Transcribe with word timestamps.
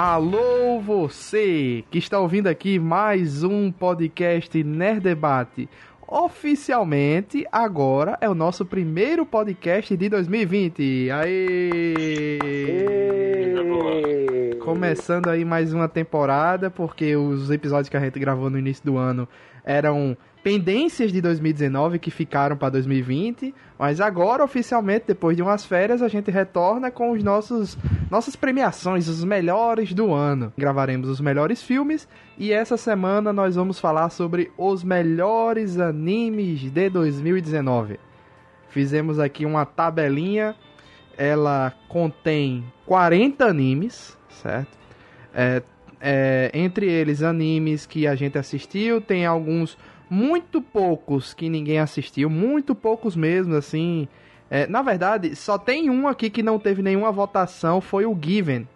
Alô 0.00 0.80
você 0.80 1.82
que 1.90 1.98
está 1.98 2.20
ouvindo 2.20 2.46
aqui 2.46 2.78
mais 2.78 3.42
um 3.42 3.72
podcast 3.72 4.62
Nerd 4.62 5.00
Debate. 5.00 5.68
Oficialmente, 6.06 7.44
agora 7.50 8.16
é 8.20 8.30
o 8.30 8.34
nosso 8.34 8.64
primeiro 8.64 9.26
podcast 9.26 9.96
de 9.96 10.08
2020. 10.08 11.10
Aê! 11.10 12.38
Começando 14.68 15.28
aí 15.28 15.46
mais 15.46 15.72
uma 15.72 15.88
temporada, 15.88 16.70
porque 16.70 17.16
os 17.16 17.50
episódios 17.50 17.88
que 17.88 17.96
a 17.96 18.00
gente 18.00 18.20
gravou 18.20 18.50
no 18.50 18.58
início 18.58 18.84
do 18.84 18.98
ano 18.98 19.26
eram 19.64 20.14
pendências 20.44 21.10
de 21.10 21.22
2019 21.22 21.98
que 21.98 22.10
ficaram 22.10 22.54
para 22.54 22.68
2020, 22.68 23.54
mas 23.78 23.98
agora 23.98 24.44
oficialmente 24.44 25.06
depois 25.06 25.34
de 25.38 25.42
umas 25.42 25.64
férias 25.64 26.02
a 26.02 26.08
gente 26.08 26.30
retorna 26.30 26.90
com 26.90 27.12
os 27.12 27.24
nossos 27.24 27.78
nossas 28.10 28.36
premiações, 28.36 29.08
os 29.08 29.24
melhores 29.24 29.94
do 29.94 30.12
ano. 30.12 30.52
Gravaremos 30.54 31.08
os 31.08 31.18
melhores 31.18 31.62
filmes 31.62 32.06
e 32.36 32.52
essa 32.52 32.76
semana 32.76 33.32
nós 33.32 33.56
vamos 33.56 33.80
falar 33.80 34.10
sobre 34.10 34.52
os 34.58 34.84
melhores 34.84 35.80
animes 35.80 36.60
de 36.60 36.90
2019. 36.90 37.98
Fizemos 38.68 39.18
aqui 39.18 39.46
uma 39.46 39.64
tabelinha, 39.64 40.54
ela 41.16 41.72
contém 41.88 42.62
40 42.84 43.46
animes, 43.46 44.17
certo? 44.42 44.76
É, 45.34 45.62
é, 46.00 46.50
entre 46.54 46.86
eles 46.86 47.22
animes 47.22 47.86
que 47.86 48.06
a 48.06 48.14
gente 48.14 48.38
assistiu, 48.38 49.00
tem 49.00 49.26
alguns 49.26 49.76
muito 50.08 50.62
poucos 50.62 51.34
que 51.34 51.48
ninguém 51.48 51.78
assistiu, 51.78 52.30
muito 52.30 52.74
poucos 52.74 53.14
mesmo, 53.14 53.54
assim. 53.54 54.08
É, 54.50 54.66
na 54.66 54.80
verdade, 54.80 55.36
só 55.36 55.58
tem 55.58 55.90
um 55.90 56.08
aqui 56.08 56.30
que 56.30 56.42
não 56.42 56.58
teve 56.58 56.82
nenhuma 56.82 57.12
votação, 57.12 57.80
foi 57.80 58.06
o 58.06 58.16
Given. 58.20 58.66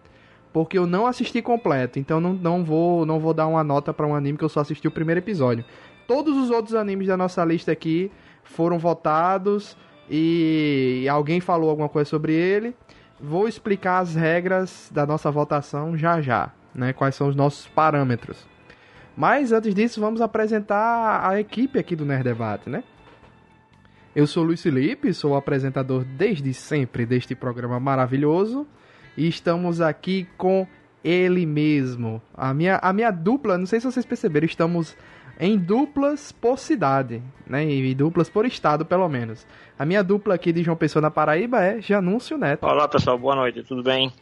Porque 0.53 0.77
eu 0.77 0.87
não 0.87 1.07
assisti 1.07 1.41
completo, 1.41 1.99
então 1.99 2.21
não, 2.21 2.35
não, 2.35 2.63
vou, 2.63 3.07
não 3.07 3.19
vou 3.19 3.33
dar 3.33 3.47
uma 3.47 3.65
nota 3.65 3.95
para 3.95 4.07
um 4.07 4.15
anime 4.15 4.37
que 4.37 4.45
eu 4.45 4.51
só 4.51 4.61
assisti 4.61 4.87
o 4.87 4.91
primeiro 4.91 5.19
episódio. 5.19 5.65
Todos 6.07 6.37
os 6.37 6.51
outros 6.51 6.75
animes 6.75 7.07
da 7.07 7.17
nossa 7.17 7.43
lista 7.43 7.73
aqui 7.73 8.11
foram 8.45 8.79
votados 8.79 9.75
e 10.11 11.07
alguém 11.11 11.41
falou 11.41 11.71
alguma 11.71 11.89
coisa 11.89 12.11
sobre 12.11 12.35
ele. 12.35 12.75
Vou 13.23 13.47
explicar 13.47 14.01
as 14.01 14.17
regras 14.17 14.91
da 14.93 15.07
nossa 15.07 15.31
votação 15.31 15.97
já 15.97 16.21
já, 16.21 16.51
né? 16.75 16.93
Quais 16.93 17.15
são 17.15 17.29
os 17.29 17.37
nossos 17.37 17.69
parâmetros. 17.69 18.45
Mas 19.17 19.53
antes 19.53 19.73
disso, 19.77 20.01
vamos 20.01 20.21
apresentar 20.21 21.25
a 21.25 21.39
equipe 21.39 21.79
aqui 21.79 21.95
do 21.95 22.05
Nerd 22.05 22.25
Debate, 22.25 22.69
né? 22.69 22.83
Eu 24.15 24.27
sou 24.27 24.43
Luiz 24.43 24.61
Felipe, 24.61 25.15
sou 25.15 25.33
o 25.33 25.37
apresentador 25.37 26.05
desde 26.05 26.53
sempre 26.53 27.07
deste 27.07 27.37
programa 27.37 27.79
maravilhoso 27.79 28.67
e 29.17 29.29
estamos 29.29 29.81
aqui 29.81 30.27
com 30.37 30.67
ele 31.05 31.47
mesmo. 31.47 32.21
A 32.35 32.53
minha, 32.53 32.81
a 32.83 32.93
minha 32.93 33.13
dupla, 33.13 33.57
não 33.57 33.67
sei 33.67 33.79
se 33.79 33.87
vocês 33.87 34.05
perceberam, 34.05 34.47
estamos 34.47 34.97
em 35.43 35.59
duplas 35.59 36.31
por 36.31 36.57
cidade, 36.57 37.21
né? 37.45 37.69
E 37.69 37.93
duplas 37.97 38.31
por 38.31 38.47
estado, 38.47 38.87
pelo 38.87 39.09
menos. 39.09 39.45
A 39.77 39.85
minha 39.85 40.01
dupla 40.01 40.37
aqui 40.37 40.53
de 40.53 40.63
João 40.63 40.77
Pessoa 40.77 41.03
na 41.03 41.11
Paraíba 41.11 41.61
é 41.61 41.81
Janúncio 41.81 42.39
Neto. 42.39 42.65
Olá 42.65 42.87
pessoal, 42.87 43.19
boa 43.19 43.35
noite, 43.35 43.61
tudo 43.65 43.83
bem? 43.83 44.13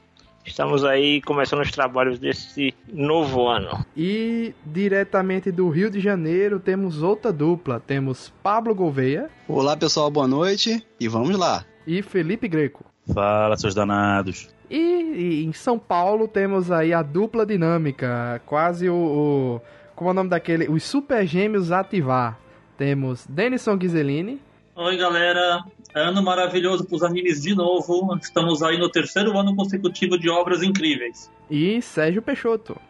Estamos 0.46 0.82
aí 0.82 1.20
começando 1.20 1.60
os 1.60 1.70
trabalhos 1.70 2.18
desse 2.18 2.74
novo 2.90 3.46
ano. 3.46 3.84
E 3.94 4.54
diretamente 4.64 5.52
do 5.52 5.68
Rio 5.68 5.90
de 5.90 6.00
Janeiro 6.00 6.58
temos 6.58 7.02
outra 7.02 7.30
dupla. 7.30 7.78
Temos 7.78 8.32
Pablo 8.42 8.74
Gouveia. 8.74 9.28
Olá 9.46 9.76
pessoal, 9.76 10.10
boa 10.10 10.26
noite 10.26 10.82
e 10.98 11.06
vamos 11.06 11.36
lá. 11.36 11.66
E 11.86 12.00
Felipe 12.00 12.48
Greco. 12.48 12.82
Fala, 13.12 13.58
seus 13.58 13.74
danados. 13.74 14.48
E, 14.70 14.76
e 14.76 15.44
em 15.44 15.52
São 15.52 15.78
Paulo 15.78 16.26
temos 16.26 16.70
aí 16.70 16.94
a 16.94 17.02
dupla 17.02 17.44
dinâmica, 17.44 18.40
quase 18.46 18.88
o, 18.88 18.94
o 18.94 19.60
como 20.00 20.08
é 20.08 20.12
o 20.12 20.14
nome 20.14 20.30
daquele, 20.30 20.66
os 20.66 20.82
Super 20.82 21.26
Gêmeos 21.26 21.70
ativar. 21.70 22.38
Temos 22.78 23.26
Denison 23.26 23.76
Ghiseline. 23.76 24.40
Oi 24.74 24.96
galera, 24.96 25.62
ano 25.94 26.22
maravilhoso 26.22 26.86
para 26.86 26.96
os 26.96 27.02
animes 27.02 27.42
de 27.42 27.54
novo. 27.54 28.16
Estamos 28.16 28.62
aí 28.62 28.78
no 28.78 28.88
terceiro 28.88 29.36
ano 29.36 29.54
consecutivo 29.54 30.18
de 30.18 30.30
obras 30.30 30.62
incríveis. 30.62 31.30
E 31.50 31.82
Sérgio 31.82 32.22
Peixoto. 32.22 32.80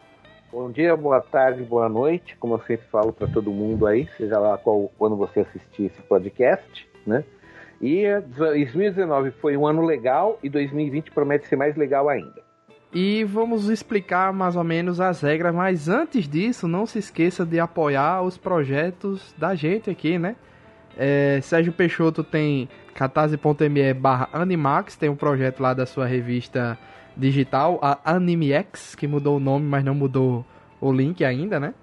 Bom 0.53 0.71
dia, 0.71 0.95
boa 0.95 1.19
tarde, 1.19 1.63
boa 1.63 1.89
noite. 1.89 2.37
Como 2.37 2.53
eu 2.53 2.59
sempre 2.59 2.87
falo 2.89 3.11
para 3.11 3.27
todo 3.27 3.51
mundo 3.51 3.87
aí, 3.87 4.07
seja 4.15 4.39
lá 4.39 4.57
qual 4.57 4.89
quando 4.97 5.17
você 5.17 5.41
assistir 5.41 5.87
esse 5.87 6.01
podcast, 6.03 6.87
né? 7.05 7.25
E 7.81 8.05
2019 8.37 9.31
foi 9.31 9.57
um 9.57 9.67
ano 9.67 9.85
legal 9.85 10.39
e 10.41 10.49
2020 10.49 11.11
promete 11.11 11.45
ser 11.45 11.57
mais 11.57 11.75
legal 11.75 12.07
ainda. 12.07 12.50
E 12.93 13.23
vamos 13.23 13.69
explicar 13.69 14.33
mais 14.33 14.55
ou 14.55 14.63
menos 14.63 14.99
as 14.99 15.21
regras, 15.21 15.55
mas 15.55 15.87
antes 15.87 16.27
disso, 16.27 16.67
não 16.67 16.85
se 16.85 16.99
esqueça 16.99 17.45
de 17.45 17.57
apoiar 17.59 18.21
os 18.21 18.37
projetos 18.37 19.33
da 19.37 19.55
gente 19.55 19.89
aqui, 19.89 20.19
né? 20.19 20.35
É, 20.97 21.39
Sérgio 21.41 21.71
Peixoto 21.71 22.21
tem 22.21 22.67
catarse.me 22.93 23.93
barra 23.93 24.27
Animax, 24.33 24.97
tem 24.97 25.09
um 25.09 25.15
projeto 25.15 25.61
lá 25.61 25.73
da 25.73 25.85
sua 25.85 26.05
revista 26.05 26.77
digital, 27.15 27.79
a 27.81 27.97
AnimeX, 28.03 28.93
que 28.93 29.07
mudou 29.07 29.37
o 29.37 29.39
nome, 29.39 29.65
mas 29.65 29.85
não 29.85 29.95
mudou 29.95 30.45
o 30.81 30.91
link 30.91 31.23
ainda, 31.23 31.59
né? 31.59 31.73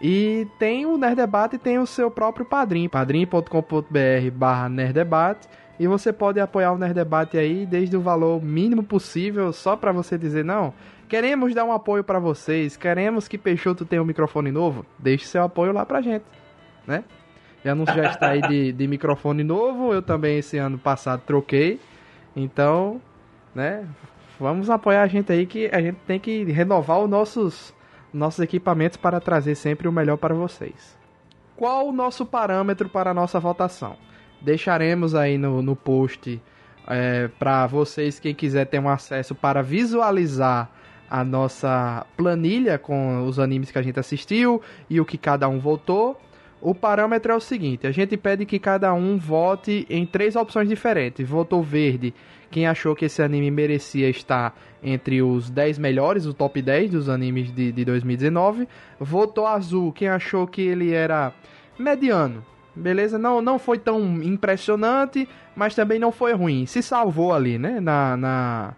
E 0.00 0.46
tem 0.58 0.86
o 0.86 0.96
Nerdebate 0.96 1.56
e 1.56 1.58
tem 1.58 1.78
o 1.78 1.86
seu 1.86 2.10
próprio 2.10 2.44
padrinho, 2.44 2.88
padrim.com.br 2.88 4.30
barra 4.32 4.68
Nerdebate. 4.68 5.48
E 5.78 5.86
você 5.86 6.12
pode 6.12 6.40
apoiar 6.40 6.72
o 6.72 6.78
Nerdebate 6.78 7.36
aí 7.36 7.66
desde 7.66 7.96
o 7.96 8.00
valor 8.00 8.42
mínimo 8.42 8.82
possível, 8.82 9.52
só 9.52 9.76
para 9.76 9.92
você 9.92 10.16
dizer, 10.16 10.44
não, 10.44 10.72
queremos 11.08 11.54
dar 11.54 11.64
um 11.64 11.72
apoio 11.72 12.02
para 12.02 12.18
vocês, 12.18 12.76
queremos 12.76 13.28
que 13.28 13.36
Peixoto 13.36 13.84
tenha 13.84 14.02
um 14.02 14.06
microfone 14.06 14.50
novo, 14.50 14.86
deixe 14.98 15.26
seu 15.26 15.42
apoio 15.42 15.72
lá 15.72 15.84
pra 15.84 16.00
gente, 16.00 16.24
né? 16.86 17.04
E 17.66 17.68
anúncio 17.68 17.96
já 17.96 18.10
está 18.10 18.28
aí 18.28 18.40
de, 18.42 18.70
de 18.70 18.86
microfone 18.86 19.42
novo. 19.42 19.92
Eu 19.92 20.00
também 20.00 20.38
esse 20.38 20.56
ano 20.56 20.78
passado 20.78 21.22
troquei. 21.26 21.80
Então, 22.36 23.02
né? 23.52 23.84
Vamos 24.38 24.70
apoiar 24.70 25.02
a 25.02 25.06
gente 25.08 25.32
aí 25.32 25.46
que 25.46 25.68
a 25.72 25.80
gente 25.80 25.96
tem 26.06 26.20
que 26.20 26.44
renovar 26.44 27.00
os 27.00 27.10
nossos, 27.10 27.74
nossos 28.12 28.38
equipamentos 28.38 28.96
para 28.96 29.18
trazer 29.18 29.56
sempre 29.56 29.88
o 29.88 29.92
melhor 29.92 30.16
para 30.16 30.32
vocês. 30.32 30.96
Qual 31.56 31.88
o 31.88 31.92
nosso 31.92 32.24
parâmetro 32.24 32.88
para 32.88 33.10
a 33.10 33.14
nossa 33.14 33.40
votação? 33.40 33.96
Deixaremos 34.40 35.14
aí 35.14 35.38
no, 35.38 35.62
no 35.62 35.74
post 35.74 36.40
é, 36.86 37.28
para 37.38 37.66
vocês, 37.66 38.20
quem 38.20 38.34
quiser 38.34 38.66
ter 38.66 38.78
um 38.78 38.88
acesso 38.88 39.34
para 39.34 39.62
visualizar 39.62 40.70
a 41.10 41.24
nossa 41.24 42.06
planilha 42.16 42.78
com 42.78 43.24
os 43.26 43.38
animes 43.38 43.70
que 43.70 43.78
a 43.78 43.82
gente 43.82 43.98
assistiu 43.98 44.60
e 44.88 45.00
o 45.00 45.04
que 45.04 45.18
cada 45.18 45.48
um 45.48 45.58
votou. 45.58 46.20
O 46.60 46.74
parâmetro 46.74 47.32
é 47.32 47.34
o 47.34 47.40
seguinte: 47.40 47.86
a 47.86 47.90
gente 47.90 48.16
pede 48.16 48.44
que 48.46 48.58
cada 48.58 48.92
um 48.94 49.18
vote 49.18 49.86
em 49.90 50.06
três 50.06 50.36
opções 50.36 50.68
diferentes. 50.68 51.28
Votou 51.28 51.62
verde, 51.62 52.14
quem 52.50 52.66
achou 52.66 52.94
que 52.94 53.04
esse 53.04 53.22
anime 53.22 53.50
merecia 53.50 54.08
estar 54.08 54.56
entre 54.82 55.22
os 55.22 55.50
10 55.50 55.78
melhores, 55.78 56.26
o 56.26 56.32
top 56.32 56.62
10 56.62 56.90
dos 56.90 57.08
animes 57.08 57.52
de, 57.52 57.72
de 57.72 57.84
2019. 57.84 58.68
Votou 58.98 59.46
azul, 59.46 59.92
quem 59.92 60.08
achou 60.08 60.46
que 60.46 60.62
ele 60.62 60.92
era 60.92 61.32
mediano. 61.78 62.44
Beleza? 62.76 63.18
Não, 63.18 63.40
não 63.40 63.58
foi 63.58 63.78
tão 63.78 64.22
impressionante, 64.22 65.26
mas 65.56 65.74
também 65.74 65.98
não 65.98 66.12
foi 66.12 66.34
ruim. 66.34 66.66
Se 66.66 66.82
salvou 66.82 67.32
ali, 67.32 67.58
né? 67.58 67.80
Na, 67.80 68.16
na 68.16 68.74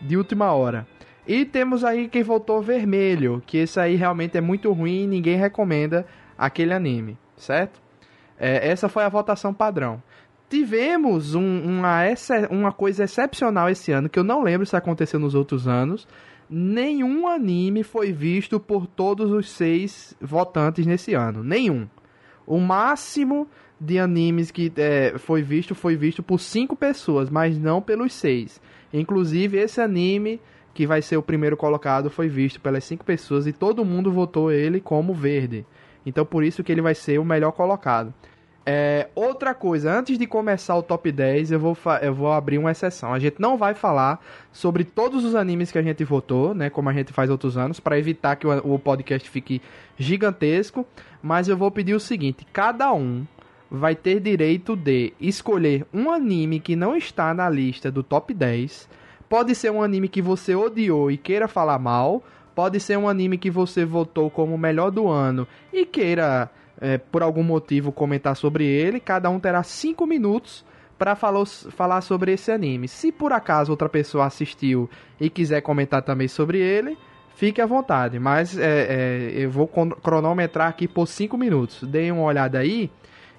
de 0.00 0.16
última 0.16 0.52
hora. 0.52 0.86
E 1.26 1.44
temos 1.44 1.84
aí 1.84 2.06
quem 2.08 2.22
votou 2.22 2.60
vermelho, 2.60 3.42
que 3.46 3.58
esse 3.58 3.80
aí 3.80 3.96
realmente 3.96 4.36
é 4.36 4.40
muito 4.40 4.70
ruim 4.72 5.04
e 5.04 5.06
ninguém 5.06 5.36
recomenda 5.36 6.06
aquele 6.36 6.72
anime, 6.72 7.16
certo? 7.36 7.80
É, 8.38 8.68
essa 8.68 8.88
foi 8.88 9.04
a 9.04 9.08
votação 9.08 9.54
padrão. 9.54 10.02
Tivemos 10.50 11.34
um, 11.34 11.62
uma, 11.64 12.02
uma 12.50 12.72
coisa 12.72 13.04
excepcional 13.04 13.70
esse 13.70 13.90
ano, 13.90 14.08
que 14.08 14.18
eu 14.18 14.24
não 14.24 14.42
lembro 14.42 14.66
se 14.66 14.76
aconteceu 14.76 15.18
nos 15.18 15.34
outros 15.34 15.66
anos. 15.66 16.06
Nenhum 16.48 17.26
anime 17.26 17.82
foi 17.82 18.12
visto 18.12 18.60
por 18.60 18.86
todos 18.86 19.32
os 19.32 19.50
seis 19.50 20.14
votantes 20.20 20.84
nesse 20.84 21.14
ano. 21.14 21.42
Nenhum. 21.42 21.88
O 22.46 22.58
máximo 22.58 23.48
de 23.80 23.98
animes 23.98 24.50
que 24.50 24.72
é, 24.76 25.18
foi 25.18 25.42
visto 25.42 25.74
foi 25.74 25.96
visto 25.96 26.22
por 26.22 26.38
cinco 26.38 26.76
pessoas, 26.76 27.28
mas 27.30 27.58
não 27.58 27.82
pelos 27.82 28.12
seis. 28.12 28.60
Inclusive, 28.92 29.58
esse 29.58 29.80
anime 29.80 30.40
que 30.72 30.86
vai 30.86 31.00
ser 31.00 31.16
o 31.16 31.22
primeiro 31.22 31.56
colocado 31.56 32.10
foi 32.10 32.28
visto 32.28 32.60
pelas 32.60 32.84
cinco 32.84 33.04
pessoas 33.04 33.46
e 33.46 33.52
todo 33.52 33.84
mundo 33.84 34.10
votou 34.10 34.50
ele 34.50 34.80
como 34.80 35.14
verde. 35.14 35.64
Então 36.04 36.26
por 36.26 36.44
isso 36.44 36.62
que 36.62 36.70
ele 36.70 36.82
vai 36.82 36.94
ser 36.94 37.18
o 37.18 37.24
melhor 37.24 37.52
colocado. 37.52 38.12
É, 38.66 39.08
outra 39.14 39.54
coisa, 39.54 39.92
antes 39.92 40.16
de 40.16 40.26
começar 40.26 40.74
o 40.76 40.82
top 40.82 41.12
10, 41.12 41.52
eu 41.52 41.60
vou, 41.60 41.76
eu 42.00 42.14
vou 42.14 42.32
abrir 42.32 42.56
uma 42.56 42.70
exceção. 42.70 43.12
A 43.12 43.18
gente 43.18 43.36
não 43.38 43.58
vai 43.58 43.74
falar 43.74 44.24
sobre 44.50 44.84
todos 44.84 45.22
os 45.22 45.34
animes 45.34 45.70
que 45.70 45.76
a 45.76 45.82
gente 45.82 46.02
votou, 46.02 46.54
né? 46.54 46.70
Como 46.70 46.88
a 46.88 46.92
gente 46.92 47.12
faz 47.12 47.28
outros 47.28 47.58
anos, 47.58 47.78
para 47.78 47.98
evitar 47.98 48.36
que 48.36 48.46
o, 48.46 48.74
o 48.74 48.78
podcast 48.78 49.28
fique 49.28 49.60
gigantesco. 49.98 50.86
Mas 51.22 51.46
eu 51.46 51.56
vou 51.56 51.70
pedir 51.70 51.94
o 51.94 52.00
seguinte: 52.00 52.46
cada 52.52 52.90
um 52.94 53.26
vai 53.70 53.94
ter 53.94 54.18
direito 54.18 54.74
de 54.74 55.12
escolher 55.20 55.84
um 55.92 56.10
anime 56.10 56.58
que 56.58 56.74
não 56.74 56.96
está 56.96 57.34
na 57.34 57.50
lista 57.50 57.90
do 57.90 58.02
top 58.02 58.32
10. 58.32 58.88
Pode 59.28 59.54
ser 59.54 59.70
um 59.70 59.82
anime 59.82 60.08
que 60.08 60.22
você 60.22 60.54
odiou 60.54 61.10
e 61.10 61.18
queira 61.18 61.48
falar 61.48 61.78
mal. 61.78 62.22
Pode 62.54 62.78
ser 62.80 62.96
um 62.96 63.08
anime 63.08 63.36
que 63.36 63.50
você 63.50 63.84
votou 63.84 64.30
como 64.30 64.54
o 64.54 64.58
melhor 64.58 64.90
do 64.90 65.08
ano 65.08 65.46
e 65.72 65.84
queira 65.84 66.48
é, 66.84 66.98
por 66.98 67.22
algum 67.22 67.42
motivo 67.42 67.90
comentar 67.90 68.36
sobre 68.36 68.66
ele, 68.66 69.00
cada 69.00 69.30
um 69.30 69.40
terá 69.40 69.62
5 69.62 70.06
minutos 70.06 70.62
para 70.98 71.16
falar 71.16 72.02
sobre 72.02 72.32
esse 72.32 72.52
anime. 72.52 72.86
Se 72.86 73.10
por 73.10 73.32
acaso 73.32 73.72
outra 73.72 73.88
pessoa 73.88 74.26
assistiu 74.26 74.88
e 75.18 75.30
quiser 75.30 75.62
comentar 75.62 76.02
também 76.02 76.28
sobre 76.28 76.58
ele, 76.58 76.98
fique 77.36 77.60
à 77.60 77.66
vontade. 77.66 78.18
Mas 78.18 78.58
é, 78.58 78.62
é, 78.62 79.32
eu 79.34 79.50
vou 79.50 79.66
cronometrar 79.66 80.68
aqui 80.68 80.86
por 80.86 81.06
5 81.06 81.38
minutos. 81.38 81.82
Deem 81.84 82.12
uma 82.12 82.24
olhada 82.24 82.58
aí. 82.58 82.90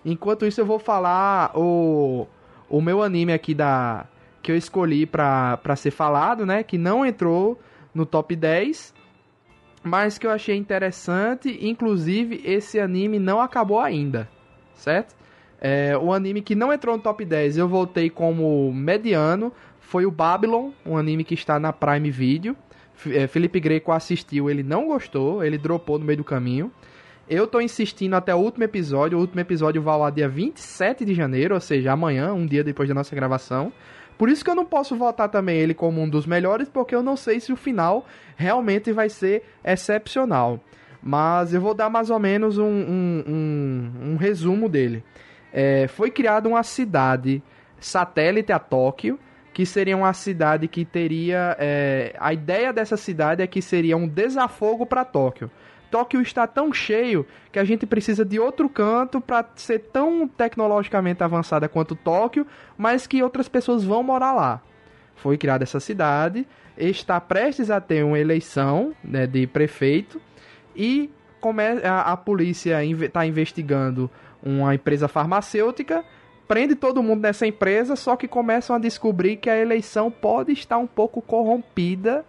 Enquanto 0.04 0.46
isso, 0.46 0.60
eu 0.60 0.66
vou 0.66 0.80
falar 0.80 1.52
o, 1.56 2.28
o 2.68 2.82
meu 2.82 3.04
anime 3.04 3.32
aqui 3.32 3.54
da 3.54 4.08
que 4.42 4.52
eu 4.52 4.58
escolhi 4.58 5.06
para 5.06 5.76
ser 5.76 5.92
falado, 5.92 6.46
né? 6.46 6.64
Que 6.64 6.78
não 6.78 7.06
entrou 7.06 7.60
no 7.94 8.06
top 8.06 8.36
10 8.36 8.94
mas 9.86 10.18
que 10.18 10.26
eu 10.26 10.32
achei 10.32 10.56
interessante. 10.56 11.58
Inclusive, 11.62 12.42
esse 12.44 12.80
anime 12.80 13.20
não 13.20 13.40
acabou 13.40 13.80
ainda, 13.80 14.28
certo? 14.74 15.16
É, 15.62 15.98
o 15.98 16.12
anime 16.12 16.42
que 16.42 16.56
não 16.56 16.74
entrou 16.74 16.98
no 16.98 17.02
top 17.02 17.24
10, 17.24 17.58
eu 17.58 17.68
voltei 17.68 18.10
como 18.10 18.74
mediano, 18.74 19.54
foi 19.80 20.06
o 20.06 20.12
Babylon, 20.12 20.72
um 20.86 20.98
anime 20.98 21.24
que 21.24 21.34
está 21.34 21.60
na 21.60 21.72
Prime 21.72 22.12
Video. 22.12 22.58
É, 23.08 23.28
Felipe 23.28 23.60
Greco 23.60 23.92
assistiu, 23.92 24.50
ele 24.50 24.64
não 24.64 24.88
gostou, 24.88 25.44
ele 25.44 25.58
dropou 25.58 26.00
no 26.00 26.06
meio 26.06 26.18
do 26.18 26.24
caminho. 26.24 26.72
Eu 27.28 27.48
tô 27.48 27.60
insistindo 27.60 28.16
até 28.16 28.34
o 28.36 28.38
último 28.38 28.64
episódio. 28.64 29.18
O 29.18 29.22
último 29.22 29.40
episódio 29.40 29.82
vai 29.82 29.98
lá 29.98 30.10
dia 30.10 30.30
27 30.30 31.04
de 31.04 31.14
janeiro, 31.14 31.56
ou 31.56 31.62
seja, 31.62 31.92
amanhã, 31.92 32.34
um 32.34 32.46
dia 32.46 32.64
depois 32.64 32.88
da 32.88 32.94
nossa 32.94 33.16
gravação. 33.16 33.72
Por 34.18 34.30
isso 34.30 34.44
que 34.44 34.50
eu 34.50 34.56
não 34.56 34.66
posso 34.66 34.96
votar 34.96 35.30
também 35.30 35.58
ele 35.58 35.74
como 35.74 36.02
um 36.02 36.10
dos 36.10 36.26
melhores, 36.26 36.70
porque 36.70 36.96
eu 36.96 37.04
não 37.04 37.18
sei 37.18 37.40
se 37.40 37.52
o 37.52 37.56
final 37.56 38.06
realmente 38.36 38.92
vai 38.92 39.10
ser 39.10 39.44
excepcional. 39.64 40.60
Mas 41.02 41.54
eu 41.54 41.62
vou 41.62 41.74
dar 41.74 41.90
mais 41.90 42.10
ou 42.10 42.20
menos 42.20 42.58
um, 42.58 42.66
um, 42.66 43.24
um, 43.28 43.92
um 44.12 44.16
resumo 44.16 44.68
dele. 44.68 45.04
É, 45.54 45.88
foi 45.88 46.10
criada 46.10 46.50
uma 46.50 46.64
cidade 46.64 47.44
satélite 47.80 48.52
a 48.52 48.60
Tóquio, 48.60 49.20
que 49.54 49.66
seria 49.66 49.96
uma 49.96 50.12
cidade 50.14 50.68
que 50.68 50.84
teria. 50.84 51.56
É, 51.60 52.16
a 52.20 52.34
ideia 52.34 52.74
dessa 52.74 52.98
cidade 52.98 53.42
é 53.42 53.48
que 53.48 53.62
seria 53.62 53.96
um 53.96 54.08
desafogo 54.08 54.86
para 54.86 55.06
Tóquio. 55.06 55.50
Tóquio 55.96 56.22
está 56.22 56.46
tão 56.46 56.74
cheio 56.74 57.26
que 57.54 57.58
a 57.58 57.64
gente 57.64 57.86
precisa 57.86 58.26
de 58.26 58.38
outro 58.38 58.68
canto 58.68 59.22
para 59.22 59.48
ser 59.56 59.80
tão 59.80 60.28
tecnologicamente 60.28 61.24
avançada 61.24 61.70
quanto 61.70 61.96
Tóquio, 61.96 62.46
mas 62.78 63.08
que 63.08 63.24
outras 63.24 63.48
pessoas 63.48 63.82
vão 63.86 64.04
morar 64.04 64.34
lá. 64.34 64.62
Foi 65.16 65.38
criada 65.38 65.64
essa 65.64 65.80
cidade, 65.80 66.46
está 66.78 67.22
prestes 67.22 67.72
a 67.72 67.80
ter 67.80 68.04
uma 68.04 68.20
eleição 68.20 68.94
né, 69.02 69.26
de 69.26 69.48
prefeito 69.48 70.22
e 70.76 71.10
a, 71.86 72.12
a 72.12 72.18
polícia 72.18 72.84
está 72.84 73.26
investigando 73.26 74.12
uma 74.44 74.76
empresa 74.76 75.08
farmacêutica 75.08 76.04
prende 76.46 76.76
todo 76.76 77.02
mundo 77.02 77.22
nessa 77.22 77.48
empresa, 77.48 77.96
só 77.96 78.18
que 78.18 78.28
começam 78.28 78.76
a 78.76 78.80
descobrir 78.80 79.38
que 79.38 79.50
a 79.50 79.58
eleição 79.58 80.12
pode 80.12 80.52
estar 80.52 80.78
um 80.78 80.88
pouco 80.88 81.22
corrompida 81.22 82.26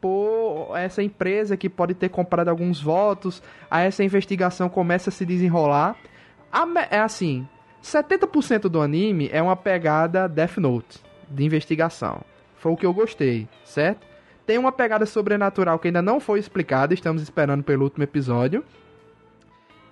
por 0.00 0.76
essa 0.76 1.02
empresa 1.02 1.56
que 1.56 1.68
pode 1.68 1.94
ter 1.94 2.08
comprado 2.08 2.48
alguns 2.48 2.80
votos, 2.80 3.42
aí 3.70 3.86
essa 3.86 4.02
investigação 4.02 4.68
começa 4.68 5.10
a 5.10 5.12
se 5.12 5.26
desenrolar. 5.26 5.96
É 6.90 6.98
assim, 6.98 7.46
70% 7.82 8.62
do 8.62 8.80
anime 8.80 9.28
é 9.32 9.40
uma 9.42 9.56
pegada 9.56 10.28
Death 10.28 10.58
Note 10.58 10.98
de 11.28 11.44
investigação. 11.44 12.22
Foi 12.56 12.72
o 12.72 12.76
que 12.76 12.84
eu 12.84 12.92
gostei, 12.92 13.48
certo? 13.64 14.06
Tem 14.46 14.58
uma 14.58 14.72
pegada 14.72 15.06
sobrenatural 15.06 15.78
que 15.78 15.88
ainda 15.88 16.02
não 16.02 16.18
foi 16.18 16.40
explicada, 16.40 16.92
estamos 16.92 17.22
esperando 17.22 17.62
pelo 17.62 17.84
último 17.84 18.02
episódio. 18.02 18.64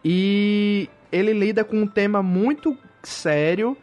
E 0.04 0.88
ele 1.12 1.32
lida 1.32 1.64
com 1.64 1.76
um 1.76 1.87
tema 1.87 2.22
muito 2.22 2.76
sério 3.02 3.76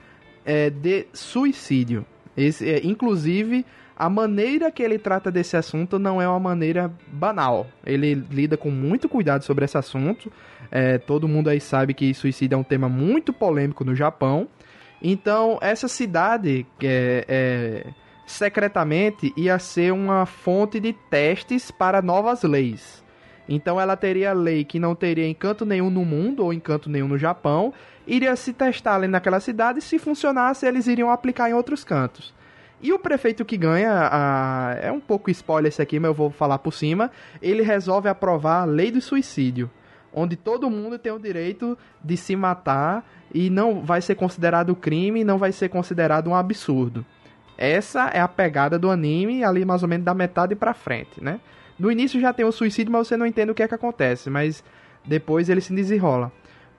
é, 0.44 0.70
de 0.70 1.08
suicídio. 1.14 2.06
Esse, 2.36 2.70
é, 2.70 2.86
inclusive, 2.86 3.66
a 3.98 4.10
maneira 4.10 4.70
que 4.70 4.84
ele 4.84 5.00
trata 5.00 5.32
desse 5.32 5.56
assunto 5.56 5.98
não 5.98 6.22
é 6.22 6.28
uma 6.28 6.40
maneira 6.40 6.92
banal. 7.08 7.66
Ele 7.86 8.14
lida 8.14 8.58
com 8.58 8.70
muito 8.70 9.08
cuidado 9.08 9.44
sobre 9.44 9.64
esse 9.64 9.78
assunto. 9.78 10.30
É, 10.70 10.98
todo 10.98 11.30
mundo 11.30 11.50
aí 11.50 11.62
sabe 11.62 11.94
que 11.94 12.14
suicídio 12.14 12.56
é 12.56 12.58
um 12.58 12.64
tema 12.64 12.90
muito 12.90 13.32
polêmico 13.32 13.86
no 13.86 13.96
Japão. 13.96 14.50
Então, 15.02 15.58
essa 15.62 15.88
cidade, 15.88 16.66
é, 16.84 17.26
é, 17.28 17.88
secretamente, 18.26 19.34
ia 19.38 19.58
ser 19.60 19.94
uma 19.94 20.26
fonte 20.26 20.78
de 20.78 20.92
testes 20.92 21.72
para 21.72 22.02
novas 22.02 22.44
leis. 22.44 23.02
Então, 23.48 23.80
ela 23.80 23.96
teria 23.96 24.34
lei 24.34 24.66
que 24.66 24.80
não 24.80 24.94
teria 24.94 25.28
encanto 25.28 25.66
nenhum 25.66 25.90
no 25.90 26.04
mundo 26.04 26.44
ou 26.44 26.52
encanto 26.52 26.90
nenhum 26.90 27.08
no 27.08 27.18
Japão. 27.18 27.74
Iria 28.06 28.36
se 28.36 28.52
testar 28.52 28.96
ali 28.96 29.08
naquela 29.08 29.40
cidade. 29.40 29.80
Se 29.80 29.98
funcionasse, 29.98 30.66
eles 30.66 30.86
iriam 30.88 31.10
aplicar 31.10 31.50
em 31.50 31.54
outros 31.54 31.84
cantos. 31.84 32.35
E 32.86 32.94
o 32.94 33.00
prefeito 33.00 33.44
que 33.44 33.58
ganha, 33.58 34.10
a... 34.12 34.78
é 34.80 34.92
um 34.92 35.00
pouco 35.00 35.32
spoiler 35.32 35.70
esse 35.70 35.82
aqui, 35.82 36.00
mas 36.00 36.10
eu 36.10 36.14
vou 36.14 36.30
falar 36.30 36.60
por 36.60 36.72
cima. 36.72 37.10
Ele 37.42 37.64
resolve 37.64 38.08
aprovar 38.08 38.62
a 38.62 38.66
lei 38.66 38.92
do 38.92 39.02
suicídio, 39.02 39.72
onde 40.14 40.36
todo 40.36 40.70
mundo 40.70 41.00
tem 41.00 41.12
o 41.12 41.18
direito 41.18 41.76
de 42.04 42.16
se 42.16 42.36
matar 42.36 43.04
e 43.34 43.50
não 43.50 43.82
vai 43.82 44.02
ser 44.02 44.14
considerado 44.14 44.76
crime, 44.76 45.24
não 45.24 45.40
vai 45.40 45.52
ser 45.52 45.68
considerado 45.68 46.30
um 46.30 46.36
absurdo. 46.36 47.04
Essa 47.58 48.10
é 48.10 48.20
a 48.20 48.28
pegada 48.28 48.78
do 48.78 48.92
anime, 48.92 49.44
ali 49.44 49.66
mais 49.66 49.82
ou 49.82 49.90
menos 49.90 50.06
da 50.06 50.14
metade 50.14 50.54
para 50.54 50.76
frente, 50.76 51.24
né? 51.24 51.40
No 51.80 51.92
início 51.92 52.22
já 52.22 52.32
tem 52.32 52.46
o 52.46 52.52
suicídio, 52.52 52.92
mas 52.92 53.08
você 53.08 53.18
não 53.18 53.26
entende 53.26 53.50
o 53.50 53.56
que 53.56 53.64
é 53.64 53.68
que 53.68 53.74
acontece, 53.74 54.30
mas 54.30 54.64
depois 55.04 55.50
ele 55.50 55.60
se 55.60 55.74
desenrola. 55.74 56.32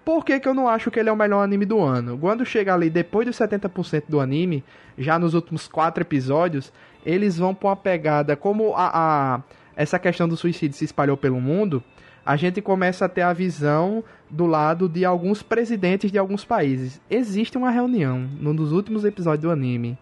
Por 0.07 0.25
que, 0.25 0.39
que 0.39 0.49
eu 0.49 0.55
não 0.55 0.69
acho 0.69 0.89
que 0.89 1.01
ele 1.01 1.09
é 1.09 1.13
o 1.13 1.17
melhor 1.17 1.43
anime 1.43 1.67
do 1.67 1.81
ano? 1.81 2.17
Quando 2.17 2.47
chega 2.47 2.73
ali 2.73 2.89
depois 2.89 3.27
dos 3.27 3.37
70% 3.37 4.05
do 4.09 4.21
anime, 4.21 4.63
já 4.97 5.19
nos 5.19 5.35
últimos 5.35 5.67
quatro 5.67 6.01
episódios, 6.01 6.73
eles 7.05 7.37
vão 7.39 7.53
pra 7.53 7.71
uma 7.71 7.77
pegada. 7.77 8.37
Como 8.37 8.73
a, 8.77 8.91
a, 8.95 9.43
essa 9.75 9.99
questão 9.99 10.29
do 10.29 10.37
suicídio 10.37 10.79
se 10.79 10.85
espalhou 10.85 11.17
pelo 11.17 11.41
mundo, 11.41 11.83
a 12.25 12.37
gente 12.37 12.63
começa 12.63 13.05
a 13.05 13.09
ter 13.09 13.23
a 13.23 13.33
visão 13.33 14.05
do 14.31 14.47
lado 14.47 14.89
de 14.89 15.05
alguns 15.05 15.43
presidentes 15.43 16.13
de 16.13 16.19
alguns 16.19 16.45
países. 16.45 17.01
Existe 17.11 17.59
uma 17.59 17.73
reunião, 17.73 18.31
num 18.39 18.55
dos 18.55 18.71
últimos 18.71 19.05
episódios 19.05 19.43
do 19.43 19.51
anime, 19.51 19.99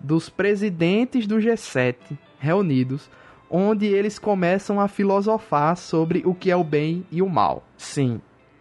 dos 0.00 0.28
presidentes 0.28 1.28
do 1.28 1.36
G7 1.36 1.94
reunidos, 2.40 3.08
onde 3.48 3.86
eles 3.86 4.18
começam 4.18 4.80
a 4.80 4.88
filosofar 4.88 5.76
sobre 5.76 6.24
o 6.26 6.34
que 6.34 6.50
é 6.50 6.56
o 6.56 6.64
bem 6.64 7.06
e 7.08 7.22
o 7.22 7.28
mal. 7.28 7.62
Sim, 7.76 8.20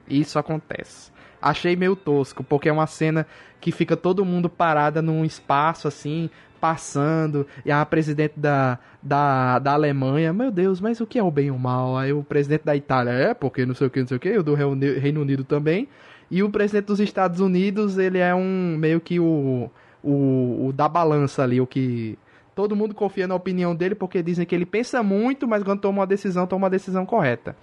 isso 0.10 0.40
acontece. 0.40 1.12
Achei 1.42 1.76
meio 1.76 1.96
tosco, 1.96 2.44
porque 2.44 2.70
é 2.70 2.72
uma 2.72 2.88
cena 2.88 3.28
que 3.62 3.72
fica 3.72 3.96
todo 3.96 4.26
mundo 4.26 4.50
parada 4.50 5.02
num 5.02 5.24
espaço 5.24 5.88
assim, 5.88 6.30
passando, 6.60 7.46
e 7.64 7.72
a 7.72 7.86
presidente 7.86 8.34
da, 8.38 8.80
da, 9.02 9.60
da 9.60 9.74
Alemanha, 9.74 10.34
meu 10.34 10.52
Deus, 10.52 10.82
mas 10.82 11.00
o 11.00 11.06
que 11.06 11.20
é 11.20 11.24
o 11.24 11.32
bem 11.32 11.48
e 11.48 11.52
o 11.52 11.58
mal? 11.58 11.98
Aí 11.98 12.12
o 12.12 12.24
presidente 12.24 12.64
da 12.66 12.76
Itália, 12.76 13.12
é, 13.12 13.34
porque 13.34 13.66
não 13.66 13.76
sei 13.76 13.88
o 13.88 13.90
que, 13.90 14.00
não 14.00 14.08
sei 14.08 14.18
o 14.18 14.20
que, 14.20 14.38
o 14.38 14.44
do 14.44 14.54
Reino 14.56 15.22
Unido 15.22 15.44
também. 15.44 15.88
E 16.30 16.44
o 16.44 16.50
presidente 16.50 16.86
dos 16.86 17.00
Estados 17.00 17.40
Unidos, 17.40 17.98
ele 17.98 18.18
é 18.18 18.36
um 18.36 18.76
meio 18.78 19.00
que 19.00 19.20
o, 19.20 19.70
o, 20.04 20.68
o 20.68 20.74
da 20.74 20.90
balança 20.90 21.44
ali, 21.44 21.62
o 21.62 21.68
que 21.68 22.18
todo 22.54 22.76
mundo 22.76 22.94
confia 22.94 23.28
na 23.28 23.36
opinião 23.36 23.76
dele, 23.76 23.96
porque 23.96 24.22
dizem 24.22 24.46
que 24.46 24.54
ele 24.54 24.66
pensa 24.66 25.02
muito, 25.04 25.48
mas 25.48 25.64
quando 25.64 25.80
toma 25.80 26.00
uma 26.00 26.08
decisão, 26.08 26.48
toma 26.48 26.66
uma 26.66 26.70
decisão 26.70 27.06
correta. 27.06 27.56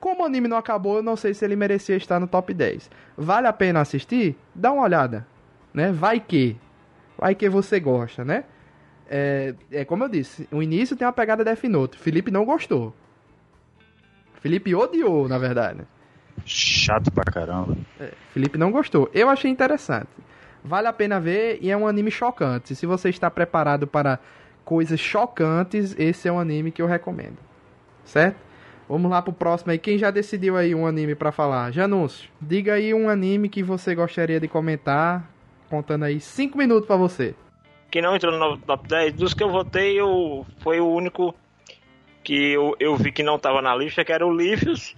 Como 0.00 0.22
o 0.22 0.24
anime 0.26 0.48
não 0.48 0.56
acabou, 0.56 0.96
eu 0.96 1.02
não 1.02 1.14
sei 1.14 1.34
se 1.34 1.44
ele 1.44 1.54
merecia 1.54 1.94
estar 1.94 2.18
no 2.18 2.26
top 2.26 2.54
10. 2.54 2.90
Vale 3.16 3.46
a 3.46 3.52
pena 3.52 3.80
assistir? 3.80 4.34
Dá 4.54 4.72
uma 4.72 4.82
olhada, 4.82 5.26
né? 5.74 5.92
Vai 5.92 6.18
que. 6.18 6.56
Vai 7.18 7.34
que 7.34 7.48
você 7.50 7.78
gosta, 7.78 8.24
né? 8.24 8.44
É, 9.08 9.54
é 9.70 9.84
como 9.84 10.04
eu 10.04 10.08
disse, 10.08 10.48
o 10.50 10.62
início 10.62 10.96
tem 10.96 11.06
uma 11.06 11.12
pegada 11.12 11.44
Death 11.44 11.64
Note. 11.64 11.98
Felipe 11.98 12.30
não 12.30 12.44
gostou. 12.46 12.94
Felipe 14.40 14.74
odiou, 14.74 15.28
na 15.28 15.36
verdade. 15.36 15.80
Chato 16.46 17.10
pra 17.10 17.24
caramba. 17.24 17.76
É, 17.98 18.12
Felipe 18.32 18.56
não 18.56 18.72
gostou. 18.72 19.10
Eu 19.12 19.28
achei 19.28 19.50
interessante. 19.50 20.08
Vale 20.64 20.88
a 20.88 20.92
pena 20.92 21.20
ver 21.20 21.58
e 21.60 21.70
é 21.70 21.76
um 21.76 21.86
anime 21.86 22.10
chocante. 22.10 22.74
Se 22.74 22.86
você 22.86 23.10
está 23.10 23.30
preparado 23.30 23.86
para 23.86 24.18
coisas 24.64 24.98
chocantes, 24.98 25.94
esse 25.98 26.26
é 26.26 26.32
um 26.32 26.38
anime 26.38 26.70
que 26.70 26.80
eu 26.80 26.86
recomendo. 26.86 27.38
Certo? 28.04 28.49
Vamos 28.90 29.08
lá 29.08 29.22
pro 29.22 29.32
próximo 29.32 29.70
aí. 29.70 29.78
Quem 29.78 29.96
já 29.96 30.10
decidiu 30.10 30.56
aí 30.56 30.74
um 30.74 30.84
anime 30.84 31.14
pra 31.14 31.30
falar? 31.30 31.70
Janúncio, 31.70 32.28
diga 32.40 32.74
aí 32.74 32.92
um 32.92 33.08
anime 33.08 33.48
que 33.48 33.62
você 33.62 33.94
gostaria 33.94 34.40
de 34.40 34.48
comentar, 34.48 35.30
contando 35.68 36.06
aí 36.06 36.18
5 36.18 36.58
minutos 36.58 36.88
pra 36.88 36.96
você. 36.96 37.36
Que 37.88 38.02
não 38.02 38.16
entrou 38.16 38.36
no 38.36 38.58
top 38.58 38.88
10, 38.88 39.12
dos 39.12 39.32
que 39.32 39.44
eu 39.44 39.48
votei, 39.48 40.00
eu, 40.00 40.44
foi 40.58 40.80
o 40.80 40.88
único 40.92 41.32
que 42.24 42.54
eu, 42.54 42.74
eu 42.80 42.96
vi 42.96 43.12
que 43.12 43.22
não 43.22 43.38
tava 43.38 43.62
na 43.62 43.76
lista, 43.76 44.04
que 44.04 44.12
era 44.12 44.26
o 44.26 44.36
Livius, 44.36 44.96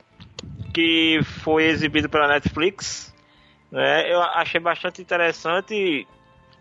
que 0.73 1.21
foi 1.23 1.65
exibido 1.65 2.09
pela 2.09 2.29
Netflix. 2.29 3.15
Né? 3.71 4.11
Eu 4.11 4.23
achei 4.23 4.59
bastante 4.59 5.03
interessante. 5.03 6.09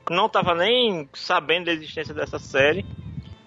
Não 0.10 0.28
tava 0.28 0.54
nem 0.54 1.08
sabendo 1.14 1.68
da 1.68 1.72
existência 1.72 2.14
dessa 2.14 2.38
série. 2.38 2.86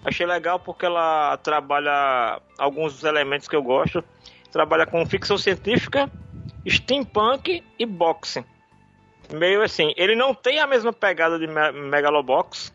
Achei 0.05 0.25
legal 0.25 0.59
porque 0.59 0.85
ela 0.85 1.35
trabalha 1.37 2.39
alguns 2.59 2.93
dos 2.93 3.03
elementos 3.03 3.47
que 3.47 3.55
eu 3.55 3.63
gosto. 3.63 4.03
Trabalha 4.51 4.85
com 4.85 5.03
ficção 5.03 5.35
científica, 5.35 6.07
steampunk 6.69 7.63
e 7.79 7.85
boxing. 7.87 8.45
Meio 9.31 9.63
assim, 9.63 9.91
ele 9.97 10.15
não 10.15 10.35
tem 10.35 10.59
a 10.59 10.67
mesma 10.67 10.93
pegada 10.93 11.39
de 11.39 11.47
Me- 11.47 11.71
Megalobox, 11.71 12.71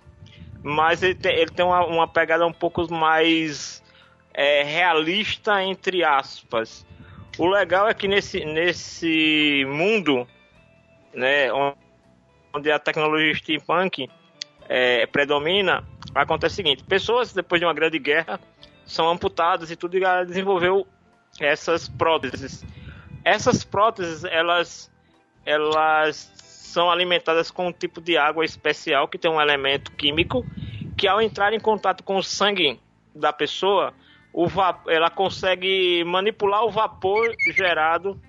mas 0.60 1.04
ele 1.04 1.14
tem, 1.14 1.32
ele 1.32 1.50
tem 1.50 1.64
uma, 1.64 1.87
uma 1.87 2.08
pegada 2.08 2.44
um 2.44 2.52
pouco 2.52 2.92
mais 2.92 3.80
é, 4.34 4.64
realista, 4.64 5.62
entre 5.62 6.02
aspas. 6.02 6.84
O 7.38 7.46
legal 7.46 7.88
é 7.88 7.94
que 7.94 8.08
nesse, 8.08 8.44
nesse 8.44 9.64
mundo, 9.68 10.26
né, 11.14 11.49
onde 12.52 12.72
a 12.72 12.78
tecnologia 12.80 13.34
steampunk 13.37 14.10
é, 14.68 15.06
predomina, 15.06 15.84
acontece 16.14 16.55
o 16.55 16.57
seguinte: 16.57 16.85
pessoas 16.85 17.33
depois 17.33 17.61
de 17.61 17.67
uma 17.67 17.75
grande 17.75 17.99
guerra 17.99 18.40
são 18.85 19.09
amputadas 19.09 19.71
e 19.71 19.76
tudo, 19.76 19.97
e 19.97 20.05
ela 20.05 20.25
desenvolveu 20.25 20.87
essas 21.38 21.88
próteses. 21.88 22.64
Essas 23.25 23.64
próteses, 23.64 24.25
elas, 24.25 24.90
elas 25.45 26.33
são 26.37 26.90
alimentadas 26.90 27.50
com 27.50 27.69
um 27.69 27.73
tipo 27.73 28.00
de 28.00 28.17
água 28.17 28.45
especial 28.45 29.09
que 29.09 29.19
tem 29.19 29.31
um 29.31 29.40
elemento 29.40 29.93
químico 29.93 30.45
que 30.97 31.09
ao 31.09 31.21
entrar 31.21 31.52
em 31.52 31.61
contato 31.61 32.05
com 32.05 32.17
o 32.17 32.23
sangue 32.23 32.79
da 33.14 33.33
pessoa, 33.33 33.95
ela 34.87 35.11
consegue 35.11 36.05
manipular 36.05 36.62
o 36.64 36.71
vapor 36.71 37.35
gerado 37.55 38.21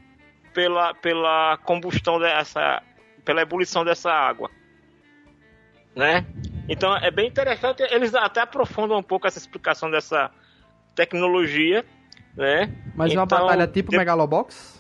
pela, 0.54 0.94
pela 0.96 1.58
combustão 1.66 2.20
dessa, 2.20 2.82
pela 3.26 3.42
ebulição 3.42 3.84
dessa 3.84 4.10
água, 4.10 4.50
né? 5.96 6.26
Então 6.72 6.96
é 6.96 7.12
bem 7.12 7.28
interessante. 7.28 7.84
Eles 7.92 8.16
até 8.16 8.40
aprofundam 8.40 8.98
um 8.98 9.04
pouco 9.04 9.28
essa 9.28 9.38
explicação 9.38 9.92
dessa 9.92 10.32
tecnologia, 10.96 11.86
né? 12.36 12.70
Mas 12.96 13.12
uma 13.13 13.24
Então, 13.24 13.40
batalha 13.42 13.68
tipo 13.68 13.92
de- 13.92 13.98
Megalobox? 13.98 14.80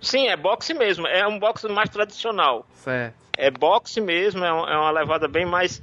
Sim, 0.00 0.28
é 0.28 0.36
boxe 0.36 0.72
mesmo. 0.72 1.06
É 1.08 1.26
um 1.26 1.40
boxe 1.40 1.68
mais 1.68 1.90
tradicional. 1.90 2.66
Certo. 2.74 3.16
É 3.36 3.50
boxe 3.50 4.00
mesmo. 4.00 4.44
É 4.44 4.52
um- 4.52 4.68
é 4.68 4.76
uma 4.76 4.90
levada 4.92 5.26
bem 5.26 5.44
mais 5.44 5.82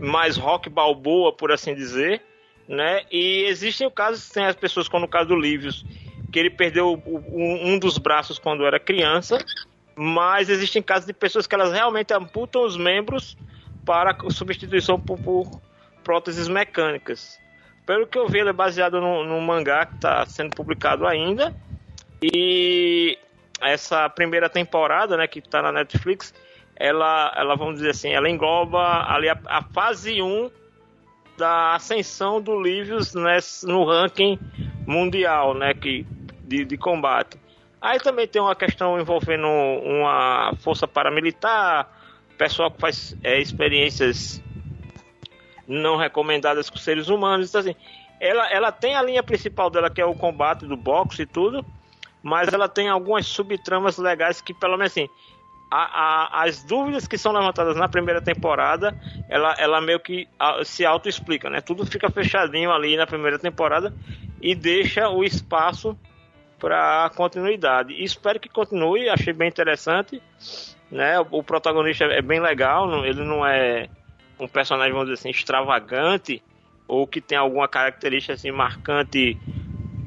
mais 0.00 0.36
rock 0.36 0.68
balboa, 0.68 1.32
por 1.32 1.52
assim 1.52 1.72
dizer, 1.72 2.20
né? 2.68 3.02
E 3.12 3.44
existem 3.46 3.88
casos, 3.88 4.28
tem 4.28 4.44
as 4.44 4.56
pessoas, 4.56 4.88
como 4.88 5.02
no 5.02 5.08
caso 5.08 5.28
do 5.28 5.36
Livius, 5.36 5.86
que 6.32 6.38
ele 6.38 6.50
perdeu 6.50 7.00
um 7.06 7.78
dos 7.78 7.96
braços 7.96 8.40
quando 8.40 8.66
era 8.66 8.80
criança, 8.80 9.38
mas 9.94 10.48
existem 10.48 10.82
casos 10.82 11.06
de 11.06 11.12
pessoas 11.12 11.46
que 11.46 11.54
elas 11.54 11.72
realmente 11.72 12.12
amputam 12.12 12.64
os 12.64 12.76
membros 12.76 13.36
para 13.88 14.14
substituição 14.28 15.00
por, 15.00 15.18
por 15.18 15.62
próteses 16.04 16.46
mecânicas. 16.46 17.40
Pelo 17.86 18.06
que 18.06 18.18
eu 18.18 18.28
vi, 18.28 18.40
ele 18.40 18.50
é 18.50 18.52
baseado 18.52 19.00
no, 19.00 19.40
mangá 19.40 19.86
que 19.86 19.94
está 19.94 20.26
sendo 20.26 20.54
publicado 20.54 21.06
ainda. 21.06 21.56
E 22.22 23.16
essa 23.62 24.06
primeira 24.10 24.50
temporada, 24.50 25.16
né, 25.16 25.26
que 25.26 25.38
está 25.38 25.62
na 25.62 25.72
Netflix, 25.72 26.34
ela, 26.76 27.32
ela, 27.34 27.56
vamos 27.56 27.76
dizer 27.76 27.90
assim, 27.90 28.10
ela 28.10 28.28
engloba 28.28 29.06
ali 29.10 29.30
a, 29.30 29.38
a 29.46 29.62
fase 29.62 30.20
1 30.20 30.50
da 31.38 31.74
ascensão 31.74 32.42
do 32.42 32.60
Livius 32.60 33.14
no 33.64 33.86
ranking 33.86 34.38
mundial, 34.86 35.54
né, 35.54 35.72
que, 35.72 36.06
de, 36.42 36.66
de 36.66 36.76
combate. 36.76 37.38
Aí 37.80 37.98
também 38.00 38.28
tem 38.28 38.42
uma 38.42 38.54
questão 38.54 39.00
envolvendo 39.00 39.46
uma 39.46 40.52
força 40.58 40.86
paramilitar, 40.86 41.88
pessoal 42.38 42.70
que 42.70 42.80
faz 42.80 43.14
é, 43.22 43.38
experiências 43.40 44.42
não 45.66 45.96
recomendadas 45.96 46.70
com 46.70 46.78
seres 46.78 47.08
humanos. 47.08 47.48
Então, 47.48 47.60
assim, 47.60 47.74
ela, 48.18 48.50
ela 48.50 48.72
tem 48.72 48.94
a 48.94 49.02
linha 49.02 49.22
principal 49.22 49.68
dela, 49.68 49.90
que 49.90 50.00
é 50.00 50.04
o 50.04 50.14
combate 50.14 50.66
do 50.66 50.76
boxe 50.76 51.22
e 51.22 51.26
tudo, 51.26 51.64
mas 52.22 52.52
ela 52.52 52.68
tem 52.68 52.88
algumas 52.88 53.26
subtramas 53.26 53.98
legais 53.98 54.40
que, 54.40 54.54
pelo 54.54 54.76
menos 54.76 54.92
assim, 54.92 55.08
a- 55.70 56.38
a- 56.40 56.44
as 56.44 56.62
dúvidas 56.64 57.06
que 57.06 57.18
são 57.18 57.32
levantadas 57.32 57.76
na 57.76 57.88
primeira 57.88 58.20
temporada, 58.20 58.96
ela, 59.28 59.54
ela 59.58 59.80
meio 59.80 60.00
que 60.00 60.26
ah, 60.38 60.64
se 60.64 60.86
auto-explica, 60.86 61.50
né? 61.50 61.60
Tudo 61.60 61.84
fica 61.84 62.08
fechadinho 62.08 62.72
ali 62.72 62.96
na 62.96 63.06
primeira 63.06 63.38
temporada 63.38 63.92
e 64.40 64.54
deixa 64.54 65.08
o 65.10 65.22
espaço 65.22 65.96
para 66.58 67.10
continuidade. 67.14 67.92
E 67.92 68.02
espero 68.02 68.40
que 68.40 68.48
continue, 68.48 69.08
achei 69.08 69.32
bem 69.32 69.48
interessante, 69.48 70.20
né? 70.90 71.18
O, 71.20 71.26
o 71.38 71.42
protagonista 71.42 72.04
é 72.04 72.22
bem 72.22 72.40
legal, 72.40 72.86
não- 72.88 73.04
ele 73.04 73.24
não 73.24 73.46
é 73.46 73.88
um 74.40 74.48
personagem, 74.48 74.92
vamos 74.92 75.08
dizer 75.08 75.20
assim, 75.20 75.30
extravagante 75.30 76.42
ou 76.86 77.06
que 77.06 77.20
tem 77.20 77.36
alguma 77.36 77.68
característica 77.68 78.32
assim 78.34 78.50
marcante 78.50 79.38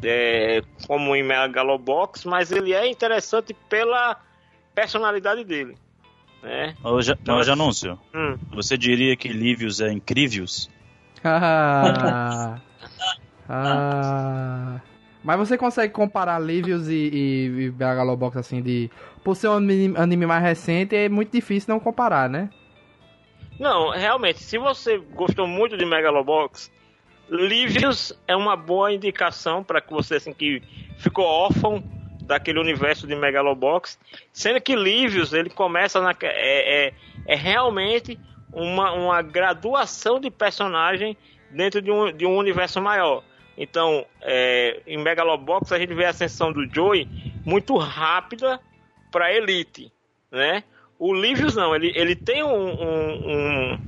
é, 0.03 0.61
como 0.87 1.15
em 1.15 1.21
Megalobox, 1.23 2.25
mas 2.25 2.51
ele 2.51 2.73
é 2.73 2.87
interessante 2.87 3.53
pela 3.69 4.17
personalidade 4.73 5.43
dele, 5.43 5.77
né? 6.41 6.75
Ô, 6.83 6.99
Ja- 7.01 7.15
Então, 7.21 7.37
ô, 7.37 7.43
Janúncio, 7.43 7.99
Hum. 8.15 8.37
você 8.51 8.77
diria 8.77 9.15
que 9.15 9.27
Livius 9.27 9.79
é 9.79 9.91
incríveis? 9.91 10.69
Ah, 11.23 12.57
ah. 13.47 14.81
Mas 15.23 15.37
você 15.37 15.57
consegue 15.57 15.93
comparar 15.93 16.39
Livius 16.39 16.87
e, 16.87 16.93
e, 16.93 17.45
e 17.65 17.71
Megalobox 17.71 18.37
assim 18.37 18.61
de. 18.61 18.89
Por 19.23 19.35
ser 19.35 19.49
um 19.49 19.55
anime, 19.55 20.25
mais 20.25 20.43
recente, 20.43 20.95
é 20.95 21.07
muito 21.07 21.31
difícil 21.31 21.71
não 21.73 21.79
comparar, 21.79 22.27
né? 22.27 22.49
Não, 23.59 23.91
realmente, 23.91 24.39
se 24.39 24.57
você 24.57 24.97
gostou 24.97 25.45
muito 25.45 25.77
de 25.77 25.85
Megalobox, 25.85 26.71
Livius 27.29 28.11
é 28.27 28.35
uma 28.35 28.57
boa 28.57 28.91
indicação 28.91 29.63
para 29.63 29.79
que 29.79 29.93
você 29.93 30.15
assim 30.15 30.33
que 30.33 30.63
ficou 30.97 31.23
órfão 31.25 31.83
daquele 32.23 32.59
universo 32.59 33.05
de 33.05 33.15
Megalobox, 33.15 33.99
sendo 34.33 34.59
que 34.59 34.75
Livius 34.75 35.33
ele 35.33 35.49
começa 35.49 36.01
na 36.01 36.15
é, 36.23 36.87
é, 36.87 36.93
é 37.27 37.35
realmente 37.35 38.19
uma, 38.51 38.91
uma 38.93 39.21
graduação 39.21 40.19
de 40.19 40.31
personagem 40.31 41.15
dentro 41.51 41.81
de 41.81 41.91
um, 41.91 42.11
de 42.11 42.25
um 42.25 42.35
universo 42.37 42.81
maior. 42.81 43.23
Então, 43.61 44.03
é, 44.23 44.81
em 44.87 44.97
Megalobox 44.97 45.71
a 45.71 45.77
gente 45.77 45.93
vê 45.93 46.05
a 46.05 46.09
ascensão 46.09 46.51
do 46.51 46.65
Joey 46.65 47.07
muito 47.45 47.77
rápida 47.77 48.59
para 49.11 49.31
Elite, 49.31 49.91
né? 50.31 50.63
O 50.97 51.13
Livius 51.13 51.55
não, 51.55 51.75
ele, 51.75 51.91
ele 51.95 52.15
tem 52.15 52.43
um, 52.43 52.49
um, 52.49 53.79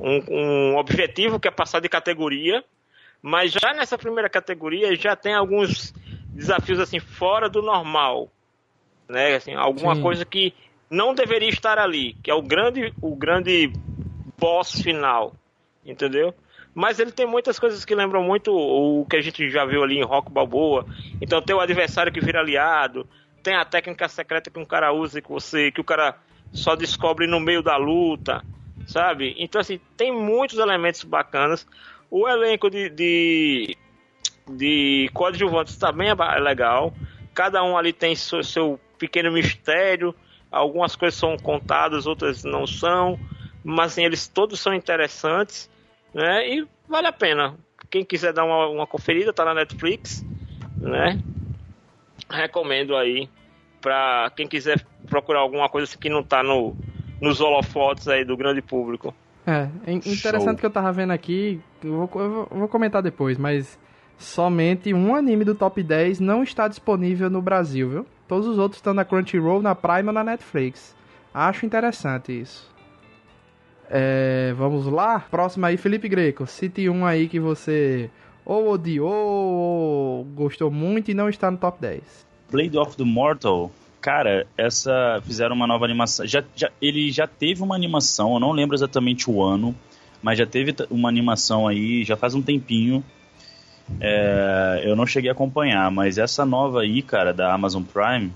um, 0.00 0.24
um- 0.28 0.76
objetivo 0.76 1.38
que 1.38 1.46
é 1.46 1.50
passar 1.52 1.78
de 1.78 1.88
categoria, 1.88 2.64
mas 3.22 3.52
já 3.52 3.72
nessa 3.72 3.96
primeira 3.96 4.28
categoria 4.28 4.96
já 4.96 5.14
tem 5.14 5.32
alguns 5.32 5.94
desafios 6.32 6.80
assim 6.80 6.98
fora 6.98 7.48
do 7.48 7.62
normal, 7.62 8.28
né? 9.08 9.36
Assim, 9.36 9.54
alguma 9.54 9.94
Sim. 9.94 10.02
coisa 10.02 10.24
que 10.24 10.52
não 10.90 11.14
deveria 11.14 11.50
estar 11.50 11.78
ali, 11.78 12.14
que 12.14 12.32
é 12.32 12.34
o 12.34 12.42
grande 12.42 12.92
o 13.00 13.14
grande 13.14 13.72
boss 14.40 14.72
final, 14.82 15.36
entendeu? 15.86 16.34
Mas 16.74 16.98
ele 16.98 17.12
tem 17.12 17.26
muitas 17.26 17.58
coisas 17.58 17.84
que 17.84 17.94
lembram 17.94 18.22
muito 18.22 18.52
o 18.52 19.06
que 19.06 19.16
a 19.16 19.20
gente 19.20 19.48
já 19.48 19.64
viu 19.64 19.82
ali 19.82 19.98
em 19.98 20.02
Rock 20.04 20.30
Balboa. 20.30 20.84
Então 21.20 21.40
tem 21.40 21.54
o 21.54 21.60
adversário 21.60 22.12
que 22.12 22.20
vira 22.20 22.40
aliado, 22.40 23.06
tem 23.42 23.54
a 23.54 23.64
técnica 23.64 24.08
secreta 24.08 24.50
que 24.50 24.58
um 24.58 24.64
cara 24.64 24.92
usa 24.92 25.20
que 25.20 25.28
você 25.28 25.70
que 25.70 25.80
o 25.80 25.84
cara 25.84 26.16
só 26.52 26.74
descobre 26.74 27.26
no 27.26 27.38
meio 27.38 27.62
da 27.62 27.76
luta, 27.76 28.44
sabe? 28.86 29.34
Então 29.38 29.60
assim, 29.60 29.78
tem 29.96 30.12
muitos 30.12 30.58
elementos 30.58 31.04
bacanas. 31.04 31.66
O 32.10 32.28
elenco 32.28 32.68
de, 32.70 32.88
de, 32.90 33.76
de 34.48 35.10
coadjuvantes 35.12 35.76
também 35.76 36.14
ba- 36.14 36.34
é 36.36 36.40
legal. 36.40 36.92
Cada 37.34 37.62
um 37.62 37.76
ali 37.76 37.92
tem 37.92 38.14
seu, 38.14 38.42
seu 38.42 38.80
pequeno 38.98 39.32
mistério. 39.32 40.14
Algumas 40.50 40.94
coisas 40.94 41.18
são 41.18 41.36
contadas, 41.36 42.06
outras 42.06 42.44
não 42.44 42.66
são. 42.66 43.18
Mas 43.64 43.92
assim, 43.92 44.04
eles 44.04 44.28
todos 44.28 44.60
são 44.60 44.72
interessantes, 44.72 45.68
né? 46.14 46.48
E 46.48 46.66
vale 46.88 47.06
a 47.06 47.12
pena. 47.12 47.56
Quem 47.90 48.04
quiser 48.04 48.32
dar 48.32 48.44
uma, 48.44 48.66
uma 48.68 48.86
conferida, 48.86 49.32
tá 49.32 49.44
na 49.44 49.54
Netflix, 49.54 50.24
né? 50.80 51.18
Recomendo 52.30 52.96
aí 52.96 53.28
para 53.80 54.30
quem 54.34 54.48
quiser 54.48 54.84
procurar 55.08 55.40
alguma 55.40 55.68
coisa 55.68 55.84
assim 55.88 55.98
que 55.98 56.08
não 56.08 56.22
tá 56.22 56.42
no, 56.42 56.74
nos 57.20 57.40
holofotes 57.40 58.08
aí 58.08 58.24
do 58.24 58.36
grande 58.36 58.62
público. 58.62 59.14
É, 59.46 59.68
é 59.86 59.92
interessante 59.92 60.42
Show. 60.42 60.56
que 60.56 60.66
eu 60.66 60.70
tava 60.70 60.90
vendo 60.90 61.10
aqui, 61.12 61.60
eu 61.82 62.06
vou, 62.06 62.22
eu 62.22 62.48
vou- 62.50 62.68
comentar 62.68 63.02
depois, 63.02 63.36
mas 63.36 63.78
somente 64.16 64.94
um 64.94 65.14
anime 65.14 65.44
do 65.44 65.54
top 65.54 65.82
10 65.82 66.18
não 66.18 66.42
está 66.42 66.66
disponível 66.66 67.28
no 67.28 67.42
Brasil, 67.42 67.90
viu? 67.90 68.06
Todos 68.26 68.46
os 68.46 68.56
outros 68.58 68.78
estão 68.78 68.94
na 68.94 69.04
Crunchyroll, 69.04 69.60
na 69.60 69.74
Prime 69.74 70.06
ou 70.08 70.14
na 70.14 70.24
Netflix. 70.24 70.96
Acho 71.34 71.66
interessante 71.66 72.32
isso. 72.32 72.72
É, 73.90 74.54
vamos 74.56 74.86
lá? 74.86 75.20
Próximo 75.20 75.66
aí, 75.66 75.76
Felipe 75.76 76.08
Greco. 76.08 76.46
Cite 76.46 76.88
um 76.88 77.04
aí 77.04 77.28
que 77.28 77.38
você 77.38 78.10
ou 78.44 78.70
odiou 78.70 79.10
ou 79.10 80.24
gostou 80.24 80.70
muito 80.70 81.10
e 81.10 81.14
não 81.14 81.28
está 81.28 81.50
no 81.50 81.56
top 81.56 81.80
10. 81.80 82.02
Blade 82.50 82.76
of 82.76 82.96
the 82.96 83.04
Mortal. 83.04 83.70
Cara, 84.00 84.46
essa 84.56 85.22
fizeram 85.24 85.56
uma 85.56 85.66
nova 85.66 85.84
animação. 85.84 86.26
Já, 86.26 86.44
já, 86.54 86.70
ele 86.80 87.10
já 87.10 87.26
teve 87.26 87.62
uma 87.62 87.74
animação, 87.74 88.34
eu 88.34 88.40
não 88.40 88.52
lembro 88.52 88.76
exatamente 88.76 89.30
o 89.30 89.42
ano, 89.42 89.74
mas 90.22 90.38
já 90.38 90.44
teve 90.44 90.74
uma 90.90 91.08
animação 91.08 91.66
aí, 91.66 92.04
já 92.04 92.16
faz 92.16 92.34
um 92.34 92.42
tempinho. 92.42 93.02
É, 94.00 94.82
eu 94.84 94.94
não 94.94 95.06
cheguei 95.06 95.30
a 95.30 95.32
acompanhar, 95.32 95.90
mas 95.90 96.18
essa 96.18 96.44
nova 96.44 96.82
aí, 96.82 97.02
cara, 97.02 97.32
da 97.32 97.52
Amazon 97.52 97.82
Prime, 97.82 98.30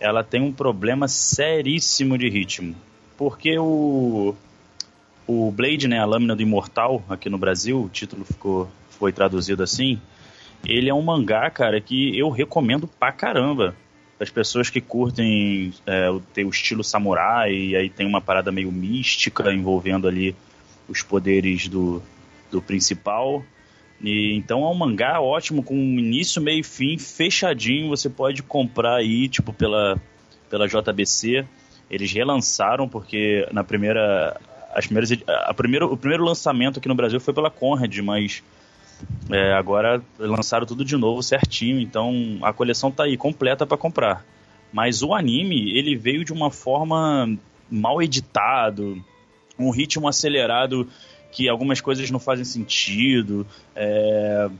ela 0.00 0.24
tem 0.24 0.40
um 0.40 0.52
problema 0.52 1.06
seríssimo 1.06 2.18
de 2.18 2.28
ritmo. 2.28 2.74
Porque 3.16 3.56
o, 3.58 4.34
o 5.26 5.50
Blade, 5.50 5.88
né, 5.88 5.98
a 5.98 6.04
Lâmina 6.04 6.36
do 6.36 6.42
Imortal, 6.42 7.02
aqui 7.08 7.28
no 7.28 7.38
Brasil, 7.38 7.82
o 7.82 7.88
título 7.88 8.24
ficou, 8.24 8.68
foi 8.90 9.12
traduzido 9.12 9.62
assim, 9.62 10.00
ele 10.64 10.88
é 10.88 10.94
um 10.94 11.02
mangá, 11.02 11.48
cara, 11.50 11.80
que 11.80 12.18
eu 12.18 12.30
recomendo 12.30 12.86
pra 12.86 13.12
caramba. 13.12 13.74
As 14.18 14.30
pessoas 14.30 14.70
que 14.70 14.80
curtem 14.80 15.72
é, 15.86 16.08
ter 16.32 16.44
o 16.44 16.48
estilo 16.48 16.82
samurai, 16.82 17.52
e 17.52 17.76
aí 17.76 17.90
tem 17.90 18.06
uma 18.06 18.20
parada 18.20 18.50
meio 18.50 18.72
mística 18.72 19.52
envolvendo 19.52 20.08
ali 20.08 20.34
os 20.88 21.02
poderes 21.02 21.68
do, 21.68 22.02
do 22.50 22.62
principal. 22.62 23.44
E, 24.00 24.34
então 24.34 24.64
é 24.64 24.68
um 24.68 24.74
mangá 24.74 25.20
ótimo, 25.20 25.62
com 25.62 25.74
início, 25.74 26.40
meio 26.40 26.60
e 26.60 26.64
fim, 26.64 26.98
fechadinho. 26.98 27.88
Você 27.88 28.08
pode 28.08 28.42
comprar 28.42 28.96
aí, 28.96 29.28
tipo, 29.28 29.52
pela, 29.52 30.00
pela 30.48 30.66
JBC. 30.66 31.44
Eles 31.90 32.12
relançaram, 32.12 32.88
porque 32.88 33.46
na 33.52 33.62
primeira. 33.62 34.40
As 34.76 34.84
primeiras, 34.84 35.10
a 35.26 35.54
primeira, 35.54 35.86
o 35.86 35.96
primeiro 35.96 36.22
lançamento 36.22 36.78
aqui 36.78 36.86
no 36.86 36.94
Brasil 36.94 37.18
foi 37.18 37.32
pela 37.32 37.50
Conrad, 37.50 37.96
mas 38.00 38.42
é, 39.30 39.54
agora 39.54 40.02
lançaram 40.18 40.66
tudo 40.66 40.84
de 40.84 40.98
novo 40.98 41.22
certinho, 41.22 41.80
então 41.80 42.38
a 42.42 42.52
coleção 42.52 42.90
tá 42.90 43.04
aí 43.04 43.16
completa 43.16 43.64
para 43.64 43.78
comprar. 43.78 44.22
Mas 44.70 45.02
o 45.02 45.14
anime, 45.14 45.74
ele 45.74 45.96
veio 45.96 46.26
de 46.26 46.30
uma 46.30 46.50
forma 46.50 47.38
mal 47.70 48.02
editado, 48.02 49.02
um 49.58 49.70
ritmo 49.70 50.06
acelerado 50.08 50.86
que 51.32 51.48
algumas 51.48 51.80
coisas 51.80 52.10
não 52.10 52.18
fazem 52.18 52.44
sentido. 52.44 53.46
É... 53.74 54.50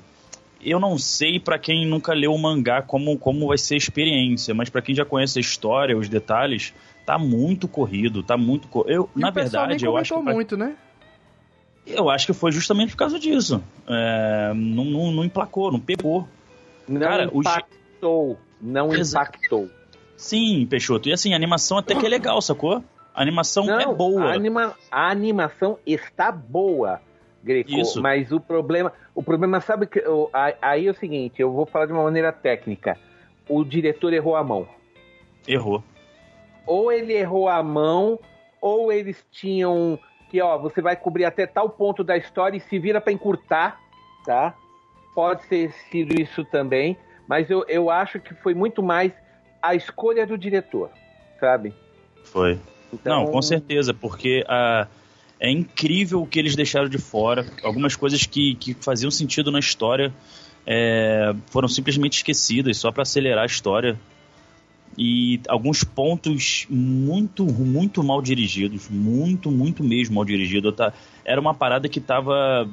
Eu 0.64 0.80
não 0.80 0.96
sei 0.96 1.38
para 1.38 1.58
quem 1.58 1.85
nunca 1.85 2.14
leu 2.14 2.32
o 2.32 2.38
mangá 2.38 2.80
como, 2.80 3.18
como 3.18 3.49
vai 3.49 3.58
ser 3.58 3.75
a 3.75 3.76
experiência, 3.76 4.54
mas 4.54 4.70
para 4.70 4.80
quem 4.80 4.94
já 4.94 5.04
conhece 5.04 5.38
a 5.38 5.42
história, 5.42 5.94
os 5.94 6.08
detalhes, 6.08 6.73
tá 7.07 7.17
muito 7.19 7.69
corrido, 7.69 8.23
tá 8.23 8.37
muito 8.37 8.67
cor... 8.69 8.85
eu 8.91 9.09
E 9.17 9.21
na 9.21 9.31
verdade 9.31 9.77
nem 9.77 9.85
eu 9.85 9.97
acho 9.97 10.15
que 10.15 10.21
muito, 10.21 10.57
né? 10.57 10.77
eu 11.87 12.11
acho 12.11 12.27
que 12.27 12.33
foi 12.33 12.51
justamente 12.51 12.91
por 12.91 12.97
causa 12.99 13.19
disso. 13.19 13.63
É, 13.87 14.53
não, 14.55 14.85
não, 14.85 15.13
não 15.13 15.25
emplacou, 15.25 15.71
não 15.71 15.79
pegou. 15.79 16.29
Não 16.89 17.01
Cara, 17.01 17.31
impactou. 17.33 18.39
Não 18.61 18.93
impactou. 18.95 19.71
Sim, 20.17 20.67
Peixoto. 20.67 21.09
E 21.09 21.13
assim, 21.13 21.33
a 21.33 21.37
animação 21.37 21.79
até 21.79 21.95
que 21.95 22.05
é 22.05 22.09
legal, 22.09 22.43
sacou? 22.43 22.83
A 23.15 23.23
animação 23.23 23.65
Não, 23.65 23.79
é 23.81 23.95
boa. 23.95 24.25
A, 24.25 24.35
anima- 24.35 24.75
a 24.91 25.11
animação 25.11 25.79
está 25.87 26.33
boa, 26.33 27.01
Greco. 27.43 27.71
Isso. 27.71 28.03
Mas 28.03 28.33
o 28.33 28.41
problema, 28.41 28.93
o 29.15 29.23
problema 29.23 29.61
sabe 29.61 29.87
que 29.87 30.03
a- 30.33 30.55
aí 30.61 30.87
é 30.89 30.91
o 30.91 30.95
seguinte, 30.95 31.41
eu 31.41 31.53
vou 31.53 31.67
falar 31.67 31.87
de 31.87 31.93
uma 31.93 32.03
maneira 32.03 32.33
técnica. 32.33 32.99
O 33.49 33.63
diretor 33.65 34.13
errou 34.13 34.35
a 34.37 34.43
mão. 34.43 34.67
Errou. 35.47 35.83
Ou 36.66 36.90
ele 36.90 37.12
errou 37.12 37.49
a 37.49 37.62
mão, 37.62 38.18
ou 38.61 38.92
eles 38.92 39.25
tinham 39.30 39.99
que, 40.28 40.40
ó, 40.40 40.58
você 40.58 40.82
vai 40.82 40.96
cobrir 40.96 41.25
até 41.25 41.46
tal 41.46 41.70
ponto 41.70 42.02
da 42.02 42.16
história 42.16 42.56
e 42.56 42.61
se 42.61 42.78
vira 42.78 43.00
para 43.00 43.12
encurtar, 43.12 43.80
tá? 44.25 44.54
Pode 45.14 45.46
ter 45.46 45.73
sido 45.90 46.20
isso 46.20 46.44
também, 46.44 46.96
mas 47.28 47.49
eu, 47.49 47.64
eu 47.68 47.90
acho 47.90 48.20
que 48.20 48.35
foi 48.35 48.54
muito 48.54 48.82
mais 48.82 49.12
a 49.62 49.75
escolha 49.75 50.26
do 50.26 50.37
diretor, 50.37 50.90
sabe? 51.40 51.72
Foi. 52.24 52.59
Então, 52.92 53.24
Não, 53.24 53.33
com 53.33 53.42
certeza, 53.42 53.94
porque 53.94 54.44
ah, 54.48 54.87
é 55.40 55.50
incrível 55.50 56.22
o 56.22 56.26
que 56.26 56.38
eles 56.38 56.57
deixaram 56.57 56.88
de 56.88 56.98
fora. 56.98 57.46
Algumas 57.62 57.96
coisas 57.96 58.24
que, 58.26 58.55
que 58.55 58.74
faziam 58.74 59.11
sentido 59.11 59.50
na 59.50 59.59
história 59.59 60.12
é, 60.66 61.35
foram 61.46 61.68
simplesmente 61.68 62.18
esquecidas, 62.18 62.76
só 62.76 62.90
para 62.90 63.02
acelerar 63.02 63.42
a 63.42 63.46
história. 63.46 63.98
E 64.96 65.40
alguns 65.48 65.85
pontos 65.85 66.66
muito, 66.70 67.44
muito 67.44 68.02
mal 68.02 68.22
dirigidos. 68.22 68.88
Muito, 68.88 69.50
muito 69.50 69.85
mesmo 69.85 70.14
mal 70.14 70.24
dirigido. 70.24 70.72
Tá? 70.72 70.92
Era 71.24 71.40
uma 71.40 71.54
parada 71.54 71.88
que 71.88 72.00
tava. 72.00 72.68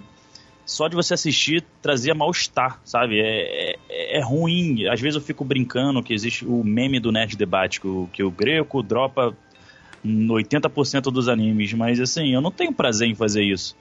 Só 0.66 0.88
de 0.88 0.96
você 0.96 1.14
assistir 1.14 1.62
trazia 1.82 2.16
mal-estar, 2.16 2.80
sabe? 2.86 3.20
É, 3.20 3.76
é, 3.90 4.18
é 4.18 4.22
ruim. 4.24 4.88
Às 4.88 5.02
vezes 5.02 5.16
eu 5.16 5.22
fico 5.22 5.44
brincando 5.44 6.02
que 6.02 6.14
existe 6.14 6.46
o 6.46 6.64
meme 6.64 7.02
do 7.02 7.12
Nerd 7.12 7.36
Debate, 7.36 7.82
que 7.82 7.88
o, 7.88 8.10
que 8.14 8.24
o 8.24 8.32
Greco 8.32 8.82
dropa 8.82 9.36
80% 10.06 11.04
dos 11.04 11.30
animes, 11.30 11.74
mas 11.74 12.00
assim, 12.00 12.34
eu 12.34 12.42
não 12.42 12.52
tenho 12.52 12.74
prazer 12.74 13.08
em 13.08 13.16
fazer 13.16 13.44
isso. 13.44 13.76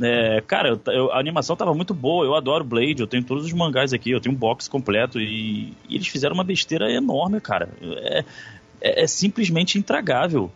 É, 0.00 0.40
cara, 0.46 0.68
eu- 0.68 0.92
eu- 0.92 1.12
a 1.12 1.18
animação 1.18 1.56
tava 1.56 1.74
muito 1.74 1.92
boa, 1.92 2.24
eu 2.24 2.34
adoro 2.34 2.62
Blade, 2.64 3.00
eu 3.00 3.06
tenho 3.06 3.24
todos 3.24 3.44
os 3.44 3.52
mangás 3.52 3.92
aqui, 3.92 4.10
eu 4.10 4.20
tenho 4.20 4.34
um 4.34 4.38
box 4.38 4.68
completo 4.68 5.20
e, 5.20 5.72
e 5.88 5.94
eles 5.96 6.06
fizeram 6.06 6.34
uma 6.34 6.44
besteira 6.44 6.90
enorme, 6.90 7.40
cara. 7.40 7.68
É, 7.82 8.24
é- 8.80 9.02
é 9.02 9.06
simplesmente 9.06 9.76
intragável. 9.78 10.50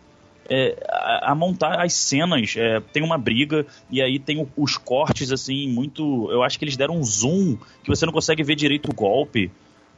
É, 0.49 0.75
a, 0.89 1.31
a 1.31 1.35
montar 1.35 1.81
as 1.81 1.93
cenas, 1.93 2.53
é, 2.57 2.81
tem 2.91 3.01
uma 3.01 3.17
briga 3.17 3.65
e 3.89 4.01
aí 4.01 4.19
tem 4.19 4.41
o- 4.41 4.47
os 4.57 4.77
cortes 4.77 5.31
assim, 5.31 5.69
muito. 5.69 6.29
Eu 6.31 6.43
acho 6.43 6.59
que 6.59 6.65
eles 6.65 6.75
deram 6.75 6.97
um 6.97 7.03
zoom 7.03 7.57
que 7.81 7.89
você 7.89 8.05
não 8.05 8.11
consegue 8.13 8.43
ver 8.43 8.55
direito 8.55 8.91
o 8.91 8.93
golpe. 8.93 9.49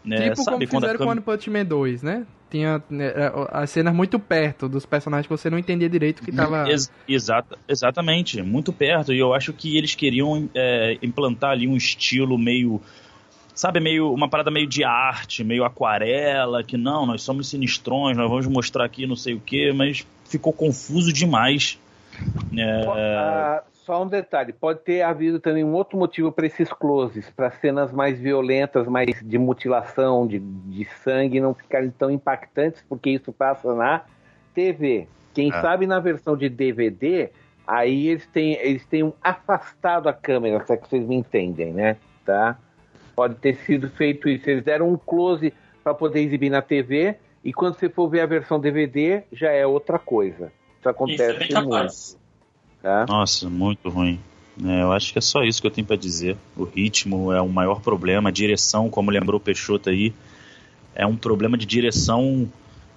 Né? 0.04 0.18
tipo 0.30 0.44
Sabe 0.44 0.58
como 0.58 0.68
quando 0.70 0.84
a 0.84 0.88
fizeram 0.88 1.06
com 1.06 1.12
One 1.12 1.22
Punch 1.22 1.50
Man 1.50 1.66
2, 1.66 2.04
né? 2.04 2.26
Tinha 2.56 2.82
né, 2.90 3.12
as 3.52 3.70
cenas 3.70 3.94
muito 3.94 4.18
perto 4.18 4.70
dos 4.70 4.86
personagens 4.86 5.28
que 5.28 5.30
você 5.30 5.50
não 5.50 5.60
entendia 5.60 5.90
direito 5.90 6.22
o 6.22 6.24
que 6.24 6.32
tava... 6.32 6.70
Ex- 6.70 6.90
exata- 7.06 7.58
exatamente, 7.68 8.42
muito 8.42 8.72
perto. 8.72 9.12
E 9.12 9.20
eu 9.20 9.34
acho 9.34 9.52
que 9.52 9.78
eles 9.78 9.94
queriam 9.94 10.50
é, 10.56 10.98
implantar 11.02 11.52
ali 11.52 11.68
um 11.68 11.76
estilo 11.76 12.38
meio. 12.38 12.82
Sabe, 13.54 13.82
meio 13.82 14.10
uma 14.14 14.30
parada 14.30 14.50
meio 14.50 14.68
de 14.68 14.86
arte, 14.86 15.44
meio 15.44 15.66
aquarela, 15.66 16.64
que 16.64 16.78
não, 16.78 17.06
nós 17.06 17.24
somos 17.24 17.50
sinistrões, 17.50 18.16
nós 18.16 18.30
vamos 18.30 18.48
mostrar 18.48 18.86
aqui 18.86 19.06
não 19.06 19.18
sei 19.18 19.34
o 19.34 19.40
que, 19.42 19.74
mas 19.74 20.08
ficou 20.24 20.54
confuso 20.54 21.12
demais. 21.12 21.78
É, 22.58 23.62
só 23.86 24.02
um 24.04 24.08
detalhe, 24.08 24.52
pode 24.52 24.80
ter 24.80 25.04
havido 25.04 25.40
também 25.40 25.64
um 25.64 25.74
outro 25.74 25.98
motivo 25.98 26.32
para 26.32 26.48
esses 26.48 26.72
closes, 26.74 27.30
para 27.30 27.52
cenas 27.52 27.92
mais 27.92 28.20
violentas, 28.20 28.88
mais 28.88 29.22
de 29.24 29.38
mutilação, 29.38 30.26
de, 30.26 30.40
de 30.40 30.86
sangue, 31.04 31.40
não 31.40 31.54
ficarem 31.54 31.92
tão 31.92 32.10
impactantes, 32.10 32.84
porque 32.90 33.12
isso 33.12 33.32
passa 33.32 33.74
na 33.76 34.02
TV. 34.54 35.08
Quem 35.34 35.52
Ah. 35.54 35.62
sabe 35.62 35.86
na 35.86 36.00
versão 36.00 36.36
de 36.36 36.50
DVD, 36.50 37.30
aí 37.68 38.08
eles 38.08 38.26
têm, 38.28 38.54
eles 38.54 38.86
têm 38.86 39.04
um 39.04 39.14
afastado 39.22 40.10
a 40.10 40.14
câmera, 40.14 40.66
se 40.66 40.74
é 40.74 40.78
que 40.78 40.90
vocês 40.90 41.06
me 41.06 41.16
entendem, 41.16 41.72
né? 41.72 41.98
Tá? 42.26 42.58
Pode 43.16 43.36
ter 43.36 43.56
sido 43.58 43.90
feito 43.92 44.28
isso. 44.28 44.50
Eles 44.50 44.64
deram 44.64 44.90
um 44.90 44.98
close 44.98 45.54
para 45.84 45.94
poder 45.94 46.22
exibir 46.22 46.50
na 46.50 46.62
TV, 46.62 47.16
e 47.44 47.54
quando 47.54 47.76
você 47.76 47.88
for 47.88 48.10
ver 48.10 48.22
a 48.22 48.26
versão 48.26 48.60
DVD, 48.60 49.22
já 49.32 49.52
é 49.52 49.66
outra 49.66 50.00
coisa. 50.00 50.46
Isso 50.48 50.80
Isso 50.80 50.88
é 50.88 50.92
acontece 50.92 51.40
bem 51.40 51.54
muito. 51.54 51.70
capaz. 51.70 52.25
Tá? 52.86 53.04
Nossa, 53.10 53.50
muito 53.50 53.90
ruim. 53.90 54.20
É, 54.64 54.84
eu 54.84 54.92
acho 54.92 55.12
que 55.12 55.18
é 55.18 55.22
só 55.22 55.42
isso 55.42 55.60
que 55.60 55.66
eu 55.66 55.72
tenho 55.72 55.88
pra 55.88 55.96
dizer. 55.96 56.38
O 56.56 56.66
ritmo 56.66 57.34
é 57.34 57.42
o 57.42 57.50
maior 57.50 57.82
problema, 57.82 58.30
a 58.30 58.32
direção, 58.32 58.92
como 58.92 59.10
lembrou 59.10 59.38
o 59.40 59.44
Peixoto 59.44 59.90
aí, 59.90 60.14
é 60.94 61.04
um 61.04 61.16
problema 61.16 61.58
de 61.58 61.66
direção 61.66 62.48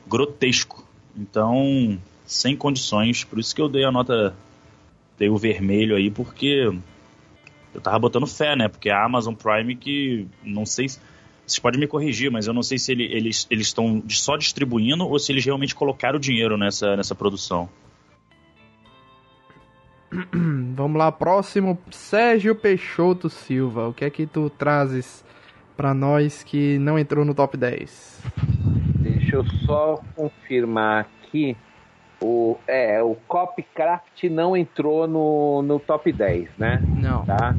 grotesco. 0.06 0.86
Então, 1.16 1.98
sem 2.26 2.54
condições. 2.54 3.24
Por 3.24 3.38
isso 3.38 3.54
que 3.54 3.62
eu 3.62 3.68
dei 3.68 3.82
a 3.82 3.90
nota, 3.90 4.36
dei 5.18 5.30
o 5.30 5.38
vermelho 5.38 5.96
aí, 5.96 6.10
porque 6.10 6.70
eu 7.74 7.80
tava 7.80 7.98
botando 7.98 8.26
fé, 8.26 8.54
né? 8.54 8.68
Porque 8.68 8.90
a 8.90 9.02
Amazon 9.02 9.32
Prime 9.32 9.74
que 9.74 10.26
não 10.44 10.66
sei 10.66 10.90
se 10.90 11.00
vocês 11.46 11.58
podem 11.58 11.80
me 11.80 11.86
corrigir, 11.86 12.30
mas 12.30 12.46
eu 12.46 12.52
não 12.52 12.62
sei 12.62 12.78
se 12.78 12.92
ele- 12.92 13.10
eles 13.10 13.46
eles 13.50 13.68
estão 13.68 14.02
só 14.10 14.36
distribuindo 14.36 15.08
ou 15.08 15.18
se 15.18 15.32
eles 15.32 15.46
realmente 15.46 15.74
colocaram 15.74 16.18
dinheiro 16.18 16.58
nessa, 16.58 16.94
nessa 16.94 17.14
produção. 17.14 17.70
Vamos 20.74 20.98
lá, 20.98 21.12
próximo, 21.12 21.78
Sérgio 21.90 22.54
Peixoto 22.54 23.28
Silva. 23.28 23.88
O 23.88 23.94
que 23.94 24.04
é 24.04 24.10
que 24.10 24.26
tu 24.26 24.48
trazes 24.48 25.24
pra 25.76 25.92
nós 25.92 26.42
que 26.42 26.78
não 26.78 26.98
entrou 26.98 27.24
no 27.24 27.34
top 27.34 27.56
10? 27.56 28.22
Deixa 29.00 29.36
eu 29.36 29.44
só 29.66 30.00
confirmar 30.16 31.06
aqui. 31.22 31.56
O, 32.20 32.56
é, 32.66 33.00
o 33.02 33.16
Copycraft 33.28 34.24
não 34.24 34.56
entrou 34.56 35.06
no, 35.06 35.62
no 35.62 35.78
top 35.78 36.10
10, 36.10 36.48
né? 36.58 36.82
Não. 37.00 37.24
Tá? 37.24 37.54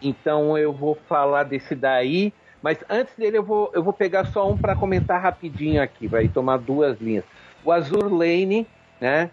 Então 0.00 0.56
eu 0.56 0.72
vou 0.72 0.96
falar 1.08 1.42
desse 1.42 1.74
daí. 1.74 2.32
Mas 2.62 2.78
antes 2.88 3.14
dele 3.16 3.38
eu 3.38 3.42
vou, 3.42 3.72
eu 3.74 3.82
vou 3.82 3.92
pegar 3.92 4.26
só 4.26 4.48
um 4.48 4.56
para 4.56 4.76
comentar 4.76 5.20
rapidinho 5.20 5.82
aqui, 5.82 6.06
vai 6.06 6.28
tomar 6.28 6.58
duas 6.58 7.00
linhas. 7.00 7.24
O 7.64 7.72
Azur 7.72 8.08
Lane, 8.08 8.66
né? 9.00 9.30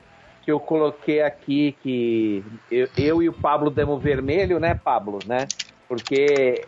Que 0.49 0.53
eu 0.53 0.59
coloquei 0.59 1.21
aqui 1.21 1.75
que 1.83 2.43
eu, 2.71 2.89
eu 2.97 3.21
e 3.21 3.29
o 3.29 3.33
Pablo 3.33 3.69
demos 3.69 4.01
vermelho, 4.01 4.59
né, 4.59 4.73
Pablo, 4.73 5.19
né? 5.27 5.47
Porque 5.87 6.65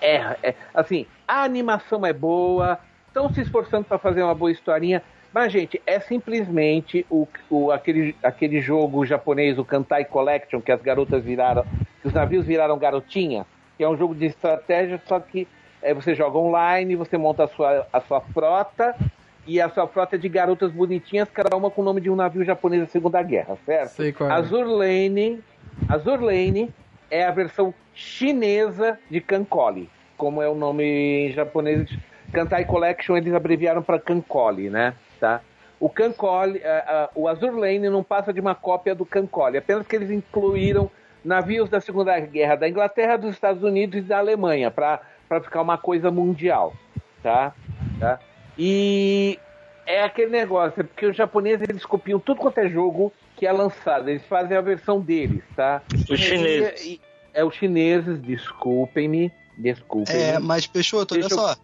é, 0.00 0.16
é 0.42 0.54
assim, 0.74 1.06
a 1.28 1.44
animação 1.44 2.04
é 2.04 2.12
boa, 2.12 2.80
estão 3.06 3.32
se 3.32 3.40
esforçando 3.40 3.84
para 3.84 3.96
fazer 3.96 4.24
uma 4.24 4.34
boa 4.34 4.50
historinha, 4.50 5.04
mas 5.32 5.52
gente, 5.52 5.80
é 5.86 6.00
simplesmente 6.00 7.06
o, 7.08 7.28
o, 7.48 7.70
aquele, 7.70 8.16
aquele 8.24 8.60
jogo 8.60 9.06
japonês, 9.06 9.56
o 9.56 9.64
Kantai 9.64 10.04
Collection, 10.04 10.60
que 10.60 10.72
as 10.72 10.82
garotas 10.82 11.22
viraram, 11.22 11.64
que 12.00 12.08
os 12.08 12.12
navios 12.12 12.44
viraram 12.44 12.76
garotinha, 12.76 13.46
que 13.76 13.84
é 13.84 13.88
um 13.88 13.96
jogo 13.96 14.16
de 14.16 14.26
estratégia, 14.26 15.00
só 15.06 15.20
que 15.20 15.46
é, 15.80 15.94
você 15.94 16.12
joga 16.12 16.38
online, 16.38 16.96
você 16.96 17.16
monta 17.16 17.44
a 17.44 17.48
sua, 17.48 17.86
a 17.92 18.00
sua 18.00 18.20
frota, 18.20 18.96
e 19.46 19.60
a 19.60 19.68
sua 19.68 19.86
frota 19.86 20.16
é 20.16 20.18
de 20.18 20.28
garotas 20.28 20.70
bonitinhas, 20.70 21.28
cada 21.30 21.56
uma 21.56 21.70
com 21.70 21.82
o 21.82 21.84
nome 21.84 22.00
de 22.00 22.08
um 22.10 22.16
navio 22.16 22.44
japonês 22.44 22.82
da 22.82 22.88
Segunda 22.88 23.22
Guerra, 23.22 23.56
certo? 23.66 23.90
Sei 23.90 24.12
qual 24.12 24.30
é. 24.30 24.32
Azur 24.34 24.64
Lane, 24.64 25.42
Azur 25.88 26.20
Lane 26.20 26.72
é 27.10 27.24
a 27.24 27.30
versão 27.30 27.74
chinesa 27.92 28.98
de 29.10 29.20
Kankoli, 29.20 29.90
como 30.16 30.40
é 30.40 30.48
o 30.48 30.54
nome 30.54 30.84
em 31.28 31.32
japonês. 31.32 31.90
Kantai 32.32 32.64
Collection 32.64 33.16
eles 33.16 33.34
abreviaram 33.34 33.82
para 33.82 33.98
Kankoli, 33.98 34.70
né? 34.70 34.94
Tá? 35.20 35.40
O 35.78 35.90
Kankoli, 35.90 36.58
uh, 36.58 36.60
uh, 36.60 37.22
o 37.22 37.28
Azur 37.28 37.54
Lane 37.54 37.90
não 37.90 38.02
passa 38.02 38.32
de 38.32 38.40
uma 38.40 38.54
cópia 38.54 38.94
do 38.94 39.04
Kankoli, 39.04 39.58
apenas 39.58 39.86
que 39.86 39.96
eles 39.96 40.10
incluíram 40.10 40.90
navios 41.24 41.68
da 41.68 41.80
Segunda 41.80 42.18
Guerra 42.20 42.56
da 42.56 42.68
Inglaterra, 42.68 43.16
dos 43.16 43.30
Estados 43.30 43.62
Unidos 43.62 43.98
e 43.98 44.02
da 44.02 44.18
Alemanha 44.18 44.70
para 44.70 45.00
para 45.32 45.40
ficar 45.40 45.62
uma 45.62 45.78
coisa 45.78 46.10
mundial, 46.10 46.74
tá? 47.22 47.54
tá? 47.98 48.18
E 48.56 49.38
é 49.86 50.02
aquele 50.02 50.30
negócio, 50.30 50.80
é 50.80 50.82
porque 50.82 51.06
os 51.06 51.16
japoneses 51.16 51.66
eles 51.68 51.84
copiam 51.84 52.18
tudo 52.20 52.38
quanto 52.40 52.58
é 52.58 52.68
jogo 52.68 53.12
que 53.36 53.46
é 53.46 53.52
lançado, 53.52 54.08
eles 54.08 54.24
fazem 54.26 54.56
a 54.56 54.60
versão 54.60 55.00
deles, 55.00 55.42
tá? 55.56 55.82
Os 56.08 56.20
chineses. 56.20 56.84
E, 56.84 57.00
é 57.34 57.44
os 57.44 57.54
chineses, 57.54 58.20
desculpem-me, 58.20 59.32
desculpem. 59.56 60.14
É, 60.14 60.38
mas 60.38 60.66
Peixoto, 60.66 61.14
olha 61.14 61.24
eu- 61.24 61.30
só. 61.30 61.56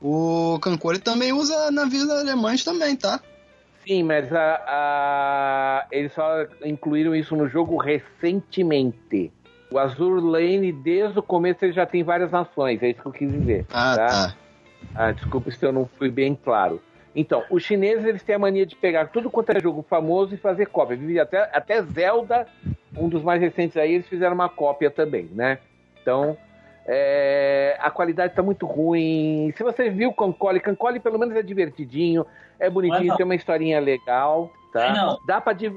O 0.00 0.58
Cancori 0.62 0.98
também 0.98 1.32
usa 1.32 1.70
navios 1.70 2.08
alemães 2.08 2.64
também, 2.64 2.96
tá? 2.96 3.20
Sim, 3.86 4.04
mas 4.04 4.32
a, 4.32 4.62
a- 4.66 5.86
eles 5.90 6.12
só 6.14 6.46
incluíram 6.64 7.14
isso 7.14 7.34
no 7.36 7.48
jogo 7.48 7.76
recentemente. 7.76 9.32
O 9.70 9.78
Azur 9.78 10.20
Lane, 10.24 10.72
desde 10.72 11.18
o 11.18 11.22
começo, 11.22 11.64
ele 11.64 11.72
já 11.72 11.86
tem 11.86 12.02
várias 12.02 12.30
nações, 12.30 12.82
é 12.82 12.90
isso 12.90 13.00
que 13.02 13.06
eu 13.08 13.12
quis 13.12 13.30
dizer. 13.30 13.66
Ah, 13.72 13.96
tá. 13.96 14.36
Ah, 14.94 15.12
desculpa 15.12 15.50
se 15.50 15.64
eu 15.64 15.72
não 15.72 15.86
fui 15.86 16.10
bem 16.10 16.34
claro. 16.34 16.80
Então, 17.14 17.44
os 17.50 17.62
chineses 17.62 18.04
eles 18.04 18.22
têm 18.22 18.36
a 18.36 18.38
mania 18.38 18.64
de 18.64 18.76
pegar 18.76 19.08
tudo 19.08 19.30
quanto 19.30 19.50
é 19.50 19.60
jogo 19.60 19.84
famoso 19.88 20.34
e 20.34 20.38
fazer 20.38 20.66
cópia. 20.66 21.22
Até, 21.22 21.50
até 21.52 21.82
Zelda, 21.82 22.46
um 22.96 23.08
dos 23.08 23.22
mais 23.22 23.40
recentes 23.40 23.76
aí, 23.76 23.94
eles 23.94 24.08
fizeram 24.08 24.34
uma 24.34 24.48
cópia 24.48 24.90
também, 24.90 25.28
né? 25.32 25.58
Então, 26.00 26.36
é, 26.86 27.76
a 27.80 27.90
qualidade 27.90 28.34
tá 28.34 28.42
muito 28.42 28.64
ruim. 28.64 29.52
Se 29.56 29.62
você 29.62 29.90
viu 29.90 30.12
Cancoli, 30.12 30.60
Cancoli 30.60 31.00
pelo 31.00 31.18
menos 31.18 31.34
é 31.34 31.42
divertidinho, 31.42 32.24
é 32.58 32.70
bonitinho, 32.70 33.08
não. 33.08 33.16
tem 33.16 33.24
uma 33.24 33.34
historinha 33.34 33.80
legal, 33.80 34.52
tá? 34.72 34.92
Não. 34.92 35.18
Dá 35.26 35.40
pra 35.40 35.52
div... 35.52 35.76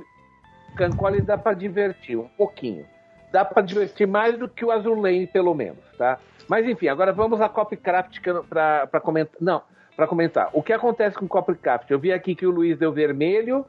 Cancoli 0.75 1.21
dá 1.21 1.37
pra 1.37 1.53
divertir 1.53 2.17
um 2.17 2.27
pouquinho. 2.27 2.85
Dá 3.31 3.43
pra 3.43 3.61
divertir 3.61 4.07
mais 4.07 4.37
do 4.37 4.47
que 4.47 4.63
o 4.63 4.71
Azul 4.71 4.99
Lane, 4.99 5.27
pelo 5.27 5.53
menos, 5.53 5.83
tá? 5.97 6.19
Mas 6.47 6.67
enfim, 6.67 6.87
agora 6.87 7.11
vamos 7.11 7.41
a 7.41 7.49
Copycraft 7.49 8.19
pra 8.49 8.99
comentar. 9.01 9.35
Não, 9.39 9.61
pra 9.95 10.07
comentar. 10.07 10.49
O 10.53 10.61
que 10.61 10.73
acontece 10.73 11.17
com 11.17 11.27
Copycraft? 11.27 11.89
Eu 11.89 11.99
vi 11.99 12.11
aqui 12.11 12.35
que 12.35 12.45
o 12.45 12.51
Luiz 12.51 12.77
deu 12.77 12.91
vermelho 12.91 13.65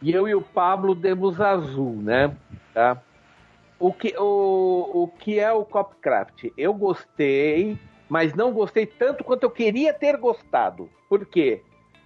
e 0.00 0.12
eu 0.12 0.28
e 0.28 0.34
o 0.34 0.42
Pablo 0.42 0.94
demos 0.94 1.40
azul, 1.40 1.96
né? 1.96 2.34
Tá? 2.72 3.00
O 3.78 3.92
que, 3.92 4.14
o, 4.18 5.02
o 5.04 5.08
que 5.18 5.38
é 5.38 5.52
o 5.52 5.64
Copcraft? 5.64 6.46
Eu 6.56 6.72
gostei, 6.72 7.78
mas 8.08 8.34
não 8.34 8.52
gostei 8.52 8.86
tanto 8.86 9.24
quanto 9.24 9.42
eu 9.42 9.50
queria 9.50 9.92
ter 9.92 10.16
gostado. 10.16 10.88
Por 11.08 11.26
quê? 11.26 11.60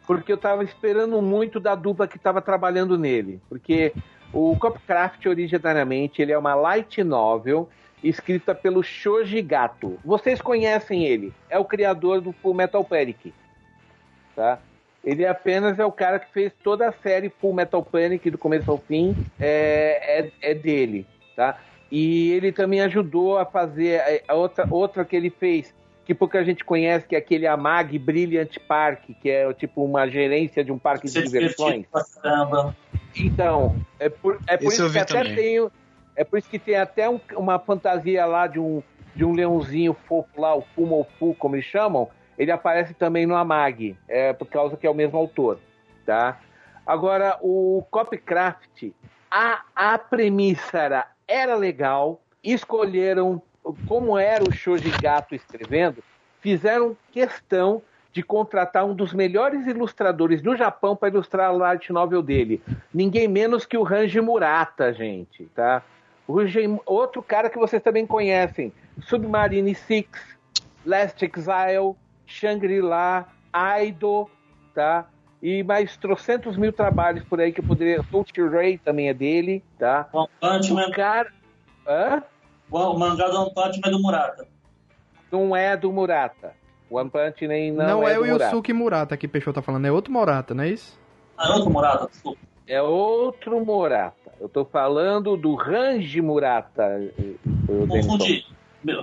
Porque 0.07 0.33
eu 0.33 0.37
estava 0.37 0.65
esperando 0.65 1.21
muito 1.21 1.61
da 1.61 1.75
dupla 1.75 2.09
que 2.09 2.17
estava 2.17 2.41
trabalhando 2.41 2.97
nele. 2.97 3.41
Porque 3.49 3.93
o 4.33 4.57
Copcraft, 4.59 5.27
originariamente, 5.27 6.23
ele 6.23 6.33
é 6.33 6.39
uma 6.39 6.55
light 6.55 7.03
novel 7.05 7.69
escrita 8.03 8.55
pelo 8.55 8.83
Shoji 8.83 9.43
Gato. 9.43 9.99
Vocês 10.05 10.41
conhecem 10.41 11.05
ele? 11.05 11.33
É 11.51 11.59
o 11.59 11.65
criador 11.65 12.21
do 12.21 12.33
Full 12.33 12.55
Metal 12.55 12.83
Panic. 12.85 13.33
Tá? 14.37 14.59
Ele 15.05 15.25
apenas 15.27 15.79
é 15.79 15.85
o 15.85 15.93
cara 15.93 16.19
que 16.19 16.31
fez 16.33 16.53
toda 16.63 16.89
a 16.89 16.93
série 16.93 17.29
Full 17.41 17.53
Metal 17.55 17.83
Panic 17.83 18.31
do 18.31 18.39
começo 18.39 18.71
ao 18.71 18.79
fim. 18.79 19.17
É, 19.41 20.31
é, 20.43 20.51
é 20.51 20.55
dele, 20.55 21.07
tá? 21.35 21.59
E 21.91 22.33
ele 22.33 22.53
também 22.53 22.81
ajudou 22.83 23.39
a 23.39 23.47
fazer 23.47 24.03
a- 24.29 24.35
outra, 24.35 24.67
outra 24.71 25.05
que 25.05 25.17
ele 25.17 25.31
fez, 25.31 25.75
que 26.05 26.15
pouca 26.15 26.45
gente 26.45 26.65
conhece, 26.65 27.07
que 27.07 27.15
é 27.15 27.19
aquele 27.19 27.47
Amag 27.47 27.99
Brilliant 27.99 28.59
Park, 28.67 29.05
que 29.23 29.31
é 29.31 29.51
tipo 29.55 29.83
uma 29.85 30.07
gerência 30.09 30.63
de 30.63 30.71
um 30.71 30.79
parque 30.79 31.07
de 31.07 31.13
Ser 31.13 31.23
diversões. 31.25 31.87
Então, 33.17 33.75
é 33.99 34.09
por, 34.09 34.39
é 34.47 34.57
por 34.57 34.71
isso 34.73 34.93
que 34.93 34.99
até 34.99 35.15
também. 35.21 35.35
tem. 35.35 35.71
É 36.19 36.25
por 36.25 36.37
isso 36.37 36.51
que 36.51 36.59
tem 36.59 36.75
até 36.75 37.09
um- 37.09 37.21
uma 37.37 37.61
fantasia 37.61 38.27
lá 38.27 38.49
de 38.49 38.59
um, 38.59 38.83
de 39.15 39.25
um 39.25 39.33
leãozinho 39.33 39.95
fofo 40.09 40.41
lá, 40.41 40.53
o 40.53 40.63
Fumofu, 40.75 41.33
como 41.39 41.55
eles 41.55 41.65
chamam. 41.65 42.09
Ele 42.37 42.51
aparece 42.51 42.93
também 42.93 43.25
no 43.25 43.37
Amag, 43.37 43.97
é, 44.09 44.33
por 44.33 44.49
causa 44.49 44.77
que 44.77 44.85
é 44.85 44.91
o 44.91 44.95
mesmo 44.95 45.17
autor, 45.17 45.61
tá? 46.05 46.41
Agora, 46.85 47.39
o 47.41 47.85
Copycraft, 47.89 48.91
a, 49.31 49.63
a 49.77 49.97
premissa 49.97 50.79
era, 50.79 51.07
era 51.29 51.55
legal, 51.55 52.21
escolheram 52.43 53.41
como 53.87 54.19
era 54.19 54.43
o 54.43 54.51
Shoji 54.53 54.91
Gato 55.01 55.37
escrevendo, 55.37 56.03
fizeram 56.41 56.97
questão 57.13 57.81
de 58.13 58.25
contratar 58.25 58.85
um 58.85 58.95
dos 58.95 59.15
melhores 59.15 59.69
ilustradores 59.69 60.43
do 60.43 60.57
Japão 60.57 60.97
para 60.97 61.11
ilustrar 61.11 61.51
a 61.51 61.53
light 61.53 61.93
novel 61.93 62.23
dele. 62.23 62.61
Ninguém 62.93 63.29
menos 63.29 63.65
que 63.65 63.79
o 63.79 63.85
Ranji 63.85 64.21
Murata, 64.21 64.93
gente, 64.93 65.45
tá? 65.55 65.83
Outro 66.85 67.23
cara 67.23 67.49
que 67.49 67.59
vocês 67.59 67.83
também 67.83 68.07
conhecem, 68.07 68.71
Submarine 69.03 69.75
Six, 69.75 70.21
Last 70.85 71.25
Exile, 71.25 71.95
Shangri-La, 72.27 73.27
Aido, 73.51 74.29
tá? 74.75 75.07
E 75.43 75.63
mais 75.63 75.97
trocentos 75.97 76.57
mil 76.57 76.73
trabalhos 76.73 77.25
por 77.25 77.41
aí 77.41 77.53
que 77.53 77.61
eu 77.61 77.65
poderia... 77.65 78.05
Touch 78.11 78.33
Ray 78.43 78.77
também 78.77 79.09
é 79.09 79.15
dele, 79.15 79.65
tá? 79.79 80.07
One 80.13 80.29
Punch 80.41 80.73
Man, 80.73 80.89
O 80.89 80.93
cara... 80.93 81.33
Hã? 81.87 82.23
o 82.71 82.99
mangá 82.99 83.29
do 83.29 83.41
One 83.41 83.55
Punch 83.55 83.81
Man 83.81 83.89
é 83.89 83.91
do 83.91 84.03
Murata. 84.03 84.47
Não 85.33 85.57
é 85.57 85.77
do 85.77 85.91
Murata. 85.91 86.53
One 86.91 87.09
Punch 87.09 87.47
nem 87.47 87.73
não, 87.73 87.87
Não, 87.87 88.09
é, 88.09 88.13
é, 88.13 88.15
do 88.17 88.23
o 88.23 88.27
Murata. 88.27 88.45
Yusuke 88.45 88.73
Murata 88.75 89.17
que 89.17 89.27
o 89.27 89.29
Peixoto 89.31 89.55
tá 89.55 89.63
falando, 89.63 89.87
é 89.87 89.93
outro 89.93 90.13
Morata, 90.13 90.55
não 90.55 90.65
é 90.65 90.69
isso? 90.69 90.99
Ah, 91.39 91.49
é 91.49 91.53
outro 91.53 91.71
Murata, 91.71 92.07
desculpa. 92.09 92.39
É 92.67 92.83
outro 92.83 93.65
Murata. 93.65 94.18
Eu 94.41 94.49
tô 94.49 94.65
falando 94.65 95.37
do 95.37 95.55
Ranji 95.55 96.21
Murata. 96.21 96.83
eh, 96.85 97.13
eh. 97.19 97.87
Confundi. 97.89 98.45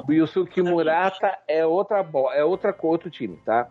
O 0.07 0.11
Yusuke 0.13 0.61
Murata 0.61 1.37
é 1.47 1.65
outra 1.65 2.05
é 2.33 2.43
outra 2.43 2.73
outro 2.81 3.09
time, 3.09 3.37
tá? 3.45 3.67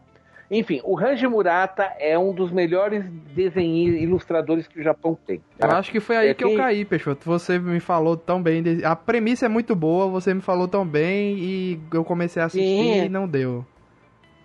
Enfim, 0.50 0.81
o 0.85 0.94
Ranji 0.94 1.27
Murata 1.27 1.90
é 1.98 2.18
um 2.18 2.33
dos 2.35 2.50
melhores 2.53 3.03
desenhistas, 3.35 4.03
ilustradores 4.03 4.68
que 4.68 4.79
o 4.79 4.83
Japão 4.83 5.18
tem. 5.27 5.40
Eu 5.59 5.66
tá? 5.68 5.79
acho 5.79 5.90
que 5.90 5.98
foi 6.00 6.16
aí 6.18 6.29
É 6.29 6.35
que 6.35 6.44
eu 6.44 6.48
quem- 6.48 6.59
caí, 6.59 6.85
Peixoto. 6.85 7.24
Você 7.24 7.59
me 7.59 7.81
falou 7.81 8.14
tão 8.16 8.42
bem. 8.42 8.62
de- 8.62 8.85
A 8.85 8.94
premissa 8.94 9.46
é 9.46 9.48
muito 9.48 9.74
boa, 9.74 10.07
você 10.07 10.35
me 10.35 10.42
falou 10.42 10.68
tão 10.68 10.87
bem 10.87 11.38
e 11.38 11.81
eu 11.92 12.05
comecei 12.05 12.42
a 12.42 12.46
assistir 12.46 12.66
Sim. 12.68 13.05
e 13.07 13.09
não 13.09 13.27
deu. 13.27 13.64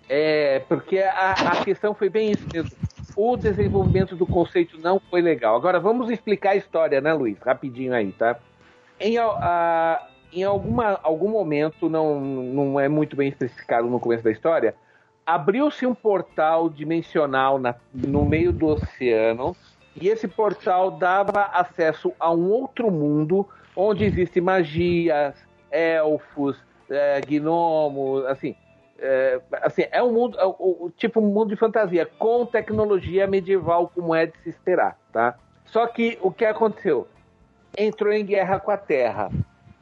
É, 0.07 0.59
porque 0.69 0.97
a, 0.99 1.33
a 1.33 1.63
questão 1.65 1.93
foi 1.93 2.09
bem 2.09 2.31
isso 2.31 2.47
mesmo. 2.51 2.71
O 3.21 3.35
desenvolvimento 3.35 4.15
do 4.15 4.25
conceito 4.25 4.79
não 4.79 4.97
foi 4.97 5.21
legal. 5.21 5.53
Agora 5.53 5.77
vamos 5.77 6.09
explicar 6.09 6.51
a 6.51 6.55
história, 6.55 7.01
né, 7.01 7.11
Luiz? 7.11 7.37
Rapidinho 7.39 7.93
aí, 7.93 8.13
tá? 8.13 8.39
Em, 8.97 9.15
em 10.31 10.43
alguma, 10.45 10.97
algum 11.03 11.27
momento, 11.27 11.89
não, 11.89 12.21
não 12.21 12.79
é 12.79 12.87
muito 12.87 13.17
bem 13.17 13.27
especificado 13.27 13.89
no 13.89 13.99
começo 13.99 14.23
da 14.23 14.31
história, 14.31 14.73
abriu-se 15.25 15.85
um 15.85 15.93
portal 15.93 16.69
dimensional 16.69 17.59
na- 17.59 17.75
no 17.93 18.23
meio 18.23 18.53
do 18.53 18.67
oceano 18.67 19.53
e 20.01 20.07
esse 20.07 20.25
portal 20.25 20.89
dava 20.89 21.41
acesso 21.51 22.13
a 22.17 22.31
um 22.31 22.49
outro 22.49 22.89
mundo 22.89 23.45
onde 23.75 24.05
existe 24.05 24.39
magias, 24.39 25.35
elfos, 25.69 26.55
é, 26.89 27.19
gnomos, 27.19 28.25
assim, 28.27 28.55
é, 29.01 29.41
assim, 29.61 29.85
é 29.91 30.01
um 30.03 30.11
mundo, 30.11 30.37
é 30.39 30.91
tipo 30.97 31.19
um 31.19 31.27
mundo 31.27 31.49
de 31.49 31.55
fantasia, 31.55 32.05
com 32.05 32.45
tecnologia 32.45 33.27
medieval 33.27 33.91
como 33.93 34.13
é 34.13 34.25
de 34.25 34.37
se 34.43 34.49
esperar, 34.49 34.97
tá? 35.11 35.35
Só 35.65 35.85
que 35.87 36.17
o 36.21 36.31
que 36.31 36.45
aconteceu? 36.45 37.07
Entrou 37.77 38.11
em 38.11 38.25
guerra 38.25 38.59
com 38.59 38.71
a 38.71 38.77
Terra. 38.77 39.29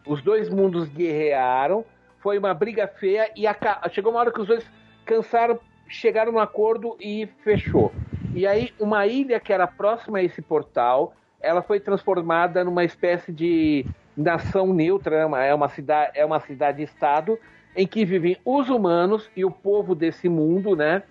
Os 0.05 0.21
dois 0.21 0.49
mundos 0.49 0.87
guerrearam, 0.89 1.83
foi 2.19 2.37
uma 2.37 2.53
briga 2.53 2.87
feia 2.87 3.31
e 3.35 3.47
aca- 3.47 3.81
chegou 3.89 4.11
uma 4.11 4.19
hora 4.19 4.31
que 4.31 4.41
os 4.41 4.47
dois 4.47 4.65
cansaram, 5.05 5.59
chegaram 5.87 6.31
num 6.31 6.39
acordo 6.39 6.97
e 6.99 7.27
fechou. 7.43 7.91
E 8.33 8.45
aí 8.45 8.73
uma 8.79 9.05
ilha 9.07 9.39
que 9.39 9.51
era 9.53 9.65
próxima 9.65 10.19
a 10.19 10.23
esse 10.23 10.41
portal, 10.41 11.13
ela 11.39 11.61
foi 11.61 11.79
transformada 11.79 12.63
numa 12.63 12.83
espécie 12.83 13.31
de 13.31 13.85
nação 14.15 14.73
neutra, 14.73 15.15
é 15.17 15.25
uma, 15.25 15.43
é 15.43 15.69
cidade, 15.69 16.11
é 16.15 16.25
uma 16.25 16.39
cidade-estado 16.39 17.39
em 17.77 17.85
que 17.85 18.03
vivem 18.03 18.35
os 18.43 18.69
humanos 18.69 19.29
e 19.35 19.45
o 19.45 19.51
povo 19.51 19.93
desse 19.93 20.27
mundo, 20.27 20.75
né? 20.75 21.03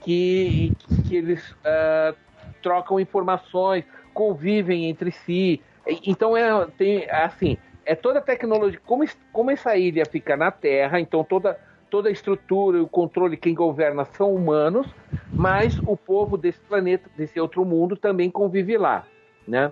Que, 0.00 0.72
que 1.06 1.16
eles 1.16 1.54
ah, 1.62 2.14
trocam 2.62 2.98
informações, 2.98 3.84
convivem 4.14 4.86
entre 4.88 5.12
si. 5.12 5.60
Então 6.06 6.34
é 6.34 6.66
tem 6.78 7.08
assim, 7.10 7.58
é 7.84 7.94
toda 7.94 8.20
a 8.20 8.22
tecnologia, 8.22 8.80
como, 8.86 9.04
como 9.30 9.50
essa 9.50 9.76
ilha 9.76 10.04
fica 10.06 10.34
na 10.34 10.50
Terra, 10.50 10.98
então 10.98 11.22
toda 11.22 11.60
toda 11.90 12.08
a 12.08 12.12
estrutura 12.12 12.78
e 12.78 12.80
o 12.80 12.88
controle 12.88 13.36
quem 13.36 13.54
governa 13.54 14.04
são 14.04 14.34
humanos, 14.34 14.88
mas 15.36 15.78
o 15.86 15.96
povo 15.96 16.36
desse 16.36 16.58
planeta, 16.60 17.08
desse 17.16 17.38
outro 17.38 17.64
mundo 17.64 17.96
também 17.96 18.30
convive 18.30 18.76
lá, 18.76 19.06
né? 19.46 19.70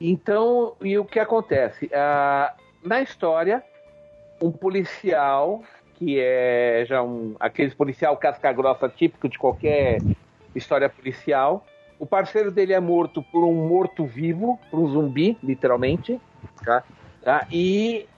Então, 0.00 0.74
e 0.80 0.96
o 0.96 1.04
que 1.04 1.18
acontece? 1.18 1.90
Ah, 1.92 2.54
na 2.82 3.02
história, 3.02 3.62
um 4.40 4.50
policial 4.50 5.62
que 6.00 6.18
é 6.18 6.82
já 6.88 7.02
um 7.02 7.36
aquele 7.38 7.70
policial 7.74 8.16
casca 8.16 8.50
grossa 8.54 8.88
típico 8.88 9.28
de 9.28 9.38
qualquer 9.38 10.00
história 10.54 10.88
policial. 10.88 11.66
O 11.98 12.06
parceiro 12.06 12.50
dele 12.50 12.72
é 12.72 12.80
morto 12.80 13.22
por 13.22 13.44
um 13.44 13.68
morto 13.68 14.06
vivo, 14.06 14.58
por 14.70 14.80
um 14.80 14.88
zumbi, 14.88 15.36
literalmente, 15.42 16.18
tá? 16.64 16.82
Tá? 17.22 17.46
E 17.52 18.08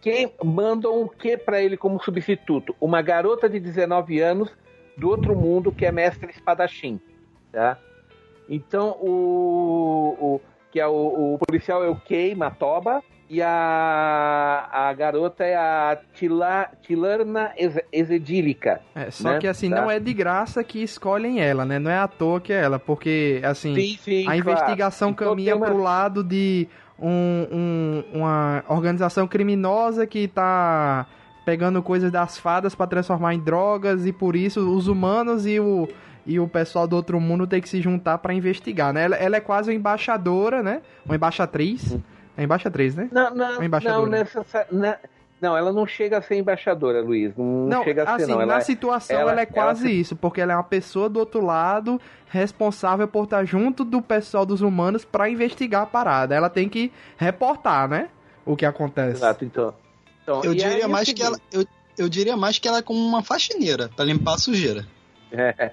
quem 0.00 0.34
mandam 0.42 1.02
o 1.02 1.08
que 1.08 1.36
para 1.36 1.62
ele 1.62 1.76
como 1.76 2.02
substituto? 2.02 2.74
Uma 2.80 3.00
garota 3.00 3.48
de 3.48 3.60
19 3.60 4.20
anos 4.20 4.50
do 4.96 5.08
outro 5.08 5.36
mundo 5.36 5.70
que 5.70 5.86
é 5.86 5.92
mestre 5.92 6.32
espadachim, 6.32 7.00
tá? 7.52 7.78
Então 8.48 8.96
o, 9.00 10.16
o 10.20 10.40
que 10.72 10.80
é 10.80 10.86
o, 10.88 11.34
o 11.34 11.38
policial 11.38 11.84
é 11.84 11.88
o 11.88 11.94
Kei 11.94 12.34
Matoba 12.34 13.00
e 13.32 13.40
a, 13.40 14.68
a 14.72 14.92
garota 14.92 15.44
é 15.44 15.54
a 15.54 15.96
Tila, 16.14 16.66
Tilarna 16.82 17.52
Exe- 17.56 17.84
Exedílica. 17.92 18.80
É, 18.94 19.10
só 19.10 19.30
né? 19.32 19.38
que 19.38 19.46
assim, 19.46 19.70
Tá. 19.70 19.80
não 19.80 19.90
é 19.90 20.00
de 20.00 20.12
graça 20.12 20.64
que 20.64 20.82
escolhem 20.82 21.40
ela, 21.40 21.64
né? 21.64 21.78
Não 21.78 21.90
é 21.90 21.98
à 21.98 22.08
toa 22.08 22.40
que 22.40 22.52
é 22.52 22.60
ela, 22.60 22.78
porque 22.78 23.40
assim, 23.44 23.74
Sim, 23.74 23.96
sim, 24.02 24.20
a 24.22 24.24
claro. 24.24 24.38
investigação 24.40 25.10
Então 25.10 25.28
caminha 25.28 25.54
uma- 25.54 25.66
pro 25.66 25.78
lado 25.80 26.24
de 26.24 26.66
um- 26.98 27.46
um- 28.12 28.18
uma 28.18 28.64
organização 28.68 29.28
criminosa 29.28 30.06
que 30.06 30.26
tá 30.28 31.06
pegando 31.46 31.82
coisas 31.82 32.10
das 32.12 32.36
fadas 32.36 32.74
para 32.74 32.86
transformar 32.86 33.32
em 33.34 33.38
drogas 33.40 34.06
e 34.06 34.12
por 34.12 34.36
isso 34.36 34.60
os 34.76 34.88
humanos 34.88 35.46
e 35.46 35.58
o, 35.58 35.88
e 36.26 36.38
o 36.38 36.46
pessoal 36.46 36.86
do 36.86 36.94
outro 36.96 37.18
mundo 37.20 37.46
tem 37.46 37.60
que 37.60 37.68
se 37.68 37.80
juntar 37.80 38.18
para 38.18 38.34
investigar, 38.34 38.92
né? 38.92 39.04
Ela, 39.04 39.16
ela 39.16 39.36
é 39.36 39.40
quase 39.40 39.70
uma 39.70 39.74
embaixadora, 39.76 40.62
né? 40.62 40.82
Uma 41.06 41.14
embaixatriz. 41.14 41.96
É 42.36 42.44
embaixatriz, 42.44 42.94
né? 42.94 43.08
Não, 43.12 43.34
não, 43.34 43.60
não, 43.84 44.06
necessa- 44.06 44.66
na- 44.70 44.96
não, 45.40 45.56
ela 45.56 45.72
não 45.72 45.86
chega 45.86 46.18
a 46.18 46.22
ser 46.22 46.36
embaixadora, 46.36 47.00
Luiz. 47.02 47.34
Não, 47.36 47.66
Não, 47.66 47.84
chega 47.84 48.02
a 48.02 48.06
ser, 48.16 48.22
assim, 48.24 48.32
não. 48.32 48.40
Ela, 48.42 48.54
na 48.54 48.60
situação 48.60 49.18
ela- 49.18 49.32
ela, 49.32 49.40
é 49.40 49.46
quase 49.46 49.82
ela 49.84 49.90
se- 49.90 50.00
isso, 50.00 50.16
porque 50.16 50.40
ela 50.40 50.52
é 50.52 50.56
uma 50.56 50.62
pessoa 50.64 51.08
do 51.08 51.18
outro 51.18 51.44
lado 51.44 52.00
responsável 52.28 53.08
por 53.08 53.24
estar 53.24 53.44
junto 53.44 53.84
do 53.84 54.00
pessoal 54.00 54.46
dos 54.46 54.60
humanos 54.60 55.04
pra 55.04 55.28
investigar 55.28 55.82
a 55.82 55.86
parada. 55.86 56.34
Ela 56.34 56.48
tem 56.50 56.68
que 56.68 56.92
reportar, 57.16 57.88
né? 57.88 58.08
O 58.46 58.56
que 58.56 58.64
acontece. 58.64 59.16
Exato, 59.18 59.44
então. 59.44 59.74
Então, 60.22 60.44
Eu 60.44 60.54
diria 60.54 60.84
é 60.84 60.86
mais 60.86 61.12
que 61.12 61.22
ela. 61.22 61.38
Eu, 61.52 61.64
eu 61.98 62.08
diria 62.08 62.36
mais 62.36 62.58
que 62.58 62.68
ela 62.68 62.78
é 62.78 62.82
como 62.82 62.98
uma 63.00 63.22
faxineira, 63.22 63.88
pra 63.94 64.04
limpar 64.04 64.34
a 64.34 64.38
sujeira. 64.38 64.86
É, 65.32 65.72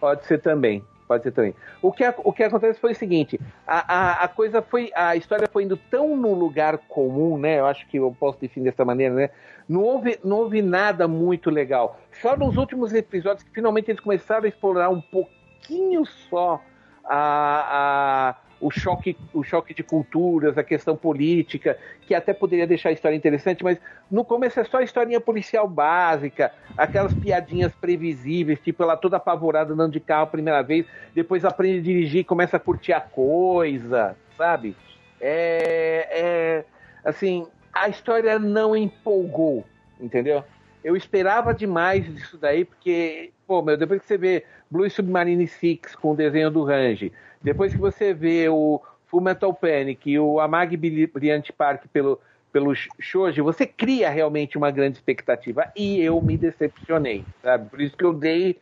pode 0.00 0.26
ser 0.26 0.40
também. 0.40 0.84
Ser 1.20 1.32
também. 1.32 1.54
O 1.80 1.92
que, 1.92 2.04
o 2.18 2.32
que 2.32 2.42
acontece 2.42 2.80
foi 2.80 2.92
o 2.92 2.94
seguinte: 2.96 3.40
a, 3.66 3.94
a, 3.96 4.24
a 4.24 4.28
coisa 4.28 4.62
foi. 4.62 4.90
A 4.94 5.16
história 5.16 5.48
foi 5.52 5.64
indo 5.64 5.76
tão 5.76 6.16
no 6.16 6.32
lugar 6.34 6.78
comum, 6.88 7.36
né? 7.38 7.58
Eu 7.60 7.66
acho 7.66 7.86
que 7.88 7.96
eu 7.98 8.14
posso 8.18 8.38
definir 8.40 8.70
dessa 8.70 8.84
maneira, 8.84 9.14
né? 9.14 9.30
Não 9.68 9.82
houve, 9.82 10.18
não 10.24 10.38
houve 10.38 10.60
nada 10.62 11.06
muito 11.08 11.50
legal. 11.50 11.98
Só 12.20 12.36
nos 12.36 12.56
últimos 12.56 12.92
episódios 12.92 13.42
que 13.42 13.50
finalmente 13.50 13.90
eles 13.90 14.00
começaram 14.00 14.44
a 14.44 14.48
explorar 14.48 14.88
um 14.90 15.00
pouquinho 15.00 16.04
só 16.04 16.60
a, 17.04 18.30
a- 18.30 18.36
o, 18.62 18.70
choque, 18.70 19.16
o 19.34 19.42
choque 19.42 19.74
de 19.74 19.82
culturas, 19.82 20.56
a 20.56 20.62
questão 20.62 20.96
política, 20.96 21.76
que 22.02 22.14
até 22.14 22.32
poderia 22.32 22.66
deixar 22.66 22.90
a 22.90 22.92
história 22.92 23.16
interessante, 23.16 23.64
mas 23.64 23.78
no 24.10 24.24
começo 24.24 24.60
é 24.60 24.64
só 24.64 24.80
historinha 24.80 25.20
policial 25.20 25.68
básica, 25.68 26.52
aquelas 26.78 27.12
piadinhas 27.12 27.74
previsíveis, 27.74 28.60
tipo 28.60 28.82
ela 28.82 28.96
toda 28.96 29.16
apavorada 29.16 29.74
andando 29.74 29.92
de 29.92 30.00
carro 30.00 30.22
a 30.22 30.28
primeira 30.28 30.62
vez, 30.62 30.86
depois 31.12 31.44
aprende 31.44 31.80
a 31.80 31.82
dirigir 31.82 32.20
e 32.20 32.24
começa 32.24 32.56
a 32.56 32.60
curtir 32.60 32.92
a 32.92 33.00
coisa, 33.00 34.16
sabe? 34.38 34.76
É, 35.20 36.08
é 36.10 36.64
assim, 37.04 37.46
a 37.72 37.88
história 37.88 38.38
não 38.38 38.76
empolgou, 38.76 39.64
entendeu? 40.00 40.44
Eu 40.84 40.96
esperava 40.96 41.52
demais 41.52 42.04
disso 42.12 42.38
daí, 42.38 42.64
porque, 42.64 43.32
pô, 43.46 43.60
meu, 43.62 43.76
depois 43.76 44.00
que 44.00 44.06
você 44.06 44.18
vê 44.18 44.44
Blue 44.70 44.88
Submarine 44.88 45.46
6 45.46 45.96
com 45.96 46.12
o 46.12 46.16
desenho 46.16 46.50
do 46.50 46.64
Range, 46.64 47.12
depois 47.42 47.74
que 47.74 47.80
você 47.80 48.14
vê 48.14 48.48
o 48.48 48.80
Full 49.06 49.20
Metal 49.20 49.52
Panic 49.52 50.10
e 50.10 50.18
o 50.18 50.40
Amag 50.40 50.76
Brilliant 50.76 51.50
Park 51.56 51.84
pelo, 51.92 52.20
pelo 52.52 52.74
Shoji, 52.74 53.40
você 53.40 53.66
cria 53.66 54.08
realmente 54.08 54.56
uma 54.56 54.70
grande 54.70 54.96
expectativa. 54.96 55.66
E 55.76 56.00
eu 56.00 56.20
me 56.20 56.36
decepcionei, 56.36 57.24
sabe? 57.42 57.68
Por 57.68 57.80
isso 57.80 57.96
que 57.96 58.04
eu 58.04 58.12
dei 58.12 58.58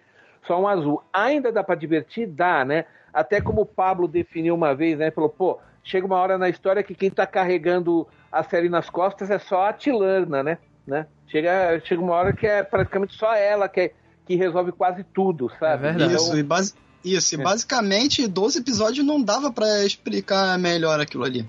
só 0.46 0.60
um 0.60 0.66
azul. 0.66 1.02
Ainda 1.12 1.52
dá 1.52 1.62
pra 1.62 1.74
divertir? 1.74 2.26
Dá, 2.26 2.64
né? 2.64 2.84
Até 3.12 3.40
como 3.40 3.62
o 3.62 3.66
Pablo 3.66 4.08
definiu 4.08 4.54
uma 4.54 4.74
vez, 4.74 4.98
né? 4.98 5.10
Falou, 5.10 5.30
pô, 5.30 5.58
chega 5.82 6.06
uma 6.06 6.16
hora 6.18 6.38
na 6.38 6.48
história 6.48 6.82
que 6.82 6.94
quem 6.94 7.10
tá 7.10 7.26
carregando 7.26 8.06
a 8.30 8.42
série 8.42 8.68
nas 8.68 8.88
costas 8.88 9.30
é 9.30 9.38
só 9.38 9.66
a 9.66 9.72
Tilana, 9.72 10.42
né? 10.42 10.58
né? 10.86 11.06
Chega, 11.26 11.80
chega 11.84 12.00
uma 12.00 12.14
hora 12.14 12.32
que 12.32 12.46
é 12.46 12.62
praticamente 12.62 13.14
só 13.14 13.34
ela 13.34 13.68
que, 13.68 13.80
é- 13.80 13.92
que 14.26 14.34
resolve 14.36 14.72
quase 14.72 15.04
tudo, 15.04 15.50
sabe? 15.58 15.86
É 15.86 15.92
verdade. 15.92 16.14
Isso, 16.14 16.36
e, 16.36 16.42
basi 16.42 16.74
isso, 17.04 17.34
e 17.34 17.40
É. 17.40 17.42
basicamente 17.44 18.26
12 18.26 18.58
episódios 18.60 19.04
não 19.04 19.20
dava 19.22 19.52
pra 19.52 19.84
explicar 19.84 20.58
melhor 20.58 21.00
aquilo 21.00 21.24
ali. 21.24 21.48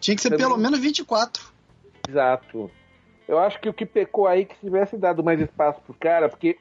Tinha 0.00 0.14
que 0.14 0.22
ser 0.22 0.30
Também. 0.30 0.46
pelo 0.46 0.58
menos 0.58 0.78
24. 0.78 1.42
Exato. 2.08 2.70
Eu 3.28 3.38
acho 3.38 3.60
que 3.60 3.68
o 3.68 3.74
que 3.74 3.86
pecou 3.86 4.26
aí 4.26 4.42
é 4.42 4.44
que 4.44 4.54
se 4.54 4.60
tivesse 4.62 4.96
dado 4.96 5.22
mais 5.22 5.40
espaço 5.40 5.80
pro 5.82 5.94
cara, 5.94 6.28
porque 6.28 6.58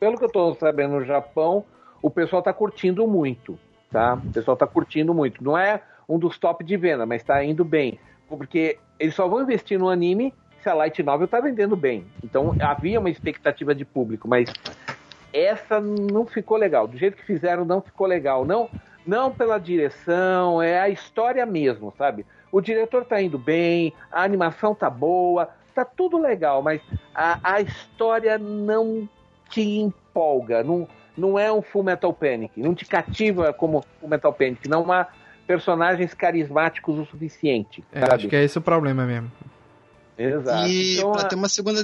pelo 0.00 0.16
que 0.16 0.24
eu 0.24 0.30
tô 0.30 0.54
sabendo 0.54 0.94
no 0.94 1.04
Japão, 1.04 1.64
o 2.00 2.10
pessoal 2.10 2.42
tá 2.42 2.52
curtindo 2.52 3.06
muito, 3.06 3.58
tá? 3.90 4.14
O 4.14 4.32
pessoal 4.32 4.56
tá 4.56 4.66
curtindo 4.66 5.12
muito. 5.12 5.44
Não 5.44 5.56
é 5.56 5.82
um 6.08 6.18
dos 6.18 6.38
top 6.38 6.64
de 6.64 6.76
venda, 6.76 7.04
mas 7.04 7.22
tá 7.22 7.44
indo 7.44 7.64
bem. 7.64 7.98
Porque 8.28 8.78
eles 8.98 9.14
só 9.14 9.28
vão 9.28 9.42
investir 9.42 9.78
no 9.78 9.88
anime 9.88 10.32
se 10.62 10.68
a 10.68 10.74
Light 10.74 11.02
Novel 11.02 11.28
tá 11.28 11.40
vendendo 11.40 11.76
bem. 11.76 12.06
Então 12.24 12.54
havia 12.60 12.98
uma 12.98 13.10
expectativa 13.10 13.74
de 13.74 13.84
público, 13.84 14.26
mas 14.26 14.50
essa 15.32 15.80
não 15.80 16.26
ficou 16.26 16.56
legal. 16.56 16.86
Do 16.86 16.96
jeito 16.96 17.16
que 17.16 17.24
fizeram, 17.24 17.64
não 17.64 17.80
ficou 17.80 18.06
legal. 18.06 18.44
Não, 18.44 18.68
não 19.06 19.30
pela 19.32 19.58
direção, 19.58 20.62
é 20.62 20.80
a 20.80 20.88
história 20.88 21.44
mesmo, 21.46 21.92
sabe? 21.96 22.24
O 22.50 22.60
diretor 22.60 23.04
tá 23.04 23.20
indo 23.20 23.38
bem, 23.38 23.92
a 24.10 24.22
animação 24.22 24.74
tá 24.74 24.90
boa, 24.90 25.48
tá 25.74 25.84
tudo 25.84 26.18
legal, 26.18 26.62
mas 26.62 26.80
a, 27.14 27.38
a 27.42 27.60
história 27.60 28.36
não 28.38 29.08
te 29.48 29.62
empolga. 29.62 30.62
Não, 30.62 30.86
não 31.16 31.38
é 31.38 31.50
um 31.52 31.62
Full 31.62 31.82
Metal 31.82 32.12
Panic. 32.12 32.60
Não 32.60 32.74
te 32.74 32.84
cativa 32.84 33.52
como 33.52 33.84
Full 34.00 34.08
Metal 34.08 34.32
Panic. 34.32 34.68
Não 34.68 34.90
há 34.92 35.06
personagens 35.46 36.12
carismáticos 36.14 36.98
o 36.98 37.04
suficiente. 37.06 37.82
É, 37.92 38.04
acho 38.14 38.28
que 38.28 38.36
é 38.36 38.44
esse 38.44 38.58
o 38.58 38.62
problema 38.62 39.04
mesmo. 39.06 39.30
Exato. 40.16 40.68
E 40.68 40.98
Então, 40.98 41.12
pra 41.12 41.22
a- 41.22 41.24
ter 41.24 41.34
uma 41.36 41.48
segunda, 41.48 41.80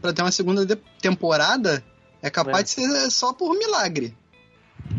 pra 0.00 0.12
ter 0.12 0.22
uma 0.22 0.32
segunda 0.32 0.78
temporada, 1.00 1.82
é 2.22 2.30
capaz 2.30 2.60
É. 2.60 2.62
de 2.64 2.70
ser 2.70 3.10
só 3.10 3.32
por 3.32 3.54
milagre. 3.56 4.16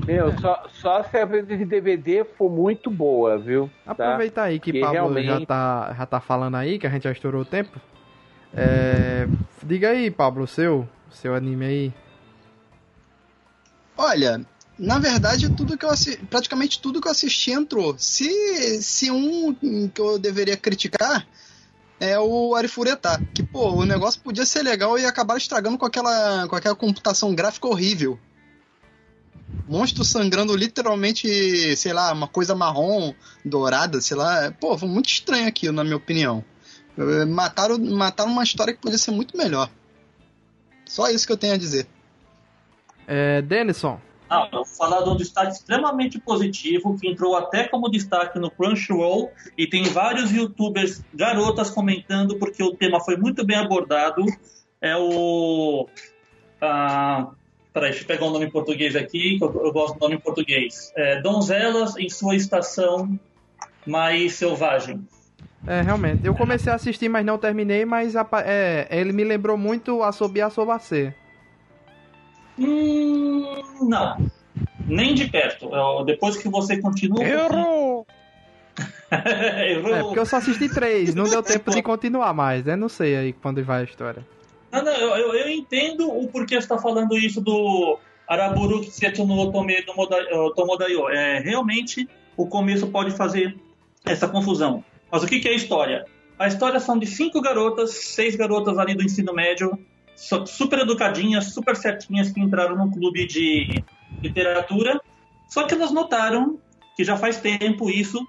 Meu, 0.05 0.37
só, 0.39 0.65
só 0.81 1.03
se 1.03 1.17
a 1.17 1.25
venda 1.25 1.55
de 1.57 1.65
DVD 1.65 2.23
for 2.23 2.49
muito 2.51 2.89
boa, 2.91 3.37
viu? 3.37 3.69
Tá? 3.85 3.91
Aproveitar 3.91 4.43
aí 4.43 4.59
que 4.59 4.71
Que 4.71 4.79
Pablo 4.81 4.93
realmente- 4.93 5.25
já, 5.27 5.45
tá, 5.45 5.95
já 5.97 6.05
tá 6.05 6.19
falando 6.19 6.55
aí, 6.55 6.77
que 6.77 6.85
a 6.85 6.89
gente 6.89 7.03
já 7.03 7.11
estourou 7.11 7.41
o 7.41 7.45
tempo. 7.45 7.79
É, 8.53 9.27
diga 9.63 9.89
aí, 9.89 10.09
Pablo, 10.11 10.43
o 10.43 10.47
seu, 10.47 10.87
o 11.09 11.15
seu 11.15 11.33
anime 11.35 11.65
aí. 11.65 11.93
Olha, 13.97 14.41
na 14.77 14.97
verdade, 14.99 15.49
tudo 15.49 15.77
que 15.77 15.85
eu 15.85 15.89
assi- 15.89 16.17
praticamente 16.29 16.81
tudo 16.81 17.01
que 17.01 17.07
eu 17.07 17.11
assisti 17.11 17.51
entrou. 17.51 17.95
Se, 17.97 18.81
se 18.81 19.11
um 19.11 19.53
que 19.87 19.99
eu 20.01 20.17
deveria 20.17 20.55
criticar 20.57 21.27
é 21.99 22.19
o 22.19 22.55
Arifureta, 22.55 23.21
que 23.33 23.43
pô, 23.43 23.71
o 23.71 23.85
negócio 23.85 24.21
podia 24.21 24.45
ser 24.45 24.63
legal 24.63 24.97
e 24.97 25.05
acabar 25.05 25.37
estragando 25.37 25.77
com 25.77 25.85
aquela, 25.85 26.47
com 26.47 26.55
aquela 26.55 26.75
computação 26.75 27.35
gráfica 27.35 27.67
horrível. 27.67 28.17
Monstro 29.67 30.03
sangrando 30.03 30.55
literalmente, 30.55 31.75
sei 31.75 31.93
lá, 31.93 32.11
uma 32.11 32.27
coisa 32.27 32.55
marrom, 32.55 33.13
dourada, 33.43 34.01
sei 34.01 34.17
lá. 34.17 34.51
Pô, 34.59 34.77
foi 34.77 34.87
muito 34.87 35.09
estranho 35.09 35.47
aquilo, 35.47 35.73
na 35.73 35.83
minha 35.83 35.97
opinião. 35.97 36.43
Eh, 36.97 37.25
Mataram, 37.25 37.77
mataram 37.77 38.31
uma 38.31 38.43
história 38.43 38.73
que 38.73 38.81
podia 38.81 38.97
ser 38.97 39.11
muito 39.11 39.37
melhor. 39.37 39.69
Só 40.85 41.09
isso 41.09 41.25
que 41.25 41.33
eu 41.33 41.37
tenho 41.37 41.53
a 41.53 41.57
dizer. 41.57 41.87
É, 43.07 43.41
Denison. 43.41 43.99
Ah, 44.29 44.47
vou 44.51 44.63
falar 44.63 45.01
de 45.01 45.09
um 45.09 45.15
destaque 45.15 45.53
extremamente 45.53 46.19
positivo, 46.19 46.95
que 46.99 47.09
entrou 47.09 47.35
até 47.35 47.67
como 47.67 47.89
destaque 47.89 48.37
no 48.37 48.51
Crunchyroll, 48.51 49.31
e 49.57 49.65
tem 49.65 49.83
vários 49.83 50.31
youtubers 50.31 51.03
garotas 51.13 51.69
comentando, 51.71 52.37
porque 52.37 52.61
o 52.61 52.75
tema 52.75 52.99
foi 52.99 53.17
muito 53.17 53.43
bem 53.45 53.57
abordado. 53.57 54.23
É 54.79 54.95
o. 54.95 55.87
Ah, 56.61 57.31
peraí, 57.73 57.89
deixa 57.89 58.03
eu 58.03 58.07
pegar 58.07 58.25
o 58.25 58.29
nome 58.29 58.45
em 58.45 58.51
português 58.51 58.95
aqui, 58.95 59.37
que 59.37 59.43
eu, 59.43 59.73
gosto 59.73 59.95
do 59.95 59.99
nome 59.99 60.15
em 60.15 60.19
português. 60.19 60.91
É, 60.95 61.21
Donzelas 61.21 61.97
em 61.97 62.09
sua 62.09 62.35
estação 62.35 63.19
mais 63.85 64.33
selvagem. 64.33 65.07
É, 65.67 65.81
realmente. 65.81 66.21
Eu 66.23 66.33
comecei 66.33 66.71
a 66.71 66.75
assistir, 66.75 67.09
mas 67.09 67.25
não 67.25 67.37
terminei, 67.37 67.85
mas 67.85 68.15
apa- 68.15 68.43
é, 68.45 68.87
ele 68.91 69.11
me 69.11 69.23
lembrou 69.23 69.57
muito 69.57 70.01
a 70.03 70.11
Sobi 70.11 70.41
a 70.41 70.49
Sobacê. 70.49 71.13
Hum, 72.59 73.53
não. 73.81 74.17
Nem 74.87 75.13
de 75.13 75.27
perto. 75.29 75.69
É, 75.73 76.03
Depois 76.05 76.37
que 76.37 76.49
você 76.49 76.79
continua. 76.81 77.23
Errou! 77.23 78.05
Errou. 79.11 79.95
É, 79.95 80.01
porque 80.03 80.19
eu 80.19 80.25
só 80.25 80.37
assisti 80.37 80.69
três, 80.69 81.15
não 81.15 81.25
deu 81.25 81.41
tempo 81.43 81.71
de 81.71 81.81
continuar 81.81 82.33
mais, 82.33 82.63
né? 82.65 82.75
Não 82.75 82.89
sei 82.89 83.15
aí 83.15 83.33
quando 83.33 83.63
vai 83.63 83.81
a 83.81 83.83
história. 83.83 84.25
Não, 84.71 84.83
não, 84.83 84.93
eu, 84.93 85.09
eu- 85.15 85.33
eu 85.33 85.49
entendo 85.49 86.07
o 86.11 86.27
porquê 86.27 86.55
você 86.55 86.59
está 86.59 86.77
falando 86.77 87.17
isso 87.17 87.41
do 87.41 87.97
Araburu 88.27 88.81
Otome 88.81 89.83
no 89.87 89.95
Moda- 89.95 90.21
eh, 90.21 90.49
Tomodayo. 90.55 91.09
É, 91.09 91.39
realmente, 91.39 92.07
o 92.37 92.45
começo 92.45 92.87
pode 92.87 93.11
fazer 93.11 93.55
essa 94.05 94.27
confusão. 94.27 94.83
Mas 95.11 95.23
o 95.23 95.27
que, 95.27 95.39
que 95.39 95.47
é 95.47 95.51
a 95.51 95.55
história? 95.55 96.05
A 96.37 96.47
história 96.47 96.79
são 96.79 96.97
de 96.99 97.07
cinco 97.07 97.41
garotas, 97.41 97.91
seis 97.91 98.35
garotas 98.35 98.77
ali 98.77 98.93
do 98.93 99.03
ensino 99.03 99.33
médio, 99.33 99.71
super 100.45 100.79
educadinhas, 100.79 101.53
super 101.53 101.75
certinhas, 101.75 102.31
que 102.31 102.39
entraram 102.39 102.75
num 102.75 102.91
clube 102.91 103.25
de 103.25 103.83
literatura. 104.21 104.99
Só 105.47 105.63
que 105.63 105.73
elas 105.73 105.91
notaram 105.91 106.59
que 106.95 107.03
já 107.03 107.15
faz 107.15 107.37
tempo 107.37 107.89
isso, 107.89 108.27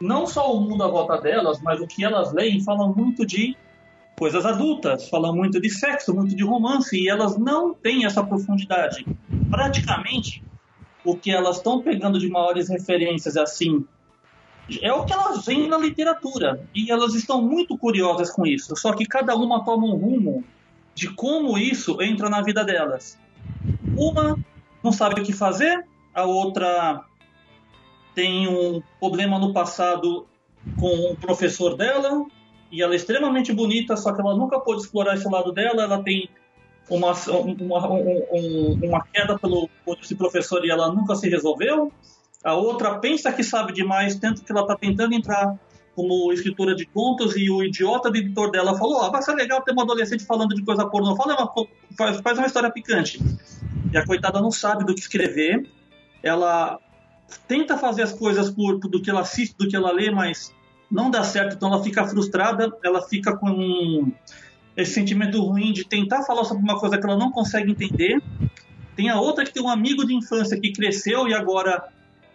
não 0.00 0.26
só 0.26 0.52
o 0.52 0.60
mundo 0.60 0.82
à 0.82 0.88
volta 0.88 1.20
delas, 1.20 1.60
mas 1.62 1.80
o 1.80 1.86
que 1.86 2.04
elas 2.04 2.32
leem 2.32 2.60
falam 2.60 2.92
muito 2.92 3.24
de 3.24 3.56
coisas 4.18 4.44
adultas, 4.44 5.08
falam 5.08 5.34
muito 5.34 5.60
de 5.60 5.70
sexo, 5.70 6.12
muito 6.12 6.34
de 6.34 6.42
romance, 6.42 6.96
e 6.98 7.08
elas 7.08 7.38
não 7.38 7.72
têm 7.72 8.04
essa 8.04 8.24
profundidade. 8.24 9.06
Praticamente, 9.48 10.42
o 11.04 11.16
que 11.16 11.30
elas 11.30 11.58
estão 11.58 11.80
pegando 11.80 12.18
de 12.18 12.28
maiores 12.28 12.68
referências 12.68 13.36
assim 13.36 13.84
é 14.82 14.92
o 14.92 15.04
que 15.04 15.12
elas 15.12 15.46
veem 15.46 15.68
na 15.68 15.78
literatura. 15.78 16.60
E 16.74 16.90
elas 16.90 17.14
estão 17.14 17.40
muito 17.40 17.78
curiosas 17.78 18.30
com 18.30 18.44
isso. 18.46 18.76
Só 18.76 18.92
que 18.92 19.06
cada 19.06 19.34
uma 19.34 19.64
toma 19.64 19.86
um 19.86 19.96
rumo 19.96 20.44
de 20.98 21.08
como 21.14 21.56
isso 21.56 22.02
entra 22.02 22.28
na 22.28 22.42
vida 22.42 22.64
delas. 22.64 23.16
Uma 23.96 24.36
não 24.82 24.90
sabe 24.90 25.20
o 25.20 25.24
que 25.24 25.32
fazer, 25.32 25.84
a 26.12 26.24
outra 26.24 27.04
tem 28.16 28.48
um 28.48 28.82
problema 28.98 29.38
no 29.38 29.52
passado 29.52 30.26
com 30.76 31.12
o 31.12 31.16
professor 31.16 31.76
dela, 31.76 32.26
e 32.72 32.82
ela 32.82 32.94
é 32.94 32.96
extremamente 32.96 33.52
bonita, 33.52 33.96
só 33.96 34.12
que 34.12 34.20
ela 34.20 34.36
nunca 34.36 34.58
pôde 34.58 34.82
explorar 34.82 35.14
esse 35.14 35.28
lado 35.28 35.52
dela. 35.52 35.84
Ela 35.84 36.02
tem 36.02 36.28
uma, 36.90 37.12
uma, 37.60 37.88
um- 37.92 38.24
um- 38.32 38.80
uma 38.82 39.00
queda 39.04 39.38
pelo 39.38 39.70
esse 40.02 40.16
professor 40.16 40.64
e 40.64 40.70
ela 40.70 40.92
nunca 40.92 41.14
se 41.14 41.28
resolveu. 41.28 41.92
A 42.42 42.54
outra 42.54 42.98
pensa 42.98 43.32
que 43.32 43.44
sabe 43.44 43.72
demais, 43.72 44.16
tanto 44.16 44.42
que 44.42 44.50
ela 44.50 44.62
está 44.62 44.74
tentando 44.76 45.14
entrar 45.14 45.56
como 45.98 46.32
escritora 46.32 46.76
de 46.76 46.86
contos 46.86 47.36
e 47.36 47.50
o 47.50 47.60
idiota 47.60 48.08
do 48.08 48.16
editor 48.16 48.52
dela 48.52 48.78
falou: 48.78 49.02
ah, 49.02 49.10
vai 49.10 49.20
ser 49.20 49.34
legal 49.34 49.60
ter 49.62 49.72
uma 49.72 49.82
adolescente 49.82 50.24
falando 50.24 50.54
de 50.54 50.62
coisa 50.62 50.86
pornô, 50.86 51.16
fala 51.16 51.34
uma, 51.34 51.66
faz, 51.96 52.20
faz 52.20 52.38
uma 52.38 52.46
história 52.46 52.70
picante. 52.70 53.20
E 53.92 53.98
a 53.98 54.06
coitada 54.06 54.40
não 54.40 54.52
sabe 54.52 54.84
do 54.84 54.94
que 54.94 55.00
escrever. 55.00 55.68
Ela 56.22 56.78
tenta 57.48 57.76
fazer 57.76 58.02
as 58.02 58.12
coisas 58.12 58.48
por, 58.48 58.78
do 58.78 59.02
que 59.02 59.10
ela 59.10 59.22
assiste, 59.22 59.56
do 59.58 59.66
que 59.66 59.74
ela 59.74 59.90
lê, 59.90 60.08
mas 60.08 60.54
não 60.88 61.10
dá 61.10 61.24
certo, 61.24 61.56
então 61.56 61.68
ela 61.68 61.82
fica 61.82 62.06
frustrada, 62.06 62.72
ela 62.84 63.02
fica 63.02 63.36
com 63.36 64.12
esse 64.76 64.92
sentimento 64.92 65.42
ruim 65.44 65.72
de 65.72 65.84
tentar 65.84 66.22
falar 66.22 66.44
sobre 66.44 66.62
uma 66.62 66.78
coisa 66.78 66.96
que 66.96 67.04
ela 67.04 67.16
não 67.16 67.32
consegue 67.32 67.72
entender. 67.72 68.22
Tem 68.94 69.08
a 69.08 69.20
outra 69.20 69.44
que 69.44 69.52
tem 69.52 69.64
um 69.64 69.68
amigo 69.68 70.06
de 70.06 70.14
infância 70.14 70.58
que 70.60 70.72
cresceu 70.72 71.26
e 71.26 71.34
agora 71.34 71.88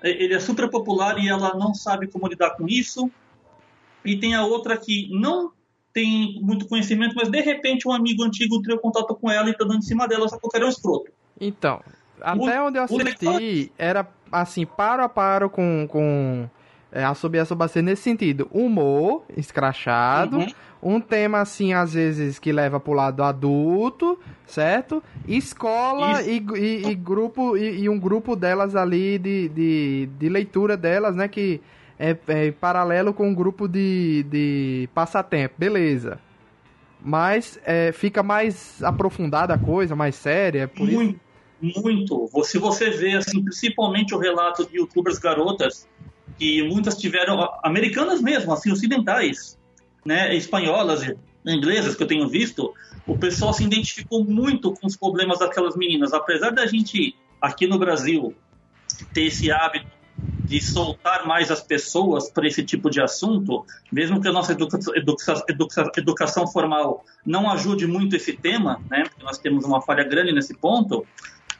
eh, 0.03 0.21
ele 0.21 0.33
é 0.33 0.39
super 0.41 0.69
popular 0.69 1.17
e 1.17 1.29
ela 1.29 1.55
não 1.55 1.73
sabe 1.73 2.07
como 2.07 2.27
lidar 2.27 2.57
com 2.57 2.67
isso. 2.67 3.09
E 4.05 4.17
tem 4.19 4.35
a 4.35 4.45
outra 4.45 4.77
que 4.77 5.09
não 5.11 5.51
tem 5.93 6.39
muito 6.41 6.67
conhecimento, 6.67 7.15
mas 7.15 7.29
de 7.29 7.39
repente 7.41 7.87
um 7.87 7.91
amigo 7.91 8.23
antigo 8.23 8.57
entrou 8.57 8.75
em 8.75 8.81
contato 8.81 9.13
com 9.15 9.29
ela 9.29 9.49
e 9.49 9.53
tá 9.53 9.63
dando 9.63 9.77
em 9.77 9.81
cima 9.83 10.07
dela, 10.07 10.27
só 10.27 10.37
que 10.37 10.47
o 10.47 10.49
cara 10.49 10.63
é 10.63 10.67
um 10.67 10.69
escroto. 10.71 11.11
Então, 11.39 11.81
até 12.19 12.61
onde 12.61 12.77
eu 12.77 12.81
o 12.81 12.85
assisti, 12.85 13.71
era 13.77 14.07
assim, 14.31 14.65
paro 14.65 15.03
a 15.03 15.09
paro 15.09 15.49
com, 15.49 15.85
com 15.87 16.49
é, 16.91 17.03
a 17.03 17.13
Sobi 17.13 17.37
a 17.39 17.45
nesse 17.81 18.01
sentido. 18.01 18.47
Humor, 18.51 19.23
escrachado, 19.37 20.37
Uhum. 20.37 20.47
um 20.81 20.99
tema 20.99 21.41
assim, 21.41 21.73
às 21.73 21.93
vezes, 21.93 22.39
que 22.39 22.51
leva 22.51 22.79
pro 22.79 22.93
lado 22.93 23.23
adulto, 23.23 24.19
certo? 24.47 25.03
Escola 25.27 26.21
e, 26.23 26.37
e- 26.55 26.87
e 26.91 26.95
grupo 26.95 27.55
e, 27.57 27.81
e 27.81 27.89
um 27.89 27.99
grupo 27.99 28.35
delas 28.35 28.75
ali 28.75 29.19
de, 29.19 29.49
de, 29.49 30.09
de 30.17 30.29
leitura 30.29 30.75
delas, 30.75 31.15
né? 31.15 31.27
Que 31.27 31.61
é, 32.03 32.17
é 32.47 32.51
paralelo 32.51 33.13
com 33.13 33.29
um 33.29 33.33
grupo 33.33 33.67
de, 33.67 34.23
de 34.29 34.89
passatempo, 34.93 35.55
beleza. 35.57 36.19
Mas 37.01 37.59
é, 37.65 37.91
fica 37.91 38.21
mais 38.23 38.81
aprofundada 38.83 39.53
a 39.53 39.57
coisa, 39.57 39.95
mais 39.95 40.15
séria, 40.15 40.61
é 40.63 40.67
por 40.67 40.87
isso. 40.87 40.97
muito, 40.97 41.19
muito. 41.81 42.27
Vo- 42.27 42.43
Se 42.43 42.57
você 42.57 42.89
vê, 42.89 43.15
assim, 43.15 43.41
principalmente 43.43 44.13
o 44.13 44.17
relato 44.17 44.69
de 44.69 44.77
youtubers 44.77 45.17
garotas, 45.17 45.87
que 46.37 46.63
muitas 46.63 46.97
tiveram, 46.97 47.47
americanas 47.63 48.21
mesmo, 48.21 48.51
assim, 48.53 48.71
ocidentais, 48.71 49.57
né, 50.05 50.35
espanholas, 50.35 51.01
inglesas 51.45 51.95
que 51.95 52.03
eu 52.03 52.07
tenho 52.07 52.27
visto, 52.27 52.73
o 53.05 53.17
pessoal 53.17 53.53
se 53.53 53.63
identificou 53.63 54.23
muito 54.23 54.73
com 54.73 54.87
os 54.87 54.95
problemas 54.97 55.39
daquelas 55.39 55.75
meninas. 55.75 56.13
Apesar 56.13 56.51
da 56.51 56.65
gente, 56.65 57.15
aqui 57.41 57.67
no 57.67 57.77
Brasil, 57.77 58.33
ter 59.13 59.25
esse 59.25 59.51
hábito 59.51 59.85
de 60.53 60.61
soltar 60.61 61.25
mais 61.25 61.49
as 61.49 61.63
pessoas 61.63 62.29
para 62.29 62.45
esse 62.45 62.61
tipo 62.63 62.87
de 62.87 63.01
assunto, 63.01 63.65
mesmo 63.91 64.21
que 64.21 64.27
a 64.27 64.31
nossa 64.31 64.51
educa 64.51 64.77
educa 64.95 65.43
educa 65.49 65.91
educação 65.97 66.45
formal 66.45 67.03
não 67.25 67.49
ajude 67.49 67.87
muito 67.87 68.15
esse 68.15 68.33
tema, 68.33 68.79
né, 68.87 69.01
porque 69.01 69.23
nós 69.23 69.39
temos 69.39 69.65
uma 69.65 69.81
falha 69.81 70.03
grande 70.03 70.31
nesse 70.31 70.55
ponto, 70.55 71.07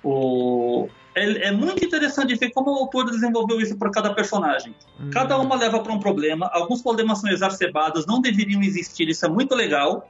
o... 0.04 0.88
é, 1.16 1.48
é 1.48 1.52
muito 1.52 1.84
interessante 1.84 2.36
ver 2.36 2.52
como 2.52 2.70
o 2.70 2.76
autor 2.76 3.10
desenvolveu 3.10 3.60
isso 3.60 3.76
para 3.78 3.90
cada 3.90 4.14
personagem. 4.14 4.76
Cada 5.12 5.40
uma 5.40 5.56
leva 5.56 5.80
para 5.80 5.92
um 5.92 6.00
problema, 6.00 6.48
alguns 6.54 6.84
problemas 6.84 7.20
são 7.20 7.32
exacerbados, 7.32 8.06
não 8.06 8.22
deveriam 8.22 8.62
existir, 8.62 9.10
isso 9.10 9.26
é 9.26 9.30
muito 9.30 9.56
legal. 9.56 10.08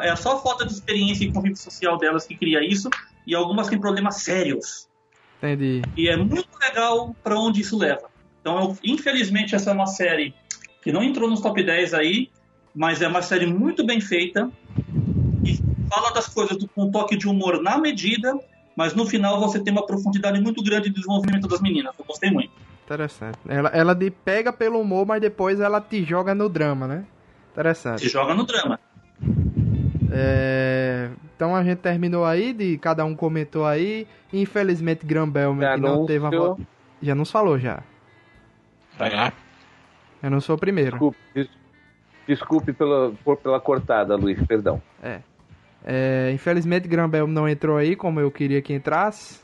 É 0.00 0.16
só 0.16 0.40
falta 0.42 0.64
de 0.64 0.72
experiência 0.72 1.26
e 1.26 1.30
convívio 1.30 1.58
social 1.58 1.98
delas 1.98 2.26
que 2.26 2.34
cria 2.34 2.66
isso, 2.66 2.88
e 3.26 3.34
algumas 3.34 3.68
têm 3.68 3.78
problemas 3.78 4.22
sérios. 4.22 4.88
Entendi. 5.36 5.82
E 5.94 6.08
é 6.08 6.16
muito 6.16 6.48
legal 6.58 7.14
para 7.22 7.38
onde 7.38 7.60
isso 7.60 7.76
leva. 7.76 8.13
Então, 8.44 8.58
eu- 8.60 8.78
infelizmente, 8.84 9.54
essa 9.54 9.70
é 9.70 9.72
uma 9.72 9.86
série 9.86 10.34
que 10.82 10.92
não 10.92 11.02
entrou 11.02 11.30
nos 11.30 11.40
top 11.40 11.62
10 11.62 11.94
aí, 11.94 12.28
mas 12.74 13.00
é 13.00 13.08
uma 13.08 13.22
série 13.22 13.46
muito 13.46 13.86
bem 13.86 14.02
feita 14.02 14.50
e 15.42 15.58
fala 15.88 16.10
das 16.12 16.26
coisas 16.26 16.58
com 16.74 16.84
um 16.84 16.90
toque 16.90 17.16
de 17.16 17.26
humor 17.26 17.62
na 17.62 17.78
medida, 17.78 18.38
mas 18.76 18.92
no 18.94 19.06
final 19.06 19.40
você 19.40 19.58
tem 19.58 19.72
uma 19.72 19.86
profundidade 19.86 20.38
muito 20.42 20.62
grande 20.62 20.90
de 20.90 20.96
desenvolvimento 20.96 21.48
das 21.48 21.62
meninas. 21.62 21.94
Eu 21.98 22.04
gostei 22.04 22.30
muito. 22.30 22.50
Interessante. 22.84 23.38
Ela, 23.48 23.70
ela 23.70 23.94
de 23.94 24.10
pega 24.10 24.52
pelo 24.52 24.78
humor, 24.78 25.06
mas 25.06 25.22
depois 25.22 25.58
ela 25.58 25.80
te 25.80 26.04
joga 26.04 26.34
no 26.34 26.46
drama, 26.50 26.86
né? 26.86 27.04
Se 27.06 27.50
Interessante. 27.52 28.08
joga 28.10 28.34
no 28.34 28.44
drama. 28.44 28.78
É, 30.12 31.08
Então 31.34 31.56
a 31.56 31.64
gente 31.64 31.78
terminou 31.78 32.26
aí, 32.26 32.52
de 32.52 32.76
cada 32.76 33.06
um 33.06 33.16
comentou 33.16 33.64
aí. 33.64 34.06
Infelizmente, 34.30 35.06
Grambel 35.06 35.56
que 35.56 35.80
não 35.80 36.04
teve 36.04 36.26
a. 36.26 36.30
Já 37.00 37.14
nos 37.14 37.30
falou 37.30 37.58
já. 37.58 37.82
Eu 40.22 40.30
não 40.30 40.40
sou 40.40 40.56
o 40.56 40.58
primeiro. 40.58 40.92
Desculpe, 40.92 41.18
des- 41.34 41.50
desculpe 42.26 42.72
pela, 42.72 43.12
por- 43.24 43.36
pela 43.36 43.60
cortada, 43.60 44.16
Luiz, 44.16 44.40
perdão. 44.46 44.80
É, 45.86 46.30
infelizmente, 46.32 46.88
Grambel 46.88 47.26
não 47.26 47.48
entrou 47.48 47.76
aí 47.76 47.94
como 47.94 48.20
eu 48.20 48.30
queria 48.30 48.62
que 48.62 48.72
entrasse. 48.72 49.42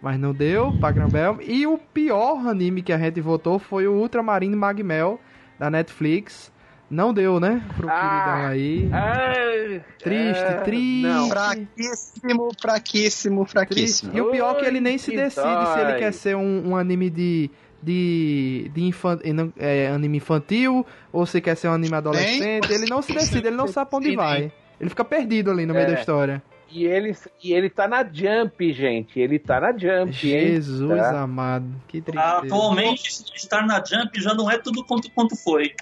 Mas 0.00 0.18
não 0.18 0.32
deu 0.32 0.72
pra 0.80 0.90
Grambel. 0.90 1.38
E 1.42 1.64
o 1.66 1.78
pior 1.78 2.44
anime 2.48 2.82
que 2.82 2.92
a 2.92 2.98
gente 2.98 3.20
votou 3.20 3.58
foi 3.60 3.86
o 3.86 3.92
Ultramarine 3.92 4.56
Magmel 4.56 5.20
da 5.58 5.70
Netflix. 5.70 6.50
Não 6.90 7.14
deu, 7.14 7.38
né? 7.38 7.62
Pro 7.76 7.88
Ah, 7.88 8.00
queridão 8.00 8.46
aí. 8.50 8.88
Ai, 8.92 9.84
Triste, 10.02 10.42
é, 10.42 10.54
triste. 10.62 11.02
Não. 11.06 11.28
Fraquíssimo, 11.28 12.50
fraquíssimo, 12.60 13.40
Triste. 13.44 13.52
fraquíssimo. 13.52 14.12
E 14.16 14.20
o 14.20 14.30
pior 14.32 14.56
é 14.56 14.58
que 14.60 14.64
ele 14.66 14.80
nem 14.80 14.98
se 14.98 15.14
decide 15.14 15.66
se 15.72 15.78
ele 15.80 15.98
quer 15.98 16.12
ser 16.12 16.36
um, 16.36 16.70
um 16.70 16.76
anime 16.76 17.08
de 17.08 17.48
de, 17.82 18.70
de 18.74 18.82
infan- 18.84 19.18
não- 19.34 19.52
é, 19.58 19.88
anime 19.88 20.18
infantil 20.18 20.86
ou 21.12 21.26
se 21.26 21.40
quer 21.40 21.56
ser 21.56 21.68
um 21.68 21.72
anime 21.72 21.94
adolescente. 21.94 22.72
Ele 22.72 22.86
não 22.86 23.02
se 23.02 23.12
decide, 23.12 23.46
ele 23.48 23.56
não 23.56 23.66
sabe 23.68 23.90
pra 23.90 23.98
onde 23.98 24.10
Sim, 24.10 24.16
vai. 24.16 24.52
Ele 24.80 24.90
fica 24.90 25.04
perdido 25.04 25.50
ali 25.50 25.66
no 25.66 25.74
meio 25.74 25.86
É. 25.86 25.94
da 25.94 26.00
história. 26.00 26.42
E 26.74 26.86
ele, 26.86 27.14
e 27.44 27.52
ele 27.52 27.68
tá 27.68 27.86
na 27.86 28.02
Jump, 28.02 28.72
gente. 28.72 29.20
Ele 29.20 29.38
tá 29.38 29.60
na 29.60 29.72
Jump, 29.72 30.08
hein? 30.26 30.46
Jesus 30.54 30.96
Tá. 30.96 31.20
amado, 31.20 31.66
que 31.86 32.00
tristeza. 32.00 32.36
Atualmente, 32.38 33.10
estar 33.34 33.66
na 33.66 33.76
Jump 33.84 34.18
já 34.18 34.32
não 34.32 34.50
é 34.50 34.56
tudo 34.56 34.82
quanto, 34.82 35.10
quanto 35.10 35.36
foi. 35.36 35.72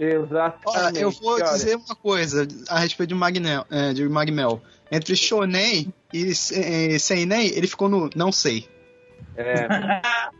É. 0.00 0.04
Exatamente. 0.16 0.66
Olha, 0.66 0.98
eu 0.98 1.10
vou 1.12 1.34
Olha, 1.34 1.44
dizer 1.44 1.76
uma 1.76 1.94
coisa 1.94 2.48
a 2.68 2.80
respeito 2.80 3.10
de 3.10 3.14
Magnel, 3.14 3.64
é, 3.70 3.92
de 3.92 4.08
Magmel. 4.08 4.60
Entre 4.90 5.14
Shonen 5.16 5.92
e 6.12 6.30
eh, 6.52 6.98
Seinen, 6.98 7.46
ele 7.56 7.66
ficou 7.68 7.88
no 7.88 8.10
não 8.16 8.32
sei. 8.32 8.68
É. 9.36 9.66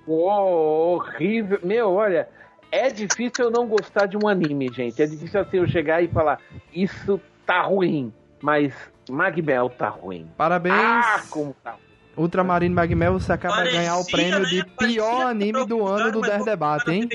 Horrível. 0.07 1.59
Meu, 1.63 1.93
olha, 1.93 2.29
é 2.71 2.91
difícil 2.91 3.47
eu 3.47 3.51
não 3.51 3.67
gostar 3.67 4.07
de 4.07 4.17
um 4.17 4.29
anime, 4.29 4.69
gente. 4.73 5.03
É 5.03 5.07
difícil 5.07 5.41
assim 5.41 5.59
eu 5.59 5.67
chegar 5.67 6.03
e 6.03 6.09
falar, 6.09 6.39
isso 6.73 7.21
tá 7.47 7.63
ruim, 7.63 8.13
mas 8.43 8.73
Magmel 9.09 9.69
tá 9.71 9.89
ruim. 9.89 10.29
Parabéns, 10.37 10.75
Ah, 10.77 11.23
como 11.31 11.55
tá 11.63 11.73
ruim. 11.73 11.81
Ultramarino 12.17 12.75
Magmel, 12.75 13.15
você 13.15 13.33
acaba 13.33 13.65
de 13.65 13.73
ganhar 13.73 13.97
o 13.99 14.05
prêmio 14.07 14.41
né? 14.41 14.49
de 14.49 14.65
Parecia 14.65 15.03
pior 15.03 15.27
anime 15.27 15.67
do 15.67 15.85
ano 15.85 16.13
do 16.13 16.21
mas 16.21 16.31
Der 16.31 16.39
vou 16.39 16.47
Debate, 16.47 16.85
parar 16.85 16.97
hein? 16.97 17.09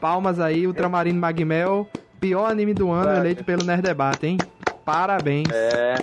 Palmas 0.00 0.40
aí, 0.40 0.66
Ultramarino 0.66 1.20
Magmel, 1.20 1.86
pior 2.18 2.50
anime 2.50 2.72
do 2.72 2.90
ano 2.90 3.14
eleito 3.18 3.44
pelo 3.44 3.64
Nerd 3.64 3.82
Debate, 3.82 4.26
hein? 4.26 4.38
Parabéns. 4.84 5.48
É. 5.52 5.94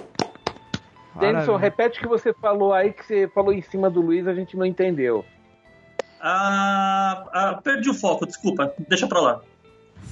Denison, 1.20 1.55
repete 1.55 1.99
o 1.99 2.01
que 2.01 2.07
você 2.07 2.34
falou 2.34 2.74
aí, 2.74 2.93
que 2.93 3.05
você 3.05 3.28
falou 3.28 3.53
em 3.53 3.61
cima 3.61 3.89
do 3.89 4.01
Luiz, 4.01 4.28
a 4.28 4.34
gente 4.34 4.57
não 4.57 4.65
entendeu. 4.65 5.26
Ah, 6.22 7.26
ah, 7.32 7.61
perdi 7.63 7.89
o 7.89 7.93
foco, 7.93 8.26
desculpa. 8.26 8.74
Deixa 8.88 9.07
pra 9.07 9.22
lá. 9.22 9.41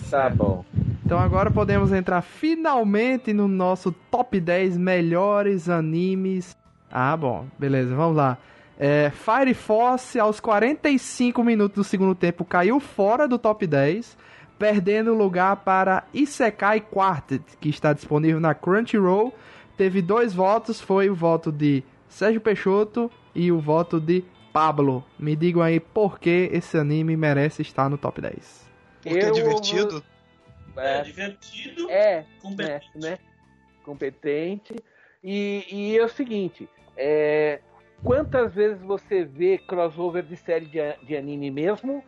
Tá 0.09 0.29
bom. 0.29 0.63
Então 1.05 1.19
agora 1.19 1.51
podemos 1.51 1.91
entrar 1.91 2.21
finalmente 2.21 3.33
no 3.33 3.47
nosso 3.47 3.91
top 4.11 4.39
10 4.39 4.77
melhores 4.77 5.69
animes. 5.69 6.55
Ah, 6.91 7.15
bom, 7.15 7.45
beleza, 7.57 7.95
vamos 7.95 8.15
lá. 8.15 8.37
É, 8.79 9.09
Fire 9.09 9.53
Force, 9.53 10.19
aos 10.19 10.39
45 10.39 11.43
minutos 11.43 11.75
do 11.75 11.83
segundo 11.83 12.13
tempo, 12.13 12.45
caiu 12.45 12.79
fora 12.79 13.27
do 13.27 13.37
top 13.39 13.65
10, 13.65 14.17
perdendo 14.59 15.13
lugar 15.13 15.57
para 15.57 16.03
Isekai 16.13 16.81
Quartet, 16.81 17.43
que 17.59 17.69
está 17.69 17.91
disponível 17.91 18.39
na 18.39 18.53
Crunchyroll. 18.53 19.33
Teve 19.77 20.01
dois 20.01 20.33
votos, 20.33 20.81
foi 20.81 21.09
o 21.09 21.15
voto 21.15 21.51
de 21.51 21.83
Sérgio 22.09 22.41
Peixoto 22.41 23.11
e 23.35 23.51
o 23.51 23.59
voto 23.59 23.99
de 23.99 24.23
Pablo. 24.51 25.05
Me 25.19 25.35
digam 25.35 25.61
aí 25.61 25.79
por 25.79 26.19
que 26.19 26.49
esse 26.51 26.77
anime 26.77 27.15
merece 27.15 27.61
estar 27.61 27.87
no 27.89 27.97
top 27.97 28.19
10. 28.21 28.67
Porque 29.03 29.19
é 29.19 29.29
Eu- 29.29 29.33
divertido. 29.33 30.03
É, 30.75 30.99
É, 30.99 31.01
divertido, 31.03 31.89
é, 31.89 32.25
competente. 32.41 32.89
né, 32.95 33.09
né? 33.11 33.17
Competente. 33.83 34.75
E, 35.23 35.65
e 35.71 35.97
é 35.97 36.03
o 36.03 36.09
seguinte, 36.09 36.67
é, 36.95 37.59
quantas 38.03 38.53
vezes 38.53 38.81
você 38.81 39.23
vê 39.25 39.57
crossover 39.57 40.23
de 40.23 40.35
série 40.37 40.65
de, 40.67 40.79
de 41.05 41.15
anime 41.17 41.49
mesmo? 41.51 42.03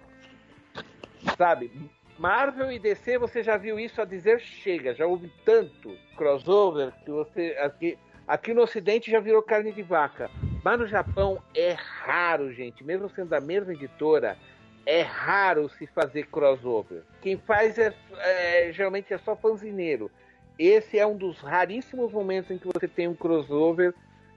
Sabe? 1.38 1.72
Marvel 2.20 2.70
e 2.70 2.78
DC, 2.78 3.18
você 3.18 3.42
já 3.42 3.56
viu 3.56 3.80
isso 3.80 4.02
a 4.02 4.06
dizer 4.06 4.42
chega. 4.42 4.94
Já 4.94 5.08
houve 5.08 5.32
tanto 5.46 5.96
crossover 6.18 6.92
que 7.06 7.10
você 7.10 7.56
aqui, 7.62 7.98
aqui 8.28 8.54
no 8.54 8.64
Ocidente 8.64 9.10
já 9.10 9.22
virou 9.22 9.42
carne 9.42 9.72
de 9.72 9.82
vaca. 9.82 10.30
Mas 10.62 10.78
no 10.78 10.86
Japão 10.86 11.42
é 11.56 11.72
raro, 11.72 12.52
gente. 12.52 12.84
Mesmo 12.84 13.10
sendo 13.10 13.30
da 13.30 13.40
mesma 13.40 13.72
editora, 13.72 14.38
é 14.86 15.00
raro 15.02 15.70
se 15.70 15.88
fazer 15.88 16.28
crossover. 16.28 17.04
Quem 17.22 17.38
faz 17.38 17.78
é, 17.78 17.94
é, 18.18 18.74
geralmente 18.74 19.14
é 19.14 19.18
só 19.18 19.34
fanzineiro. 19.34 20.12
Esse 20.58 21.00
é 21.00 21.08
um 21.08 21.16
dos 21.16 21.40
raríssimos 21.40 22.12
momentos 22.12 22.52
em 22.52 22.58
que 22.58 22.68
você 22.68 22.86
tem 22.86 23.08
um 23.08 23.16
crossover 23.16 23.94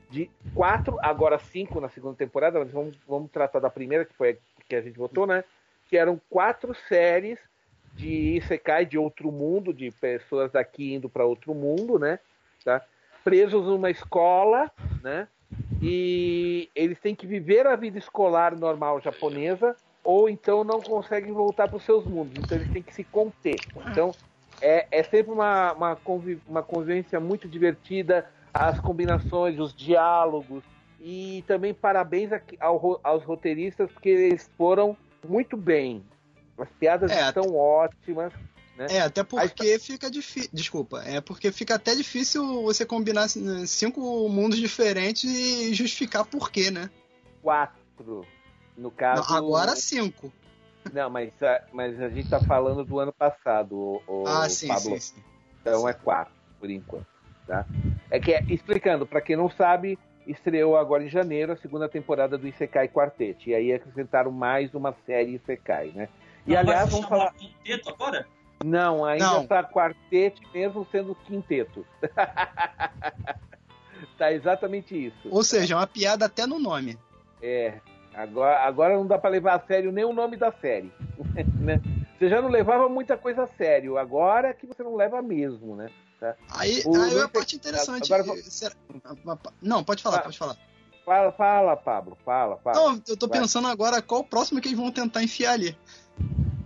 de 0.08 0.30
quatro, 0.54 0.98
agora 1.02 1.36
cinco 1.36 1.80
na 1.80 1.88
segunda 1.88 2.14
temporada, 2.14 2.60
mas 2.60 2.70
vamos, 2.70 2.96
vamos 3.08 3.28
tratar 3.32 3.58
da 3.58 3.68
primeira, 3.68 4.04
que 4.04 4.14
foi 4.14 4.30
a 4.30 4.62
que 4.68 4.76
a 4.76 4.80
gente 4.80 4.96
votou, 4.96 5.26
né? 5.26 5.42
Que 5.88 5.98
eram 5.98 6.20
quatro 6.30 6.72
séries 6.86 7.40
de 7.94 8.36
Isekai 8.36 8.86
de 8.86 8.98
outro 8.98 9.30
mundo, 9.30 9.72
de 9.72 9.90
pessoas 9.90 10.50
daqui 10.52 10.94
indo 10.94 11.08
para 11.08 11.24
outro 11.24 11.54
mundo, 11.54 11.98
né? 11.98 12.18
Tá? 12.64 12.82
Presos 13.24 13.66
numa 13.66 13.90
escola, 13.90 14.70
né? 15.02 15.28
E 15.80 16.70
eles 16.74 16.98
têm 17.00 17.14
que 17.14 17.26
viver 17.26 17.66
a 17.66 17.76
vida 17.76 17.98
escolar 17.98 18.56
normal 18.56 19.00
japonesa, 19.00 19.76
ou 20.04 20.28
então 20.28 20.64
não 20.64 20.80
conseguem 20.80 21.32
voltar 21.32 21.68
para 21.68 21.76
os 21.76 21.84
seus 21.84 22.04
mundos. 22.06 22.36
Então 22.36 22.56
eles 22.56 22.70
têm 22.70 22.82
que 22.82 22.94
se 22.94 23.04
conter. 23.04 23.60
Então 23.90 24.14
é, 24.60 24.86
é 24.90 25.02
sempre 25.02 25.32
uma, 25.32 25.72
uma, 25.72 25.96
convi- 25.96 26.40
uma 26.46 26.62
convivência 26.62 27.18
muito 27.18 27.48
divertida, 27.48 28.28
as 28.54 28.78
combinações, 28.80 29.58
os 29.58 29.74
diálogos. 29.74 30.62
E 31.00 31.42
também 31.48 31.74
parabéns 31.74 32.30
ao 32.60 33.00
aos 33.02 33.24
roteiristas, 33.24 33.90
porque 33.90 34.08
eles 34.08 34.48
foram 34.56 34.96
muito 35.26 35.56
bem. 35.56 36.04
As 36.58 36.68
piadas 36.78 37.10
É, 37.10 37.28
estão 37.28 37.54
ótimas. 37.54 38.32
Né? 38.76 38.86
É, 38.90 39.00
até 39.00 39.22
porque 39.22 39.78
fica 39.78 40.10
difícil. 40.10 40.50
Desculpa, 40.52 41.02
é 41.04 41.20
porque 41.20 41.52
fica 41.52 41.74
até 41.74 41.94
difícil 41.94 42.62
você 42.62 42.86
combinar 42.86 43.26
né, 43.36 43.66
cinco 43.66 44.28
mundos 44.28 44.58
diferentes 44.58 45.24
e 45.24 45.74
justificar 45.74 46.24
por 46.24 46.50
quê, 46.50 46.70
né? 46.70 46.88
Quatro. 47.42 48.26
No 48.76 48.90
caso. 48.90 49.30
Não, 49.30 49.36
agora 49.36 49.76
cinco. 49.76 50.32
Não, 50.92 51.10
mas, 51.10 51.30
a- 51.42 51.62
mas 51.72 52.00
a 52.00 52.08
gente 52.08 52.28
tá 52.28 52.40
falando 52.40 52.84
do 52.84 52.98
ano 52.98 53.12
passado, 53.12 53.76
o, 53.76 54.02
o 54.06 54.26
ah, 54.26 54.48
sim, 54.48 54.68
Pablo. 54.68 54.82
sim, 54.82 54.98
sim. 54.98 55.22
Então 55.60 55.88
é 55.88 55.92
quatro, 55.92 56.32
por 56.58 56.70
enquanto. 56.70 57.06
Tá? 57.46 57.66
É 58.10 58.18
que, 58.18 58.32
é- 58.32 58.44
explicando, 58.48 59.06
para 59.06 59.20
quem 59.20 59.36
não 59.36 59.50
sabe, 59.50 59.98
estreou 60.26 60.76
agora 60.76 61.04
em 61.04 61.08
janeiro 61.08 61.52
a 61.52 61.56
segunda 61.56 61.88
temporada 61.88 62.36
do 62.38 62.48
Isekai 62.48 62.88
Quartet. 62.88 63.48
E 63.50 63.54
aí 63.54 63.72
acrescentaram 63.72 64.30
mais 64.32 64.74
uma 64.74 64.94
série 65.06 65.34
Isekai, 65.34 65.92
né? 65.94 66.08
E 66.46 66.56
aliás, 66.56 66.90
vamos 66.90 67.06
falar. 67.08 67.32
Quinteto 67.34 67.90
agora? 67.90 68.26
Não, 68.64 69.04
ainda 69.04 69.40
está 69.42 69.62
quartet, 69.64 70.40
mesmo 70.54 70.86
sendo 70.90 71.14
quinteto. 71.14 71.84
tá 74.18 74.32
exatamente 74.32 75.06
isso. 75.06 75.28
Ou 75.30 75.42
seja, 75.42 75.74
é 75.74 75.76
uma 75.76 75.86
piada 75.86 76.26
até 76.26 76.46
no 76.46 76.58
nome. 76.58 76.98
É. 77.42 77.80
Agora, 78.14 78.60
agora 78.60 78.94
não 78.96 79.06
dá 79.06 79.18
para 79.18 79.30
levar 79.30 79.54
a 79.56 79.66
sério 79.66 79.90
nem 79.90 80.04
o 80.04 80.12
nome 80.12 80.36
da 80.36 80.52
série. 80.52 80.92
né? 81.60 81.80
Você 82.18 82.28
já 82.28 82.40
não 82.42 82.50
levava 82.50 82.88
muita 82.88 83.16
coisa 83.16 83.44
a 83.44 83.48
sério. 83.56 83.96
Agora 83.98 84.48
é 84.48 84.52
que 84.52 84.66
você 84.66 84.82
não 84.82 84.94
leva 84.94 85.20
mesmo, 85.22 85.74
né? 85.74 85.88
Aí, 86.50 86.82
O 86.86 86.94
aí 86.94 87.02
é 87.02 87.04
a 87.04 87.22
Luiz- 87.22 87.26
parte 87.32 87.56
interessante. 87.56 88.12
agora 88.14 88.36
será- 88.42 88.76
Não, 89.60 89.82
pode 89.82 90.02
falar, 90.02 90.18
Ah. 90.18 90.22
pode 90.22 90.38
falar. 90.38 90.56
Fala, 91.04 91.32
fala, 91.32 91.76
Pablo, 91.76 92.16
fala, 92.24 92.58
fala. 92.58 92.76
Não, 92.76 93.02
eu 93.08 93.16
tô 93.16 93.26
vai. 93.26 93.40
pensando 93.40 93.66
agora 93.66 94.00
qual 94.00 94.20
o 94.20 94.24
próximo 94.24 94.60
que 94.60 94.68
eles 94.68 94.78
vão 94.78 94.92
tentar 94.92 95.20
enfiar 95.24 95.54
ali. 95.54 95.76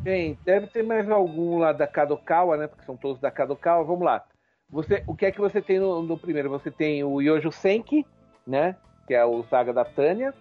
Bem, 0.06 0.38
deve 0.44 0.68
ter 0.68 0.84
mais 0.84 1.10
algum 1.10 1.58
lá 1.58 1.72
da 1.72 1.84
Kadokawa, 1.84 2.56
né? 2.56 2.68
Porque 2.68 2.84
são 2.84 2.96
todos 2.96 3.20
da 3.20 3.28
Kadokawa. 3.28 3.82
Vamos 3.82 4.04
lá. 4.04 4.24
Você, 4.70 5.02
o 5.04 5.16
que 5.16 5.26
é 5.26 5.32
que 5.32 5.40
você 5.40 5.60
tem 5.60 5.80
no, 5.80 6.00
no 6.00 6.16
primeiro? 6.16 6.48
Você 6.48 6.70
tem 6.70 7.02
o 7.02 7.20
Yojo 7.20 7.50
Senki, 7.50 8.06
né? 8.46 8.76
Que 9.04 9.14
é 9.14 9.24
o 9.24 9.42
Saga 9.50 9.72
da 9.72 9.84
Tânia. 9.84 10.32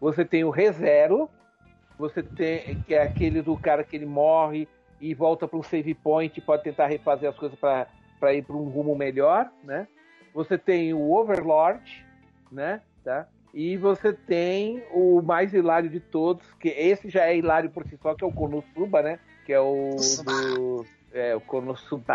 Você 0.00 0.24
tem 0.24 0.44
o 0.44 0.50
ReZero. 0.50 1.28
Você 1.98 2.22
tem 2.22 2.80
que 2.82 2.94
é 2.94 3.02
aquele 3.02 3.42
do 3.42 3.56
cara 3.56 3.82
que 3.82 3.96
ele 3.96 4.06
morre 4.06 4.68
e 5.00 5.12
volta 5.12 5.48
para 5.48 5.58
um 5.58 5.62
save 5.64 5.92
point 5.92 6.38
e 6.38 6.40
pode 6.40 6.62
tentar 6.62 6.86
refazer 6.86 7.28
as 7.28 7.36
coisas 7.36 7.58
para 7.58 8.32
ir 8.32 8.42
para 8.42 8.54
um 8.54 8.68
rumo 8.68 8.94
melhor, 8.94 9.50
né? 9.64 9.88
Você 10.32 10.56
tem 10.56 10.94
o 10.94 11.10
Overlord, 11.10 12.06
né? 12.52 12.80
Tá? 13.02 13.26
E 13.52 13.76
você 13.76 14.12
tem 14.12 14.82
o 14.92 15.20
mais 15.22 15.52
hilário 15.52 15.90
de 15.90 15.98
todos, 16.00 16.44
que 16.54 16.68
esse 16.68 17.08
já 17.10 17.26
é 17.26 17.36
hilário 17.36 17.70
por 17.70 17.84
si 17.86 17.96
só, 18.00 18.14
que 18.14 18.22
é 18.22 18.26
o 18.26 18.32
Konosuba, 18.32 19.02
né? 19.02 19.18
Que 19.44 19.52
é 19.52 19.60
o 19.60 19.96
do. 20.24 20.86
É, 21.12 21.34
o 21.34 21.40
Konosuba, 21.40 22.14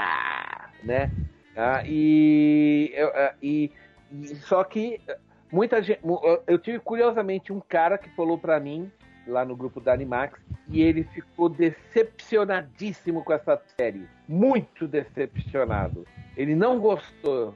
né? 0.84 1.12
Ah, 1.58 1.84
e, 1.86 2.94
ah, 2.98 3.34
e, 3.42 3.72
e- 4.12 4.36
só 4.38 4.64
que 4.64 5.02
muita 5.52 5.82
gente. 5.82 6.00
eu- 6.04 6.44
Eu 6.48 6.58
tive 6.60 6.80
curiosamente 6.80 7.52
um 7.52 7.60
cara 7.60 7.98
que 7.98 8.10
falou 8.16 8.38
pra 8.38 8.60
mim 8.60 8.90
lá 9.28 9.44
no 9.44 9.56
grupo 9.56 9.82
da 9.82 9.92
Animax 9.94 10.40
e 10.70 10.82
ele 10.82 11.04
ficou 11.04 11.50
decepcionadíssimo 11.50 13.24
com 13.24 13.34
essa 13.34 13.62
série. 13.78 14.08
Muito 14.28 14.88
decepcionado. 14.88 16.06
Ele 16.38 16.56
não 16.56 16.80
gostou. 16.80 17.54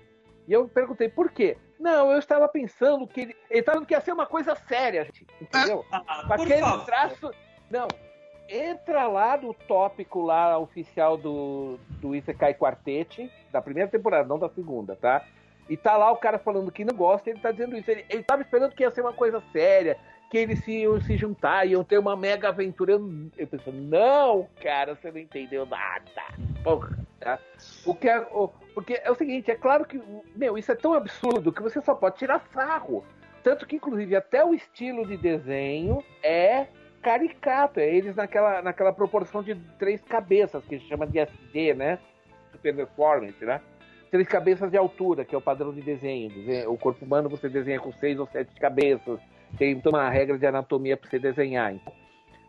E 0.47 0.53
eu 0.53 0.67
perguntei 0.67 1.07
por 1.09 1.31
quê? 1.31 1.57
Não, 1.79 2.11
eu 2.11 2.19
estava 2.19 2.47
pensando 2.47 3.07
que 3.07 3.21
ele. 3.21 3.35
Ele 3.49 3.59
estava 3.61 3.85
que 3.85 3.93
ia 3.93 4.01
ser 4.01 4.11
uma 4.11 4.25
coisa 4.25 4.53
séria, 4.67 5.05
gente. 5.05 5.25
Entendeu? 5.41 5.85
Ah, 5.91 6.01
Com 6.21 6.27
por 6.27 6.33
aquele 6.33 6.59
favor. 6.61 6.85
traço. 6.85 7.31
Não. 7.69 7.87
Entra 8.49 9.07
lá 9.07 9.37
no 9.37 9.53
tópico 9.53 10.21
lá 10.21 10.57
oficial 10.57 11.15
do, 11.15 11.79
do 12.01 12.15
Isekai 12.15 12.53
Quartet, 12.55 13.31
da 13.51 13.61
primeira 13.61 13.89
temporada, 13.89 14.27
não 14.27 14.39
da 14.39 14.49
segunda, 14.49 14.95
tá? 14.95 15.23
E 15.69 15.77
tá 15.77 15.95
lá 15.95 16.11
o 16.11 16.17
cara 16.17 16.39
falando 16.39 16.71
que 16.71 16.83
não 16.83 16.95
gosta, 16.95 17.29
ele 17.29 17.39
tá 17.39 17.51
dizendo 17.51 17.77
isso. 17.77 17.89
Ele, 17.91 18.03
ele 18.09 18.23
tava 18.23 18.41
esperando 18.41 18.73
que 18.73 18.81
ia 18.81 18.89
ser 18.89 19.01
uma 19.01 19.13
coisa 19.13 19.41
séria, 19.51 19.97
que 20.29 20.37
eles 20.37 20.65
iam 20.67 21.01
se 21.01 21.17
juntar, 21.17 21.65
iam 21.65 21.83
ter 21.83 21.97
uma 21.97 22.15
mega 22.15 22.49
aventura. 22.49 22.93
Eu, 22.93 23.47
penso, 23.47 23.71
não, 23.71 24.47
cara, 24.61 24.95
você 24.95 25.11
não 25.11 25.17
entendeu 25.19 25.65
nada. 25.65 26.05
Porra, 26.63 26.97
tá? 27.19 27.39
O 27.85 27.95
que 27.95 28.07
é, 28.07 28.19
o, 28.31 28.47
porque 28.73 29.01
é 29.03 29.09
o 29.09 29.15
seguinte, 29.15 29.49
é 29.49 29.55
claro 29.55 29.85
que, 29.85 29.99
meu, 30.35 30.57
isso 30.57 30.71
é 30.71 30.75
tão 30.75 30.93
absurdo 30.93 31.51
que 31.51 31.61
você 31.61 31.81
só 31.81 31.95
pode 31.95 32.17
tirar 32.17 32.45
sarro. 32.53 33.03
Tanto 33.43 33.65
que, 33.65 33.77
inclusive, 33.77 34.15
até 34.15 34.43
o 34.45 34.53
estilo 34.53 35.05
de 35.05 35.17
desenho 35.17 36.03
é 36.21 36.67
caricato. 37.01 37.79
É 37.79 37.87
eles 37.87 38.15
naquela, 38.15 38.61
naquela 38.61 38.93
proporção 38.93 39.41
de 39.41 39.55
três 39.79 40.01
cabeças, 40.03 40.63
que 40.65 40.79
se 40.79 40.85
chama 40.87 41.07
de 41.07 41.19
SD, 41.19 41.73
né? 41.73 41.97
Super 42.51 42.75
Deformity, 42.75 43.45
né? 43.45 43.61
Três 44.11 44.27
cabeças 44.27 44.69
de 44.69 44.77
altura, 44.77 45.23
que 45.23 45.33
é 45.33 45.37
o 45.37 45.41
padrão 45.41 45.73
de 45.73 45.81
desenho. 45.81 46.31
O 46.71 46.77
corpo 46.77 47.05
humano 47.05 47.29
você 47.29 47.47
desenha 47.47 47.79
com 47.79 47.91
seis 47.93 48.19
ou 48.19 48.27
sete 48.27 48.53
cabeças. 48.59 49.19
Tem 49.57 49.81
uma 49.85 50.09
regra 50.09 50.37
de 50.37 50.45
anatomia 50.45 50.95
para 50.95 51.09
você 51.09 51.19
desenhar. 51.19 51.73
Então. 51.73 51.93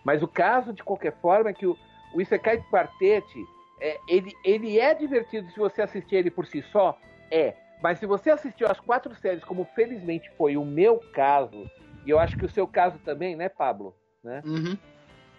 Mas 0.04 0.22
o 0.22 0.28
caso, 0.28 0.72
de 0.72 0.82
qualquer 0.82 1.14
forma, 1.20 1.50
é 1.50 1.52
que 1.52 1.66
o, 1.66 1.76
o 2.14 2.20
Isekai 2.20 2.62
Quartet, 2.70 3.26
é, 3.80 3.98
ele, 4.08 4.32
ele 4.44 4.78
é 4.78 4.94
divertido 4.94 5.50
se 5.50 5.58
você 5.58 5.82
assistir 5.82 6.16
ele 6.16 6.30
por 6.30 6.46
si 6.46 6.62
só? 6.70 6.98
É. 7.30 7.54
Mas 7.82 7.98
se 7.98 8.06
você 8.06 8.30
assistiu 8.30 8.68
as 8.68 8.78
quatro 8.78 9.14
séries, 9.14 9.44
como 9.44 9.64
felizmente 9.74 10.30
foi 10.36 10.56
o 10.56 10.64
meu 10.64 10.98
caso, 11.12 11.70
e 12.04 12.10
eu 12.10 12.18
acho 12.18 12.36
que 12.36 12.44
o 12.44 12.50
seu 12.50 12.66
caso 12.66 12.98
também, 12.98 13.36
né, 13.36 13.48
Pablo? 13.48 13.94
Né? 14.22 14.42
Uhum. 14.44 14.76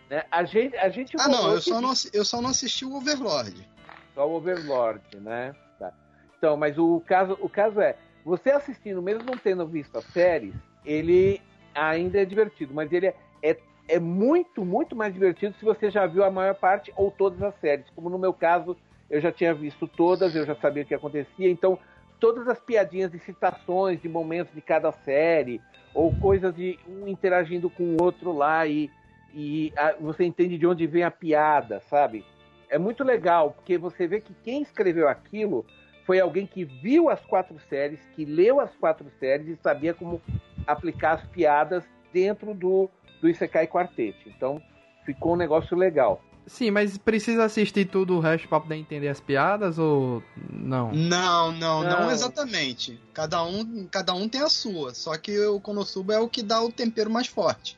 Né? 0.09 0.23
A 0.31 0.43
gente, 0.43 0.75
a 0.75 0.89
gente 0.89 1.15
ah, 1.19 1.27
não 1.27 1.53
eu, 1.53 1.61
só 1.61 1.79
não, 1.79 1.93
eu 2.13 2.25
só 2.25 2.41
não 2.41 2.49
assisti 2.49 2.83
o 2.83 2.95
Overlord. 2.95 3.67
Só 4.15 4.27
o 4.27 4.33
Overlord, 4.35 5.01
né? 5.19 5.55
Tá. 5.79 5.93
Então, 6.37 6.57
mas 6.57 6.77
o 6.77 6.99
caso, 7.01 7.37
o 7.39 7.47
caso 7.47 7.79
é, 7.79 7.95
você 8.25 8.49
assistindo, 8.51 9.01
mesmo 9.01 9.23
não 9.23 9.37
tendo 9.37 9.65
visto 9.67 9.95
as 9.97 10.05
séries, 10.05 10.53
ele 10.83 11.41
ainda 11.73 12.21
é 12.21 12.25
divertido, 12.25 12.73
mas 12.73 12.91
ele 12.91 13.07
é, 13.07 13.15
é, 13.41 13.57
é 13.87 13.99
muito, 13.99 14.63
muito 14.63 14.95
mais 14.95 15.13
divertido 15.13 15.55
se 15.57 15.65
você 15.65 15.89
já 15.89 16.05
viu 16.05 16.23
a 16.23 16.31
maior 16.31 16.55
parte 16.55 16.91
ou 16.95 17.11
todas 17.11 17.41
as 17.41 17.55
séries. 17.59 17.89
Como 17.95 18.09
no 18.09 18.19
meu 18.19 18.33
caso, 18.33 18.77
eu 19.09 19.19
já 19.19 19.31
tinha 19.31 19.53
visto 19.53 19.87
todas, 19.87 20.35
eu 20.35 20.45
já 20.45 20.55
sabia 20.55 20.83
o 20.83 20.85
que 20.85 20.95
acontecia, 20.95 21.49
então 21.49 21.77
todas 22.19 22.47
as 22.47 22.59
piadinhas 22.59 23.11
de 23.11 23.19
citações 23.19 24.01
de 24.01 24.07
momentos 24.07 24.53
de 24.53 24.61
cada 24.61 24.91
série, 24.91 25.59
ou 25.93 26.11
coisas 26.11 26.55
de 26.55 26.79
um 26.87 27.07
interagindo 27.07 27.69
com 27.69 27.95
o 27.95 28.03
outro 28.03 28.31
lá 28.31 28.65
e, 28.65 28.89
e 29.33 29.73
a, 29.75 29.93
você 29.99 30.23
entende 30.23 30.57
de 30.57 30.65
onde 30.65 30.87
vem 30.87 31.03
a 31.03 31.11
piada, 31.11 31.81
sabe? 31.89 32.23
É 32.69 32.77
muito 32.77 33.03
legal, 33.03 33.51
porque 33.51 33.77
você 33.77 34.07
vê 34.07 34.21
que 34.21 34.33
quem 34.43 34.61
escreveu 34.61 35.09
aquilo 35.09 35.65
foi 36.05 36.19
alguém 36.19 36.45
que 36.47 36.63
viu 36.63 37.09
as 37.09 37.19
quatro 37.25 37.59
séries, 37.69 37.99
que 38.15 38.23
leu 38.23 38.59
as 38.59 38.73
quatro 38.75 39.09
séries 39.19 39.47
e 39.47 39.55
sabia 39.57 39.93
como 39.93 40.21
aplicar 40.67 41.13
as 41.13 41.23
piadas 41.27 41.83
dentro 42.13 42.53
do, 42.53 42.89
do 43.21 43.29
Isekai 43.29 43.67
Quartet. 43.67 44.17
Então, 44.25 44.61
ficou 45.05 45.33
um 45.33 45.37
negócio 45.37 45.75
legal. 45.77 46.21
Sim, 46.47 46.71
mas 46.71 46.97
precisa 46.97 47.45
assistir 47.45 47.85
tudo 47.85 48.17
o 48.17 48.19
resto 48.19 48.47
para 48.47 48.59
poder 48.59 48.75
entender 48.75 49.07
as 49.07 49.19
piadas 49.19 49.77
ou 49.77 50.23
não? 50.51 50.91
Não, 50.91 51.51
não, 51.51 51.83
não, 51.83 52.01
não 52.01 52.11
exatamente. 52.11 52.99
Cada 53.13 53.43
um, 53.43 53.85
cada 53.85 54.13
um 54.13 54.27
tem 54.27 54.41
a 54.41 54.49
sua. 54.49 54.93
Só 54.93 55.15
que 55.17 55.37
o 55.45 55.61
Konosuba 55.61 56.15
é 56.15 56.19
o 56.19 56.27
que 56.27 56.41
dá 56.41 56.61
o 56.61 56.71
tempero 56.71 57.09
mais 57.09 57.27
forte. 57.27 57.77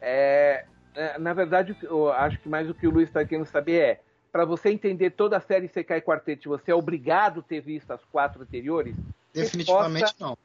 É, 0.00 0.66
é 0.94 1.18
na 1.18 1.32
verdade, 1.32 1.76
eu 1.82 2.12
acho 2.12 2.38
que 2.38 2.48
mais 2.48 2.68
o 2.68 2.74
que 2.74 2.86
o 2.86 2.90
Luiz 2.90 3.08
está 3.08 3.24
querendo 3.24 3.46
saber 3.46 3.80
é 3.80 4.00
para 4.30 4.44
você 4.44 4.68
entender 4.68 5.10
toda 5.10 5.38
a 5.38 5.40
série 5.40 5.68
Sekai 5.68 6.00
Quartet, 6.00 6.46
você 6.46 6.70
é 6.70 6.74
obrigado 6.74 7.40
a 7.40 7.42
ter 7.42 7.60
visto 7.60 7.90
as 7.90 8.04
quatro 8.04 8.42
anteriores? 8.42 8.94
Definitivamente 9.32 10.02
Resposta, 10.02 10.24
não. 10.24 10.38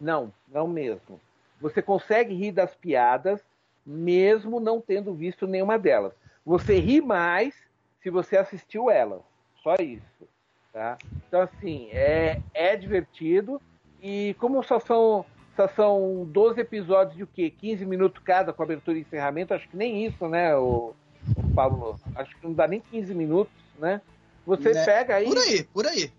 Não, 0.00 0.32
não 0.48 0.66
mesmo. 0.66 1.20
Você 1.60 1.80
consegue 1.80 2.34
rir 2.34 2.52
das 2.52 2.74
piadas 2.74 3.40
mesmo 3.84 4.60
não 4.60 4.80
tendo 4.80 5.14
visto 5.14 5.46
nenhuma 5.46 5.78
delas. 5.78 6.12
Você 6.44 6.78
ri 6.78 7.00
mais 7.00 7.54
se 8.02 8.10
você 8.10 8.36
assistiu 8.36 8.90
elas. 8.90 9.20
Só 9.62 9.74
isso. 9.80 10.28
Tá? 10.72 10.98
Então, 11.28 11.40
assim, 11.40 11.88
é, 11.92 12.40
é 12.52 12.76
divertido. 12.76 13.60
E 14.02 14.34
como 14.38 14.62
só 14.62 14.78
são, 14.78 15.24
só 15.56 15.68
são 15.68 16.26
12 16.30 16.60
episódios 16.60 17.16
de 17.16 17.22
o 17.22 17.26
quê? 17.26 17.50
15 17.50 17.86
minutos 17.86 18.22
cada 18.22 18.52
com 18.52 18.62
abertura 18.62 18.98
e 18.98 19.00
encerramento, 19.02 19.54
acho 19.54 19.68
que 19.68 19.76
nem 19.76 20.04
isso, 20.04 20.28
né, 20.28 20.54
o, 20.56 20.94
o 21.36 21.54
Paulo? 21.54 21.98
Acho 22.14 22.36
que 22.36 22.46
não 22.46 22.52
dá 22.52 22.68
nem 22.68 22.80
15 22.80 23.14
minutos, 23.14 23.54
né? 23.78 24.02
Você 24.44 24.72
né? 24.72 24.84
pega 24.84 25.16
aí. 25.16 25.24
Por 25.24 25.38
aí, 25.38 25.64
por 25.64 25.86
aí. 25.86 26.12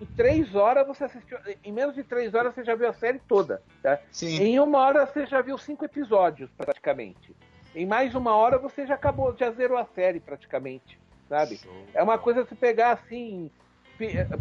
Em 0.00 0.06
três 0.06 0.54
horas 0.54 0.86
você 0.86 1.04
assistiu. 1.04 1.38
Em 1.64 1.72
menos 1.72 1.94
de 1.94 2.04
três 2.04 2.34
horas 2.34 2.54
você 2.54 2.64
já 2.64 2.74
viu 2.74 2.88
a 2.88 2.92
série 2.92 3.18
toda. 3.18 3.62
Tá? 3.82 3.98
Sim. 4.12 4.40
Em 4.40 4.60
uma 4.60 4.78
hora 4.78 5.06
você 5.06 5.26
já 5.26 5.40
viu 5.40 5.58
cinco 5.58 5.84
episódios, 5.84 6.50
praticamente. 6.56 7.34
Em 7.74 7.86
mais 7.86 8.14
uma 8.14 8.34
hora 8.34 8.58
você 8.58 8.86
já 8.86 8.94
acabou, 8.94 9.36
já 9.36 9.50
zerou 9.50 9.76
a 9.76 9.84
série 9.84 10.20
praticamente, 10.20 10.98
sabe? 11.28 11.60
É 11.92 12.02
uma 12.02 12.18
coisa 12.18 12.44
se 12.44 12.54
pegar 12.54 12.92
assim 12.92 13.50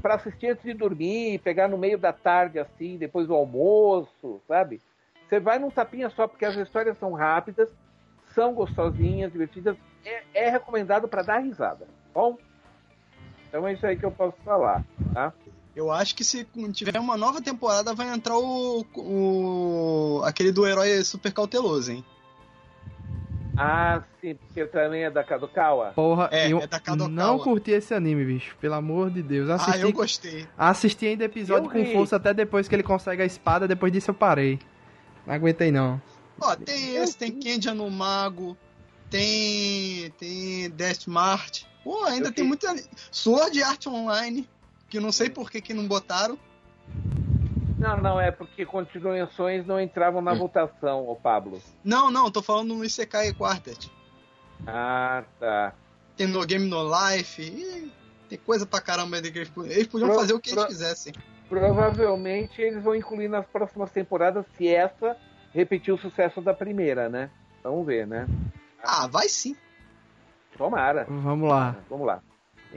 para 0.01 0.15
assistir 0.15 0.49
antes 0.49 0.63
de 0.63 0.73
dormir, 0.73 1.39
pegar 1.39 1.67
no 1.67 1.77
meio 1.77 1.97
da 1.97 2.13
tarde 2.13 2.59
assim, 2.59 2.97
depois 2.97 3.27
do 3.27 3.33
almoço, 3.33 4.39
sabe? 4.47 4.79
Você 5.27 5.39
vai 5.39 5.59
num 5.59 5.71
tapinha 5.71 6.09
só 6.11 6.27
porque 6.27 6.45
as 6.45 6.55
histórias 6.55 6.97
são 6.99 7.13
rápidas, 7.13 7.69
são 8.33 8.53
gostosinhas, 8.53 9.31
divertidas, 9.31 9.75
é, 10.05 10.23
é 10.33 10.49
recomendado 10.49 11.07
para 11.07 11.23
dar 11.23 11.39
risada, 11.39 11.85
tá 11.85 11.91
bom? 12.13 12.37
Então 13.47 13.67
é 13.67 13.73
isso 13.73 13.85
aí 13.85 13.97
que 13.97 14.05
eu 14.05 14.11
posso 14.11 14.37
falar, 14.43 14.83
tá? 15.13 15.33
Eu 15.77 15.91
acho 15.91 16.15
que 16.15 16.23
se 16.23 16.43
tiver 16.73 16.99
uma 16.99 17.15
nova 17.15 17.39
temporada 17.39 17.93
vai 17.93 18.11
entrar 18.11 18.35
o, 18.35 18.83
o 18.95 20.21
aquele 20.25 20.51
do 20.51 20.65
herói 20.65 21.03
super 21.03 21.31
cauteloso, 21.31 21.91
hein? 21.91 22.03
Ah, 23.55 24.01
sim, 24.19 24.33
porque 24.33 24.65
também 24.65 25.03
é 25.03 25.11
da 25.11 25.23
Kadokawa. 25.23 25.91
Porra, 25.93 26.29
é, 26.31 26.51
eu 26.51 26.57
é 26.57 26.65
da 26.65 26.79
Kadokawa. 26.79 27.11
não 27.11 27.37
curti 27.37 27.69
esse 27.69 27.93
anime, 27.93 28.25
bicho. 28.25 28.55
Pelo 28.59 28.73
amor 28.73 29.11
de 29.11 29.21
Deus. 29.21 29.51
Assisti, 29.51 29.77
ah, 29.77 29.81
eu 29.81 29.93
gostei. 29.93 30.47
Assisti 30.57 31.05
ainda 31.05 31.25
episódio 31.25 31.69
com 31.69 31.85
força 31.93 32.15
até 32.15 32.33
depois 32.33 32.67
que 32.67 32.73
ele 32.73 32.81
consegue 32.81 33.21
a 33.21 33.25
espada. 33.25 33.67
Depois 33.67 33.93
disso 33.93 34.09
eu 34.09 34.15
parei. 34.15 34.57
Não 35.27 35.35
aguentei, 35.35 35.71
não. 35.71 36.01
Ó, 36.41 36.55
tem 36.55 36.95
esse, 36.95 37.15
tem 37.15 37.31
Kenja 37.31 37.75
no 37.75 37.87
Mago. 37.91 38.57
Tem. 39.11 40.09
Tem 40.17 40.71
Death 40.71 41.05
Mart. 41.05 41.65
Pô, 41.83 42.03
ainda 42.05 42.29
eu 42.29 42.33
tem 42.33 42.43
muita. 42.43 42.75
Sword 43.11 43.61
Art 43.61 43.85
Online. 43.85 44.49
Que 44.89 44.99
não 44.99 45.11
sei 45.11 45.29
por 45.29 45.49
que, 45.51 45.61
que 45.61 45.73
não 45.73 45.87
botaram. 45.87 46.37
Não, 47.77 47.97
não, 47.97 48.19
é 48.19 48.31
porque 48.31 48.65
continuações 48.65 49.65
não 49.65 49.79
entravam 49.79 50.21
na 50.21 50.33
hum. 50.33 50.39
votação, 50.39 51.07
o 51.07 51.15
Pablo. 51.15 51.61
Não, 51.83 52.09
não, 52.09 52.31
tô 52.31 52.41
falando 52.41 52.73
no 52.73 52.83
Isekai 52.83 53.33
Quartet. 53.33 53.91
Ah, 54.65 55.23
tá. 55.39 55.73
Tem 56.15 56.25
No 56.25 56.43
Game 56.45 56.67
No 56.67 56.83
Life, 56.83 57.41
e 57.41 57.91
tem 58.27 58.39
coisa 58.39 58.65
pra 58.65 58.81
caramba 58.81 59.21
que 59.21 59.27
eles, 59.27 59.51
eles 59.65 59.87
podiam 59.87 60.09
pro, 60.09 60.19
fazer 60.19 60.33
o 60.33 60.39
que 60.39 60.49
pro, 60.49 60.61
eles 60.61 60.69
quisessem. 60.73 61.13
Provavelmente 61.47 62.61
eles 62.61 62.83
vão 62.83 62.95
incluir 62.95 63.27
nas 63.27 63.45
próximas 63.45 63.91
temporadas 63.91 64.45
se 64.57 64.67
essa 64.67 65.15
repetir 65.53 65.93
o 65.93 65.97
sucesso 65.97 66.41
da 66.41 66.53
primeira, 66.53 67.07
né? 67.07 67.29
Vamos 67.63 67.85
ver, 67.85 68.07
né? 68.07 68.27
Ah, 68.83 69.07
vai 69.07 69.29
sim. 69.29 69.55
Tomara. 70.57 71.05
Vamos 71.07 71.47
lá. 71.47 71.75
Vamos 71.89 72.07
lá. 72.07 72.21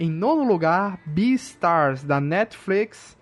Em 0.00 0.10
nono 0.10 0.42
lugar, 0.42 0.98
Beastars, 1.06 2.02
da 2.02 2.20
Netflix 2.20 3.16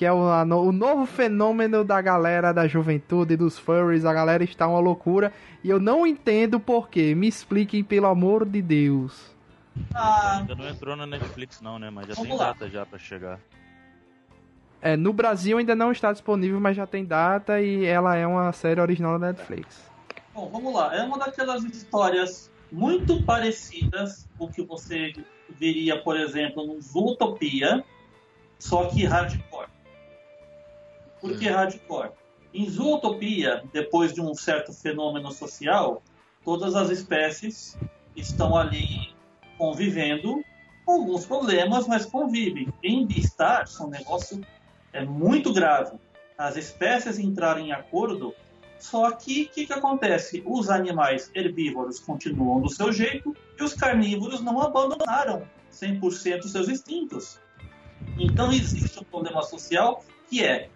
que 0.00 0.06
é 0.06 0.10
o, 0.10 0.16
o 0.16 0.72
novo 0.72 1.04
fenômeno 1.04 1.84
da 1.84 2.00
galera 2.00 2.54
da 2.54 2.66
juventude, 2.66 3.36
dos 3.36 3.58
furries. 3.58 4.06
A 4.06 4.14
galera 4.14 4.42
está 4.42 4.66
uma 4.66 4.80
loucura 4.80 5.30
e 5.62 5.68
eu 5.68 5.78
não 5.78 6.06
entendo 6.06 6.58
porquê. 6.58 7.14
Me 7.14 7.28
expliquem, 7.28 7.84
pelo 7.84 8.06
amor 8.06 8.46
de 8.46 8.62
Deus. 8.62 9.36
Ah, 9.94 10.38
ainda 10.38 10.54
não 10.54 10.66
entrou 10.66 10.96
na 10.96 11.06
Netflix, 11.06 11.60
não, 11.60 11.78
né? 11.78 11.90
Mas 11.90 12.06
já 12.06 12.14
tem 12.14 12.34
lá. 12.34 12.46
data 12.46 12.70
já 12.70 12.86
para 12.86 12.98
chegar. 12.98 13.38
É, 14.80 14.96
no 14.96 15.12
Brasil 15.12 15.58
ainda 15.58 15.74
não 15.74 15.92
está 15.92 16.10
disponível, 16.12 16.58
mas 16.58 16.78
já 16.78 16.86
tem 16.86 17.04
data 17.04 17.60
e 17.60 17.84
ela 17.84 18.16
é 18.16 18.26
uma 18.26 18.50
série 18.52 18.80
original 18.80 19.18
da 19.18 19.26
Netflix. 19.26 19.84
Bom, 20.32 20.48
vamos 20.48 20.72
lá. 20.72 20.96
É 20.96 21.02
uma 21.02 21.18
daquelas 21.18 21.62
histórias 21.62 22.50
muito 22.72 23.22
parecidas 23.24 24.26
com 24.38 24.46
o 24.46 24.48
que 24.50 24.62
você 24.62 25.12
veria, 25.58 26.00
por 26.00 26.18
exemplo, 26.18 26.66
no 26.66 26.80
Zootopia, 26.80 27.84
só 28.58 28.86
que 28.86 29.04
hardcore. 29.04 29.68
Por 31.20 31.38
que 31.38 31.48
hardcore? 31.48 32.10
Em 32.52 32.68
Zootopia, 32.68 33.62
depois 33.72 34.12
de 34.12 34.20
um 34.20 34.34
certo 34.34 34.72
fenômeno 34.72 35.30
social, 35.30 36.02
todas 36.44 36.74
as 36.74 36.90
espécies 36.90 37.78
estão 38.16 38.56
ali 38.56 39.14
convivendo 39.56 40.42
com 40.84 40.92
alguns 40.92 41.26
problemas, 41.26 41.86
mas 41.86 42.06
convivem. 42.06 42.72
Em 42.82 43.06
Beastars, 43.06 43.78
um 43.80 43.88
negócio 43.88 44.40
é 44.92 45.04
muito 45.04 45.52
grave. 45.52 45.96
As 46.36 46.56
espécies 46.56 47.18
entraram 47.18 47.60
em 47.60 47.72
acordo, 47.72 48.34
só 48.80 49.10
que 49.12 49.44
o 49.44 49.48
que, 49.50 49.66
que 49.66 49.72
acontece? 49.72 50.42
Os 50.46 50.70
animais 50.70 51.30
herbívoros 51.34 52.00
continuam 52.00 52.60
do 52.60 52.68
seu 52.68 52.92
jeito 52.92 53.36
e 53.58 53.62
os 53.62 53.74
carnívoros 53.74 54.40
não 54.40 54.60
abandonaram 54.60 55.46
100% 55.72 56.44
seus 56.44 56.68
instintos. 56.68 57.38
Então 58.18 58.50
existe 58.50 58.98
um 58.98 59.04
problema 59.04 59.42
social 59.42 60.02
que 60.28 60.42
é 60.44 60.70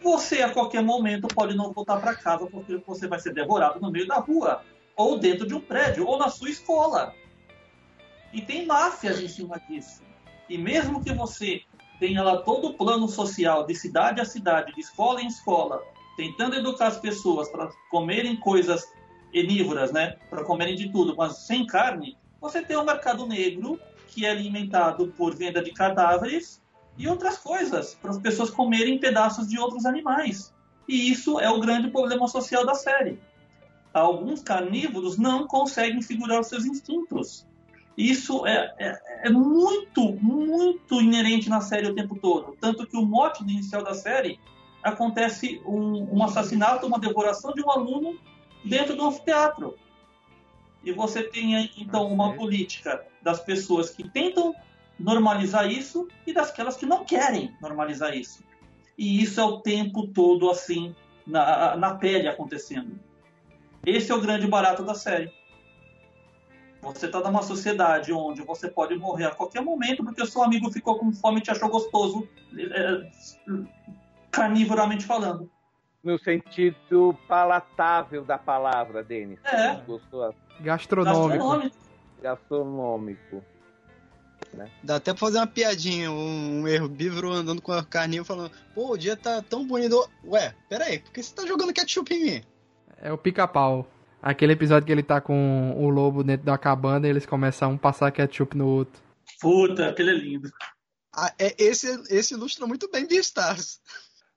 você 0.00 0.42
a 0.42 0.50
qualquer 0.52 0.82
momento 0.82 1.28
pode 1.28 1.54
não 1.56 1.72
voltar 1.72 2.00
para 2.00 2.14
casa 2.14 2.46
porque 2.46 2.76
você 2.86 3.06
vai 3.06 3.18
ser 3.18 3.32
devorado 3.32 3.80
no 3.80 3.90
meio 3.90 4.06
da 4.06 4.16
rua, 4.16 4.62
ou 4.96 5.18
dentro 5.18 5.46
de 5.46 5.54
um 5.54 5.60
prédio, 5.60 6.06
ou 6.06 6.18
na 6.18 6.28
sua 6.28 6.50
escola. 6.50 7.14
E 8.32 8.42
tem 8.42 8.66
máfias 8.66 9.20
em 9.20 9.28
cima 9.28 9.60
disso. 9.68 10.02
E 10.48 10.58
mesmo 10.58 11.02
que 11.02 11.12
você 11.12 11.62
tenha 12.00 12.22
lá 12.22 12.38
todo 12.38 12.68
o 12.68 12.74
plano 12.74 13.06
social, 13.08 13.64
de 13.64 13.74
cidade 13.74 14.20
a 14.20 14.24
cidade, 14.24 14.72
de 14.72 14.80
escola 14.80 15.22
em 15.22 15.28
escola, 15.28 15.82
tentando 16.16 16.56
educar 16.56 16.88
as 16.88 16.98
pessoas 16.98 17.48
para 17.48 17.70
comerem 17.90 18.36
coisas 18.36 18.92
enívoras, 19.32 19.92
né? 19.92 20.16
Para 20.28 20.44
comerem 20.44 20.74
de 20.74 20.90
tudo, 20.90 21.14
mas 21.16 21.38
sem 21.38 21.66
carne, 21.66 22.16
você 22.40 22.62
tem 22.62 22.76
um 22.76 22.84
mercado 22.84 23.26
negro 23.26 23.80
que 24.08 24.26
é 24.26 24.30
alimentado 24.30 25.08
por 25.16 25.34
venda 25.34 25.62
de 25.62 25.72
cadáveres 25.72 26.60
e 26.98 27.08
outras 27.08 27.38
coisas, 27.38 27.94
para 27.94 28.10
as 28.10 28.18
pessoas 28.18 28.50
comerem 28.50 28.98
pedaços 28.98 29.48
de 29.48 29.58
outros 29.58 29.86
animais. 29.86 30.52
E 30.86 31.10
isso 31.10 31.40
é 31.40 31.48
o 31.48 31.60
grande 31.60 31.90
problema 31.90 32.28
social 32.28 32.66
da 32.66 32.74
série. 32.74 33.18
Alguns 33.94 34.42
carnívoros 34.42 35.16
não 35.16 35.46
conseguem 35.46 36.02
segurar 36.02 36.40
os 36.40 36.48
seus 36.48 36.64
instintos. 36.66 37.46
Isso 37.96 38.46
é, 38.46 38.74
é, 38.78 39.26
é, 39.26 39.30
muito, 39.30 40.12
muito 40.14 41.00
inerente 41.00 41.48
na 41.48 41.60
série 41.60 41.88
o 41.88 41.94
tempo 41.94 42.18
todo. 42.18 42.56
Tanto 42.60 42.86
que 42.86 42.96
o 42.96 43.04
mote 43.04 43.42
inicial 43.42 43.82
da 43.82 43.94
série 43.94 44.38
acontece 44.82 45.62
um, 45.64 46.18
um 46.18 46.24
assassinato, 46.24 46.86
uma 46.86 46.98
devoração 46.98 47.52
de 47.52 47.62
um 47.62 47.70
aluno 47.70 48.18
dentro 48.64 48.96
do 48.96 49.06
anfiteatro. 49.06 49.76
E 50.84 50.92
você 50.92 51.22
tem 51.22 51.70
então 51.76 52.10
uma 52.12 52.34
política 52.34 53.04
das 53.22 53.40
pessoas 53.40 53.90
que 53.90 54.08
tentam 54.08 54.54
normalizar 54.98 55.70
isso 55.70 56.08
e 56.26 56.32
daquelas 56.32 56.76
que 56.76 56.86
não 56.86 57.04
querem 57.04 57.54
normalizar 57.60 58.16
isso. 58.16 58.42
E 58.98 59.22
isso 59.22 59.40
é 59.40 59.44
o 59.44 59.60
tempo 59.60 60.08
todo 60.08 60.50
assim, 60.50 60.94
na, 61.26 61.76
na 61.76 61.94
pele 61.94 62.28
acontecendo. 62.28 62.98
Esse 63.84 64.12
é 64.12 64.14
o 64.14 64.20
grande 64.20 64.46
barato 64.46 64.84
da 64.84 64.94
série. 64.94 65.32
Você 66.82 67.06
está 67.06 67.20
numa 67.20 67.42
sociedade 67.42 68.12
onde 68.12 68.42
você 68.42 68.68
pode 68.68 68.96
morrer 68.96 69.26
a 69.26 69.34
qualquer 69.34 69.62
momento 69.62 70.04
porque 70.04 70.22
o 70.22 70.26
seu 70.26 70.42
amigo 70.42 70.70
ficou 70.70 70.98
com 70.98 71.12
fome 71.12 71.38
e 71.38 71.42
te 71.42 71.50
achou 71.50 71.68
gostoso, 71.68 72.28
é, 72.58 73.10
carnivoramente 74.32 75.04
falando. 75.04 75.50
No 76.02 76.18
sentido 76.18 77.16
palatável 77.28 78.24
da 78.24 78.36
palavra, 78.36 79.04
Denis. 79.04 79.38
É. 79.44 79.76
Gostou? 79.86 80.34
Gastronômico. 80.60 81.28
Gastronômico. 81.28 81.76
Gastronômico. 82.20 83.44
Né? 84.52 84.70
Dá 84.82 84.96
até 84.96 85.12
pra 85.12 85.20
fazer 85.20 85.38
uma 85.38 85.46
piadinha, 85.46 86.10
um, 86.10 86.62
um 86.62 86.68
herbívoro 86.68 87.30
andando 87.30 87.62
com 87.62 87.72
a 87.72 87.84
carninha 87.84 88.24
falando, 88.24 88.50
pô, 88.74 88.92
o 88.92 88.96
dia 88.96 89.16
tá 89.16 89.40
tão 89.40 89.64
bonito. 89.64 90.08
Ué, 90.24 90.54
pera 90.68 90.86
aí, 90.86 90.98
por 90.98 91.12
que 91.12 91.22
você 91.22 91.34
tá 91.34 91.46
jogando 91.46 91.72
ketchup 91.72 92.12
em 92.12 92.24
mim? 92.24 92.42
É 93.00 93.12
o 93.12 93.18
pica-pau. 93.18 93.86
Aquele 94.20 94.52
episódio 94.52 94.86
que 94.86 94.92
ele 94.92 95.02
tá 95.02 95.20
com 95.20 95.74
o 95.76 95.88
lobo 95.88 96.22
dentro 96.22 96.46
da 96.46 96.58
cabana 96.58 97.06
e 97.06 97.10
eles 97.10 97.26
começam 97.26 97.70
a 97.70 97.72
um 97.72 97.78
passar 97.78 98.10
ketchup 98.12 98.56
no 98.56 98.66
outro. 98.66 99.00
Puta, 99.40 99.88
aquele 99.88 100.10
é 100.10 100.14
lindo. 100.14 100.50
Ah, 101.14 101.32
é, 101.38 101.54
esse, 101.58 101.88
esse 102.08 102.34
ilustra 102.34 102.66
muito 102.66 102.90
bem 102.90 103.06
Beastars. 103.06 103.80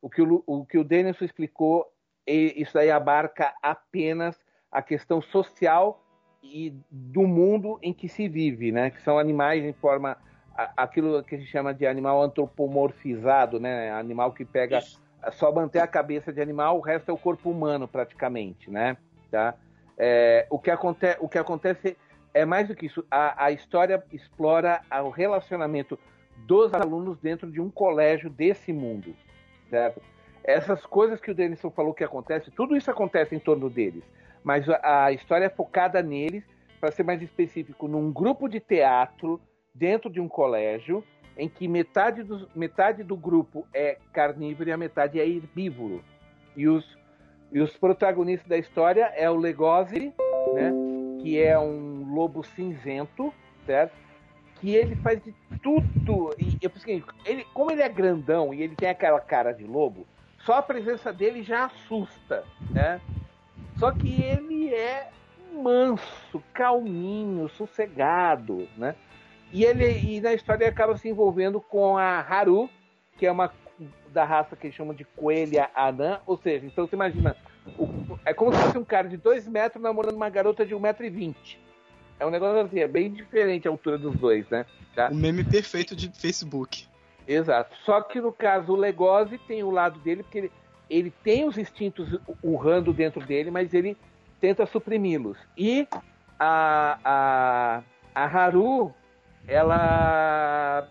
O 0.06 0.10
que 0.10 0.22
o, 0.22 0.44
o, 0.46 0.64
que 0.64 0.78
o 0.78 0.84
Denison 0.84 1.26
explicou, 1.26 1.92
isso 2.28 2.78
aí 2.78 2.92
abarca 2.92 3.56
apenas 3.60 4.40
a 4.72 4.80
questão 4.80 5.20
social 5.20 6.00
e 6.44 6.76
do 6.92 7.24
mundo 7.24 7.80
em 7.82 7.92
que 7.92 8.08
se 8.08 8.30
vive, 8.30 8.72
né? 8.72 8.92
Que 8.92 9.02
são 9.02 9.18
animais 9.18 9.66
em 9.66 9.74
forma 9.74 10.16
aquilo 10.78 11.24
que 11.24 11.34
a 11.34 11.40
gente 11.40 11.50
chama 11.50 11.74
de 11.74 11.88
animal 11.88 12.22
antropomorfizado, 12.22 13.60
né? 13.60 13.92
Animal 13.94 14.32
que 14.32 14.46
pega 14.46 14.78
Isso. 14.78 15.02
só 15.32 15.52
manter 15.52 15.80
a 15.80 15.88
cabeça 15.88 16.32
de 16.32 16.40
animal, 16.40 16.78
o 16.78 16.82
resto 16.82 17.10
é 17.10 17.14
o 17.16 17.18
corpo 17.18 17.50
humano 17.50 17.88
praticamente, 17.88 18.70
né? 18.70 18.98
Tá? 19.32 19.56
É, 19.98 20.46
o, 20.52 20.60
que 20.60 20.70
acontece, 20.70 21.18
o 21.20 21.28
que 21.28 21.40
acontece 21.40 21.98
é 22.32 22.46
mais 22.46 22.68
do 22.68 22.76
que 22.76 22.86
isso. 22.86 23.04
A, 23.10 23.46
a 23.46 23.52
história 23.52 24.04
explora 24.14 24.84
o 25.04 25.10
relacionamento 25.10 25.98
dos 26.46 26.76
alunos 26.76 27.18
dentro 27.18 27.52
de 27.52 27.60
um 27.60 27.72
colégio 27.72 28.30
desse 28.30 28.72
mundo, 28.72 29.16
certo? 29.76 30.02
Essas 30.44 30.86
coisas 30.86 31.20
que 31.20 31.32
o 31.32 31.36
Denison 31.36 31.70
falou 31.70 31.94
que 31.94 32.04
acontece, 32.04 32.52
tudo 32.52 32.78
isso 32.78 32.90
acontece 32.90 33.36
em 33.36 33.40
torno 33.40 33.70
deles 33.70 34.04
mas 34.46 34.64
a, 34.70 35.12
história 35.12 35.46
é 35.46 35.50
focada 35.50 36.04
neles, 36.04 36.44
para 36.80 36.92
ser 36.92 37.02
mais 37.02 37.20
específico, 37.20 37.88
num 37.88 38.14
grupo 38.14 38.48
de 38.48 38.60
teatro 38.60 39.42
dentro 39.74 40.08
de 40.08 40.22
um 40.22 40.28
colégio, 40.28 41.04
em 41.36 41.50
que 41.50 41.68
metade 41.68 42.22
do, 42.22 42.48
metade 42.56 43.04
do 43.04 43.18
grupo 43.18 43.66
é 43.74 43.98
carnívoro 44.14 44.70
e 44.70 44.72
a 44.72 44.78
metade 44.78 45.20
é 45.20 45.28
herbívoro. 45.28 46.04
E 46.56 46.68
os, 46.68 46.96
e 47.52 47.60
os 47.60 47.76
protagonistas 47.76 48.48
da 48.48 48.56
história 48.56 49.12
é 49.16 49.28
o 49.28 49.36
Legosi, 49.36 50.14
né, 50.54 50.72
que 51.24 51.42
é 51.42 51.58
um 51.58 52.14
lobo 52.14 52.44
cinzento, 52.44 53.34
certo? 53.66 53.98
Que 54.66 54.74
ele 54.74 54.96
faz 54.96 55.24
de 55.24 55.32
tudo. 55.62 56.36
E 56.40 56.58
eu 56.60 56.72
pensei, 56.72 57.04
ele, 57.24 57.46
como 57.54 57.70
ele 57.70 57.84
é 57.84 57.88
grandão 57.88 58.52
e 58.52 58.64
ele 58.64 58.76
tem 58.76 58.90
aquela 58.90 59.20
cara 59.20 59.52
de 59.52 59.64
lobo, 59.64 60.08
só 60.40 60.54
a 60.54 60.62
presença 60.64 61.14
dele 61.14 61.44
já 61.44 61.66
assusta, 61.66 62.44
né? 62.72 63.00
Só 63.78 63.92
que 63.92 64.24
ele 64.24 64.74
é 64.74 65.12
manso, 65.54 66.42
calminho, 66.52 67.48
sossegado, 67.48 68.68
né? 68.76 68.96
E 69.54 69.64
ele 69.64 69.86
e 70.00 70.20
na 70.20 70.34
história 70.34 70.64
ele 70.64 70.72
acaba 70.72 70.98
se 70.98 71.08
envolvendo 71.08 71.62
com 71.62 71.96
a 71.96 72.20
Haru, 72.20 72.68
que 73.20 73.28
é 73.28 73.32
uma 73.32 73.54
da 74.12 74.26
raça 74.26 74.56
que 74.56 74.66
eles 74.66 74.76
chamam 74.76 74.96
de 74.96 75.06
coelha 75.06 75.70
anã, 75.76 76.22
ou 76.26 76.38
seja, 76.38 76.66
então 76.66 76.88
você 76.88 76.96
imagina, 76.96 77.38
o, 77.78 78.18
é 78.26 78.34
como 78.34 78.52
se 78.52 78.60
fosse 78.64 78.80
um 78.80 78.84
cara 78.84 79.08
de 79.08 79.18
2 79.18 79.48
metros 79.48 79.84
namorando 79.84 80.16
uma 80.16 80.30
garota 80.30 80.66
de 80.66 80.74
1,20m. 80.74 81.65
É 82.20 82.26
um 82.26 82.30
negócio 82.30 82.62
assim, 82.62 82.80
é 82.80 82.88
bem 82.88 83.12
diferente 83.12 83.68
a 83.68 83.72
altura 83.72 83.98
dos 83.98 84.16
dois, 84.16 84.48
né? 84.50 84.66
Tá? 84.96 85.10
O 85.10 85.16
meme 85.16 85.44
perfeito 85.44 85.96
de 85.96 86.10
Facebook. 86.10 86.88
Exato. 87.28 87.76
Só 87.84 88.02
que 88.02 88.22
no 88.22 88.32
caso 88.32 88.74
o 88.74 88.76
Legosi 88.76 89.38
tem 89.38 89.64
o 89.64 89.72
lado 89.72 90.00
dele, 90.00 90.24
porque 90.24 90.38
ele, 90.38 90.52
ele 90.90 91.14
tem 91.24 91.46
os 91.46 91.58
instintos 91.58 92.20
urrando 92.42 92.94
dentro 92.94 93.26
dele, 93.26 93.52
mas 93.52 93.74
ele 93.74 93.98
tenta 94.40 94.66
suprimi-los. 94.66 95.38
E 95.58 95.88
a, 96.40 97.00
a, 97.04 97.84
a 98.14 98.26
Haru, 98.26 98.94
ela 99.48 100.88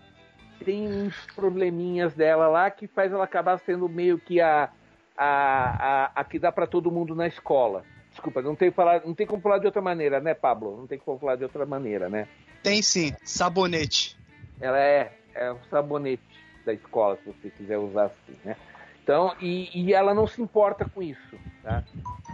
tem 0.63 0.87
uns 0.87 1.15
probleminhas 1.35 2.13
dela 2.13 2.47
lá 2.47 2.69
que 2.69 2.87
faz 2.87 3.11
ela 3.11 3.23
acabar 3.23 3.57
sendo 3.59 3.87
meio 3.87 4.19
que 4.19 4.41
a, 4.41 4.69
a, 5.17 6.05
a, 6.05 6.11
a 6.15 6.23
que 6.23 6.37
dá 6.37 6.51
para 6.51 6.67
todo 6.67 6.91
mundo 6.91 7.15
na 7.15 7.27
escola. 7.27 7.83
Desculpa, 8.15 8.41
não 8.41 8.55
tem, 8.55 8.71
falar, 8.71 9.01
não 9.05 9.13
tem 9.13 9.27
como 9.27 9.41
falar 9.41 9.57
de 9.57 9.65
outra 9.65 9.81
maneira, 9.81 10.21
né, 10.21 10.33
Pablo? 10.33 10.77
Não 10.77 10.87
tem 10.87 10.97
como 10.97 11.19
falar 11.19 11.35
de 11.35 11.43
outra 11.43 11.65
maneira, 11.65 12.07
né? 12.07 12.29
Tem 12.63 12.81
sim, 12.81 13.13
sabonete. 13.25 14.17
Ela 14.61 14.79
é, 14.79 15.11
é 15.33 15.51
o 15.51 15.57
sabonete 15.69 16.23
da 16.65 16.71
escola, 16.71 17.17
se 17.17 17.29
você 17.29 17.49
quiser 17.49 17.77
usar 17.77 18.05
assim, 18.05 18.39
né? 18.45 18.55
Então, 19.03 19.35
e, 19.41 19.69
e 19.73 19.93
ela 19.93 20.13
não 20.13 20.25
se 20.25 20.41
importa 20.41 20.85
com 20.85 21.03
isso. 21.03 21.37
Tá? 21.61 21.83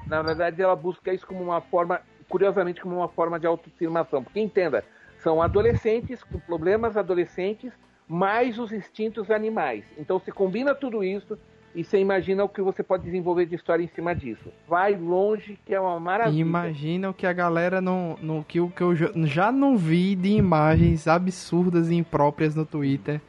Na 0.05 0.21
verdade, 0.21 0.61
ela 0.61 0.75
busca 0.75 1.11
isso 1.11 1.25
como 1.25 1.43
uma 1.43 1.61
forma, 1.61 1.99
curiosamente, 2.29 2.79
como 2.79 2.97
uma 2.97 3.09
forma 3.09 3.39
de 3.39 3.47
autoafirmação. 3.47 4.23
Porque 4.23 4.39
entenda, 4.39 4.85
são 5.17 5.41
adolescentes 5.41 6.23
com 6.23 6.39
problemas 6.39 6.95
adolescentes, 6.95 7.73
mais 8.07 8.59
os 8.59 8.71
instintos 8.71 9.31
animais. 9.31 9.83
Então, 9.97 10.19
você 10.19 10.31
combina 10.31 10.75
tudo 10.75 11.03
isso 11.03 11.39
e 11.73 11.83
você 11.83 11.99
imagina 11.99 12.43
o 12.43 12.49
que 12.49 12.61
você 12.61 12.83
pode 12.83 13.03
desenvolver 13.03 13.45
de 13.45 13.55
história 13.55 13.83
em 13.83 13.87
cima 13.87 14.13
disso. 14.13 14.51
Vai 14.67 14.95
longe, 14.95 15.57
que 15.65 15.73
é 15.73 15.79
uma 15.79 15.99
maravilha. 15.99 16.41
Imagina 16.41 17.09
o 17.09 17.13
que 17.13 17.25
a 17.25 17.33
galera 17.33 17.79
não, 17.79 18.17
não 18.21 18.43
que, 18.43 18.59
o 18.59 18.69
que 18.69 18.81
eu 18.81 18.93
já 18.95 19.51
não 19.51 19.77
vi 19.77 20.15
de 20.15 20.29
imagens 20.29 21.07
absurdas 21.07 21.89
e 21.89 21.95
impróprias 21.95 22.55
no 22.55 22.65
Twitter 22.65 23.21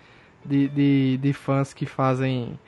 de, 0.44 0.68
de, 0.68 1.16
de 1.18 1.32
fãs 1.32 1.72
que 1.72 1.86
fazem 1.86 2.58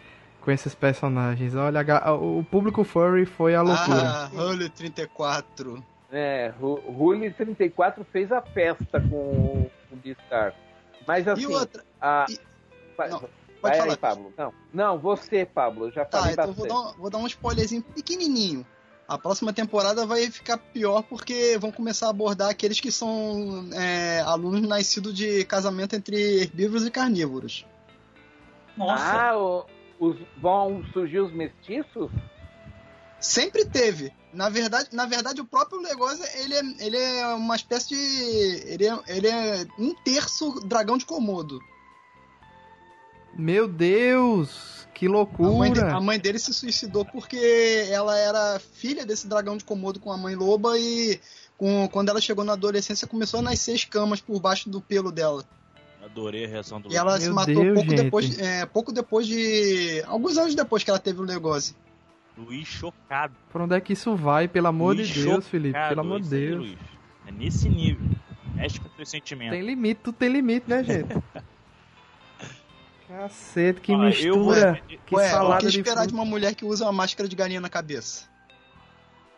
com 0.41 0.51
esses 0.51 0.75
personagens. 0.75 1.55
Olha, 1.55 1.83
o 2.15 2.45
público 2.45 2.85
furry 2.85 3.25
foi 3.25 3.55
a 3.55 3.63
loucura. 3.63 4.03
Ah, 4.03 4.31
Hulk 4.33 4.71
34. 4.71 5.83
É, 6.13 6.53
Hulk 6.61 7.31
34 7.31 8.05
fez 8.13 8.31
a 8.31 8.41
festa 8.41 9.01
com 9.01 9.69
o 9.91 9.97
Beastar. 9.97 10.55
Mas 11.07 11.27
assim, 11.27 11.43
e 11.43 11.47
outra? 11.47 11.83
A... 12.01 12.27
E... 12.29 12.39
Não, 13.11 13.29
Vai 13.69 13.79
falar. 13.79 13.93
aí, 13.93 13.97
Pablo. 13.97 14.33
Não, 14.37 14.55
não, 14.73 14.99
você, 14.99 15.45
Pablo, 15.45 15.91
já 15.91 16.05
tá, 16.05 16.19
falei 16.19 16.33
então 16.33 16.47
bastante. 16.49 16.69
Vou 16.69 16.83
dar, 16.83 16.91
um, 16.91 17.01
vou 17.01 17.11
dar 17.11 17.19
um 17.19 17.27
spoilerzinho 17.27 17.83
pequenininho. 17.83 18.67
A 19.07 19.19
próxima 19.19 19.53
temporada 19.53 20.07
vai 20.07 20.31
ficar 20.31 20.57
pior 20.57 21.03
porque 21.03 21.59
vão 21.59 21.71
começar 21.71 22.07
a 22.07 22.11
abordar 22.11 22.49
aqueles 22.49 22.81
que 22.81 22.91
são 22.91 23.69
é, 23.75 24.21
alunos 24.21 24.63
nascidos 24.63 25.15
de 25.15 25.45
casamento 25.45 25.95
entre 25.95 26.17
herbívoros 26.41 26.87
e 26.87 26.91
carnívoros. 26.91 27.67
Nossa! 28.77 29.05
Ah, 29.05 29.39
o, 29.39 29.67
os, 30.01 30.17
vão 30.39 30.83
surgir 30.93 31.21
os 31.21 31.33
mestiços? 31.35 32.11
Sempre 33.21 33.65
teve. 33.67 34.13
Na 34.33 34.49
verdade, 34.49 34.89
na 34.93 35.07
verdade 35.07 35.41
o 35.41 35.45
próprio 35.45 35.81
negócio 35.81 36.25
ele 36.39 36.55
é, 36.55 36.87
ele 36.87 36.97
é 36.97 37.27
uma 37.35 37.57
espécie 37.57 37.89
de. 37.89 38.73
Ele 38.73 38.87
é, 38.87 38.99
ele 39.07 39.29
é 39.29 39.67
um 39.79 39.95
terço 40.03 40.61
dragão 40.67 40.97
de 40.97 41.05
Komodo. 41.05 41.59
Meu 43.37 43.67
Deus, 43.69 44.87
que 44.95 45.07
A 45.07 45.11
mãe, 45.11 45.73
de- 45.73 45.81
loucura. 45.81 45.97
a 45.97 46.01
mãe 46.01 46.19
dele 46.19 46.39
se 46.39 46.53
suicidou 46.55 47.05
porque 47.05 47.87
ela 47.91 48.17
era 48.19 48.59
filha 48.61 49.05
desse 49.05 49.27
dragão 49.27 49.57
de 49.57 49.65
Komodo 49.65 49.99
com 50.01 50.13
a 50.13 50.17
mãe 50.17 50.35
loba 50.35 50.79
e 50.79 51.19
com- 51.57 51.89
quando 51.89 52.09
ela 52.11 52.21
chegou 52.21 52.45
na 52.45 52.53
adolescência 52.53 53.07
começou 53.07 53.41
a 53.41 53.43
nascer 53.43 53.75
escamas 53.75 54.21
por 54.21 54.41
baixo 54.41 54.69
do 54.71 54.81
pelo 54.81 55.11
dela. 55.11 55.45
Adorei 56.05 56.45
a 56.45 56.49
reação 56.49 56.81
do 56.81 56.93
E 56.93 56.97
ela 56.97 57.19
se 57.19 57.27
Meu 57.27 57.35
matou 57.35 57.55
Deus, 57.55 57.75
pouco, 57.75 57.91
gente. 57.91 58.03
depois, 58.03 58.39
é, 58.39 58.67
pouco 58.67 58.93
depois 58.93 59.27
de. 59.27 60.03
Alguns 60.07 60.37
anos 60.37 60.55
depois 60.55 60.85
que 60.85 60.91
ela 60.91 60.99
teve 60.99 61.21
o 61.21 61.25
negócio. 61.25 61.75
Luiz 62.37 62.67
chocado. 62.69 63.35
Por 63.51 63.63
onde 63.63 63.75
é 63.75 63.81
que 63.81 63.95
isso 63.95 64.15
vai, 64.15 64.47
pelo 64.47 64.67
amor 64.67 64.97
Luiz 64.97 65.09
de 65.09 65.23
Deus, 65.25 65.47
Felipe? 65.49 65.79
Pelo 65.89 66.01
amor 66.03 66.21
de 66.21 66.35
aí, 66.35 66.47
Deus. 66.49 66.61
Luiz. 66.61 66.79
É 67.27 67.33
nesse 67.33 67.69
nível. 67.71 68.07
Mexe 68.55 68.79
com 68.79 68.87
o 68.87 68.91
teu 68.91 69.07
sentimento. 69.07 69.53
Tem 69.53 69.63
limite, 69.63 70.01
tudo 70.05 70.15
tem 70.17 70.29
limite, 70.29 70.69
né, 70.69 70.85
gente? 70.85 71.09
Cacete, 73.19 73.81
que 73.81 73.93
eu- 73.93 73.99
mistura. 73.99 74.81
Que 75.07 75.15
Ué, 75.15 75.27
o 75.27 75.31
salada 75.31 75.61
que 75.61 75.67
de 75.71 75.79
esperar 75.79 75.97
fruta. 75.99 76.09
de 76.09 76.15
uma 76.15 76.25
mulher 76.25 76.55
que 76.55 76.65
usa 76.65 76.85
uma 76.85 76.93
máscara 76.93 77.29
de 77.29 77.37
galinha 77.37 77.61
na 77.61 77.69
cabeça? 77.69 78.29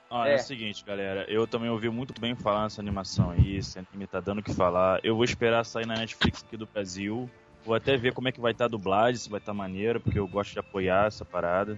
Olha, 0.09 0.31
é. 0.31 0.33
É. 0.33 0.37
o 0.37 0.39
seguinte, 0.39 0.85
galera. 0.85 1.25
Eu 1.29 1.47
também 1.47 1.69
ouvi 1.69 1.91
muito 1.91 2.19
bem 2.21 2.35
falar 2.35 2.63
nessa 2.63 2.81
animação 2.81 3.31
aí. 3.31 3.57
Esse 3.57 3.79
anime 3.79 4.07
tá 4.07 4.21
dando 4.21 4.39
o 4.39 4.43
que 4.43 4.55
falar. 4.55 5.01
Eu 5.03 5.15
vou 5.17 5.25
esperar 5.25 5.65
sair 5.65 5.87
na 5.87 5.95
Netflix 5.97 6.43
aqui 6.47 6.57
do 6.57 6.67
Brasil. 6.67 7.29
Vou 7.65 7.75
até 7.75 7.97
ver 7.97 8.13
como 8.15 8.29
é 8.29 8.33
que 8.33 8.41
vai 8.41 8.53
estar 8.53 8.67
a 8.67 8.69
dublagem, 8.69 9.17
se 9.17 9.29
vai 9.29 9.41
estar 9.41 9.53
maneiro, 9.53 10.01
porque 10.01 10.19
eu 10.19 10.27
gosto 10.29 10.53
de 10.53 10.59
apoiar 10.61 11.07
essa 11.09 11.25
parada. 11.25 11.77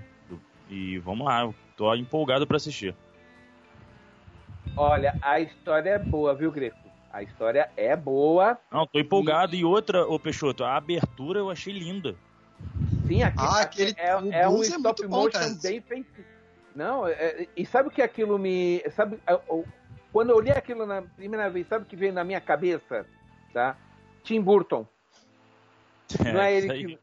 E 0.69 0.99
vamos 0.99 1.27
lá, 1.27 1.41
eu 1.43 1.55
tô 1.77 1.93
empolgado 1.95 2.47
pra 2.47 2.59
assistir. 2.59 2.95
Olha, 4.77 5.19
a 5.23 5.41
história 5.41 5.91
é 5.91 5.99
boa, 5.99 6.35
viu, 6.35 6.53
Greco? 6.53 6.77
A 7.13 7.23
história 7.23 7.71
é 7.77 7.97
boa. 7.97 8.59
Não, 8.71 8.87
tô 8.87 8.99
empolgado. 8.99 9.55
E 9.57 9.65
outra, 9.65 10.07
ô 10.07 10.19
Peixoto, 10.19 10.63
a 10.65 10.77
abertura 10.77 11.39
eu 11.41 11.51
achei 11.51 11.73
linda. 11.73 12.15
Sim, 13.07 13.23
aqui, 13.23 13.39
Ah, 13.41 13.61
aquele- 13.61 13.95
é, 13.97 14.17
o 14.17 14.33
é 14.33 14.49
um 14.49 14.63
é 14.63 14.67
stop 14.67 14.83
muito 14.83 15.09
bom, 15.09 15.17
motion 15.25 15.39
cara. 15.39 15.55
bem 15.63 15.81
feito. 15.81 16.25
Não, 16.75 17.07
é- 17.09 17.47
e 17.57 17.65
sabe 17.65 17.89
o 17.89 17.91
que 17.91 18.03
aquilo 18.03 18.39
me. 18.39 18.83
Sabe, 18.95 19.19
é, 19.27 19.35
o- 19.49 19.65
quando 20.13 20.31
eu 20.31 20.37
olhei 20.37 20.53
aquilo 20.53 20.85
na 20.87 21.03
primeira 21.03 21.49
vez, 21.49 21.67
sabe 21.67 21.85
o 21.85 21.89
que 21.89 21.97
veio 21.97 22.13
na 22.13 22.23
minha 22.25 22.41
cabeça? 22.41 23.07
Tá? 23.53 23.77
Tim 24.23 24.41
Burton. 24.41 24.87
Não 26.37 26.41
é 26.41 26.55
ele 26.55 26.87
que, 26.87 26.99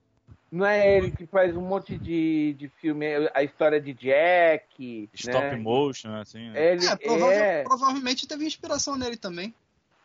não 0.52 0.66
é 0.66 0.98
ele 0.98 1.12
que 1.12 1.26
faz 1.28 1.56
um 1.56 1.62
monte 1.62 1.98
de, 1.98 2.56
de 2.58 2.70
filme, 2.80 3.06
a 3.34 3.44
história 3.44 3.80
de 3.82 3.94
Jack. 3.94 5.10
Stop 5.14 5.40
né? 5.40 5.56
motion, 5.58 6.14
assim. 6.16 6.50
né? 6.50 6.74
Ele 6.74 6.86
É, 6.88 7.60
é- 7.60 7.64
provavelmente 7.64 8.28
teve 8.28 8.46
inspiração 8.46 8.96
nele 8.96 9.18
também. 9.18 9.54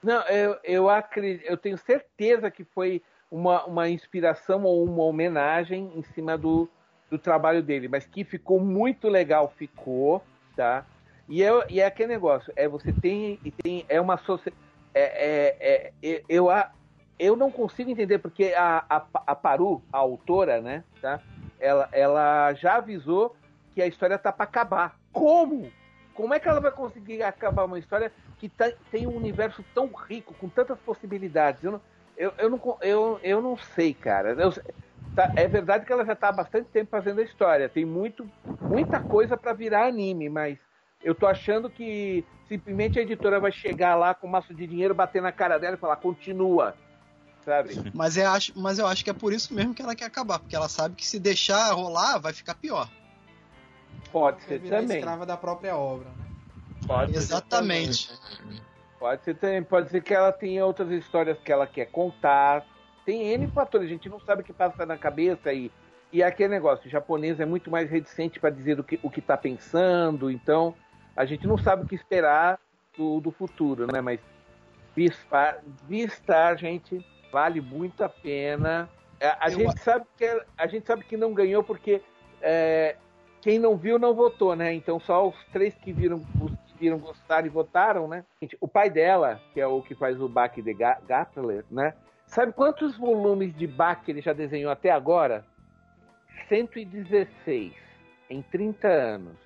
Não, 0.03 0.22
eu, 0.28 0.59
eu 0.64 0.88
acredito, 0.88 1.44
eu 1.46 1.57
tenho 1.57 1.76
certeza 1.76 2.51
que 2.51 2.64
foi 2.64 3.03
uma, 3.30 3.64
uma 3.66 3.88
inspiração 3.88 4.64
ou 4.64 4.84
uma 4.84 5.05
homenagem 5.05 5.92
em 5.94 6.03
cima 6.03 6.36
do, 6.38 6.68
do 7.11 7.18
trabalho 7.18 7.62
dele, 7.62 7.86
mas 7.86 8.07
que 8.07 8.24
ficou 8.24 8.59
muito 8.59 9.09
legal, 9.09 9.53
ficou, 9.57 10.22
tá? 10.57 10.84
E 11.28 11.42
é, 11.42 11.51
e 11.68 11.80
é 11.80 11.86
aquele 11.86 12.09
negócio, 12.09 12.53
é 12.57 12.66
você 12.66 12.92
tem 12.92 13.38
e 13.44 13.51
tem 13.51 13.84
é 13.88 14.01
uma 14.01 14.18
é, 14.94 15.57
é, 15.61 15.92
é, 16.03 16.22
eu 16.28 16.51
a- 16.51 16.70
eu 17.18 17.36
não 17.36 17.51
consigo 17.51 17.90
entender 17.90 18.18
porque 18.18 18.55
a, 18.57 18.82
a, 18.88 19.07
a 19.26 19.36
Paru, 19.36 19.82
a 19.92 19.98
autora, 19.98 20.61
né, 20.61 20.82
tá? 21.03 21.20
Ela, 21.61 21.88
ela 21.92 22.55
já 22.55 22.76
avisou 22.76 23.36
que 23.74 23.82
a 23.82 23.86
história 23.86 24.18
tá 24.18 24.32
para 24.32 24.44
acabar. 24.44 24.96
Como? 25.12 25.70
Como 26.14 26.34
é 26.34 26.40
que 26.40 26.48
ela 26.48 26.61
vai 26.61 26.70
conseguir 26.72 27.22
acabar 27.22 27.64
uma 27.64 27.78
história 27.78 28.12
que 28.38 28.48
tá- 28.48 28.72
tem 28.90 29.06
um 29.06 29.16
universo 29.16 29.64
tão 29.74 29.86
rico, 29.92 30.34
com 30.34 30.48
tantas 30.48 30.78
possibilidades? 30.80 31.62
Eu 31.64 31.72
não, 31.72 31.80
eu, 32.16 32.32
eu 32.38 32.50
não, 32.50 32.78
eu, 32.82 33.20
eu 33.22 33.42
não 33.42 33.56
sei, 33.56 33.94
cara. 33.94 34.30
Eu- 34.32 34.52
tá- 35.14 35.32
é 35.36 35.46
verdade 35.48 35.86
que 35.86 35.92
ela 35.92 36.04
já 36.04 36.12
está 36.12 36.28
há 36.28 36.32
bastante 36.32 36.68
tempo 36.70 36.90
fazendo 36.90 37.20
a 37.20 37.24
história. 37.24 37.68
Tem 37.68 37.84
muito, 37.84 38.30
muita 38.68 39.00
coisa 39.00 39.36
para 39.36 39.52
virar 39.52 39.86
anime, 39.86 40.28
mas 40.28 40.58
eu 41.02 41.14
tô 41.14 41.26
achando 41.26 41.70
que 41.70 42.24
simplesmente 42.48 42.98
a 42.98 43.02
editora 43.02 43.40
vai 43.40 43.52
chegar 43.52 43.94
lá 43.94 44.14
com 44.14 44.26
um 44.26 44.30
maço 44.30 44.52
de 44.52 44.66
dinheiro, 44.66 44.94
bater 44.94 45.22
na 45.22 45.32
cara 45.32 45.58
dela 45.58 45.76
e 45.76 45.80
falar, 45.80 45.96
continua. 45.96 46.76
Sabe? 47.44 47.90
Mas 47.94 48.18
acho, 48.18 48.52
mas 48.58 48.78
eu 48.78 48.86
acho 48.86 49.02
que 49.02 49.08
é 49.11 49.14
por 49.14 49.32
isso 49.32 49.54
mesmo 49.54 49.74
que 49.74 49.80
ela 49.80 49.94
quer 49.94 50.04
acabar, 50.04 50.38
porque 50.38 50.54
ela 50.54 50.68
sabe 50.68 50.94
que 50.94 51.06
se 51.06 51.18
deixar 51.18 51.72
rolar, 51.72 52.18
vai 52.18 52.34
ficar 52.34 52.54
pior. 52.54 52.86
Pode 54.12 54.42
ser 54.42 54.61
também. 54.61 54.98
escrava 54.98 55.24
da 55.24 55.36
própria 55.36 55.76
obra. 55.76 56.08
né? 56.08 56.26
Pode 56.86 57.12
ser 57.12 57.18
Exatamente. 57.18 58.08
também. 58.08 58.61
Pode 58.98 59.24
ser 59.24 59.34
também. 59.36 59.62
Pode 59.62 59.90
ser 59.90 60.02
que 60.02 60.14
ela 60.14 60.32
tenha 60.32 60.64
outras 60.64 60.90
histórias 60.90 61.38
que 61.38 61.52
ela 61.52 61.66
quer 61.66 61.86
contar. 61.86 62.64
Tem 63.04 63.32
N 63.32 63.46
fatores, 63.48 63.86
a 63.86 63.90
gente 63.90 64.08
não 64.08 64.20
sabe 64.20 64.42
o 64.42 64.44
que 64.44 64.52
passa 64.52 64.84
na 64.84 64.96
cabeça 64.96 65.52
e, 65.52 65.70
e 66.12 66.22
aquele 66.22 66.50
negócio, 66.50 66.86
o 66.86 66.90
japonês 66.90 67.40
é 67.40 67.46
muito 67.46 67.70
mais 67.70 67.90
reticente 67.90 68.38
para 68.38 68.50
dizer 68.50 68.78
o 68.78 68.84
que, 68.84 69.00
o 69.02 69.11
que 69.11 69.20
tá 69.20 69.36
pensando, 69.36 70.30
então 70.30 70.74
a 71.16 71.24
gente 71.24 71.46
não 71.46 71.56
sabe 71.56 71.84
o 71.84 71.86
que 71.86 71.94
esperar 71.94 72.58
do, 72.96 73.20
do 73.20 73.30
futuro, 73.30 73.86
né? 73.90 74.00
Mas 74.00 74.20
vista, 74.94 75.58
vista, 75.88 76.54
gente, 76.56 77.04
vale 77.32 77.61
muito 77.61 78.04
a 78.04 78.08
pena. 78.08 78.88
A, 79.20 79.46
a 79.46 79.48
gente 79.48 79.80
sabe 79.80 80.06
que 80.16 80.42
a 80.56 80.66
gente 80.66 80.86
sabe 80.86 81.04
que 81.04 81.16
não 81.16 81.32
ganhou 81.32 81.62
porque 81.62 82.02
é, 82.42 82.96
quem 83.43 83.59
não 83.59 83.76
viu 83.76 83.99
não 83.99 84.14
votou, 84.14 84.55
né? 84.55 84.72
Então 84.74 84.99
só 85.01 85.28
os 85.28 85.36
três 85.53 85.74
que 85.74 85.93
viram, 85.93 86.22
os 86.41 86.51
que 86.72 86.78
viram 86.78 86.99
gostaram 86.99 87.47
e 87.47 87.51
votaram, 87.51 88.07
né? 88.09 88.24
O 88.61 88.68
pai 88.68 88.91
dela, 88.91 89.41
que 89.55 89.61
é 89.61 89.66
o 89.66 89.82
que 89.82 89.95
faz 89.95 90.20
o 90.20 90.28
Bach 90.28 90.55
de 90.55 90.74
Ga- 90.74 91.01
Gatler, 91.07 91.64
né? 91.70 91.95
Sabe 92.26 92.53
quantos 92.53 92.97
volumes 92.97 93.55
de 93.57 93.66
Bach 93.66 94.03
ele 94.09 94.20
já 94.20 94.32
desenhou 94.32 94.70
até 94.70 94.91
agora? 94.91 95.45
116 96.49 97.72
em 98.28 98.43
30 98.43 98.88
anos. 98.88 99.36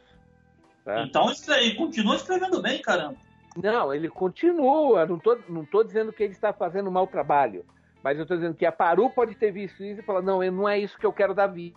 tá? 0.84 1.03
Então 1.03 1.26
ele 1.57 1.74
continua 1.74 2.16
escrevendo 2.16 2.61
bem, 2.62 2.80
caramba. 2.82 3.16
Não, 3.57 3.95
ele 3.95 4.09
continua. 4.09 5.07
Não 5.07 5.18
tô, 5.18 5.38
não 5.49 5.64
tô 5.64 5.82
dizendo 5.84 6.12
que 6.12 6.22
ele 6.22 6.32
está 6.32 6.53
fazendo 6.53 6.88
um 6.88 6.92
mau 6.92 7.07
trabalho. 7.07 7.64
Mas 8.03 8.18
eu 8.18 8.26
tô 8.26 8.34
dizendo 8.34 8.55
que 8.57 8.66
a 8.66 8.72
Paru 8.72 9.09
pode 9.11 9.34
ter 9.34 9.51
visto 9.51 9.82
isso 9.82 10.01
e 10.01 10.05
falar, 10.05 10.20
não, 10.20 10.42
não 10.51 10.68
é 10.68 10.78
isso 10.78 10.99
que 10.99 11.07
eu 11.07 11.12
quero 11.12 11.34
da 11.34 11.47
vi- 11.47 11.74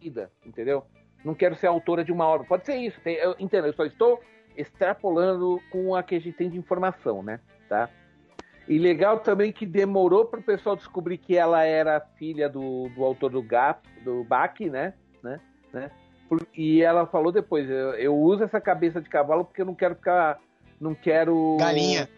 vida. 0.00 0.30
Entendeu? 0.44 0.84
Não 1.24 1.34
quero 1.34 1.54
ser 1.56 1.66
autora 1.66 2.04
de 2.04 2.12
uma 2.12 2.26
obra. 2.26 2.46
Pode 2.46 2.64
ser 2.64 2.76
isso. 2.76 3.00
Tem, 3.02 3.16
eu 3.16 3.34
entendo, 3.38 3.66
eu 3.66 3.74
só 3.74 3.84
estou 3.84 4.20
extrapolando 4.56 5.60
com 5.70 5.94
a 5.94 6.02
que 6.02 6.14
a 6.14 6.20
gente 6.20 6.36
tem 6.36 6.50
de 6.50 6.58
informação, 6.58 7.22
né? 7.22 7.40
Tá? 7.68 7.88
E 8.68 8.78
legal 8.78 9.20
também 9.20 9.52
que 9.52 9.66
demorou 9.66 10.24
para 10.24 10.40
o 10.40 10.42
pessoal 10.42 10.76
descobrir 10.76 11.18
que 11.18 11.36
ela 11.36 11.64
era 11.64 12.00
filha 12.18 12.48
do, 12.48 12.88
do 12.90 13.04
autor 13.04 13.30
do, 13.30 13.42
Gap, 13.42 13.86
do 14.04 14.22
Bach, 14.24 14.58
né? 14.60 14.94
né? 15.22 15.40
né? 15.72 15.90
Por- 16.28 16.46
e 16.56 16.82
ela 16.82 17.06
falou 17.06 17.32
depois, 17.32 17.68
eu, 17.68 17.94
eu 17.94 18.16
uso 18.16 18.44
essa 18.44 18.60
cabeça 18.60 19.00
de 19.00 19.08
cavalo 19.08 19.44
porque 19.44 19.62
eu 19.62 19.66
não 19.66 19.74
quero 19.74 19.96
ficar. 19.96 20.38
Não 20.80 20.94
quero. 20.94 21.56
Galinha. 21.58 22.08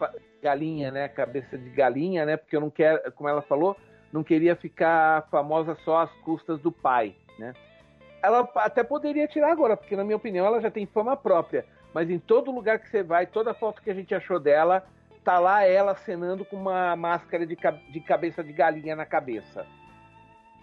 Galinha, 0.41 0.91
né? 0.91 1.07
Cabeça 1.07 1.57
de 1.57 1.69
galinha, 1.69 2.25
né? 2.25 2.37
Porque 2.37 2.55
eu 2.55 2.61
não 2.61 2.69
quero, 2.69 3.11
como 3.13 3.29
ela 3.29 3.41
falou, 3.41 3.75
não 4.11 4.23
queria 4.23 4.55
ficar 4.55 5.27
famosa 5.31 5.75
só 5.83 6.01
às 6.01 6.11
custas 6.17 6.59
do 6.59 6.71
pai, 6.71 7.15
né? 7.39 7.53
Ela 8.23 8.49
até 8.55 8.83
poderia 8.83 9.27
tirar 9.27 9.51
agora, 9.51 9.75
porque 9.75 9.97
na 9.97 10.03
minha 10.05 10.15
opinião 10.15 10.45
ela 10.45 10.61
já 10.61 10.71
tem 10.71 10.85
fama 10.85 11.17
própria. 11.17 11.65
Mas 11.93 12.09
em 12.09 12.17
todo 12.17 12.51
lugar 12.51 12.79
que 12.79 12.89
você 12.89 13.03
vai, 13.03 13.27
toda 13.27 13.53
foto 13.53 13.81
que 13.81 13.91
a 13.91 13.93
gente 13.93 14.15
achou 14.15 14.39
dela, 14.39 14.81
tá 15.25 15.39
lá 15.39 15.63
ela 15.63 15.91
acenando 15.91 16.45
com 16.45 16.55
uma 16.55 16.95
máscara 16.95 17.45
de, 17.45 17.57
de 17.91 17.99
cabeça 17.99 18.41
de 18.41 18.53
galinha 18.53 18.95
na 18.95 19.05
cabeça. 19.05 19.65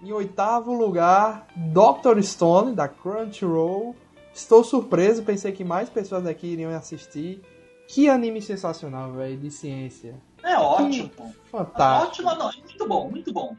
Em 0.03 0.11
oitavo 0.11 0.73
lugar, 0.73 1.47
Dr. 1.55 2.23
Stone, 2.23 2.75
da 2.75 2.89
Crunchyroll. 2.89 3.95
Estou 4.33 4.65
surpreso, 4.65 5.23
pensei 5.23 5.53
que 5.53 5.63
mais 5.63 5.91
pessoas 5.91 6.25
daqui 6.25 6.47
iriam 6.47 6.75
assistir. 6.75 7.43
Que 7.87 8.09
anime 8.09 8.41
sensacional, 8.41 9.13
velho, 9.13 9.37
de 9.37 9.51
ciência. 9.51 10.15
É 10.43 10.57
ótimo. 10.57 11.11
Fantástico. 11.51 12.27
Ótimo, 12.27 12.35
não, 12.35 12.51
é 12.51 12.57
muito 12.57 12.89
bom, 12.89 13.11
muito 13.11 13.33
bom. 13.33 13.57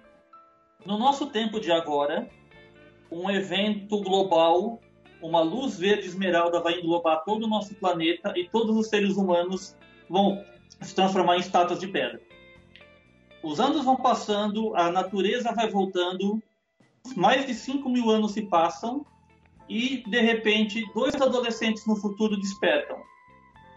No 0.84 0.97
nosso 0.97 1.28
tempo 1.28 1.60
de 1.60 1.72
agora, 1.72 2.28
um 3.12 3.30
evento 3.30 4.01
global, 4.01 4.80
uma 5.22 5.41
luz 5.41 5.78
verde 5.78 6.07
esmeralda 6.07 6.62
vai 6.62 6.80
englobar 6.80 7.24
todo 7.26 7.43
o 7.43 7.47
nosso 7.47 7.76
planeta 7.76 8.34
e 8.36 8.47
todos 8.47 8.76
os 8.76 8.88
seres 8.88 9.18
humanos 9.18 9.76
vão 10.09 10.43
se 10.82 10.95
transformar 10.95 11.38
em 11.38 11.41
estátuas 11.41 11.80
de 11.80 11.88
pedra. 11.88 12.22
Os 13.43 13.59
anos 13.59 13.84
vão 13.84 13.95
passando, 13.95 14.76
a 14.76 14.91
natureza 14.91 15.51
vai 15.51 15.70
voltando, 15.70 16.41
mais 17.16 17.45
de 17.45 17.53
5 17.53 17.89
mil 17.89 18.09
anos 18.09 18.32
se 18.32 18.43
passam 18.43 19.05
e, 19.68 20.03
de 20.07 20.22
repente, 20.22 20.84
dois 20.93 21.16
adolescentes 21.16 21.86
no 21.86 21.95
futuro 21.95 22.39
despertam. 22.39 22.97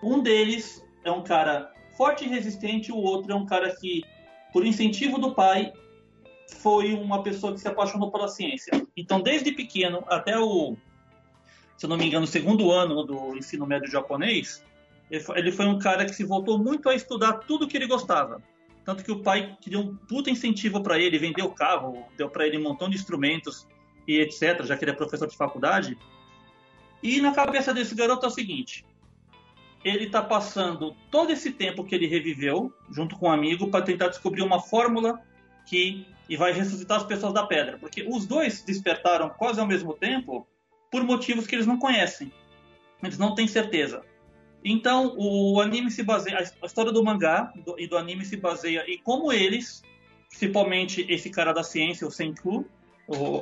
Um 0.03 0.20
deles 0.20 0.85
é 1.03 1.11
um 1.11 1.22
cara 1.22 1.72
forte 1.97 2.24
e 2.24 2.28
resistente, 2.28 2.93
o 2.93 2.97
outro 2.97 3.32
é 3.32 3.35
um 3.35 3.47
cara 3.47 3.74
que, 3.76 4.03
por 4.53 4.66
incentivo 4.66 5.18
do 5.18 5.35
pai, 5.35 5.72
foi 6.55 6.94
uma 6.94 7.22
pessoa 7.22 7.52
que 7.52 7.61
se 7.61 7.68
apaixonou 7.68 8.11
pela 8.11 8.28
ciência. 8.28 8.72
Então, 8.96 9.20
desde 9.20 9.52
pequeno 9.52 10.05
até 10.09 10.38
o, 10.38 10.76
se 11.76 11.86
eu 11.86 11.88
não 11.90 11.96
me 11.96 12.07
engano, 12.07 12.24
o 12.24 12.28
segundo 12.28 12.70
ano 12.70 13.02
do 13.05 13.36
ensino 13.36 13.66
médio 13.66 13.90
japonês, 13.90 14.64
ele 15.11 15.52
foi- 15.52 15.66
um 15.66 15.78
cara 15.78 16.05
que 16.05 16.14
se 16.14 16.24
voltou 16.24 16.59
muito 16.59 16.88
a 16.88 16.94
estudar 16.94 17.34
tudo 17.34 17.68
que 17.68 17.76
ele 17.76 17.86
gostava. 17.86 18.42
Tanto 18.84 19.05
que 19.05 19.12
o 19.12 19.22
pai 19.22 19.57
queria 19.61 19.78
um 19.78 19.96
puta 19.96 20.30
incentivo 20.30 20.82
para 20.82 20.98
ele, 20.98 21.18
vendeu 21.18 21.50
carro, 21.50 22.05
deu 22.16 22.28
para 22.28 22.46
ele 22.46 22.59
um 22.59 22.62
montão 22.62 22.88
de 22.88 22.96
instrumentos 22.96 23.66
e 24.07 24.18
etc, 24.18 24.62
já 24.64 24.76
que 24.76 24.84
ele 24.84 24.90
é 24.90 24.94
professor 24.94 25.26
de 25.26 25.36
faculdade. 25.36 25.96
E 27.02 27.20
na 27.20 27.32
cabeça 27.32 27.72
desse 27.72 27.94
garoto 27.94 28.26
é 28.26 28.28
o 28.28 28.32
seguinte: 28.32 28.84
ele 29.84 30.05
está 30.05 30.22
passando 30.22 30.94
todo 31.11 31.30
esse 31.30 31.50
tempo 31.50 31.84
que 31.84 31.94
ele 31.94 32.07
reviveu, 32.07 32.72
junto 32.90 33.16
com 33.16 33.28
um 33.28 33.32
amigo, 33.32 33.70
para 33.70 33.84
tentar 33.84 34.09
descobrir 34.09 34.42
uma 34.42 34.61
fórmula 34.61 35.20
que 35.67 36.07
e 36.29 36.37
vai 36.37 36.53
ressuscitar 36.53 36.99
as 36.99 37.07
pessoas 37.07 37.33
da 37.33 37.47
pedra. 37.47 37.79
Porque 37.79 38.07
os 38.09 38.27
dois 38.27 38.62
despertaram 38.62 39.29
quase 39.31 39.61
ao 39.61 39.67
mesmo 39.67 39.95
tempo 39.95 40.47
por 40.91 41.03
motivos 41.05 41.47
que 41.47 41.55
eles 41.55 41.67
não 41.67 41.79
conhecem. 41.79 42.33
Eles 43.03 43.19
não 43.19 43.35
têm 43.35 43.47
certeza. 43.47 44.03
Então, 44.65 45.15
o 45.19 45.61
anime 45.61 45.91
se 45.91 46.03
baseia, 46.03 46.39
a 46.39 46.67
história 46.67 46.91
do 46.91 47.05
mangá 47.05 47.53
do, 47.67 47.79
e 47.79 47.87
do 47.87 47.99
anime 47.99 48.25
se 48.25 48.37
baseia 48.37 48.83
em 48.89 48.99
como 48.99 49.31
eles, 49.31 49.83
principalmente 50.31 51.05
esse 51.11 51.29
cara 51.29 51.53
da 51.53 51.62
ciência, 51.62 52.07
o 52.07 52.11
Senku, 52.11 52.65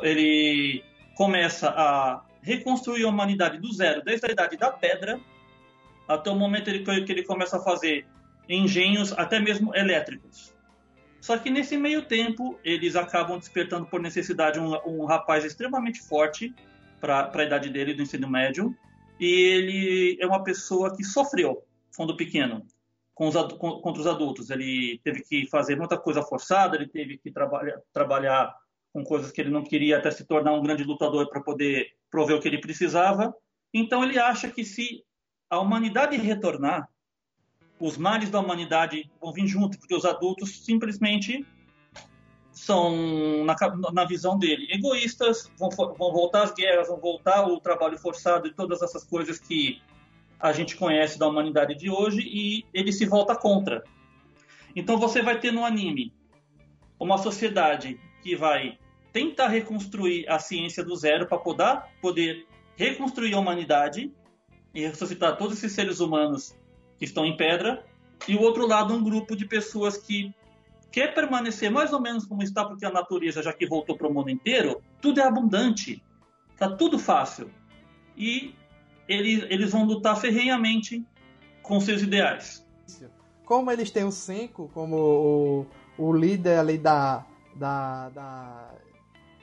ele 0.03 0.83
começa 1.16 1.68
a 1.68 2.25
reconstruir 2.43 3.05
a 3.05 3.09
humanidade 3.09 3.59
do 3.59 3.73
zero, 3.73 4.03
desde 4.03 4.27
a 4.27 4.33
idade 4.33 4.57
da 4.57 4.73
pedra, 4.73 5.20
até 6.09 6.29
o 6.29 6.35
momento 6.35 6.64
que 6.64 7.12
ele 7.12 7.23
começa 7.23 7.57
a 7.57 7.61
fazer 7.61 8.05
engenhos, 8.49 9.12
até 9.12 9.39
mesmo 9.39 9.73
elétricos. 9.77 10.53
Só 11.23 11.39
que 11.39 11.51
nesse 11.51 11.77
meio 11.77 12.03
tempo, 12.03 12.59
eles 12.64 12.97
acabam 12.97 13.39
despertando 13.39 13.87
por 13.87 14.03
necessidade 14.03 14.59
um, 14.59 14.75
um 14.85 15.05
rapaz 15.05 15.45
extremamente 15.45 16.01
forte 16.01 16.53
para 17.01 17.31
a 17.33 17.45
idade 17.45 17.70
dele, 17.70 17.95
do 17.95 18.03
ensino 18.03 18.29
médio, 18.29 18.77
e 19.20 19.27
ele 19.27 20.18
é 20.20 20.27
uma 20.27 20.43
pessoa 20.43 20.95
que 20.97 21.05
sofreu 21.05 21.62
quando 21.97 22.16
pequeno 22.16 22.66
com 23.14 23.29
os, 23.29 23.35
com, 23.35 23.81
contra 23.81 24.01
os 24.01 24.07
adultos. 24.09 24.51
Ele 24.51 25.01
teve 25.05 25.23
que 25.23 25.47
fazer 25.47 25.77
muita 25.77 25.97
coisa 25.97 26.23
forçada, 26.23 26.75
ele 26.75 26.89
teve 26.89 27.16
que 27.18 27.31
trabalhar, 27.31 27.81
trabalhar 27.93 28.53
com 28.93 29.05
coisas 29.05 29.31
que 29.31 29.41
ele 29.41 29.51
não 29.51 29.62
queria 29.62 29.99
até 29.99 30.11
se 30.11 30.25
tornar 30.25 30.53
um 30.55 30.62
grande 30.62 30.83
lutador 30.83 31.31
para 31.31 31.41
poder 31.41 31.93
prover 32.11 32.37
o 32.37 32.41
que 32.41 32.49
ele 32.49 32.61
precisava. 32.61 33.33
Então 33.73 34.03
ele 34.03 34.18
acha 34.18 34.51
que 34.51 34.64
se 34.64 35.05
a 35.49 35.61
humanidade 35.61 36.16
retornar, 36.16 36.89
os 37.83 37.99
males 37.99 38.30
da 38.30 38.39
humanidade 38.39 39.11
vão 39.20 39.33
vir 39.33 39.49
junto, 39.49 39.76
porque 39.76 39.93
os 39.93 40.05
adultos 40.05 40.64
simplesmente 40.64 41.45
são, 42.53 43.45
na, 43.45 43.57
na 43.93 44.05
visão 44.05 44.39
dele, 44.39 44.68
egoístas, 44.70 45.51
vão, 45.59 45.68
vão 45.68 46.12
voltar 46.12 46.45
às 46.45 46.55
guerras, 46.55 46.87
vão 46.87 47.01
voltar 47.01 47.45
o 47.45 47.59
trabalho 47.59 47.99
forçado 47.99 48.47
e 48.47 48.55
todas 48.55 48.83
essas 48.83 49.03
coisas 49.03 49.41
que 49.41 49.83
a 50.39 50.53
gente 50.53 50.76
conhece 50.76 51.18
da 51.18 51.26
humanidade 51.26 51.74
de 51.74 51.91
hoje 51.91 52.20
e 52.20 52.64
ele 52.72 52.93
se 52.93 53.05
volta 53.05 53.35
contra. 53.35 53.83
Então 54.76 54.97
você 54.97 55.20
vai 55.20 55.41
ter 55.41 55.51
no 55.51 55.64
anime 55.64 56.14
uma 57.01 57.18
sociedade 57.18 57.99
que 58.22 58.37
vai 58.37 58.78
tentar 59.12 59.49
reconstruir 59.49 60.28
a 60.28 60.39
ciência 60.39 60.85
do 60.85 60.95
zero 60.95 61.26
para 61.26 61.39
poder, 61.39 61.83
poder 62.01 62.47
reconstruir 62.76 63.35
a 63.35 63.41
humanidade 63.41 64.12
e 64.72 64.87
ressuscitar 64.87 65.37
todos 65.37 65.59
esses 65.59 65.72
seres 65.72 65.99
humanos 65.99 66.57
que 67.03 67.07
estão 67.07 67.26
em 67.26 67.36
pedra, 67.36 67.84
e 68.28 68.36
o 68.36 68.40
outro 68.40 68.64
lado 68.64 68.94
um 68.94 69.03
grupo 69.03 69.34
de 69.34 69.44
pessoas 69.44 69.96
que 69.96 70.32
quer 70.88 71.12
permanecer 71.12 71.68
mais 71.68 71.92
ou 71.92 72.00
menos 72.00 72.24
como 72.24 72.44
está, 72.44 72.64
porque 72.64 72.86
a 72.86 72.92
natureza, 72.92 73.42
já 73.42 73.53
que 73.53 73.66
voltou 73.66 73.96
para 73.96 74.07
o 74.07 74.14
mundo 74.14 74.30
inteiro, 74.30 74.80
tudo 75.00 75.18
é 75.18 75.24
abundante, 75.24 76.00
tá 76.57 76.70
tudo 76.76 77.00
fácil. 77.00 77.50
E 78.16 78.55
eles, 79.09 79.44
eles 79.50 79.72
vão 79.72 79.84
lutar 79.84 80.16
ferrenhamente 80.16 81.05
com 81.61 81.80
seus 81.80 82.03
ideais. 82.03 82.64
Como 83.44 83.68
eles 83.72 83.90
têm 83.90 84.05
o 84.05 84.12
Senko 84.12 84.70
como 84.72 84.96
o, 84.96 85.66
o 85.98 86.12
líder 86.12 86.61
ali 86.61 86.78
da, 86.78 87.26
da, 87.57 88.11
da, 88.11 88.70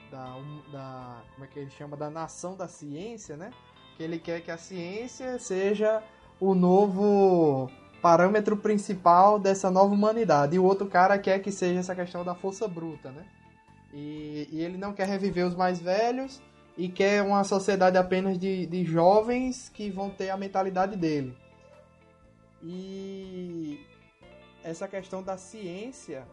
da, 0.10 0.36
da, 0.72 1.22
como 1.34 1.44
é 1.44 1.48
que 1.50 1.60
ele 1.60 1.72
chama, 1.72 1.98
da 1.98 2.10
nação 2.10 2.56
da 2.56 2.70
ciência, 2.70 3.36
né? 3.36 3.52
Que 3.98 4.04
ele 4.04 4.18
quer 4.18 4.40
que 4.40 4.50
a 4.50 4.58
ciência 4.58 5.38
seja 5.40 6.02
o 6.40 6.56
novo 6.56 7.70
parâmetro 8.02 8.56
principal 8.56 9.40
dessa 9.40 9.70
nova 9.70 9.94
humanidade. 9.94 10.56
E 10.56 10.60
o 10.60 10.64
outro 10.64 10.88
cara 10.88 11.18
quer 11.18 11.40
que 11.40 11.52
seja 11.52 11.80
essa 11.80 11.96
questão 11.96 12.24
da 12.24 12.34
força 12.34 12.68
bruta, 12.68 13.12
né? 13.12 13.26
E, 13.94 14.48
e 14.52 14.62
ele 14.62 14.78
não 14.78 14.94
quer 14.94 15.08
reviver 15.08 15.46
os 15.46 15.56
mais 15.56 15.80
velhos 15.80 16.42
e 16.78 16.88
quer 16.88 17.22
uma 17.24 17.44
sociedade 17.44 17.98
apenas 17.98 18.38
de, 18.38 18.66
de 18.66 18.86
jovens 18.86 19.70
que 19.70 19.90
vão 19.90 20.10
ter 20.10 20.30
a 20.30 20.38
mentalidade 20.38 20.96
dele. 20.96 21.36
E 22.62 23.86
essa 24.64 24.88
questão 24.88 25.24
da 25.24 25.38
ciência 25.38 26.26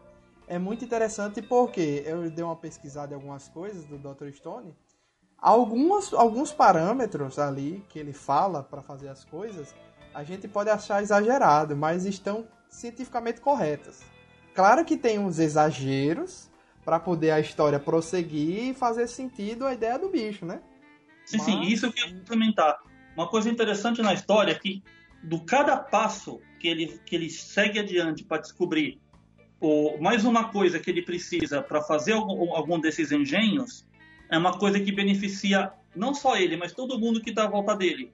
é 0.47 0.57
muito 0.57 0.85
interessante 0.85 1.41
porque 1.41 2.03
eu 2.05 2.29
dei 2.29 2.43
uma 2.43 2.55
pesquisada 2.55 3.13
em 3.13 3.15
algumas 3.15 3.49
coisas 3.49 3.85
do 3.85 3.97
Dr. 3.97 4.29
Stone. 4.31 4.73
Alguns, 5.37 6.13
alguns 6.13 6.51
parâmetros 6.51 7.37
ali 7.37 7.83
que 7.89 7.99
ele 7.99 8.13
fala 8.13 8.63
para 8.63 8.81
fazer 8.81 9.09
as 9.09 9.23
coisas, 9.23 9.75
a 10.17 10.23
gente 10.23 10.47
pode 10.47 10.67
achar 10.67 11.03
exagerado, 11.03 11.77
mas 11.77 12.03
estão 12.03 12.47
cientificamente 12.67 13.39
corretas. 13.39 14.03
Claro 14.55 14.83
que 14.83 14.97
tem 14.97 15.19
uns 15.19 15.37
exageros 15.37 16.49
para 16.83 16.99
poder 16.99 17.29
a 17.29 17.39
história 17.39 17.79
prosseguir 17.79 18.69
e 18.69 18.73
fazer 18.73 19.05
sentido 19.05 19.63
a 19.63 19.75
ideia 19.75 19.99
do 19.99 20.09
bicho, 20.09 20.43
né? 20.43 20.59
Sim, 21.23 21.37
mas... 21.37 21.45
sim, 21.45 21.61
isso 21.61 21.85
eu 21.85 21.93
queria 21.93 22.15
complementar. 22.15 22.79
Uma 23.15 23.27
coisa 23.27 23.47
interessante 23.47 24.01
na 24.01 24.11
história 24.11 24.53
é 24.53 24.55
que 24.55 24.81
do 25.21 25.41
cada 25.41 25.77
passo 25.77 26.41
que 26.59 26.67
ele, 26.67 26.99
que 27.05 27.15
ele 27.15 27.29
segue 27.29 27.77
adiante 27.77 28.23
para 28.23 28.41
descobrir 28.41 28.99
o, 29.61 29.99
mais 30.01 30.25
uma 30.25 30.49
coisa 30.49 30.79
que 30.79 30.89
ele 30.89 31.03
precisa 31.03 31.61
para 31.61 31.79
fazer 31.83 32.13
algum, 32.13 32.55
algum, 32.55 32.79
desses 32.79 33.11
engenhos 33.11 33.85
é 34.31 34.37
uma 34.37 34.57
coisa 34.57 34.79
que 34.79 34.91
beneficia 34.91 35.71
não 35.95 36.15
só 36.15 36.37
ele, 36.37 36.57
mas 36.57 36.71
todo 36.71 36.99
mundo 36.99 37.21
que 37.21 37.29
está 37.29 37.43
à 37.43 37.47
volta 37.47 37.75
dele. 37.75 38.11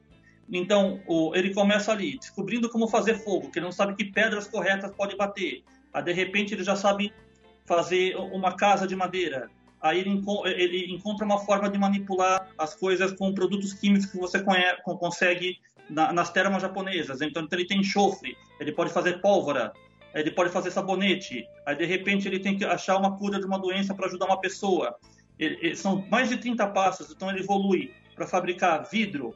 Então, 0.51 0.99
o, 1.07 1.35
ele 1.35 1.53
começa 1.53 1.91
ali, 1.91 2.17
descobrindo 2.17 2.69
como 2.69 2.87
fazer 2.87 3.15
fogo, 3.15 3.49
que 3.49 3.59
ele 3.59 3.65
não 3.65 3.71
sabe 3.71 3.95
que 3.95 4.05
pedras 4.05 4.47
corretas 4.47 4.91
pode 4.91 5.15
bater. 5.15 5.63
Aí, 5.93 6.03
de 6.03 6.11
repente, 6.11 6.53
ele 6.53 6.63
já 6.63 6.75
sabe 6.75 7.13
fazer 7.65 8.15
uma 8.15 8.55
casa 8.55 8.87
de 8.87 8.95
madeira. 8.95 9.49
Aí 9.81 9.99
ele, 9.99 10.21
ele 10.45 10.93
encontra 10.93 11.25
uma 11.25 11.39
forma 11.39 11.69
de 11.69 11.77
manipular 11.77 12.49
as 12.57 12.73
coisas 12.75 13.11
com 13.13 13.33
produtos 13.33 13.73
químicos 13.73 14.05
que 14.05 14.17
você 14.17 14.43
consegue 14.99 15.57
na, 15.89 16.13
nas 16.13 16.31
termas 16.31 16.61
japonesas. 16.61 17.21
Então, 17.21 17.47
ele 17.51 17.65
tem 17.65 17.79
enxofre, 17.79 18.37
ele 18.59 18.71
pode 18.71 18.93
fazer 18.93 19.21
pólvora, 19.21 19.73
ele 20.13 20.31
pode 20.31 20.51
fazer 20.51 20.71
sabonete, 20.71 21.47
aí 21.65 21.75
de 21.75 21.85
repente 21.85 22.27
ele 22.27 22.39
tem 22.39 22.55
que 22.55 22.63
achar 22.63 22.97
uma 22.97 23.17
cura 23.17 23.39
de 23.39 23.45
uma 23.45 23.57
doença 23.57 23.95
para 23.95 24.05
ajudar 24.05 24.27
uma 24.27 24.39
pessoa. 24.39 24.95
Ele, 25.39 25.57
ele, 25.61 25.75
são 25.75 26.05
mais 26.09 26.29
de 26.29 26.37
30 26.37 26.67
passos, 26.67 27.11
então 27.11 27.29
ele 27.29 27.39
evolui 27.39 27.91
para 28.15 28.27
fabricar 28.27 28.87
vidro, 28.89 29.33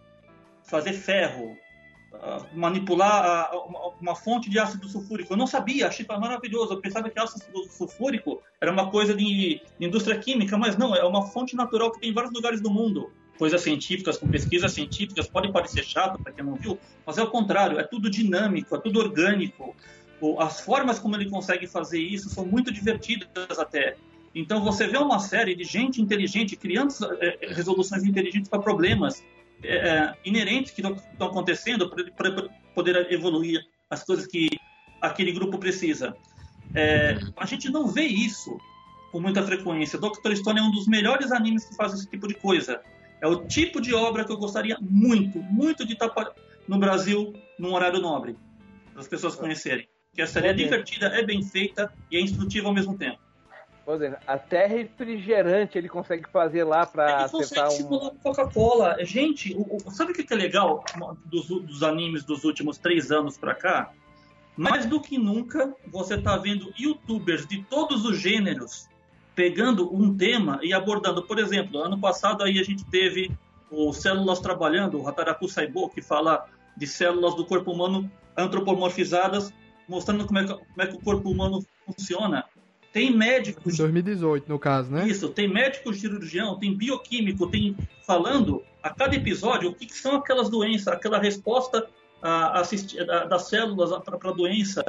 fazer 0.67 0.93
ferro, 0.93 1.57
uh, 2.13 2.45
manipular 2.53 3.51
uh, 3.53 3.95
uma, 3.99 4.15
fonte 4.15 4.49
de 4.49 4.59
ácido 4.59 4.87
sulfúrico. 4.87 5.33
Eu 5.33 5.37
não 5.37 5.47
sabia, 5.47 5.87
achei 5.87 6.05
maravilhoso. 6.07 6.73
Eu 6.73 6.81
pensava 6.81 7.09
que 7.09 7.19
ácido 7.19 7.63
sulfúrico 7.69 8.41
era 8.61 8.71
uma 8.71 8.91
coisa 8.91 9.13
de, 9.13 9.61
indústria 9.79 10.17
química, 10.17 10.57
mas 10.57 10.77
não, 10.77 10.95
é 10.95 11.03
uma 11.03 11.27
fonte 11.27 11.55
natural 11.55 11.91
que 11.91 11.99
tem 11.99 12.11
em 12.11 12.13
vários 12.13 12.33
lugares 12.33 12.61
do 12.61 12.69
mundo 12.69 13.11
coisas 13.37 13.61
científicas, 13.61 14.17
com 14.17 14.27
pesquisas 14.27 14.71
científicas, 14.71 15.27
pode 15.27 15.51
parecer 15.51 15.83
chato 15.83 16.19
para 16.23 16.31
quem 16.31 16.43
não 16.43 16.55
viu, 16.55 16.75
mas 17.05 17.19
é 17.19 17.21
o 17.21 17.29
contrário, 17.29 17.77
é 17.77 17.83
tudo 17.83 18.09
dinâmico, 18.09 18.75
é 18.75 18.79
tudo 18.79 18.99
orgânico 18.99 19.75
as 20.39 20.61
formas 20.61 20.99
como 20.99 21.15
ele 21.15 21.29
consegue 21.29 21.67
fazer 21.67 21.99
isso 21.99 22.29
são 22.29 22.45
muito 22.45 22.71
divertidas 22.71 23.59
até. 23.59 23.95
Então 24.33 24.63
você 24.63 24.87
vê 24.87 24.97
uma 24.97 25.19
série 25.19 25.55
de 25.55 25.63
gente 25.63 26.01
inteligente 26.01 26.55
criando 26.55 26.93
é, 27.19 27.47
resoluções 27.53 28.03
inteligentes 28.03 28.49
para 28.49 28.59
problemas 28.59 29.23
é, 29.63 30.13
inerentes 30.23 30.71
que 30.71 30.81
estão 30.81 31.27
acontecendo 31.27 31.89
para 31.89 32.49
poder 32.73 33.11
evoluir 33.11 33.61
as 33.89 34.03
coisas 34.03 34.27
que 34.27 34.49
aquele 35.01 35.31
grupo 35.31 35.57
precisa. 35.57 36.15
É, 36.73 37.17
a 37.35 37.45
gente 37.45 37.69
não 37.69 37.87
vê 37.87 38.03
isso 38.03 38.57
com 39.11 39.19
muita 39.19 39.41
frequência. 39.43 39.99
Doctor 39.99 40.35
Stone 40.35 40.59
é 40.59 40.63
um 40.63 40.71
dos 40.71 40.87
melhores 40.87 41.31
animes 41.31 41.65
que 41.65 41.75
faz 41.75 41.93
esse 41.93 42.09
tipo 42.09 42.27
de 42.27 42.33
coisa. 42.35 42.81
É 43.21 43.27
o 43.27 43.45
tipo 43.45 43.81
de 43.81 43.93
obra 43.93 44.25
que 44.25 44.31
eu 44.31 44.37
gostaria 44.37 44.77
muito, 44.79 45.39
muito 45.39 45.85
de 45.85 45.93
estar 45.93 46.11
no 46.67 46.77
Brasil 46.77 47.33
num 47.57 47.73
horário 47.73 47.99
nobre, 47.99 48.35
para 48.91 49.01
as 49.01 49.07
pessoas 49.07 49.35
conhecerem 49.35 49.87
que 50.17 50.21
a 50.23 50.27
série 50.27 50.47
é 50.47 50.53
divertida, 50.53 51.05
é 51.09 51.23
bem 51.23 51.43
feita 51.43 51.93
e 52.09 52.17
é 52.17 52.19
instrutiva 52.19 52.67
ao 52.67 52.73
mesmo 52.73 52.97
tempo. 52.97 53.19
Até 54.25 54.65
refrigerante 54.65 55.77
ele 55.77 55.87
consegue 55.87 56.27
fazer 56.29 56.63
lá 56.65 56.85
para 56.85 57.23
acertar 57.23 57.69
um... 57.71 58.09
Coca-Cola. 58.21 58.97
Gente, 59.05 59.53
o, 59.55 59.77
o, 59.85 59.91
sabe 59.91 60.11
o 60.11 60.13
que 60.13 60.33
é 60.33 60.35
legal 60.35 60.83
dos, 61.25 61.47
dos 61.47 61.83
animes 61.83 62.25
dos 62.25 62.43
últimos 62.43 62.77
três 62.77 63.11
anos 63.11 63.37
para 63.37 63.55
cá? 63.55 63.91
Mais 64.57 64.85
do 64.85 64.99
que 64.99 65.17
nunca, 65.17 65.73
você 65.87 66.15
está 66.15 66.35
vendo 66.35 66.73
youtubers 66.77 67.45
de 67.47 67.63
todos 67.63 68.03
os 68.03 68.19
gêneros 68.19 68.89
pegando 69.35 69.93
um 69.95 70.17
tema 70.17 70.59
e 70.63 70.73
abordando. 70.73 71.23
Por 71.23 71.37
exemplo, 71.37 71.79
ano 71.79 71.97
passado 71.99 72.43
aí 72.43 72.59
a 72.59 72.63
gente 72.63 72.83
teve 72.85 73.31
o 73.69 73.93
Células 73.93 74.39
Trabalhando, 74.39 74.99
o 74.99 75.07
Hataraku 75.07 75.47
Saibo, 75.47 75.89
que 75.89 76.01
fala 76.01 76.45
de 76.75 76.87
células 76.87 77.35
do 77.35 77.45
corpo 77.45 77.71
humano 77.71 78.11
antropomorfizadas 78.35 79.53
mostrando 79.87 80.25
como 80.25 80.39
é, 80.39 80.43
que, 80.43 80.53
como 80.53 80.81
é 80.81 80.87
que 80.87 80.95
o 80.95 80.99
corpo 80.99 81.29
humano 81.29 81.65
funciona. 81.85 82.43
Tem 82.93 83.15
médicos. 83.15 83.73
Em 83.73 83.77
2018, 83.77 84.49
no 84.49 84.57
caso, 84.57 84.91
né? 84.91 85.07
Isso, 85.07 85.29
tem 85.29 85.47
médico 85.47 85.93
cirurgião, 85.93 86.57
tem 86.57 86.75
bioquímico, 86.75 87.47
tem 87.47 87.75
falando 88.05 88.63
a 88.81 88.89
cada 88.89 89.15
episódio 89.15 89.69
o 89.69 89.75
que, 89.75 89.85
que 89.85 89.93
são 89.93 90.15
aquelas 90.15 90.49
doenças, 90.49 90.87
aquela 90.87 91.19
resposta 91.19 91.87
a, 92.21 92.59
a, 92.59 93.25
das 93.25 93.49
células 93.49 93.91
para 94.03 94.29
a 94.29 94.33
doença. 94.33 94.83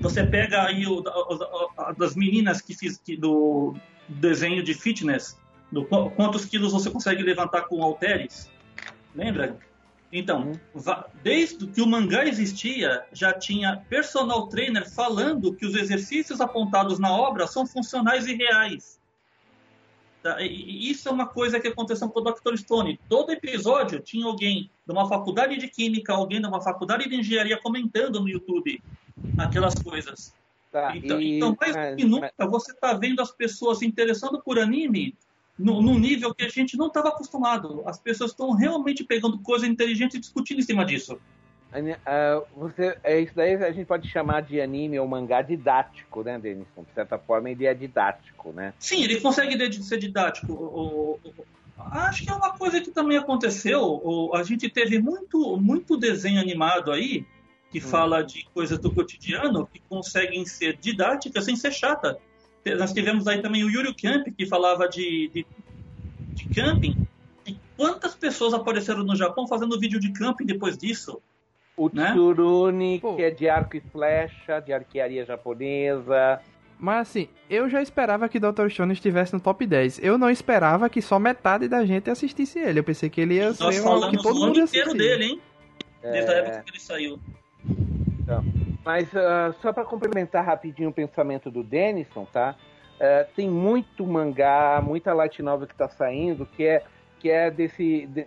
Você 0.00 0.24
pega 0.24 0.64
aí 0.64 0.86
o, 0.86 1.02
a, 1.06 1.90
a, 1.90 1.92
das 1.92 2.16
meninas 2.16 2.60
que 2.60 2.74
fiz 2.74 2.96
que, 2.98 3.16
do 3.16 3.74
desenho 4.08 4.62
de 4.62 4.74
fitness, 4.74 5.38
do 5.70 5.84
quantos 5.84 6.44
quilos 6.44 6.72
você 6.72 6.90
consegue 6.90 7.22
levantar 7.22 7.62
com 7.62 7.82
halteres. 7.82 8.50
Lembra? 9.14 9.58
Então, 10.12 10.52
desde 11.22 11.66
que 11.66 11.80
o 11.80 11.86
mangá 11.86 12.26
existia, 12.26 13.02
já 13.14 13.32
tinha 13.32 13.82
personal 13.88 14.46
trainer 14.46 14.88
falando 14.88 15.54
que 15.54 15.64
os 15.64 15.74
exercícios 15.74 16.38
apontados 16.38 16.98
na 16.98 17.10
obra 17.10 17.46
são 17.46 17.66
funcionais 17.66 18.26
e 18.26 18.34
reais. 18.34 19.00
Tá? 20.22 20.40
E 20.42 20.90
isso 20.90 21.08
é 21.08 21.12
uma 21.12 21.26
coisa 21.26 21.58
que 21.58 21.66
aconteceu 21.66 22.10
com 22.10 22.20
o 22.20 22.22
Dr. 22.22 22.56
Stone. 22.56 23.00
Todo 23.08 23.32
episódio 23.32 24.00
tinha 24.00 24.26
alguém 24.26 24.70
de 24.86 24.92
uma 24.92 25.08
faculdade 25.08 25.56
de 25.56 25.66
química, 25.66 26.12
alguém 26.12 26.42
de 26.42 26.46
uma 26.46 26.60
faculdade 26.60 27.08
de 27.08 27.16
engenharia 27.16 27.58
comentando 27.58 28.20
no 28.20 28.28
YouTube 28.28 28.82
aquelas 29.38 29.74
coisas. 29.74 30.34
Tá, 30.70 30.94
então, 30.94 31.20
e... 31.20 31.36
então, 31.36 31.56
mais 31.58 31.74
do 31.74 31.96
que 31.96 32.04
nunca, 32.04 32.32
você 32.46 32.72
está 32.72 32.92
vendo 32.92 33.20
as 33.20 33.30
pessoas 33.30 33.78
se 33.78 33.86
interessando 33.86 34.42
por 34.42 34.58
anime 34.58 35.16
no, 35.58 35.82
no 35.82 35.98
nível 35.98 36.34
que 36.34 36.44
a 36.44 36.48
gente 36.48 36.76
não 36.76 36.86
estava 36.88 37.08
acostumado. 37.08 37.82
As 37.86 37.98
pessoas 37.98 38.30
estão 38.30 38.52
realmente 38.52 39.04
pegando 39.04 39.38
coisa 39.38 39.66
inteligente 39.66 40.16
e 40.16 40.20
discutindo 40.20 40.60
em 40.60 40.64
cima 40.64 40.84
disso. 40.84 41.18
Uh, 41.74 42.44
você, 42.54 42.98
é 43.02 43.20
isso 43.20 43.32
daí 43.34 43.54
a 43.54 43.72
gente 43.72 43.86
pode 43.86 44.06
chamar 44.06 44.42
de 44.42 44.60
anime 44.60 44.98
ou 44.98 45.08
mangá 45.08 45.40
didático, 45.40 46.22
né, 46.22 46.38
Denison? 46.38 46.82
De 46.82 46.92
certa 46.94 47.18
forma 47.18 47.48
ele 47.50 47.64
é 47.64 47.72
didático, 47.72 48.52
né? 48.52 48.74
Sim, 48.78 49.02
ele 49.02 49.20
consegue 49.20 49.72
ser 49.82 49.96
didático. 49.96 50.52
O, 50.52 51.18
o, 51.24 51.30
o, 51.30 51.44
acho 51.78 52.24
que 52.24 52.30
é 52.30 52.34
uma 52.34 52.50
coisa 52.58 52.80
que 52.80 52.90
também 52.90 53.16
aconteceu. 53.16 54.30
a 54.34 54.42
gente 54.42 54.68
teve 54.68 54.98
muito, 54.98 55.56
muito 55.56 55.96
desenho 55.96 56.40
animado 56.40 56.92
aí 56.92 57.24
que 57.70 57.78
hum. 57.78 57.82
fala 57.82 58.22
de 58.22 58.44
coisas 58.52 58.78
do 58.78 58.92
cotidiano 58.92 59.66
que 59.66 59.80
conseguem 59.88 60.44
ser 60.44 60.76
didáticas 60.76 61.46
sem 61.46 61.56
ser 61.56 61.72
chata. 61.72 62.18
Nós 62.78 62.92
tivemos 62.92 63.26
aí 63.26 63.42
também 63.42 63.64
o 63.64 63.70
Yuri 63.70 63.94
Camp, 63.94 64.28
que 64.36 64.46
falava 64.46 64.88
de, 64.88 65.30
de, 65.34 65.46
de 66.32 66.48
camping. 66.54 67.06
E 67.46 67.56
quantas 67.76 68.14
pessoas 68.14 68.54
apareceram 68.54 69.02
no 69.02 69.16
Japão 69.16 69.46
fazendo 69.48 69.78
vídeo 69.78 69.98
de 69.98 70.12
camping 70.12 70.46
depois 70.46 70.78
disso? 70.78 71.20
O 71.76 71.90
né? 71.92 72.12
Tsurune, 72.12 73.00
que 73.00 73.22
é 73.22 73.30
de 73.30 73.48
arco 73.48 73.76
e 73.76 73.80
flecha, 73.80 74.60
de 74.60 74.72
arquearia 74.72 75.24
japonesa. 75.24 76.40
Mas 76.78 77.08
assim, 77.08 77.28
eu 77.48 77.68
já 77.68 77.80
esperava 77.80 78.28
que 78.28 78.40
Dr. 78.40 78.68
Stone 78.68 78.92
estivesse 78.92 79.32
no 79.32 79.40
top 79.40 79.64
10. 79.64 80.00
Eu 80.02 80.18
não 80.18 80.28
esperava 80.28 80.90
que 80.90 81.00
só 81.00 81.18
metade 81.18 81.68
da 81.68 81.84
gente 81.84 82.10
assistisse 82.10 82.58
ele. 82.58 82.80
Eu 82.80 82.84
pensei 82.84 83.08
que 83.08 83.20
ele 83.20 83.34
ia 83.34 83.54
ser 83.54 83.64
um 83.64 84.10
que 84.10 84.22
todo 84.22 84.40
mundo 84.40 84.58
ia 84.58 84.64
inteiro 84.64 84.92
dele, 84.92 85.24
hein? 85.24 85.40
Desde 86.02 86.30
é... 86.30 86.34
a 86.34 86.38
época 86.38 86.62
que 86.64 86.70
ele 86.70 86.80
saiu. 86.80 87.20
Então, 88.20 88.44
mas 88.84 89.08
uh, 89.12 89.54
só 89.60 89.72
para 89.72 89.84
complementar 89.84 90.44
rapidinho 90.44 90.90
o 90.90 90.92
pensamento 90.92 91.50
do 91.50 91.62
Denison, 91.62 92.26
tá? 92.32 92.54
Uh, 92.96 93.30
tem 93.34 93.48
muito 93.48 94.06
mangá, 94.06 94.80
muita 94.82 95.12
light 95.12 95.42
novel 95.42 95.66
que 95.66 95.74
está 95.74 95.88
saindo 95.88 96.46
que 96.46 96.64
é 96.64 96.84
que 97.22 97.30
é 97.30 97.52
desse 97.52 98.06
de, 98.06 98.26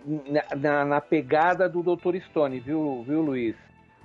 na, 0.56 0.84
na, 0.86 1.00
pegada 1.02 1.68
do 1.68 1.82
Dr. 1.82 2.16
Stone, 2.30 2.58
viu, 2.60 3.04
viu, 3.06 3.20
Luiz? 3.20 3.54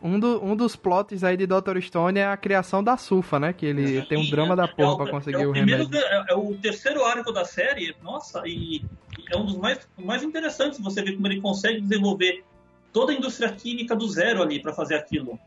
Um, 0.03 0.19
do, 0.19 0.43
um 0.43 0.53
dos 0.53 0.75
plots 0.75 1.23
aí 1.23 1.37
de 1.37 1.47
Dr. 1.47 1.79
Stone 1.79 2.19
é 2.19 2.25
a 2.25 2.35
criação 2.35 2.83
da 2.83 2.97
Sufa, 2.97 3.39
né? 3.39 3.53
Que 3.53 3.67
ele 3.67 3.99
é, 3.99 4.01
tem 4.01 4.17
um 4.17 4.29
drama 4.29 4.53
da 4.53 4.67
porra 4.67 4.93
é 4.93 4.97
pra 4.97 5.09
conseguir 5.09 5.43
é 5.43 5.47
o, 5.47 5.51
o 5.51 5.53
remédio. 5.53 5.87
É, 5.97 6.25
é, 6.31 6.35
o 6.35 6.53
terceiro 6.57 7.05
arco 7.05 7.31
da 7.31 7.45
série, 7.45 7.95
nossa, 8.03 8.43
e 8.45 8.83
é 9.31 9.37
um 9.37 9.45
dos 9.45 9.55
mais, 9.55 9.87
mais 9.97 10.23
interessantes. 10.23 10.77
Você 10.79 11.01
vê 11.01 11.13
como 11.13 11.25
ele 11.25 11.39
consegue 11.39 11.79
desenvolver 11.79 12.43
toda 12.91 13.13
a 13.13 13.15
indústria 13.15 13.49
química 13.53 13.95
do 13.95 14.09
zero 14.09 14.41
ali 14.41 14.61
para 14.61 14.73
fazer 14.73 14.95
aquilo. 14.95 15.39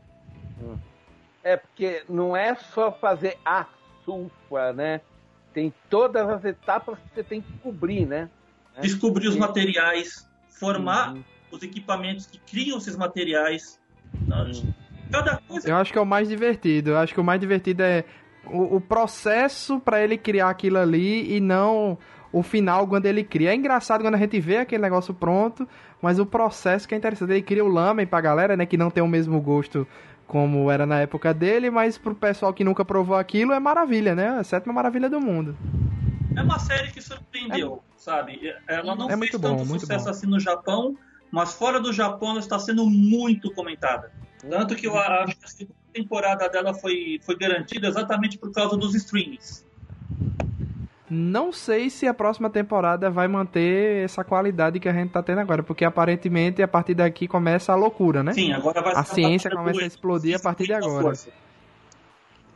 Hum. 0.59 0.75
É, 1.45 1.57
porque 1.57 2.01
não 2.09 2.35
é 2.35 2.55
só 2.55 2.91
fazer 2.91 3.37
a 3.45 3.67
sulfa, 4.03 4.73
né? 4.73 4.99
Tem 5.53 5.71
todas 5.91 6.27
as 6.27 6.43
etapas 6.43 6.97
que 6.97 7.13
você 7.13 7.23
tem 7.23 7.39
que 7.39 7.53
cobrir, 7.59 8.07
né? 8.07 8.31
É. 8.75 8.81
Descobrir 8.81 9.27
os 9.27 9.35
materiais, 9.35 10.27
formar 10.49 11.13
uhum. 11.13 11.23
os 11.51 11.61
equipamentos 11.61 12.25
que 12.25 12.39
criam 12.39 12.79
esses 12.79 12.97
materiais. 12.97 13.79
Cada 15.11 15.37
coisa. 15.47 15.69
Eu 15.69 15.75
acho 15.75 15.93
que 15.93 15.99
é 15.99 16.01
o 16.01 16.05
mais 16.05 16.27
divertido. 16.27 16.89
Eu 16.89 16.97
acho 16.97 17.13
que 17.13 17.19
o 17.19 17.23
mais 17.23 17.39
divertido 17.39 17.83
é 17.83 18.03
o, 18.47 18.77
o 18.77 18.81
processo 18.81 19.79
para 19.79 20.03
ele 20.03 20.17
criar 20.17 20.49
aquilo 20.49 20.79
ali 20.79 21.31
e 21.31 21.39
não 21.39 21.95
o 22.33 22.41
final 22.41 22.87
quando 22.87 23.05
ele 23.05 23.23
cria. 23.23 23.51
É 23.51 23.55
engraçado 23.55 24.01
quando 24.01 24.15
a 24.15 24.17
gente 24.17 24.39
vê 24.39 24.57
aquele 24.57 24.81
negócio 24.81 25.13
pronto, 25.13 25.69
mas 26.01 26.17
o 26.17 26.25
processo 26.25 26.87
que 26.87 26.95
é 26.95 26.97
interessante. 26.97 27.31
Ele 27.31 27.43
cria 27.43 27.63
o 27.63 27.67
lamen 27.67 28.07
pra 28.07 28.19
galera, 28.19 28.57
né, 28.57 28.65
que 28.65 28.77
não 28.77 28.89
tem 28.89 29.03
o 29.03 29.07
mesmo 29.07 29.39
gosto 29.39 29.87
como 30.27 30.71
era 30.71 30.85
na 30.85 30.99
época 30.99 31.33
dele, 31.33 31.69
mas 31.69 31.97
pro 31.97 32.15
pessoal 32.15 32.53
que 32.53 32.63
nunca 32.63 32.83
provou 32.83 33.15
aquilo 33.15 33.53
é 33.53 33.59
maravilha, 33.59 34.15
né? 34.15 34.29
A 34.29 34.43
sétima 34.43 34.73
maravilha 34.73 35.09
do 35.09 35.21
mundo. 35.21 35.55
É 36.35 36.41
uma 36.41 36.59
série 36.59 36.91
que 36.91 37.01
surpreendeu, 37.01 37.81
é... 37.95 37.99
sabe? 37.99 38.53
Ela 38.67 38.95
não 38.95 39.09
é 39.09 39.17
fez 39.17 39.31
tanto 39.31 39.63
bom, 39.63 39.79
sucesso 39.79 40.09
assim 40.09 40.27
no 40.27 40.39
Japão, 40.39 40.97
mas 41.31 41.53
fora 41.53 41.79
do 41.79 41.93
Japão 41.93 42.31
ela 42.31 42.39
está 42.39 42.59
sendo 42.59 42.85
muito 42.89 43.51
comentada. 43.51 44.11
Tanto 44.49 44.75
que 44.75 44.87
eu 44.87 44.97
acho 44.97 45.37
que 45.37 45.45
a 45.45 45.47
segunda 45.47 45.75
temporada 45.93 46.49
dela 46.49 46.73
foi, 46.73 47.19
foi 47.23 47.37
garantida 47.37 47.87
exatamente 47.87 48.37
por 48.37 48.51
causa 48.51 48.75
dos 48.77 48.93
streams. 48.95 49.65
Não 51.15 51.53
sei 51.53 51.89
se 51.89 52.05
a 52.05 52.13
próxima 52.13 52.49
temporada 52.49 53.09
vai 53.09 53.25
manter 53.25 54.03
essa 54.03 54.21
qualidade 54.21 54.81
que 54.81 54.89
a 54.89 54.91
gente 54.91 55.11
tá 55.11 55.23
tendo 55.23 55.39
agora, 55.39 55.63
porque 55.63 55.85
aparentemente 55.85 56.61
a 56.61 56.67
partir 56.67 56.93
daqui 56.93 57.25
começa 57.25 57.71
a 57.71 57.75
loucura, 57.75 58.21
né? 58.21 58.33
Sim, 58.33 58.51
agora 58.51 58.81
vai 58.81 58.93
A 58.93 59.03
ciência 59.05 59.49
começa 59.49 59.81
a 59.81 59.85
explodir 59.85 60.35
a 60.35 60.39
partir 60.39 60.65
de 60.65 60.73
agora. 60.73 61.13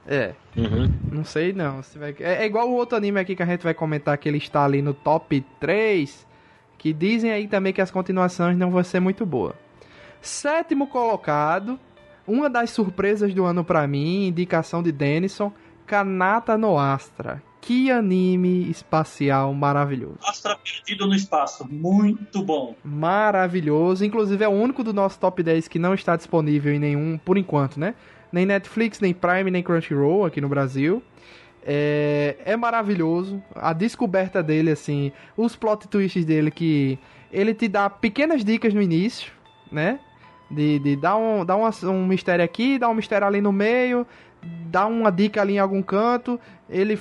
É. 0.05 0.33
Uhum. 0.57 0.91
Não 1.09 1.23
sei 1.23 1.53
não. 1.53 1.81
Se 1.81 1.97
vai... 1.97 2.13
é, 2.19 2.43
é, 2.43 2.45
igual 2.45 2.69
o 2.69 2.73
outro 2.73 2.97
anime 2.97 3.21
aqui 3.21 3.33
que 3.33 3.43
a 3.43 3.45
gente 3.45 3.63
vai 3.63 3.73
comentar 3.73 4.17
que 4.17 4.27
ele 4.27 4.39
está 4.39 4.65
ali 4.65 4.81
no 4.81 4.93
top 4.93 5.39
3. 5.59 6.27
Que 6.77 6.91
dizem 6.91 7.31
aí 7.31 7.47
também 7.47 7.71
que 7.71 7.81
as 7.81 7.91
continuações 7.91 8.57
não 8.57 8.71
vão 8.71 8.83
ser 8.83 8.99
muito 8.99 9.25
boas. 9.25 9.55
Sétimo 10.21 10.87
colocado. 10.87 11.79
Uma 12.27 12.49
das 12.49 12.71
surpresas 12.71 13.33
do 13.33 13.45
ano 13.45 13.63
para 13.63 13.87
mim, 13.87 14.27
indicação 14.27 14.83
de 14.83 14.91
Denison, 14.91 15.53
Kanata 15.85 16.57
no 16.57 16.77
Astra. 16.77 17.41
Que 17.61 17.91
anime 17.91 18.69
espacial 18.69 19.53
maravilhoso. 19.53 20.17
Astra 20.23 20.57
perdido 20.57 21.05
no 21.05 21.13
espaço, 21.13 21.67
muito 21.69 22.41
bom. 22.41 22.75
Maravilhoso, 22.83 24.05
inclusive 24.05 24.43
é 24.43 24.47
o 24.47 24.51
único 24.51 24.83
do 24.83 24.93
nosso 24.93 25.19
top 25.19 25.43
10 25.43 25.67
que 25.67 25.77
não 25.77 25.93
está 25.93 26.15
disponível 26.15 26.73
em 26.73 26.79
nenhum, 26.79 27.17
por 27.17 27.37
enquanto, 27.37 27.79
né? 27.79 27.95
Nem 28.31 28.45
Netflix, 28.45 28.99
nem 28.99 29.13
Prime, 29.13 29.51
nem 29.51 29.63
Crunchyroll 29.63 30.25
aqui 30.25 30.39
no 30.39 30.47
Brasil. 30.47 31.03
É, 31.63 32.37
é 32.45 32.55
maravilhoso. 32.55 33.43
A 33.55 33.73
descoberta 33.73 34.41
dele, 34.41 34.71
assim, 34.71 35.11
os 35.35 35.55
plot 35.55 35.87
twists 35.87 36.25
dele 36.25 36.51
que 36.51 36.97
ele 37.31 37.53
te 37.53 37.67
dá 37.67 37.89
pequenas 37.89 38.43
dicas 38.43 38.73
no 38.73 38.81
início, 38.81 39.31
né? 39.71 39.99
De, 40.49 40.79
de 40.79 40.95
dar, 40.95 41.15
um, 41.15 41.45
dar 41.45 41.57
um, 41.57 41.69
um 41.89 42.07
mistério 42.07 42.43
aqui, 42.43 42.79
dar 42.79 42.89
um 42.89 42.95
mistério 42.95 43.27
ali 43.27 43.39
no 43.39 43.51
meio, 43.51 44.05
dar 44.65 44.87
uma 44.87 45.11
dica 45.11 45.41
ali 45.41 45.53
em 45.53 45.59
algum 45.59 45.81
canto. 45.81 46.39
Ele 46.69 46.99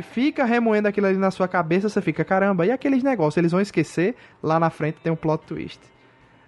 fica 0.00 0.44
remoendo 0.44 0.88
aquilo 0.88 1.06
ali 1.06 1.16
na 1.16 1.30
sua 1.30 1.46
cabeça, 1.46 1.88
você 1.88 2.00
fica, 2.00 2.24
caramba, 2.24 2.64
e 2.66 2.70
aqueles 2.70 3.02
negócios, 3.02 3.36
eles 3.36 3.52
vão 3.52 3.60
esquecer, 3.60 4.14
lá 4.42 4.58
na 4.58 4.70
frente 4.70 4.98
tem 5.02 5.12
um 5.12 5.16
plot 5.16 5.44
twist. 5.46 5.80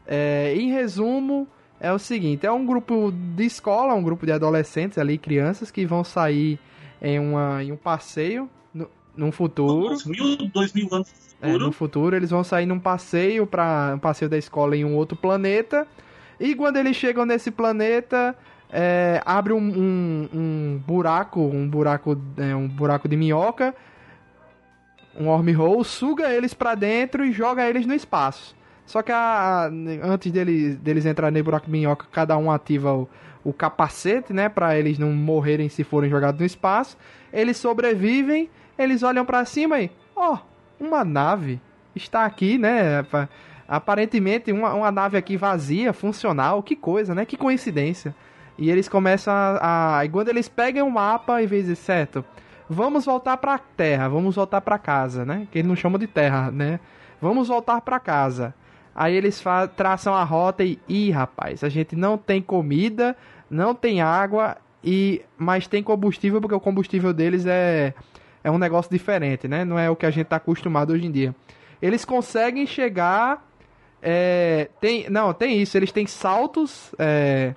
É, 0.06 0.54
em 0.56 0.70
resumo, 0.70 1.46
é 1.80 1.92
o 1.92 1.98
seguinte, 1.98 2.46
é 2.46 2.52
um 2.52 2.64
grupo 2.64 3.12
de 3.12 3.44
escola, 3.44 3.94
um 3.94 4.02
grupo 4.02 4.24
de 4.24 4.32
adolescentes 4.32 4.98
ali, 4.98 5.18
crianças, 5.18 5.70
que 5.70 5.84
vão 5.84 6.04
sair 6.04 6.58
em, 7.00 7.18
uma, 7.18 7.62
em 7.62 7.72
um 7.72 7.76
passeio 7.76 8.48
no, 8.72 8.88
num 9.16 9.32
futuro. 9.32 9.88
Dois 9.88 10.06
mil, 10.06 10.36
dois 10.48 10.72
mil 10.72 10.88
anos 10.92 11.08
no 11.10 11.14
futuro. 11.14 11.42
É, 11.42 11.58
no 11.58 11.72
futuro, 11.72 12.16
eles 12.16 12.30
vão 12.30 12.42
sair 12.44 12.66
num 12.66 12.78
passeio 12.78 13.46
para 13.46 13.92
um 13.96 13.98
passeio 13.98 14.28
da 14.28 14.38
escola 14.38 14.76
em 14.76 14.84
um 14.84 14.94
outro 14.94 15.16
planeta. 15.16 15.86
E 16.40 16.54
quando 16.54 16.76
eles 16.76 16.96
chegam 16.96 17.24
nesse 17.24 17.50
planeta, 17.50 18.36
é, 18.70 19.22
abre 19.24 19.52
um, 19.52 19.58
um, 19.58 20.28
um, 20.32 20.82
buraco, 20.86 21.40
um 21.40 21.68
buraco, 21.68 22.20
é, 22.36 22.54
um 22.54 22.68
buraco 22.68 23.08
de 23.08 23.16
minhoca, 23.16 23.74
um 25.18 25.28
wormhole, 25.28 25.84
suga 25.84 26.32
eles 26.32 26.52
para 26.54 26.74
dentro 26.74 27.24
e 27.24 27.32
joga 27.32 27.68
eles 27.68 27.86
no 27.86 27.94
espaço. 27.94 28.56
Só 28.84 29.02
que 29.02 29.12
a, 29.12 29.16
a, 29.16 29.66
antes 30.02 30.30
deles, 30.30 30.76
deles 30.76 31.06
entrarem 31.06 31.38
no 31.38 31.44
buraco 31.44 31.66
de 31.66 31.72
minhoca, 31.72 32.06
cada 32.10 32.36
um 32.36 32.50
ativa 32.50 32.92
o, 32.92 33.08
o 33.44 33.52
capacete, 33.52 34.32
né, 34.32 34.48
para 34.48 34.78
eles 34.78 34.98
não 34.98 35.12
morrerem 35.12 35.68
se 35.68 35.84
forem 35.84 36.10
jogados 36.10 36.40
no 36.40 36.46
espaço. 36.46 36.96
Eles 37.32 37.56
sobrevivem, 37.56 38.50
eles 38.78 39.02
olham 39.02 39.24
para 39.24 39.44
cima 39.44 39.80
e, 39.80 39.90
ó, 40.16 40.34
oh, 40.34 40.84
uma 40.84 41.04
nave 41.04 41.60
está 41.94 42.24
aqui, 42.24 42.58
né? 42.58 43.04
Aparentemente 43.66 44.52
uma, 44.52 44.74
uma 44.74 44.90
nave 44.90 45.16
aqui 45.16 45.36
vazia, 45.36 45.92
funcional, 45.92 46.62
que 46.62 46.76
coisa, 46.76 47.14
né? 47.14 47.24
Que 47.24 47.36
coincidência. 47.36 48.14
E 48.56 48.70
eles 48.70 48.88
começam 48.88 49.34
a. 49.34 50.02
E 50.04 50.08
quando 50.08 50.28
eles 50.28 50.48
pegam 50.48 50.86
o 50.88 50.92
mapa, 50.92 51.42
em 51.42 51.46
vez 51.46 51.66
de 51.66 51.76
certo, 51.76 52.24
vamos 52.68 53.04
voltar 53.04 53.36
pra 53.36 53.58
terra, 53.58 54.08
vamos 54.08 54.36
voltar 54.36 54.60
pra 54.60 54.78
casa, 54.78 55.24
né? 55.24 55.46
Que 55.50 55.58
eles 55.58 55.68
não 55.68 55.76
chamam 55.76 55.98
de 55.98 56.06
terra, 56.06 56.50
né? 56.50 56.80
Vamos 57.20 57.48
voltar 57.48 57.80
pra 57.80 57.98
casa. 57.98 58.54
Aí 58.94 59.14
eles 59.14 59.42
traçam 59.76 60.14
a 60.14 60.22
rota 60.22 60.62
e. 60.62 60.78
Ih, 60.88 61.10
rapaz, 61.10 61.64
a 61.64 61.68
gente 61.68 61.96
não 61.96 62.16
tem 62.16 62.40
comida, 62.40 63.16
não 63.50 63.74
tem 63.74 64.00
água, 64.00 64.56
e 64.84 65.22
mas 65.36 65.66
tem 65.66 65.82
combustível, 65.82 66.40
porque 66.40 66.54
o 66.54 66.60
combustível 66.60 67.12
deles 67.12 67.46
é, 67.46 67.94
é 68.44 68.50
um 68.50 68.58
negócio 68.58 68.90
diferente, 68.90 69.48
né? 69.48 69.64
Não 69.64 69.78
é 69.78 69.90
o 69.90 69.96
que 69.96 70.06
a 70.06 70.10
gente 70.10 70.26
tá 70.26 70.36
acostumado 70.36 70.92
hoje 70.92 71.06
em 71.06 71.10
dia. 71.10 71.34
Eles 71.82 72.04
conseguem 72.04 72.66
chegar. 72.66 73.44
é, 74.02 74.68
tem, 74.80 75.08
não, 75.10 75.32
tem 75.32 75.60
isso, 75.60 75.76
eles 75.76 75.90
têm 75.90 76.06
saltos 76.06 76.94
é, 76.98 77.54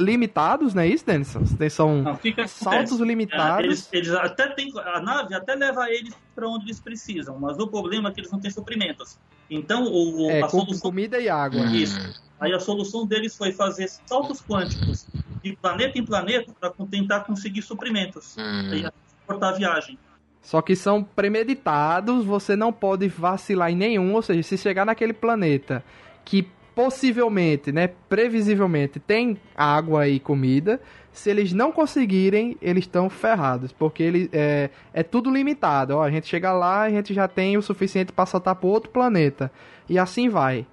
limitados, 0.00 0.74
não 0.74 0.82
é 0.82 0.88
isso, 0.88 1.04
Denison? 1.06 1.42
São 1.70 2.02
Não, 2.02 2.16
fica 2.16 2.48
saltos 2.48 3.00
É, 3.00 3.04
limitados. 3.04 3.64
eles, 3.64 3.88
eles 3.92 4.10
até 4.10 4.48
tem, 4.48 4.72
a 4.76 5.00
nave 5.00 5.34
até 5.34 5.54
leva 5.54 5.88
eles 5.90 6.14
para 6.34 6.48
onde 6.48 6.64
eles 6.66 6.80
precisam, 6.80 7.38
mas 7.38 7.58
o 7.58 7.68
problema 7.68 8.08
é 8.08 8.12
que 8.12 8.20
eles 8.20 8.30
não 8.30 8.40
têm 8.40 8.50
suprimentos. 8.50 9.18
Então, 9.48 9.84
o, 9.84 10.30
É, 10.30 10.40
a 10.40 10.48
com 10.48 10.60
solução 10.60 10.80
comida 10.80 11.18
e 11.18 11.28
água. 11.28 11.64
Isso. 11.66 11.98
Aí 12.40 12.52
a 12.54 12.60
solução 12.60 13.06
deles 13.06 13.36
foi 13.36 13.52
fazer 13.52 13.88
saltos 14.06 14.40
quânticos 14.40 15.06
de 15.42 15.54
planeta 15.56 15.98
em 15.98 16.04
planeta 16.04 16.52
para 16.58 16.72
tentar 16.90 17.20
conseguir 17.20 17.62
suprimentos. 17.62 18.36
Aí 18.38 18.86
cortar 19.26 19.50
a 19.50 19.52
viagem. 19.52 19.98
Só 20.40 20.62
que 20.62 20.74
são 20.74 21.04
premeditados, 21.04 22.24
você 22.24 22.56
não 22.56 22.72
pode 22.72 23.06
vacilar 23.08 23.70
em 23.70 23.76
nenhum, 23.76 24.14
ou 24.14 24.22
seja, 24.22 24.42
se 24.42 24.56
chegar 24.56 24.86
naquele 24.86 25.12
planeta 25.12 25.84
que 26.24 26.48
possivelmente, 26.74 27.72
né, 27.72 27.88
previsivelmente 28.08 28.98
tem 28.98 29.36
água 29.54 30.08
e 30.08 30.20
comida, 30.20 30.80
se 31.12 31.28
eles 31.28 31.52
não 31.52 31.72
conseguirem, 31.72 32.56
eles 32.62 32.84
estão 32.84 33.10
ferrados, 33.10 33.72
porque 33.72 34.02
ele 34.02 34.30
é, 34.32 34.70
é 34.92 35.02
tudo 35.02 35.30
limitado. 35.30 35.96
Ó, 35.96 36.02
a 36.02 36.10
gente 36.10 36.26
chega 36.26 36.52
lá, 36.52 36.82
a 36.82 36.90
gente 36.90 37.12
já 37.12 37.26
tem 37.26 37.56
o 37.56 37.62
suficiente 37.62 38.12
para 38.12 38.26
saltar 38.26 38.54
para 38.54 38.68
outro 38.68 38.90
planeta 38.90 39.50
e 39.88 39.98
assim 39.98 40.28
vai. 40.28 40.66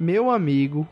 Meu 0.00 0.30
amigo, 0.30 0.88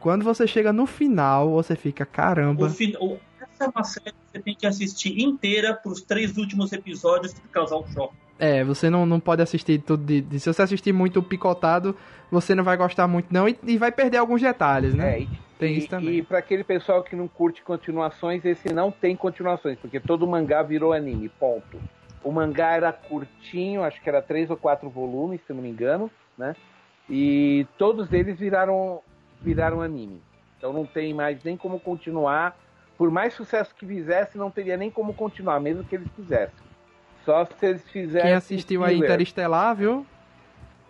quando 0.00 0.24
você 0.24 0.46
chega 0.46 0.72
no 0.72 0.86
final, 0.86 1.50
você 1.52 1.76
fica 1.76 2.04
caramba. 2.04 2.68
Fin- 2.68 2.96
essa 3.40 3.64
é 3.64 3.68
uma 3.68 3.84
série 3.84 4.10
que 4.10 4.16
você 4.32 4.42
tem 4.42 4.54
que 4.54 4.66
assistir 4.66 5.20
inteira 5.22 5.74
para 5.74 5.92
os 5.92 6.02
três 6.02 6.36
últimos 6.36 6.72
episódios 6.72 7.32
para 7.32 7.48
causar 7.52 7.76
um 7.76 7.86
choque. 7.92 8.14
É, 8.44 8.64
você 8.64 8.90
não, 8.90 9.06
não 9.06 9.20
pode 9.20 9.40
assistir 9.40 9.78
tudo 9.78 10.04
de, 10.04 10.20
de- 10.20 10.40
Se 10.40 10.52
você 10.52 10.62
assistir 10.62 10.92
muito 10.92 11.22
picotado, 11.22 11.96
você 12.28 12.56
não 12.56 12.64
vai 12.64 12.76
gostar 12.76 13.06
muito, 13.06 13.32
não. 13.32 13.48
E, 13.48 13.56
e 13.62 13.78
vai 13.78 13.92
perder 13.92 14.16
alguns 14.16 14.42
detalhes, 14.42 14.96
né? 14.96 15.12
É, 15.12 15.20
e, 15.20 15.28
Tem 15.60 15.74
e, 15.74 15.78
isso 15.78 15.88
também. 15.88 16.16
E 16.16 16.22
pra 16.24 16.38
aquele 16.38 16.64
pessoal 16.64 17.04
que 17.04 17.14
não 17.14 17.28
curte 17.28 17.62
continuações, 17.62 18.44
esse 18.44 18.74
não 18.74 18.90
tem 18.90 19.14
continuações, 19.14 19.78
porque 19.78 20.00
todo 20.00 20.26
mangá 20.26 20.60
virou 20.60 20.92
anime, 20.92 21.28
ponto. 21.28 21.80
O 22.24 22.32
mangá 22.32 22.72
era 22.72 22.92
curtinho, 22.92 23.84
acho 23.84 24.02
que 24.02 24.08
era 24.08 24.20
três 24.20 24.50
ou 24.50 24.56
quatro 24.56 24.90
volumes, 24.90 25.40
se 25.46 25.52
não 25.52 25.62
me 25.62 25.70
engano, 25.70 26.10
né? 26.36 26.56
E 27.08 27.64
todos 27.78 28.12
eles 28.12 28.40
viraram, 28.40 29.02
viraram 29.40 29.80
anime. 29.82 30.20
Então 30.58 30.72
não 30.72 30.84
tem 30.84 31.14
mais 31.14 31.44
nem 31.44 31.56
como 31.56 31.78
continuar. 31.78 32.56
Por 32.98 33.08
mais 33.08 33.34
sucesso 33.34 33.72
que 33.72 33.86
fizesse, 33.86 34.36
não 34.36 34.50
teria 34.50 34.76
nem 34.76 34.90
como 34.90 35.14
continuar, 35.14 35.60
mesmo 35.60 35.84
que 35.84 35.94
eles 35.94 36.08
fizessem. 36.16 36.71
Só 37.24 37.44
se 37.44 37.66
eles 37.66 37.82
fizessem. 37.88 38.22
Quem 38.22 38.32
assistiu 38.32 38.84
aí 38.84 38.94
filler. 38.94 39.10
Interestelar, 39.10 39.74
viu? 39.76 40.06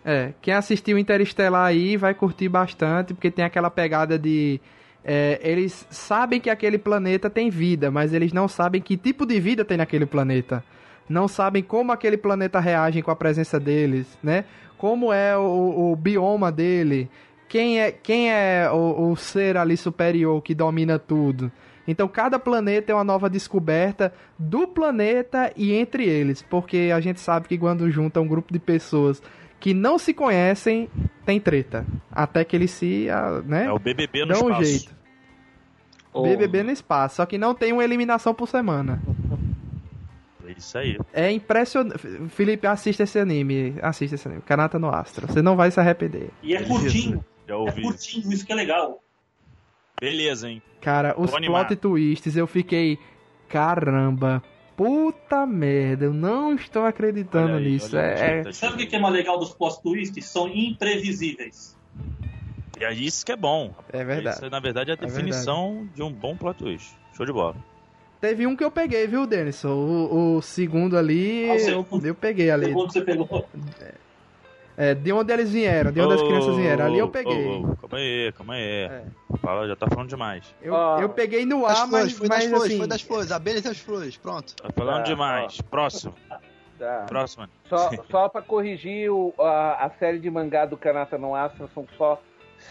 É, 0.05 0.33
quem 0.41 0.53
assistiu 0.53 0.97
Interestelar 0.97 1.65
aí 1.65 1.95
vai 1.95 2.13
curtir 2.13 2.49
bastante, 2.49 3.13
porque 3.13 3.31
tem 3.31 3.45
aquela 3.45 3.69
pegada 3.69 4.19
de. 4.19 4.59
é, 5.03 5.39
eles 5.41 5.87
sabem 5.89 6.39
que 6.41 6.49
aquele 6.49 6.77
planeta 6.77 7.29
tem 7.29 7.49
vida, 7.49 7.89
mas 7.89 8.13
eles 8.13 8.33
não 8.33 8.47
sabem 8.47 8.81
que 8.81 8.97
tipo 8.97 9.25
de 9.25 9.39
vida 9.39 9.63
tem 9.63 9.77
naquele 9.77 10.05
planeta. 10.05 10.63
Não 11.07 11.27
sabem 11.27 11.61
como 11.61 11.91
aquele 11.91 12.17
planeta 12.17 12.59
reage 12.59 13.01
com 13.01 13.11
a 13.11 13.15
presença 13.15 13.59
deles, 13.59 14.17
né? 14.23 14.45
Como 14.77 15.13
é 15.13 15.37
o, 15.37 15.91
o 15.91 15.95
bioma 15.95 16.51
dele. 16.51 17.09
Quem 17.47 17.79
é, 17.79 17.91
quem 17.91 18.31
é 18.31 18.69
o, 18.71 19.11
o 19.11 19.15
ser 19.15 19.57
ali 19.57 19.77
superior 19.77 20.41
que 20.41 20.55
domina 20.55 20.97
tudo. 20.97 21.51
Então 21.87 22.07
cada 22.07 22.39
planeta 22.39 22.91
é 22.91 22.95
uma 22.95 23.03
nova 23.03 23.29
descoberta 23.29 24.13
do 24.39 24.67
planeta 24.67 25.51
e 25.55 25.73
entre 25.73 26.05
eles, 26.05 26.41
porque 26.41 26.91
a 26.95 26.99
gente 27.01 27.19
sabe 27.19 27.47
que 27.47 27.57
quando 27.57 27.89
junta 27.91 28.21
um 28.21 28.27
grupo 28.27 28.51
de 28.53 28.59
pessoas 28.59 29.21
que 29.59 29.73
não 29.73 29.97
se 29.97 30.13
conhecem, 30.13 30.89
tem 31.25 31.39
treta. 31.39 31.85
Até 32.11 32.43
que 32.43 32.55
eles 32.55 32.71
se, 32.71 33.09
ah, 33.09 33.41
né, 33.45 33.65
É 33.65 33.71
o 33.71 33.79
BBB 33.79 34.25
no 34.25 34.27
dão 34.33 34.43
um 34.45 34.49
espaço. 34.49 34.63
jeito. 34.65 34.95
BBB 36.13 36.63
no 36.63 36.71
espaço, 36.71 37.15
só 37.17 37.25
que 37.25 37.37
não 37.37 37.55
tem 37.55 37.73
uma 37.73 37.83
eliminação 37.83 38.33
por 38.33 38.47
semana. 38.47 39.01
É 40.45 40.51
isso 40.51 40.77
aí. 40.77 40.97
É 41.13 41.31
impressionante. 41.31 41.97
Felipe, 42.29 42.67
assista 42.67 43.03
esse 43.03 43.17
anime. 43.17 43.75
Assista 43.81 44.15
esse 44.15 44.27
anime. 44.27 44.43
Kanata 44.45 44.77
no 44.77 44.89
Astro. 44.93 45.25
Você 45.27 45.41
não 45.41 45.55
vai 45.55 45.71
se 45.71 45.79
arrepender. 45.79 46.29
E 46.43 46.53
é 46.55 46.61
curtinho. 46.61 47.23
Já 47.47 47.53
É 47.53 47.57
ouvi. 47.57 47.81
curtinho, 47.81 48.31
isso 48.31 48.45
que 48.45 48.51
é 48.51 48.55
legal. 48.55 49.01
Beleza, 50.03 50.49
hein? 50.49 50.61
Cara, 50.81 51.15
os 51.17 51.31
Tô 51.31 51.37
animado. 51.37 51.67
plot 51.67 51.79
twists 51.79 52.35
eu 52.35 52.45
fiquei. 52.45 52.99
Caramba. 53.47 54.43
Puta 54.75 55.45
merda, 55.45 56.03
eu 56.05 56.13
não 56.13 56.55
estou 56.55 56.83
acreditando 56.85 57.53
aí, 57.53 57.63
nisso. 57.63 57.95
É, 57.97 58.41
é- 58.41 58.51
Sabe 58.51 58.83
o 58.83 58.87
que 58.87 58.93
é 58.95 58.99
mais 58.99 59.13
legal 59.13 59.39
dos 59.39 59.53
plot 59.53 59.81
twists? 59.81 60.25
São 60.25 60.49
imprevisíveis. 60.49 61.77
E 62.77 62.83
é 62.83 62.91
isso 62.93 63.25
que 63.25 63.31
é 63.31 63.35
bom. 63.37 63.73
é 63.93 64.03
verdade. 64.03 64.35
Isso, 64.37 64.49
na 64.49 64.59
verdade, 64.59 64.89
é 64.91 64.93
a 64.93 64.97
definição 64.97 65.87
de 65.95 66.03
um 66.03 66.11
bom 66.11 66.35
plot 66.35 66.57
twist. 66.57 66.97
Show 67.15 67.25
de 67.25 67.31
bola. 67.31 67.55
Teve 68.19 68.45
um 68.45 68.57
que 68.57 68.63
eu 68.63 68.71
peguei, 68.71 69.07
viu, 69.07 69.25
Denison? 69.25 69.69
O, 69.73 70.35
o 70.37 70.41
segundo 70.41 70.97
ali, 70.97 71.49
Ah, 71.49 71.53
o 71.53 71.55
eu, 71.55 71.59
segundo. 71.59 72.05
eu 72.05 72.15
peguei 72.15 72.49
ali. 72.51 72.65
Segundo 72.65 72.91
você 72.91 73.01
pegou. 73.01 73.47
É, 74.75 74.95
de 74.95 75.13
onde 75.13 75.31
eles 75.31 75.51
vieram, 75.51 75.91
de 75.91 76.01
onde 76.01 76.13
as 76.15 76.21
Ô, 76.21 76.25
crianças 76.25 76.55
vieram. 76.55 76.85
Ali 76.85 76.97
eu 76.99 77.07
peguei. 77.07 77.47
ô, 77.47 77.61
ô, 77.61 77.75
calma 77.77 77.97
aí, 77.97 78.31
calma 78.35 78.53
aí. 78.55 78.61
É. 78.63 79.03
Fala, 79.39 79.67
já 79.67 79.75
tá 79.75 79.87
falando 79.87 80.09
demais. 80.09 80.43
Eu, 80.61 80.73
Ó, 80.73 80.99
eu 80.99 81.09
peguei 81.09 81.45
no 81.45 81.65
ar, 81.65 81.87
flores, 81.87 81.91
mas, 81.91 82.13
foi 82.13 82.27
das 82.29 82.37
mas 82.39 82.49
flores, 82.49 82.65
assim, 82.67 82.77
foi 82.79 82.87
das 82.87 83.01
flores. 83.01 83.31
Abelhas 83.31 83.61
das 83.61 83.77
flores, 83.77 84.17
pronto. 84.17 84.55
Tá 84.55 84.69
falando 84.75 84.97
Tá, 84.97 85.03
demais. 85.03 85.61
Próximo. 85.69 86.15
Tá. 86.79 87.05
Próximo. 87.07 87.47
Só, 87.69 87.89
só 88.09 88.29
para 88.29 88.41
corrigir, 88.41 89.11
o- 89.11 89.33
a, 89.39 89.85
a 89.85 89.89
série 89.99 90.17
de 90.19 90.29
mangá 90.31 90.65
do 90.65 90.75
Kanata 90.75 91.17
no 91.19 91.35
Astra 91.35 91.67
são 91.73 91.85
só 91.95 92.19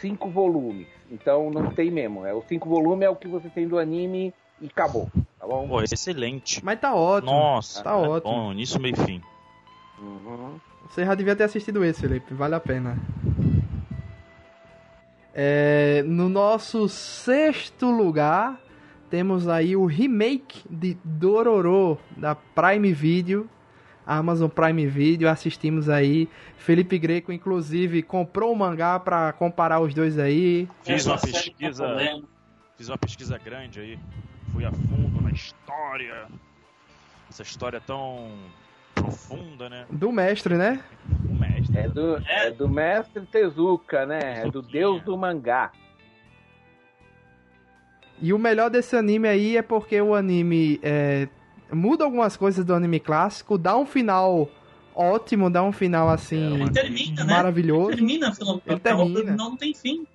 cinco 0.00 0.28
volumes. 0.28 0.88
Então 1.10 1.50
não 1.50 1.70
tem 1.70 1.88
mesmo. 1.90 2.26
É, 2.26 2.34
o 2.34 2.42
cinco 2.48 2.68
volumes 2.68 3.06
é 3.06 3.10
o 3.10 3.16
que 3.16 3.28
você 3.28 3.48
tem 3.48 3.68
do 3.68 3.78
anime 3.78 4.34
e 4.60 4.66
acabou. 4.66 5.08
Tá 5.38 5.46
bom? 5.46 5.68
Pô, 5.68 5.80
excelente. 5.82 6.64
mas 6.64 6.80
tá 6.80 6.94
ótimo. 6.94 7.30
Nossa, 7.32 7.82
Tá 7.84 7.90
é 7.92 7.94
ótimo. 8.08 8.32
bom, 8.32 8.52
início, 8.52 8.80
meio 8.80 8.94
e 8.96 9.04
fim. 9.06 9.22
Uhum. 10.00 10.58
Você 10.92 11.06
já 11.06 11.14
devia 11.14 11.34
ter 11.34 11.44
assistido 11.44 11.82
esse, 11.82 12.02
Felipe. 12.02 12.34
Vale 12.34 12.54
a 12.54 12.60
pena. 12.60 12.98
É, 15.32 16.02
no 16.02 16.28
nosso 16.28 16.86
sexto 16.86 17.90
lugar, 17.90 18.60
temos 19.08 19.48
aí 19.48 19.74
o 19.74 19.86
remake 19.86 20.62
de 20.68 20.98
Dororo, 21.02 21.98
da 22.14 22.34
Prime 22.34 22.92
Video. 22.92 23.48
Amazon 24.04 24.50
Prime 24.50 24.86
Video, 24.86 25.30
assistimos 25.30 25.88
aí. 25.88 26.28
Felipe 26.58 26.98
Greco, 26.98 27.32
inclusive, 27.32 28.02
comprou 28.02 28.52
o 28.52 28.56
mangá 28.56 29.00
pra 29.00 29.32
comparar 29.32 29.80
os 29.80 29.94
dois 29.94 30.18
aí. 30.18 30.68
Fiz 30.82 31.06
uma 31.06 31.16
tem 31.16 31.32
pesquisa. 31.32 31.86
problema. 31.86 32.22
Fiz 32.76 32.88
uma 32.90 32.98
pesquisa 32.98 33.38
grande 33.38 33.80
aí. 33.80 33.98
Fui 34.52 34.66
a 34.66 34.70
fundo 34.70 35.22
na 35.22 35.30
história. 35.30 36.26
Essa 37.30 37.42
história 37.42 37.80
tão 37.80 38.28
profunda, 39.16 39.68
né? 39.68 39.86
Do 39.90 40.10
mestre, 40.12 40.56
né? 40.56 40.80
O 41.28 41.34
mestre. 41.34 41.78
É, 41.78 41.88
do, 41.88 42.16
é 42.26 42.50
do 42.50 42.68
mestre 42.68 43.22
Tezuka, 43.26 44.06
né? 44.06 44.18
É 44.22 44.42
do 44.44 44.62
Tezuquinha. 44.62 44.72
deus 44.72 45.02
do 45.02 45.16
mangá. 45.16 45.70
E 48.20 48.32
o 48.32 48.38
melhor 48.38 48.70
desse 48.70 48.94
anime 48.96 49.26
aí 49.28 49.56
é 49.56 49.62
porque 49.62 50.00
o 50.00 50.14
anime 50.14 50.78
é, 50.82 51.28
muda 51.72 52.04
algumas 52.04 52.36
coisas 52.36 52.64
do 52.64 52.72
anime 52.74 53.00
clássico, 53.00 53.58
dá 53.58 53.76
um 53.76 53.84
final 53.84 54.48
ótimo, 54.94 55.50
dá 55.50 55.62
um 55.62 55.72
final 55.72 56.08
assim 56.08 56.60
É, 56.60 56.62
uma- 56.64 56.72
Termina, 56.72 57.24
né? 57.24 57.32
maravilhoso. 57.34 57.90
Termina, 57.96 58.32
pelo 58.34 58.62
Ele 58.66 58.78
termina. 58.80 59.36
não 59.36 59.56
tem 59.56 59.74
fim. 59.74 60.06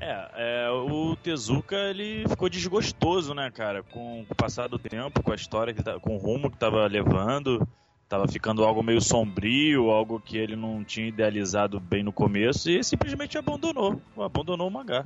É, 0.00 0.66
é, 0.66 0.70
o 0.70 1.16
Tezuka 1.16 1.76
ele 1.76 2.28
ficou 2.28 2.48
desgostoso, 2.48 3.34
né, 3.34 3.50
cara, 3.50 3.82
com 3.82 4.26
o 4.28 4.34
passar 4.34 4.68
do 4.68 4.78
tempo, 4.78 5.22
com 5.22 5.32
a 5.32 5.34
história, 5.34 5.72
que 5.72 5.82
tá, 5.82 5.98
com 5.98 6.14
o 6.14 6.18
rumo 6.18 6.50
que 6.50 6.58
tava 6.58 6.86
levando. 6.86 7.66
Tava 8.08 8.28
ficando 8.28 8.64
algo 8.64 8.84
meio 8.84 9.00
sombrio, 9.00 9.90
algo 9.90 10.20
que 10.20 10.38
ele 10.38 10.54
não 10.54 10.84
tinha 10.84 11.08
idealizado 11.08 11.80
bem 11.80 12.04
no 12.04 12.12
começo 12.12 12.70
e 12.70 12.82
simplesmente 12.84 13.36
abandonou. 13.36 14.00
Abandonou 14.16 14.68
o 14.68 14.70
mangá. 14.70 15.04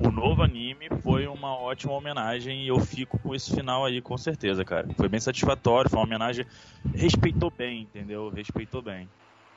O 0.00 0.10
novo 0.10 0.42
anime 0.42 0.88
foi 1.02 1.28
uma 1.28 1.56
ótima 1.56 1.92
homenagem 1.92 2.64
e 2.64 2.68
eu 2.68 2.80
fico 2.80 3.16
com 3.18 3.32
esse 3.32 3.54
final 3.54 3.84
aí, 3.84 4.00
com 4.00 4.18
certeza, 4.18 4.64
cara. 4.64 4.88
Foi 4.96 5.08
bem 5.08 5.20
satisfatório, 5.20 5.88
foi 5.88 6.00
uma 6.00 6.04
homenagem. 6.04 6.44
Respeitou 6.94 7.50
bem, 7.50 7.82
entendeu? 7.82 8.28
Respeitou 8.28 8.82
bem. 8.82 9.08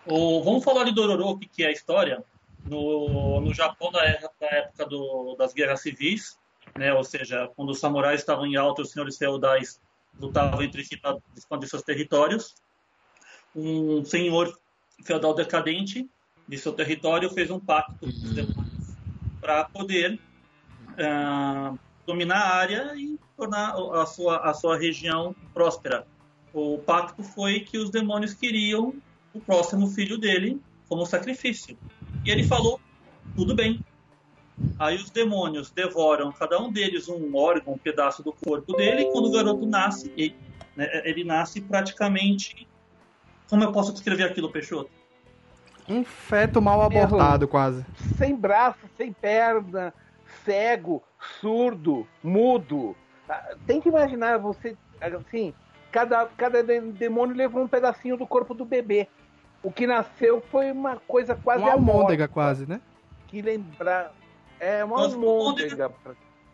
O, 0.05 0.43
vamos 0.43 0.63
falar 0.63 0.83
de 0.83 0.91
Dororo, 0.91 1.27
o 1.27 1.37
que, 1.39 1.47
que 1.47 1.63
é 1.63 1.67
a 1.67 1.71
história. 1.71 2.23
No, 2.65 3.39
no 3.41 3.53
Japão, 3.53 3.91
da, 3.91 4.03
época 4.05 4.85
do- 4.85 5.35
das 5.37 5.53
guerras 5.53 5.81
civis, 5.81 6.37
né? 6.77 6.93
Ou 6.93 7.03
seja, 7.03 7.51
quando 7.55 7.69
os 7.69 7.79
samurais 7.79 8.19
estavam 8.19 8.45
em 8.45 8.55
alta, 8.55 8.81
os 8.81 8.91
senhores 8.91 9.17
feudais 9.17 9.81
lutavam 10.19 10.61
entre 10.61 10.83
si 10.83 10.97
para 10.97 11.17
expandir 11.35 11.69
seus 11.69 11.81
territórios. 11.81 12.55
Um 13.55 14.03
senhor 14.03 14.53
feudal 15.03 15.33
decadente 15.33 16.09
de 16.47 16.57
seu 16.57 16.73
território 16.73 17.29
fez 17.29 17.49
um 17.49 17.59
pacto 17.59 18.07
demônios 18.33 18.95
para 19.39 19.63
poder 19.65 20.19
uh, 20.75 21.79
dominar 22.05 22.41
a 22.41 22.55
área 22.55 22.93
e 22.95 23.17
tornar 23.37 23.75
a 23.93 24.05
sua, 24.05 24.37
a 24.37 24.53
sua 24.53 24.77
região 24.77 25.35
próspera. 25.53 26.05
O 26.53 26.79
pacto 26.79 27.23
foi 27.23 27.61
que 27.61 27.77
os 27.77 27.89
demônios 27.89 28.33
queriam 28.33 28.93
o 29.33 29.39
próximo 29.39 29.87
filho 29.87 30.17
dele 30.17 30.59
como 30.87 31.05
sacrifício. 31.05 31.77
E 32.29 32.31
ele 32.31 32.43
falou: 32.43 32.79
tudo 33.35 33.55
bem. 33.55 33.83
Aí 34.77 34.95
os 34.95 35.09
demônios 35.09 35.71
devoram 35.71 36.31
cada 36.31 36.61
um 36.61 36.71
deles 36.71 37.09
um 37.09 37.35
órgão, 37.35 37.73
um 37.73 37.77
pedaço 37.77 38.21
do 38.21 38.31
corpo 38.31 38.71
dele, 38.75 39.01
e 39.01 39.05
quando 39.05 39.25
o 39.25 39.31
garoto 39.31 39.65
nasce, 39.65 40.13
ele, 40.15 40.37
né, 40.75 40.87
ele 41.05 41.23
nasce 41.23 41.59
praticamente. 41.59 42.67
Como 43.49 43.63
eu 43.63 43.71
posso 43.71 43.91
descrever 43.91 44.25
aquilo, 44.25 44.51
Peixoto? 44.51 44.91
Um 45.89 46.05
feto 46.05 46.61
mal 46.61 46.83
abortado, 46.83 47.47
quase. 47.47 47.83
Sem 48.15 48.35
braço, 48.35 48.87
sem 48.95 49.11
perna, 49.11 49.91
cego, 50.45 51.01
surdo, 51.41 52.07
mudo. 52.23 52.95
Ah, 53.27 53.55
tem 53.65 53.81
que 53.81 53.89
imaginar 53.89 54.37
você, 54.37 54.77
assim, 55.01 55.51
cada, 55.91 56.27
cada 56.27 56.61
demônio 56.61 57.35
levou 57.35 57.63
um 57.63 57.67
pedacinho 57.67 58.15
do 58.15 58.27
corpo 58.27 58.53
do 58.53 58.65
bebê. 58.65 59.07
O 59.61 59.71
que 59.71 59.85
nasceu 59.85 60.41
foi 60.49 60.71
uma 60.71 60.97
coisa 60.97 61.35
quase 61.35 61.63
uma 61.63 61.73
almôndega, 61.73 62.27
quase, 62.27 62.65
né? 62.65 62.79
Que 63.27 63.41
lembrar. 63.41 64.13
É 64.59 64.83
uma 64.83 65.01
almôndega. 65.01 65.91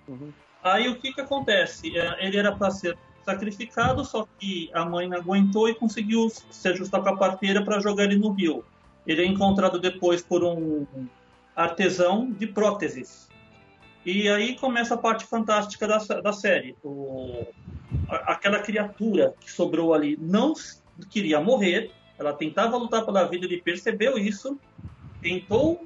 Uhum. 0.07 0.31
Aí 0.63 0.87
o 0.87 0.95
que 0.99 1.13
que 1.13 1.21
acontece? 1.21 1.95
É, 1.97 2.25
ele 2.25 2.37
era 2.37 2.55
para 2.55 2.71
ser 2.71 2.97
sacrificado, 3.23 4.03
só 4.05 4.27
que 4.39 4.69
a 4.73 4.85
mãe 4.85 5.07
não 5.07 5.17
aguentou 5.17 5.67
e 5.69 5.75
conseguiu 5.75 6.29
se 6.29 6.67
ajustar 6.67 7.01
com 7.01 7.09
a 7.09 7.17
parteira 7.17 7.63
para 7.63 7.79
jogar 7.79 8.05
ele 8.05 8.17
no 8.17 8.31
rio. 8.31 8.63
Ele 9.05 9.21
é 9.21 9.25
encontrado 9.25 9.79
depois 9.79 10.21
por 10.21 10.43
um 10.43 10.85
artesão 11.55 12.31
de 12.31 12.47
próteses. 12.47 13.29
E 14.05 14.29
aí 14.29 14.55
começa 14.57 14.93
a 14.93 14.97
parte 14.97 15.25
fantástica 15.25 15.87
da, 15.87 15.97
da 15.97 16.33
série. 16.33 16.75
O, 16.83 17.45
aquela 18.07 18.59
criatura 18.59 19.33
que 19.39 19.51
sobrou 19.51 19.93
ali 19.93 20.17
não 20.19 20.53
queria 21.09 21.41
morrer, 21.41 21.91
ela 22.17 22.33
tentava 22.33 22.77
lutar 22.77 23.05
pela 23.05 23.25
vida, 23.25 23.45
ele 23.45 23.61
percebeu 23.61 24.17
isso, 24.17 24.59
tentou 25.21 25.85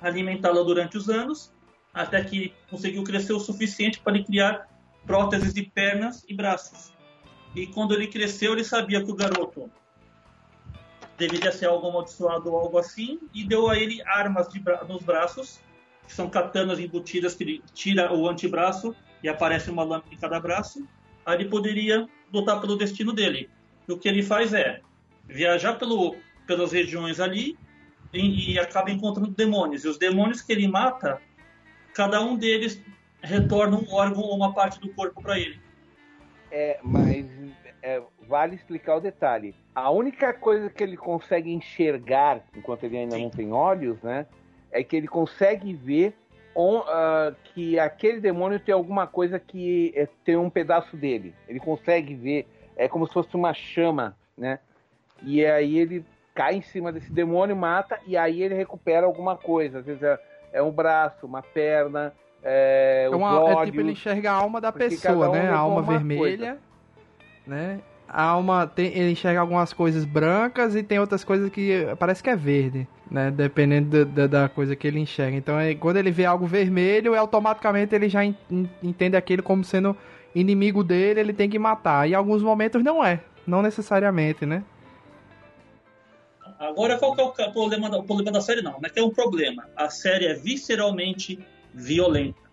alimentá-la 0.00 0.62
durante 0.62 0.96
os 0.96 1.08
anos, 1.08 1.52
até 1.92 2.22
que 2.24 2.52
conseguiu 2.70 3.04
crescer 3.04 3.32
o 3.32 3.40
suficiente 3.40 4.00
para 4.00 4.14
ele 4.14 4.24
criar 4.24 4.68
próteses 5.06 5.52
de 5.52 5.62
pernas 5.62 6.24
e 6.28 6.34
braços. 6.34 6.92
E 7.54 7.66
quando 7.66 7.94
ele 7.94 8.08
cresceu, 8.08 8.52
ele 8.52 8.64
sabia 8.64 9.02
que 9.04 9.10
o 9.10 9.14
garoto 9.14 9.70
deveria 11.16 11.52
ser 11.52 11.66
algo 11.66 11.86
amaldiçoado 11.86 12.50
ou 12.50 12.58
algo 12.58 12.78
assim, 12.78 13.20
e 13.32 13.44
deu 13.44 13.68
a 13.68 13.78
ele 13.78 14.02
armas 14.02 14.48
bra 14.54 14.84
nos 14.84 15.02
braços, 15.02 15.60
que 16.06 16.12
são 16.12 16.28
katanas 16.28 16.78
embutidas 16.78 17.34
que 17.34 17.44
ele 17.44 17.62
tira 17.72 18.12
o 18.12 18.28
antebraço 18.28 18.94
e 19.22 19.28
aparece 19.28 19.70
uma 19.70 19.84
lâmina 19.84 20.12
em 20.12 20.18
cada 20.18 20.40
braço. 20.40 20.86
Aí 21.24 21.36
ele 21.36 21.48
poderia 21.48 22.06
lutar 22.32 22.60
pelo 22.60 22.76
destino 22.76 23.12
dele. 23.12 23.48
E 23.88 23.92
o 23.92 23.98
que 23.98 24.08
ele 24.08 24.22
faz 24.22 24.52
é 24.52 24.82
viajar 25.28 25.74
pelo, 25.74 26.16
pelas 26.46 26.72
regiões 26.72 27.20
ali 27.20 27.56
e, 28.12 28.52
e 28.52 28.58
acaba 28.58 28.90
encontrando 28.90 29.30
demônios. 29.30 29.84
E 29.84 29.88
os 29.88 29.98
demônios 29.98 30.40
que 30.40 30.52
ele 30.52 30.68
mata, 30.68 31.20
cada 31.94 32.20
um 32.20 32.36
deles 32.36 32.80
retorna 33.22 33.76
um 33.76 33.92
órgão 33.92 34.22
ou 34.22 34.36
uma 34.36 34.52
parte 34.52 34.78
do 34.80 34.88
corpo 34.90 35.22
para 35.22 35.38
ele. 35.38 35.58
É, 36.50 36.78
mas 36.82 37.26
é, 37.82 38.00
vale 38.28 38.54
explicar 38.54 38.96
o 38.96 39.00
detalhe. 39.00 39.54
A 39.74 39.90
única 39.90 40.32
coisa 40.32 40.70
que 40.70 40.82
ele 40.82 40.96
consegue 40.96 41.52
enxergar, 41.52 42.40
enquanto 42.56 42.84
ele 42.84 42.96
ainda 42.96 43.16
Sim. 43.16 43.22
não 43.24 43.30
tem 43.30 43.52
olhos, 43.52 44.00
né? 44.02 44.26
É 44.70 44.82
que 44.82 44.96
ele 44.96 45.08
consegue 45.08 45.74
ver 45.74 46.14
on, 46.54 46.78
uh, 46.80 47.34
que 47.42 47.78
aquele 47.78 48.20
demônio 48.20 48.60
tem 48.60 48.72
alguma 48.72 49.06
coisa 49.06 49.38
que 49.38 49.92
é, 49.96 50.08
tem 50.24 50.36
um 50.36 50.48
pedaço 50.48 50.96
dele. 50.96 51.34
Ele 51.48 51.58
consegue 51.58 52.14
ver, 52.14 52.46
é 52.76 52.88
como 52.88 53.06
se 53.06 53.12
fosse 53.12 53.34
uma 53.34 53.52
chama, 53.52 54.16
né? 54.36 54.60
E 55.22 55.44
aí 55.44 55.78
ele 55.78 56.04
cai 56.34 56.56
em 56.56 56.62
cima 56.62 56.92
desse 56.92 57.12
demônio, 57.12 57.56
mata, 57.56 57.98
e 58.06 58.16
aí 58.16 58.42
ele 58.42 58.54
recupera 58.54 59.06
alguma 59.06 59.36
coisa. 59.36 59.78
Às 59.78 59.86
vezes 59.86 60.02
é, 60.02 60.18
é 60.52 60.62
um 60.62 60.70
braço, 60.70 61.26
uma 61.26 61.42
perna, 61.42 62.12
é, 62.44 63.08
é, 63.10 63.16
uma, 63.16 63.62
é 63.62 63.64
tipo 63.64 63.80
ele 63.80 63.92
enxerga 63.92 64.30
a 64.30 64.34
alma 64.34 64.60
da 64.60 64.70
pessoa, 64.70 65.30
um 65.30 65.32
né? 65.32 65.48
A 65.48 65.56
alma 65.56 65.80
vermelha, 65.80 66.18
coisa. 66.18 66.58
né? 67.46 67.80
A 68.06 68.22
alma 68.22 68.66
tem, 68.66 68.86
ele 68.88 69.12
enxerga 69.12 69.40
algumas 69.40 69.72
coisas 69.72 70.04
brancas 70.04 70.76
e 70.76 70.82
tem 70.82 70.98
outras 70.98 71.24
coisas 71.24 71.48
que 71.48 71.86
parece 71.98 72.22
que 72.22 72.28
é 72.28 72.36
verde, 72.36 72.86
né? 73.10 73.30
Dependendo 73.30 74.04
da, 74.04 74.26
da 74.26 74.48
coisa 74.48 74.76
que 74.76 74.86
ele 74.86 75.00
enxerga. 75.00 75.36
Então, 75.36 75.58
é, 75.58 75.74
quando 75.74 75.96
ele 75.96 76.10
vê 76.10 76.26
algo 76.26 76.46
vermelho, 76.46 77.18
automaticamente 77.18 77.94
ele 77.94 78.10
já 78.10 78.22
in, 78.22 78.36
entende 78.82 79.16
aquilo 79.16 79.42
como 79.42 79.64
sendo 79.64 79.96
inimigo 80.34 80.84
dele, 80.84 81.20
ele 81.20 81.32
tem 81.32 81.48
que 81.48 81.58
matar. 81.58 82.06
E 82.06 82.12
em 82.12 82.14
alguns 82.14 82.42
momentos 82.42 82.84
não 82.84 83.02
é, 83.02 83.20
não 83.46 83.62
necessariamente, 83.62 84.44
né? 84.44 84.62
Agora, 86.58 86.98
qual 86.98 87.14
que 87.14 87.42
é 87.42 87.46
o 87.46 87.52
problema, 87.52 87.90
da, 87.90 87.98
o 87.98 88.04
problema 88.04 88.32
da 88.32 88.40
série? 88.40 88.62
Não, 88.62 88.72
não 88.72 88.80
é 88.84 88.88
que 88.88 88.98
é 88.98 89.02
um 89.02 89.10
problema. 89.10 89.68
A 89.76 89.88
série 89.88 90.26
é 90.26 90.34
visceralmente 90.34 91.38
violenta. 91.72 92.44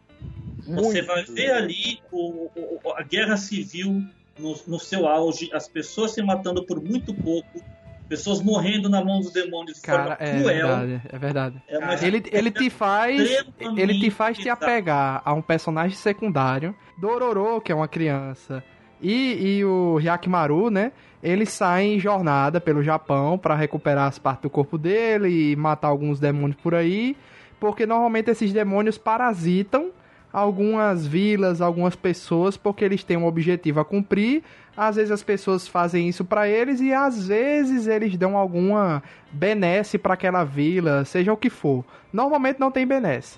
Muito 0.66 0.84
Você 0.84 1.02
vai 1.02 1.24
ver 1.24 1.52
ali 1.52 2.00
o, 2.12 2.50
o, 2.56 2.80
a 2.96 3.04
guerra 3.04 3.38
civil 3.38 4.04
no, 4.38 4.56
no, 4.68 4.80
seu 4.80 5.08
auge, 5.08 5.50
as 5.54 5.68
pessoas 5.68 6.12
se 6.12 6.22
matando 6.22 6.66
por 6.66 6.82
muito 6.82 7.14
pouco, 7.14 7.62
pessoas 8.08 8.42
morrendo 8.42 8.90
na 8.90 9.04
mão 9.04 9.20
dos 9.20 9.32
demônios 9.32 9.78
de 9.78 9.84
Cara, 9.84 10.18
forma 10.18 10.18
é 10.20 10.40
cruel. 10.40 10.68
Verdade, 10.68 11.02
é 11.10 11.18
verdade. 11.18 11.64
É 11.68 11.80
Cara, 11.80 12.06
ele, 12.06 12.24
ele 12.32 12.52
te 12.52 12.70
faz 12.70 13.46
ele 13.78 14.00
te 14.00 14.10
faz 14.10 14.38
te 14.38 14.50
apegar 14.50 15.22
a 15.24 15.34
um 15.34 15.42
personagem 15.42 15.98
secundário, 15.98 16.76
Dororo, 16.98 17.62
que 17.62 17.72
é 17.72 17.76
uma 17.76 17.88
criança, 17.88 18.64
e, 19.02 19.58
e 19.58 19.66
o 19.66 19.98
Hyakimaru, 19.98 20.70
né? 20.70 20.92
Eles 21.24 21.50
saem 21.50 21.96
em 21.96 22.00
jornada 22.00 22.60
pelo 22.60 22.84
Japão 22.84 23.38
para 23.38 23.56
recuperar 23.56 24.08
as 24.08 24.18
partes 24.18 24.44
do 24.44 24.50
corpo 24.50 24.78
dele 24.78 25.52
e 25.52 25.56
matar 25.56 25.90
alguns 25.90 26.20
demônios 26.20 26.60
por 26.62 26.74
aí, 26.74 27.16
porque 27.60 27.86
normalmente 27.86 28.32
esses 28.32 28.52
demônios 28.52 28.98
parasitam 28.98 29.92
algumas 30.32 31.06
vilas, 31.06 31.62
algumas 31.62 31.96
pessoas, 31.96 32.56
porque 32.56 32.86
eles 32.86 33.04
têm 33.04 33.18
um 33.18 33.26
objetivo 33.26 33.80
a 33.80 33.86
cumprir. 33.86 34.44
Às 34.76 34.96
vezes 34.96 35.12
as 35.12 35.22
pessoas 35.22 35.68
fazem 35.68 36.08
isso 36.08 36.24
para 36.24 36.48
eles 36.48 36.80
e 36.80 36.94
às 36.94 37.28
vezes 37.28 37.88
eles 37.88 38.16
dão 38.16 38.38
alguma 38.38 39.04
benesse 39.32 39.98
para 39.98 40.14
aquela 40.14 40.44
vila, 40.44 41.04
seja 41.04 41.34
o 41.34 41.38
que 41.38 41.50
for. 41.50 41.84
Normalmente 42.12 42.60
não 42.60 42.72
tem 42.72 42.88
benesse. 42.88 43.38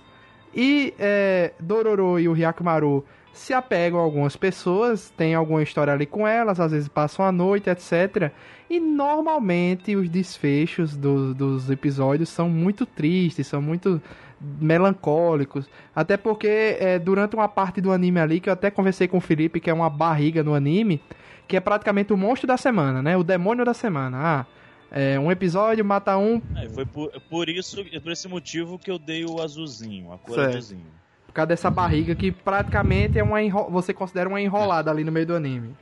E 0.56 0.94
é, 1.00 1.52
Dororo 1.60 2.20
e 2.20 2.28
o 2.28 2.34
Hyakumaru 2.34 3.04
se 3.34 3.52
apegam 3.52 4.00
a 4.00 4.04
algumas 4.04 4.36
pessoas, 4.36 5.10
tem 5.10 5.34
alguma 5.34 5.64
história 5.64 5.92
ali 5.92 6.06
com 6.06 6.28
elas, 6.28 6.60
às 6.60 6.72
vezes 6.72 6.88
passam 6.88 7.26
a 7.26 7.32
noite, 7.32 7.70
etc. 7.70 8.32
E 8.70 8.80
normalmente 8.80 9.96
os 9.96 10.08
desfechos 10.08 10.96
do, 10.96 11.34
dos 11.34 11.70
episódios 11.70 12.30
são 12.30 12.48
muito 12.48 12.86
tristes, 12.86 13.48
são 13.48 13.62
muito 13.62 14.00
melancólicos. 14.40 15.68
Até 15.96 16.16
porque 16.16 16.78
é, 16.80 17.00
durante 17.00 17.36
uma 17.36 17.48
parte 17.48 17.82
do 17.82 17.92
anime 17.92 18.20
ali, 18.20 18.40
que 18.40 18.50
eu 18.50 18.54
até 18.54 18.70
conversei 18.70 19.08
com 19.08 19.18
o 19.18 19.22
Felipe, 19.22 19.60
que 19.60 19.70
é 19.70 19.74
uma 19.74 19.90
barriga 19.90 20.44
no 20.44 20.54
anime, 20.54 21.02
que 21.48 21.58
é 21.58 21.60
praticamente 21.60 22.14
o 22.14 22.18
monstro 22.18 22.48
da 22.48 22.56
semana, 22.56 23.02
né? 23.02 23.18
O 23.18 23.24
demônio 23.24 23.66
da 23.66 23.74
semana. 23.74 24.18
Ah, 24.22 24.46
é, 24.92 25.20
um 25.20 25.32
episódio 25.32 25.84
mata 25.84 26.16
um. 26.18 26.40
É, 26.56 26.70
foi 26.70 26.86
por, 26.86 27.12
por 27.30 27.50
isso, 27.50 27.84
por 28.02 28.12
esse 28.12 28.28
motivo 28.28 28.78
que 28.78 28.92
eu 28.92 29.00
dei 29.00 29.26
o 29.26 29.42
azulzinho, 29.42 30.12
a 30.14 30.20
cor 30.20 30.36
certo. 30.36 30.50
azulzinho. 30.50 31.03
Por 31.34 31.38
causa 31.38 31.48
dessa 31.48 31.72
barriga 31.72 32.14
que 32.14 32.32
praticamente 32.32 33.18
é 33.18 33.24
uma 33.24 33.42
enro... 33.42 33.68
você 33.68 33.92
considera 33.92 34.30
uma 34.30 34.40
enrolada 34.40 34.92
ali 34.92 35.04
no 35.04 35.12
meio 35.12 35.26
do 35.26 35.36
anime. 35.36 35.76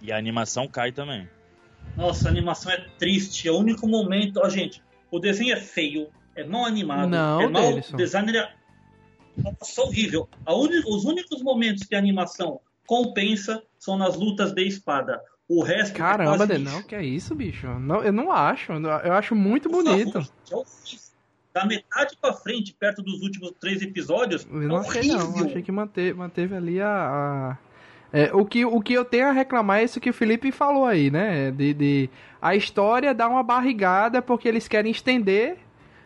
E 0.00 0.12
a 0.12 0.16
animação 0.16 0.68
cai 0.68 0.92
também. 0.92 1.28
Nossa, 1.96 2.28
a 2.28 2.30
animação 2.30 2.70
é 2.70 2.76
triste. 2.96 3.48
É 3.48 3.50
o 3.50 3.56
único 3.56 3.88
momento. 3.88 4.38
Ó, 4.40 4.48
gente, 4.48 4.80
o 5.10 5.18
desenho 5.18 5.52
é 5.52 5.56
feio, 5.56 6.06
é 6.36 6.44
mal 6.44 6.64
animado. 6.64 7.08
Não, 7.08 7.40
é 7.40 7.48
mal. 7.48 7.72
O 7.72 7.96
designer 7.96 8.36
é. 8.36 8.54
Nossa, 9.36 9.82
horrível. 9.82 10.28
Un... 10.48 10.68
Os 10.86 11.04
únicos 11.04 11.42
momentos 11.42 11.82
que 11.82 11.96
a 11.96 11.98
animação 11.98 12.60
compensa 12.86 13.64
são 13.80 13.98
nas 13.98 14.14
lutas 14.14 14.52
de 14.52 14.62
espada. 14.64 15.20
O 15.48 15.60
resto 15.60 15.96
Caramba, 15.96 16.44
é 16.44 16.56
não, 16.56 16.84
que 16.84 16.94
é 16.94 17.04
isso, 17.04 17.34
bicho? 17.34 17.66
Não, 17.80 18.00
eu 18.04 18.12
não 18.12 18.30
acho. 18.30 18.70
Eu 18.70 19.12
acho 19.12 19.34
muito 19.34 19.68
bonito. 19.68 20.18
é 20.18 20.54
horrível 20.54 21.01
da 21.52 21.66
metade 21.66 22.16
para 22.20 22.32
frente, 22.32 22.74
perto 22.78 23.02
dos 23.02 23.20
últimos 23.22 23.52
três 23.60 23.82
episódios. 23.82 24.46
Eu 24.50 24.60
não 24.60 24.76
achei 24.78 25.08
não, 25.08 25.44
achei 25.44 25.62
que 25.62 25.72
manteve, 25.72 26.14
manteve 26.14 26.54
ali 26.54 26.80
a. 26.80 27.58
a... 27.58 27.72
É, 28.14 28.30
o, 28.34 28.44
que, 28.44 28.64
o 28.64 28.80
que 28.80 28.92
eu 28.92 29.06
tenho 29.06 29.28
a 29.28 29.32
reclamar 29.32 29.80
é 29.80 29.84
isso 29.84 29.98
que 29.98 30.10
o 30.10 30.12
Felipe 30.12 30.52
falou 30.52 30.84
aí, 30.84 31.10
né? 31.10 31.50
De, 31.50 31.72
de 31.72 32.10
a 32.40 32.54
história 32.54 33.14
dá 33.14 33.26
uma 33.26 33.42
barrigada 33.42 34.20
porque 34.20 34.46
eles 34.46 34.68
querem 34.68 34.92
estender 34.92 35.56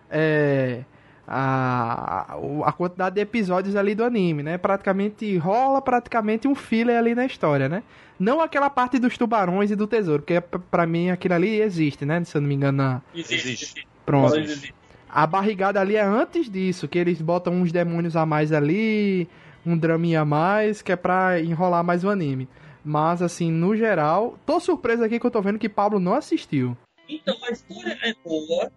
é, 0.08 0.84
a, 1.26 2.36
a 2.64 2.72
quantidade 2.72 3.16
de 3.16 3.20
episódios 3.20 3.74
ali 3.74 3.94
do 3.94 4.04
anime, 4.04 4.42
né? 4.42 4.56
Praticamente 4.56 5.36
rola 5.36 5.82
praticamente 5.82 6.46
um 6.46 6.54
filler 6.54 6.96
ali 6.96 7.14
na 7.14 7.26
história, 7.26 7.68
né? 7.68 7.82
Não 8.18 8.40
aquela 8.40 8.70
parte 8.70 8.98
dos 8.98 9.18
tubarões 9.18 9.70
e 9.70 9.76
do 9.76 9.86
tesouro, 9.86 10.22
porque 10.22 10.40
para 10.40 10.86
mim 10.86 11.10
aquilo 11.10 11.34
ali 11.34 11.60
existe, 11.60 12.04
né? 12.04 12.22
Se 12.24 12.36
eu 12.36 12.40
não 12.40 12.48
me 12.48 12.54
engano. 12.54 12.78
Na... 12.78 13.02
Existe. 13.14 13.48
existe. 13.48 13.88
Pronto. 14.04 14.36
Existe. 14.36 14.72
A 15.08 15.26
barrigada 15.26 15.80
ali 15.80 15.96
é 15.96 16.02
antes 16.02 16.50
disso, 16.50 16.88
que 16.88 16.98
eles 16.98 17.20
botam 17.20 17.54
uns 17.54 17.72
demônios 17.72 18.16
a 18.16 18.26
mais 18.26 18.52
ali, 18.52 19.28
um 19.64 19.76
draminha 19.76 20.20
a 20.20 20.24
mais, 20.24 20.82
que 20.82 20.92
é 20.92 20.96
pra 20.96 21.40
enrolar 21.40 21.84
mais 21.84 22.04
o 22.04 22.10
anime. 22.10 22.48
Mas, 22.84 23.20
assim, 23.20 23.50
no 23.50 23.76
geral, 23.76 24.38
tô 24.46 24.60
surpreso 24.60 25.02
aqui 25.02 25.18
que 25.18 25.26
eu 25.26 25.30
tô 25.30 25.42
vendo 25.42 25.58
que 25.58 25.68
Pablo 25.68 25.98
não 25.98 26.14
assistiu. 26.14 26.76
Então, 27.08 27.36
a 27.44 27.50
história 27.50 27.98
é 28.02 28.14
boa, 28.24 28.70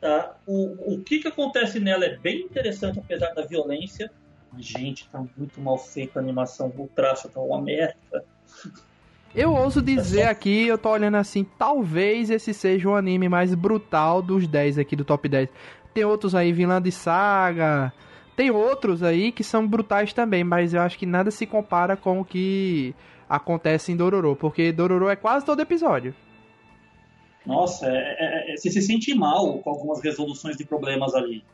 tá? 0.00 0.36
O, 0.46 0.94
o 0.94 1.02
que 1.02 1.20
que 1.20 1.28
acontece 1.28 1.80
nela 1.80 2.04
é 2.04 2.16
bem 2.18 2.42
interessante, 2.42 2.98
apesar 2.98 3.32
da 3.34 3.46
violência. 3.46 4.10
Gente, 4.58 5.08
tá 5.08 5.24
muito 5.36 5.60
mal 5.60 5.78
feita 5.78 6.18
a 6.18 6.22
animação, 6.22 6.72
o 6.76 6.88
traço 6.88 7.28
tá 7.28 7.40
uma 7.40 7.62
merda. 7.62 8.24
Eu 9.34 9.54
ouso 9.54 9.80
dizer 9.80 10.24
aqui, 10.24 10.66
eu 10.66 10.76
tô 10.76 10.90
olhando 10.90 11.16
assim, 11.16 11.46
talvez 11.56 12.30
esse 12.30 12.52
seja 12.52 12.88
o 12.88 12.96
anime 12.96 13.28
mais 13.28 13.54
brutal 13.54 14.20
dos 14.20 14.46
10 14.46 14.78
aqui 14.78 14.96
do 14.96 15.04
top 15.04 15.28
10. 15.28 15.48
Tem 15.94 16.04
outros 16.04 16.34
aí, 16.34 16.52
de 16.52 16.92
Saga. 16.92 17.92
Tem 18.36 18.50
outros 18.50 19.02
aí 19.02 19.30
que 19.30 19.44
são 19.44 19.66
brutais 19.66 20.12
também, 20.12 20.42
mas 20.42 20.74
eu 20.74 20.80
acho 20.80 20.98
que 20.98 21.06
nada 21.06 21.30
se 21.30 21.46
compara 21.46 21.96
com 21.96 22.20
o 22.20 22.24
que 22.24 22.94
acontece 23.28 23.92
em 23.92 23.96
Dororo, 23.96 24.34
porque 24.34 24.72
Dororo 24.72 25.08
é 25.08 25.14
quase 25.14 25.46
todo 25.46 25.60
episódio. 25.60 26.12
Nossa, 27.46 27.86
é, 27.86 28.16
é, 28.18 28.52
é, 28.52 28.56
você 28.56 28.70
se 28.70 28.82
sente 28.82 29.14
mal 29.14 29.58
com 29.58 29.70
algumas 29.70 30.02
resoluções 30.02 30.56
de 30.56 30.64
problemas 30.64 31.14
ali. 31.14 31.44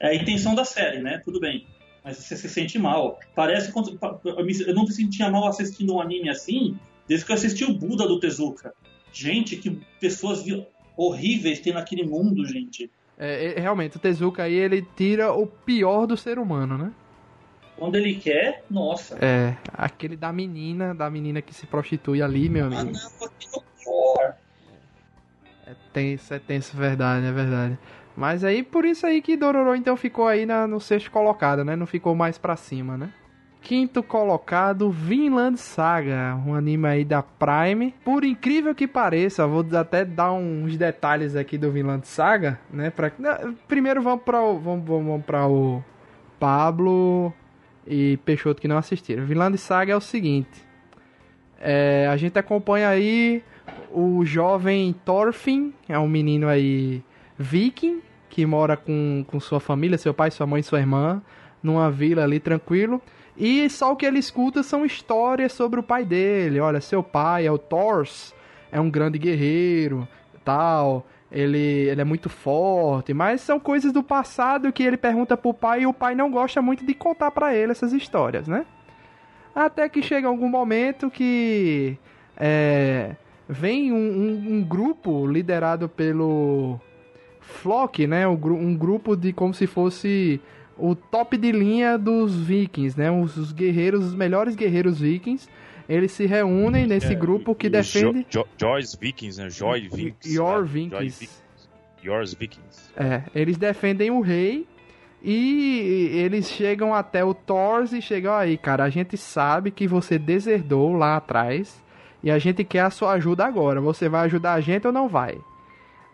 É 0.00 0.08
a 0.08 0.14
intenção 0.14 0.54
da 0.54 0.64
série, 0.64 1.00
né? 1.00 1.20
Tudo 1.24 1.38
bem. 1.38 1.66
Mas 2.02 2.16
você 2.16 2.36
se 2.36 2.48
sente 2.48 2.78
mal. 2.78 3.18
Parece 3.34 3.72
quando. 3.72 3.98
Eu 4.24 4.74
não 4.74 4.84
me 4.84 4.92
sentia 4.92 5.30
mal 5.30 5.46
assistindo 5.46 5.94
um 5.94 6.00
anime 6.00 6.28
assim, 6.28 6.78
desde 7.08 7.26
que 7.26 7.32
eu 7.32 7.36
assisti 7.36 7.64
o 7.64 7.74
Buda 7.74 8.06
do 8.06 8.20
Tezuka. 8.20 8.74
Gente, 9.12 9.56
que 9.56 9.70
pessoas 10.00 10.44
horríveis 10.96 11.60
tem 11.60 11.72
naquele 11.72 12.04
mundo, 12.04 12.44
gente. 12.46 12.90
É, 13.18 13.56
é, 13.56 13.60
realmente, 13.60 13.96
o 13.96 14.00
Tezuka 14.00 14.42
aí, 14.42 14.54
ele 14.54 14.86
tira 14.96 15.32
o 15.32 15.46
pior 15.46 16.06
do 16.06 16.16
ser 16.16 16.38
humano, 16.38 16.76
né? 16.76 16.92
Quando 17.76 17.96
ele 17.96 18.14
quer, 18.14 18.64
nossa. 18.70 19.18
É, 19.20 19.56
aquele 19.72 20.16
da 20.16 20.32
menina, 20.32 20.94
da 20.94 21.10
menina 21.10 21.42
que 21.42 21.54
se 21.54 21.66
prostitui 21.66 22.22
ali, 22.22 22.48
meu 22.48 22.66
amigo. 22.66 22.92
Ah, 22.96 23.18
não, 23.54 23.62
horror. 23.86 24.34
É 25.66 25.74
tenso, 25.92 26.32
é 26.32 26.38
tenso, 26.38 26.76
verdade, 26.76 27.26
é 27.26 27.32
verdade. 27.32 27.78
Mas 28.16 28.44
aí, 28.44 28.62
por 28.62 28.84
isso 28.84 29.06
aí 29.06 29.20
que 29.20 29.36
Dororo 29.36 29.74
então 29.74 29.96
ficou 29.96 30.26
aí 30.26 30.46
na, 30.46 30.66
no 30.66 30.80
sexto 30.80 31.10
colocado, 31.10 31.64
né? 31.64 31.76
Não 31.76 31.86
ficou 31.86 32.14
mais 32.14 32.38
pra 32.38 32.56
cima, 32.56 32.96
né? 32.96 33.12
Quinto 33.66 34.00
colocado, 34.00 34.92
Vinland 34.92 35.58
Saga, 35.58 36.40
um 36.46 36.54
anime 36.54 36.86
aí 36.86 37.04
da 37.04 37.20
Prime. 37.20 37.92
Por 38.04 38.22
incrível 38.22 38.72
que 38.76 38.86
pareça, 38.86 39.44
vou 39.44 39.66
até 39.76 40.04
dar 40.04 40.32
uns 40.34 40.76
detalhes 40.76 41.34
aqui 41.34 41.58
do 41.58 41.72
Vinland 41.72 42.06
Saga, 42.06 42.60
né? 42.72 42.90
Pra... 42.90 43.10
Primeiro 43.66 44.00
vamos 44.00 44.22
para 44.22 44.40
o 44.40 44.56
vamos, 44.60 44.86
vamos 44.86 45.24
para 45.24 45.48
o 45.48 45.82
Pablo 46.38 47.34
e 47.84 48.16
Peixoto 48.18 48.60
que 48.60 48.68
não 48.68 48.78
assistiram. 48.78 49.26
Vinland 49.26 49.58
Saga 49.58 49.94
é 49.94 49.96
o 49.96 50.00
seguinte: 50.00 50.64
é, 51.58 52.06
a 52.08 52.16
gente 52.16 52.38
acompanha 52.38 52.88
aí 52.88 53.42
o 53.90 54.24
jovem 54.24 54.94
Thorfinn, 55.04 55.72
é 55.88 55.98
um 55.98 56.06
menino 56.06 56.46
aí 56.46 57.02
viking 57.36 58.00
que 58.30 58.46
mora 58.46 58.76
com, 58.76 59.24
com 59.26 59.40
sua 59.40 59.58
família, 59.58 59.98
seu 59.98 60.14
pai, 60.14 60.30
sua 60.30 60.46
mãe 60.46 60.60
e 60.60 60.62
sua 60.62 60.78
irmã, 60.78 61.20
numa 61.60 61.90
vila 61.90 62.22
ali 62.22 62.38
tranquilo. 62.38 63.02
E 63.36 63.68
só 63.68 63.92
o 63.92 63.96
que 63.96 64.06
ele 64.06 64.18
escuta 64.18 64.62
são 64.62 64.84
histórias 64.84 65.52
sobre 65.52 65.78
o 65.78 65.82
pai 65.82 66.04
dele. 66.04 66.58
Olha, 66.58 66.80
seu 66.80 67.02
pai 67.02 67.46
é 67.46 67.52
o 67.52 67.58
Thors, 67.58 68.34
é 68.72 68.80
um 68.80 68.90
grande 68.90 69.18
guerreiro, 69.18 70.08
tal. 70.44 71.06
Ele, 71.30 71.58
ele 71.58 72.00
é 72.00 72.04
muito 72.04 72.28
forte, 72.28 73.12
mas 73.12 73.40
são 73.40 73.58
coisas 73.58 73.92
do 73.92 74.02
passado 74.02 74.72
que 74.72 74.82
ele 74.82 74.96
pergunta 74.96 75.36
pro 75.36 75.52
pai 75.52 75.82
e 75.82 75.86
o 75.86 75.92
pai 75.92 76.14
não 76.14 76.30
gosta 76.30 76.62
muito 76.62 76.86
de 76.86 76.94
contar 76.94 77.32
para 77.32 77.54
ele 77.54 77.72
essas 77.72 77.92
histórias, 77.92 78.46
né? 78.46 78.64
Até 79.54 79.88
que 79.88 80.02
chega 80.02 80.28
algum 80.28 80.48
momento 80.48 81.10
que 81.10 81.98
é, 82.36 83.16
vem 83.48 83.92
um, 83.92 83.96
um, 83.96 84.56
um, 84.56 84.62
grupo 84.62 85.26
liderado 85.26 85.88
pelo 85.88 86.78
Flock, 87.40 88.06
né? 88.06 88.26
Um, 88.28 88.34
um 88.34 88.76
grupo 88.76 89.16
de 89.16 89.32
como 89.32 89.52
se 89.52 89.66
fosse 89.66 90.40
o 90.78 90.94
top 90.94 91.36
de 91.36 91.52
linha 91.52 91.96
dos 91.96 92.34
vikings, 92.34 92.98
né? 92.98 93.10
Os, 93.10 93.36
os 93.36 93.52
guerreiros, 93.52 94.04
os 94.04 94.14
melhores 94.14 94.54
guerreiros 94.54 95.00
vikings. 95.00 95.48
Eles 95.88 96.10
se 96.12 96.26
reúnem 96.26 96.86
nesse 96.86 97.12
é, 97.12 97.14
grupo 97.14 97.54
que 97.54 97.68
defende. 97.68 98.26
Jo, 98.28 98.40
jo, 98.40 98.46
Joy's 98.58 98.94
Vikings, 98.94 99.40
né? 99.40 99.48
Joy 99.48 99.82
Vikings. 99.82 100.34
Your 100.34 100.62
né? 100.62 100.66
Vikings. 100.66 101.46
Yours 102.02 102.34
Vikings. 102.34 102.90
É, 102.96 103.22
eles 103.34 103.56
defendem 103.56 104.10
o 104.10 104.20
rei 104.20 104.66
e 105.22 106.10
eles 106.12 106.48
chegam 106.48 106.94
até 106.94 107.24
o 107.24 107.34
Thor 107.34 107.84
e 107.92 108.02
chegam 108.02 108.34
aí, 108.34 108.56
cara. 108.56 108.84
A 108.84 108.90
gente 108.90 109.16
sabe 109.16 109.70
que 109.70 109.86
você 109.86 110.18
deserdou 110.18 110.92
lá 110.92 111.16
atrás 111.16 111.82
e 112.22 112.30
a 112.30 112.38
gente 112.38 112.64
quer 112.64 112.80
a 112.80 112.90
sua 112.90 113.12
ajuda 113.12 113.44
agora. 113.44 113.80
Você 113.80 114.08
vai 114.08 114.24
ajudar 114.26 114.54
a 114.54 114.60
gente 114.60 114.86
ou 114.86 114.92
não 114.92 115.08
vai? 115.08 115.38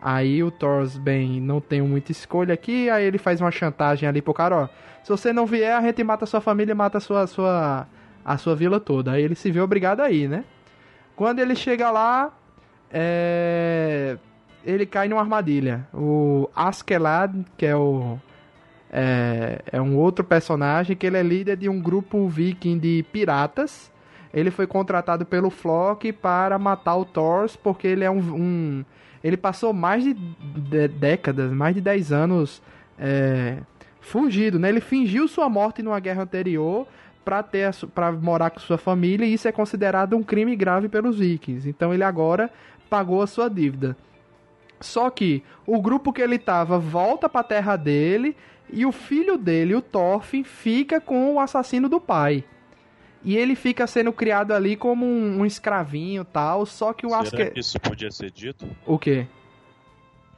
Aí 0.05 0.43
o 0.43 0.51
Thors, 0.51 0.97
bem, 0.97 1.39
não 1.39 1.61
tem 1.61 1.81
muita 1.81 2.11
escolha 2.11 2.53
aqui, 2.53 2.89
aí 2.89 3.05
ele 3.05 3.17
faz 3.17 3.39
uma 3.39 3.51
chantagem 3.51 4.09
ali 4.09 4.21
pro 4.21 4.33
cara, 4.33 4.63
ó. 4.63 4.67
Se 5.01 5.09
você 5.09 5.31
não 5.31 5.45
vier, 5.45 5.73
a 5.73 5.81
gente 5.81 6.03
mata 6.03 6.25
a 6.25 6.27
sua 6.27 6.41
família 6.41 6.75
mata 6.75 6.97
a 6.97 7.01
sua, 7.01 7.25
sua, 7.25 7.87
a 8.23 8.37
sua 8.37 8.53
vila 8.53 8.81
toda. 8.81 9.13
Aí 9.13 9.23
ele 9.23 9.33
se 9.33 9.49
vê 9.49 9.61
obrigado 9.61 10.01
aí, 10.01 10.27
né? 10.27 10.43
Quando 11.15 11.39
ele 11.39 11.55
chega 11.55 11.89
lá, 11.89 12.33
é... 12.91 14.17
ele 14.65 14.85
cai 14.85 15.07
numa 15.07 15.21
armadilha. 15.21 15.87
O 15.93 16.49
Askeladd, 16.53 17.45
que 17.55 17.65
é 17.65 17.75
o... 17.75 18.19
É, 18.91 19.61
é 19.71 19.81
um 19.81 19.97
outro 19.97 20.25
personagem 20.25 20.97
que 20.97 21.07
ele 21.07 21.17
é 21.17 21.23
líder 21.23 21.55
de 21.55 21.69
um 21.69 21.79
grupo 21.79 22.27
viking 22.27 22.77
de 22.77 23.05
piratas. 23.09 23.89
Ele 24.33 24.51
foi 24.51 24.67
contratado 24.67 25.25
pelo 25.25 25.49
Flock 25.49 26.11
para 26.11 26.59
matar 26.59 26.97
o 26.97 27.05
Thors, 27.05 27.55
porque 27.55 27.87
ele 27.87 28.03
é 28.03 28.11
um, 28.11 28.19
um 28.19 28.85
ele 29.23 29.37
passou 29.37 29.71
mais 29.71 30.03
de, 30.03 30.13
de 30.13 30.87
décadas, 30.87 31.51
mais 31.51 31.73
de 31.73 31.81
10 31.81 32.11
anos 32.11 32.61
é, 32.99 33.57
fugido, 34.01 34.59
né? 34.59 34.69
Ele 34.69 34.81
fingiu 34.81 35.27
sua 35.27 35.49
morte 35.49 35.81
numa 35.81 35.99
guerra 35.99 36.23
anterior 36.23 36.85
para 37.23 37.41
ter 37.41 37.73
para 37.95 38.11
morar 38.11 38.49
com 38.49 38.59
sua 38.59 38.77
família 38.77 39.25
e 39.25 39.33
isso 39.33 39.47
é 39.47 39.51
considerado 39.51 40.15
um 40.17 40.23
crime 40.23 40.55
grave 40.55 40.89
pelos 40.89 41.19
vikings. 41.19 41.69
Então 41.69 41.93
ele 41.93 42.03
agora 42.03 42.51
pagou 42.89 43.21
a 43.21 43.27
sua 43.27 43.49
dívida. 43.49 43.95
Só 44.81 45.09
que 45.09 45.41
o 45.65 45.81
grupo 45.81 46.11
que 46.11 46.21
ele 46.21 46.37
tava 46.37 46.77
volta 46.77 47.29
para 47.29 47.41
a 47.41 47.45
terra 47.45 47.77
dele 47.77 48.35
e 48.69 48.85
o 48.85 48.91
filho 48.91 49.37
dele, 49.37 49.73
o 49.73 49.81
Thorfinn, 49.81 50.43
fica 50.43 50.99
com 50.99 51.33
o 51.33 51.39
assassino 51.39 51.87
do 51.87 52.01
pai. 52.01 52.43
E 53.23 53.37
ele 53.37 53.55
fica 53.55 53.87
sendo 53.87 54.11
criado 54.11 54.51
ali 54.51 54.75
como 54.75 55.05
um, 55.05 55.39
um 55.39 55.45
escravinho 55.45 56.25
tal, 56.25 56.65
só 56.65 56.93
que 56.93 57.05
o 57.05 57.09
Será 57.09 57.21
Asker... 57.21 57.53
que 57.53 57.59
isso 57.59 57.79
podia 57.79 58.11
ser 58.11 58.31
dito? 58.31 58.67
O 58.85 58.99
quê? 58.99 59.27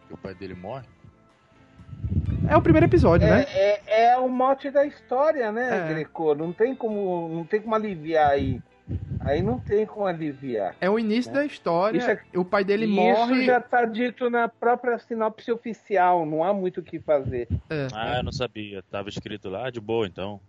Que 0.07 0.13
o 0.13 0.17
pai 0.17 0.35
dele 0.35 0.53
morre? 0.53 0.85
É 2.47 2.55
o 2.55 2.61
primeiro 2.61 2.85
episódio, 2.85 3.27
é, 3.27 3.31
né? 3.31 3.45
É, 3.49 4.11
é 4.11 4.17
o 4.17 4.29
mote 4.29 4.69
da 4.69 4.85
história, 4.85 5.51
né, 5.51 5.85
é. 5.85 5.93
Greco? 5.93 6.35
Não 6.35 6.53
tem 6.53 6.75
como, 6.75 7.29
não 7.29 7.43
tem 7.43 7.61
como 7.61 7.73
aliviar 7.73 8.29
aí. 8.31 8.61
Aí 9.19 9.41
não 9.41 9.59
tem 9.59 9.83
como 9.87 10.05
aliviar. 10.05 10.75
É 10.79 10.87
o 10.87 10.99
início 10.99 11.31
né? 11.31 11.39
da 11.39 11.45
história. 11.45 12.21
É, 12.33 12.37
o 12.37 12.45
pai 12.45 12.63
dele 12.63 12.85
isso 12.85 12.93
morre. 12.93 13.37
Isso 13.37 13.45
já 13.45 13.59
tá 13.59 13.83
dito 13.83 14.29
na 14.29 14.47
própria 14.47 14.99
sinopse 14.99 15.51
oficial. 15.51 16.23
Não 16.23 16.43
há 16.43 16.53
muito 16.53 16.81
o 16.81 16.83
que 16.83 16.99
fazer. 16.99 17.47
É. 17.67 17.87
Ah, 17.91 18.17
eu 18.17 18.23
não 18.23 18.31
sabia. 18.31 18.83
Tava 18.83 19.09
escrito 19.09 19.49
lá 19.49 19.71
de 19.71 19.81
boa, 19.81 20.05
então. 20.05 20.39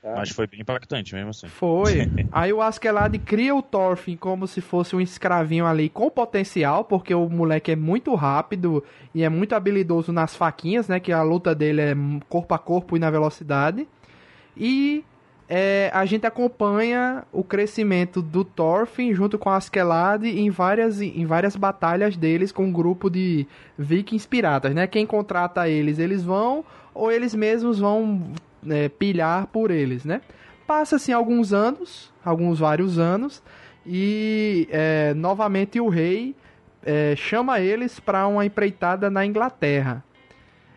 Tá. 0.00 0.14
Mas 0.16 0.30
foi 0.30 0.46
bem 0.46 0.60
impactante 0.60 1.14
mesmo 1.14 1.30
assim. 1.30 1.48
Foi. 1.48 2.08
Aí 2.30 2.52
o 2.52 2.62
Askeladd 2.62 3.18
cria 3.18 3.54
o 3.54 3.60
Thorfinn 3.60 4.16
como 4.16 4.46
se 4.46 4.60
fosse 4.60 4.94
um 4.94 5.00
escravinho 5.00 5.66
ali 5.66 5.88
com 5.88 6.08
potencial, 6.08 6.84
porque 6.84 7.12
o 7.12 7.28
moleque 7.28 7.72
é 7.72 7.76
muito 7.76 8.14
rápido 8.14 8.84
e 9.12 9.24
é 9.24 9.28
muito 9.28 9.54
habilidoso 9.54 10.12
nas 10.12 10.36
faquinhas, 10.36 10.86
né? 10.86 11.00
Que 11.00 11.10
a 11.10 11.22
luta 11.22 11.52
dele 11.54 11.80
é 11.80 11.96
corpo 12.28 12.54
a 12.54 12.58
corpo 12.58 12.96
e 12.96 13.00
na 13.00 13.10
velocidade. 13.10 13.88
E 14.56 15.04
é, 15.48 15.90
a 15.92 16.04
gente 16.04 16.26
acompanha 16.26 17.24
o 17.32 17.42
crescimento 17.42 18.22
do 18.22 18.44
Thorfinn 18.44 19.14
junto 19.14 19.36
com 19.36 19.50
Askeladd 19.50 20.24
em 20.26 20.50
várias, 20.50 21.00
em 21.00 21.26
várias 21.26 21.56
batalhas 21.56 22.16
deles 22.16 22.52
com 22.52 22.66
um 22.66 22.72
grupo 22.72 23.10
de 23.10 23.48
vikings 23.76 24.28
piratas, 24.28 24.72
né? 24.72 24.86
Quem 24.86 25.06
contrata 25.06 25.68
eles, 25.68 25.98
eles 25.98 26.22
vão 26.22 26.64
ou 26.94 27.10
eles 27.10 27.34
mesmos 27.34 27.78
vão 27.78 28.32
é, 28.68 28.88
pilhar 28.88 29.46
por 29.48 29.70
eles, 29.70 30.04
né? 30.04 30.20
Passa-se 30.66 31.12
alguns 31.12 31.52
anos, 31.52 32.12
alguns 32.24 32.58
vários 32.58 32.98
anos, 32.98 33.42
e 33.86 34.68
é, 34.70 35.14
novamente 35.14 35.80
o 35.80 35.88
rei 35.88 36.36
é, 36.82 37.14
chama 37.16 37.60
eles 37.60 37.98
para 37.98 38.26
uma 38.26 38.44
empreitada 38.44 39.10
na 39.10 39.24
Inglaterra. 39.24 40.04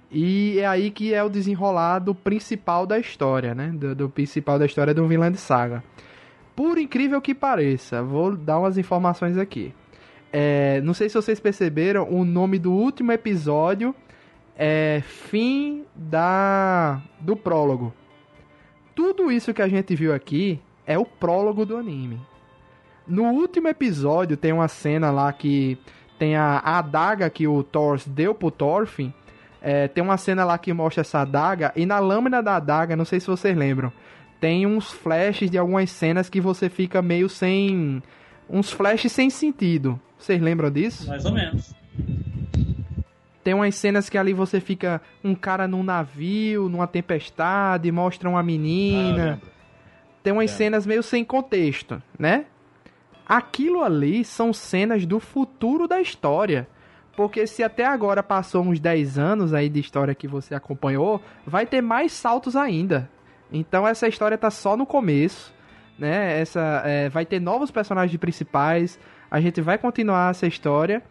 E 0.10 0.60
é 0.60 0.68
aí 0.68 0.91
que 0.91 1.14
é 1.14 1.24
o 1.24 1.30
desenrolado 1.30 2.14
principal 2.14 2.86
da 2.86 2.99
história, 2.99 3.56
né? 3.56 3.70
Do, 3.74 3.95
do 3.95 4.10
principal 4.10 4.60
da 4.60 4.66
história 4.66 4.94
do 4.94 5.08
Vinland 5.08 5.38
Saga. 5.38 5.84
Por 6.56 6.78
incrível 6.78 7.22
que 7.22 7.34
pareça, 7.34 8.03
vou 8.03 8.36
dar 8.36 8.60
umas 8.60 8.78
informações 8.78 9.38
aqui. 9.38 9.74
É, 10.34 10.82
não 10.82 10.94
sei 10.94 11.10
se 11.10 11.16
vocês 11.16 11.40
perceberam, 11.40 12.10
o 12.10 12.24
nome 12.24 12.60
do 12.60 12.72
último 12.72 13.12
episódio 13.12 13.95
é 14.64 15.02
Fim 15.02 15.86
da 15.96 17.02
do 17.20 17.36
prólogo. 17.36 17.92
Tudo 18.94 19.32
isso 19.32 19.56
que 19.56 19.62
a 19.62 19.68
gente 19.68 19.96
viu 19.96 20.14
aqui 20.14 20.62
é 20.86 21.00
o 21.00 21.04
prólogo 21.06 21.66
do 21.66 21.76
anime. 21.76 22.22
No 23.08 23.24
último 23.32 23.68
episódio 23.70 24.38
tem 24.38 24.54
uma 24.54 24.68
cena 24.68 25.10
lá 25.10 25.34
que 25.34 25.80
tem 26.20 26.36
a, 26.36 26.62
a 26.64 26.78
adaga 26.78 27.28
que 27.28 27.48
o 27.48 27.64
Thor 27.64 28.00
deu 28.06 28.36
pro 28.36 28.52
Thorfinn. 28.52 29.12
É, 29.60 29.88
tem 29.88 30.04
uma 30.04 30.18
cena 30.18 30.46
lá 30.46 30.60
que 30.60 30.72
mostra 30.72 31.02
essa 31.02 31.22
adaga 31.22 31.74
e 31.76 31.84
na 31.84 31.98
lâmina 31.98 32.44
da 32.44 32.58
adaga, 32.58 32.96
não 32.96 33.06
sei 33.06 33.20
se 33.20 33.26
vocês 33.26 33.58
lembram, 33.58 33.92
tem 34.40 34.68
uns 34.68 34.92
flashes 34.92 35.50
de 35.50 35.58
algumas 35.58 35.90
cenas 35.90 36.30
que 36.30 36.40
você 36.40 36.70
fica 36.70 37.02
meio 37.02 37.28
sem 37.28 38.04
uns 38.48 38.72
flashes 38.72 39.12
sem 39.12 39.32
sentido. 39.32 40.00
Vocês 40.20 40.40
lembram 40.40 40.70
disso? 40.70 41.08
Mais 41.08 41.26
ou 41.26 41.32
menos. 41.32 41.74
Tem 43.43 43.53
umas 43.53 43.73
cenas 43.76 44.09
que 44.09 44.18
ali 44.18 44.34
você 44.34 44.59
fica 44.59 45.01
um 45.23 45.34
cara 45.34 45.68
num 45.68 45.81
navio, 45.84 46.69
numa 46.69 46.85
tempestade, 46.88 47.91
mostra 47.91 48.30
uma 48.30 48.39
Ah, 48.39 48.43
menina. 48.43 49.26
lembro. 49.31 49.41
Tem 50.23 50.31
umas 50.31 50.45
Lembro. 50.51 50.57
cenas 50.57 50.85
meio 50.85 51.01
sem 51.01 51.26
contexto, 51.26 52.01
né? 52.19 52.45
Aquilo 53.27 53.84
ali 53.84 54.23
são 54.23 54.53
cenas 54.53 55.05
do 55.05 55.19
futuro 55.19 55.88
da 55.88 55.99
história. 56.01 56.68
Porque 57.15 57.45
se 57.47 57.63
até 57.63 57.85
agora 57.85 58.22
passou 58.23 58.63
uns 58.63 58.80
10 58.80 59.18
anos 59.18 59.53
aí 59.53 59.68
de 59.69 59.80
história 59.80 60.13
que 60.15 60.27
você 60.27 60.53
acompanhou, 60.55 61.22
vai 61.45 61.65
ter 61.65 61.81
mais 61.81 62.11
saltos 62.13 62.55
ainda. 62.55 63.09
Então 63.51 63.88
essa 63.88 64.07
história 64.07 64.38
tá 64.38 64.49
só 64.49 64.77
no 64.77 64.85
começo, 64.85 65.53
né? 65.99 66.39
Essa 66.39 66.84
é, 66.85 67.09
vai 67.09 67.26
ter 67.26 67.39
novos 67.39 67.69
personagens 67.72 68.18
principais. 68.19 68.99
A 69.30 69.41
gente 69.41 69.59
vai 69.61 69.77
continuar 69.77 70.31
essa 70.31 70.47
história 70.47 71.01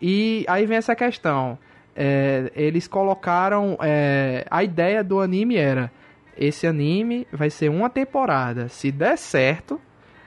e 0.00 0.44
aí 0.48 0.64
vem 0.66 0.76
essa 0.78 0.94
questão. 0.94 1.58
É, 1.94 2.50
eles 2.54 2.86
colocaram 2.86 3.76
é, 3.80 4.46
a 4.50 4.62
ideia 4.62 5.02
do 5.02 5.20
anime 5.20 5.56
era 5.56 5.90
esse 6.40 6.66
anime 6.66 7.26
vai 7.30 7.50
ser 7.50 7.68
uma 7.68 7.90
temporada. 7.90 8.68
Se 8.68 8.90
der 8.90 9.18
certo, 9.18 9.78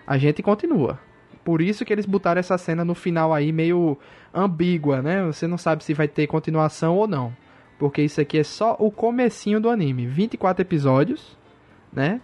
a 0.05 0.15
gente 0.17 0.43
continua. 0.43 0.99
Por 1.43 1.59
isso 1.59 1.83
que 1.83 1.91
eles 1.91 2.05
botaram 2.05 2.39
essa 2.39 2.57
cena 2.57 2.85
no 2.85 2.93
final 2.93 3.33
aí 3.33 3.51
meio 3.51 3.97
ambígua, 4.31 5.01
né? 5.01 5.25
Você 5.25 5.47
não 5.47 5.57
sabe 5.57 5.83
se 5.83 5.93
vai 5.93 6.07
ter 6.07 6.27
continuação 6.27 6.95
ou 6.95 7.07
não. 7.07 7.35
Porque 7.79 8.03
isso 8.03 8.21
aqui 8.21 8.37
é 8.37 8.43
só 8.43 8.75
o 8.79 8.91
comecinho 8.91 9.59
do 9.59 9.69
anime. 9.69 10.05
24 10.05 10.61
episódios, 10.61 11.35
né? 11.91 12.21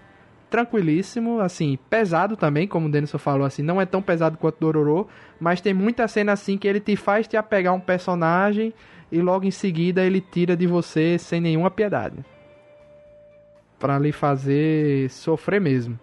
Tranquilíssimo, 0.50 1.40
assim, 1.40 1.78
pesado 1.90 2.38
também, 2.38 2.68
como 2.68 2.88
o 2.88 2.92
Denison 2.92 3.18
falou, 3.18 3.46
assim, 3.46 3.62
não 3.62 3.80
é 3.80 3.86
tão 3.86 4.02
pesado 4.02 4.38
quanto 4.38 4.60
Dororo, 4.60 5.08
mas 5.40 5.62
tem 5.62 5.74
muita 5.74 6.08
cena 6.08 6.32
assim 6.32 6.58
que 6.58 6.68
ele 6.68 6.80
te 6.80 6.96
faz 6.96 7.28
te 7.28 7.38
apegar 7.38 7.74
a 7.74 7.76
um 7.76 7.80
personagem 7.80 8.74
e 9.12 9.22
logo 9.22 9.46
em 9.46 9.52
seguida 9.52 10.04
ele 10.04 10.22
tira 10.22 10.56
de 10.56 10.68
você 10.68 11.18
sem 11.18 11.42
nenhuma 11.42 11.72
piedade. 11.72 12.18
Pra 13.80 13.98
lhe 13.98 14.12
fazer 14.12 15.10
sofrer 15.10 15.60
mesmo. 15.62 16.00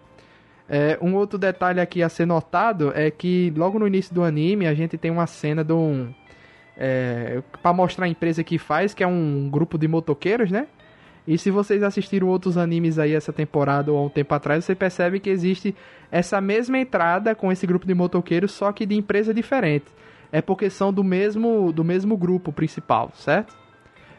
É, 0.69 0.97
um 1.01 1.15
outro 1.15 1.37
detalhe 1.37 1.79
aqui 1.79 2.03
a 2.03 2.09
ser 2.09 2.25
notado 2.25 2.91
é 2.93 3.09
que 3.09 3.53
logo 3.55 3.79
no 3.79 3.87
início 3.87 4.13
do 4.13 4.23
anime 4.23 4.67
a 4.67 4.73
gente 4.73 4.97
tem 4.97 5.09
uma 5.09 5.27
cena 5.27 5.63
de 5.63 5.73
um. 5.73 6.13
É, 6.75 7.41
para 7.61 7.73
mostrar 7.73 8.05
a 8.05 8.09
empresa 8.09 8.43
que 8.43 8.57
faz, 8.57 8.93
que 8.93 9.03
é 9.03 9.07
um 9.07 9.49
grupo 9.49 9.77
de 9.77 9.87
motoqueiros, 9.87 10.51
né? 10.51 10.67
E 11.27 11.37
se 11.37 11.49
vocês 11.51 11.83
assistiram 11.83 12.27
outros 12.27 12.57
animes 12.57 12.97
aí 12.99 13.13
essa 13.13 13.33
temporada 13.33 13.91
ou 13.91 13.97
há 13.97 14.03
um 14.03 14.09
tempo 14.09 14.33
atrás, 14.33 14.63
você 14.63 14.75
percebe 14.75 15.19
que 15.19 15.29
existe 15.29 15.75
essa 16.11 16.39
mesma 16.39 16.79
entrada 16.79 17.35
com 17.35 17.51
esse 17.51 17.67
grupo 17.67 17.85
de 17.85 17.93
motoqueiros, 17.93 18.51
só 18.51 18.71
que 18.71 18.85
de 18.85 18.95
empresa 18.95 19.33
diferente. 19.33 19.85
É 20.31 20.41
porque 20.41 20.69
são 20.69 20.91
do 20.91 21.03
mesmo, 21.03 21.71
do 21.71 21.83
mesmo 21.83 22.17
grupo 22.17 22.51
principal, 22.51 23.11
certo? 23.15 23.55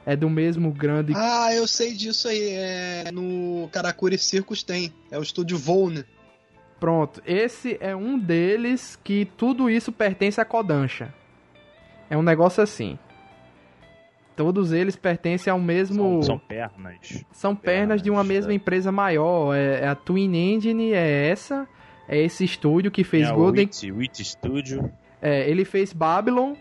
É 0.06 0.16
do 0.16 0.30
mesmo 0.30 0.72
grande. 0.72 1.12
Ah, 1.14 1.54
eu 1.54 1.66
sei 1.66 1.94
disso 1.94 2.28
aí. 2.28 2.48
É... 2.50 3.10
No 3.12 3.68
Karakuri 3.70 4.16
Circus 4.16 4.62
tem. 4.62 4.92
É 5.10 5.18
o 5.18 5.22
estúdio 5.22 5.58
Volne. 5.58 6.04
Pronto, 6.80 7.20
esse 7.26 7.76
é 7.80 7.94
um 7.94 8.18
deles 8.18 8.98
que 9.02 9.28
tudo 9.36 9.68
isso 9.68 9.90
pertence 9.90 10.40
a 10.40 10.44
Kodansha. 10.44 11.12
É 12.08 12.16
um 12.16 12.22
negócio 12.22 12.62
assim. 12.62 12.98
Todos 14.36 14.70
eles 14.72 14.94
pertencem 14.94 15.50
ao 15.50 15.58
mesmo. 15.58 16.22
São, 16.22 16.22
são 16.22 16.38
pernas. 16.38 17.24
São 17.32 17.56
pernas 17.56 18.00
de 18.00 18.08
uma 18.08 18.18
pernas, 18.20 18.36
mesma 18.36 18.52
é. 18.52 18.54
empresa 18.54 18.92
maior. 18.92 19.54
É, 19.54 19.80
é 19.80 19.88
a 19.88 19.96
Twin 19.96 20.34
Engine, 20.34 20.92
é 20.92 21.28
essa. 21.28 21.66
É 22.08 22.16
esse 22.22 22.44
estúdio 22.44 22.90
que 22.90 23.02
fez 23.04 23.28
é 23.28 23.32
Golden. 23.32 23.64
o 23.64 23.68
Wit, 23.68 23.92
Wit 23.92 24.24
Studio. 24.24 24.90
É, 25.20 25.48
ele 25.48 25.64
fez 25.64 25.92
Babylon, 25.92 26.54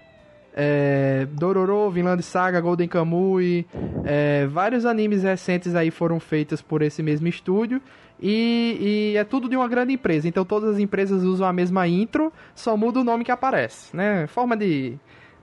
é, 0.54 1.28
Dororo, 1.34 1.92
Vinland 1.92 2.24
Saga, 2.24 2.60
Golden 2.60 2.88
Kamuy, 2.88 3.66
é, 4.04 4.48
vários 4.48 4.86
animes 4.86 5.22
recentes 5.22 5.76
aí 5.76 5.92
foram 5.92 6.20
feitos 6.20 6.62
por 6.62 6.82
esse 6.82 7.04
mesmo 7.04 7.28
estúdio 7.28 7.80
e, 8.20 9.14
e 9.14 9.18
é 9.18 9.24
tudo 9.24 9.48
de 9.48 9.56
uma 9.56 9.68
grande 9.68 9.94
empresa. 9.94 10.28
Então 10.28 10.44
todas 10.44 10.76
as 10.76 10.80
empresas 10.80 11.24
usam 11.24 11.48
a 11.48 11.54
mesma 11.54 11.88
intro, 11.88 12.34
só 12.56 12.76
muda 12.76 13.00
o 13.00 13.04
nome 13.04 13.24
que 13.24 13.32
aparece, 13.32 13.96
né? 13.96 14.26
Forma 14.26 14.58
de, 14.58 14.98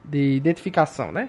de 0.05 0.35
identificação, 0.35 1.13
né? 1.13 1.29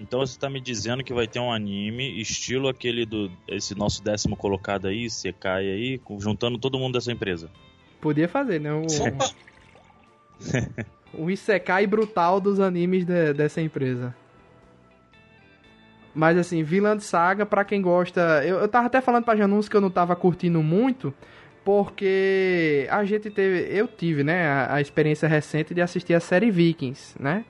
Então 0.00 0.18
você 0.20 0.38
tá 0.38 0.50
me 0.50 0.60
dizendo 0.60 1.02
que 1.02 1.14
vai 1.14 1.26
ter 1.26 1.38
um 1.38 1.50
anime 1.50 2.20
estilo 2.20 2.68
aquele 2.68 3.06
do 3.06 3.30
esse 3.48 3.74
nosso 3.74 4.02
décimo 4.02 4.36
colocado 4.36 4.88
aí, 4.88 5.08
Sekai 5.08 5.70
aí, 5.70 6.00
juntando 6.18 6.58
todo 6.58 6.78
mundo 6.78 6.94
dessa 6.94 7.12
empresa. 7.12 7.48
Podia 8.00 8.28
fazer, 8.28 8.60
né? 8.60 8.72
O, 8.72 8.84
o 11.14 11.30
Isekai 11.30 11.86
brutal 11.86 12.40
dos 12.40 12.60
animes 12.60 13.04
de- 13.04 13.32
dessa 13.32 13.60
empresa. 13.60 14.14
Mas 16.14 16.38
assim, 16.38 16.62
Vinland 16.62 17.02
Saga, 17.04 17.44
pra 17.44 17.64
quem 17.64 17.82
gosta. 17.82 18.42
Eu, 18.44 18.56
eu 18.58 18.68
tava 18.68 18.86
até 18.86 19.00
falando 19.02 19.24
pra 19.24 19.36
Janus 19.36 19.68
que 19.68 19.76
eu 19.76 19.80
não 19.82 19.90
tava 19.90 20.16
curtindo 20.16 20.62
muito, 20.62 21.12
porque 21.62 22.86
a 22.90 23.04
gente 23.04 23.28
teve. 23.28 23.68
Eu 23.70 23.86
tive, 23.86 24.24
né, 24.24 24.46
a, 24.46 24.74
a 24.76 24.80
experiência 24.80 25.28
recente 25.28 25.74
de 25.74 25.82
assistir 25.82 26.14
a 26.14 26.20
série 26.20 26.50
Vikings, 26.50 27.14
né? 27.20 27.44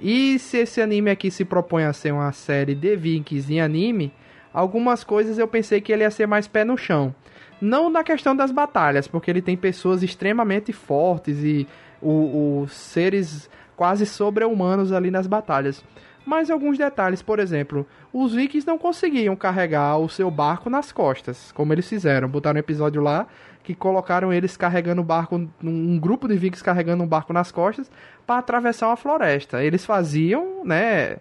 E 0.00 0.38
se 0.38 0.58
esse 0.58 0.80
anime 0.80 1.10
aqui 1.10 1.30
se 1.30 1.44
propõe 1.44 1.84
a 1.84 1.92
ser 1.92 2.12
uma 2.12 2.32
série 2.32 2.74
de 2.74 2.96
Vikings 2.96 3.52
em 3.52 3.60
anime, 3.60 4.12
algumas 4.52 5.04
coisas 5.04 5.38
eu 5.38 5.46
pensei 5.46 5.80
que 5.80 5.92
ele 5.92 6.02
ia 6.02 6.10
ser 6.10 6.26
mais 6.26 6.48
pé 6.48 6.64
no 6.64 6.76
chão. 6.76 7.14
Não 7.60 7.90
na 7.90 8.04
questão 8.04 8.34
das 8.34 8.52
batalhas, 8.52 9.08
porque 9.08 9.30
ele 9.30 9.42
tem 9.42 9.56
pessoas 9.56 10.02
extremamente 10.02 10.72
fortes 10.72 11.38
e 11.42 11.66
os 12.02 12.72
seres 12.72 13.48
quase 13.76 14.06
sobre-humanos 14.06 14.92
ali 14.92 15.10
nas 15.10 15.26
batalhas. 15.26 15.84
Mas 16.26 16.50
alguns 16.50 16.76
detalhes, 16.76 17.22
por 17.22 17.38
exemplo, 17.38 17.86
os 18.12 18.34
vikings 18.34 18.66
não 18.66 18.76
conseguiam 18.76 19.34
carregar 19.34 19.96
o 19.98 20.08
seu 20.08 20.30
barco 20.30 20.68
nas 20.68 20.92
costas, 20.92 21.52
como 21.52 21.72
eles 21.72 21.88
fizeram. 21.88 22.28
Botaram 22.28 22.56
um 22.56 22.60
episódio 22.60 23.00
lá 23.00 23.26
que 23.62 23.74
colocaram 23.74 24.32
eles 24.32 24.56
carregando 24.56 25.00
o 25.00 25.04
barco, 25.04 25.48
um 25.62 25.98
grupo 25.98 26.28
de 26.28 26.36
vikings 26.36 26.62
carregando 26.62 27.02
um 27.02 27.06
barco 27.06 27.32
nas 27.32 27.50
costas 27.50 27.90
para 28.26 28.38
atravessar 28.38 28.88
uma 28.88 28.96
floresta. 28.96 29.62
Eles 29.62 29.86
faziam, 29.86 30.64
né? 30.64 31.16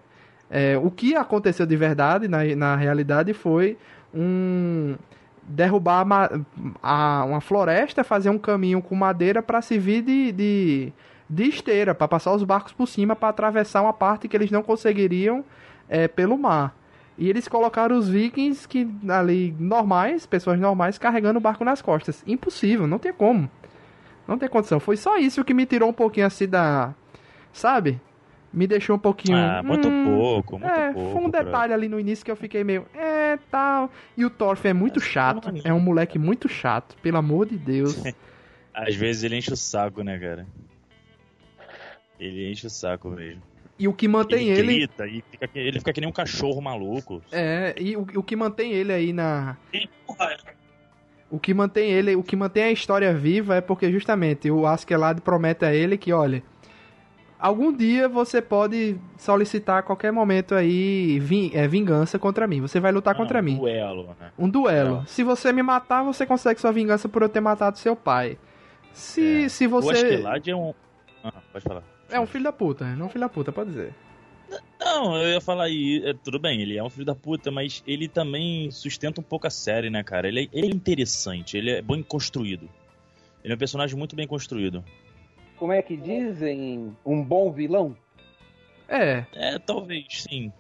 é, 0.50 0.78
o 0.78 0.90
que 0.90 1.16
aconteceu 1.16 1.66
de 1.66 1.76
verdade 1.76 2.28
na, 2.28 2.44
na 2.56 2.76
realidade 2.76 3.34
foi 3.34 3.78
um 4.14 4.96
derrubar 5.48 6.06
a 6.12 6.40
a- 6.84 7.26
uma 7.26 7.42
floresta, 7.42 8.04
fazer 8.04 8.30
um 8.30 8.38
caminho 8.38 8.82
com 8.82 8.94
madeira 8.96 9.42
para 9.42 9.62
servir 9.62 10.02
de, 10.02 10.32
de, 10.32 10.94
de 11.30 11.44
esteira, 11.46 11.96
para 11.96 12.08
passar 12.08 12.34
os 12.34 12.44
barcos 12.44 12.74
por 12.74 12.88
cima, 12.88 13.16
para 13.16 13.30
atravessar 13.30 13.82
uma 13.82 13.94
parte 13.94 14.28
que 14.28 14.36
eles 14.36 14.52
não 14.52 14.62
conseguiriam 14.62 15.44
é, 15.90 16.08
pelo 16.08 16.38
mar. 16.38 16.76
E 17.18 17.30
eles 17.30 17.48
colocaram 17.48 17.98
os 17.98 18.08
vikings 18.08 18.68
que 18.68 18.88
ali 19.10 19.56
normais, 19.60 20.26
pessoas 20.26 20.60
normais, 20.60 20.98
carregando 21.00 21.40
o 21.40 21.42
barco 21.42 21.64
nas 21.66 21.82
costas. 21.82 22.22
Impossível, 22.28 22.86
não 22.86 23.00
tem 23.00 23.12
como. 23.12 23.50
Não 24.28 24.38
tem 24.38 24.48
condição. 24.48 24.80
Foi 24.80 24.96
só 24.98 25.18
isso 25.18 25.44
que 25.44 25.54
me 25.54 25.66
tirou 25.66 25.90
um 25.90 25.94
pouquinho 25.94 26.28
assim 26.28 26.48
da. 26.48 26.94
Sabe? 27.52 28.00
Me 28.58 28.66
deixou 28.66 28.96
um 28.96 29.00
pouquinho. 29.00 29.38
Ah, 29.38 29.62
muito 29.62 29.88
hum, 29.88 30.04
pouco, 30.04 30.58
muito 30.58 30.72
é, 30.74 30.92
pouco. 30.92 31.12
foi 31.12 31.28
um 31.28 31.30
pra- 31.30 31.44
detalhe 31.44 31.74
ali 31.74 31.88
no 31.88 32.00
início 32.00 32.26
que 32.26 32.32
eu 32.32 32.36
fiquei 32.36 32.64
meio. 32.64 32.88
É, 32.96 33.38
tal. 33.52 33.92
E 34.18 34.26
o 34.26 34.32
Thorfinn 34.32 34.70
é 34.70 34.74
muito 34.74 35.00
chato. 35.00 35.52
É 35.64 35.72
um 35.72 35.80
moleque 35.80 36.18
muito 36.18 36.50
chato, 36.50 36.96
pelo 37.00 37.18
amor 37.18 37.46
de 37.46 37.56
Deus. 37.56 37.96
Às 38.74 38.96
vezes 38.96 39.22
ele 39.24 39.36
enche 39.36 39.54
o 39.54 39.56
saco, 39.56 40.02
né, 40.02 40.18
cara? 40.18 40.48
Ele 42.20 42.52
enche 42.52 42.66
o 42.66 42.70
saco 42.70 43.12
mesmo. 43.12 43.44
E 43.78 43.88
o 43.88 43.94
que 43.94 44.08
mantém 44.08 44.50
ele 44.50 44.60
ele. 44.60 44.74
grita 44.80 45.06
e 45.06 45.24
fica, 45.30 45.48
que- 45.48 45.60
ele 45.60 45.78
fica 45.78 45.94
que 45.94 46.02
nem 46.02 46.10
um 46.10 46.14
cachorro 46.14 46.60
maluco. 46.60 47.22
É, 47.32 47.76
e 47.80 47.96
o, 47.96 48.08
o 48.16 48.24
que 48.24 48.36
mantém 48.36 48.74
ele 48.74 48.92
aí 48.92 49.14
na. 49.14 49.56
Raiva. 50.20 50.42
O 51.30 51.40
que 51.40 51.54
mantém 51.54 51.92
ele, 51.92 52.16
o 52.16 52.24
que 52.24 52.36
mantém 52.36 52.64
a 52.64 52.72
história 52.72 53.14
viva 53.14 53.58
é 53.58 53.62
porque 53.62 53.92
justamente 53.92 54.50
o 54.50 54.66
Askeladd 54.66 55.22
promete 55.22 55.64
a 55.66 55.74
ele 55.76 55.96
que, 55.98 56.12
olha, 56.12 56.42
algum 57.40 57.72
dia 57.76 58.08
você 58.10 58.42
pode 58.42 58.98
solicitar 59.18 59.80
a 59.80 59.82
qualquer 59.82 60.12
momento 60.12 60.56
aí 60.56 61.20
vin 61.20 61.52
é, 61.54 61.68
vingança 61.68 62.18
contra 62.20 62.48
mim. 62.48 62.62
Você 62.62 62.80
vai 62.80 62.92
lutar 62.92 63.14
Ah, 63.14 63.18
contra 63.18 63.40
um 63.40 63.44
mim. 63.44 63.58
Duelo, 63.58 64.16
né? 64.20 64.32
Um 64.38 64.50
duelo. 64.50 64.96
Não. 64.98 65.06
Se 65.06 65.24
você 65.24 65.52
me 65.54 65.62
matar, 65.64 66.04
você 66.04 66.26
consegue 66.26 66.60
sua 66.60 66.72
vingança 66.72 67.08
por 67.10 67.22
eu 67.22 67.30
ter 67.30 67.40
matado 67.42 67.78
seu 67.78 67.96
pai. 67.96 68.38
Se, 68.94 69.44
É. 69.46 69.50
se 69.50 69.68
O 69.68 69.70
você. 69.70 69.92
Askeladd 69.94 70.50
é 70.50 70.56
um. 70.56 70.74
Ah, 71.24 71.34
pode 71.52 71.64
falar. 71.64 71.84
É 72.10 72.20
um 72.20 72.26
filho 72.26 72.44
da 72.46 72.52
puta, 72.54 72.86
né? 72.86 72.96
Não 72.96 73.08
um 73.08 73.10
filho 73.10 73.22
da 73.22 73.30
puta, 73.30 73.52
pode 73.52 73.70
dizer. 73.72 73.94
Não, 74.80 75.18
eu 75.18 75.30
ia 75.34 75.42
falar 75.42 75.66
aí, 75.66 76.02
é, 76.06 76.14
tudo 76.14 76.40
bem, 76.40 76.62
ele 76.62 76.78
é 76.78 76.84
um 76.84 76.90
filho 76.90 77.06
da 77.06 77.14
puta, 77.14 77.52
mas 77.52 77.84
ele 77.86 78.08
também 78.08 78.72
sustenta 78.72 79.20
um 79.20 79.24
pouco 79.24 79.46
a 79.46 79.50
série, 79.50 79.90
né, 79.90 80.02
cara? 80.04 80.28
Ele 80.30 80.44
é, 80.46 80.48
ele 80.58 80.68
é 80.68 80.70
interessante, 80.70 81.58
ele 81.58 81.72
é 81.72 81.82
bem 81.82 82.02
construído. 82.02 82.70
Ele 83.44 83.52
é 83.52 83.56
um 83.56 83.60
personagem 83.60 83.98
muito 83.98 84.16
bem 84.16 84.26
construído. 84.26 84.84
Como 85.58 85.72
é 85.72 85.82
que 85.82 85.98
dizem? 85.98 86.96
Um 87.06 87.24
bom 87.24 87.52
vilão? 87.52 87.96
É, 88.88 89.26
É, 89.34 89.60
talvez, 89.60 90.06
sim. 90.10 90.52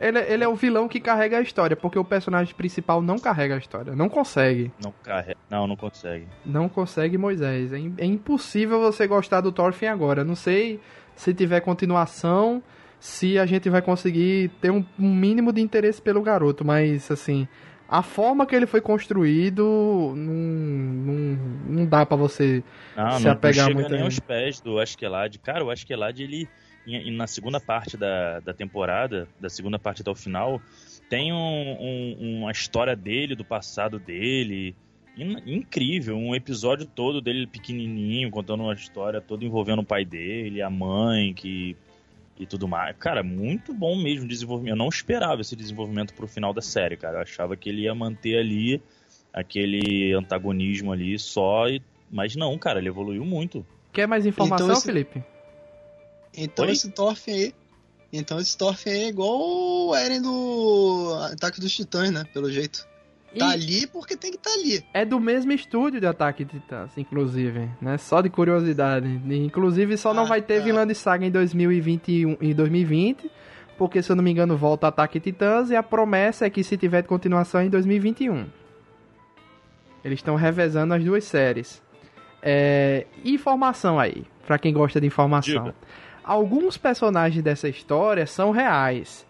ele, 0.00 0.18
ele 0.20 0.42
é 0.42 0.48
o 0.48 0.56
vilão 0.56 0.88
que 0.88 0.98
carrega 0.98 1.38
a 1.38 1.40
história, 1.40 1.76
porque 1.76 1.98
o 1.98 2.04
personagem 2.04 2.54
principal 2.54 3.00
não 3.00 3.18
carrega 3.18 3.54
a 3.54 3.58
história. 3.58 3.94
Não 3.94 4.08
consegue. 4.08 4.72
Não 4.82 4.92
carrega. 5.04 5.38
Não, 5.48 5.66
não 5.66 5.76
consegue. 5.76 6.26
Não 6.44 6.68
consegue 6.68 7.16
Moisés. 7.16 7.72
É, 7.72 7.78
é 7.98 8.04
impossível 8.04 8.80
você 8.80 9.06
gostar 9.06 9.40
do 9.40 9.52
Thorfinn 9.52 9.86
agora. 9.88 10.24
Não 10.24 10.34
sei 10.34 10.80
se 11.14 11.32
tiver 11.34 11.60
continuação, 11.60 12.62
se 12.98 13.38
a 13.38 13.46
gente 13.46 13.68
vai 13.70 13.82
conseguir 13.82 14.50
ter 14.60 14.70
um, 14.70 14.84
um 14.98 15.14
mínimo 15.14 15.52
de 15.52 15.60
interesse 15.60 16.00
pelo 16.02 16.22
garoto, 16.22 16.64
mas 16.64 17.10
assim, 17.10 17.46
a 17.90 18.02
forma 18.02 18.46
que 18.46 18.54
ele 18.54 18.66
foi 18.66 18.80
construído 18.80 20.14
não, 20.16 20.34
não, 20.34 21.38
não 21.68 21.86
dá 21.86 22.06
pra 22.06 22.16
você. 22.16 22.62
Não, 22.96 23.18
Se 23.18 23.28
apegar 23.28 23.64
não 23.66 23.68
chega 23.72 23.74
muito 23.80 23.92
nem 23.92 24.02
aos 24.02 24.18
pés 24.20 24.60
do 24.60 24.78
Askeladd. 24.78 25.38
Cara, 25.40 25.64
o 25.64 25.70
Askeladd, 25.70 26.22
ele, 26.22 26.48
na 27.12 27.26
segunda 27.26 27.60
parte 27.60 27.96
da, 27.96 28.40
da 28.40 28.54
temporada, 28.54 29.26
da 29.40 29.48
segunda 29.48 29.78
parte 29.78 30.02
até 30.02 30.10
o 30.10 30.14
final, 30.14 30.60
tem 31.08 31.32
um- 31.32 31.36
um- 31.80 32.38
uma 32.42 32.52
história 32.52 32.94
dele, 32.94 33.34
do 33.34 33.44
passado 33.44 33.98
dele, 33.98 34.76
in- 35.16 35.42
incrível. 35.58 36.16
Um 36.16 36.34
episódio 36.34 36.86
todo 36.86 37.20
dele 37.20 37.46
pequenininho, 37.46 38.30
contando 38.30 38.62
uma 38.62 38.74
história 38.74 39.20
toda 39.20 39.44
envolvendo 39.44 39.80
o 39.80 39.84
pai 39.84 40.04
dele, 40.04 40.62
a 40.62 40.70
mãe, 40.70 41.34
que 41.34 41.76
e 42.40 42.46
tudo 42.46 42.66
mais. 42.66 42.96
Cara, 42.96 43.22
muito 43.22 43.74
bom 43.74 43.94
mesmo 44.02 44.24
o 44.24 44.28
desenvolvimento. 44.28 44.72
Eu 44.72 44.78
não 44.78 44.88
esperava 44.88 45.42
esse 45.42 45.54
desenvolvimento 45.54 46.14
pro 46.14 46.26
final 46.26 46.54
da 46.54 46.62
série, 46.62 46.96
cara. 46.96 47.18
Eu 47.18 47.22
achava 47.22 47.54
que 47.54 47.68
ele 47.68 47.82
ia 47.82 47.94
manter 47.94 48.38
ali 48.38 48.82
aquele 49.32 50.12
antagonismo 50.14 50.90
ali 50.90 51.18
só, 51.18 51.68
e... 51.68 51.82
mas 52.10 52.34
não, 52.34 52.56
cara, 52.58 52.78
ele 52.80 52.88
evoluiu 52.88 53.24
muito. 53.24 53.64
Quer 53.92 54.08
mais 54.08 54.24
informação, 54.24 54.66
Então 54.66 54.76
esse- 54.78 54.86
Felipe? 54.86 55.22
Então 56.36 56.64
Oi? 56.64 56.72
esse 56.72 56.90
Thorfinn 56.90 57.32
aí. 57.34 57.54
Então 58.12 58.40
esse 58.40 58.56
Thorfinn 58.56 58.90
aí 58.90 59.02
é 59.04 59.08
igual 59.08 59.38
o 59.38 59.94
Eren 59.94 60.22
do 60.22 61.14
Ataque 61.32 61.60
dos 61.60 61.72
Titãs, 61.74 62.10
né? 62.10 62.24
Pelo 62.32 62.50
jeito. 62.50 62.88
Tá 63.38 63.48
E 63.48 63.52
ali 63.52 63.86
porque 63.86 64.16
tem 64.16 64.30
que 64.32 64.36
estar 64.38 64.50
tá 64.50 64.56
ali. 64.56 64.84
é 64.92 65.04
do 65.04 65.20
mesmo 65.20 65.52
estúdio 65.52 66.00
de 66.00 66.06
Ataque 66.06 66.44
de 66.44 66.58
Titãs, 66.58 66.90
inclusive, 66.98 67.68
né? 67.80 67.96
Só 67.96 68.20
de 68.20 68.28
curiosidade. 68.28 69.06
Inclusive, 69.28 69.96
só 69.96 70.12
não 70.12 70.24
Ah, 70.24 70.28
vai 70.28 70.42
ter 70.42 70.58
tá. 70.58 70.64
vilã 70.64 70.86
de 70.86 70.94
saga 70.94 71.24
em 71.24 71.30
2021 71.30 72.36
e 72.40 72.52
2020, 72.52 73.30
porque 73.78 74.02
se 74.02 74.10
eu 74.10 74.16
não 74.16 74.24
me 74.24 74.30
engano 74.32 74.56
volta 74.56 74.88
Ataque 74.88 75.20
Titãs 75.20 75.70
e 75.70 75.76
a 75.76 75.82
promessa 75.82 76.44
é 76.46 76.50
que 76.50 76.64
se 76.64 76.76
tiver 76.76 77.02
continuação 77.04 77.60
é 77.60 77.64
em 77.66 77.70
2021. 77.70 78.46
Eles 80.04 80.18
estão 80.18 80.34
revezando 80.34 80.94
as 80.94 81.04
duas 81.04 81.24
séries. 81.24 81.82
É, 82.42 83.06
informação 83.24 83.98
aí, 83.98 84.24
pra 84.46 84.58
quem 84.58 84.72
gosta 84.72 85.00
de 85.00 85.06
informação. 85.06 85.64
Diga. 85.64 85.74
Alguns 86.24 86.76
personagens 86.78 87.42
dessa 87.44 87.68
história 87.68 88.26
são 88.26 88.50
reais. 88.50 89.26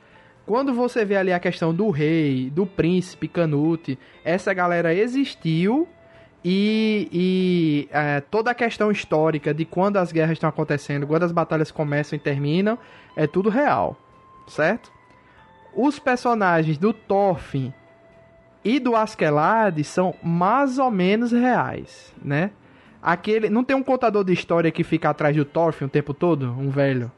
Quando 0.46 0.74
você 0.74 1.04
vê 1.04 1.16
ali 1.16 1.32
a 1.32 1.38
questão 1.38 1.74
do 1.74 1.90
rei, 1.90 2.50
do 2.50 2.66
príncipe 2.66 3.28
Canute, 3.28 3.98
essa 4.24 4.52
galera 4.52 4.94
existiu 4.94 5.88
e, 6.44 7.08
e, 7.12 7.88
é, 7.92 8.20
toda 8.20 8.50
a 8.50 8.54
questão 8.54 8.90
histórica 8.90 9.52
de 9.52 9.64
quando 9.64 9.98
as 9.98 10.10
guerras 10.10 10.32
estão 10.32 10.48
acontecendo, 10.48 11.06
quando 11.06 11.24
as 11.24 11.32
batalhas 11.32 11.70
começam 11.70 12.16
e 12.16 12.20
terminam, 12.20 12.78
é 13.14 13.26
tudo 13.26 13.50
real, 13.50 13.96
certo? 14.48 14.90
Os 15.74 15.98
personagens 15.98 16.78
do 16.78 16.92
Thorfinn 16.92 17.72
e 18.64 18.80
do 18.80 18.96
Askeladd 18.96 19.84
são 19.84 20.14
mais 20.22 20.78
ou 20.78 20.90
menos 20.90 21.30
reais, 21.30 22.12
né? 22.22 22.50
Aquele, 23.02 23.48
não 23.48 23.64
tem 23.64 23.76
um 23.76 23.82
contador 23.82 24.24
de 24.24 24.32
história 24.32 24.70
que 24.70 24.84
fica 24.84 25.10
atrás 25.10 25.34
do 25.34 25.44
Thorfinn 25.44 25.86
o 25.86 25.90
tempo 25.90 26.12
todo, 26.12 26.50
um 26.50 26.70
velho. 26.70 27.10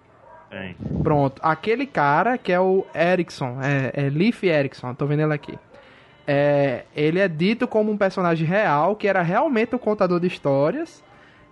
Pronto, 1.03 1.41
aquele 1.43 1.87
cara 1.87 2.37
que 2.37 2.53
é 2.53 2.61
o 2.61 2.85
Erickson, 2.95 3.59
é, 3.63 4.07
é 4.07 4.11
Leif 4.11 4.45
Erickson, 4.45 4.95
tô 4.95 5.07
vendo 5.07 5.23
ele 5.23 5.33
aqui. 5.33 5.59
É, 6.27 6.85
ele 6.95 7.19
é 7.19 7.27
dito 7.27 7.67
como 7.67 7.91
um 7.91 7.97
personagem 7.97 8.47
real, 8.47 8.95
que 8.95 9.09
era 9.09 9.23
realmente 9.23 9.75
um 9.75 9.79
contador 9.79 10.21
de 10.21 10.27
histórias. 10.27 11.03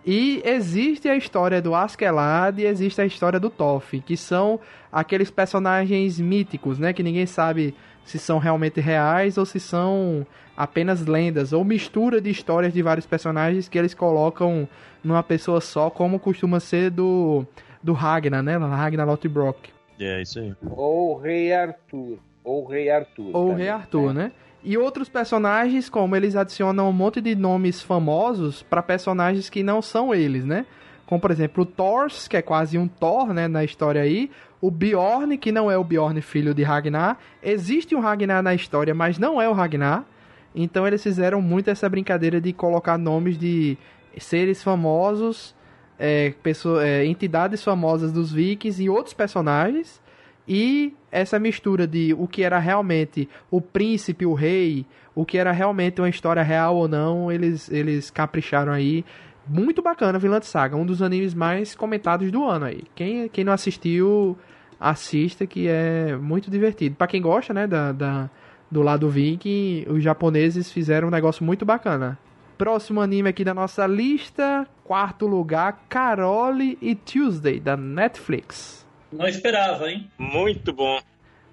E 0.05 0.43
existe 0.45 1.09
a 1.09 1.17
história 1.17 1.61
do 1.61 1.75
Askeladd 1.75 2.61
e 2.61 2.67
existe 2.67 3.01
a 3.01 3.07
história 3.07 3.39
do 3.39 3.51
Toff, 3.51 4.01
que 4.01 4.17
são 4.17 4.59
aqueles 4.91 5.31
personagens 5.31 6.19
míticos, 6.19 6.79
né? 6.79 6.93
Que 6.93 7.03
ninguém 7.03 7.27
sabe 7.27 7.75
se 8.05 8.19
são 8.19 8.39
realmente 8.39 8.81
reais 8.81 9.37
ou 9.37 9.45
se 9.45 9.61
são 9.61 10.27
apenas 10.57 11.07
lendas, 11.07 11.53
ou 11.53 11.65
mistura 11.65 12.21
de 12.21 12.31
histórias 12.31 12.73
de 12.73 12.83
vários 12.83 13.07
personagens 13.07 13.69
que 13.69 13.79
eles 13.79 13.95
colocam 13.95 14.69
numa 15.03 15.23
pessoa 15.23 15.61
só, 15.61 15.89
como 15.91 16.19
costuma 16.19 16.61
ser 16.61 16.91
do, 16.91 17.47
do 17.83 17.93
Ragnar, 17.93 18.43
né? 18.43 18.57
Ragnar 18.57 19.07
Lothbrok. 19.07 19.71
É 19.99 20.23
isso 20.23 20.39
aí. 20.39 20.55
Ou 20.71 21.13
o 21.13 21.19
Rei 21.19 21.53
Arthur. 21.53 22.19
Ou 22.43 22.65
o 22.65 22.67
Rei 22.67 22.91
Arthur. 22.91 23.31
Ou 23.37 23.55
Rei 23.55 23.69
Arthur, 23.69 24.15
né? 24.15 24.33
E 24.63 24.77
outros 24.77 25.09
personagens, 25.09 25.89
como 25.89 26.15
eles 26.15 26.37
adicionam 26.37 26.89
um 26.89 26.93
monte 26.93 27.21
de 27.21 27.35
nomes 27.35 27.83
famosos 27.83 28.63
para 28.63 28.83
personagens 28.83 29.49
que 29.49 29.63
não 29.63 29.81
são 29.81 30.15
eles, 30.15 30.45
né? 30.45 30.67
Como, 31.07 31.21
por 31.21 31.31
exemplo, 31.31 31.65
o 31.65 31.67
Thors, 31.67 32.29
que 32.29 32.37
é 32.37 32.43
quase 32.43 32.79
um 32.79 32.87
Thor, 32.87 33.33
né, 33.33 33.49
na 33.49 33.65
história 33.65 34.01
aí. 34.01 34.31
O 34.61 34.71
Bjorn, 34.71 35.37
que 35.39 35.51
não 35.51 35.71
é 35.71 35.77
o 35.77 35.83
Bjorn 35.83 36.21
filho 36.21 36.55
de 36.55 36.63
Ragnar. 36.63 37.19
Existe 37.43 37.95
um 37.95 38.01
Ragnar 38.01 38.43
na 38.43 38.55
história, 38.55 38.95
mas 38.95 39.19
não 39.19 39.41
é 39.41 39.49
o 39.49 39.53
Ragnar. 39.53 40.05
Então 40.55 40.87
eles 40.87 41.03
fizeram 41.03 41.41
muito 41.41 41.69
essa 41.69 41.89
brincadeira 41.89 42.41
de 42.41 42.53
colocar 42.53 42.99
nomes 42.99 43.39
de 43.39 43.79
seres 44.19 44.63
famosos, 44.63 45.55
é, 46.01 46.33
pessoa- 46.43 46.85
é, 46.85 47.05
entidades 47.05 47.63
famosas 47.63 48.11
dos 48.11 48.33
vikings 48.33 48.83
e 48.83 48.89
outros 48.89 49.13
personagens. 49.15 50.01
E 50.49 50.95
essa 51.13 51.39
mistura 51.39 51.87
de 51.87 52.15
o 52.19 52.27
que 52.27 52.43
era 52.43 52.59
realmente 52.59 53.29
o 53.51 53.61
príncipe, 53.61 54.25
o 54.27 54.35
rei, 54.35 54.85
o 55.15 55.25
que 55.25 55.39
era 55.39 55.53
realmente 55.53 56.01
uma 56.01 56.09
história 56.09 56.43
real 56.43 56.75
ou 56.77 56.89
não, 56.89 57.31
eles, 57.31 57.71
eles 57.71 58.11
capricharam 58.11 58.73
aí. 58.73 59.05
Muito 59.47 59.83
bacana, 59.83 60.19
de 60.41 60.47
Saga, 60.47 60.77
um 60.77 60.87
dos 60.87 61.03
animes 61.03 61.35
mais 61.35 61.75
comentados 61.75 62.31
do 62.33 62.45
ano 62.45 62.65
aí. 62.65 62.83
Quem, 62.95 63.29
quem 63.29 63.45
não 63.45 63.53
assistiu, 63.53 64.37
assista, 64.79 65.47
que 65.47 65.69
é 65.69 66.17
muito 66.17 66.51
divertido. 66.51 66.97
Pra 66.97 67.07
quem 67.07 67.21
gosta, 67.21 67.53
né, 67.53 67.67
da, 67.67 67.93
da- 67.93 68.31
do 68.71 68.83
lado 68.83 69.09
viking, 69.11 69.85
os 69.89 70.03
japoneses 70.03 70.71
fizeram 70.73 71.09
um 71.09 71.11
negócio 71.11 71.45
muito 71.45 71.65
bacana. 71.65 72.19
Próximo 72.61 73.01
anime 73.01 73.27
aqui 73.31 73.43
da 73.43 73.55
nossa 73.55 73.87
lista, 73.87 74.69
quarto 74.85 75.27
lugar, 75.27 75.83
Carole 75.89 76.77
e 76.83 76.95
Tuesday, 76.95 77.59
da 77.59 77.75
Netflix. 77.75 78.87
Não 79.11 79.27
esperava, 79.27 79.91
hein? 79.91 80.11
Muito 80.19 80.71
bom. 80.71 81.01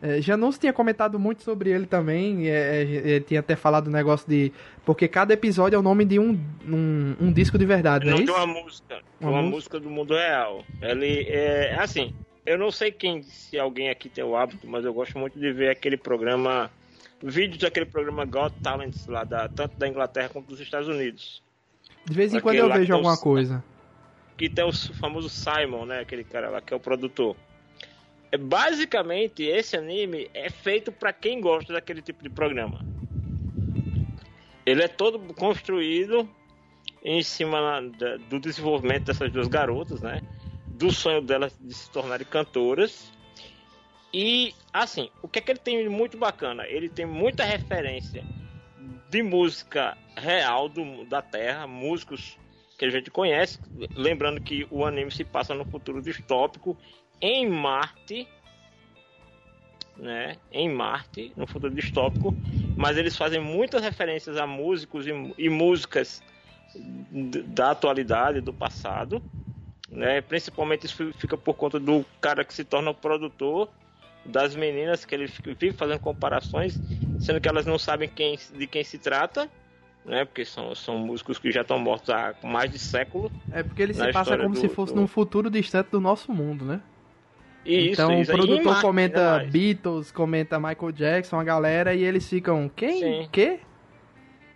É, 0.02 0.20
Janus 0.22 0.58
tinha 0.60 0.74
comentado 0.74 1.18
muito 1.18 1.44
sobre 1.44 1.70
ele 1.70 1.86
também. 1.86 2.50
é, 2.50 2.84
é, 2.84 3.12
é, 3.16 3.20
tinha 3.22 3.40
até 3.40 3.56
falado 3.56 3.88
o 3.88 3.90
negócio 3.90 4.28
de. 4.28 4.52
Porque 4.86 5.08
cada 5.08 5.34
episódio 5.34 5.78
é 5.78 5.80
o 5.80 5.82
nome 5.82 6.04
de 6.04 6.20
um, 6.20 6.38
um, 6.68 7.16
um 7.22 7.32
disco 7.32 7.58
de 7.58 7.66
verdade, 7.66 8.06
não 8.06 8.12
é 8.12 8.16
Não 8.18 8.26
de 8.26 8.30
isso? 8.30 8.38
uma 8.44 8.62
música. 8.62 8.96
De 8.98 9.26
Uma 9.26 9.30
uma 9.32 9.42
música? 9.44 9.56
música 9.56 9.80
do 9.80 9.90
mundo 9.90 10.14
real. 10.14 10.66
Ele 10.82 11.22
é 11.30 11.74
assim. 11.80 12.14
Eu 12.46 12.58
não 12.58 12.70
sei 12.70 12.92
quem, 12.92 13.24
se 13.24 13.58
alguém 13.58 13.90
aqui 13.90 14.10
tem 14.10 14.26
o 14.26 14.36
hábito, 14.36 14.68
mas 14.68 14.84
eu 14.84 14.94
gosto 14.94 15.18
muito 15.18 15.40
de 15.40 15.54
ver 15.54 15.70
aquele 15.70 15.96
programa, 15.96 16.70
vídeos 17.22 17.60
daquele 17.60 17.86
programa 17.86 18.26
Got 18.26 18.54
Talents 18.62 19.08
lá 19.08 19.24
da 19.24 19.48
tanto 19.48 19.78
da 19.78 19.88
Inglaterra 19.88 20.30
quanto 20.30 20.48
dos 20.48 20.60
Estados 20.60 20.88
Unidos. 20.88 21.42
De 22.06 22.14
vez 22.14 22.34
em 22.34 22.38
Aquele 22.38 22.60
quando 22.60 22.72
eu 22.72 22.78
vejo 22.80 22.94
alguma 22.94 23.14
os- 23.14 23.20
coisa. 23.20 23.64
que 24.38 24.50
tem 24.50 24.64
o 24.64 24.72
famoso 24.72 25.30
Simon, 25.30 25.86
né? 25.86 26.00
Aquele 26.00 26.24
cara 26.24 26.50
lá 26.50 26.62
que 26.62 26.74
é 26.74 26.78
o 26.78 26.80
produtor. 26.80 27.36
É, 28.32 28.38
basicamente, 28.38 29.44
esse 29.44 29.76
anime 29.78 30.30
é 30.34 30.50
feito 30.50 30.92
pra 30.92 31.12
quem 31.14 31.40
gosta 31.42 31.74
daquele 31.74 32.02
tipo 32.02 32.22
de 32.24 32.30
programa. 32.30 32.82
Ele 34.66 34.84
é 34.84 34.88
todo 34.88 35.18
construído 35.34 36.30
em 37.04 37.24
cima 37.24 37.82
do 38.30 38.40
desenvolvimento 38.40 39.06
dessas 39.06 39.32
duas 39.32 39.48
garotas, 39.48 40.02
né? 40.02 40.22
Do 40.68 40.92
sonho 40.92 41.22
delas 41.22 41.58
de 41.60 41.74
se 41.74 41.90
tornarem 41.90 42.28
cantoras. 42.28 43.12
E, 44.14 44.54
assim, 44.72 45.10
o 45.22 45.28
que 45.28 45.40
é 45.40 45.42
que 45.42 45.52
ele 45.52 45.60
tem 45.60 45.90
muito 45.90 46.18
bacana? 46.18 46.66
Ele 46.68 46.90
tem 46.90 47.06
muita 47.06 47.44
referência 47.44 48.24
de 49.10 49.22
música 49.22 49.98
real 50.16 50.70
do, 50.70 51.06
da 51.06 51.22
Terra, 51.22 51.68
músicos 51.68 52.38
que 52.78 52.86
a 52.86 52.90
gente 52.90 53.10
conhece, 53.10 53.60
lembrando 53.96 54.40
que 54.40 54.68
o 54.70 54.86
anime 54.86 55.12
se 55.12 55.24
passa 55.24 55.54
no 55.56 55.66
futuro 55.66 56.02
distópico 56.02 56.78
em 57.20 57.50
Marte, 57.50 58.28
né? 59.98 60.38
Em 60.52 60.70
Marte, 60.70 61.34
no 61.36 61.48
futuro 61.48 61.74
distópico, 61.74 62.36
mas 62.76 62.98
eles 62.98 63.18
fazem 63.18 63.42
muitas 63.42 63.82
referências 63.82 64.38
a 64.38 64.46
músicos 64.46 65.08
e, 65.08 65.12
e 65.38 65.50
músicas 65.50 66.22
da 67.48 67.72
atualidade, 67.72 68.42
do 68.42 68.54
passado, 68.54 69.24
né? 69.90 70.22
Principalmente 70.22 70.86
isso 70.86 71.12
fica 71.14 71.36
por 71.36 71.56
conta 71.56 71.80
do 71.80 72.06
cara 72.22 72.46
que 72.46 72.54
se 72.54 72.64
torna 72.64 72.92
o 72.92 72.96
produtor 72.96 73.70
das 74.28 74.56
meninas 74.56 75.06
que 75.06 75.16
ele 75.16 75.26
vive 75.26 75.72
fazendo 75.72 76.00
comparações, 76.00 76.80
sendo 77.20 77.40
que 77.40 77.48
elas 77.48 77.66
não 77.66 77.80
sabem 77.80 78.10
quem, 78.10 78.38
de 78.54 78.68
quem 78.68 78.84
se 78.84 78.98
trata, 78.98 79.50
né? 80.06 80.26
Porque 80.26 80.44
são, 80.44 80.76
são 80.76 80.98
músicos 80.98 81.40
que 81.40 81.52
já 81.52 81.62
estão 81.62 81.80
mortos 81.80 82.10
há 82.10 82.36
mais 82.44 82.70
de 82.70 82.78
século. 82.78 83.32
É 83.52 83.64
porque 83.64 83.82
ele 83.82 83.94
se 83.94 84.12
passa 84.12 84.38
como 84.38 84.54
do, 84.54 84.60
se 84.60 84.70
fosse 84.70 84.94
do... 84.94 85.02
num 85.02 85.08
futuro 85.08 85.50
distante 85.50 85.90
do 85.92 86.02
nosso 86.02 86.32
mundo, 86.32 86.66
né? 86.66 86.82
Isso, 87.66 87.94
então 87.94 88.22
isso. 88.22 88.32
o 88.32 88.36
produtor 88.36 88.82
comenta 88.82 89.44
Beatles, 89.52 90.12
comenta 90.12 90.60
Michael 90.60 90.92
Jackson, 90.92 91.40
a 91.40 91.44
galera, 91.44 91.94
e 91.94 92.04
eles 92.04 92.28
ficam. 92.30 92.70
Quem? 92.70 93.00
Sim. 93.00 93.30
Quê? 93.32 93.60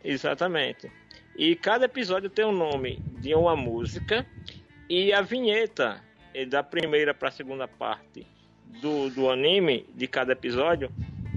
Exatamente. 0.03 0.91
E 1.35 1.55
cada 1.55 1.85
episódio 1.85 2.29
tem 2.29 2.45
um 2.45 2.51
nome 2.51 3.03
de 3.19 3.33
uma 3.33 3.55
música 3.55 4.25
e 4.89 5.11
a 5.13 5.21
vinheta 5.21 6.01
da 6.49 6.63
primeira 6.63 7.13
para 7.13 7.27
a 7.29 7.31
segunda 7.31 7.67
parte 7.67 8.25
do, 8.81 9.09
do 9.09 9.29
anime 9.29 9.85
de 9.95 10.07
cada 10.07 10.33
episódio 10.33 10.89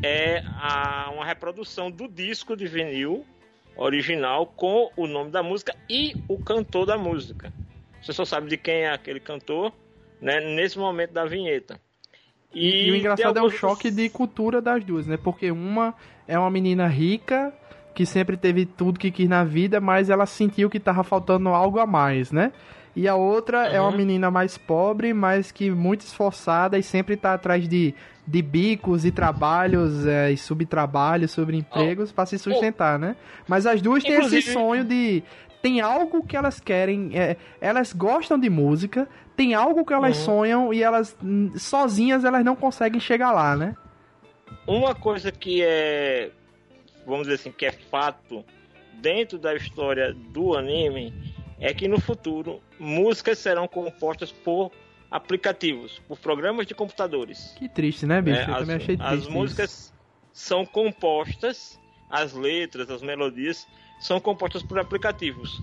é 0.02 0.43
a, 0.59 1.11
uma 1.15 1.24
reprodução 1.24 1.90
do 1.90 2.06
disco 2.06 2.56
de 2.56 2.66
vinil 2.66 3.24
original 3.77 4.47
com 4.47 4.90
o 4.97 5.06
nome 5.06 5.31
da 5.31 5.43
música 5.43 5.74
e 5.89 6.15
o 6.28 6.39
cantor 6.39 6.86
da 6.86 6.97
música. 6.97 7.52
Você 8.02 8.12
só 8.12 8.24
sabe 8.24 8.48
de 8.48 8.56
quem 8.56 8.82
é 8.82 8.93
aquele 8.93 9.19
cantor 9.19 9.73
né, 10.20 10.40
nesse 10.40 10.78
momento 10.78 11.12
da 11.12 11.24
vinheta. 11.24 11.81
E, 12.52 12.86
e 12.86 12.90
o 12.93 12.97
engraçado 12.97 13.39
é 13.39 13.43
o 13.43 13.51
choque 13.51 13.90
de 13.90 14.09
cultura 14.09 14.62
das 14.62 14.85
duas, 14.85 15.06
né? 15.06 15.16
Porque 15.16 15.51
uma 15.51 15.94
é 16.28 16.39
uma 16.39 16.51
menina 16.51 16.86
rica 16.86 17.52
que 17.94 18.06
sempre 18.06 18.36
teve 18.36 18.66
tudo 18.66 18.98
que 18.98 19.11
quis 19.11 19.28
na 19.28 19.44
vida, 19.44 19.81
mas 19.81 20.11
ela 20.11 20.27
sentiu 20.27 20.69
que 20.69 20.78
estava 20.78 21.02
faltando 21.02 21.48
algo 21.48 21.78
a 21.78 21.86
mais, 21.86 22.31
né? 22.31 22.52
E 22.97 23.09
a 23.09 23.16
outra 23.16 23.69
uhum. 23.69 23.75
é 23.75 23.81
uma 23.81 23.93
menina 23.93 24.31
mais 24.31 24.57
pobre, 24.57 25.12
mas 25.12 25.51
que 25.51 25.71
muito 25.71 26.03
esforçada 26.03 26.79
e 26.79 26.83
sempre 26.83 27.15
está 27.15 27.35
atrás 27.35 27.69
de, 27.69 27.95
de 28.27 28.41
bicos 28.41 29.05
e 29.05 29.11
trabalhos 29.11 30.07
é, 30.07 30.31
e 30.31 30.37
subtrabalhos, 30.37 31.33
sobre 31.33 31.57
empregos 31.57 32.11
oh. 32.11 32.15
para 32.15 32.27
se 32.27 32.39
sustentar, 32.39 32.97
oh. 32.97 32.99
né? 32.99 33.16
Mas 33.49 33.66
as 33.66 33.83
duas 33.83 34.05
Inclusive... 34.05 34.31
têm 34.31 34.39
esse 34.39 34.53
sonho 34.53 34.85
de 34.85 35.23
tem 35.61 35.81
algo 35.81 36.25
que 36.27 36.37
elas 36.37 36.61
querem, 36.61 37.11
é, 37.15 37.39
elas 37.59 37.93
gostam 37.93 38.39
de 38.39 38.51
música, 38.51 39.09
tem 39.35 39.55
algo 39.55 39.85
que 39.85 39.95
elas 39.95 40.19
uhum. 40.19 40.25
sonham 40.25 40.75
e 40.75 40.83
elas 40.83 41.16
hum, 41.23 41.53
sozinhas 41.57 42.23
elas 42.25 42.45
não 42.45 42.55
conseguem 42.55 43.01
chegar 43.01 43.33
lá, 43.33 43.57
né? 43.57 43.75
Uma 44.66 44.95
coisa 44.95 45.33
que 45.33 45.62
é, 45.62 46.31
vamos 47.07 47.23
dizer 47.23 47.35
assim, 47.37 47.51
que 47.51 47.66
é 47.66 47.73
fato 47.73 48.45
dentro 49.01 49.39
da 49.39 49.55
história 49.55 50.15
do 50.15 50.55
anime 50.55 51.34
é 51.65 51.73
que 51.73 51.89
no 51.89 51.99
futuro 51.99 52.61
músicas 52.78 53.39
serão 53.39 53.66
compostas 53.66 54.31
por 54.31 54.70
aplicativos, 55.11 55.99
por 56.07 56.19
programas 56.19 56.66
de 56.66 56.74
computadores. 56.74 57.55
Que 57.57 57.70
triste, 57.70 58.05
né, 58.05 58.20
bicho? 58.20 58.39
É, 58.39 58.45
Eu 58.45 58.53
as, 58.53 58.61
também 58.61 58.77
achei 58.77 58.97
triste. 58.99 59.15
As 59.15 59.27
músicas 59.27 59.70
isso. 59.70 59.95
são 60.31 60.66
compostas, 60.66 61.81
as 62.11 62.35
letras, 62.35 62.91
as 62.91 63.01
melodias 63.01 63.66
são 63.99 64.20
compostas 64.20 64.62
por 64.62 64.78
aplicativos. 64.78 65.59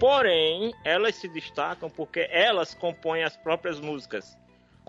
Porém, 0.00 0.74
elas 0.84 1.14
se 1.14 1.28
destacam 1.28 1.88
porque 1.88 2.28
elas 2.32 2.74
compõem 2.74 3.22
as 3.22 3.36
próprias 3.36 3.78
músicas, 3.78 4.36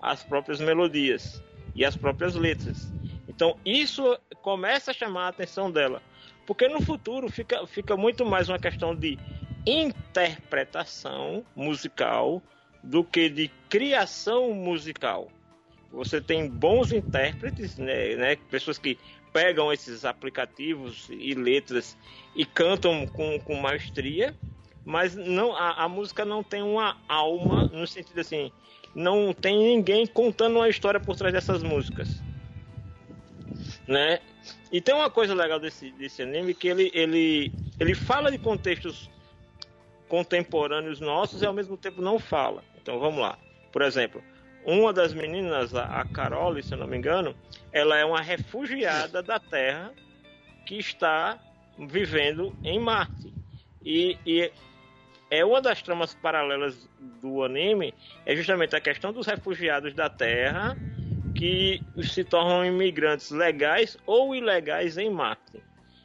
as 0.02 0.24
próprias 0.24 0.60
melodias 0.60 1.40
e 1.76 1.84
as 1.84 1.96
próprias 1.96 2.34
letras. 2.34 2.90
Então, 3.28 3.56
isso 3.64 4.18
começa 4.42 4.90
a 4.90 4.94
chamar 4.94 5.26
a 5.26 5.28
atenção 5.28 5.70
dela. 5.70 6.02
Porque 6.44 6.66
no 6.66 6.82
futuro 6.82 7.30
fica, 7.30 7.64
fica 7.68 7.96
muito 7.96 8.26
mais 8.26 8.48
uma 8.48 8.58
questão 8.58 8.96
de 8.96 9.16
interpretação 9.66 11.44
musical 11.54 12.42
do 12.82 13.04
que 13.04 13.28
de 13.28 13.48
criação 13.68 14.52
musical. 14.54 15.28
Você 15.92 16.20
tem 16.20 16.48
bons 16.48 16.92
intérpretes, 16.92 17.76
né, 17.76 18.14
né, 18.16 18.36
pessoas 18.50 18.78
que 18.78 18.98
pegam 19.32 19.72
esses 19.72 20.04
aplicativos 20.04 21.08
e 21.10 21.34
letras 21.34 21.96
e 22.34 22.44
cantam 22.44 23.06
com, 23.06 23.38
com 23.40 23.54
maestria, 23.56 24.34
mas 24.84 25.14
não 25.14 25.54
a, 25.54 25.84
a, 25.84 25.88
música 25.88 26.24
não 26.24 26.42
tem 26.42 26.62
uma 26.62 26.96
alma 27.08 27.64
no 27.72 27.86
sentido 27.86 28.20
assim, 28.20 28.50
não 28.94 29.32
tem 29.32 29.58
ninguém 29.58 30.06
contando 30.06 30.56
uma 30.56 30.68
história 30.68 30.98
por 30.98 31.16
trás 31.16 31.32
dessas 31.32 31.62
músicas, 31.62 32.22
né? 33.86 34.20
E 34.72 34.80
tem 34.80 34.94
uma 34.94 35.10
coisa 35.10 35.34
legal 35.34 35.60
desse, 35.60 35.90
desse 35.92 36.22
anime 36.22 36.54
que 36.54 36.68
ele, 36.68 36.90
ele, 36.94 37.52
ele 37.78 37.94
fala 37.94 38.30
de 38.30 38.38
contextos 38.38 39.10
contemporâneos 40.10 41.00
nossos 41.00 41.40
e 41.40 41.46
ao 41.46 41.54
mesmo 41.54 41.76
tempo 41.76 42.02
não 42.02 42.18
fala. 42.18 42.62
Então 42.82 42.98
vamos 42.98 43.20
lá. 43.20 43.38
Por 43.72 43.80
exemplo, 43.80 44.22
uma 44.66 44.92
das 44.92 45.14
meninas, 45.14 45.74
a 45.74 46.04
Carole, 46.04 46.62
se 46.62 46.74
eu 46.74 46.78
não 46.78 46.86
me 46.86 46.98
engano, 46.98 47.34
ela 47.72 47.96
é 47.96 48.04
uma 48.04 48.20
refugiada 48.20 49.22
da 49.22 49.38
Terra 49.38 49.92
que 50.66 50.76
está 50.76 51.38
vivendo 51.78 52.54
em 52.64 52.78
Marte. 52.80 53.32
E, 53.82 54.18
e 54.26 54.52
é 55.30 55.44
uma 55.44 55.62
das 55.62 55.80
tramas 55.80 56.12
paralelas 56.12 56.88
do 57.22 57.44
anime 57.44 57.94
é 58.26 58.34
justamente 58.34 58.74
a 58.74 58.80
questão 58.80 59.12
dos 59.12 59.28
refugiados 59.28 59.94
da 59.94 60.10
Terra 60.10 60.76
que 61.36 61.80
se 62.02 62.24
tornam 62.24 62.66
imigrantes 62.66 63.30
legais 63.30 63.96
ou 64.04 64.34
ilegais 64.34 64.98
em 64.98 65.08
Marte. 65.08 65.62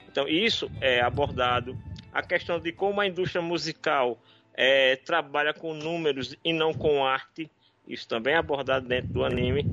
Então 0.07 0.27
isso 0.27 0.69
é 0.79 1.01
abordado 1.01 1.75
a 2.15 2.23
questão 2.23 2.57
de 2.61 2.71
como 2.71 3.01
a 3.01 3.05
indústria 3.05 3.41
musical 3.41 4.17
é, 4.53 4.95
trabalha 4.95 5.53
com 5.53 5.73
números 5.73 6.33
e 6.45 6.53
não 6.53 6.73
com 6.73 7.05
arte, 7.05 7.51
isso 7.85 8.07
também 8.07 8.33
é 8.33 8.37
abordado 8.37 8.87
dentro 8.87 9.09
do 9.09 9.25
anime, 9.25 9.65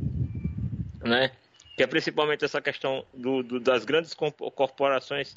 né? 1.01 1.31
Que 1.77 1.85
é 1.85 1.87
principalmente 1.87 2.45
essa 2.45 2.61
questão 2.61 3.07
do, 3.15 3.45
do 3.45 3.61
das 3.61 3.85
grandes 3.85 4.13
corporações 4.13 5.37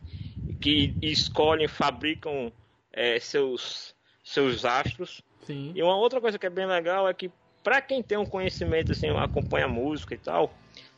que 0.59 0.95
escolhem, 0.99 1.67
fabricam 1.67 2.51
é, 2.91 3.19
seus 3.19 3.93
seus 4.23 4.65
astros. 4.65 5.21
Sim. 5.43 5.73
E 5.75 5.83
uma 5.83 5.95
outra 5.95 6.19
coisa 6.19 6.39
que 6.39 6.47
é 6.47 6.49
bem 6.49 6.65
legal 6.65 7.07
é 7.07 7.13
que 7.13 7.29
para 7.63 7.81
quem 7.81 8.01
tem 8.01 8.17
um 8.17 8.25
conhecimento 8.25 8.93
assim, 8.93 9.09
acompanha 9.09 9.67
música 9.67 10.15
e 10.15 10.17
tal, 10.17 10.51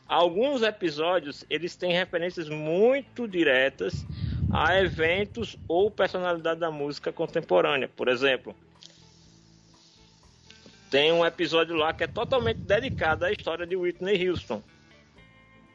alguns 0.06 0.62
episódios 0.62 1.44
eles 1.50 1.76
têm 1.76 1.92
referências 1.92 2.48
muito 2.48 3.28
diretas 3.28 4.06
a 4.50 4.78
eventos 4.78 5.56
ou 5.66 5.90
personalidade 5.90 6.60
da 6.60 6.70
música 6.70 7.12
contemporânea. 7.12 7.88
Por 7.88 8.08
exemplo, 8.08 8.54
tem 10.90 11.12
um 11.12 11.24
episódio 11.24 11.76
lá 11.76 11.92
que 11.92 12.04
é 12.04 12.06
totalmente 12.06 12.60
dedicado 12.60 13.24
à 13.24 13.32
história 13.32 13.66
de 13.66 13.76
Whitney 13.76 14.28
Houston. 14.28 14.62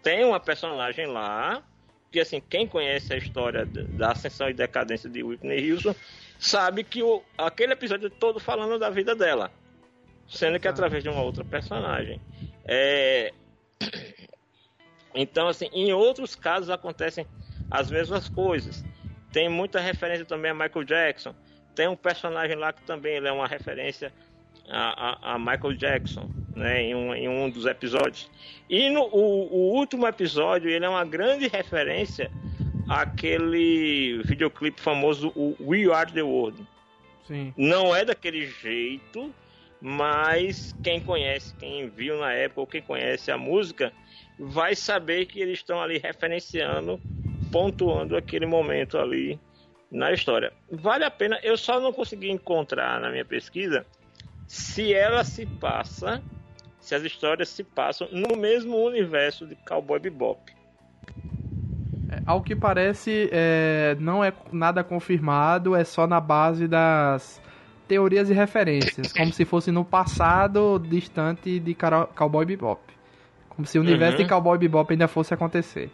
Tem 0.02 0.26
uma 0.26 0.40
personagem 0.40 1.06
lá 1.06 1.64
que 2.12 2.20
assim 2.20 2.42
quem 2.42 2.68
conhece 2.68 3.14
a 3.14 3.18
história 3.18 3.66
da 3.66 4.12
ascensão 4.12 4.50
e 4.50 4.54
decadência 4.54 5.10
de 5.10 5.24
Whitney 5.24 5.72
Houston 5.72 5.96
sabe 6.38 6.84
que 6.84 7.02
o, 7.02 7.24
aquele 7.38 7.74
episódio 7.74 8.08
é 8.08 8.10
todo 8.10 8.40
falando 8.40 8.78
da 8.78 8.90
vida 8.90 9.16
dela, 9.16 9.52
sendo 10.28 10.60
que 10.60 10.68
através 10.68 11.04
de 11.04 11.10
uma 11.10 11.22
outra 11.22 11.44
personagem. 11.44 12.20
É... 12.66 13.32
Então 15.16 15.48
assim, 15.48 15.70
em 15.72 15.94
outros 15.94 16.34
casos 16.34 16.72
acontecem 16.72 17.28
as 17.70 17.90
mesmas 17.90 18.30
coisas. 18.30 18.84
Tem 19.32 19.50
muita 19.50 19.80
referência 19.80 20.26
também 20.26 20.52
a 20.52 20.54
Michael 20.54 20.84
Jackson. 20.86 21.34
Tem 21.76 21.88
um 21.88 21.96
personagem 21.96 22.56
lá 22.56 22.72
que 22.72 22.84
também 22.84 23.18
é 23.18 23.32
uma 23.32 23.48
referência 23.48 24.14
a, 24.70 25.32
a, 25.32 25.34
a 25.34 25.40
Michael 25.40 25.74
Jackson, 25.74 26.30
né, 26.56 26.82
em 26.82 26.96
um, 26.96 27.14
em 27.14 27.28
um 27.28 27.50
dos 27.50 27.66
episódios. 27.66 28.30
E 28.70 28.90
no 28.90 29.04
o, 29.04 29.52
o 29.52 29.76
último 29.76 30.08
episódio 30.08 30.70
ele 30.70 30.86
é 30.86 30.90
uma 30.90 31.06
grande 31.06 31.48
referência 31.48 32.32
àquele 32.88 34.22
videoclipe 34.24 34.80
famoso 34.80 35.32
o 35.36 35.56
We 35.60 35.92
Are 35.94 36.12
the 36.12 36.22
World. 36.22 36.66
Sim. 37.28 37.54
Não 37.58 37.96
é 37.96 38.04
daquele 38.04 38.46
jeito, 38.46 39.34
mas 39.82 40.76
quem 40.84 41.00
conhece, 41.00 41.56
quem 41.56 41.90
viu 41.90 42.20
na 42.20 42.34
época 42.34 42.62
ou 42.62 42.68
quem 42.68 42.82
conhece 42.82 43.32
a 43.32 43.38
música, 43.38 43.92
vai 44.38 44.76
saber 44.76 45.26
que 45.26 45.40
eles 45.40 45.60
estão 45.60 45.82
ali 45.82 45.98
referenciando 45.98 47.00
pontuando 47.54 48.18
aquele 48.18 48.48
momento 48.48 48.98
ali 48.98 49.40
na 49.92 50.12
história. 50.12 50.52
Vale 50.72 51.06
a 51.06 51.12
pena, 51.12 51.40
eu 51.44 51.56
só 51.56 51.80
não 51.80 51.94
consegui 51.94 52.32
encontrar 52.32 53.00
na 53.00 53.12
minha 53.12 53.24
pesquisa 53.24 53.86
se 54.48 54.92
ela 54.92 55.24
se 55.24 55.46
passa, 55.46 56.20
se 56.80 56.96
as 56.96 57.04
histórias 57.04 57.50
se 57.50 57.64
passam 57.64 58.08
no 58.12 58.36
mesmo 58.36 58.76
universo 58.84 59.46
de 59.46 59.56
Cowboy 59.68 60.00
Bebop. 60.00 60.52
É, 62.12 62.22
ao 62.26 62.42
que 62.42 62.56
parece, 62.56 63.30
é, 63.32 63.96
não 64.00 64.24
é 64.24 64.34
nada 64.52 64.84
confirmado, 64.84 65.76
é 65.76 65.84
só 65.84 66.08
na 66.08 66.20
base 66.20 66.68
das 66.68 67.40
teorias 67.88 68.32
e 68.32 68.34
referências, 68.34 69.14
como 69.14 69.32
se 69.32 69.46
fosse 69.46 69.72
no 69.72 69.86
passado 69.86 70.80
distante 70.80 71.60
de 71.60 71.76
Cowboy 72.16 72.46
Bebop. 72.46 72.82
Como 73.50 73.68
se 73.68 73.78
o 73.78 73.82
universo 73.82 74.18
Uhum. 74.18 74.24
de 74.24 74.30
Cowboy 74.30 74.58
Bebop 74.58 74.92
ainda 74.92 75.08
fosse 75.08 75.36
acontecer. 75.36 75.92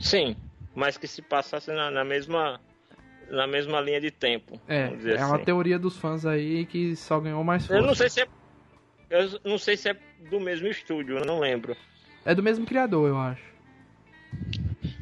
Sim, 0.00 0.34
mas 0.74 0.96
que 0.96 1.06
se 1.06 1.22
passasse 1.22 1.70
na, 1.70 1.90
na 1.90 2.04
mesma 2.04 2.60
na 3.28 3.46
mesma 3.46 3.80
linha 3.80 4.00
de 4.00 4.10
tempo. 4.10 4.60
É, 4.66 4.84
vamos 4.86 4.98
dizer 4.98 5.18
é 5.18 5.24
uma 5.24 5.36
assim. 5.36 5.44
teoria 5.44 5.78
dos 5.78 5.96
fãs 5.96 6.26
aí 6.26 6.66
que 6.66 6.96
só 6.96 7.20
ganhou 7.20 7.44
mais 7.44 7.66
força. 7.66 7.80
Eu 7.80 7.86
não 7.86 7.94
sei 7.94 8.08
se 8.10 8.22
é 8.22 8.28
eu 9.10 9.40
não 9.44 9.58
sei 9.58 9.76
se 9.76 9.88
é 9.88 9.96
do 10.30 10.40
mesmo 10.40 10.66
estúdio, 10.68 11.18
eu 11.18 11.24
não 11.24 11.38
lembro. 11.38 11.76
É 12.24 12.34
do 12.34 12.42
mesmo 12.42 12.64
criador, 12.66 13.08
eu 13.08 13.18
acho. 13.18 13.42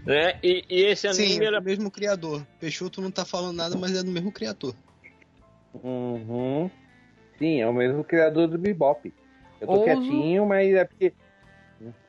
Né? 0.04 0.34
E, 0.42 0.64
e 0.68 0.84
esse 0.86 1.06
anime 1.06 1.34
Sim, 1.34 1.40
é 1.42 1.46
é 1.48 1.50
do 1.52 1.62
mesmo 1.62 1.90
criador. 1.90 2.46
Peixoto 2.58 3.00
não 3.00 3.10
tá 3.10 3.24
falando 3.24 3.56
nada, 3.56 3.76
mas 3.76 3.94
é 3.96 4.02
do 4.02 4.10
mesmo 4.10 4.32
criador. 4.32 4.74
Uhum. 5.74 6.70
Sim, 7.38 7.60
é 7.60 7.66
o 7.66 7.72
mesmo 7.72 8.02
criador 8.02 8.48
do 8.48 8.58
Bebop. 8.58 9.12
Eu 9.60 9.66
tô 9.66 9.72
Ouso- 9.74 9.84
quietinho, 9.84 10.46
mas 10.46 10.74
é 10.74 10.84
porque. 10.84 11.12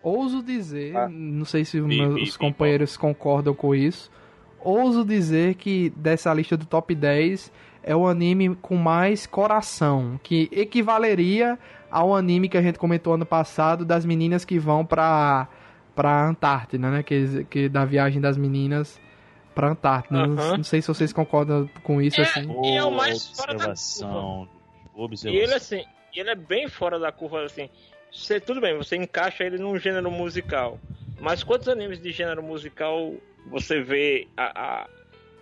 Ouso 0.02 0.42
dizer, 0.42 0.96
Ah. 0.96 1.08
não 1.10 1.46
sei 1.46 1.64
se 1.66 1.80
os 1.80 1.88
Bi- 1.88 1.98
meus 1.98 2.16
bi- 2.16 2.24
bi- 2.26 2.38
companheiros 2.38 2.98
concordam 2.98 3.54
com 3.54 3.74
isso. 3.76 4.10
Ouso 4.60 5.06
dizer 5.06 5.56
que 5.56 5.90
dessa 5.92 6.34
lista 6.34 6.58
do 6.58 6.66
top 6.66 6.94
10 6.96 7.52
é 7.84 7.96
o 7.96 8.08
anime 8.08 8.56
com 8.56 8.76
mais 8.76 9.26
coração, 9.28 10.20
que 10.24 10.50
equivaleria 10.52 11.58
ao 11.90 12.16
anime 12.16 12.50
que 12.50 12.58
a 12.58 12.62
gente 12.62 12.78
comentou 12.78 13.14
ano 13.14 13.26
passado 13.26 13.86
das 13.86 14.06
meninas 14.06 14.44
que 14.44 14.60
vão 14.60 14.86
pra, 14.86 15.48
pra 15.96 16.28
Antártida, 16.28 16.90
né? 16.90 17.04
Que, 17.04 17.46
que 17.46 17.70
da 17.70 17.86
viagem 17.86 18.20
das 18.22 18.38
meninas 18.38 19.00
pra 19.56 19.70
Antártida. 19.72 20.28
Não-. 20.28 20.58
Não, 20.58 20.64
sei 20.64 20.82
se 20.82 20.88
vocês 20.88 21.14
concordam 21.14 21.70
com 21.84 22.02
isso 22.02 22.20
É, 22.20 22.24
assim. 22.24 22.52
E 22.64 22.76
é 22.76 22.84
o 22.84 22.92
mais 22.92 23.30
fora 23.38 23.54
da 23.56 23.70
observação. 23.70 24.48
E 25.26 25.28
ele 25.38 25.54
assim, 25.54 25.84
ele 26.16 26.30
é 26.30 26.36
bem 26.36 26.68
fora 26.68 27.00
da 27.00 27.12
curva 27.12 27.44
assim. 27.44 27.70
Você, 28.12 28.40
tudo 28.40 28.60
bem, 28.62 28.76
você 28.76 28.96
encaixa 28.96 29.44
ele 29.44 29.58
num 29.58 29.78
gênero 29.78 30.10
musical. 30.10 30.80
Mas 31.20 31.44
quantos 31.44 31.68
animes 31.68 32.02
de 32.02 32.12
gênero 32.12 32.42
musical 32.42 33.14
você 33.48 33.82
vê 33.82 34.28
a, 34.38 34.84
a- 34.84 34.90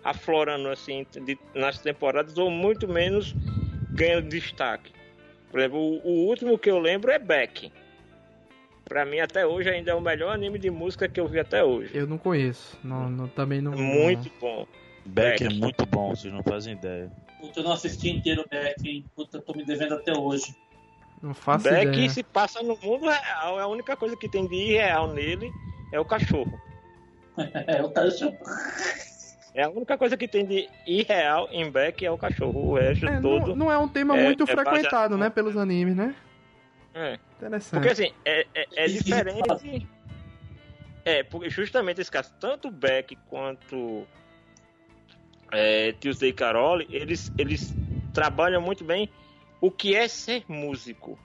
aflorando 0.04 0.68
assim 0.68 1.06
de- 1.24 1.38
nas 1.54 1.78
temporadas 1.78 2.36
ou 2.36 2.50
muito 2.50 2.86
menos 2.88 3.34
ganhando 3.94 4.28
destaque? 4.28 4.92
Por 5.50 5.60
exemplo, 5.60 5.78
o, 5.78 6.00
o 6.06 6.26
último 6.28 6.58
que 6.58 6.70
eu 6.70 6.78
lembro 6.78 7.10
é 7.10 7.18
Beck. 7.18 7.72
Pra 8.84 9.04
mim 9.04 9.20
até 9.20 9.46
hoje 9.46 9.68
ainda 9.68 9.90
é 9.90 9.94
o 9.94 10.00
melhor 10.00 10.32
anime 10.34 10.58
de 10.58 10.70
música 10.70 11.08
que 11.08 11.20
eu 11.20 11.26
vi 11.26 11.38
até 11.38 11.62
hoje. 11.62 11.90
Eu 11.94 12.06
não 12.06 12.18
conheço. 12.18 12.78
Não, 12.82 13.08
não- 13.08 13.28
também 13.28 13.60
não. 13.60 13.72
É 13.72 13.76
muito 13.76 14.30
bom. 14.40 14.66
Beck 15.06 15.42
é 15.44 15.48
Beck. 15.48 15.58
muito 15.60 15.86
bom, 15.86 16.10
vocês 16.14 16.32
não 16.32 16.42
fazem 16.42 16.74
ideia. 16.74 17.10
Puta, 17.40 17.60
eu 17.60 17.64
não 17.64 17.72
assisti 17.72 18.10
inteiro 18.10 18.44
Beck, 18.50 18.86
hein? 18.86 19.06
Puta, 19.14 19.40
tô 19.40 19.54
me 19.54 19.64
devendo 19.64 19.94
até 19.94 20.12
hoje. 20.12 20.54
Não 21.22 21.34
faço 21.34 21.64
Beck 21.64 21.88
ideia. 21.92 22.08
se 22.10 22.22
passa 22.22 22.62
no 22.62 22.76
mundo 22.76 23.08
real. 23.08 23.58
A 23.58 23.66
única 23.66 23.96
coisa 23.96 24.16
que 24.16 24.28
tem 24.28 24.46
de 24.46 24.54
irreal 24.54 25.12
nele 25.12 25.52
é 25.92 25.98
o 26.00 26.04
cachorro. 26.04 26.58
É, 27.68 27.80
o 27.84 28.10
chama. 28.10 28.36
É 29.54 29.62
a 29.62 29.68
única 29.68 29.96
coisa 29.96 30.16
que 30.16 30.26
tem 30.26 30.44
de 30.44 30.68
irreal 30.84 31.48
em 31.52 31.70
Beck 31.70 32.04
é 32.04 32.10
o 32.10 32.18
cachorro. 32.18 32.70
O 32.70 32.74
resto 32.76 33.06
É, 33.06 33.20
não, 33.20 33.22
todo. 33.22 33.54
não 33.54 33.70
é 33.70 33.78
um 33.78 33.86
tema 33.86 34.16
é- 34.18 34.24
muito 34.24 34.42
é 34.42 34.46
baseado 34.46 34.68
frequentado, 34.74 35.16
no- 35.16 35.22
né, 35.22 35.30
pelos 35.30 35.56
animes, 35.56 35.94
né? 35.94 36.14
É. 36.94 37.16
Interessante. 37.36 37.80
Porque 37.80 37.88
assim, 37.92 38.12
é, 38.24 38.44
é, 38.54 38.66
é 38.74 38.86
diferente. 38.88 39.86
É, 41.04 41.22
porque 41.22 41.48
justamente 41.48 42.00
esse 42.00 42.10
caso, 42.10 42.32
tanto 42.40 42.70
Beck 42.72 43.16
quanto 43.28 44.04
é, 45.52 45.92
Tuesday 45.92 46.32
Carole, 46.32 46.86
eles, 46.90 47.32
eles 47.38 47.74
trabalham 48.12 48.60
muito 48.60 48.84
bem 48.84 49.08
o 49.60 49.70
que 49.70 49.94
é 49.94 50.06
ser 50.08 50.44
músico. 50.48 51.18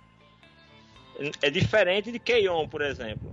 É 1.41 1.49
diferente 1.49 2.11
de 2.11 2.19
Keion, 2.19 2.67
por 2.67 2.81
exemplo. 2.81 3.31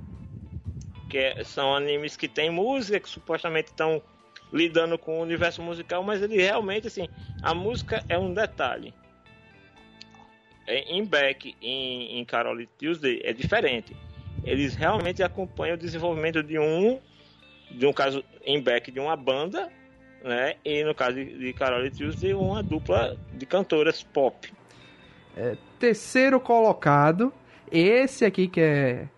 Que 1.08 1.18
é- 1.18 1.44
são 1.44 1.74
animes 1.74 2.16
que 2.16 2.28
tem 2.28 2.50
música, 2.50 3.00
que 3.00 3.08
supostamente 3.08 3.68
estão 3.68 4.02
lidando 4.52 4.98
com 4.98 5.18
o 5.18 5.22
universo 5.22 5.62
musical, 5.62 6.02
mas 6.02 6.22
ele 6.22 6.36
realmente, 6.36 6.86
assim, 6.86 7.08
a 7.42 7.54
música 7.54 8.04
é 8.08 8.18
um 8.18 8.34
detalhe. 8.34 8.92
É, 10.66 10.80
Em 10.92 11.04
Beck, 11.04 11.56
em, 11.60 12.18
em 12.18 12.24
Carole 12.24 12.66
Tuesday, 12.78 13.20
é 13.24 13.32
diferente. 13.32 13.96
Eles 14.44 14.74
realmente 14.74 15.22
acompanham 15.22 15.74
o 15.74 15.78
desenvolvimento 15.78 16.42
de 16.42 16.58
um, 16.58 17.00
de 17.70 17.86
um 17.86 17.92
caso 17.92 18.24
em 18.44 18.60
Beck, 18.60 18.90
de 18.90 19.00
uma 19.00 19.16
banda, 19.16 19.70
né? 20.22 20.56
E 20.64 20.84
no 20.84 20.94
caso 20.94 21.16
de, 21.16 21.38
de 21.38 21.52
Carole 21.52 21.90
Tuesday, 21.90 22.34
uma 22.34 22.62
dupla 22.62 23.16
de 23.32 23.46
cantoras 23.46 24.02
pop. 24.02 24.52
Terceiro 25.78 26.38
colocado, 26.38 27.32
esse 27.70 28.24
aqui 28.24 28.48
que 28.48 28.60
é 28.60 29.08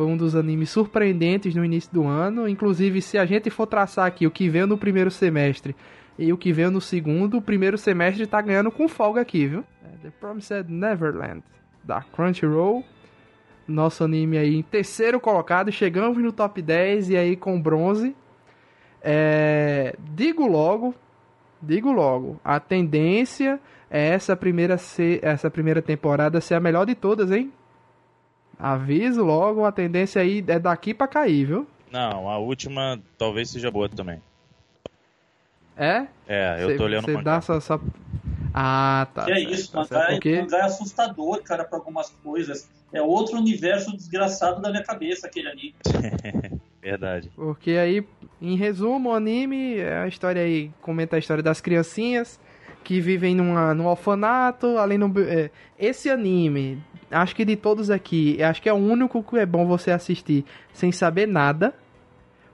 foi 0.00 0.06
um 0.06 0.16
dos 0.16 0.34
animes 0.34 0.70
surpreendentes 0.70 1.54
no 1.54 1.62
início 1.62 1.92
do 1.92 2.06
ano. 2.06 2.48
Inclusive, 2.48 3.02
se 3.02 3.18
a 3.18 3.26
gente 3.26 3.50
for 3.50 3.66
traçar 3.66 4.06
aqui 4.06 4.26
o 4.26 4.30
que 4.30 4.48
veio 4.48 4.66
no 4.66 4.78
primeiro 4.78 5.10
semestre 5.10 5.76
e 6.18 6.32
o 6.32 6.38
que 6.38 6.54
veio 6.54 6.70
no 6.70 6.80
segundo, 6.80 7.36
o 7.36 7.42
primeiro 7.42 7.76
semestre 7.76 8.26
tá 8.26 8.40
ganhando 8.40 8.70
com 8.70 8.88
folga 8.88 9.20
aqui, 9.20 9.46
viu? 9.46 9.64
É 9.84 9.98
The 10.02 10.10
Promised 10.18 10.70
Neverland, 10.70 11.42
da 11.84 12.00
Crunchyroll. 12.00 12.82
Nosso 13.68 14.02
anime 14.02 14.38
aí 14.38 14.56
em 14.56 14.62
terceiro 14.62 15.20
colocado, 15.20 15.70
chegamos 15.70 16.16
no 16.16 16.32
top 16.32 16.62
10 16.62 17.10
e 17.10 17.16
aí 17.16 17.36
com 17.36 17.60
bronze. 17.60 18.16
É, 19.02 19.94
digo 20.14 20.46
logo, 20.46 20.94
digo 21.62 21.92
logo, 21.92 22.40
a 22.44 22.58
tendência 22.60 23.60
é 23.90 24.08
essa 24.08 24.36
primeira 24.36 24.78
ser, 24.78 25.20
essa 25.24 25.50
primeira 25.50 25.82
temporada 25.82 26.40
ser 26.40 26.54
a 26.54 26.60
melhor 26.60 26.86
de 26.86 26.94
todas, 26.94 27.30
hein? 27.30 27.52
Aviso 28.58 29.24
logo, 29.24 29.64
a 29.64 29.72
tendência 29.72 30.20
aí 30.20 30.44
é 30.46 30.58
daqui 30.58 30.92
pra 30.92 31.08
cair, 31.08 31.46
viu? 31.46 31.66
Não, 31.90 32.28
a 32.28 32.38
última 32.38 33.00
talvez 33.16 33.50
seja 33.50 33.70
boa 33.70 33.88
também. 33.88 34.20
É? 35.76 36.06
É, 36.28 36.62
eu 36.62 36.68
Cê- 36.70 36.76
tô 36.76 36.84
olhando 36.84 37.06
cê 37.06 37.14
o 37.16 37.22
dá 37.24 37.40
só, 37.40 37.58
só... 37.58 37.80
Ah, 38.52 39.06
tá. 39.14 39.24
que 39.24 39.30
é 39.30 39.36
certo, 39.36 39.52
isso, 39.52 39.72
tá 39.88 40.04
é- 40.04 40.10
Porque 40.10 40.28
é 40.52 40.60
assustador, 40.62 41.42
cara, 41.42 41.64
pra 41.64 41.78
algumas 41.78 42.10
coisas. 42.22 42.68
É 42.92 43.00
outro 43.00 43.38
universo 43.38 43.96
desgraçado 43.96 44.60
da 44.60 44.70
minha 44.70 44.82
cabeça, 44.82 45.26
aquele 45.26 45.48
ali. 45.48 45.74
Verdade. 46.82 47.30
Porque 47.34 47.70
aí, 47.72 48.06
em 48.40 48.56
resumo, 48.56 49.10
o 49.10 49.14
anime 49.14 49.78
é 49.78 49.98
a 49.98 50.08
história 50.08 50.42
aí, 50.42 50.70
comenta 50.80 51.16
a 51.16 51.18
história 51.18 51.42
das 51.42 51.60
criancinhas 51.60 52.40
que 52.82 53.00
vivem 53.00 53.34
numa, 53.34 53.74
num 53.74 53.86
orfanato, 53.86 54.78
além 54.78 54.98
do. 54.98 55.20
é, 55.20 55.50
esse 55.78 56.08
anime, 56.08 56.82
acho 57.10 57.36
que 57.36 57.44
de 57.44 57.56
todos 57.56 57.90
aqui, 57.90 58.42
acho 58.42 58.62
que 58.62 58.68
é 58.68 58.72
o 58.72 58.76
único 58.76 59.22
que 59.22 59.38
é 59.38 59.44
bom 59.44 59.66
você 59.66 59.90
assistir 59.90 60.44
sem 60.72 60.90
saber 60.90 61.26
nada. 61.26 61.74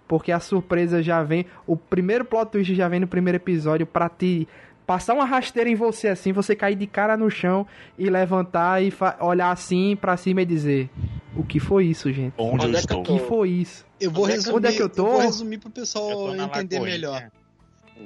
Porque 0.09 0.31
a 0.31 0.39
surpresa 0.39 1.03
já 1.03 1.21
vem. 1.25 1.47
O 1.67 1.77
primeiro 1.77 2.25
plot 2.25 2.53
twist 2.53 2.73
já 2.77 2.87
vem 2.87 3.01
no 3.01 3.09
primeiro 3.09 3.37
episódio 3.37 3.85
pra 3.85 4.09
te 4.09 4.47
passar 4.87 5.15
uma 5.15 5.25
rasteira 5.25 5.69
em 5.69 5.75
você 5.75 6.07
assim, 6.07 6.33
você 6.33 6.55
cair 6.55 6.77
de 6.77 6.87
cara 6.87 7.17
no 7.17 7.29
chão 7.29 7.67
e 7.99 8.09
levantar 8.09 8.81
e 8.81 8.93
olhar 9.21 9.51
assim 9.51 9.97
pra 10.01 10.17
cima 10.17 10.43
e 10.43 10.47
dizer: 10.47 10.89
O 11.37 11.45
que 11.45 11.61
foi 11.61 11.87
isso, 11.87 12.11
gente? 12.13 12.35
Onde, 12.39 12.65
Onde 12.67 12.75
eu 12.77 12.79
é 12.81 12.83
que 12.83 12.93
eu 12.93 13.01
estou? 13.01 13.17
O 13.17 13.19
que 13.21 13.27
foi 13.27 13.49
isso? 13.51 13.87
Eu 14.01 14.11
vou 14.11 14.25
Onde 14.25 14.33
é 14.33 14.37
que- 14.37 14.41
resumir, 14.43 14.57
onde 14.57 14.67
é 14.69 14.73
que 14.73 14.83
eu 14.83 14.89
tô? 14.89 15.05
vou 15.07 15.21
resumir 15.21 15.59
pro 15.59 15.69
Eu 15.69 15.73
pessoal 15.73 16.35
entender 16.35 16.81
melhor. 16.81 17.31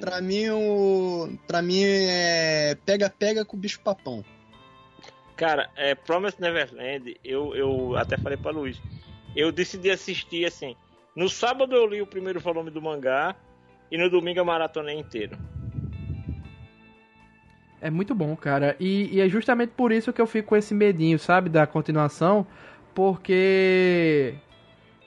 Pra 0.00 0.20
mim, 0.20 0.48
o. 0.50 1.30
Pra 1.46 1.62
mim 1.62 1.82
é. 1.84 2.76
Pega-pega 2.84 3.44
com 3.44 3.56
o 3.56 3.60
bicho 3.60 3.80
papão. 3.80 4.24
Cara, 5.36 5.68
é, 5.76 5.94
Promised 5.94 6.40
Neverland, 6.40 7.16
eu, 7.24 7.54
eu 7.56 7.96
até 7.96 8.16
falei 8.16 8.36
pra 8.36 8.50
Luiz. 8.50 8.80
Eu 9.34 9.50
decidi 9.50 9.90
assistir 9.90 10.44
assim. 10.44 10.76
No 11.16 11.28
sábado 11.28 11.74
eu 11.74 11.86
li 11.86 12.00
o 12.02 12.06
primeiro 12.06 12.38
volume 12.40 12.70
do 12.70 12.80
mangá 12.82 13.34
e 13.90 13.96
no 13.98 14.08
domingo 14.10 14.38
eu 14.38 14.44
maratonei 14.44 14.96
inteiro. 14.98 15.36
É 17.80 17.88
muito 17.90 18.14
bom, 18.14 18.36
cara. 18.36 18.76
E, 18.78 19.08
e 19.16 19.20
é 19.20 19.28
justamente 19.28 19.70
por 19.70 19.90
isso 19.90 20.12
que 20.12 20.20
eu 20.20 20.26
fico 20.26 20.48
com 20.50 20.56
esse 20.56 20.74
medinho, 20.74 21.18
sabe, 21.18 21.48
da 21.48 21.66
continuação, 21.66 22.46
porque 22.94 24.34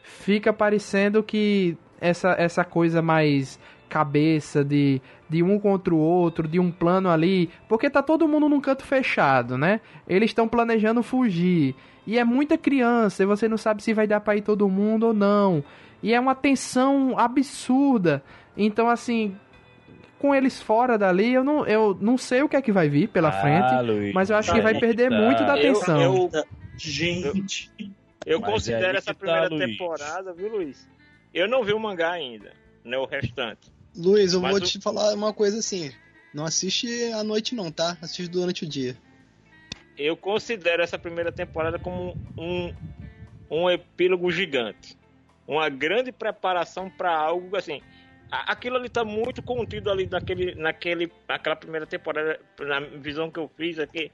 fica 0.02 0.52
parecendo 0.54 1.22
que 1.24 1.78
essa, 2.00 2.36
essa 2.38 2.64
coisa 2.64 3.02
mais 3.02 3.60
cabeça 3.90 4.64
de, 4.64 5.02
de 5.30 5.44
um 5.44 5.60
contra 5.60 5.94
o 5.94 5.98
outro, 5.98 6.48
de 6.48 6.60
um 6.60 6.72
plano 6.72 7.10
ali, 7.10 7.50
porque 7.70 7.90
tá 7.90 8.02
todo 8.02 8.28
mundo 8.28 8.50
num 8.50 8.60
canto 8.60 8.84
fechado, 8.84 9.58
né? 9.58 9.82
Eles 10.08 10.32
estão 10.32 10.48
planejando 10.48 11.04
fugir. 11.04 11.76
E 12.06 12.18
é 12.18 12.24
muita 12.24 12.58
criança, 12.58 13.24
e 13.24 13.26
você 13.26 13.48
não 13.48 13.58
sabe 13.58 13.82
se 13.84 13.94
vai 13.94 14.08
dar 14.08 14.20
pra 14.20 14.36
ir 14.36 14.42
todo 14.42 14.68
mundo 14.68 15.08
ou 15.08 15.14
não. 15.14 15.64
E 16.02 16.14
é 16.14 16.20
uma 16.20 16.36
tensão 16.36 17.14
absurda. 17.18 18.22
Então, 18.58 18.90
assim, 18.90 19.36
com 20.20 20.34
eles 20.36 20.62
fora 20.62 20.98
dali, 20.98 21.32
eu 21.34 21.44
não, 21.44 21.66
eu 21.66 21.96
não 22.02 22.18
sei 22.18 22.42
o 22.42 22.50
que 22.50 22.56
é 22.58 22.62
que 22.62 22.72
vai 22.72 22.90
vir 22.90 23.08
pela 23.08 23.30
Ah, 23.30 23.32
frente, 23.42 23.86
Luiz, 23.86 24.14
mas 24.14 24.30
eu 24.30 24.36
acho 24.36 24.52
que 24.52 24.58
aí 24.58 24.64
vai 24.64 24.78
perder 24.80 25.10
tá. 25.10 25.16
muito 25.18 25.46
da 25.46 25.56
Eu- 25.58 25.72
atenção. 25.72 26.02
eu- 26.02 26.30
Gente, 26.78 27.72
Eu 28.26 28.40
é 28.40 28.42
considero 28.42 28.98
essa 28.98 29.14
tá, 29.14 29.20
primeira 29.20 29.48
Luiz. 29.48 29.72
temporada, 29.72 30.34
viu, 30.34 30.50
Luiz? 30.50 30.88
Eu 31.34 31.48
não 31.48 31.64
vi 31.64 31.74
o 31.74 31.80
mangá 31.80 32.12
ainda, 32.12 32.54
né? 32.84 32.98
O 32.98 33.06
restante. 33.06 33.72
Luiz, 33.96 34.34
eu 34.34 34.42
Mas 34.42 34.52
vou 34.52 34.62
o- 34.62 34.64
te 34.66 34.80
falar 34.80 35.14
uma 35.14 35.34
coisa 35.34 35.60
assim. 35.60 35.92
Não 36.34 36.46
assiste 36.46 36.88
à 37.14 37.24
noite 37.24 37.54
não, 37.54 37.72
tá? 37.72 37.98
Assiste 38.02 38.28
durante 38.28 38.64
o 38.64 38.68
dia. 38.68 38.98
Eu 39.98 40.18
considero 40.18 40.82
essa 40.82 40.98
primeira 40.98 41.32
temporada 41.32 41.78
como 41.78 42.18
um, 42.38 42.74
um 43.52 43.70
epílogo 43.70 44.32
gigante. 44.32 44.98
Uma 45.48 45.70
grande 45.70 46.12
preparação 46.12 46.90
para 46.90 47.16
algo 47.16 47.56
assim. 47.56 47.82
Aquilo 48.32 48.78
ali 48.78 48.90
tá 48.90 49.04
muito 49.06 49.44
contido 49.44 49.92
ali 49.92 50.08
naquele, 50.08 50.56
naquele, 50.56 51.12
naquela 51.30 51.56
primeira 51.56 51.86
temporada, 51.86 52.40
na 52.60 52.80
visão 52.80 53.30
que 53.30 53.38
eu 53.40 53.48
fiz 53.56 53.78
aqui. 53.78 54.06
É 54.06 54.12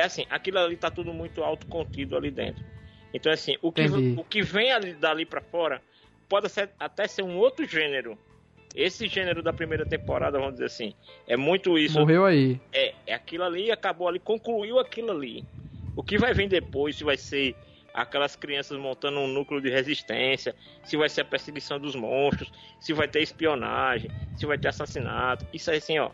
assim, 0.00 0.26
aquilo 0.30 0.58
ali 0.58 0.76
tá 0.76 0.90
tudo 0.90 1.12
muito 1.12 1.42
autocontido 1.42 2.16
ali 2.16 2.30
dentro. 2.30 2.64
Então, 3.12 3.30
assim, 3.30 3.56
o 3.60 3.70
que, 3.70 3.82
o 4.16 4.24
que 4.24 4.42
vem 4.42 4.72
ali, 4.72 4.94
dali 4.94 5.26
para 5.26 5.40
fora 5.40 5.82
pode 6.28 6.48
ser, 6.48 6.70
até 6.78 7.06
ser 7.06 7.22
um 7.22 7.36
outro 7.36 7.66
gênero. 7.66 8.18
Esse 8.74 9.06
gênero 9.06 9.42
da 9.42 9.52
primeira 9.52 9.84
temporada, 9.84 10.38
vamos 10.38 10.54
dizer 10.54 10.64
assim, 10.64 10.94
é 11.26 11.36
muito 11.36 11.78
isso. 11.78 12.00
Morreu 12.00 12.24
aí. 12.24 12.58
É, 12.72 12.94
é 13.06 13.14
aquilo 13.14 13.44
ali, 13.44 13.70
acabou 13.70 14.08
ali, 14.08 14.18
concluiu 14.18 14.78
aquilo 14.78 15.10
ali. 15.10 15.44
O 15.94 16.02
que 16.02 16.16
vai 16.16 16.32
vir 16.32 16.48
depois, 16.48 16.96
se 16.96 17.04
vai 17.04 17.18
ser 17.18 17.54
aquelas 17.92 18.34
crianças 18.34 18.78
montando 18.78 19.20
um 19.20 19.28
núcleo 19.28 19.60
de 19.60 19.68
resistência, 19.68 20.54
se 20.84 20.96
vai 20.96 21.10
ser 21.10 21.20
a 21.20 21.24
perseguição 21.26 21.78
dos 21.78 21.94
monstros, 21.94 22.50
se 22.80 22.94
vai 22.94 23.06
ter 23.06 23.20
espionagem, 23.20 24.10
se 24.34 24.46
vai 24.46 24.56
ter 24.56 24.68
assassinato. 24.68 25.44
Isso 25.52 25.70
aí 25.70 25.76
assim, 25.76 25.98
ó. 25.98 26.10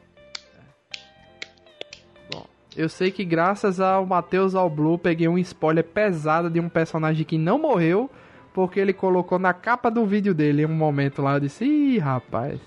Eu 2.79 2.89
sei 2.89 3.11
que 3.11 3.25
graças 3.25 3.81
ao 3.81 4.07
Matheus 4.07 4.53
Blue 4.73 4.97
peguei 4.97 5.27
um 5.27 5.37
spoiler 5.37 5.83
pesado 5.83 6.49
de 6.49 6.61
um 6.61 6.69
personagem 6.69 7.25
que 7.25 7.37
não 7.37 7.59
morreu, 7.59 8.09
porque 8.55 8.79
ele 8.79 8.93
colocou 8.93 9.37
na 9.37 9.53
capa 9.53 9.91
do 9.91 10.07
vídeo 10.07 10.33
dele 10.33 10.65
um 10.65 10.69
momento 10.69 11.21
lá. 11.21 11.35
Eu 11.35 11.41
disse, 11.41 11.65
ih, 11.65 11.99
rapaz. 11.99 12.61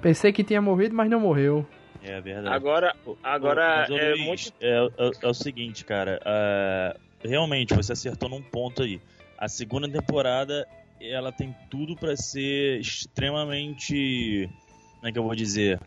Pensei 0.00 0.32
que 0.32 0.44
tinha 0.44 0.62
morrido, 0.62 0.94
mas 0.94 1.10
não 1.10 1.18
morreu. 1.18 1.66
É 2.04 2.20
verdade. 2.20 2.54
Agora, 2.54 2.94
agora 3.20 3.86
é, 3.90 4.10
Luiz, 4.10 4.24
muito... 4.24 4.52
é, 4.60 4.86
é, 4.96 5.10
é, 5.22 5.26
o 5.26 5.34
seguinte, 5.34 5.84
cara. 5.84 6.20
Uh, 6.22 7.28
realmente, 7.28 7.74
você 7.74 7.94
acertou 7.94 8.28
num 8.28 8.40
ponto 8.40 8.84
aí. 8.84 9.00
A 9.36 9.48
segunda 9.48 9.88
temporada, 9.88 10.68
ela 11.00 11.32
tem 11.32 11.52
tudo 11.68 11.96
para 11.96 12.16
ser 12.16 12.78
extremamente. 12.78 14.48
Como 14.94 15.08
é 15.08 15.10
que 15.10 15.18
eu 15.18 15.24
vou 15.24 15.34
dizer? 15.34 15.80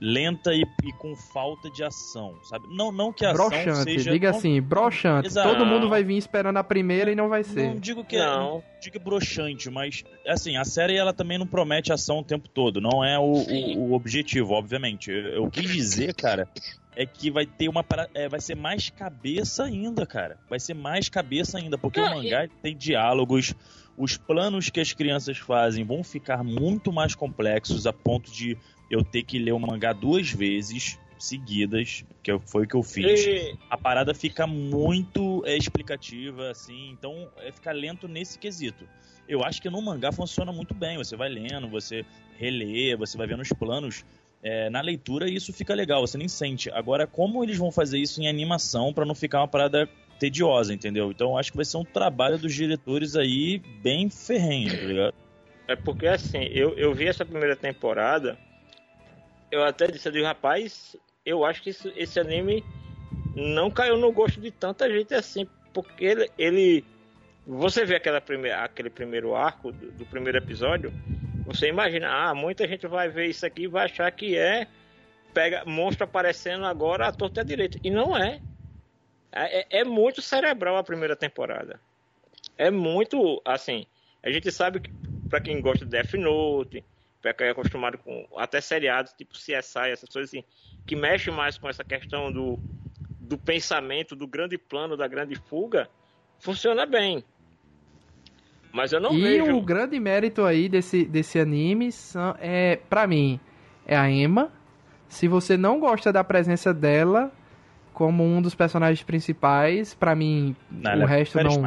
Lenta 0.00 0.52
e, 0.52 0.64
e, 0.84 0.92
com 0.94 1.14
falta 1.14 1.70
de 1.70 1.84
ação, 1.84 2.34
sabe? 2.42 2.66
Não, 2.74 2.90
não 2.90 3.12
que 3.12 3.24
a 3.24 3.30
ação 3.32 3.48
broxante, 3.48 3.84
seja... 3.84 4.10
diga 4.10 4.30
assim, 4.30 4.60
broxante. 4.60 5.28
Exato. 5.28 5.48
Todo 5.48 5.64
mundo 5.64 5.88
vai 5.88 6.02
vir 6.02 6.16
esperando 6.16 6.56
a 6.56 6.64
primeira 6.64 7.12
e 7.12 7.14
não 7.14 7.28
vai 7.28 7.44
ser. 7.44 7.68
Não 7.68 7.76
digo 7.80 8.04
que 8.04 8.16
é, 8.16 8.26
não. 8.26 8.58
é, 8.58 8.80
digo 8.80 8.98
broxante, 8.98 9.70
mas 9.70 10.04
assim, 10.26 10.56
a 10.56 10.64
série 10.64 10.96
ela 10.96 11.12
também 11.12 11.38
não 11.38 11.46
promete 11.46 11.92
ação 11.92 12.18
o 12.18 12.24
tempo 12.24 12.48
todo, 12.48 12.80
não 12.80 13.04
é 13.04 13.18
o, 13.18 13.22
o, 13.22 13.78
o 13.78 13.92
objetivo, 13.92 14.54
obviamente. 14.54 15.10
Eu, 15.10 15.44
eu 15.44 15.50
quis 15.50 15.70
dizer, 15.70 16.14
cara, 16.14 16.48
é 16.96 17.06
que 17.06 17.30
vai 17.30 17.46
ter 17.46 17.68
uma 17.68 17.84
é, 18.14 18.28
vai 18.28 18.40
ser 18.40 18.54
mais 18.54 18.90
cabeça 18.90 19.64
ainda, 19.64 20.04
cara. 20.06 20.36
Vai 20.48 20.60
ser 20.60 20.74
mais 20.74 21.08
cabeça 21.08 21.58
ainda, 21.58 21.78
porque 21.78 22.00
não, 22.00 22.12
o 22.12 22.22
mangá 22.22 22.44
e... 22.44 22.48
tem 22.48 22.76
diálogos, 22.76 23.54
os 23.96 24.16
planos 24.16 24.68
que 24.70 24.80
as 24.80 24.92
crianças 24.92 25.38
fazem 25.38 25.84
vão 25.84 26.02
ficar 26.02 26.42
muito 26.42 26.92
mais 26.92 27.14
complexos 27.14 27.86
a 27.86 27.92
ponto 27.92 28.30
de 28.30 28.56
eu 28.92 29.02
ter 29.02 29.22
que 29.22 29.38
ler 29.38 29.52
o 29.52 29.58
mangá 29.58 29.94
duas 29.94 30.30
vezes 30.30 30.98
seguidas, 31.18 32.04
que 32.22 32.36
foi 32.40 32.64
o 32.64 32.68
que 32.68 32.74
eu 32.74 32.82
fiz. 32.82 33.24
E... 33.26 33.56
A 33.70 33.78
parada 33.78 34.12
fica 34.12 34.46
muito 34.46 35.42
é, 35.46 35.56
explicativa, 35.56 36.50
assim, 36.50 36.90
então 36.90 37.30
é 37.38 37.50
ficar 37.50 37.72
lento 37.72 38.06
nesse 38.06 38.38
quesito. 38.38 38.86
Eu 39.26 39.42
acho 39.42 39.62
que 39.62 39.70
no 39.70 39.80
mangá 39.80 40.12
funciona 40.12 40.52
muito 40.52 40.74
bem. 40.74 40.98
Você 40.98 41.16
vai 41.16 41.30
lendo, 41.30 41.68
você 41.68 42.04
relê, 42.36 42.94
você 42.94 43.16
vai 43.16 43.26
vendo 43.26 43.40
os 43.40 43.48
planos. 43.48 44.04
É, 44.42 44.68
na 44.68 44.80
leitura 44.82 45.30
isso 45.30 45.52
fica 45.52 45.72
legal, 45.74 46.06
você 46.06 46.18
nem 46.18 46.28
sente. 46.28 46.68
Agora, 46.70 47.06
como 47.06 47.42
eles 47.42 47.56
vão 47.56 47.70
fazer 47.70 47.98
isso 47.98 48.20
em 48.20 48.28
animação 48.28 48.92
para 48.92 49.06
não 49.06 49.14
ficar 49.14 49.38
uma 49.40 49.48
parada 49.48 49.88
tediosa, 50.18 50.74
entendeu? 50.74 51.10
Então 51.10 51.38
acho 51.38 51.50
que 51.50 51.56
vai 51.56 51.64
ser 51.64 51.78
um 51.78 51.84
trabalho 51.84 52.36
dos 52.36 52.52
diretores 52.52 53.16
aí 53.16 53.62
bem 53.80 54.10
ferrenho, 54.10 54.76
tá 54.76 54.84
ligado? 54.84 55.14
É 55.68 55.76
porque 55.76 56.08
assim, 56.08 56.42
eu, 56.50 56.76
eu 56.76 56.92
vi 56.92 57.06
essa 57.06 57.24
primeira 57.24 57.56
temporada 57.56 58.36
eu 59.52 59.62
até 59.62 59.86
disse, 59.86 60.08
eu 60.08 60.24
rapaz, 60.24 60.96
eu 61.24 61.44
acho 61.44 61.62
que 61.62 61.70
isso, 61.70 61.92
esse 61.94 62.18
anime 62.18 62.64
não 63.36 63.70
caiu 63.70 63.98
no 63.98 64.10
gosto 64.10 64.40
de 64.40 64.50
tanta 64.50 64.90
gente 64.90 65.14
assim, 65.14 65.46
porque 65.74 66.04
ele, 66.04 66.30
ele 66.38 66.84
você 67.46 67.84
vê 67.84 67.96
aquela 67.96 68.20
primeira, 68.20 68.64
aquele 68.64 68.88
primeiro 68.88 69.34
arco 69.34 69.70
do, 69.70 69.92
do, 69.92 70.06
primeiro 70.06 70.38
episódio, 70.38 70.90
você 71.44 71.68
imagina, 71.68 72.08
ah, 72.08 72.34
muita 72.34 72.66
gente 72.66 72.86
vai 72.86 73.10
ver 73.10 73.26
isso 73.26 73.44
aqui 73.44 73.64
e 73.64 73.68
vai 73.68 73.84
achar 73.84 74.10
que 74.10 74.36
é 74.36 74.66
pega 75.34 75.64
monstro 75.66 76.04
aparecendo 76.04 76.64
agora 76.64 77.08
à 77.08 77.12
torta 77.12 77.42
à 77.42 77.44
direita. 77.44 77.78
E 77.84 77.90
não 77.90 78.16
é. 78.16 78.40
é. 79.32 79.60
É, 79.60 79.80
é 79.80 79.84
muito 79.84 80.22
cerebral 80.22 80.76
a 80.76 80.84
primeira 80.84 81.16
temporada. 81.16 81.78
É 82.56 82.70
muito, 82.70 83.40
assim, 83.44 83.86
a 84.22 84.30
gente 84.30 84.50
sabe 84.50 84.80
que 84.80 84.90
para 85.28 85.40
quem 85.40 85.60
gosta 85.60 85.84
de 85.84 85.90
Death 85.90 86.14
Note, 86.14 86.84
para 87.22 87.32
quem 87.32 87.46
é 87.46 87.50
acostumado 87.50 87.96
com 87.96 88.26
até 88.36 88.60
seriados 88.60 89.12
tipo 89.12 89.32
CSI, 89.34 89.90
essas 89.92 90.08
coisas 90.08 90.28
assim, 90.28 90.44
que 90.84 90.96
mexe 90.96 91.30
mais 91.30 91.56
com 91.56 91.68
essa 91.68 91.84
questão 91.84 92.32
do, 92.32 92.58
do 93.20 93.38
pensamento, 93.38 94.16
do 94.16 94.26
grande 94.26 94.58
plano, 94.58 94.96
da 94.96 95.06
grande 95.06 95.36
fuga, 95.36 95.88
funciona 96.40 96.84
bem. 96.84 97.24
Mas 98.72 98.92
eu 98.92 99.00
não 99.00 99.12
e 99.12 99.22
vejo. 99.22 99.46
E 99.46 99.52
o 99.52 99.60
grande 99.62 100.00
mérito 100.00 100.44
aí 100.44 100.68
desse, 100.68 101.04
desse 101.04 101.38
anime 101.38 101.92
são, 101.92 102.34
é, 102.40 102.76
para 102.90 103.06
mim, 103.06 103.38
é 103.86 103.96
a 103.96 104.10
Emma. 104.10 104.50
Se 105.08 105.28
você 105.28 105.56
não 105.56 105.78
gosta 105.78 106.12
da 106.12 106.24
presença 106.24 106.74
dela 106.74 107.30
como 107.92 108.24
um 108.24 108.40
dos 108.40 108.54
personagens 108.54 109.02
principais, 109.02 109.94
para 109.94 110.16
mim, 110.16 110.56
não, 110.70 110.96
o 110.96 111.02
é 111.02 111.06
resto 111.06 111.38
não. 111.38 111.62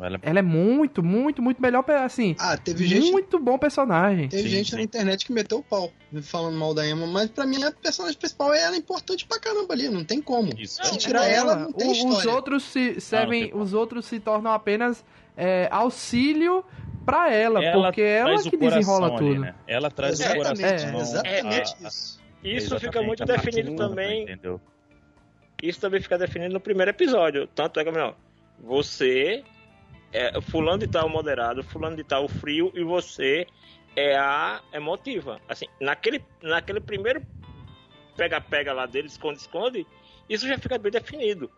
Ela... 0.00 0.18
ela... 0.22 0.38
é 0.38 0.42
muito, 0.42 1.02
muito, 1.02 1.42
muito 1.42 1.60
melhor, 1.60 1.84
assim. 1.90 2.36
Ah, 2.38 2.56
teve 2.56 2.86
gente. 2.86 3.10
Muito 3.10 3.38
bom 3.38 3.58
personagem. 3.58 4.28
Teve 4.28 4.44
sim, 4.44 4.48
gente 4.48 4.70
sim. 4.70 4.76
na 4.76 4.82
internet 4.82 5.24
que 5.24 5.32
meteu 5.32 5.58
o 5.58 5.62
pau 5.62 5.92
falando 6.22 6.56
mal 6.56 6.72
da 6.72 6.86
Emma, 6.86 7.06
mas 7.06 7.30
pra 7.30 7.46
mim 7.46 7.62
a 7.62 7.70
personagem 7.70 8.18
principal 8.18 8.54
é 8.54 8.62
ela 8.62 8.74
é 8.76 8.78
importante 8.78 9.26
pra 9.26 9.38
caramba 9.38 9.74
ali, 9.74 9.88
não 9.88 10.04
tem 10.04 10.22
como. 10.22 10.50
Isso. 10.58 10.82
Se 10.84 10.96
tirar 10.96 11.28
é, 11.28 11.34
ela, 11.34 11.56
não 11.56 11.72
tem 11.72 11.88
o, 11.88 11.92
história. 11.92 12.18
Os 12.18 12.26
outros 12.26 12.62
se 12.64 13.00
servem, 13.00 13.50
os 13.54 13.74
outros 13.74 14.06
se 14.06 14.18
tornam 14.20 14.52
apenas 14.52 15.04
é, 15.36 15.68
auxílio 15.70 16.64
pra 17.04 17.32
ela, 17.32 17.64
ela 17.64 17.82
porque 17.82 18.02
ela 18.02 18.42
que 18.42 18.56
desenrola 18.56 19.08
ali, 19.08 19.16
tudo. 19.18 19.40
Né? 19.40 19.54
Ela 19.66 19.90
traz 19.90 20.20
exatamente, 20.20 20.40
o 20.40 20.92
coração. 20.92 21.22
É, 21.24 21.38
exatamente 21.40 21.76
a, 21.82 21.86
a, 21.86 21.88
isso. 21.88 22.20
Isso 22.42 22.80
fica 22.80 23.02
muito 23.02 23.24
definido 23.24 23.74
também. 23.74 24.22
Entendeu? 24.24 24.60
Isso 25.62 25.80
também 25.80 26.00
fica 26.00 26.16
definido 26.16 26.54
no 26.54 26.60
primeiro 26.60 26.90
episódio. 26.90 27.48
Tanto 27.48 27.80
é 27.80 27.84
que, 27.84 27.90
meu, 27.90 28.14
você 28.62 29.42
é 30.12 30.40
fulano 30.40 30.78
de 30.78 30.86
tal 30.86 31.08
moderado, 31.08 31.62
fulano 31.62 31.96
de 31.96 32.04
tal 32.04 32.28
frio 32.28 32.72
e 32.74 32.82
você 32.82 33.46
é 33.96 34.16
a 34.16 34.60
emotiva. 34.72 35.40
Assim, 35.48 35.66
naquele, 35.80 36.24
naquele 36.42 36.80
primeiro 36.80 37.22
pega-pega 38.16 38.72
lá 38.72 38.86
dele, 38.86 39.06
esconde-esconde, 39.06 39.86
isso 40.28 40.46
já 40.46 40.58
fica 40.58 40.78
bem 40.78 40.90
definido. 40.90 41.50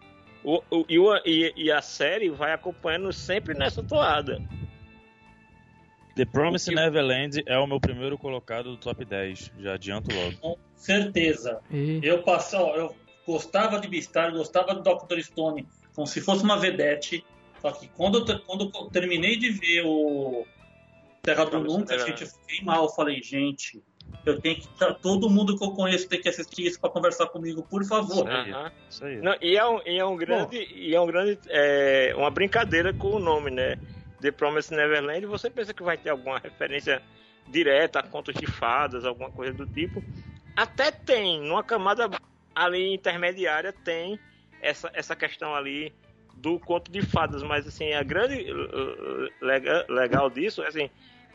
O, 0.44 0.62
o, 0.70 0.84
e, 0.88 0.98
o, 0.98 1.16
e, 1.24 1.52
e, 1.56 1.72
a 1.72 1.82
série 1.82 2.30
vai 2.30 2.52
acompanhando 2.52 3.12
sempre 3.12 3.54
nessa 3.54 3.82
toada. 3.82 4.40
The 6.16 6.24
Promised 6.24 6.70
que... 6.70 6.74
Neverland 6.74 7.42
é 7.46 7.58
o 7.58 7.66
meu 7.66 7.80
primeiro 7.80 8.16
colocado 8.16 8.70
do 8.70 8.76
top 8.76 9.04
10, 9.04 9.52
já 9.58 9.74
adianto 9.74 10.14
logo. 10.14 10.36
Com 10.38 10.56
certeza. 10.76 11.60
E... 11.70 12.00
Eu 12.02 12.22
passou, 12.22 12.74
eu 12.74 12.94
gostava 13.26 13.78
de 13.80 13.88
Beastar, 13.88 14.32
gostava 14.32 14.74
do 14.74 14.82
Dr. 14.82 15.20
Stone, 15.20 15.66
como 15.94 16.06
se 16.06 16.20
fosse 16.20 16.42
uma 16.42 16.58
vedete. 16.58 17.24
Só 17.60 17.72
que 17.72 17.88
quando 17.88 18.18
eu, 18.18 18.40
quando 18.40 18.70
eu 18.74 18.90
terminei 18.90 19.36
de 19.36 19.50
ver 19.50 19.84
o 19.84 20.46
Terra 21.22 21.44
do 21.44 21.60
Nunca, 21.60 21.98
gente, 21.98 22.22
eu 22.22 22.28
fiquei 22.28 22.64
mal. 22.64 22.84
Eu 22.84 22.88
falei, 22.88 23.22
gente, 23.22 23.82
eu 24.24 24.40
tenho 24.40 24.56
que. 24.56 24.68
Todo 25.02 25.28
mundo 25.28 25.56
que 25.56 25.64
eu 25.64 25.72
conheço 25.72 26.08
tem 26.08 26.20
que 26.20 26.28
assistir 26.28 26.66
isso 26.66 26.80
para 26.80 26.90
conversar 26.90 27.26
comigo, 27.26 27.62
por 27.62 27.84
favor. 27.84 28.26
Isso 28.26 28.36
aí. 28.36 28.72
Isso 28.88 29.04
aí. 29.04 29.16
Não, 29.20 29.36
e, 29.40 29.56
é 29.56 29.66
um, 29.66 29.80
e 29.86 29.98
é 29.98 30.04
um 30.04 30.16
grande. 30.16 30.56
E 30.74 30.94
é 30.94 31.00
um 31.00 31.06
grande. 31.06 31.38
É, 31.48 32.14
uma 32.16 32.30
brincadeira 32.30 32.92
com 32.92 33.08
o 33.08 33.18
nome, 33.18 33.50
né? 33.50 33.76
The 34.20 34.30
Promised 34.30 34.76
Neverland. 34.76 35.26
Você 35.26 35.50
pensa 35.50 35.74
que 35.74 35.82
vai 35.82 35.96
ter 35.96 36.10
alguma 36.10 36.38
referência 36.38 37.02
direta 37.48 38.00
a 38.00 38.02
contos 38.02 38.34
de 38.34 38.46
fadas, 38.46 39.04
alguma 39.04 39.30
coisa 39.30 39.52
do 39.52 39.66
tipo. 39.66 40.02
Até 40.56 40.90
tem, 40.90 41.40
numa 41.40 41.62
camada 41.62 42.10
ali 42.54 42.94
intermediária, 42.94 43.72
tem 43.72 44.18
essa, 44.60 44.90
essa 44.92 45.16
questão 45.16 45.54
ali 45.54 45.92
do 46.40 46.58
conto 46.58 46.90
de 46.90 47.02
fadas, 47.02 47.42
mas 47.42 47.66
assim, 47.66 47.92
a 47.92 48.02
grande 48.02 48.50
uh, 48.50 49.44
legal, 49.44 49.84
legal 49.88 50.30
disso 50.30 50.62
é 50.62 50.68
assim, 50.68 50.90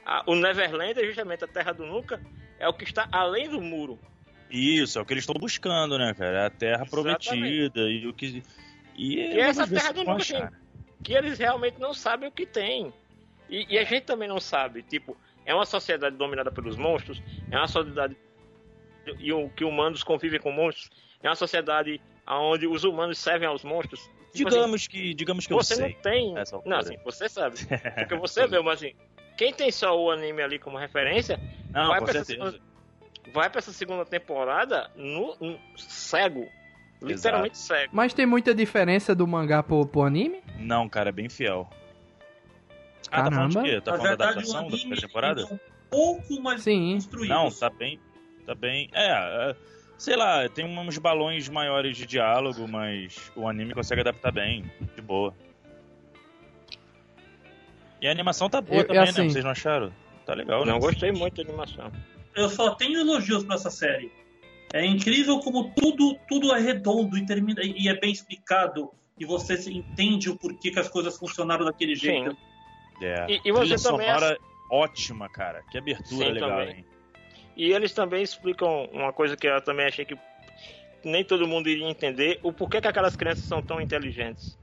a, 0.05 0.23
o 0.25 0.35
Neverland 0.35 0.99
é 0.99 1.05
justamente 1.05 1.43
a 1.43 1.47
Terra 1.47 1.71
do 1.71 1.85
Nunca, 1.85 2.19
é 2.59 2.67
o 2.67 2.73
que 2.73 2.83
está 2.83 3.07
além 3.11 3.49
do 3.49 3.61
muro. 3.61 3.99
Isso, 4.49 4.97
é 4.97 5.01
o 5.01 5.05
que 5.05 5.13
eles 5.13 5.23
estão 5.23 5.39
buscando, 5.39 5.97
né, 5.97 6.13
cara? 6.13 6.39
É 6.39 6.45
a 6.45 6.49
Terra 6.49 6.83
Exatamente. 6.83 7.29
Prometida 7.29 7.81
e 7.81 8.07
o 8.07 8.13
que... 8.13 8.43
E, 8.95 9.15
e 9.15 9.39
essa 9.39 9.67
Terra 9.67 9.91
do 9.91 10.03
Nunca, 10.03 10.53
que 11.03 11.13
eles 11.13 11.37
realmente 11.37 11.79
não 11.79 11.93
sabem 11.93 12.29
o 12.29 12.31
que 12.31 12.45
tem. 12.45 12.93
E, 13.49 13.75
e, 13.75 13.77
a 13.77 13.83
gente 13.83 14.03
também 14.03 14.27
não 14.27 14.39
sabe, 14.39 14.81
tipo, 14.81 15.15
é 15.45 15.53
uma 15.53 15.65
sociedade 15.65 16.15
dominada 16.15 16.51
pelos 16.51 16.77
monstros, 16.77 17.21
é 17.51 17.57
uma 17.57 17.67
sociedade 17.67 18.17
e 19.19 19.31
o, 19.31 19.49
que 19.49 19.63
humanos 19.63 20.03
convivem 20.03 20.39
com 20.39 20.51
monstros, 20.51 20.89
é 21.21 21.29
uma 21.29 21.35
sociedade 21.35 22.01
onde 22.27 22.65
os 22.65 22.83
humanos 22.83 23.19
servem 23.19 23.47
aos 23.47 23.63
monstros. 23.63 24.09
Tipo 24.35 24.49
assim, 24.49 24.57
Digamos 24.57 24.87
que, 24.87 25.13
digamos 25.13 25.47
que 25.47 25.53
eu 25.53 25.57
você 25.57 25.75
sei. 25.75 25.93
não 25.95 26.01
tem. 26.01 26.33
Não, 26.65 26.77
assim, 26.77 26.97
você 27.03 27.27
sabe. 27.29 27.57
Porque 27.97 28.15
você 28.15 28.45
vê, 28.47 28.59
mas 28.61 28.75
assim, 28.83 28.93
quem 29.37 29.53
tem 29.53 29.71
só 29.71 29.97
o 29.99 30.11
anime 30.11 30.41
ali 30.41 30.59
como 30.59 30.77
referência, 30.77 31.39
Não, 31.71 31.87
vai 31.87 31.99
com 31.99 32.05
pra 32.05 32.15
essa 32.19 32.25
certeza. 32.25 32.51
segunda- 32.51 32.65
vai 33.33 33.49
pra 33.49 33.59
essa 33.59 33.71
segunda 33.73 34.05
temporada 34.05 34.91
no, 34.95 35.35
no- 35.39 35.59
cego. 35.77 36.47
Literalmente 37.01 37.57
cego. 37.57 37.91
Mas 37.93 38.13
tem 38.13 38.25
muita 38.25 38.53
diferença 38.55 39.13
do 39.13 39.27
mangá 39.27 39.61
pro, 39.61 39.85
pro 39.85 40.03
anime? 40.03 40.41
Não, 40.59 40.87
cara, 40.89 41.09
é 41.09 41.11
bem 41.11 41.29
fiel. 41.29 41.69
Ah, 43.11 43.23
tá 43.23 43.31
falando 43.31 43.49
de 43.49 43.55
Caramba. 43.55 43.73
quê? 43.75 43.81
Tá 43.81 43.97
falando 43.97 44.17
da 44.17 44.25
adaptação 44.29 44.63
da 44.67 44.77
primeira 44.77 45.01
temporada? 45.01 45.41
é 45.41 45.45
um 45.53 45.59
pouco 45.89 46.41
mais 46.41 46.61
Sim. 46.63 46.95
construído. 46.95 47.29
Não, 47.29 47.51
tá 47.51 47.69
bem. 47.69 47.99
Tá 48.45 48.55
bem. 48.55 48.89
É, 48.93 49.07
é, 49.51 49.55
sei 49.97 50.15
lá, 50.15 50.47
tem 50.49 50.65
uns 50.65 50.97
balões 50.97 51.47
maiores 51.49 51.95
de 51.97 52.05
diálogo, 52.05 52.67
mas 52.67 53.31
o 53.35 53.47
anime 53.47 53.73
consegue 53.73 54.01
adaptar 54.01 54.31
bem, 54.31 54.63
de 54.95 55.01
boa. 55.01 55.33
E 58.01 58.07
a 58.07 58.11
animação 58.11 58.49
tá 58.49 58.61
boa 58.61 58.81
Eu- 58.81 58.87
também, 58.87 59.03
assim- 59.03 59.21
né? 59.23 59.29
Vocês 59.29 59.43
não 59.43 59.51
acharam? 59.51 59.91
Tá 60.25 60.33
legal, 60.33 60.65
né? 60.65 60.71
Não 60.71 60.79
gostei 60.79 61.11
muito 61.11 61.41
da 61.43 61.49
animação. 61.49 61.91
Eu 62.35 62.49
só 62.49 62.75
tenho 62.75 62.99
elogios 62.99 63.43
pra 63.43 63.55
essa 63.55 63.69
série. 63.69 64.11
É 64.73 64.85
incrível 64.85 65.39
como 65.39 65.71
tudo, 65.73 66.17
tudo 66.27 66.53
é 66.53 66.59
redondo 66.59 67.17
e, 67.17 67.25
termina, 67.25 67.61
e 67.63 67.87
é 67.87 67.97
bem 67.97 68.11
explicado. 68.11 68.91
E 69.17 69.23
você 69.23 69.55
se 69.55 69.71
entende 69.73 70.29
o 70.29 70.35
porquê 70.35 70.71
que 70.71 70.79
as 70.79 70.89
coisas 70.89 71.17
funcionaram 71.17 71.63
daquele 71.63 71.95
jeito. 71.95 72.31
Sim. 72.31 73.05
É. 73.05 73.25
E- 73.29 73.41
e 73.45 73.51
você 73.51 73.75
Trilha 73.75 73.79
também 73.83 74.07
sonora 74.07 74.37
ótima, 74.69 75.29
cara. 75.29 75.63
Que 75.71 75.77
abertura 75.77 76.25
Sim, 76.25 76.31
legal, 76.33 76.49
também. 76.49 76.75
hein? 76.77 76.85
E 77.55 77.71
eles 77.71 77.93
também 77.93 78.21
explicam 78.21 78.89
uma 78.91 79.13
coisa 79.13 79.37
que 79.37 79.47
eu 79.47 79.61
também 79.61 79.85
achei 79.85 80.05
que 80.05 80.17
nem 81.03 81.23
todo 81.23 81.47
mundo 81.47 81.69
iria 81.69 81.89
entender: 81.89 82.39
o 82.43 82.51
porquê 82.51 82.81
que 82.81 82.87
aquelas 82.87 83.15
crianças 83.15 83.45
são 83.45 83.61
tão 83.61 83.79
inteligentes. 83.79 84.57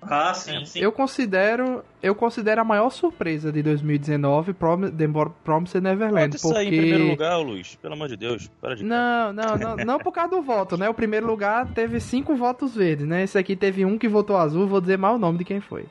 Ah, 0.00 0.32
sim, 0.32 0.64
sim. 0.64 0.78
Eu 0.78 0.92
considero, 0.92 1.84
eu 2.00 2.14
considero 2.14 2.60
a 2.60 2.64
maior 2.64 2.88
surpresa 2.90 3.50
de 3.50 3.62
2019 3.64 4.52
Prom 4.52 4.90
The 4.90 5.06
Promised 5.42 5.82
Neverland, 5.82 6.38
Pode 6.38 6.40
sair 6.40 6.66
porque 6.66 6.76
em 6.76 6.80
primeiro 6.80 7.06
lugar, 7.08 7.36
Luiz. 7.38 7.74
Pelo 7.74 7.94
amor 7.94 8.08
de 8.08 8.16
Deus. 8.16 8.48
Para 8.60 8.76
de 8.76 8.84
Não, 8.84 9.32
não, 9.32 9.56
não, 9.56 9.76
não 9.76 9.98
por 9.98 10.12
causa 10.12 10.30
do 10.30 10.40
voto, 10.40 10.76
né? 10.76 10.88
O 10.88 10.94
primeiro 10.94 11.26
lugar 11.26 11.66
teve 11.74 11.98
cinco 11.98 12.36
votos 12.36 12.76
verdes, 12.76 13.06
né? 13.06 13.24
Esse 13.24 13.36
aqui 13.36 13.56
teve 13.56 13.84
um 13.84 13.98
que 13.98 14.08
votou 14.08 14.36
azul, 14.36 14.68
vou 14.68 14.80
dizer 14.80 14.96
mal 14.96 15.16
o 15.16 15.18
nome 15.18 15.38
de 15.38 15.44
quem 15.44 15.60
foi. 15.60 15.84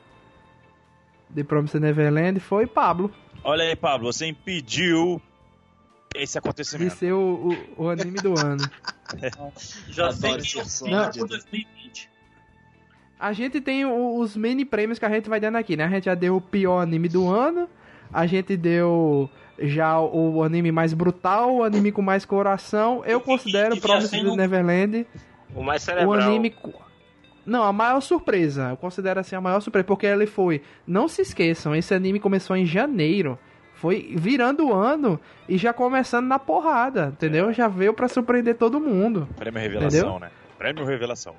The 1.34 1.44
Promised 1.44 1.80
Neverland 1.80 2.40
foi 2.40 2.66
Pablo, 2.66 3.10
Olha 3.44 3.64
aí, 3.64 3.76
Pablo, 3.76 4.12
você 4.12 4.26
impediu 4.26 5.22
esse 6.14 6.32
de 6.32 6.38
acontecimento. 6.38 6.94
ser 6.96 7.12
o, 7.12 7.56
o, 7.76 7.84
o 7.84 7.88
anime 7.88 8.18
do 8.20 8.34
ano. 8.38 8.58
Já 9.88 10.10
sei 10.12 10.30
Adoro 10.30 10.42
que 10.42 10.64
sei 10.68 10.90
por 11.20 11.28
2020. 11.28 12.10
A 13.18 13.32
gente 13.32 13.60
tem 13.60 13.84
o- 13.84 14.18
os 14.18 14.36
mini 14.36 14.64
prêmios 14.64 14.98
que 14.98 15.04
a 15.04 15.08
gente 15.10 15.28
vai 15.28 15.40
dando 15.40 15.56
aqui, 15.56 15.76
né? 15.76 15.84
A 15.84 15.88
gente 15.88 16.04
já 16.04 16.14
deu 16.14 16.36
o 16.36 16.40
pior 16.40 16.80
anime 16.80 17.08
do 17.08 17.28
ano, 17.28 17.68
a 18.12 18.26
gente 18.26 18.56
deu 18.56 19.28
já 19.58 19.98
o 20.00 20.42
anime 20.42 20.70
mais 20.70 20.92
brutal, 20.92 21.56
o 21.56 21.64
anime 21.64 21.90
com 21.90 22.02
mais 22.02 22.24
coração. 22.24 23.02
Eu 23.04 23.20
considero 23.20 23.76
Promised 23.80 24.14
assim, 24.20 24.36
Neverland 24.36 25.06
O 25.54 25.62
mais 25.62 25.82
o 25.82 25.86
cerebral. 25.86 26.20
anime. 26.20 26.54
Não, 27.48 27.62
a 27.64 27.72
maior 27.72 28.00
surpresa. 28.00 28.70
Eu 28.70 28.76
considero 28.76 29.20
assim 29.20 29.34
a 29.34 29.40
maior 29.40 29.60
surpresa. 29.60 29.86
Porque 29.86 30.06
ele 30.06 30.26
foi. 30.26 30.62
Não 30.86 31.08
se 31.08 31.22
esqueçam, 31.22 31.74
esse 31.74 31.94
anime 31.94 32.20
começou 32.20 32.56
em 32.56 32.66
janeiro. 32.66 33.38
Foi 33.74 34.12
virando 34.16 34.66
o 34.66 34.74
ano 34.74 35.20
e 35.48 35.56
já 35.56 35.72
começando 35.72 36.26
na 36.26 36.38
porrada, 36.38 37.10
entendeu? 37.12 37.52
Já 37.52 37.68
veio 37.68 37.94
pra 37.94 38.08
surpreender 38.08 38.56
todo 38.56 38.80
mundo. 38.80 39.28
Prêmio 39.36 39.60
Revelação, 39.60 40.00
Entendeu? 40.00 40.18
né? 40.20 40.30
Prêmio 40.58 40.84
Revelação. 40.84 41.34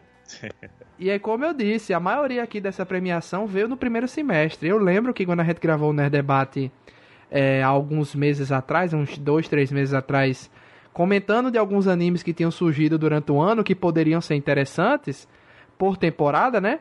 E 0.97 1.09
aí, 1.09 1.19
como 1.19 1.43
eu 1.43 1.53
disse, 1.53 1.93
a 1.93 1.99
maioria 1.99 2.43
aqui 2.43 2.61
dessa 2.61 2.85
premiação 2.85 3.45
veio 3.45 3.67
no 3.67 3.75
primeiro 3.75 4.07
semestre. 4.07 4.69
Eu 4.69 4.77
lembro 4.77 5.13
que 5.13 5.25
quando 5.25 5.41
a 5.41 5.43
gente 5.43 5.59
gravou 5.59 5.89
o 5.89 5.93
Nerd 5.93 6.11
Debate 6.11 6.71
é, 7.29 7.61
alguns 7.61 8.15
meses 8.15 8.51
atrás, 8.51 8.93
uns 8.93 9.17
dois, 9.17 9.47
três 9.47 9.71
meses 9.71 9.93
atrás, 9.93 10.49
comentando 10.93 11.51
de 11.51 11.57
alguns 11.57 11.87
animes 11.87 12.23
que 12.23 12.33
tinham 12.33 12.51
surgido 12.51 12.97
durante 12.97 13.31
o 13.31 13.41
ano 13.41 13.63
que 13.63 13.75
poderiam 13.75 14.21
ser 14.21 14.35
interessantes 14.35 15.27
por 15.79 15.97
temporada, 15.97 16.59
né? 16.59 16.79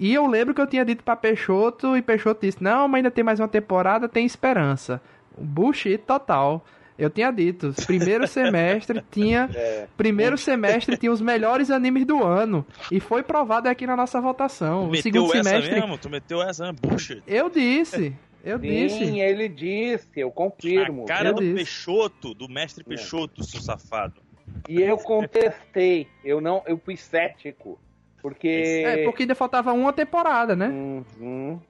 E 0.00 0.14
eu 0.14 0.26
lembro 0.26 0.54
que 0.54 0.60
eu 0.60 0.66
tinha 0.66 0.84
dito 0.84 1.04
pra 1.04 1.14
Peixoto 1.14 1.96
e 1.96 2.02
Peixoto 2.02 2.46
disse: 2.46 2.62
Não, 2.62 2.88
mas 2.88 3.00
ainda 3.00 3.10
tem 3.10 3.22
mais 3.22 3.38
uma 3.38 3.46
temporada, 3.46 4.08
tem 4.08 4.24
esperança. 4.24 5.00
Bullshit 5.36 5.98
total. 5.98 6.64
Eu 6.98 7.10
tinha 7.10 7.30
dito, 7.30 7.72
primeiro 7.86 8.26
semestre 8.26 9.00
tinha 9.08 9.48
É, 9.54 9.86
Primeiro 9.96 10.36
semestre 10.36 10.96
tinha 10.96 11.12
os 11.12 11.20
melhores 11.20 11.70
animes 11.70 12.04
do 12.04 12.24
ano. 12.24 12.66
E 12.90 12.98
foi 12.98 13.22
provado 13.22 13.68
aqui 13.68 13.86
na 13.86 13.94
nossa 13.94 14.20
votação. 14.20 14.88
Meteu 14.88 15.02
segundo 15.02 15.34
essa 15.34 15.44
semestre. 15.44 15.80
mesmo? 15.80 15.98
Tu 15.98 16.10
meteu 16.10 16.42
essa? 16.42 16.72
Bullshit. 16.72 17.22
Eu 17.26 17.50
disse. 17.50 18.16
Eu 18.42 18.58
disse. 18.58 18.98
sim, 18.98 19.20
ele 19.20 19.48
disse, 19.48 20.08
eu 20.16 20.30
confirmo. 20.30 21.04
A 21.04 21.06
cara 21.06 21.28
eu 21.28 21.34
do 21.34 21.40
disse. 21.40 21.54
Peixoto, 21.54 22.34
do 22.34 22.48
mestre 22.48 22.82
É. 22.86 22.88
Peixoto, 22.88 23.44
seu 23.44 23.60
safado. 23.60 24.22
E 24.68 24.80
eu 24.80 24.96
contestei. 24.96 26.08
Eu 26.24 26.40
não, 26.40 26.62
eu 26.66 26.78
fui 26.78 26.96
cético. 26.96 27.78
Porque. 28.20 28.82
É, 28.84 29.04
porque 29.04 29.22
ainda 29.22 29.34
faltava 29.34 29.72
uma 29.72 29.92
temporada, 29.92 30.56
né? 30.56 30.68
Uhum. 30.68 31.60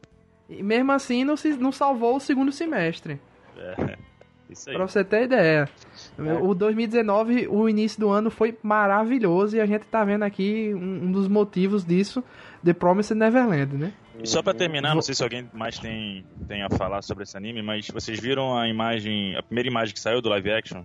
E 0.49 0.62
mesmo 0.62 0.93
assim 0.93 1.25
não, 1.25 1.37
se, 1.37 1.51
não 1.51 1.70
salvou 1.70 2.16
o 2.16 2.20
segundo 2.20 2.51
semestre. 2.51 3.20
Isso 4.49 4.70
aí. 4.70 4.77
Pra 4.77 4.87
você 4.87 5.05
ter 5.05 5.25
ideia. 5.25 5.69
O 6.43 6.55
2019, 6.55 7.49
o 7.49 7.69
início 7.69 8.01
do 8.01 8.09
ano 8.09 8.31
foi 8.31 8.57
maravilhoso 8.62 9.57
e 9.57 9.61
a 9.61 9.66
gente 9.66 9.85
tá 9.85 10.05
vendo 10.05 10.23
aqui 10.23 10.73
um, 10.75 11.05
um 11.05 11.12
dos 11.12 11.29
motivos 11.29 11.85
disso, 11.85 12.25
The 12.65 12.73
Promised 12.73 13.16
Neverland, 13.16 13.77
né? 13.77 13.93
E 14.20 14.27
só 14.27 14.43
pra 14.43 14.55
terminar, 14.55 14.95
não 14.95 15.03
sei 15.03 15.15
se 15.15 15.23
alguém 15.23 15.49
mais 15.53 15.79
tem, 15.79 16.25
tem 16.49 16.62
a 16.62 16.70
falar 16.70 17.03
sobre 17.03 17.25
esse 17.25 17.37
anime, 17.37 17.62
mas 17.62 17.89
vocês 17.89 18.19
viram 18.19 18.59
a 18.59 18.66
imagem, 18.69 19.37
a 19.37 19.43
primeira 19.43 19.69
imagem 19.69 19.95
que 19.95 20.01
saiu 20.01 20.20
do 20.20 20.29
live 20.31 20.51
action? 20.51 20.83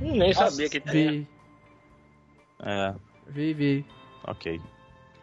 Nem 0.00 0.18
Nossa, 0.18 0.50
sabia 0.50 0.68
que 0.68 0.80
tinha. 0.80 1.12
Vi, 1.12 1.28
É, 2.60 2.94
vi, 3.28 3.54
vi. 3.54 3.86
Ok. 4.26 4.60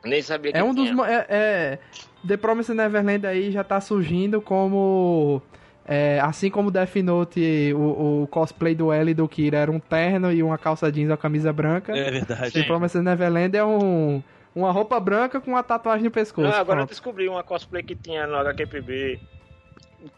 Nem 0.04 0.22
sabia 0.22 0.52
que 0.52 0.58
É 0.58 0.64
um 0.64 0.74
dos. 0.74 0.90
É, 1.08 1.26
é, 1.30 1.80
The 2.28 2.38
Promised 2.38 2.76
Neverland 2.76 3.26
aí 3.26 3.52
já 3.52 3.64
tá 3.64 3.80
surgindo 3.80 4.42
como. 4.42 5.42
é, 5.86 6.20
assim 6.20 6.50
como 6.50 6.72
Death 6.72 6.96
Note, 6.98 7.74
o, 7.76 8.24
o 8.24 8.28
cosplay 8.28 8.74
do 8.74 8.92
L 8.92 9.12
e 9.12 9.14
do 9.14 9.28
Kira 9.28 9.58
era 9.58 9.72
um 9.72 9.80
terno 9.80 10.32
e 10.32 10.42
uma 10.42 10.58
calça 10.58 10.92
jeans 10.92 11.08
e 11.08 11.12
uma 11.12 11.18
camisa 11.18 11.54
branca. 11.54 11.96
É 11.96 12.10
verdade. 12.10 12.52
The 12.52 12.64
Promised 12.64 13.02
Neverland 13.04 13.56
é 13.56 13.64
um, 13.64 14.24
uma 14.56 14.72
roupa 14.72 15.00
branca 15.00 15.40
com 15.40 15.52
uma 15.52 15.64
tatuagem 15.64 16.04
no 16.04 16.12
pescoço. 16.12 16.48
Não, 16.48 16.56
agora 16.56 16.80
eu 16.82 16.86
Pronto. 16.86 16.90
descobri 16.90 17.30
uma 17.30 17.44
cosplay 17.44 17.84
que 17.84 17.96
tinha 17.96 18.26
no 18.26 18.36
HQPB 18.38 19.20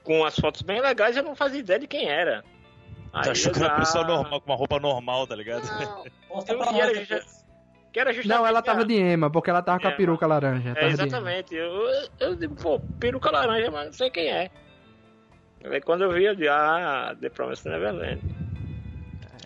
com 0.04 0.24
as 0.24 0.36
fotos 0.36 0.62
bem 0.62 0.82
legais, 0.82 1.18
eu 1.18 1.24
não 1.24 1.36
fazia 1.36 1.60
ideia 1.60 1.80
de 1.80 1.88
quem 1.88 2.08
era. 2.08 2.44
Aí 3.12 3.24
Tá 3.26 3.32
achando 3.32 3.48
eu 3.48 3.54
que 3.54 3.64
era 3.64 3.74
uma 3.74 3.80
pessoa 3.80 4.06
normal, 4.06 4.42
com 4.42 4.52
uma 4.52 4.58
roupa 4.58 4.80
normal, 4.80 5.28
tá 5.28 5.36
ligado? 5.36 5.64
Não, 5.66 6.06
Eu 6.48 6.64
era 6.64 7.06
já-. 7.06 7.22
Que 7.94 8.00
era 8.00 8.12
justamente 8.12 8.40
Não, 8.40 8.48
ela 8.48 8.62
tava 8.62 8.82
a- 8.82 8.86
de 8.86 8.96
Ema, 8.96 9.30
porque 9.30 9.50
ela 9.50 9.62
tava 9.62 9.80
com 9.80 9.88
a 9.88 9.92
peruca 9.92 10.26
laranja. 10.28 10.74
É, 10.76 10.88
exatamente. 10.88 11.54
Eu, 11.56 11.72
eu 12.20 12.36
digo, 12.36 12.56
pô, 12.56 12.80
peruca 13.00 13.30
laranja, 13.32 13.70
mas 13.72 13.86
não 13.86 13.94
sei 13.94 14.10
quem 14.10 14.28
é. 14.30 14.50
Aí 15.64 15.80
quando 15.80 16.04
eu 16.04 16.12
vi, 16.12 16.26
eu 16.26 16.36
disse, 16.36 16.50
ah, 16.50 17.16
The 17.22 17.30
Promised 17.30 17.70
Neverland. 17.72 18.20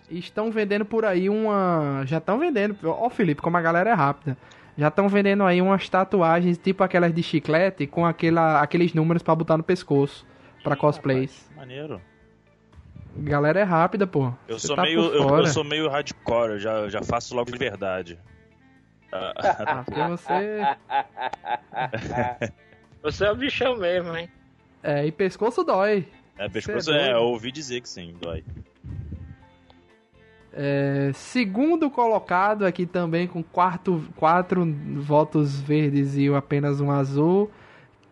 E 0.10 0.18
estão 0.18 0.50
vendendo 0.50 0.86
por 0.86 1.04
aí 1.04 1.30
uma. 1.30 2.04
Já 2.06 2.18
estão 2.20 2.40
vendendo. 2.40 2.78
Ó, 2.86 3.10
Felipe, 3.10 3.42
como 3.42 3.58
a 3.58 3.62
galera 3.62 3.90
é 3.90 3.94
rápida. 3.94 4.38
Já 4.78 4.88
estão 4.88 5.10
vendendo 5.10 5.44
aí 5.44 5.62
umas 5.62 5.90
tatuagens, 5.90 6.58
tipo 6.58 6.84
aquelas 6.84 7.14
de 7.14 7.22
chiclete, 7.22 7.86
com 7.86 8.06
aquela, 8.06 8.62
aqueles 8.62 8.94
números 8.94 9.22
pra 9.22 9.36
botar 9.36 9.58
no 9.58 9.64
pescoço. 9.64 10.26
Pra 10.64 10.76
cosplays. 10.76 11.50
Maneiro. 11.56 12.02
Galera 13.18 13.60
é 13.60 13.64
rápida, 13.64 14.06
pô. 14.08 14.32
Eu 14.48 14.60
sou, 14.60 14.76
tá 14.76 14.84
meio, 14.84 15.00
eu, 15.02 15.38
eu 15.38 15.48
sou 15.48 15.64
meio 15.64 15.90
hardcore, 15.90 16.52
eu 16.52 16.60
já, 16.60 16.88
já 16.88 17.02
faço 17.02 17.36
logo 17.36 17.52
de 17.52 17.58
verdade. 17.58 18.18
Ah, 19.12 19.34
Ah, 19.38 19.84
porque 19.84 20.02
você. 20.04 20.62
Você 23.04 23.26
é 23.26 23.32
o 23.32 23.36
bichão 23.36 23.78
mesmo, 23.78 24.16
hein? 24.18 24.28
É, 24.84 25.06
e 25.06 25.12
pescoço 25.12 25.64
dói. 25.64 26.08
é, 26.38 26.50
pescoço, 26.50 26.92
Você 26.92 26.92
é 26.92 27.12
é, 27.12 27.18
ouvi 27.18 27.52
dizer 27.52 27.80
que 27.82 27.88
sim, 27.88 28.14
dói. 28.20 28.44
É, 30.52 31.12
segundo 31.14 31.90
colocado 31.90 32.66
aqui 32.66 32.86
também 32.86 33.28
com 33.28 33.44
quarto, 33.44 34.04
quatro 34.16 34.66
votos 34.96 35.62
verdes 35.62 36.18
e 36.18 36.28
apenas 36.34 36.82
um 36.82 36.90
azul. 36.92 37.52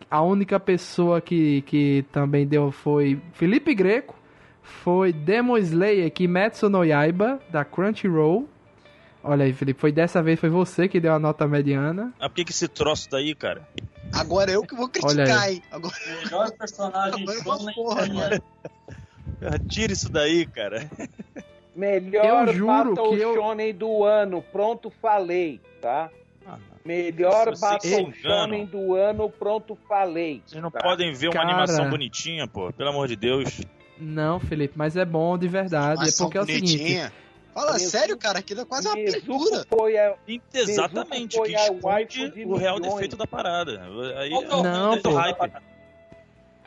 A 0.08 0.22
única 0.22 0.60
pessoa 0.60 1.20
que, 1.20 1.62
que 1.62 2.04
também 2.12 2.46
deu 2.46 2.70
foi 2.70 3.20
Felipe 3.32 3.74
Greco. 3.74 4.14
Foi 4.62 5.12
Demon 5.12 5.58
Slayer 5.58 6.10
Kimetsu 6.12 6.68
no 6.70 6.84
Yaiba, 6.84 7.40
da 7.50 7.64
Crunchyroll. 7.64 8.48
Olha 9.28 9.44
aí, 9.44 9.52
Felipe, 9.52 9.80
foi 9.80 9.90
dessa 9.92 10.22
vez 10.22 10.38
foi 10.38 10.48
você 10.48 10.88
que 10.88 11.00
deu 11.00 11.12
a 11.12 11.18
nota 11.18 11.46
mediana. 11.48 12.12
Ah, 12.20 12.28
por 12.28 12.36
que 12.36 12.44
que 12.44 12.52
esse 12.52 12.68
troço 12.68 13.08
daí, 13.10 13.34
cara? 13.34 13.68
Agora 14.14 14.50
eu 14.52 14.62
que 14.62 14.74
vou 14.74 14.84
Olha 14.84 14.92
criticar, 15.24 15.42
aí. 15.42 15.54
hein? 15.56 15.62
Agora 15.70 15.94
Melhor 16.22 16.50
personagem 16.52 17.26
faço 17.42 17.74
porra, 17.74 18.04
italiano. 18.06 18.42
Tira 19.68 19.92
isso 19.92 20.08
daí, 20.10 20.46
cara. 20.46 20.88
Melhor 21.74 22.48
Eu 22.48 22.54
juro 22.54 22.66
Battle 22.94 23.10
que 23.10 23.20
eu- 23.20 23.34
Shonen 23.34 23.74
do 23.74 24.04
ano. 24.04 24.42
Pronto, 24.42 24.90
falei, 25.02 25.60
tá? 25.82 26.08
Ah, 26.46 26.58
Melhor 26.84 27.52
Battle. 27.58 28.12
Shonen 28.22 28.64
do 28.64 28.94
ano. 28.94 29.28
Pronto, 29.28 29.76
falei. 29.88 30.40
Vocês 30.46 30.62
não 30.62 30.70
tá? 30.70 30.80
podem 30.80 31.12
ver 31.12 31.26
uma 31.28 31.32
Cara. 31.34 31.48
animação 31.48 31.90
bonitinha, 31.90 32.46
pô. 32.46 32.72
Pelo 32.72 32.90
amor 32.90 33.08
de 33.08 33.16
Deus. 33.16 33.60
Não, 33.98 34.38
Felipe, 34.38 34.74
mas 34.76 34.96
é 34.96 35.04
bom 35.04 35.36
de 35.36 35.48
verdade. 35.48 36.02
É 36.02 36.04
Ação 36.04 36.26
porque 36.26 36.38
é 36.38 36.42
o 36.42 36.46
seguinte. 36.46 37.10
Fala 37.56 37.78
sério, 37.78 38.18
cara, 38.18 38.38
aquilo 38.40 38.60
é 38.60 38.64
quase 38.66 38.86
uma 38.86 38.94
pintura. 38.96 39.64
foi 39.68 39.96
a, 39.98 40.14
Exatamente, 40.52 41.36
foi 41.36 41.48
que 41.48 41.54
esconde 41.56 42.44
o 42.44 42.56
real 42.56 42.76
milhões. 42.76 42.94
defeito 42.94 43.16
da 43.16 43.26
parada. 43.26 43.82
Aí, 44.18 44.28
Qual 44.30 44.42
que 44.42 44.52
é 44.52 44.56
o 44.56 44.62
Não, 44.62 44.88
defeito 44.90 45.08
pô. 45.08 45.14
da 45.14 45.20
hype. 45.22 45.36
parada? 45.38 45.62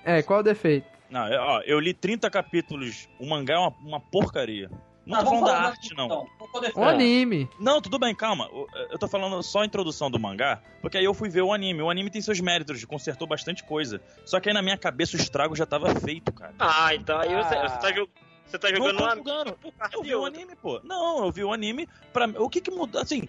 É, 0.04 0.22
qual 0.24 0.38
é 0.38 0.42
o 0.42 0.44
defeito? 0.44 0.88
Não, 1.10 1.28
eu, 1.28 1.42
ó, 1.42 1.62
eu 1.62 1.80
li 1.80 1.94
30 1.94 2.30
capítulos. 2.30 3.08
O 3.20 3.26
mangá 3.28 3.54
é 3.54 3.58
uma, 3.58 3.70
uma 3.82 4.00
porcaria. 4.00 4.70
Não 5.06 5.18
Ah, 5.18 5.24
tô 5.24 5.30
falando 5.30 5.46
da 5.46 5.58
arte, 5.58 5.96
não. 5.96 6.28
é 6.76 6.80
o 6.80 6.84
anime. 6.84 7.50
Não, 7.60 7.82
tudo 7.82 7.98
bem, 7.98 8.14
calma. 8.14 8.48
O- 8.52 8.68
Eu 8.92 8.98
tô 9.00 9.08
falando 9.08 9.42
só 9.42 9.62
a 9.62 9.66
introdução 9.66 10.10
do 10.12 10.20
mangá, 10.20 10.62
porque 10.82 10.98
aí 11.00 11.06
eu 11.06 11.14
fui 11.16 11.30
ver 11.30 11.42
o 11.42 11.52
anime. 11.52 11.82
O 11.82 11.90
anime 11.90 12.12
tem 12.12 12.22
seus 12.22 12.40
méritos, 12.40 12.86
consertou 12.86 13.28
bastante 13.28 13.64
coisa. 13.64 14.00
Só 14.26 14.40
que 14.40 14.50
aí 14.50 14.54
na 14.54 14.62
minha 14.62 14.78
cabeça 14.78 15.18
o 15.18 15.20
estrago 15.20 15.56
já 15.56 15.66
tava 15.66 15.94
feito, 16.00 16.32
cara. 16.32 16.54
Ah, 16.60 16.94
então 16.94 17.20
aí 17.20 17.30
você, 17.36 17.56
Ah. 17.56 17.68
você 17.70 17.80
tá, 17.80 17.92
jog- 17.92 18.10
você 18.50 18.60
tá 18.60 18.70
jogando 18.70 19.00
uma 19.00 19.16
jogando. 19.16 19.54
por 19.54 19.72
causa 19.74 19.96
Eu 19.96 20.04
vi 20.04 20.16
o 20.16 20.26
anime, 20.26 20.56
pô. 20.56 20.80
Não, 20.84 21.26
eu 21.26 21.32
vi 21.32 21.44
o 21.44 21.54
anime. 21.54 21.88
Pra... 22.12 22.26
O 22.38 22.50
que 22.50 22.60
que 22.62 22.72
mudou? 22.72 23.02
Assim, 23.02 23.28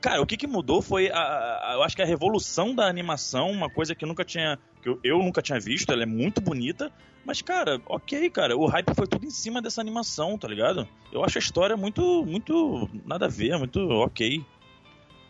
cara, 0.00 0.20
o 0.22 0.26
que 0.26 0.36
que 0.36 0.46
mudou 0.46 0.80
foi 0.82 1.10
a, 1.10 1.18
a- 1.18 1.72
eu 1.74 1.82
acho 1.82 1.94
que 1.96 2.02
a 2.02 2.06
revolução 2.06 2.74
da 2.74 2.86
animação, 2.86 3.50
uma 3.50 3.68
coisa 3.70 3.94
que 3.94 4.04
eu 4.04 4.08
nunca 4.08 4.24
tinha. 4.24 4.58
que 4.82 4.88
eu, 4.88 4.98
eu 5.04 5.18
nunca 5.18 5.42
tinha 5.42 5.60
visto, 5.60 5.92
ela 5.92 6.02
é 6.02 6.06
muito 6.06 6.40
bonita. 6.40 6.90
Mas, 7.24 7.40
cara, 7.40 7.80
ok, 7.86 8.28
cara. 8.30 8.56
O 8.56 8.66
hype 8.66 8.94
foi 8.94 9.06
tudo 9.06 9.24
em 9.26 9.30
cima 9.30 9.62
dessa 9.62 9.80
animação, 9.80 10.36
tá 10.36 10.46
ligado? 10.46 10.86
Eu 11.12 11.24
acho 11.24 11.38
a 11.38 11.40
história 11.40 11.76
muito. 11.76 12.24
muito. 12.26 12.88
nada 13.04 13.26
a 13.26 13.28
ver, 13.28 13.56
muito 13.58 13.80
ok. 13.90 14.44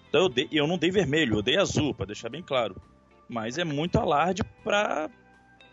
Então 0.09 0.23
eu, 0.23 0.28
dei, 0.28 0.48
eu 0.52 0.66
não 0.66 0.78
dei 0.78 0.90
vermelho, 0.90 1.36
eu 1.39 1.43
dei 1.43 1.56
azul, 1.59 1.93
pra 1.94 2.06
deixar 2.06 2.28
bem 2.28 2.43
claro. 2.43 2.77
Mas 3.28 3.59
é 3.59 3.65
muito 3.65 3.97
alarde 3.98 4.43
pra. 4.62 5.09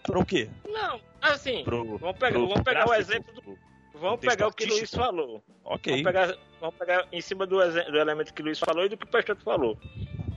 Pra 0.03 0.19
o 0.19 0.26
quê? 0.26 0.49
Não, 0.68 0.99
assim, 1.22 1.64
Pro, 1.64 1.98
vamos 1.98 2.18
pegar, 2.18 2.32
pro 2.32 2.48
vamos 2.48 2.64
pegar 2.64 2.90
o 2.90 2.94
exemplo 2.94 3.34
do. 3.41 3.57
Vamos 3.94 4.19
pegar 4.19 4.48
o 4.48 4.52
que 4.52 4.64
o 4.65 4.68
Luiz 4.68 4.90
falou. 4.90 5.44
Ok. 5.64 5.91
Vamos 5.91 6.03
pegar, 6.03 6.38
vamos 6.60 6.76
pegar 6.76 7.07
em 7.11 7.22
cima 7.22 7.45
do, 7.45 7.57
do 7.57 7.98
elemento 7.98 8.34
que 8.34 8.41
o 8.41 8.45
Luiz 8.45 8.57
falou 8.57 8.86
e 8.86 8.90
do 8.90 8.98
que 8.98 9.03
o 9.03 9.07
Peixoto 9.07 9.44
falou. 9.44 9.78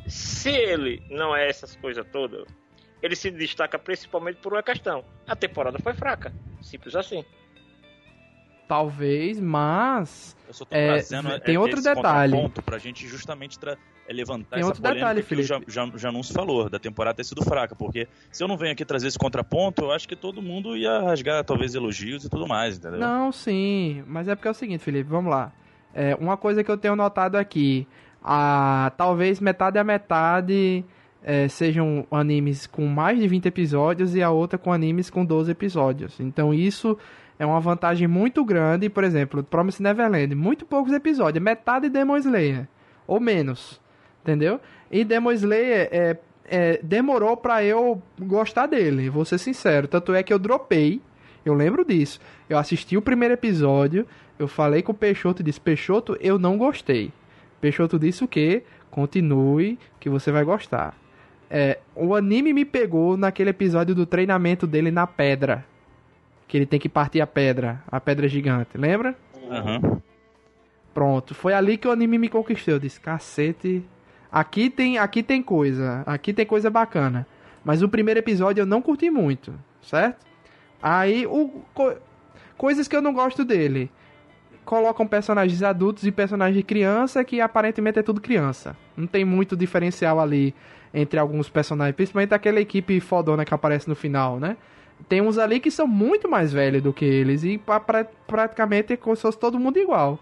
Se 0.07 0.51
ele 0.51 1.03
não 1.09 1.35
é 1.35 1.49
essas 1.49 1.74
coisas 1.77 2.07
todas, 2.12 2.47
ele 3.01 3.16
se 3.16 3.31
destaca 3.31 3.78
principalmente 3.78 4.36
por 4.36 4.53
uma 4.53 4.62
questão. 4.62 5.05
A 5.27 5.35
temporada 5.35 5.78
foi 5.78 5.95
fraca. 5.95 6.32
Simples 6.61 6.95
assim. 6.95 7.24
Talvez, 8.74 9.38
mas. 9.38 10.34
Eu 10.48 10.52
só 10.55 10.64
tô 10.64 10.74
É, 10.74 10.88
trazendo 10.94 11.28
é, 11.30 11.38
tem 11.38 11.56
outro 11.56 11.80
detalhe. 11.80 12.32
contraponto 12.32 12.60
pra 12.62 12.76
gente 12.78 13.06
justamente 13.06 13.56
tra- 13.56 13.78
é, 14.09 14.12
levantar 14.12 14.51
Tem 14.56 14.59
essa 14.60 14.68
outro 14.68 14.82
detalhe, 14.82 15.20
que 15.22 15.26
o 15.26 15.28
Felipe. 15.46 15.70
Ja- 15.72 15.90
Janus 15.96 16.30
falou, 16.32 16.68
da 16.68 16.78
temporada 16.80 17.14
ter 17.16 17.24
sido 17.24 17.40
fraca, 17.42 17.74
porque 17.76 18.09
se 18.32 18.42
eu 18.42 18.48
não 18.48 18.56
venho 18.56 18.72
aqui 18.72 18.84
trazer 18.84 19.06
esse 19.06 19.18
contraponto, 19.18 19.82
eu 19.84 19.92
acho 19.92 20.09
que 20.09 20.16
todo 20.16 20.42
mundo 20.42 20.76
ia 20.76 21.01
rasgar 21.01 21.44
talvez 21.44 21.74
elogios 21.76 22.24
e 22.24 22.28
tudo 22.28 22.48
mais, 22.48 22.76
entendeu? 22.78 22.98
Não, 22.98 23.30
sim. 23.30 24.02
Mas 24.09 24.26
é 24.26 24.34
porque 24.34 24.48
é 24.48 24.51
o 24.51 24.55
seguinte, 24.55 24.80
Felipe, 24.82 25.09
vamos 25.09 25.30
lá. 25.30 25.52
É, 25.94 26.16
uma 26.16 26.36
coisa 26.36 26.64
que 26.64 26.70
eu 26.70 26.76
tenho 26.76 26.96
notado 26.96 27.36
aqui. 27.36 27.86
A, 28.22 28.92
talvez 28.96 29.38
metade 29.38 29.78
a 29.78 29.84
metade 29.84 30.84
é, 31.22 31.46
sejam 31.46 32.05
animes 32.10 32.66
com 32.66 32.86
mais 32.86 33.18
de 33.20 33.28
20 33.28 33.46
episódios 33.46 34.14
e 34.16 34.22
a 34.22 34.30
outra 34.30 34.59
com 34.59 34.72
animes 34.72 35.09
com 35.10 35.24
12 35.24 35.52
episódios. 35.52 36.18
Então 36.18 36.52
isso 36.52 36.98
é 37.39 37.44
uma 37.47 37.61
vantagem 37.61 38.06
muito 38.06 38.44
grande. 38.44 38.89
Por 38.89 39.05
exemplo, 39.05 39.43
Promise 39.43 39.82
Neverland, 39.82 40.35
muito 40.35 40.65
poucos 40.65 40.93
episódios, 40.93 41.43
metade 41.43 41.89
Demon 41.89 42.16
Slayer, 42.19 42.69
ou 43.06 43.20
menos, 43.20 43.81
entendeu? 44.23 44.61
E 44.90 45.05
Demon 45.05 45.32
Slayer 45.32 45.89
é, 45.90 46.16
é, 46.44 46.81
demorou 46.82 47.36
pra 47.36 47.65
eu 47.65 48.01
gostar 48.20 48.66
dele, 48.66 49.11
vou 49.11 49.24
ser 49.24 49.39
sincero. 49.39 49.89
Tanto 49.89 50.15
é 50.15 50.23
que 50.23 50.32
eu 50.32 50.39
dropei, 50.39 51.01
eu 51.44 51.55
lembro 51.55 51.85
disso. 51.85 52.20
Eu 52.48 52.59
assisti 52.59 52.97
o 52.97 53.02
primeiro 53.02 53.35
episódio, 53.35 54.06
eu 54.39 54.48
falei 54.48 54.82
com 54.82 54.93
o 54.93 54.94
Peixoto 54.94 55.43
e 55.43 55.44
disse: 55.44 55.61
Peixoto, 55.61 56.16
eu 56.20 56.39
não 56.39 56.56
gostei. 56.59 57.12
Peixoto 57.61 57.98
disse 57.98 58.23
o 58.23 58.28
quê? 58.28 58.62
Continue, 58.90 59.78
que 59.98 60.09
você 60.09 60.31
vai 60.31 60.44
gostar. 60.44 60.94
É, 61.51 61.78
o 61.94 62.15
anime 62.15 62.52
me 62.52 62.65
pegou 62.65 63.16
naquele 63.16 63.51
episódio 63.51 63.94
do 63.94 64.06
treinamento 64.06 64.66
dele 64.66 64.90
na 64.90 65.06
pedra. 65.06 65.65
Que 66.47 66.57
ele 66.59 66.66
tem 66.66 66.79
que 66.79 66.89
partir 66.89 67.21
a 67.21 67.27
pedra, 67.27 67.83
a 67.89 68.01
pedra 68.01 68.29
gigante, 68.29 68.77
lembra? 68.77 69.16
Aham. 69.51 70.01
Pronto, 70.93 71.35
foi 71.35 71.53
ali 71.53 71.77
que 71.77 71.89
o 71.89 71.91
anime 71.91 72.19
me 72.19 72.29
conquistou. 72.29 72.75
Eu 72.75 72.79
disse, 72.81 73.01
cacete. 73.01 73.85
Aqui 74.31 74.69
tem, 74.71 74.99
aqui 74.99 75.23
tem 75.23 75.43
coisa, 75.43 76.03
aqui 76.07 76.33
tem 76.33 76.47
coisa 76.47 76.71
bacana. 76.71 77.27
Mas 77.65 77.83
o 77.83 77.89
primeiro 77.89 78.21
episódio 78.21 78.62
eu 78.62 78.66
não 78.66 78.83
curti 78.83 79.11
muito, 79.11 79.55
certo? 79.83 80.25
Aí, 80.83 81.27
o, 81.27 81.62
co- 81.73 81.95
coisas 82.59 82.87
que 82.87 82.95
eu 82.95 83.03
não 83.03 83.12
gosto 83.12 83.45
dele. 83.45 83.91
Colocam 84.65 85.07
personagens 85.07 85.62
adultos 85.62 86.07
e 86.07 86.11
personagens 86.12 86.57
de 86.57 86.62
criança 86.62 87.23
que 87.23 87.39
aparentemente 87.41 87.99
é 87.99 88.03
tudo 88.03 88.21
criança. 88.21 88.75
Não 88.97 89.07
tem 89.07 89.23
muito 89.25 89.55
diferencial 89.57 90.19
ali 90.19 90.55
entre 90.93 91.19
alguns 91.19 91.51
personagens, 91.51 91.95
principalmente 91.95 92.33
aquela 92.33 92.61
equipe 92.61 92.99
fodona 93.01 93.45
que 93.45 93.53
aparece 93.53 93.89
no 93.89 93.95
final, 93.95 94.39
né? 94.41 94.57
Tem 95.09 95.20
uns 95.20 95.39
ali 95.39 95.60
que 95.60 95.70
são 95.70 95.86
muito 95.86 96.28
mais 96.31 96.52
velhos 96.52 96.82
do 96.82 96.93
que 96.93 97.05
eles 97.05 97.44
e 97.44 97.59
pra- 97.59 97.81
pra- 97.81 98.06
praticamente 98.26 98.93
é 98.93 98.97
como 98.97 99.14
se 99.14 99.22
fosse 99.22 99.39
todo 99.39 99.59
mundo 99.59 99.78
igual. 99.78 100.18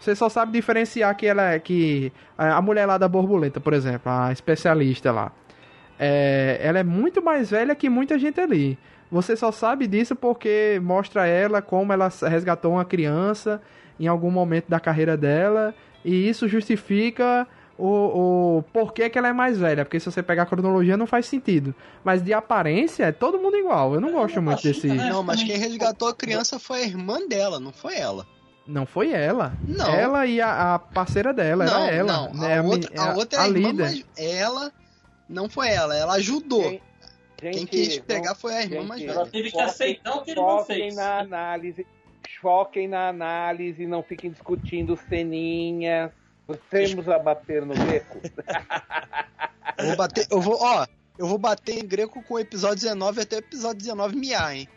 Você 0.00 0.14
só 0.14 0.28
sabe 0.28 0.52
diferenciar 0.52 1.14
que 1.16 1.26
ela 1.26 1.52
é 1.52 1.58
que 1.58 2.12
a 2.36 2.60
mulher 2.60 2.86
lá 2.86 2.98
da 2.98 3.08
borboleta, 3.08 3.60
por 3.60 3.72
exemplo, 3.72 4.10
a 4.10 4.32
especialista 4.32 5.10
lá, 5.12 5.32
é, 5.98 6.58
ela 6.60 6.78
é 6.78 6.84
muito 6.84 7.22
mais 7.22 7.50
velha 7.50 7.74
que 7.74 7.88
muita 7.88 8.18
gente 8.18 8.40
ali. 8.40 8.78
Você 9.10 9.36
só 9.36 9.52
sabe 9.52 9.86
disso 9.86 10.16
porque 10.16 10.80
mostra 10.82 11.26
ela 11.26 11.62
como 11.62 11.92
ela 11.92 12.10
resgatou 12.28 12.72
uma 12.72 12.84
criança 12.84 13.62
em 13.98 14.06
algum 14.06 14.30
momento 14.30 14.66
da 14.68 14.80
carreira 14.80 15.16
dela 15.16 15.74
e 16.04 16.28
isso 16.28 16.48
justifica 16.48 17.46
o, 17.78 18.58
o 18.58 18.62
porquê 18.72 19.08
que 19.10 19.18
ela 19.18 19.28
é 19.28 19.32
mais 19.32 19.58
velha. 19.58 19.84
Porque 19.84 19.98
se 20.00 20.10
você 20.10 20.22
pegar 20.22 20.42
a 20.42 20.46
cronologia 20.46 20.96
não 20.96 21.06
faz 21.06 21.26
sentido. 21.26 21.74
Mas 22.04 22.22
de 22.22 22.32
aparência 22.32 23.04
é 23.04 23.12
todo 23.12 23.38
mundo 23.38 23.56
igual. 23.56 23.94
Eu 23.94 24.00
não 24.00 24.12
gosto 24.12 24.40
muito 24.40 24.62
desse. 24.62 24.86
Né? 24.88 25.10
Não, 25.10 25.22
mas 25.22 25.42
quem 25.42 25.56
resgatou 25.56 26.08
a 26.08 26.14
criança 26.14 26.58
foi 26.58 26.82
a 26.82 26.84
irmã 26.86 27.26
dela, 27.28 27.58
não 27.58 27.72
foi 27.72 27.96
ela. 27.96 28.26
Não 28.66 28.86
foi 28.86 29.12
ela. 29.12 29.52
Não. 29.66 29.86
Ela 29.86 30.26
e 30.26 30.40
a, 30.40 30.74
a 30.74 30.78
parceira 30.78 31.34
dela, 31.34 31.66
não, 31.66 31.84
era 31.84 31.94
ela. 31.94 32.12
não. 32.12 32.34
né? 32.34 32.58
A, 32.58 32.62
outra, 32.62 33.02
a 33.02 33.14
outra 33.14 33.38
é 33.38 33.42
a, 33.42 33.44
a 33.44 33.48
irmã, 33.48 33.68
líder. 33.70 33.82
mas 33.84 34.04
ela 34.16 34.72
não 35.28 35.48
foi 35.48 35.68
ela, 35.68 35.94
ela 35.94 36.14
ajudou. 36.14 36.62
Gente, 36.70 36.82
Quem 37.36 37.52
gente, 37.52 37.66
quis 37.68 37.98
pegar 37.98 38.34
foi 38.34 38.54
a 38.54 38.62
irmã 38.62 38.76
gente, 38.78 38.88
mais 38.88 39.02
Ela 39.02 39.14
velha. 39.20 39.30
teve 39.30 39.50
que 39.50 39.60
aceitar 39.60 40.14
o 40.14 40.22
que 40.22 40.30
ele 40.30 40.40
não 40.40 40.58
Foquem 40.60 40.76
fez. 40.76 40.96
na 40.96 41.18
análise. 41.18 41.86
Foquem 42.40 42.88
na 42.88 43.08
análise, 43.08 43.86
não 43.86 44.02
fiquem 44.02 44.30
discutindo 44.30 44.96
ceninhas. 45.08 46.10
Temos 46.70 47.08
a 47.08 47.18
bater 47.18 47.64
no 47.64 47.74
beco. 47.74 48.20
Eu 49.76 49.86
vou 49.86 49.96
bater, 49.96 50.26
eu 50.30 50.40
vou, 50.40 50.56
ó, 50.60 50.86
eu 51.18 51.26
vou 51.26 51.38
bater 51.38 51.76
em 51.82 51.84
greco 51.86 52.22
com 52.22 52.34
o 52.34 52.38
episódio 52.38 52.76
19 52.76 53.22
até 53.22 53.36
o 53.36 53.38
episódio 53.40 53.78
19 53.78 54.14
miar, 54.16 54.54
hein? 54.54 54.68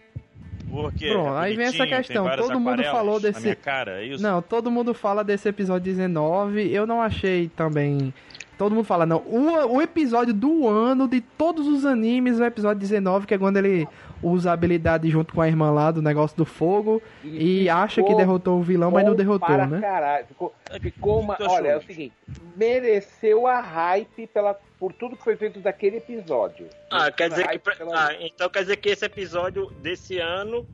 Porque 0.70 1.12
Pronto, 1.12 1.36
é 1.36 1.40
aí 1.40 1.56
vem 1.56 1.68
essa 1.68 1.86
questão, 1.86 2.28
todo 2.36 2.60
mundo 2.60 2.84
falou 2.84 3.20
desse- 3.20 3.56
cara, 3.56 4.02
é 4.02 4.06
isso? 4.08 4.24
Não, 4.24 4.42
todo 4.42 4.72
mundo 4.72 4.94
fala 4.94 5.24
desse 5.24 5.48
episódio 5.48 5.84
19. 5.84 6.74
Eu 6.74 6.88
não 6.88 7.02
achei 7.02 7.48
também. 7.50 8.14
Todo 8.58 8.74
mundo 8.74 8.86
fala, 8.86 9.06
não. 9.06 9.20
O, 9.20 9.76
o 9.76 9.82
episódio 9.82 10.34
do 10.34 10.68
ano 10.68 11.08
de 11.08 11.22
todos 11.22 11.68
os 11.68 11.86
animes 11.86 12.40
é 12.40 12.44
o 12.44 12.48
episódio 12.48 12.80
19, 12.80 13.28
que 13.28 13.36
é 13.36 13.38
quando 13.38 13.58
ele 13.58 13.88
usa 14.22 14.50
a 14.50 14.54
habilidade 14.54 15.10
junto 15.10 15.34
com 15.34 15.42
a 15.42 15.48
irmã 15.48 15.72
lá 15.72 15.92
do 15.92 16.02
negócio 16.02 16.36
do 16.36 16.46
fogo 16.46 17.02
e, 17.24 17.70
acha 17.70 18.02
que 18.04 18.16
derrotou 18.16 18.60
o 18.60 18.64
vilão, 18.64 18.90
mas 18.92 19.06
não 19.06 19.16
derrotou, 19.16 19.48
para 19.48 19.68
né? 19.68 19.80
Caralho. 19.82 20.26
Ficou, 20.28 20.54
ficou 20.82 21.20
uma. 21.20 21.38
Olha, 21.42 21.68
é 21.70 21.78
o 21.78 21.82
seguinte: 21.82 22.14
mereceu 22.56 23.46
a 23.48 23.60
hype 23.60 24.28
pela, 24.28 24.54
por 24.80 24.92
tudo 24.94 25.16
que 25.16 25.24
foi 25.24 25.36
feito 25.36 25.60
daquele 25.60 25.98
episódio. 25.98 26.68
Ah, 26.92 27.12
quer 27.12 27.30
dizer 27.30 27.48
que. 27.48 27.60
Pela- 27.60 28.08
Ah, 28.08 28.16
então 28.20 28.50
quer 28.50 28.62
dizer 28.62 28.78
que 28.78 28.90
esse 28.90 29.06
episódio 29.06 29.72
desse 29.82 30.18
ano 30.20 30.66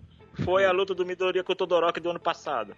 foi 0.44 0.66
a 0.66 0.72
luta 0.72 0.94
do 0.96 1.06
Midoriya 1.06 1.44
com 1.44 1.52
o 1.54 1.56
Todoroki 1.56 2.00
do 2.00 2.10
ano 2.10 2.20
passado. 2.20 2.76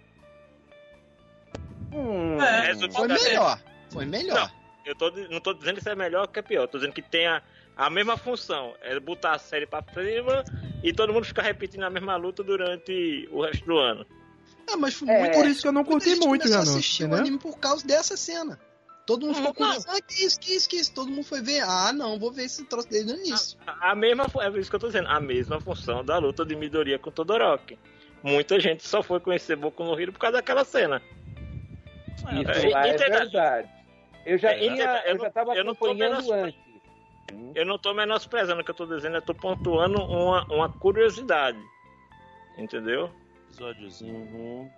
Hum, 1.92 2.36
É, 2.40 2.74
Foi 2.90 3.08
melhor. 3.08 3.58
Foi 3.90 4.04
melhor. 4.04 4.50
Eu 4.84 4.94
tô, 4.94 5.10
não 5.30 5.40
tô 5.40 5.52
dizendo 5.52 5.74
que 5.74 5.80
isso 5.80 5.88
é 5.88 5.94
melhor 5.96 6.28
que 6.28 6.38
é 6.38 6.42
pior, 6.42 6.68
tô 6.68 6.78
dizendo 6.78 6.92
que 6.92 7.02
tem 7.02 7.26
a, 7.26 7.42
a 7.76 7.90
mesma 7.90 8.16
função, 8.16 8.74
é 8.80 8.98
botar 8.98 9.32
a 9.34 9.38
série 9.38 9.66
pra 9.66 9.84
cima 9.92 10.42
e 10.82 10.92
todo 10.92 11.12
mundo 11.12 11.24
ficar 11.26 11.42
repetindo 11.42 11.82
a 11.84 11.90
mesma 11.90 12.16
luta 12.16 12.42
durante 12.42 13.28
o 13.30 13.42
resto 13.42 13.66
do 13.66 13.76
ano. 13.78 14.06
Ah, 14.68 14.76
mas 14.76 14.94
foi 14.94 15.08
É. 15.08 15.18
muito 15.20 15.34
Por 15.34 15.46
isso 15.46 15.62
que 15.62 15.68
eu 15.68 15.72
não 15.72 15.84
curti 15.84 16.08
gente 16.14 16.26
muito, 16.26 16.44
a 16.46 16.50
Janus, 16.50 16.68
assistir 16.70 17.08
o 17.08 17.14
anime 17.14 17.38
por 17.38 17.58
causa 17.58 17.86
dessa 17.86 18.16
cena. 18.16 18.58
Todo 19.06 19.24
mundo 19.24 19.36
ficou 19.36 19.50
Não. 19.50 19.54
curioso. 19.54 19.86
Ah, 19.88 20.00
que 20.00 20.24
isso, 20.24 20.40
que 20.40 20.52
isso, 20.52 20.68
que 20.68 20.76
isso. 20.76 20.92
Todo 20.92 21.08
mundo 21.12 21.22
foi 21.22 21.40
ver. 21.40 21.60
Ah, 21.62 21.92
não, 21.92 22.18
vou 22.18 22.32
ver 22.32 22.44
esse 22.46 22.64
troço 22.64 22.88
desde 22.88 23.12
o 23.12 23.16
início. 23.16 23.56
A, 23.64 23.92
a 23.92 23.94
mesma, 23.94 24.26
é 24.40 24.48
isso 24.58 24.68
que 24.68 24.74
eu 24.74 24.80
tô 24.80 24.88
dizendo, 24.88 25.06
a 25.08 25.20
mesma 25.20 25.60
função 25.60 26.04
da 26.04 26.18
luta 26.18 26.44
de 26.44 26.56
Midoriya 26.56 26.98
com 26.98 27.12
Todoroki. 27.12 27.78
muita 28.24 28.58
gente 28.58 28.82
só 28.88 29.04
foi 29.04 29.20
conhecer 29.20 29.54
Boku 29.54 29.84
no 29.84 30.00
Hero 30.00 30.12
por 30.12 30.18
causa 30.18 30.38
daquela 30.38 30.64
cena. 30.64 31.00
Isso 32.16 32.26
É, 32.28 32.88
é 32.88 32.94
entenda- 32.94 33.18
verdade. 33.18 33.68
Eu 34.24 34.38
já 34.38 34.50
É, 34.50 34.58
tinha, 34.58 34.70
eu 34.70 35.12
eu 35.12 35.12
já 35.12 35.14
não- 35.18 35.26
estava 35.28 35.54
eu 35.54 35.64
não 35.64 35.74
tô 35.76 35.84
acompanhando 35.86 36.32
antes. 36.32 36.58
Eu 37.54 37.64
não 37.66 37.78
tô 37.78 37.92
menosprezando 37.94 38.60
o 38.60 38.64
que 38.64 38.70
eu 38.70 38.74
tô 38.74 38.86
dizendo, 38.86 39.16
eu 39.16 39.22
tô 39.22 39.34
pontuando 39.34 39.98
uma, 40.04 40.44
uma 40.50 40.68
curiosidade. 40.68 41.58
Entendeu? 42.56 43.10
Episódiozinho. 43.48 44.70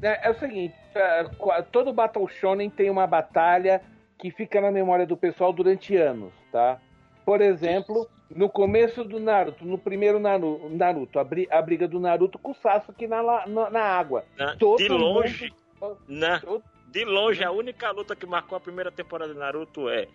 É, 0.00 0.28
é 0.28 0.30
o 0.30 0.34
seguinte, 0.38 0.74
é, 0.94 1.24
todo 1.72 1.92
Battle 1.92 2.28
Shonen 2.28 2.70
tem 2.70 2.88
uma 2.90 3.06
batalha 3.06 3.82
que 4.18 4.30
fica 4.30 4.60
na 4.60 4.70
memória 4.70 5.06
do 5.06 5.16
pessoal 5.16 5.52
durante 5.52 5.96
anos, 5.96 6.32
tá? 6.52 6.78
Por 7.24 7.40
exemplo, 7.40 8.08
no 8.30 8.48
começo 8.48 9.04
do 9.04 9.18
Naruto, 9.20 9.64
no 9.64 9.76
primeiro 9.78 10.18
Naru- 10.18 10.68
Naruto, 10.70 11.18
a, 11.18 11.24
bri- 11.24 11.48
a 11.50 11.60
briga 11.60 11.86
do 11.88 12.00
Naruto 12.00 12.38
com 12.38 12.52
o 12.52 12.54
Sasuke 12.54 13.06
na, 13.06 13.22
na, 13.46 13.70
na 13.70 13.80
água. 13.82 14.24
Na- 14.36 14.56
Todo 14.56 14.78
de 14.78 14.88
longe, 14.88 15.52
mundo- 15.80 15.98
na, 16.08 16.40
todo- 16.40 16.64
de 16.88 17.04
longe, 17.04 17.44
a 17.44 17.50
única 17.50 17.90
luta 17.90 18.16
que 18.16 18.26
marcou 18.26 18.56
a 18.56 18.60
primeira 18.60 18.90
temporada 18.90 19.32
de 19.32 19.38
Naruto 19.38 19.88
é, 19.88 20.08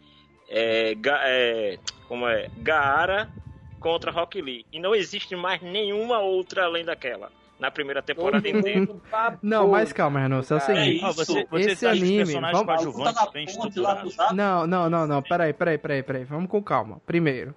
é, 0.49 0.95
Ga- 0.95 1.21
é, 1.23 1.77
como 2.07 2.27
é 2.27 2.47
Gaara 2.57 3.29
contra 3.79 4.11
Rock 4.11 4.41
Lee. 4.41 4.65
E 4.71 4.79
não 4.79 4.93
existe 4.95 5.35
mais 5.35 5.61
nenhuma 5.61 6.19
outra 6.19 6.65
além 6.65 6.85
daquela. 6.85 7.29
Na 7.59 7.69
primeira 7.71 8.01
temporada 8.01 8.47
inteira. 8.49 8.87
Não, 9.41 9.69
mas 9.69 9.93
calma, 9.93 10.19
Renan, 10.19 10.37
é 10.37 10.39
o 10.39 10.43
seguinte. 10.59 11.05
É 11.05 11.09
isso. 11.09 11.13
você, 11.13 11.45
você 11.49 11.71
Esse 11.71 11.85
tá 11.85 11.91
anime, 11.91 12.17
personagens 12.17 12.65
vamos- 12.65 12.83
Zap. 13.15 14.35
Não, 14.35 14.67
não, 14.67 14.89
não, 14.89 15.07
não. 15.07 15.21
Peraí, 15.21 15.53
peraí, 15.53 15.77
peraí, 15.77 16.03
peraí. 16.03 16.23
Vamos 16.25 16.49
com 16.49 16.61
calma. 16.61 16.99
Primeiro, 17.05 17.53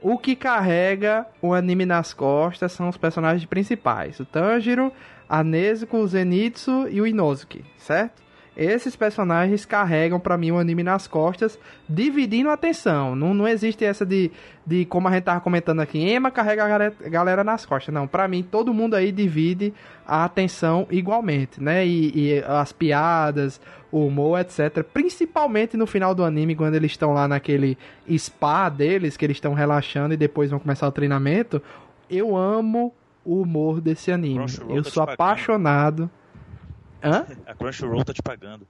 o 0.00 0.18
que 0.18 0.34
carrega 0.34 1.26
o 1.40 1.54
anime 1.54 1.86
nas 1.86 2.12
costas 2.12 2.72
são 2.72 2.88
os 2.88 2.96
personagens 2.96 3.44
principais: 3.44 4.18
o 4.18 4.24
Tanjiro, 4.24 4.92
a 5.28 5.44
Nezuko, 5.44 5.98
o 5.98 6.06
Zenitsu 6.08 6.88
e 6.88 7.00
o 7.00 7.06
Inosuke, 7.06 7.64
certo? 7.76 8.23
Esses 8.56 8.94
personagens 8.94 9.66
carregam 9.66 10.20
pra 10.20 10.38
mim 10.38 10.52
o 10.52 10.58
anime 10.58 10.82
nas 10.82 11.08
costas, 11.08 11.58
dividindo 11.88 12.48
a 12.50 12.52
atenção. 12.52 13.16
Não, 13.16 13.34
não 13.34 13.48
existe 13.48 13.84
essa 13.84 14.06
de, 14.06 14.30
de, 14.64 14.84
como 14.84 15.08
a 15.08 15.10
gente 15.10 15.24
tava 15.24 15.40
comentando 15.40 15.80
aqui, 15.80 15.98
Ema 16.08 16.30
carrega 16.30 16.64
a 16.64 17.08
galera, 17.08 17.42
nas 17.42 17.66
costas. 17.66 17.92
Não, 17.92 18.06
pra 18.06 18.28
mim 18.28 18.42
todo 18.42 18.72
mundo 18.72 18.94
aí 18.94 19.10
divide 19.10 19.74
a 20.06 20.24
atenção 20.24 20.86
igualmente, 20.90 21.60
né? 21.60 21.84
E, 21.84 22.12
e 22.14 22.44
as 22.46 22.72
piadas, 22.72 23.60
o 23.90 24.06
humor, 24.06 24.40
etc. 24.40 24.84
Principalmente 24.84 25.76
no 25.76 25.86
final 25.86 26.14
do 26.14 26.24
anime, 26.24 26.54
quando 26.54 26.76
eles 26.76 26.92
estão 26.92 27.12
lá 27.12 27.26
naquele 27.26 27.76
spa 28.16 28.68
deles, 28.68 29.16
que 29.16 29.24
eles 29.24 29.36
estão 29.36 29.52
relaxando 29.52 30.14
e 30.14 30.16
depois 30.16 30.50
vão 30.50 30.60
começar 30.60 30.86
o 30.86 30.92
treinamento. 30.92 31.60
Eu 32.08 32.36
amo 32.36 32.94
o 33.24 33.40
humor 33.40 33.80
desse 33.80 34.12
anime. 34.12 34.44
Eu 34.68 34.84
sou 34.84 35.06
pagando. 35.06 35.14
apaixonado. 35.14 36.10
Hã? 37.04 37.26
A 37.46 37.54
Crunchyroll 37.54 38.04
tá 38.04 38.12
te 38.12 38.22
pagando. 38.22 38.66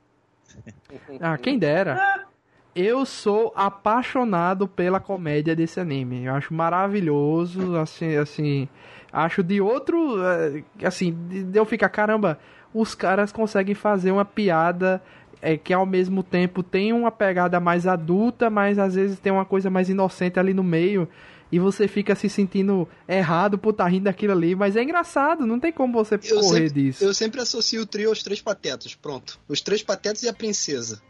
Ah, 1.20 1.36
quem 1.38 1.58
dera. 1.58 2.26
Eu 2.74 3.06
sou 3.06 3.52
apaixonado 3.56 4.66
pela 4.66 5.00
comédia 5.00 5.54
desse 5.54 5.78
anime. 5.80 6.24
Eu 6.24 6.34
acho 6.34 6.52
maravilhoso, 6.52 7.76
assim, 7.76 8.16
assim, 8.16 8.68
acho 9.12 9.42
de 9.42 9.60
outro, 9.60 10.22
eh, 10.22 10.62
assim, 10.82 11.12
de 11.28 11.44
de 11.44 11.58
eu 11.58 11.64
ficar 11.64 11.88
caramba, 11.88 12.38
os 12.72 12.94
caras 12.94 13.30
conseguem 13.32 13.74
fazer 13.74 14.10
uma 14.10 14.24
piada 14.24 15.00
é, 15.40 15.56
que 15.56 15.72
ao 15.72 15.84
mesmo 15.84 16.22
tempo 16.22 16.62
tem 16.62 16.92
uma 16.92 17.12
pegada 17.12 17.60
mais 17.60 17.86
adulta, 17.86 18.48
mas 18.48 18.78
às 18.78 18.94
vezes 18.94 19.18
tem 19.20 19.30
uma 19.32 19.44
coisa 19.44 19.68
mais 19.70 19.88
inocente 19.90 20.40
ali 20.40 20.54
no 20.54 20.64
meio. 20.64 21.08
E 21.54 21.58
você 21.60 21.86
fica 21.86 22.16
se 22.16 22.28
sentindo 22.28 22.88
errado 23.06 23.56
por 23.56 23.70
estar 23.70 23.86
rindo 23.86 24.04
daquilo 24.04 24.32
ali, 24.32 24.56
mas 24.56 24.74
é 24.74 24.82
engraçado, 24.82 25.46
não 25.46 25.60
tem 25.60 25.72
como 25.72 25.92
você 25.92 26.16
Eu 26.16 26.40
correr 26.40 26.68
sempre, 26.68 26.82
disso. 26.82 27.04
eu 27.04 27.14
sempre 27.14 27.40
associo 27.40 27.82
o 27.82 27.86
trio 27.86 28.08
aos 28.08 28.24
três 28.24 28.40
patetas. 28.42 28.96
Pronto. 28.96 29.38
Os 29.48 29.60
três 29.60 29.80
patetas 29.80 30.24
e 30.24 30.28
a 30.28 30.32
princesa. 30.32 31.00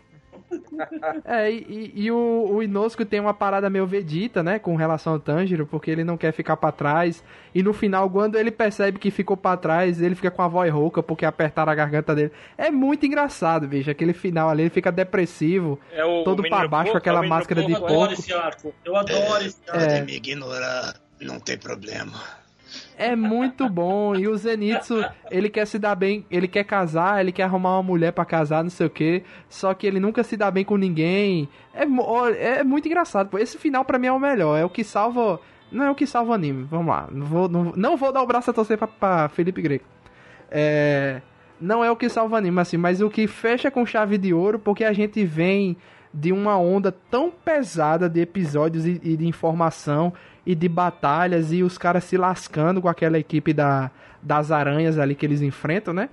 É, 1.24 1.50
e, 1.50 1.56
e- 1.68 1.92
e 2.04 2.10
o, 2.10 2.48
o 2.52 2.62
Inosuke 2.62 3.04
tem 3.04 3.20
uma 3.20 3.34
parada 3.34 3.68
meio 3.70 3.86
Vegeta, 3.86 4.42
né, 4.42 4.58
com 4.58 4.76
relação 4.76 5.12
ao 5.14 5.18
Tanjiro, 5.20 5.66
porque 5.66 5.90
ele 5.90 6.04
não 6.04 6.16
quer 6.16 6.32
ficar 6.32 6.56
pra 6.56 6.72
trás. 6.72 7.22
E 7.54 7.62
no 7.62 7.72
final, 7.72 8.08
quando 8.10 8.36
ele 8.36 8.50
percebe 8.50 8.98
que 8.98 9.10
ficou 9.10 9.36
pra 9.36 9.56
trás, 9.56 10.00
ele 10.00 10.14
fica 10.14 10.30
com 10.30 10.42
a 10.42 10.48
voz 10.48 10.72
rouca 10.72 11.02
porque 11.02 11.24
apertaram 11.24 11.70
a 11.70 11.74
garganta 11.74 12.14
dele. 12.14 12.32
É 12.58 12.70
muito 12.70 13.06
engraçado, 13.06 13.66
bicho. 13.68 13.90
Aquele 13.90 14.12
final 14.12 14.48
ali, 14.50 14.62
ele 14.62 14.70
fica 14.70 14.90
depressivo, 14.90 15.78
É 15.92 16.04
o, 16.04 16.24
todo 16.24 16.42
pra 16.42 16.66
baixo, 16.68 16.84
porco, 16.92 16.98
aquela 16.98 17.24
é 17.24 17.28
máscara 17.28 17.62
de 17.62 17.72
Eu 17.72 17.78
porco. 17.78 17.92
adoro 17.94 18.08
porco. 18.08 18.20
esse 18.22 18.32
arco. 18.32 18.74
Eu 18.84 18.96
adoro 18.96 19.44
esse 19.44 19.58
arco. 19.68 19.80
É. 19.82 20.02
me 20.02 20.16
ignorar, 20.16 20.94
não 21.20 21.38
tem 21.38 21.56
problema. 21.58 22.12
É 22.96 23.16
muito 23.16 23.68
bom. 23.68 24.14
E 24.14 24.28
o 24.28 24.36
Zenitsu, 24.36 25.04
ele 25.30 25.48
quer 25.48 25.66
se 25.66 25.78
dar 25.78 25.94
bem, 25.94 26.24
ele 26.30 26.46
quer 26.46 26.64
casar, 26.64 27.20
ele 27.20 27.32
quer 27.32 27.44
arrumar 27.44 27.76
uma 27.76 27.82
mulher 27.82 28.12
pra 28.12 28.24
casar, 28.24 28.62
não 28.62 28.70
sei 28.70 28.86
o 28.86 28.90
que. 28.90 29.22
Só 29.48 29.74
que 29.74 29.86
ele 29.86 30.00
nunca 30.00 30.22
se 30.22 30.36
dá 30.36 30.50
bem 30.50 30.64
com 30.64 30.76
ninguém. 30.76 31.48
É, 31.74 31.82
é 32.58 32.64
muito 32.64 32.86
engraçado. 32.86 33.38
Esse 33.38 33.58
final 33.58 33.84
pra 33.84 33.98
mim 33.98 34.06
é 34.06 34.12
o 34.12 34.18
melhor. 34.18 34.56
É 34.58 34.64
o 34.64 34.70
que 34.70 34.84
salva. 34.84 35.40
Não 35.70 35.84
é 35.84 35.90
o 35.90 35.94
que 35.94 36.06
salva 36.06 36.32
o 36.32 36.34
anime. 36.34 36.64
Vamos 36.64 36.86
lá. 36.86 37.08
Não 37.10 37.26
vou, 37.26 37.48
não, 37.48 37.72
não 37.76 37.96
vou 37.96 38.12
dar 38.12 38.22
o 38.22 38.26
braço 38.26 38.50
a 38.50 38.54
torcer 38.54 38.78
pra, 38.78 38.86
pra 38.86 39.28
Felipe 39.28 39.60
Greco. 39.60 39.86
É. 40.50 41.20
Não 41.60 41.84
é 41.84 41.90
o 41.90 41.96
que 41.96 42.08
salva 42.08 42.34
o 42.34 42.38
anime, 42.38 42.60
assim, 42.60 42.76
mas 42.76 43.00
o 43.00 43.08
que 43.08 43.26
fecha 43.26 43.70
com 43.70 43.86
chave 43.86 44.18
de 44.18 44.34
ouro, 44.34 44.58
porque 44.58 44.84
a 44.84 44.92
gente 44.92 45.24
vem 45.24 45.76
de 46.12 46.32
uma 46.32 46.58
onda 46.58 46.92
tão 46.92 47.30
pesada 47.30 48.08
de 48.08 48.20
episódios 48.20 48.86
e, 48.86 49.00
e 49.02 49.16
de 49.16 49.26
informação 49.26 50.12
e 50.46 50.54
de 50.54 50.68
batalhas 50.68 51.52
e 51.52 51.62
os 51.62 51.78
caras 51.78 52.04
se 52.04 52.16
lascando 52.16 52.82
com 52.82 52.88
aquela 52.88 53.18
equipe 53.18 53.52
da, 53.52 53.90
das 54.22 54.50
aranhas 54.50 54.98
ali 54.98 55.14
que 55.14 55.24
eles 55.24 55.40
enfrentam, 55.42 55.94
né? 55.94 56.08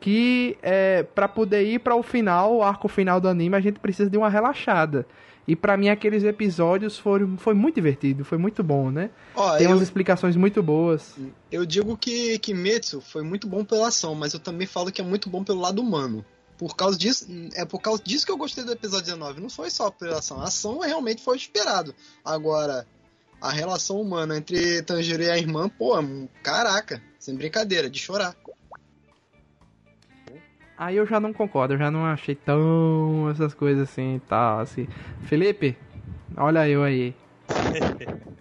Que 0.00 0.56
é, 0.62 1.02
para 1.02 1.26
poder 1.28 1.64
ir 1.64 1.78
para 1.78 1.94
o 1.96 2.02
final, 2.02 2.56
o 2.56 2.62
arco 2.62 2.88
final 2.88 3.20
do 3.20 3.28
anime, 3.28 3.56
a 3.56 3.60
gente 3.60 3.80
precisa 3.80 4.10
de 4.10 4.18
uma 4.18 4.28
relaxada. 4.28 5.06
E 5.46 5.54
pra 5.54 5.76
mim 5.76 5.88
aqueles 5.88 6.24
episódios 6.24 6.98
foram 6.98 7.36
foi 7.36 7.52
muito 7.52 7.74
divertido, 7.74 8.24
foi 8.24 8.38
muito 8.38 8.62
bom, 8.62 8.90
né? 8.90 9.10
Ó, 9.34 9.56
Tem 9.56 9.66
eu, 9.66 9.72
umas 9.72 9.82
explicações 9.82 10.36
muito 10.36 10.62
boas. 10.62 11.14
eu 11.52 11.66
digo 11.66 11.96
que 11.96 12.38
Kimetsu 12.38 13.00
foi 13.00 13.22
muito 13.22 13.46
bom 13.46 13.64
pela 13.64 13.88
ação, 13.88 14.14
mas 14.14 14.32
eu 14.32 14.40
também 14.40 14.66
falo 14.66 14.90
que 14.90 15.00
é 15.00 15.04
muito 15.04 15.28
bom 15.28 15.44
pelo 15.44 15.60
lado 15.60 15.82
humano. 15.82 16.24
Por 16.56 16.76
causa 16.76 16.96
disso, 16.96 17.26
é 17.54 17.64
por 17.64 17.80
causa 17.80 18.02
disso 18.02 18.24
que 18.24 18.32
eu 18.32 18.36
gostei 18.38 18.64
do 18.64 18.72
episódio 18.72 19.06
19. 19.06 19.40
Não 19.40 19.50
foi 19.50 19.68
só 19.70 19.90
pela 19.90 20.18
ação. 20.18 20.40
A 20.40 20.44
ação 20.44 20.78
realmente 20.78 21.22
foi 21.22 21.36
esperado. 21.36 21.94
Agora, 22.24 22.86
a 23.44 23.50
relação 23.50 24.00
humana 24.00 24.38
entre 24.38 24.82
Tanjiro 24.82 25.22
e 25.22 25.30
a 25.30 25.36
irmã, 25.36 25.68
pô, 25.68 25.92
caraca, 26.42 27.02
sem 27.18 27.36
brincadeira, 27.36 27.90
de 27.90 27.98
chorar. 27.98 28.34
Aí 30.78 30.96
eu 30.96 31.06
já 31.06 31.20
não 31.20 31.30
concordo, 31.30 31.74
eu 31.74 31.78
já 31.78 31.90
não 31.90 32.06
achei 32.06 32.34
tão 32.34 33.28
essas 33.30 33.52
coisas 33.52 33.82
assim 33.90 34.16
e 34.16 34.20
tal, 34.20 34.60
assim. 34.60 34.88
Felipe, 35.26 35.76
olha 36.36 36.66
eu 36.66 36.82
aí. 36.82 37.14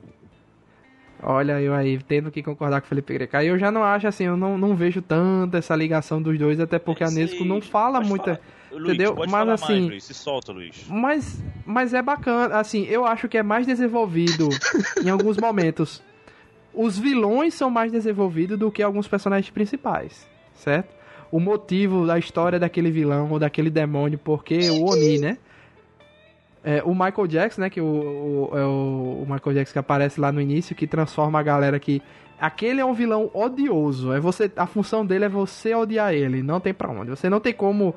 Olha 1.26 1.62
eu 1.62 1.74
aí, 1.74 1.98
tendo 2.00 2.30
que 2.30 2.44
concordar 2.44 2.82
com 2.82 2.86
o 2.86 2.90
Felipe 2.90 3.14
Greco. 3.14 3.38
Aí 3.38 3.48
eu 3.48 3.58
já 3.58 3.72
não 3.72 3.82
acho 3.82 4.06
assim, 4.06 4.26
eu 4.26 4.36
não, 4.36 4.58
não 4.58 4.76
vejo 4.76 5.02
tanto 5.02 5.56
essa 5.56 5.74
ligação 5.74 6.22
dos 6.22 6.38
dois, 6.38 6.60
até 6.60 6.78
porque 6.78 7.02
a 7.02 7.08
Sei, 7.08 7.24
Nesco 7.24 7.46
não 7.46 7.62
fala 7.62 8.02
muita. 8.02 8.36
falar. 8.36 8.42
Luiz, 8.74 8.90
entendeu? 8.90 9.16
Pode 9.16 9.32
Mas, 9.32 9.50
assim, 9.50 9.74
mais, 9.74 9.88
Luiz. 9.88 10.04
Se 10.04 10.14
solta, 10.14 10.52
Luiz. 10.52 10.86
Mas, 10.90 11.44
mas 11.66 11.94
é 11.94 12.02
bacana, 12.02 12.58
assim, 12.58 12.84
eu 12.86 13.06
acho 13.06 13.28
que 13.28 13.38
é 13.38 13.44
mais 13.44 13.66
desenvolvido 13.66 14.50
em 15.04 15.10
alguns 15.10 15.38
momentos. 15.38 16.02
Os 16.74 16.98
vilões 16.98 17.54
são 17.54 17.70
mais 17.70 17.92
desenvolvidos 17.92 18.58
do 18.58 18.72
que 18.72 18.82
alguns 18.82 19.08
personagens 19.08 19.50
principais, 19.52 20.28
certo? 20.56 20.94
O 21.32 21.40
motivo 21.40 22.06
da 22.06 22.18
história 22.18 22.60
daquele 22.60 22.92
vilão 22.92 23.32
ou 23.32 23.40
daquele 23.40 23.70
demônio, 23.70 24.20
porque 24.20 24.70
o 24.70 24.86
Oni, 24.86 25.20
né? 25.20 25.38
É, 26.64 26.82
o 26.84 26.92
Michael 26.94 27.28
Jackson, 27.28 27.62
né? 27.62 27.70
Que 27.70 27.82
o, 27.82 27.86
o, 27.86 28.58
é 28.58 28.66
o, 28.66 29.24
o 29.24 29.26
Michael 29.30 29.56
Jackson 29.56 29.74
que 29.74 29.80
aparece 29.80 30.20
lá 30.20 30.32
no 30.32 30.40
início, 30.40 30.76
que 30.76 30.88
transforma 30.88 31.40
a 31.40 31.44
galera 31.44 31.80
que. 31.80 32.02
Aquele 32.40 32.82
é 32.82 32.86
um 32.86 32.94
vilão 32.94 33.30
odioso. 33.34 34.12
É 34.12 34.20
você, 34.20 34.52
a 34.56 34.66
função 34.66 35.06
dele 35.06 35.26
é 35.26 35.30
você 35.30 35.74
odiar 35.74 36.14
ele. 36.14 36.42
Não 36.44 36.60
tem 36.60 36.74
pra 36.74 36.90
onde. 36.90 37.10
Você 37.10 37.30
não 37.30 37.40
tem 37.40 37.54
como 37.54 37.96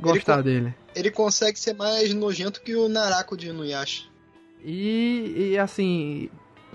gostar 0.00 0.42
dele. 0.42 0.74
Ele 0.94 1.10
consegue 1.10 1.58
ser 1.58 1.74
mais 1.74 2.12
nojento 2.14 2.60
que 2.60 2.74
o 2.74 2.88
Narako 2.88 3.36
de 3.36 3.48
Inuyasha. 3.48 4.04
E, 4.64 5.50
e, 5.52 5.58
assim, 5.58 6.28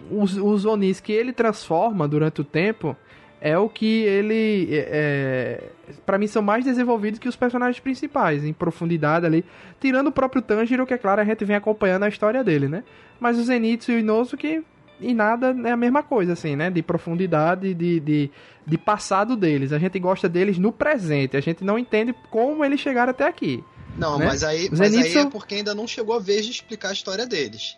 os, 0.10 0.38
os 0.38 0.66
Onis 0.66 1.00
que 1.00 1.12
ele 1.12 1.34
transforma 1.34 2.08
durante 2.08 2.42
o 2.42 2.44
tempo 2.44 2.96
é 3.42 3.58
o 3.58 3.68
que 3.68 4.04
ele. 4.04 4.70
É, 4.72 5.64
para 6.06 6.18
mim, 6.18 6.28
são 6.28 6.44
mais 6.44 6.64
desenvolvidos 6.64 7.20
que 7.20 7.28
os 7.28 7.36
personagens 7.36 7.80
principais, 7.80 8.46
em 8.46 8.54
profundidade 8.54 9.26
ali. 9.26 9.44
Tirando 9.80 10.08
o 10.08 10.12
próprio 10.12 10.42
Tanjiro, 10.42 10.86
que 10.86 10.94
é 10.94 10.98
claro, 10.98 11.22
a 11.22 11.26
gente 11.26 11.44
vem 11.44 11.56
acompanhando 11.56 12.04
a 12.04 12.08
história 12.08 12.44
dele, 12.44 12.68
né? 12.68 12.84
Mas 13.20 13.40
o 13.40 13.44
Zenitsu 13.44 13.92
e 13.92 13.96
o 13.96 14.00
Inosuke, 14.00 14.64
em 15.02 15.14
nada 15.14 15.56
é 15.66 15.72
a 15.72 15.78
mesma 15.78 16.04
coisa, 16.04 16.34
assim, 16.34 16.56
né? 16.56 16.70
De 16.70 16.82
profundidade, 16.82 17.74
de, 17.74 18.00
de, 18.00 18.32
de 18.66 18.78
passado 18.78 19.36
deles. 19.36 19.72
A 19.74 19.80
gente 19.80 19.98
gosta 20.00 20.30
deles 20.30 20.58
no 20.58 20.72
presente, 20.72 21.36
a 21.36 21.42
gente 21.42 21.64
não 21.64 21.78
entende 21.80 22.14
como 22.30 22.64
eles 22.64 22.80
chegaram 22.80 23.12
até 23.12 23.26
aqui. 23.28 23.64
Não, 23.98 24.18
Né? 24.18 24.26
mas, 24.28 24.44
aí, 24.44 24.70
mas 24.70 24.92
Zenitsu- 24.92 25.20
aí 25.20 25.26
é 25.26 25.30
porque 25.30 25.56
ainda 25.56 25.76
não 25.76 25.86
chegou 25.88 26.16
a 26.16 26.20
vez 26.20 26.46
de 26.46 26.52
explicar 26.52 26.90
a 26.90 26.94
história 26.94 27.26
deles. 27.28 27.78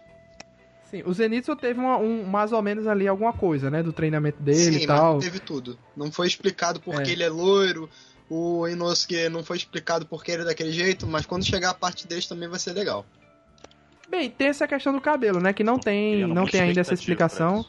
Sim, 0.92 1.02
o 1.08 1.14
Zenitsu 1.14 1.56
teve 1.56 1.80
uma- 1.80 1.98
um, 1.98 2.24
mais 2.24 2.52
ou 2.52 2.62
menos 2.62 2.86
ali 2.86 3.08
alguma 3.08 3.34
coisa, 3.34 3.72
né? 3.72 3.82
Do 3.82 3.92
treinamento 3.92 4.40
dele 4.44 4.58
Sim, 4.60 4.70
e 4.72 4.74
mas 4.78 4.86
tal. 4.86 5.14
não 5.14 5.20
teve 5.20 5.40
tudo. 5.40 5.78
Não 5.98 6.12
foi 6.12 6.28
explicado 6.28 6.80
porque 6.80 7.10
É. 7.10 7.14
ele 7.14 7.24
é 7.24 7.30
loiro. 7.30 7.90
O 8.30 8.68
Inosuke 8.68 9.28
não 9.30 9.44
foi 9.44 9.58
explicado 9.58 10.06
porque 10.06 10.32
ele 10.32 10.44
é 10.44 10.46
daquele 10.46 10.72
jeito, 10.72 11.06
mas 11.08 11.26
quando 11.26 11.44
chegar 11.46 11.72
a 11.72 11.74
parte 11.74 12.08
deles 12.08 12.28
também 12.28 12.48
vai 12.48 12.60
ser 12.60 12.74
legal. 12.74 13.06
Bem, 14.10 14.30
tem 14.30 14.48
essa 14.48 14.68
questão 14.68 14.94
do 14.94 15.02
cabelo, 15.02 15.40
né? 15.40 15.54
Que 15.54 15.64
não 15.64 15.78
tem, 15.80 16.26
não 16.28 16.46
tem 16.46 16.62
ainda 16.62 16.82
essa 16.82 16.94
explicação. 16.94 17.66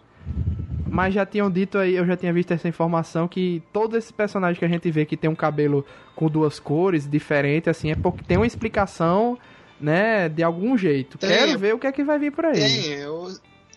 Mas 0.87 1.13
já 1.15 1.27
tinham 1.27 1.51
dito 1.51 1.77
aí, 1.79 1.97
eu 1.97 2.07
já 2.07 2.17
tinha 2.17 2.33
visto 2.33 2.53
essa 2.53 2.69
informação 2.69 3.27
que 3.27 3.63
todos 3.73 3.97
esses 3.99 4.13
personagens 4.13 4.59
que 4.59 4.65
a 4.65 4.69
gente 4.69 4.89
vê 4.91 5.05
que 5.05 5.17
tem 5.17 5.29
um 5.29 5.35
cabelo 5.35 5.85
com 6.15 6.29
duas 6.29 6.61
cores 6.61 7.09
diferente, 7.09 7.69
assim, 7.69 7.91
é 7.91 7.97
porque 7.97 8.23
tem 8.23 8.37
uma 8.37 8.47
explicação, 8.47 9.37
né, 9.81 10.29
de 10.29 10.43
algum 10.43 10.79
jeito. 10.79 11.19
Tem. 11.19 11.31
Quero 11.31 11.59
ver 11.59 11.75
o 11.75 11.79
que 11.81 11.87
é 11.89 11.93
que 11.93 12.05
vai 12.05 12.19
vir 12.19 12.31
por 12.31 12.45
aí. 12.45 12.55
Tem, 12.55 12.87
eu. 12.93 13.29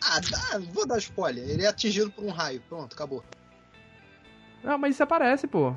Ah, 0.03 0.19
dá, 0.29 0.59
vou 0.71 0.85
dar 0.85 0.99
spoiler. 0.99 1.49
Ele 1.49 1.63
é 1.63 1.67
atingido 1.67 2.11
por 2.11 2.23
um 2.23 2.29
raio. 2.29 2.61
Pronto, 2.69 2.93
acabou. 2.93 3.23
Não, 4.63 4.77
mas 4.77 4.93
isso 4.93 5.01
aparece, 5.01 5.47
pô. 5.47 5.73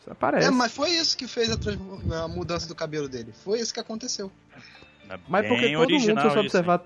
Isso 0.00 0.10
aparece. 0.10 0.48
É, 0.48 0.50
mas 0.50 0.72
foi 0.72 0.90
isso 0.90 1.16
que 1.16 1.28
fez 1.28 1.48
a, 1.50 1.56
transform- 1.56 2.12
a 2.12 2.26
mudança 2.26 2.66
do 2.66 2.74
cabelo 2.74 3.08
dele. 3.08 3.32
Foi 3.44 3.60
isso 3.60 3.72
que 3.72 3.78
aconteceu. 3.78 4.32
É 5.08 5.18
Mas 5.28 5.46
porque 5.46 5.72
todo 5.72 5.90
mundo, 5.90 6.00
se 6.00 6.12
você 6.14 6.28
isso, 6.28 6.38
observar. 6.38 6.82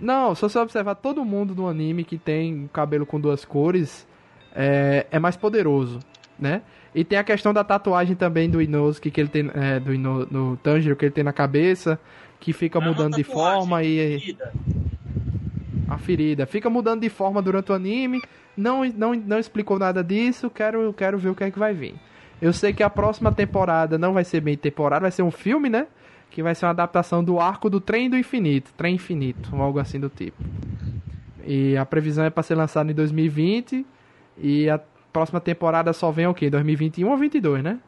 Não, 0.00 0.34
se 0.34 0.42
você 0.42 0.58
observar 0.58 0.94
todo 0.94 1.24
mundo 1.24 1.54
do 1.54 1.66
anime 1.66 2.04
que 2.04 2.18
tem 2.18 2.68
cabelo 2.72 3.04
com 3.04 3.20
duas 3.20 3.44
cores, 3.44 4.06
é, 4.54 5.06
é 5.10 5.18
mais 5.18 5.36
poderoso, 5.36 6.00
né? 6.38 6.62
E 6.94 7.04
tem 7.04 7.18
a 7.18 7.24
questão 7.24 7.52
da 7.52 7.62
tatuagem 7.62 8.16
também 8.16 8.48
do 8.48 8.62
Inosuke 8.62 9.10
que 9.10 9.20
ele 9.20 9.28
tem 9.28 9.50
é, 9.54 9.78
do 9.78 9.92
Ino, 9.92 10.26
no 10.30 10.56
Tanjiro 10.56 10.96
que 10.96 11.04
ele 11.04 11.12
tem 11.12 11.24
na 11.24 11.32
cabeça, 11.32 11.98
que 12.40 12.52
fica 12.52 12.78
é 12.78 12.84
mudando 12.84 13.14
de 13.14 13.24
tatuagem, 13.24 13.60
forma 13.60 13.84
e 13.84 14.16
Vida. 14.16 14.52
a 15.88 15.98
ferida 15.98 16.46
fica 16.46 16.70
mudando 16.70 17.02
de 17.02 17.08
forma 17.08 17.42
durante 17.42 17.70
o 17.72 17.74
anime. 17.74 18.22
Não, 18.56 18.84
não, 18.84 19.14
não 19.14 19.38
explicou 19.38 19.78
nada 19.78 20.02
disso. 20.02 20.50
Quero, 20.50 20.92
quero 20.92 21.18
ver 21.18 21.28
o 21.28 21.34
que 21.34 21.44
é 21.44 21.50
que 21.50 21.58
vai 21.58 21.72
vir. 21.72 21.94
Eu 22.40 22.52
sei 22.52 22.72
que 22.72 22.82
a 22.82 22.90
próxima 22.90 23.30
temporada 23.30 23.98
não 23.98 24.12
vai 24.12 24.24
ser 24.24 24.40
bem 24.40 24.56
temporada, 24.56 25.02
vai 25.02 25.10
ser 25.10 25.22
um 25.22 25.30
filme, 25.30 25.68
né? 25.68 25.86
Que 26.30 26.42
vai 26.42 26.54
ser 26.54 26.66
uma 26.66 26.70
adaptação 26.70 27.22
do 27.22 27.40
arco 27.40 27.68
do 27.70 27.80
Trem 27.80 28.08
do 28.08 28.16
Infinito, 28.16 28.72
Trem 28.76 28.94
Infinito, 28.94 29.54
ou 29.54 29.62
algo 29.62 29.78
assim 29.78 29.98
do 29.98 30.08
tipo. 30.08 30.42
E 31.44 31.76
a 31.76 31.86
previsão 31.86 32.24
é 32.24 32.30
para 32.30 32.42
ser 32.42 32.54
lançado 32.54 32.90
em 32.90 32.94
2020 32.94 33.86
e 34.36 34.68
a 34.68 34.78
próxima 35.12 35.40
temporada 35.40 35.92
só 35.92 36.10
vem 36.10 36.26
o 36.26 36.34
quê? 36.34 36.50
2021 36.50 37.08
ou 37.08 37.16
22, 37.16 37.64
né? 37.64 37.80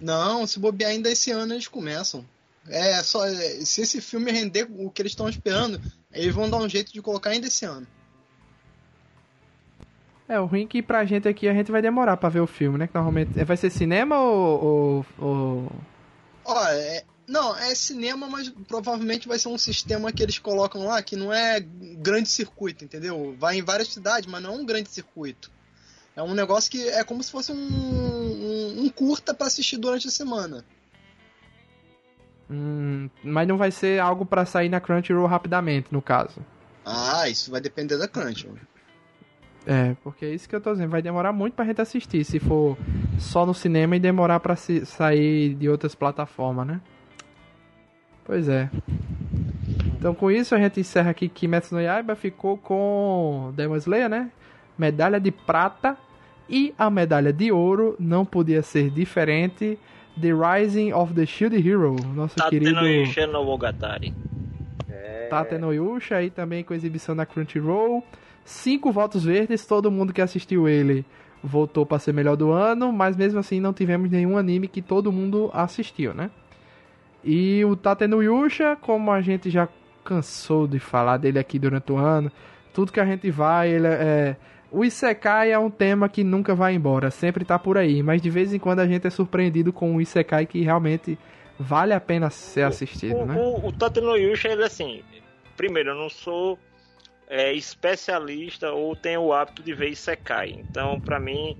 Não, 0.00 0.46
se 0.46 0.58
bobear 0.58 0.90
ainda 0.90 1.10
esse 1.10 1.30
ano 1.30 1.54
eles 1.54 1.66
começam. 1.66 2.24
É, 2.68 3.02
só. 3.02 3.26
Se 3.64 3.82
esse 3.82 4.00
filme 4.00 4.30
render 4.30 4.66
o 4.70 4.90
que 4.90 5.02
eles 5.02 5.12
estão 5.12 5.28
esperando, 5.28 5.80
eles 6.12 6.34
vão 6.34 6.48
dar 6.48 6.58
um 6.58 6.68
jeito 6.68 6.92
de 6.92 7.02
colocar 7.02 7.30
ainda 7.30 7.46
esse 7.46 7.64
ano. 7.64 7.86
É, 10.26 10.40
o 10.40 10.46
ruim 10.46 10.64
é 10.64 10.66
que 10.66 10.82
pra 10.82 11.04
gente 11.04 11.28
aqui 11.28 11.46
a 11.46 11.52
gente 11.52 11.70
vai 11.70 11.82
demorar 11.82 12.16
pra 12.16 12.30
ver 12.30 12.40
o 12.40 12.46
filme, 12.46 12.78
né? 12.78 12.86
Que 12.86 12.94
normalmente 12.94 13.38
é, 13.38 13.44
vai 13.44 13.56
ser 13.56 13.70
cinema 13.70 14.18
ou, 14.18 14.64
ou, 14.64 15.06
ou 15.18 15.72
Ó, 16.44 16.66
é, 16.68 17.04
não, 17.26 17.56
é 17.56 17.74
cinema, 17.74 18.28
mas 18.28 18.48
provavelmente 18.68 19.26
vai 19.26 19.38
ser 19.38 19.48
um 19.48 19.58
sistema 19.58 20.12
que 20.12 20.22
eles 20.22 20.38
colocam 20.38 20.84
lá 20.84 21.02
que 21.02 21.16
não 21.16 21.32
é 21.32 21.60
grande 21.60 22.28
circuito, 22.28 22.84
entendeu? 22.84 23.34
Vai 23.38 23.58
em 23.58 23.62
várias 23.62 23.88
cidades, 23.88 24.28
mas 24.28 24.42
não 24.42 24.54
é 24.54 24.56
um 24.56 24.64
grande 24.64 24.90
circuito. 24.90 25.50
É 26.16 26.22
um 26.22 26.34
negócio 26.34 26.70
que 26.70 26.88
é 26.88 27.02
como 27.02 27.22
se 27.22 27.30
fosse 27.30 27.50
um, 27.50 27.56
um, 27.56 28.84
um 28.84 28.88
curta 28.88 29.34
pra 29.34 29.46
assistir 29.46 29.78
durante 29.78 30.06
a 30.06 30.10
semana. 30.10 30.64
Hum, 32.48 33.08
mas 33.22 33.48
não 33.48 33.56
vai 33.56 33.70
ser 33.70 34.00
algo 34.00 34.24
pra 34.24 34.44
sair 34.44 34.68
na 34.68 34.80
Crunchyroll 34.80 35.26
rapidamente, 35.26 35.88
no 35.90 36.02
caso. 36.02 36.44
Ah, 36.84 37.28
isso 37.28 37.50
vai 37.50 37.60
depender 37.60 37.96
da 37.96 38.06
Crunch. 38.06 38.46
É, 39.66 39.96
porque 40.04 40.26
é 40.26 40.34
isso 40.34 40.46
que 40.46 40.54
eu 40.54 40.60
tô 40.60 40.72
dizendo. 40.72 40.90
Vai 40.90 41.00
demorar 41.00 41.32
muito 41.32 41.54
pra 41.54 41.64
gente 41.64 41.80
assistir, 41.80 42.22
se 42.22 42.38
for 42.38 42.76
só 43.18 43.46
no 43.46 43.54
cinema 43.54 43.96
e 43.96 44.00
demorar 44.00 44.38
pra 44.40 44.54
sair 44.56 45.54
de 45.54 45.68
outras 45.68 45.94
plataformas, 45.94 46.66
né? 46.66 46.80
Pois 48.24 48.48
é. 48.48 48.70
Então 49.98 50.14
com 50.14 50.30
isso 50.30 50.54
a 50.54 50.58
gente 50.58 50.80
encerra 50.80 51.10
aqui 51.10 51.28
Kimetsu 51.28 51.74
no 51.74 51.80
Yaiba 51.80 52.14
ficou 52.14 52.58
com 52.58 53.52
Demon 53.56 53.76
Slayer, 53.76 54.08
né? 54.08 54.30
Medalha 54.78 55.20
de 55.20 55.30
prata 55.30 55.96
e 56.48 56.74
a 56.76 56.90
medalha 56.90 57.32
de 57.32 57.50
ouro 57.50 57.96
não 57.98 58.24
podia 58.24 58.62
ser 58.62 58.90
diferente. 58.90 59.78
The 60.20 60.30
Rising 60.32 60.92
of 60.92 61.12
the 61.12 61.26
Shield 61.26 61.56
Hero, 61.56 61.96
nosso 62.14 62.36
Tá 62.36 62.48
querido 62.48 62.74
tendo 62.74 62.86
Isha 62.86 63.26
no 63.26 63.44
Mogatari. 63.44 64.14
Tate 65.28 65.58
no 65.58 65.72
Yusha 65.72 66.16
aí 66.16 66.30
também 66.30 66.62
com 66.62 66.74
exibição 66.74 67.14
na 67.14 67.26
Crunchyroll. 67.26 68.04
Cinco 68.44 68.92
votos 68.92 69.24
verdes, 69.24 69.66
todo 69.66 69.90
mundo 69.90 70.12
que 70.12 70.20
assistiu 70.20 70.68
ele 70.68 71.04
votou 71.42 71.84
pra 71.84 71.98
ser 71.98 72.12
melhor 72.12 72.36
do 72.36 72.52
ano, 72.52 72.92
mas 72.92 73.16
mesmo 73.16 73.38
assim 73.38 73.60
não 73.60 73.72
tivemos 73.72 74.10
nenhum 74.10 74.38
anime 74.38 74.68
que 74.68 74.80
todo 74.80 75.10
mundo 75.12 75.50
assistiu, 75.52 76.14
né? 76.14 76.30
E 77.24 77.64
o 77.64 77.74
Tate 77.74 78.06
no 78.06 78.22
Yusha, 78.22 78.76
como 78.76 79.10
a 79.10 79.20
gente 79.20 79.48
já 79.50 79.68
cansou 80.04 80.66
de 80.66 80.78
falar 80.78 81.16
dele 81.16 81.38
aqui 81.38 81.58
durante 81.58 81.90
o 81.90 81.96
ano, 81.96 82.30
tudo 82.72 82.92
que 82.92 83.00
a 83.00 83.06
gente 83.06 83.30
vai, 83.30 83.70
ele 83.70 83.86
é. 83.86 84.36
O 84.70 84.84
Isekai 84.84 85.52
é 85.52 85.58
um 85.58 85.70
tema 85.70 86.08
que 86.08 86.24
nunca 86.24 86.54
vai 86.54 86.74
embora, 86.74 87.10
sempre 87.10 87.44
tá 87.44 87.58
por 87.58 87.78
aí, 87.78 88.02
mas 88.02 88.20
de 88.20 88.28
vez 88.28 88.52
em 88.52 88.58
quando 88.58 88.80
a 88.80 88.86
gente 88.86 89.06
é 89.06 89.10
surpreendido 89.10 89.72
com 89.72 89.92
um 89.92 90.00
Isekai 90.00 90.46
que 90.46 90.60
realmente 90.62 91.16
vale 91.58 91.94
a 91.94 92.00
pena 92.00 92.28
ser 92.28 92.62
assistido, 92.62 93.16
O, 93.16 93.26
né? 93.26 93.36
o, 93.36 93.68
o 93.68 93.72
Tate 93.72 94.00
no 94.00 94.16
Yusha, 94.16 94.48
ele 94.48 94.64
assim, 94.64 95.02
primeiro, 95.56 95.90
eu 95.90 95.94
não 95.94 96.10
sou 96.10 96.58
é, 97.28 97.52
especialista 97.52 98.72
ou 98.72 98.96
tenho 98.96 99.22
o 99.22 99.32
hábito 99.32 99.62
de 99.62 99.72
ver 99.72 99.90
Isekai. 99.90 100.50
Então, 100.50 101.00
pra 101.00 101.20
mim, 101.20 101.56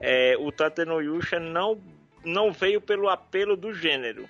é, 0.00 0.36
o 0.38 0.50
Tate 0.52 0.84
no 0.84 1.00
Yusha 1.00 1.40
não, 1.40 1.80
não 2.24 2.52
veio 2.52 2.80
pelo 2.80 3.08
apelo 3.08 3.56
do 3.56 3.74
gênero. 3.74 4.24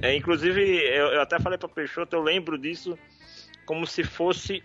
É, 0.00 0.14
inclusive, 0.14 0.60
eu, 0.60 1.08
eu 1.08 1.20
até 1.20 1.38
falei 1.38 1.58
pra 1.58 1.68
Peixoto, 1.68 2.14
eu 2.14 2.22
lembro 2.22 2.56
disso 2.56 2.98
como 3.66 3.86
se 3.86 4.04
fosse 4.04 4.62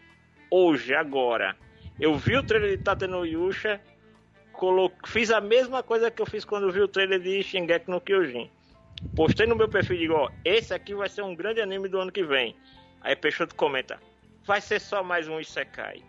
hoje, 0.50 0.94
agora. 0.94 1.58
Eu 2.00 2.16
vi 2.18 2.38
o 2.38 2.44
trailer 2.44 2.72
de 2.72 2.78
Tate 2.78 3.08
no 3.08 3.26
Yusha, 3.26 3.82
fiz 5.06 5.32
a 5.32 5.42
mesma 5.42 5.82
coisa 5.84 6.12
que 6.12 6.22
eu 6.22 6.26
fiz 6.26 6.46
quando 6.46 6.72
vi 6.72 6.82
o 6.82 6.88
trailer 6.88 7.20
de 7.20 7.42
Shingeki 7.44 7.90
no 7.90 8.00
Kyojin. 8.00 8.50
Postei 9.16 9.46
no 9.46 9.56
meu 9.56 9.68
perfil 9.68 9.96
e 9.96 10.00
digo, 10.00 10.14
ó, 10.14 10.30
esse 10.46 10.74
aqui 10.74 10.94
vai 10.96 11.10
ser 11.10 11.22
um 11.22 11.36
grande 11.36 11.62
anime 11.62 11.88
do 11.88 12.00
ano 12.00 12.12
que 12.12 12.24
vem. 12.24 12.56
Aí 13.02 13.16
Peixoto 13.16 13.56
comenta, 13.56 14.00
vai 14.46 14.62
ser 14.62 14.80
só 14.80 15.04
mais 15.04 15.28
um 15.28 15.40
Isekai. 15.40 16.02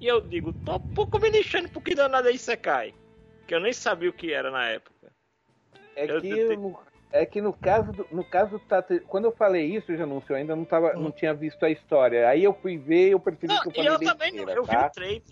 E 0.00 0.06
eu 0.06 0.20
digo, 0.20 0.52
tô 0.52 0.76
um 0.76 0.80
pouco 0.80 1.18
me 1.18 1.30
lixando 1.30 1.68
porque 1.68 1.94
danado 1.94 2.28
é 2.28 2.32
Isekai. 2.32 2.94
Que 3.46 3.54
eu 3.54 3.60
nem 3.60 3.72
sabia 3.72 4.10
o 4.10 4.12
que 4.12 4.32
era 4.32 4.50
na 4.50 4.68
época. 4.68 5.12
É 5.94 6.10
Eu- 6.10 6.20
que, 6.20 6.28
eu- 6.28 6.56
no, 6.56 6.78
é 7.12 7.26
que 7.26 7.40
no 7.40 7.52
caso 7.52 7.92
do, 7.92 8.06
no 8.10 8.24
caso 8.24 8.52
do 8.52 8.58
Tate, 8.60 9.00
quando 9.00 9.26
eu 9.26 9.32
falei 9.32 9.66
isso, 9.66 9.94
Janúncio, 9.96 10.32
eu 10.32 10.36
ainda 10.36 10.56
não, 10.56 10.64
tava, 10.64 10.94
não 10.94 11.12
tinha 11.12 11.34
visto 11.34 11.62
a 11.64 11.70
história. 11.70 12.26
Aí 12.28 12.42
eu 12.42 12.54
fui 12.54 12.78
ver 12.78 13.08
e 13.08 13.10
eu 13.12 13.20
percebi 13.20 13.52
Não, 13.52 13.60
que 13.60 13.68
eu 13.68 13.72
e 13.72 13.74
falei 13.76 13.90
eu 13.90 13.98
também 13.98 14.32
não, 14.32 14.48
eu 14.48 14.64
vi 14.64 14.70
tá? 14.74 14.86
o 14.86 14.90
trailer. 14.90 15.22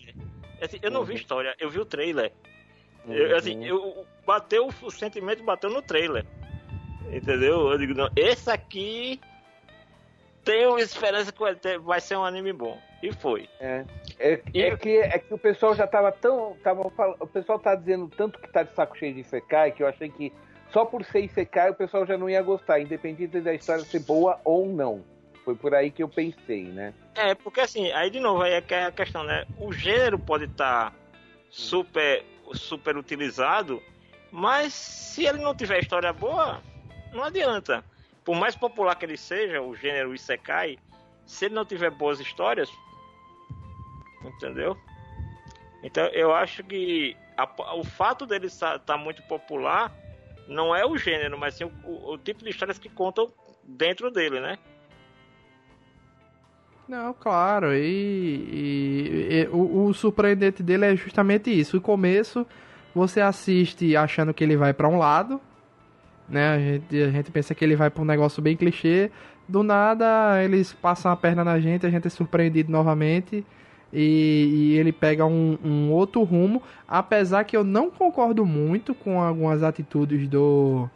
Assim, 0.62 0.78
eu 0.82 0.90
não 0.90 1.02
vi 1.04 1.12
Uhum. 1.12 1.18
história, 1.18 1.54
eu 1.58 1.70
vi 1.70 1.78
o 1.80 1.84
trailer. 1.86 2.32
Eu, 3.08 3.34
assim, 3.34 3.56
Uhum. 3.56 3.64
eu, 3.64 4.06
bateu, 4.26 4.68
o 4.82 4.90
sentimento 4.90 5.42
bateu 5.42 5.70
no 5.70 5.80
trailer. 5.80 6.24
Entendeu? 7.10 7.70
Eu 7.70 7.78
digo, 7.78 7.94
não, 7.94 8.10
esse 8.14 8.50
aqui 8.50 9.18
tenho 10.44 10.78
esperança 10.78 11.32
que 11.32 11.78
vai, 11.78 12.00
ser 12.00 12.16
um 12.16 12.24
anime 12.24 12.52
bom. 12.52 12.78
E 13.02 13.10
foi. 13.12 13.48
É, 13.58 13.84
é, 14.18 14.42
E- 14.52 14.62
é 14.62 14.76
que, 14.76 14.98
é 14.98 15.18
que 15.18 15.32
o 15.32 15.38
pessoal 15.38 15.74
já 15.74 15.86
tava 15.86 16.12
tão. 16.12 16.56
Tava, 16.62 16.82
o 16.82 17.26
pessoal 17.26 17.58
tá 17.58 17.74
dizendo 17.74 18.10
tanto 18.14 18.38
que 18.38 18.52
tá 18.52 18.62
de 18.62 18.74
saco 18.74 18.96
cheio 18.98 19.14
de 19.14 19.20
Isekai 19.20 19.72
que 19.72 19.82
eu 19.82 19.86
achei 19.86 20.10
que 20.10 20.30
só 20.72 20.84
por 20.84 21.04
ser 21.04 21.20
Isekai 21.24 21.70
o 21.70 21.74
pessoal 21.74 22.06
já 22.06 22.16
não 22.16 22.28
ia 22.28 22.42
gostar, 22.42 22.80
independente 22.80 23.40
da 23.40 23.54
história 23.54 23.84
ser 23.84 24.00
boa 24.00 24.40
ou 24.44 24.66
não. 24.66 25.04
Foi 25.44 25.54
por 25.54 25.74
aí 25.74 25.90
que 25.90 26.02
eu 26.02 26.08
pensei, 26.08 26.64
né? 26.64 26.94
É, 27.14 27.34
porque 27.34 27.60
assim, 27.60 27.90
aí 27.92 28.10
de 28.10 28.20
novo, 28.20 28.42
aí 28.42 28.52
é 28.52 28.60
que 28.60 28.74
é 28.74 28.84
a 28.84 28.92
questão, 28.92 29.24
né? 29.24 29.44
O 29.58 29.72
gênero 29.72 30.18
pode 30.18 30.44
estar 30.44 30.94
super, 31.48 32.24
super 32.52 32.96
utilizado, 32.96 33.82
mas 34.30 34.72
se 34.74 35.24
ele 35.26 35.38
não 35.38 35.54
tiver 35.54 35.80
história 35.80 36.12
boa, 36.12 36.60
não 37.12 37.24
adianta. 37.24 37.84
Por 38.24 38.36
mais 38.36 38.54
popular 38.54 38.94
que 38.96 39.04
ele 39.06 39.16
seja, 39.16 39.60
o 39.62 39.74
gênero 39.74 40.14
Isekai, 40.14 40.78
se 41.26 41.46
ele 41.46 41.54
não 41.54 41.64
tiver 41.64 41.90
boas 41.90 42.20
histórias, 42.20 42.70
entendeu? 44.24 44.76
Então 45.82 46.04
eu 46.08 46.32
acho 46.34 46.62
que 46.62 47.16
a- 47.36 47.74
o 47.74 47.82
fato 47.82 48.26
dele 48.26 48.46
estar 48.46 48.98
muito 48.98 49.22
popular 49.22 49.90
não 50.50 50.74
é 50.74 50.84
o 50.84 50.96
gênero, 50.98 51.38
mas 51.38 51.54
sim 51.54 51.64
o, 51.64 52.12
o- 52.12 52.18
tipo 52.18 52.44
de 52.44 52.50
histórias 52.50 52.78
que 52.78 52.88
contam 52.88 53.28
dentro 53.64 54.10
dele, 54.10 54.40
né? 54.40 54.58
Não, 56.88 57.14
claro, 57.14 57.72
e, 57.72 57.78
e- 57.80 59.28
e 59.42 59.48
o, 59.52 59.84
o 59.86 59.94
surpreendente 59.94 60.62
dele 60.62 60.86
é 60.86 60.96
justamente 60.96 61.48
isso. 61.50 61.76
O 61.76 61.80
começo, 61.80 62.44
você 62.94 63.20
assiste 63.20 63.96
achando 63.96 64.34
que 64.34 64.42
ele 64.42 64.56
vai 64.56 64.72
pra 64.74 64.88
um 64.88 64.98
lado, 64.98 65.40
né? 66.28 66.48
A 66.54 66.58
gente, 66.58 67.02
a 67.02 67.10
gente 67.10 67.30
pensa 67.30 67.54
que 67.54 67.64
ele 67.64 67.76
vai 67.76 67.90
pra 67.90 68.02
um 68.02 68.06
negócio 68.06 68.42
bem 68.42 68.56
clichê, 68.56 69.10
do 69.48 69.62
nada 69.62 70.42
eles 70.42 70.72
passam 70.72 71.12
a 71.12 71.16
perna 71.16 71.44
na 71.44 71.60
gente, 71.60 71.86
a 71.86 71.90
gente 71.90 72.06
é 72.06 72.10
surpreendido 72.10 72.72
novamente 72.72 73.44
e, 73.92 74.72
e 74.72 74.78
ele 74.78 74.92
pega 74.92 75.26
um, 75.26 75.58
um, 75.64 75.90
outro 75.90 76.22
rumo, 76.22 76.62
apesar 76.86 77.44
que 77.44 77.56
eu 77.56 77.64
não 77.64 77.90
concordo 77.90 78.46
muito 78.46 78.94
com 78.94 79.20
algumas 79.20 79.62
atitudes 79.62 80.28
do 80.28 80.88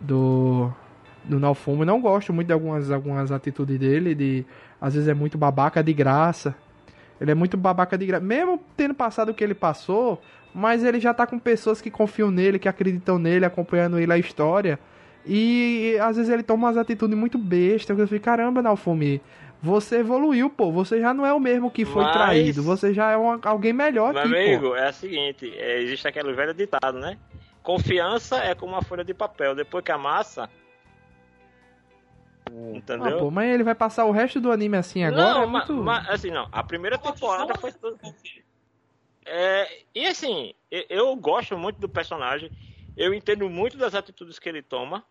do 0.00 0.72
do 1.24 1.38
Nalfumo, 1.38 1.84
não 1.84 2.00
gosto 2.00 2.32
muito 2.32 2.48
de 2.48 2.52
algumas 2.52 2.90
algumas 2.90 3.30
atitudes 3.30 3.78
dele, 3.78 4.14
de 4.14 4.44
às 4.80 4.94
vezes 4.94 5.08
é 5.08 5.14
muito 5.14 5.38
babaca 5.38 5.82
de 5.82 5.92
graça. 5.92 6.54
Ele 7.20 7.30
é 7.30 7.34
muito 7.34 7.56
babaca 7.56 7.96
de 7.96 8.04
graça, 8.04 8.24
mesmo 8.24 8.60
tendo 8.76 8.94
passado 8.94 9.28
o 9.28 9.34
que 9.34 9.44
ele 9.44 9.54
passou, 9.54 10.20
mas 10.52 10.82
ele 10.82 10.98
já 10.98 11.14
tá 11.14 11.24
com 11.24 11.38
pessoas 11.38 11.80
que 11.80 11.88
confiam 11.88 12.32
nele, 12.32 12.58
que 12.58 12.68
acreditam 12.68 13.16
nele, 13.16 13.44
acompanhando 13.44 13.98
ele 13.98 14.12
a 14.12 14.18
história. 14.18 14.78
E 15.24 15.96
às 16.00 16.16
vezes 16.16 16.32
ele 16.32 16.42
toma 16.42 16.66
umas 16.66 16.76
atitudes 16.76 17.16
muito 17.16 17.38
bestas. 17.38 17.96
Eu 17.96 18.08
fico, 18.08 18.24
caramba, 18.24 18.60
Nalfumi, 18.60 19.20
você 19.62 19.98
evoluiu, 19.98 20.50
pô. 20.50 20.72
Você 20.72 21.00
já 21.00 21.14
não 21.14 21.24
é 21.24 21.32
o 21.32 21.38
mesmo 21.38 21.70
que 21.70 21.84
foi 21.84 22.02
Mas... 22.02 22.12
traído. 22.12 22.62
Você 22.64 22.92
já 22.92 23.12
é 23.12 23.16
um, 23.16 23.38
alguém 23.44 23.72
melhor 23.72 24.12
Meu 24.12 24.22
aqui, 24.22 24.34
amigo, 24.34 24.70
pô. 24.70 24.76
é 24.76 24.90
o 24.90 24.92
seguinte: 24.92 25.56
é, 25.56 25.80
existe 25.80 26.08
aquele 26.08 26.32
velho 26.32 26.52
ditado, 26.52 26.98
né? 26.98 27.16
Confiança 27.62 28.38
é 28.38 28.56
como 28.56 28.72
uma 28.72 28.82
folha 28.82 29.04
de 29.04 29.14
papel. 29.14 29.54
Depois 29.54 29.84
que 29.84 29.92
amassa. 29.92 30.50
Entendeu? 32.50 33.16
Ah, 33.16 33.18
pô, 33.20 33.30
mas 33.30 33.54
ele 33.54 33.62
vai 33.62 33.74
passar 33.74 34.04
o 34.04 34.10
resto 34.10 34.40
do 34.40 34.50
anime 34.50 34.76
assim 34.76 35.04
agora? 35.04 35.34
Não, 35.34 35.42
é 35.44 35.46
muito... 35.46 35.72
mas, 35.74 36.08
assim, 36.10 36.30
não. 36.30 36.48
A 36.50 36.64
primeira 36.64 36.98
temporada 36.98 37.54
foi. 37.54 37.72
É, 39.24 39.82
e 39.94 40.04
assim, 40.06 40.52
eu 40.70 41.14
gosto 41.14 41.56
muito 41.56 41.78
do 41.78 41.88
personagem. 41.88 42.50
Eu 42.96 43.14
entendo 43.14 43.48
muito 43.48 43.78
das 43.78 43.94
atitudes 43.94 44.40
que 44.40 44.48
ele 44.48 44.60
toma. 44.60 45.04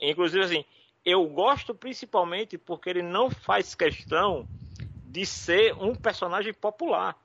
Inclusive, 0.00 0.44
assim, 0.44 0.64
eu 1.04 1.26
gosto 1.26 1.74
principalmente 1.74 2.56
porque 2.56 2.88
ele 2.88 3.02
não 3.02 3.30
faz 3.30 3.74
questão 3.74 4.48
de 5.06 5.26
ser 5.26 5.74
um 5.74 5.94
personagem 5.94 6.52
popular. 6.52 7.16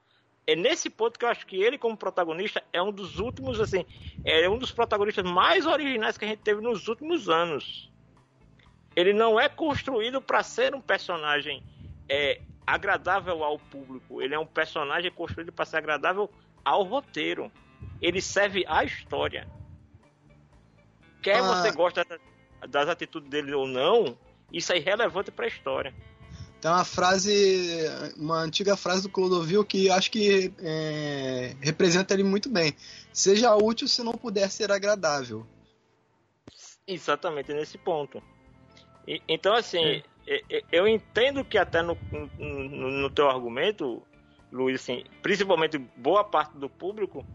É 0.45 0.55
nesse 0.55 0.89
ponto 0.89 1.17
que 1.17 1.25
eu 1.25 1.29
acho 1.29 1.45
que 1.45 1.61
ele, 1.61 1.77
como 1.77 1.95
protagonista, 1.95 2.63
é 2.73 2.81
um 2.81 2.91
dos 2.91 3.19
últimos, 3.19 3.59
assim, 3.59 3.85
é 4.25 4.49
um 4.49 4.57
dos 4.57 4.71
protagonistas 4.71 5.23
mais 5.23 5.65
originais 5.65 6.17
que 6.17 6.25
a 6.25 6.27
gente 6.27 6.39
teve 6.39 6.59
nos 6.59 6.87
últimos 6.87 7.29
anos. 7.29 7.89
Ele 8.95 9.13
não 9.13 9.39
é 9.39 9.47
construído 9.47 10.21
para 10.21 10.43
ser 10.43 10.73
um 10.73 10.81
personagem 10.81 11.63
é, 12.09 12.41
agradável 12.65 13.43
ao 13.43 13.59
público. 13.59 14.21
Ele 14.21 14.33
é 14.33 14.39
um 14.39 14.45
personagem 14.45 15.11
construído 15.11 15.53
para 15.53 15.65
ser 15.65 15.77
agradável 15.77 16.29
ao 16.65 16.83
roteiro. 16.83 17.51
Ele 18.01 18.21
serve 18.21 18.65
à 18.67 18.83
história. 18.83 19.47
Quer 21.21 21.37
ah. 21.37 21.43
você 21.43 21.71
gosta 21.71 22.03
das 22.67 22.89
atitudes 22.89 23.29
dele 23.29 23.53
ou 23.53 23.67
não, 23.67 24.17
isso 24.51 24.73
é 24.73 24.77
irrelevante 24.77 25.31
para 25.31 25.45
a 25.45 25.47
história. 25.47 25.93
Tem 26.61 26.69
uma 26.69 26.83
frase, 26.83 27.85
uma 28.17 28.41
antiga 28.41 28.75
frase 28.75 29.03
do 29.03 29.09
Clodovil 29.09 29.63
que 29.63 29.89
acho 29.89 30.11
que 30.11 30.53
é, 30.59 31.55
representa 31.61 32.13
ele 32.13 32.23
muito 32.23 32.49
bem. 32.49 32.75
Seja 33.13 33.55
útil 33.55 33.87
se 33.87 34.03
não 34.03 34.13
puder 34.13 34.49
ser 34.51 34.69
agradável. 34.71 35.47
Exatamente 36.85 37.53
nesse 37.53 37.77
ponto. 37.77 38.21
E, 39.07 39.21
então, 39.27 39.55
assim, 39.55 40.03
é. 40.27 40.63
eu 40.69 40.85
entendo 40.85 41.45
que 41.45 41.57
até 41.57 41.81
no, 41.81 41.97
no, 42.37 42.91
no 42.91 43.09
teu 43.09 43.29
argumento, 43.29 44.03
Luiz, 44.51 44.81
assim, 44.81 45.05
principalmente 45.21 45.77
boa 45.77 46.25
parte 46.25 46.57
do 46.57 46.69
público 46.69 47.25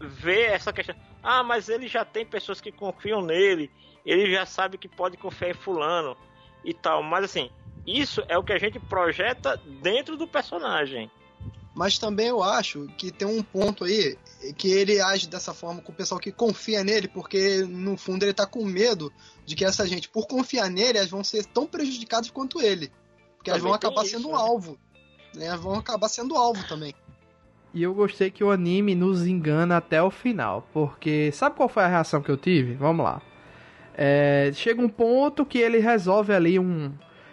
vê 0.00 0.42
essa 0.42 0.72
questão. 0.72 0.96
Ah, 1.22 1.44
mas 1.44 1.68
ele 1.68 1.86
já 1.86 2.04
tem 2.04 2.26
pessoas 2.26 2.60
que 2.60 2.72
confiam 2.72 3.22
nele 3.22 3.70
ele 4.06 4.30
já 4.30 4.46
sabe 4.46 4.78
que 4.78 4.88
pode 4.88 5.16
confiar 5.16 5.50
em 5.50 5.54
fulano 5.54 6.16
e 6.64 6.72
tal. 6.72 7.02
Mas 7.02 7.24
assim, 7.24 7.50
isso 7.86 8.22
é 8.28 8.38
o 8.38 8.44
que 8.44 8.52
a 8.52 8.58
gente 8.58 8.78
projeta 8.78 9.60
dentro 9.82 10.16
do 10.16 10.26
personagem. 10.26 11.10
Mas 11.74 11.98
também 11.98 12.28
eu 12.28 12.42
acho 12.42 12.86
que 12.96 13.10
tem 13.10 13.28
um 13.28 13.42
ponto 13.42 13.84
aí 13.84 14.16
que 14.56 14.72
ele 14.72 14.98
age 14.98 15.28
dessa 15.28 15.52
forma 15.52 15.82
com 15.82 15.92
o 15.92 15.94
pessoal 15.94 16.18
que 16.18 16.32
confia 16.32 16.82
nele, 16.82 17.06
porque 17.06 17.66
no 17.68 17.98
fundo 17.98 18.22
ele 18.22 18.32
tá 18.32 18.46
com 18.46 18.64
medo 18.64 19.12
de 19.44 19.54
que 19.54 19.62
essa 19.62 19.86
gente, 19.86 20.08
por 20.08 20.26
confiar 20.26 20.70
nele, 20.70 20.96
elas 20.96 21.10
vão 21.10 21.22
ser 21.22 21.44
tão 21.44 21.66
prejudicadas 21.66 22.30
quanto 22.30 22.62
ele. 22.62 22.90
Porque 23.36 23.50
também 23.50 23.60
elas 23.60 23.62
vão 23.62 23.74
acabar 23.74 24.02
isso, 24.04 24.12
sendo 24.12 24.28
né? 24.28 24.34
alvo. 24.34 24.78
Né? 25.34 25.46
Elas 25.46 25.60
vão 25.60 25.74
acabar 25.74 26.08
sendo 26.08 26.34
alvo 26.34 26.66
também. 26.66 26.94
E 27.74 27.82
eu 27.82 27.92
gostei 27.92 28.30
que 28.30 28.42
o 28.42 28.50
anime 28.50 28.94
nos 28.94 29.26
engana 29.26 29.76
até 29.76 30.02
o 30.02 30.10
final. 30.10 30.66
Porque 30.72 31.30
sabe 31.30 31.56
qual 31.56 31.68
foi 31.68 31.84
a 31.84 31.88
reação 31.88 32.22
que 32.22 32.30
eu 32.30 32.38
tive? 32.38 32.72
Vamos 32.72 33.04
lá. 33.04 33.20
É, 33.96 34.50
chega 34.52 34.82
um 34.82 34.88
ponto 34.88 35.46
que 35.46 35.58
ele 35.58 35.78
resolve 35.78 36.34
ali 36.34 36.58
um, 36.58 36.92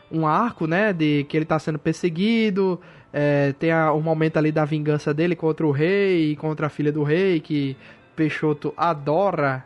um 0.09 0.25
arco, 0.25 0.65
né? 0.65 0.93
De 0.93 1.25
que 1.25 1.35
ele 1.35 1.45
tá 1.45 1.59
sendo 1.59 1.77
perseguido. 1.77 2.79
É, 3.11 3.53
tem 3.59 3.71
a, 3.71 3.91
um 3.91 4.01
momento 4.01 4.37
ali 4.37 4.51
da 4.51 4.63
vingança 4.63 5.13
dele 5.13 5.35
contra 5.35 5.67
o 5.67 5.71
rei 5.71 6.31
e 6.31 6.35
contra 6.35 6.67
a 6.67 6.69
filha 6.69 6.91
do 6.91 7.03
rei, 7.03 7.39
que 7.39 7.75
Peixoto 8.15 8.73
adora 8.77 9.65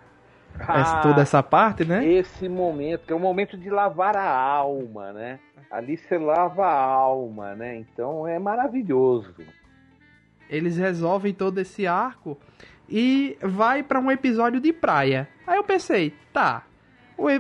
ah, 0.60 0.80
essa, 0.80 1.02
toda 1.02 1.22
essa 1.22 1.44
parte, 1.44 1.86
né? 1.86 2.06
Esse 2.06 2.50
momento, 2.50 3.06
que 3.06 3.14
é 3.14 3.16
o 3.16 3.20
momento 3.20 3.58
de 3.58 3.70
lavar 3.70 4.18
a 4.18 4.30
alma, 4.30 5.14
né? 5.14 5.40
Ali 5.70 5.98
você 5.98 6.18
lava 6.18 6.66
a 6.66 6.82
alma, 6.82 7.54
né? 7.56 7.76
Então 7.76 8.28
é 8.28 8.40
maravilhoso. 8.40 9.36
Eles 10.50 10.78
resolvem 10.78 11.34
todo 11.34 11.60
esse 11.60 11.86
arco 11.86 12.38
e 12.90 13.38
vai 13.42 13.84
para 13.84 14.00
um 14.00 14.10
episódio 14.10 14.62
de 14.62 14.72
praia. 14.72 15.28
Aí 15.46 15.58
eu 15.58 15.64
pensei, 15.64 16.14
tá, 16.32 16.64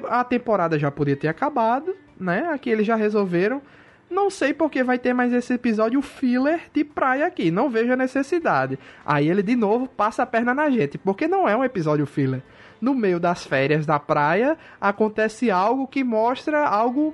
a 0.10 0.24
temporada 0.24 0.80
já 0.80 0.90
podia 0.90 1.16
ter 1.16 1.28
acabado, 1.28 1.96
né? 2.20 2.50
Aqui 2.52 2.70
eles 2.70 2.86
já 2.86 2.96
resolveram. 2.96 3.62
Não 4.10 4.30
sei 4.30 4.54
porque 4.54 4.84
vai 4.84 4.98
ter 4.98 5.14
mais 5.14 5.34
esse 5.34 5.54
episódio 5.54 6.02
filler 6.02 6.62
de 6.74 6.84
praia 6.84 7.26
aqui. 7.26 7.52
Não 7.52 7.70
vejo 7.70 7.92
a 7.92 7.98
necessidade. 7.98 8.80
Aí 9.06 9.30
ele 9.30 9.44
de 9.44 9.56
novo 9.56 9.88
passa 9.88 10.24
a 10.24 10.26
perna 10.26 10.54
na 10.54 10.70
gente. 10.70 10.98
Porque 10.98 11.28
não 11.28 11.48
é 11.48 11.56
um 11.56 11.64
episódio 11.64 12.06
filler. 12.06 12.42
No 12.80 12.94
meio 12.94 13.20
das 13.20 13.46
férias 13.46 13.86
da 13.86 14.00
praia 14.00 14.58
acontece 14.80 15.52
algo 15.52 15.88
que 15.88 16.04
mostra 16.04 16.66
algo. 16.66 17.14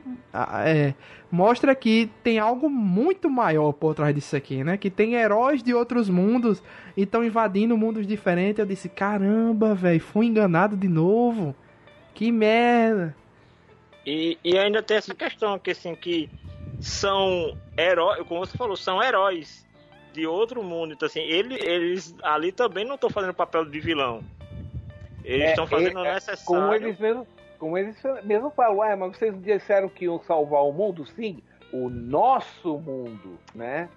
É, 0.65 0.93
mostra 1.31 1.73
que 1.73 2.11
tem 2.23 2.37
algo 2.37 2.69
muito 2.69 3.27
maior 3.27 3.71
por 3.71 3.95
trás 3.95 4.13
disso 4.13 4.35
aqui, 4.35 4.63
né? 4.63 4.77
Que 4.77 4.91
tem 4.91 5.15
heróis 5.15 5.63
de 5.63 5.73
outros 5.73 6.09
mundos 6.09 6.61
e 6.95 7.03
estão 7.03 7.23
invadindo 7.23 7.75
mundos 7.75 8.05
diferentes. 8.05 8.59
Eu 8.59 8.67
disse: 8.67 8.87
caramba, 8.87 9.73
velho, 9.73 9.99
fui 9.99 10.27
enganado 10.27 10.77
de 10.77 10.87
novo. 10.87 11.55
Que 12.13 12.31
merda! 12.31 13.15
E, 14.05 14.37
e 14.43 14.57
ainda 14.57 14.83
tem 14.83 14.97
essa 14.97 15.15
questão 15.15 15.57
que 15.57 15.71
assim 15.71 15.95
que 15.95 16.29
são 16.81 17.57
heróis, 17.77 18.25
como 18.27 18.45
você 18.45 18.57
falou, 18.57 18.75
são 18.75 19.01
heróis 19.01 19.65
de 20.11 20.27
outro 20.27 20.61
mundo. 20.61 20.93
Então 20.93 21.07
assim, 21.07 21.21
ele, 21.21 21.55
eles 21.55 22.15
ali 22.21 22.51
também 22.51 22.85
não 22.85 22.95
estão 22.95 23.09
fazendo 23.09 23.33
papel 23.33 23.65
de 23.65 23.79
vilão. 23.79 24.23
Eles 25.23 25.49
estão 25.49 25.63
é, 25.65 25.67
fazendo 25.67 25.99
o 25.99 26.05
é, 26.05 26.13
necessário. 26.13 26.45
Como 26.45 26.73
eles 26.73 26.99
mesmo, 26.99 27.27
como 27.57 27.77
eles 27.77 27.95
mesmo 28.23 28.49
falam, 28.51 28.81
ah, 28.81 28.95
mas 28.95 29.17
vocês 29.17 29.41
disseram 29.41 29.87
que 29.87 30.05
iam 30.05 30.21
salvar 30.23 30.63
o 30.63 30.73
mundo, 30.73 31.05
sim, 31.05 31.41
o 31.71 31.89
nosso 31.89 32.77
mundo, 32.77 33.39
né? 33.55 33.89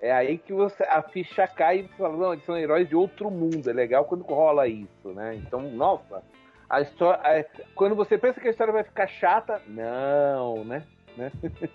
É 0.00 0.12
aí 0.12 0.38
que 0.38 0.52
você, 0.52 0.84
a 0.84 1.02
ficha 1.02 1.48
cai 1.48 1.80
e 1.80 1.82
você 1.82 1.94
fala, 1.96 2.16
não, 2.16 2.32
eles 2.32 2.44
são 2.44 2.56
heróis 2.56 2.88
de 2.88 2.94
outro 2.94 3.30
mundo. 3.30 3.68
É 3.68 3.72
legal 3.72 4.04
quando 4.04 4.22
rola 4.22 4.68
isso, 4.68 5.08
né? 5.12 5.34
Então, 5.34 5.60
nossa, 5.62 6.22
a 6.68 6.80
história, 6.80 7.20
a, 7.22 7.44
quando 7.74 7.94
você 7.94 8.18
pensa 8.18 8.40
que 8.40 8.48
a 8.48 8.50
história 8.50 8.72
vai 8.72 8.84
ficar 8.84 9.06
chata, 9.06 9.62
não, 9.66 10.64
né? 10.64 10.84
né? 11.16 11.32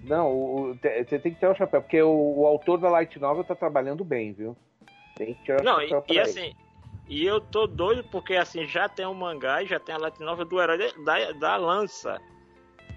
Não, 0.00 0.74
você 0.74 1.18
tem 1.18 1.32
que 1.32 1.38
tirar 1.38 1.52
o 1.52 1.56
chapéu, 1.56 1.82
porque 1.82 2.00
o, 2.00 2.38
o, 2.38 2.46
autor 2.46 2.78
da 2.78 2.88
Light 2.88 3.18
Novel 3.18 3.44
tá 3.44 3.54
trabalhando 3.54 4.02
bem, 4.02 4.32
viu? 4.32 4.56
Tem 5.16 5.34
que 5.34 5.44
tirar 5.44 5.62
não, 5.62 5.76
o 5.76 5.88
chapéu. 5.88 6.14
E, 6.14 6.16
e 6.16 6.20
assim, 6.20 6.54
e 7.08 7.26
eu 7.26 7.40
tô 7.40 7.66
doido 7.66 8.04
porque 8.04 8.36
assim, 8.36 8.66
já 8.66 8.88
tem 8.88 9.04
o 9.04 9.10
um 9.10 9.14
mangá 9.14 9.62
e 9.62 9.66
já 9.66 9.78
tem 9.78 9.94
a 9.94 9.98
Light 9.98 10.18
Novel 10.20 10.46
do 10.46 10.60
herói 10.62 10.78
da, 11.04 11.32
da 11.32 11.56
lança. 11.56 12.18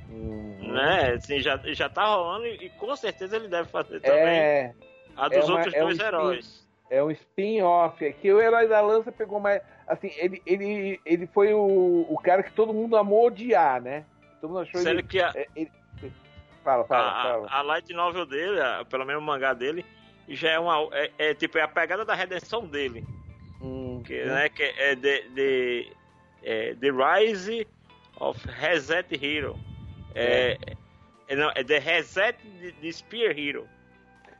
Uhum. 0.10 0.72
Né? 0.72 1.14
Assim, 1.14 1.40
já, 1.40 1.58
já 1.74 1.90
tá 1.90 2.06
rolando 2.06 2.46
e, 2.46 2.66
e, 2.66 2.70
com 2.72 2.96
certeza 2.96 3.36
ele 3.36 3.48
deve 3.48 3.68
fazer 3.70 4.00
também 4.00 4.40
é, 4.40 4.74
a 5.18 5.28
dos 5.28 5.38
é 5.38 5.44
uma, 5.44 5.54
outros 5.56 5.74
é 5.74 5.80
dois 5.80 6.00
um 6.00 6.04
heróis. 6.04 6.68
É 6.90 7.04
um 7.04 7.12
spin-off. 7.12 8.06
É 8.06 8.12
que 8.12 8.32
o 8.32 8.42
herói 8.42 8.68
da 8.68 8.82
lança 8.82 9.12
pegou 9.12 9.40
mais 9.40 9.62
assim, 9.88 10.12
ele, 10.18 10.42
ele, 10.46 11.00
ele 11.06 11.28
foi 11.28 11.54
o, 11.54 12.06
o 12.10 12.18
cara 12.22 12.44
que 12.44 12.52
todo 12.54 12.74
mundo 12.74 12.96
amou 12.96 13.28
odiar, 13.28 13.82
né? 13.82 14.06
Todo 14.40 14.52
mundo 14.52 14.62
achou 14.62 14.82
Sendo 14.82 15.00
ele, 15.00 15.04
que 15.04 15.22
a, 15.22 15.32
é, 15.36 15.48
ele, 15.56 15.72
fala, 16.64 16.84
fala, 16.86 17.10
a, 17.10 17.24
fala. 17.24 17.48
A 17.50 17.62
light 17.62 17.94
novel 17.94 18.26
dele, 18.26 18.60
a, 18.62 18.86
pelo 18.86 19.06
menos 19.06 19.22
o 19.22 19.26
mangá 19.26 19.54
dele, 19.54 19.86
já 20.28 20.52
é 20.52 20.60
uma 20.60 20.88
é, 20.94 21.12
é, 21.18 21.34
tipo 21.34 21.58
é 21.58 21.62
a 21.62 21.68
pegada 21.68 22.06
da 22.06 22.16
redenção 22.16 22.66
dele. 22.66 23.06
Hum, 23.62 24.02
que, 24.06 24.24
hum. 24.24 24.28
Né, 24.28 24.50
que 24.50 24.64
é 24.64 24.96
de, 24.96 25.30
de 25.30 25.92
é, 26.44 26.76
The 26.76 26.90
Rise 26.90 27.68
of 28.20 28.48
Reset 28.48 29.14
Hero. 29.14 29.58
É, 30.16 30.58
é. 30.66 31.34
é 31.34 31.36
não, 31.36 31.52
é 31.56 31.64
The 31.64 31.80
Reset 31.80 32.38
de 32.82 32.94
Spear 32.94 33.38
Hero. 33.38 33.68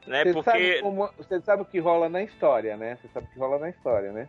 Né, 0.08 0.24
você, 0.24 0.34
porque... 0.34 0.50
sabe 0.52 0.82
como, 0.82 1.12
você 1.16 1.42
sabe 1.42 1.62
o 1.62 1.66
que 1.66 1.80
rola 1.80 2.10
na 2.10 2.24
história, 2.24 2.76
né? 2.76 2.98
Você 3.00 3.08
sabe 3.10 3.28
o 3.28 3.30
que 3.30 3.40
rola 3.40 3.60
na 3.60 3.70
história, 3.70 4.12
né? 4.12 4.28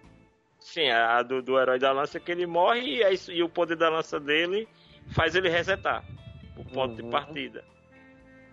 Sim, 0.65 0.89
a 0.91 1.23
do, 1.23 1.43
do 1.43 1.59
herói 1.61 1.79
da 1.79 1.93
lança 1.93 2.17
é 2.17 2.21
que 2.21 2.33
ele 2.33 2.47
morre 2.47 2.81
e, 2.81 3.03
é 3.03 3.13
isso- 3.13 3.33
e 3.33 3.43
o 3.43 3.49
poder 3.49 3.77
da 3.77 3.89
lança 3.91 4.19
dele 4.19 4.67
faz 5.11 5.35
ele 5.35 5.49
resetar 5.49 6.05
o 6.57 6.65
ponto 6.65 6.97
de 6.97 7.03
Uhum. 7.03 7.11
partida. 7.11 7.65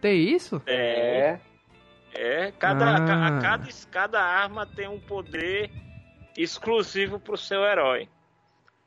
Tem 0.01 0.17
isso? 0.19 0.61
É, 0.65 1.39
é 2.13 2.51
cada, 2.57 2.95
Ah. 2.95 3.05
ca- 3.05 3.27
a 3.27 3.41
cada, 3.41 3.67
cada 3.91 4.21
arma 4.21 4.65
tem 4.65 4.87
um 4.87 4.99
poder 4.99 5.69
exclusivo 6.37 7.19
pro 7.19 7.37
seu 7.37 7.63
herói. 7.63 8.07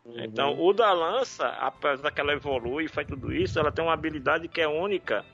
Uhum. 0.04 0.14
Então, 0.24 0.58
o 0.60 0.72
da 0.72 0.92
lança, 0.92 1.46
apesar 1.60 2.10
que 2.10 2.20
ela 2.20 2.32
evolui 2.32 2.84
e 2.84 2.88
faz 2.88 3.06
tudo 3.06 3.32
isso, 3.32 3.58
ela 3.58 3.70
tem 3.70 3.84
uma 3.84 3.92
habilidade 3.94 4.48
que 4.48 4.60
é 4.60 4.66
única. 4.66 5.24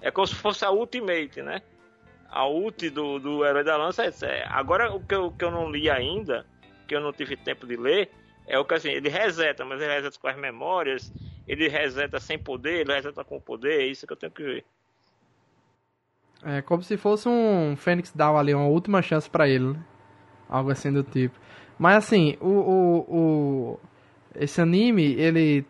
É 0.00 0.10
como 0.10 0.26
se 0.26 0.34
fosse 0.34 0.64
a 0.64 0.70
ultimate, 0.70 1.40
né? 1.42 1.62
A 2.30 2.46
ult 2.46 2.90
do, 2.90 3.18
do 3.18 3.44
herói 3.44 3.64
da 3.64 3.76
lança 3.76 4.02
é 4.04 4.08
essa. 4.08 4.26
É, 4.26 4.44
Agora, 4.48 4.92
o 4.92 5.00
que, 5.00 5.14
eu, 5.14 5.26
o 5.26 5.32
que 5.32 5.44
eu 5.44 5.50
não 5.50 5.70
li 5.70 5.88
ainda, 5.88 6.44
que 6.88 6.96
eu 6.96 7.02
não 7.02 7.12
tive 7.12 7.36
tempo 7.36 7.66
de 7.68 7.76
ler, 7.76 8.10
é 8.48 8.58
o 8.58 8.64
que 8.66 8.74
assim, 8.74 8.90
ele 8.90 9.10
reseta, 9.10 9.64
mas 9.64 9.80
ele 9.82 9.92
reseta 9.94 10.18
com 10.18 10.28
as 10.28 10.38
memórias, 10.38 11.12
ele 11.46 11.68
reseta 11.68 12.20
sem 12.20 12.38
poder, 12.38 12.80
ele 12.80 12.94
reseta 12.94 13.24
com 13.24 13.40
poder, 13.40 13.82
é 13.82 13.86
isso 13.86 14.06
que 14.06 14.14
eu 14.14 14.18
tenho 14.18 14.32
que 14.32 14.42
ver. 14.42 14.66
É 16.44 16.62
como 16.62 16.82
se 16.82 16.96
fosse 16.96 17.28
um 17.28 17.76
Fênix 17.76 18.12
Down 18.12 18.38
ali, 18.38 18.54
uma 18.54 18.66
última 18.68 19.02
chance 19.02 19.28
pra 19.28 19.48
ele, 19.48 19.72
né? 19.72 19.80
Algo 20.48 20.70
assim 20.70 20.92
do 20.92 21.02
tipo. 21.04 21.38
Mas 21.78 21.96
assim, 21.98 22.36
o, 22.40 22.48
o, 22.48 22.98
o- 23.74 23.80
esse 24.34 24.60
anime, 24.60 25.14
ele 25.14 25.66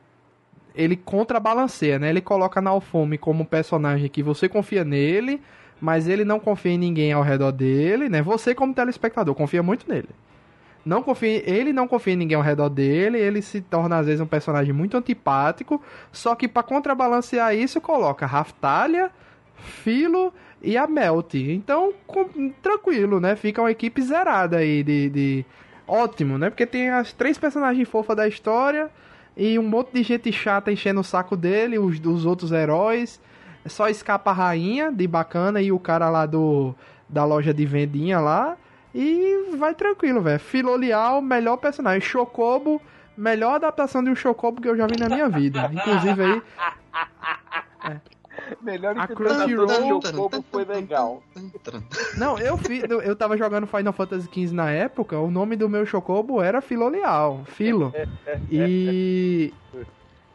ele 0.75 0.97
contrabalanceia, 0.97 1.99
né? 1.99 2.11
Ele 2.11 2.21
coloca 2.23 2.61
Naofumi 2.63 3.19
como 3.19 3.43
um 3.43 3.47
personagem 3.47 4.09
que 4.11 4.23
você 4.23 4.49
confia 4.49 4.85
nele, 4.85 5.43
mas 5.81 6.09
ele 6.09 6.25
não 6.25 6.41
confia 6.41 6.73
em 6.73 6.79
ninguém 6.79 7.13
ao 7.13 7.23
redor 7.23 7.53
dele, 7.53 8.09
né? 8.09 8.23
Você 8.23 8.55
como 8.55 8.75
telespectador 8.75 9.35
confia 9.35 9.63
muito 9.63 9.89
nele. 9.91 10.09
Não 10.89 11.03
confia, 11.03 11.43
ele 11.45 11.71
não 11.71 11.87
confia 11.87 12.15
em 12.15 12.17
ninguém 12.17 12.37
ao 12.37 12.43
redor 12.43 12.71
dele, 12.71 13.19
ele 13.19 13.43
se 13.43 13.61
torna 13.61 13.99
às 13.99 14.07
vezes 14.07 14.23
um 14.23 14.27
personagem 14.27 14.73
muito 14.73 14.97
antipático, 14.97 15.83
só 16.11 16.35
que 16.35 16.49
pra 16.49 16.63
contrabalancear 16.63 17.55
isso 17.55 17.79
coloca 17.79 18.25
Raftalia, 18.25 19.11
Filo 19.55 20.33
e 20.63 20.79
a 20.79 20.87
Melt. 20.87 21.35
Então, 21.35 21.93
com- 22.07 22.51
tranquilo, 22.63 23.21
né? 23.21 23.37
Fica 23.37 23.61
uma 23.61 23.71
equipe 23.71 24.01
zerada 24.01 24.57
aí 24.57 24.83
de, 24.83 25.11
de- 25.11 25.45
Ótimo, 25.87 26.39
né? 26.39 26.49
Porque 26.49 26.65
tem 26.67 26.89
as 26.89 27.13
três 27.13 27.37
personagens 27.37 27.87
fofas 27.89 28.17
da 28.17 28.27
história 28.27 28.91
e 29.37 29.59
um 29.59 29.63
monte 29.63 29.93
de 29.93 30.03
gente 30.03 30.33
chata 30.33 30.73
enchendo 30.73 31.01
o 31.01 31.05
saco 31.05 31.37
dele, 31.37 31.79
os 31.79 31.99
dos 32.01 32.25
outros 32.25 32.51
heróis. 32.51 33.21
Só 33.67 33.89
escapa 33.91 34.31
a 34.31 34.35
rainha 34.35 34.91
de 34.91 35.07
bacana 35.07 35.61
e 35.61 35.71
o 35.71 35.79
cara 35.79 36.09
lá 36.09 36.25
do 36.25 36.75
da 37.09 37.25
loja 37.25 37.53
de 37.53 37.65
vendinha 37.67 38.21
lá. 38.21 38.57
E 39.01 39.57
vai 39.57 39.75
tranquilo, 39.77 40.21
velho. 40.21 40.41
Filolial, 40.41 41.23
melhor 41.23 41.57
personagem. 41.59 42.01
Chocobo, 42.01 42.83
melhor 43.17 43.55
adaptação 43.55 44.03
de 44.03 44.11
um 44.11 44.17
Chocobo 44.17 44.61
que 44.61 44.69
eu 44.69 44.77
já 44.77 44.87
vi 44.89 44.99
na 44.99 45.09
minha 45.09 45.29
vida. 45.29 45.71
Inclusive 45.73 46.23
aí, 46.25 46.43
Melhor 48.63 48.99
A 48.99 49.07
Crunchyroll- 49.07 50.01
Chocobo 50.03 50.45
foi 50.51 50.65
legal. 50.65 51.23
Não, 52.17 52.39
eu 52.39 52.57
fiz, 52.57 52.83
eu, 52.89 53.01
eu 53.03 53.15
tava 53.15 53.37
jogando 53.37 53.67
Final 53.67 53.93
Fantasy 53.93 54.27
XV 54.33 54.55
na 54.55 54.71
época, 54.71 55.19
o 55.19 55.31
nome 55.31 55.55
do 55.55 55.69
meu 55.69 55.85
Chocobo 55.85 56.41
era 56.41 56.61
Filolial, 56.61 57.43
Filo. 57.47 57.93
E 58.51 59.53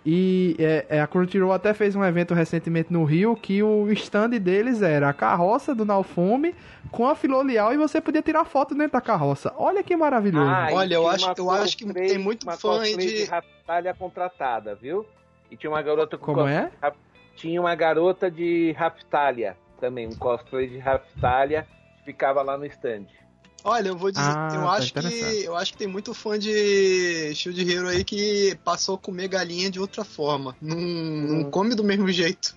e 0.05 0.55
é, 0.59 0.85
é, 0.89 1.01
a 1.01 1.07
Crunchyroll 1.07 1.53
até 1.53 1.73
fez 1.73 1.95
um 1.95 2.03
evento 2.03 2.33
recentemente 2.33 2.91
no 2.91 3.03
Rio 3.05 3.35
que 3.35 3.63
o 3.63 3.89
stand 3.93 4.31
deles 4.31 4.81
era 4.81 5.07
a 5.09 5.13
carroça 5.13 5.73
do 5.73 5.85
Naofume 5.85 6.53
com 6.91 7.07
a 7.07 7.15
Filolial 7.15 7.73
e 7.73 7.77
você 7.77 8.01
podia 8.01 8.21
tirar 8.21 8.43
foto 8.43 8.75
dentro 8.75 8.93
da 8.93 9.01
carroça. 9.01 9.53
Olha 9.57 9.81
que 9.81 9.95
maravilhoso. 9.95 10.49
Ah, 10.49 10.67
Olha, 10.73 10.95
eu 10.95 11.07
acho- 11.07 11.33
eu 11.37 11.49
acho 11.49 11.77
que 11.77 11.93
tem 11.93 12.17
muito 12.17 12.43
uma 12.43 12.57
fã 12.57 12.83
de- 12.83 12.95
de 12.97 13.23
Raftalia 13.25 13.93
contratada, 13.93 14.75
viu? 14.75 15.05
E 15.49 15.55
tinha 15.55 15.69
uma 15.69 15.81
garota 15.81 16.17
com 16.17 16.25
Como 16.25 16.41
cos- 16.41 16.49
é? 16.51 16.69
Tinha 17.35 17.59
uma 17.61 17.73
garota 17.73 18.29
de 18.29 18.73
Raftalia 18.73 19.55
também, 19.79 20.07
um 20.07 20.15
cosplay 20.15 20.67
de 20.67 20.77
Raftalia 20.79 21.65
que 21.99 22.05
ficava 22.05 22.41
lá 22.41 22.57
no 22.57 22.65
stand. 22.65 23.05
Olha, 23.63 23.87
eu 23.87 23.97
vou 23.97 24.11
dizer, 24.11 24.29
Ah, 24.29 24.49
eu 24.53 24.61
tá 24.61 24.71
acho 24.73 24.93
que 24.93 25.43
eu 25.45 25.55
acho 25.55 25.71
que 25.71 25.77
tem 25.77 25.87
muito 25.87 26.13
fã 26.13 26.37
de 26.37 27.33
Shield 27.33 27.71
Hero 27.71 27.87
aí 27.87 28.03
que 28.03 28.57
passou 28.63 28.95
a 28.95 28.99
comer 28.99 29.29
galinha 29.29 29.71
de 29.71 29.79
outra 29.79 30.03
forma. 30.03 30.55
Não, 30.61 30.75
não 30.75 31.49
come 31.49 31.73
do 31.73 31.83
mesmo 31.83 32.09
jeito. 32.09 32.55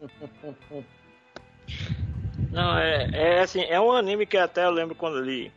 Não, 2.50 2.78
é, 2.78 3.10
é 3.12 3.40
assim, 3.40 3.60
é 3.60 3.78
um 3.78 3.92
anime 3.92 4.24
que 4.24 4.36
até 4.38 4.64
eu 4.64 4.70
lembro 4.70 4.94
quando 4.94 5.18
ele, 5.18 5.52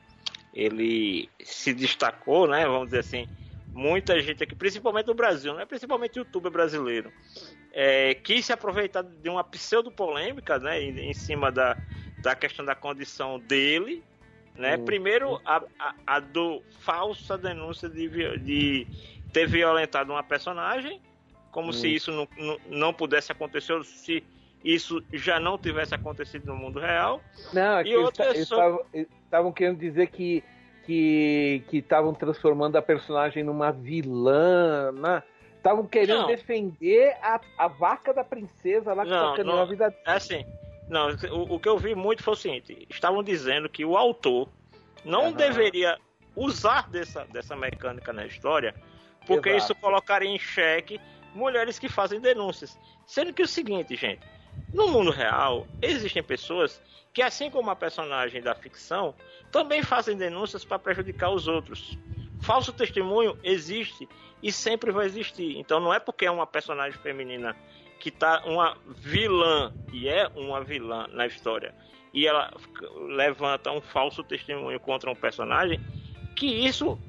ele 0.54 1.30
se 1.42 1.74
destacou, 1.74 2.48
né? 2.48 2.66
Vamos 2.66 2.88
dizer 2.88 3.00
assim, 3.00 3.28
muita 3.74 4.20
gente 4.22 4.44
aqui, 4.44 4.56
principalmente 4.56 5.08
no 5.08 5.14
Brasil, 5.14 5.54
né? 5.54 5.66
Principalmente 5.66 6.18
youtuber 6.18 6.52
brasileiro, 6.52 7.12
é, 7.72 8.14
quis 8.16 8.46
se 8.46 8.52
aproveitar 8.52 9.04
de 9.04 9.30
uma 9.30 9.44
pseudo-polêmica, 9.44 10.60
né? 10.60 10.82
Em, 10.82 11.12
em 11.12 11.14
cima 11.14 11.50
da, 11.50 11.78
da 12.22 12.36
questão 12.36 12.66
da 12.66 12.76
condição 12.76 13.40
dele, 13.40 14.04
né? 14.58 14.76
Hum. 14.78 14.86
Primeiro, 14.86 15.40
a, 15.46 15.62
a, 15.80 15.94
a 16.06 16.20
do 16.20 16.62
falsa 16.80 17.38
denúncia 17.38 17.90
de, 17.90 18.08
de 18.40 18.88
ter 19.32 19.48
violentado 19.48 20.12
uma 20.12 20.24
personagem, 20.24 21.00
como 21.52 21.70
Hum. 21.70 21.74
se 21.74 21.88
isso 21.94 22.12
não, 22.12 22.28
não, 22.38 22.60
não 22.70 22.94
pudesse 22.94 23.32
acontecer, 23.32 23.74
ou 23.74 23.84
se 23.84 24.24
isso 24.64 25.04
já 25.12 25.40
não 25.40 25.58
tivesse 25.58 25.96
acontecido 25.96 26.46
no 26.48 26.56
mundo 26.56 26.80
real. 26.80 27.22
Não, 27.54 27.78
é 27.80 27.82
E 27.82 27.88
que 27.88 27.90
eles 27.94 28.06
outra 28.06 28.46
só- 28.46 28.86
estavam 28.94 29.52
querendo 29.52 29.80
dizer 29.80 30.08
que 30.08 30.44
que 30.84 31.64
estavam 31.72 32.12
transformando 32.14 32.76
a 32.76 32.82
personagem 32.82 33.44
numa 33.44 33.72
vilã, 33.72 34.92
né? 34.92 35.22
Estavam 35.56 35.86
querendo 35.86 36.22
Não. 36.22 36.28
defender 36.28 37.16
a, 37.22 37.40
a 37.58 37.68
vaca 37.68 38.12
da 38.12 38.24
princesa 38.24 38.92
lá 38.94 39.04
que 39.04 39.12
sacaneou 39.12 39.58
não. 39.58 39.62
a 39.62 39.66
vida 39.66 39.96
É 40.06 40.12
assim, 40.14 40.44
não, 40.92 41.08
o, 41.32 41.56
o 41.56 41.60
que 41.60 41.70
eu 41.70 41.78
vi 41.78 41.96
muito 41.96 42.22
foi 42.22 42.34
o 42.34 42.38
seguinte: 42.38 42.86
estavam 42.90 43.24
dizendo 43.24 43.70
que 43.70 43.86
o 43.86 43.96
autor 43.96 44.50
não 45.06 45.28
Aham. 45.28 45.38
deveria 45.38 45.98
usar 46.36 46.90
dessa, 46.90 47.24
dessa 47.26 47.56
mecânica 47.56 48.12
na 48.12 48.26
história, 48.26 48.76
porque 49.26 49.48
Exato. 49.48 49.64
isso 49.64 49.76
colocaria 49.76 50.30
em 50.30 50.38
xeque 50.38 51.00
mulheres 51.34 51.80
que 51.80 51.88
fazem 51.88 52.20
denúncias. 52.20 52.78
Sendo 53.08 53.34
que 53.34 53.42
é 53.42 53.46
o 53.46 53.48
seguinte, 53.48 53.96
gente, 53.96 54.22
no 54.74 54.90
mundo 54.90 55.12
real 55.12 55.66
existem 55.82 56.22
pessoas 56.22 56.82
que, 57.14 57.22
assim 57.22 57.50
como 57.50 57.70
a 57.70 57.76
personagem 57.76 58.42
da 58.42 58.54
ficção, 58.54 59.16
também 59.50 59.82
fazem 59.82 60.18
denúncias 60.18 60.66
para 60.66 60.78
prejudicar 60.78 61.30
os 61.30 61.48
outros. 61.48 61.98
Falso 62.42 62.74
testemunho 62.74 63.38
existe 63.44 64.10
e 64.44 64.52
sempre 64.52 64.92
vai 64.92 65.06
existir. 65.06 65.58
Então 65.58 65.80
não 65.80 65.94
é 65.94 66.02
porque 66.02 66.26
é 66.26 66.32
uma 66.32 66.48
personagem 66.48 67.00
feminina 67.00 67.56
que 68.02 68.10
tá 68.10 68.42
uma 68.46 68.76
vilã, 68.88 69.72
e 69.94 70.10
é 70.10 70.28
uma 70.36 70.64
vilã 70.64 71.08
na 71.14 71.28
história, 71.28 71.74
e 72.12 72.26
ela 72.28 72.52
levanta 73.16 73.72
um 73.72 73.80
falso 73.80 74.24
testemunho 74.24 74.80
contra 74.80 75.10
um 75.10 75.16
personagem, 75.16 75.80
que 76.36 76.48
isso 76.48 77.00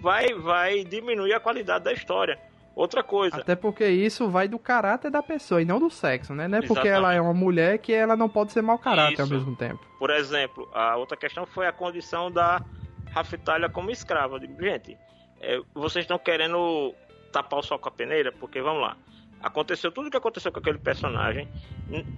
vai, 0.00 0.34
vai 0.34 0.84
diminuir 0.84 1.32
a 1.32 1.40
qualidade 1.40 1.84
da 1.84 1.92
história. 1.92 2.38
Outra 2.76 3.02
coisa, 3.02 3.38
Até 3.38 3.56
porque 3.56 3.86
isso 3.86 4.28
vai 4.28 4.46
do 4.46 4.58
caráter 4.58 5.10
da 5.10 5.22
pessoa 5.22 5.60
e 5.60 5.64
não 5.64 5.80
do 5.80 5.90
sexo, 5.90 6.34
né? 6.34 6.46
Não 6.46 6.58
é 6.58 6.62
porque 6.62 6.86
ela 6.86 7.12
é 7.12 7.20
uma 7.20 7.34
mulher 7.34 7.78
que 7.78 7.92
ela 7.92 8.14
não 8.14 8.28
pode 8.28 8.52
ser 8.52 8.62
mau 8.62 8.78
caráter 8.78 9.20
ao 9.20 9.26
Isso. 9.26 9.34
mesmo 9.34 9.56
tempo. 9.56 9.84
por 9.98 10.10
exemplo, 10.10 10.68
a 10.72 10.96
outra 10.96 11.16
questão 11.16 11.44
foi 11.46 11.66
a 11.66 11.72
condição 11.72 12.30
da 12.30 12.62
Raftalha 13.10 13.68
como 13.68 13.90
escrava. 13.90 14.36
Eu 14.36 14.38
digo, 14.40 14.62
gente, 14.62 14.96
é, 15.40 15.60
vocês 15.74 16.04
estão 16.04 16.18
querendo 16.18 16.94
tapar 17.32 17.58
o 17.58 17.62
sol 17.62 17.78
com 17.78 17.88
a 17.88 17.92
peneira? 17.92 18.30
Porque, 18.32 18.62
vamos 18.62 18.82
lá, 18.82 18.96
aconteceu 19.42 19.90
tudo 19.90 20.08
o 20.08 20.10
que 20.10 20.16
aconteceu 20.16 20.52
com 20.52 20.58
aquele 20.58 20.78
personagem. 20.78 21.48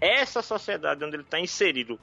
Essa 0.01 0.43
sociedade 0.43 1.05
onde 1.05 1.17
ele 1.17 1.23
está 1.23 1.39
inserido 1.39 1.99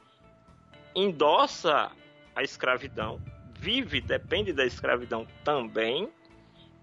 endossa 0.96 1.92
a 2.36 2.44
escravidão, 2.44 3.22
vive, 3.58 4.02
depende 4.02 4.54
da 4.54 4.66
escravidão 4.66 5.28
também. 5.44 6.10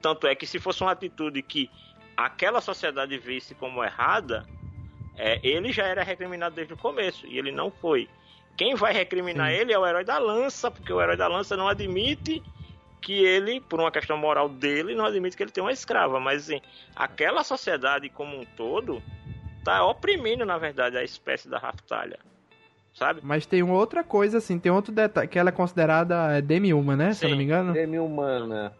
Tanto 0.00 0.26
é 0.26 0.34
que 0.34 0.46
se 0.46 0.58
fosse 0.58 0.82
uma 0.82 0.92
atitude 0.92 1.42
que 1.42 1.70
aquela 2.16 2.60
sociedade 2.60 3.18
visse 3.18 3.54
como 3.54 3.82
errada, 3.82 4.46
é, 5.16 5.40
ele 5.42 5.72
já 5.72 5.84
era 5.84 6.02
recriminado 6.02 6.54
desde 6.54 6.74
o 6.74 6.76
começo 6.76 7.26
e 7.26 7.38
ele 7.38 7.50
não 7.50 7.70
foi. 7.70 8.08
Quem 8.56 8.74
vai 8.74 8.92
recriminar 8.92 9.50
Sim. 9.50 9.56
ele 9.56 9.72
é 9.72 9.78
o 9.78 9.86
herói 9.86 10.04
da 10.04 10.18
lança, 10.18 10.70
porque 10.70 10.92
o 10.92 11.00
herói 11.00 11.16
da 11.16 11.26
lança 11.26 11.56
não 11.56 11.68
admite 11.68 12.42
que 13.06 13.24
ele, 13.24 13.60
por 13.60 13.78
uma 13.78 13.92
questão 13.92 14.18
moral 14.18 14.48
dele, 14.48 14.96
não 14.96 15.04
admite 15.04 15.36
que 15.36 15.42
ele 15.44 15.52
tem 15.52 15.62
uma 15.62 15.70
escrava. 15.70 16.18
Mas 16.18 16.42
assim, 16.42 16.60
aquela 16.96 17.44
sociedade 17.44 18.08
como 18.08 18.36
um 18.36 18.44
todo 18.56 19.00
tá 19.62 19.86
oprimindo, 19.86 20.44
na 20.44 20.58
verdade, 20.58 20.96
a 20.96 21.04
espécie 21.04 21.48
da 21.48 21.56
Raftalha. 21.56 22.18
Sabe? 22.92 23.20
Mas 23.22 23.46
tem 23.46 23.62
uma 23.62 23.74
outra 23.74 24.02
coisa, 24.02 24.38
assim, 24.38 24.58
tem 24.58 24.72
outro 24.72 24.92
detalhe, 24.92 25.28
que 25.28 25.38
ela 25.38 25.50
é 25.50 25.52
considerada 25.52 26.36
é, 26.36 26.42
demi-uma, 26.42 26.96
né? 26.96 27.12
Se 27.12 27.24
eu 27.24 27.28
não 27.28 27.36
Sim. 27.36 27.38
me 27.38 27.44
engano. 27.44 27.72
Demi-humana. 27.72 28.72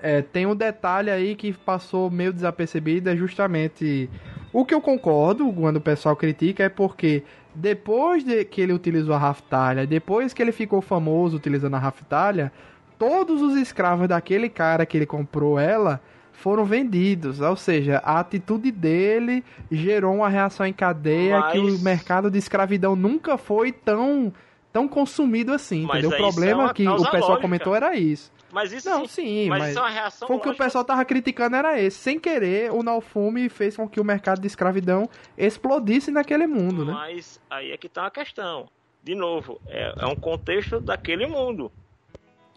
É, 0.00 0.22
tem 0.22 0.46
um 0.46 0.54
detalhe 0.54 1.10
aí 1.10 1.34
que 1.34 1.52
passou 1.52 2.08
meio 2.08 2.32
desapercebido, 2.32 3.10
é 3.10 3.16
justamente 3.16 4.08
o 4.52 4.64
que 4.64 4.72
eu 4.72 4.80
concordo 4.80 5.52
quando 5.52 5.78
o 5.78 5.80
pessoal 5.80 6.14
critica 6.14 6.62
é 6.62 6.68
porque 6.68 7.24
depois 7.52 8.22
de 8.22 8.44
que 8.44 8.60
ele 8.60 8.72
utilizou 8.72 9.12
a 9.12 9.18
Raftalha, 9.18 9.84
depois 9.84 10.32
que 10.32 10.40
ele 10.40 10.52
ficou 10.52 10.80
famoso 10.80 11.36
utilizando 11.36 11.74
a 11.74 11.80
Raftalha, 11.80 12.52
todos 12.98 13.42
os 13.42 13.56
escravos 13.56 14.08
daquele 14.08 14.48
cara 14.48 14.86
que 14.86 14.96
ele 14.96 15.06
comprou 15.06 15.58
ela 15.58 16.00
foram 16.32 16.64
vendidos. 16.64 17.40
Ou 17.40 17.56
seja, 17.56 18.02
a 18.04 18.20
atitude 18.20 18.70
dele 18.70 19.44
gerou 19.70 20.14
uma 20.14 20.28
reação 20.28 20.66
em 20.66 20.72
cadeia 20.72 21.40
Mas- 21.40 21.52
que 21.52 21.58
o 21.58 21.78
mercado 21.80 22.30
de 22.30 22.38
escravidão 22.38 22.94
nunca 22.96 23.38
foi 23.38 23.72
tão, 23.72 24.32
tão 24.72 24.86
consumido 24.88 25.52
assim. 25.52 25.82
Mas 25.82 26.04
entendeu? 26.04 26.10
O 26.10 26.14
é 26.14 26.16
problema 26.16 26.64
uma 26.64 26.74
que 26.74 26.86
o 26.86 26.96
pessoal 26.96 27.20
lógica. 27.20 27.40
comentou 27.40 27.74
era 27.74 27.96
isso. 27.96 28.32
Mas 28.52 28.72
isso 28.72 28.88
Não, 28.88 29.04
sim, 29.04 29.48
mas, 29.48 29.58
mas 29.58 29.70
isso 29.70 29.78
é 29.80 29.82
uma 29.82 29.90
reação 29.90 30.28
foi 30.28 30.36
o 30.36 30.40
que 30.40 30.48
o 30.48 30.54
pessoal 30.54 30.84
tava 30.84 31.04
criticando 31.04 31.56
era 31.56 31.80
esse. 31.80 31.98
Sem 31.98 32.20
querer, 32.20 32.70
o 32.70 32.84
Naofumi 32.84 33.48
fez 33.48 33.76
com 33.76 33.88
que 33.88 34.00
o 34.00 34.04
mercado 34.04 34.40
de 34.40 34.46
escravidão 34.46 35.08
explodisse 35.36 36.12
naquele 36.12 36.46
mundo, 36.46 36.84
né? 36.84 36.92
Mas 36.92 37.40
aí 37.50 37.72
é 37.72 37.76
que 37.76 37.88
tá 37.88 38.06
a 38.06 38.10
questão. 38.12 38.68
De 39.02 39.14
novo, 39.16 39.60
é, 39.66 39.92
é 39.98 40.06
um 40.06 40.14
contexto 40.14 40.80
daquele 40.80 41.26
mundo. 41.26 41.70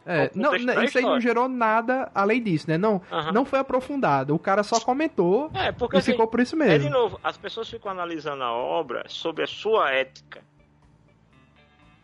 É, 0.10 0.32
não, 0.34 0.54
né, 0.54 0.86
isso 0.86 0.98
aí 0.98 1.04
não 1.04 1.20
gerou 1.20 1.50
nada 1.50 2.10
além 2.16 2.42
disso, 2.42 2.70
né? 2.70 2.78
Não, 2.78 3.02
não 3.34 3.44
foi 3.44 3.60
aprofundado. 3.60 4.34
O 4.34 4.40
cara 4.40 4.64
só 4.64 4.80
comentou 4.80 5.52
É, 5.54 5.74
porque 5.74 5.98
e 5.98 6.00
assim, 6.00 6.14
ficou 6.14 6.28
por 6.28 6.40
isso 6.40 6.56
é 6.64 6.66
de 6.66 6.86
mesmo. 6.86 6.90
novo, 6.90 7.20
as 7.22 7.38
pessoas 7.38 7.70
ficam 7.70 7.92
analisando 7.92 8.42
a 8.42 8.54
obra 8.54 9.04
sob 9.10 9.44
a 9.44 9.48
sua 9.48 9.92
ética. 9.92 10.42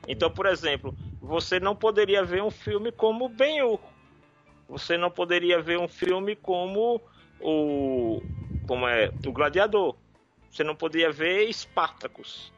Então, 0.05 0.29
por 0.29 0.45
exemplo, 0.45 0.93
você 1.21 1.61
não 1.61 1.73
poderia 1.73 2.25
ver 2.25 2.43
um 2.43 2.51
filme 2.51 2.91
como 2.91 3.29
Ben-Hur. 3.29 3.79
Você 4.67 4.97
não 4.97 5.09
poderia 5.09 5.61
ver 5.61 5.79
um 5.79 5.87
filme 5.87 6.35
como 6.35 6.99
o 7.39 8.21
como 8.67 8.85
é, 8.85 9.11
o 9.25 9.31
Gladiador. 9.31 9.95
Você 10.51 10.61
não 10.61 10.75
poderia 10.75 11.09
ver 11.09 11.49
Espartacus. 11.49 12.51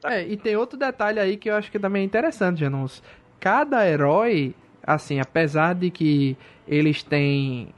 Tá 0.00 0.14
É, 0.14 0.26
e 0.26 0.38
tem 0.38 0.56
outro 0.56 0.78
detalhe 0.78 1.20
aí 1.20 1.36
que 1.36 1.50
eu 1.50 1.54
acho 1.54 1.70
que 1.70 1.78
também 1.78 2.00
é 2.00 2.04
interessante, 2.06 2.60
Janus. 2.60 3.02
Cada 3.40 3.86
herói, 3.88 4.54
assim, 4.82 5.20
apesar 5.20 5.74
de 5.74 5.90
que 5.90 6.36
eles 6.66 7.02
têm 7.02 7.68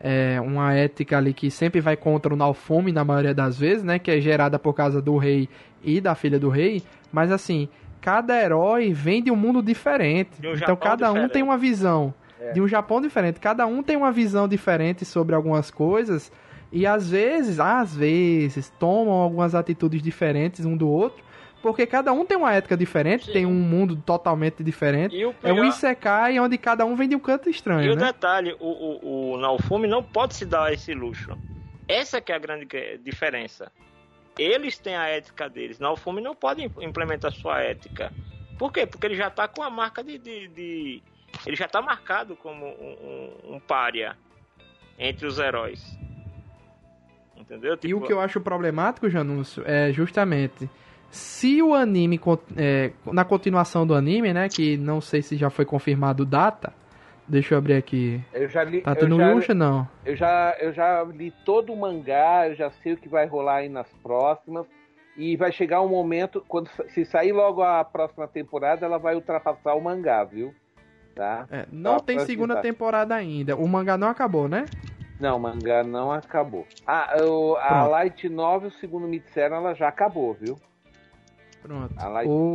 é, 0.00 0.40
uma 0.40 0.72
ética 0.74 1.18
ali 1.18 1.34
que 1.34 1.50
sempre 1.50 1.80
vai 1.80 1.96
contra 1.96 2.32
o 2.32 2.36
Naofumi 2.36 2.92
na 2.92 3.04
maioria 3.04 3.34
das 3.34 3.58
vezes, 3.58 3.82
né? 3.82 3.98
Que 3.98 4.10
é 4.10 4.20
gerada 4.20 4.58
por 4.58 4.72
causa 4.72 5.00
do 5.02 5.16
rei 5.18 5.48
e 5.82 6.00
da 6.00 6.14
filha 6.14 6.38
do 6.38 6.48
rei. 6.48 6.82
Mas 7.12 7.30
assim, 7.32 7.68
cada 8.00 8.40
herói 8.40 8.92
vem 8.92 9.22
de 9.22 9.30
um 9.30 9.36
mundo 9.36 9.62
diferente. 9.62 10.30
Um 10.38 10.52
então 10.52 10.56
Japão 10.56 10.76
cada 10.76 11.10
um 11.10 11.14
diferente. 11.14 11.32
tem 11.32 11.42
uma 11.42 11.58
visão 11.58 12.14
É. 12.40 12.52
de 12.52 12.60
um 12.62 12.68
Japão 12.68 13.00
diferente. 13.00 13.38
Cada 13.40 13.66
um 13.66 13.82
tem 13.82 13.96
uma 13.96 14.10
visão 14.12 14.48
diferente 14.48 15.04
sobre 15.04 15.34
algumas 15.34 15.70
coisas. 15.70 16.32
E 16.72 16.86
às 16.86 17.10
vezes, 17.10 17.58
às 17.60 17.94
vezes, 17.96 18.72
tomam 18.78 19.12
algumas 19.14 19.54
atitudes 19.54 20.00
diferentes 20.00 20.64
um 20.64 20.76
do 20.76 20.88
outro. 20.88 21.22
Porque 21.62 21.86
cada 21.86 22.10
um 22.12 22.24
tem 22.24 22.36
uma 22.38 22.54
ética 22.54 22.76
diferente, 22.76 23.26
Sim. 23.26 23.32
tem 23.32 23.46
um 23.46 23.52
mundo 23.52 23.94
totalmente 23.96 24.64
diferente. 24.64 25.14
E 25.14 25.26
o 25.26 25.34
É 25.42 25.52
um 25.52 25.56
pior- 25.56 25.66
Isekai 25.66 26.40
onde 26.40 26.56
cada 26.56 26.86
um 26.86 26.96
vem 26.96 27.08
de 27.08 27.14
um 27.14 27.20
canto 27.20 27.48
E 27.48 27.52
estranho, 27.52 27.92
o 27.92 27.96
né? 27.96 28.06
detalhe, 28.06 28.56
o, 28.58 28.66
o, 28.66 29.32
o 29.34 29.36
Naofumi 29.36 29.86
não 29.86 30.02
pode 30.02 30.34
se 30.34 30.46
dar 30.46 30.72
esse 30.72 30.94
luxo. 30.94 31.36
Essa 31.86 32.20
que 32.20 32.32
é 32.32 32.34
a 32.34 32.38
grande 32.38 32.66
diferença. 33.04 33.70
Eles 34.38 34.78
têm 34.78 34.94
a 34.96 35.06
ética 35.08 35.50
deles. 35.50 35.78
Naofumi 35.78 36.22
não 36.22 36.34
pode 36.34 36.62
im- 36.64 36.72
implementar 36.80 37.30
sua 37.32 37.60
ética. 37.60 38.10
Por 38.58 38.72
quê? 38.72 38.86
Porque 38.86 39.06
ele 39.06 39.16
já 39.16 39.28
tá 39.28 39.46
com 39.46 39.62
a 39.62 39.68
marca 39.68 40.02
de... 40.02 40.16
de- 40.18 40.48
de- 40.48 41.02
Ele 41.46 41.56
já 41.56 41.68
tá 41.68 41.82
marcado 41.82 42.36
como 42.36 42.64
um, 42.66 42.70
um, 43.50 43.54
um 43.56 43.60
pária 43.60 44.16
entre 44.98 45.26
os 45.26 45.38
heróis. 45.38 45.84
Entendeu? 47.36 47.72
E 47.72 47.74
o 47.74 47.76
Tipo, 47.76 48.06
que 48.06 48.12
eu 48.12 48.20
acho 48.20 48.40
problemático, 48.40 49.08
Janúncio, 49.08 49.62
é 49.66 49.92
justamente 49.92 50.68
se 51.10 51.60
o 51.62 51.74
anime, 51.74 52.20
é, 52.56 52.92
na 53.06 53.24
continuação 53.24 53.86
do 53.86 53.94
anime, 53.94 54.32
né, 54.32 54.48
que 54.48 54.76
não 54.76 55.00
sei 55.00 55.22
se 55.22 55.36
já 55.36 55.50
foi 55.50 55.64
confirmado 55.64 56.24
data, 56.24 56.72
deixa 57.26 57.54
eu 57.54 57.58
abrir 57.58 57.74
aqui. 57.74 58.20
Eu 58.32 58.48
já 58.48 58.62
li. 58.64 58.80
Tá 58.80 58.92
eu 58.92 58.96
tendo 58.96 59.16
já, 59.16 59.32
luxa, 59.32 59.54
não? 59.54 59.88
eu 60.04 60.16
já, 60.16 60.56
eu 60.60 60.72
já 60.72 61.02
li 61.04 61.32
todo 61.44 61.72
o 61.72 61.76
mangá, 61.76 62.48
eu 62.48 62.54
já 62.54 62.70
sei 62.70 62.92
o 62.92 62.96
que 62.96 63.08
vai 63.08 63.26
rolar 63.26 63.56
aí 63.56 63.68
nas 63.68 63.88
próximas. 64.02 64.66
E 65.16 65.36
vai 65.36 65.50
chegar 65.52 65.82
um 65.82 65.88
momento, 65.88 66.42
quando 66.48 66.70
se 66.94 67.04
sair 67.04 67.32
logo 67.32 67.62
a 67.62 67.84
próxima 67.84 68.26
temporada, 68.28 68.86
ela 68.86 68.96
vai 68.96 69.14
ultrapassar 69.14 69.74
o 69.74 69.80
mangá, 69.80 70.24
viu? 70.24 70.54
Tá? 71.14 71.46
É, 71.50 71.66
não 71.70 71.94
Só 71.94 72.00
tem 72.00 72.18
segunda 72.20 72.56
temporada 72.62 73.14
ainda. 73.14 73.56
O 73.56 73.66
mangá 73.68 73.98
não 73.98 74.08
acabou, 74.08 74.48
né? 74.48 74.64
Não, 75.18 75.36
o 75.36 75.40
mangá 75.40 75.82
não 75.82 76.10
acabou. 76.10 76.66
Ah, 76.86 77.16
o- 77.22 77.56
a. 77.56 77.82
Light 77.86 78.28
Novel, 78.28 78.70
segundo 78.80 79.06
me 79.06 79.18
disseram, 79.18 79.56
ela 79.56 79.74
já 79.74 79.88
acabou, 79.88 80.32
viu? 80.32 80.56
Pronto. 81.62 81.94
O- 82.26 82.54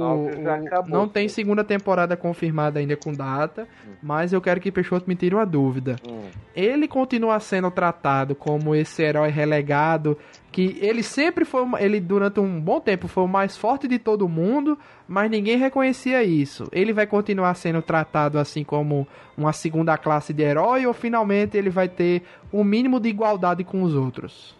não 0.87 1.07
tem 1.07 1.27
segunda 1.29 1.63
temporada 1.63 2.17
confirmada 2.17 2.79
ainda 2.79 2.97
com 2.97 3.13
data, 3.13 3.67
mas 4.01 4.33
eu 4.33 4.41
quero 4.41 4.59
que 4.59 4.71
Peixoto 4.71 5.07
me 5.07 5.15
tire 5.15 5.35
uma 5.35 5.45
dúvida. 5.45 5.95
Hum. 6.09 6.21
Ele 6.55 6.87
continua 6.87 7.39
sendo 7.39 7.69
tratado 7.69 8.33
como 8.33 8.73
esse 8.73 9.03
herói 9.03 9.29
relegado, 9.29 10.17
que 10.51 10.77
ele 10.81 11.03
sempre 11.03 11.45
foi, 11.45 11.63
ele 11.79 11.99
durante 11.99 12.39
um 12.39 12.59
bom 12.59 12.79
tempo 12.79 13.07
foi 13.07 13.23
o 13.23 13.27
mais 13.27 13.55
forte 13.55 13.87
de 13.87 13.99
todo 13.99 14.27
mundo, 14.27 14.77
mas 15.07 15.29
ninguém 15.29 15.57
reconhecia 15.57 16.23
isso. 16.23 16.67
Ele 16.71 16.91
vai 16.91 17.05
continuar 17.05 17.53
sendo 17.55 17.81
tratado 17.81 18.39
assim 18.39 18.63
como 18.63 19.07
uma 19.37 19.53
segunda 19.53 19.97
classe 19.97 20.33
de 20.33 20.41
herói 20.43 20.85
ou 20.87 20.93
finalmente 20.93 21.55
ele 21.57 21.69
vai 21.69 21.87
ter 21.87 22.23
o 22.51 22.63
mínimo 22.63 22.99
de 22.99 23.09
igualdade 23.09 23.63
com 23.63 23.83
os 23.83 23.93
outros? 23.93 24.55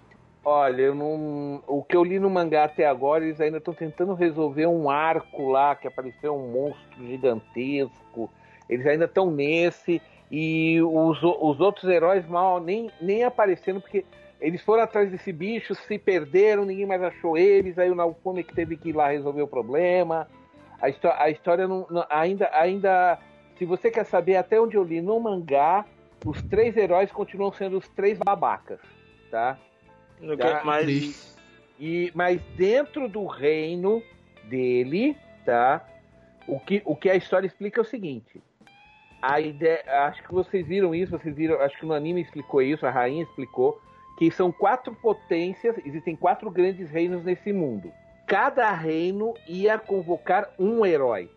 Olha, 0.46 0.80
eu 0.84 0.94
não. 0.94 1.64
O 1.66 1.84
que 1.84 1.98
eu 1.98 2.04
li 2.04 2.20
no 2.20 2.30
mangá 2.30 2.66
até 2.66 2.86
agora, 2.86 3.26
eles 3.26 3.42
ainda 3.42 3.58
estão 3.58 3.74
tentando 3.74 4.14
resolver 4.14 4.68
um 4.68 4.90
arco 4.92 5.50
lá 5.50 5.76
que 5.76 5.88
apareceu 5.88 6.36
um 6.36 6.52
monstro 6.52 7.08
gigantesco. 7.08 8.30
Eles 8.70 8.86
ainda 8.86 9.06
estão 9.06 9.32
nesse. 9.32 10.00
E 10.30 10.80
os, 10.82 11.22
os 11.24 11.60
outros 11.60 11.90
heróis 11.90 12.28
mal 12.28 12.60
nem, 12.60 12.92
nem 13.02 13.24
aparecendo, 13.24 13.82
porque 13.82 14.06
eles 14.40 14.62
foram 14.62 14.84
atrás 14.84 15.10
desse 15.10 15.32
bicho, 15.32 15.74
se 15.74 15.98
perderam, 15.98 16.66
ninguém 16.66 16.86
mais 16.86 17.02
achou 17.02 17.36
eles. 17.36 17.80
Aí 17.80 17.90
o 17.90 17.96
Naofumi 17.96 18.44
que 18.44 18.54
teve 18.54 18.78
que 18.78 18.90
ir 18.90 18.94
lá 18.94 19.10
resolver 19.10 19.42
o 19.42 19.48
problema. 19.48 20.28
A, 20.80 20.90
histó 20.90 21.12
a 21.18 21.30
história 21.30 21.68
não, 21.68 21.88
não- 21.90 22.06
ainda, 22.08 22.50
ainda. 22.54 23.18
Se 23.58 23.66
você 23.66 23.90
quer 23.90 24.04
saber 24.06 24.36
até 24.36 24.60
onde 24.62 24.78
eu 24.78 24.84
li 24.84 25.02
no 25.02 25.20
mangá, 25.20 25.86
os 26.24 26.40
três 26.44 26.78
heróis 26.78 27.12
continuam 27.12 27.52
sendo 27.52 27.78
os 27.78 27.88
três 27.90 28.20
babacas, 28.20 28.80
tá? 29.32 29.58
Tá, 30.38 30.64
mais... 30.64 31.36
E, 31.80 32.12
mas 32.16 32.42
dentro 32.56 33.10
do 33.10 33.26
reino 33.26 34.02
dele, 34.46 35.18
tá? 35.46 35.86
O 36.48 36.60
que, 36.60 36.82
o 36.86 36.96
que 36.96 37.10
a 37.10 37.16
história 37.16 37.48
explica 37.48 37.82
é 37.82 37.84
o 37.84 37.86
seguinte. 37.86 38.42
A 39.22 39.42
ideia, 39.42 39.84
acho 40.06 40.24
que 40.24 40.34
vocês 40.34 40.66
viram 40.66 40.94
isso, 40.94 41.12
vocês 41.12 41.36
viram, 41.36 41.60
acho 41.62 41.78
que 41.78 41.86
no 41.86 41.94
anime 41.94 42.22
explicou 42.22 42.62
isso, 42.62 42.86
a 42.86 42.92
rainha 42.92 43.24
explicou, 43.24 43.82
que 44.18 44.30
são 44.32 44.52
quatro 44.52 44.94
potências, 44.96 45.76
existem 45.86 46.16
quatro 46.16 46.50
grandes 46.50 46.90
reinos 46.90 47.24
nesse 47.24 47.52
mundo. 47.52 47.92
Cada 48.28 48.72
reino 48.72 49.34
ia 49.48 49.78
convocar 49.78 50.50
um 50.58 50.86
herói. 50.86 51.30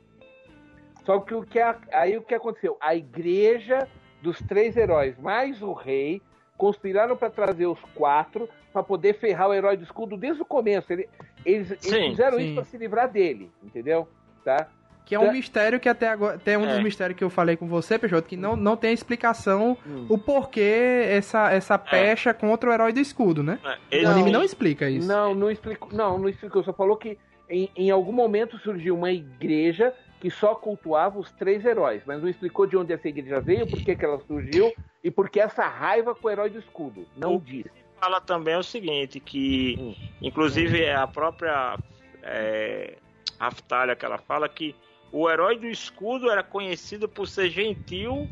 Só 1.04 1.18
que 1.20 1.34
o 1.34 1.42
que 1.42 1.58
aí 1.92 2.16
o 2.16 2.22
que 2.22 2.34
aconteceu? 2.34 2.76
A 2.80 2.94
igreja 2.94 3.88
dos 4.22 4.38
três 4.42 4.76
heróis 4.76 5.18
mais 5.18 5.62
o 5.62 5.72
rei 5.72 6.20
conspiraram 6.58 7.16
para 7.16 7.30
trazer 7.30 7.66
os 7.66 7.78
quatro 7.94 8.48
para 8.72 8.82
poder 8.82 9.14
ferrar 9.14 9.48
o 9.48 9.54
herói 9.54 9.76
do 9.78 9.84
escudo 9.84 10.16
desde 10.16 10.42
o 10.42 10.44
começo. 10.44 10.92
Ele- 10.92 11.08
eles, 11.46 11.70
eles 11.70 11.82
Sim, 11.84 12.10
fizeram 12.10 12.36
sim. 12.36 12.44
isso 12.46 12.54
para 12.56 12.64
se 12.64 12.76
livrar 12.76 13.08
dele, 13.10 13.50
entendeu? 13.64 14.06
Tá? 14.44 14.66
Que 15.06 15.14
é 15.14 15.18
um 15.18 15.26
Tá. 15.26 15.32
mistério 15.32 15.80
que 15.80 15.88
até 15.88 16.06
agora. 16.08 16.36
Tem 16.38 16.58
um 16.58 16.66
dos 16.66 16.76
É. 16.76 16.82
mistérios 16.82 17.16
que 17.16 17.24
eu 17.24 17.30
falei 17.30 17.56
com 17.56 17.66
você, 17.66 17.98
Peixoto, 17.98 18.28
que 18.28 18.36
não, 18.36 18.54
não 18.56 18.76
tem 18.76 18.92
explicação 18.92 19.78
Hum. 19.86 20.04
o 20.10 20.18
porquê 20.18 21.06
essa, 21.08 21.50
essa 21.50 21.78
pecha 21.78 22.34
contra 22.34 22.68
o 22.68 22.72
herói 22.74 22.92
do 22.92 23.00
escudo, 23.00 23.42
né? 23.42 23.58
É, 23.90 24.02
O 24.04 24.08
anime 24.10 24.30
não 24.30 24.42
explica 24.42 24.90
isso. 24.90 25.08
Não, 25.08 25.34
não 25.34 25.50
explicou. 25.50 25.88
Não, 25.92 26.18
não 26.18 26.28
explicou. 26.28 26.62
Só 26.62 26.74
falou 26.74 26.96
que 26.96 27.16
em, 27.48 27.70
em 27.74 27.90
algum 27.90 28.12
momento 28.12 28.58
surgiu 28.58 28.94
uma 28.94 29.10
igreja 29.10 29.94
que 30.20 30.30
só 30.30 30.54
cultuava 30.54 31.18
os 31.18 31.30
três 31.32 31.64
heróis, 31.64 32.02
mas 32.06 32.20
não 32.20 32.28
explicou 32.28 32.66
de 32.66 32.76
onde 32.76 32.92
essa 32.92 33.08
igreja 33.08 33.40
veio, 33.40 33.66
por 33.66 33.80
que, 33.80 33.94
que 33.94 34.04
ela 34.04 34.18
surgiu 34.20 34.72
e 35.02 35.10
por 35.10 35.30
que 35.30 35.38
essa 35.40 35.66
raiva 35.66 36.14
com 36.14 36.26
o 36.26 36.30
herói 36.30 36.50
do 36.50 36.58
escudo. 36.58 37.06
Não 37.16 37.36
O- 37.36 37.40
disse. 37.40 37.70
fala 38.00 38.20
também 38.20 38.56
o 38.56 38.62
seguinte, 38.62 39.20
que 39.20 39.76
Hum. 39.78 39.94
inclusive 40.22 40.82
é 40.82 40.94
a 40.96 41.06
própria 41.06 41.78
é, 42.22 42.98
Raftalha 43.38 43.94
que 43.94 44.04
ela 44.04 44.18
fala 44.18 44.48
que 44.48 44.74
o 45.12 45.30
herói 45.30 45.56
do 45.58 45.66
escudo 45.66 46.30
era 46.30 46.42
conhecido 46.42 47.08
por 47.08 47.26
ser 47.28 47.48
gentil 47.50 48.28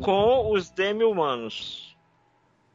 com 0.00 0.52
os 0.52 0.70
demi-humanos. 0.70 1.96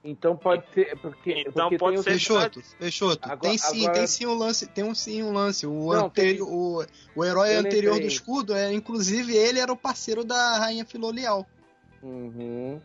Então 0.04 0.36
pode 0.36 0.66
ser. 0.74 0.98
Porque, 1.00 1.32
Então 1.48 1.70
porque 1.70 1.78
pode 1.78 1.92
tem 1.94 2.00
o- 2.00 2.04
ser- 2.04 2.10
Peixoto, 2.12 2.62
Peixoto, 2.78 3.20
Agora- 3.24 3.40
tem 3.40 3.58
sim, 3.58 3.82
agora- 3.84 3.94
tem 3.94 4.08
sim 4.08 4.26
um 4.26 4.34
lance, 4.34 4.68
tem 4.68 4.84
um 4.84 4.94
sim 4.94 5.24
um 5.24 5.32
lance. 5.32 5.66
O, 5.66 5.94
Não, 5.94 6.06
anterior, 6.08 6.48
o, 6.50 6.86
o 7.16 7.24
herói 7.26 7.56
anterior 7.56 8.00
do 8.00 8.06
escudo, 8.06 8.54
é, 8.54 8.74
inclusive 8.74 9.34
ele 9.36 9.60
era 9.60 9.72
o 9.72 9.78
parceiro 9.78 10.24
da 10.26 10.58
rainha 10.58 10.86
Filolial. 10.86 11.48
Uhum. 12.02 12.82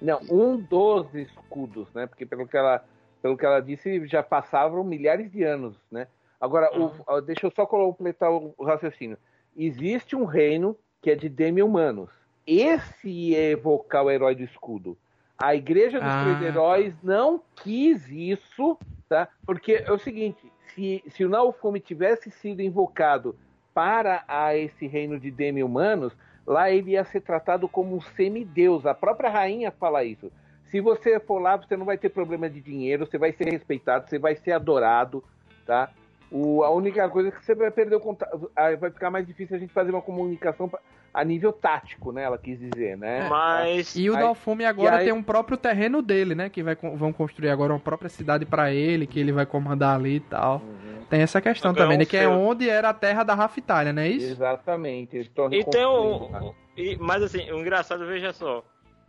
Não, 0.00 0.20
um 0.30 0.56
dos 0.58 1.14
escudos, 1.14 1.88
né? 1.94 2.06
Porque 2.06 2.24
pelo 2.24 2.46
que 2.48 2.56
ela, 2.56 2.82
pelo 3.20 3.36
que 3.36 3.44
ela 3.44 3.60
disse, 3.60 4.06
já 4.06 4.22
passavam 4.22 4.82
milhares 4.82 5.30
de 5.30 5.42
anos, 5.42 5.76
né? 5.90 6.06
Agora, 6.40 6.70
o- 6.78 6.92
ó, 7.06 7.20
deixa 7.20 7.46
eu 7.46 7.52
só 7.54 7.66
completar 7.66 8.30
o, 8.30 8.54
o 8.56 8.64
raciocínio. 8.64 9.18
Existe 9.56 10.14
um 10.16 10.24
reino 10.24 10.76
que 11.02 11.10
é 11.10 11.14
de 11.14 11.28
demi-humanos. 11.28 12.10
esse 12.46 13.08
ia 13.08 13.50
evocar 13.50 14.04
o 14.04 14.10
herói 14.10 14.34
do 14.36 14.44
escudo. 14.44 14.96
A 15.38 15.54
Igreja 15.54 16.00
dos 16.00 16.08
Ah, 16.08 16.22
Três 16.24 16.42
Heróis 16.42 16.94
não 17.02 17.42
quis 17.56 18.08
isso, 18.08 18.78
tá? 19.08 19.28
Porque 19.44 19.84
é 19.84 19.92
o 19.92 19.98
seguinte, 19.98 20.50
se, 20.68 21.02
se 21.08 21.24
o 21.24 21.28
Naofumi 21.28 21.80
tivesse 21.80 22.30
sido 22.30 22.62
invocado 22.62 23.36
para 23.74 24.24
a 24.26 24.56
esse 24.56 24.86
reino 24.86 25.20
de 25.20 25.30
demi-humanos, 25.30 26.12
lá 26.46 26.70
ele 26.70 26.92
ia 26.92 27.04
ser 27.04 27.20
tratado 27.20 27.68
como 27.68 27.94
um 27.94 28.00
semideus. 28.00 28.86
A 28.86 28.94
própria 28.94 29.28
rainha 29.28 29.70
fala 29.70 30.04
isso. 30.04 30.32
Se 30.70 30.80
você 30.80 31.20
for 31.20 31.38
lá, 31.38 31.56
você 31.56 31.76
não 31.76 31.84
vai 31.84 31.98
ter 31.98 32.08
problema 32.08 32.48
de 32.48 32.60
dinheiro, 32.60 33.06
você 33.06 33.18
vai 33.18 33.32
ser 33.32 33.50
respeitado, 33.50 34.08
você 34.08 34.18
vai 34.18 34.34
ser 34.36 34.52
adorado, 34.52 35.22
tá? 35.66 35.90
O, 36.30 36.64
a 36.64 36.70
única 36.70 37.08
coisa 37.08 37.28
é 37.28 37.32
que 37.32 37.44
você 37.44 37.54
vai 37.54 37.70
perder 37.70 37.96
o 37.96 38.00
contato. 38.00 38.50
Vai 38.80 38.90
ficar 38.90 39.10
mais 39.10 39.26
difícil 39.26 39.56
a 39.56 39.58
gente 39.60 39.72
fazer 39.72 39.90
uma 39.90 40.02
comunicação 40.02 40.68
pra- 40.68 40.80
a 41.14 41.24
nível 41.24 41.52
tático, 41.52 42.12
né? 42.12 42.24
Ela 42.24 42.36
quis 42.36 42.58
dizer, 42.58 42.96
né? 42.98 43.26
Mas. 43.28 43.94
E 43.96 44.10
o 44.10 44.14
Dalfume 44.14 44.64
agora 44.64 44.96
aí- 44.96 45.04
tem 45.04 45.14
um 45.14 45.22
próprio 45.22 45.56
terreno 45.56 46.02
dele, 46.02 46.34
né? 46.34 46.50
Que 46.50 46.62
vai, 46.62 46.74
vão 46.74 47.12
construir 47.12 47.48
agora 47.48 47.72
uma 47.72 47.78
própria 47.80 48.08
cidade 48.10 48.44
pra 48.44 48.72
ele, 48.72 49.06
que 49.06 49.18
ele 49.20 49.32
vai 49.32 49.46
comandar 49.46 49.94
ali 49.96 50.16
e 50.16 50.20
tal. 50.20 50.56
Uhum. 50.58 51.04
Tem 51.08 51.22
essa 51.22 51.40
questão 51.40 51.72
ganhar 51.72 51.84
também, 51.84 51.98
né? 51.98 52.04
Que 52.04 52.16
é 52.16 52.28
onde 52.28 52.68
era 52.68 52.88
a 52.90 52.94
terra 52.94 53.22
da 53.22 53.32
Rafitalha, 53.34 53.92
não 53.92 54.02
é 54.02 54.08
isso? 54.08 54.32
Exatamente. 54.32 55.16
Eles 55.16 55.30
E 55.52 55.64
tem 55.64 55.86
um. 55.86 56.52
E, 56.76 56.96
mas 56.96 57.22
assim, 57.22 57.50
o 57.52 57.60
engraçado, 57.60 58.04
veja 58.04 58.32
só, 58.32 58.62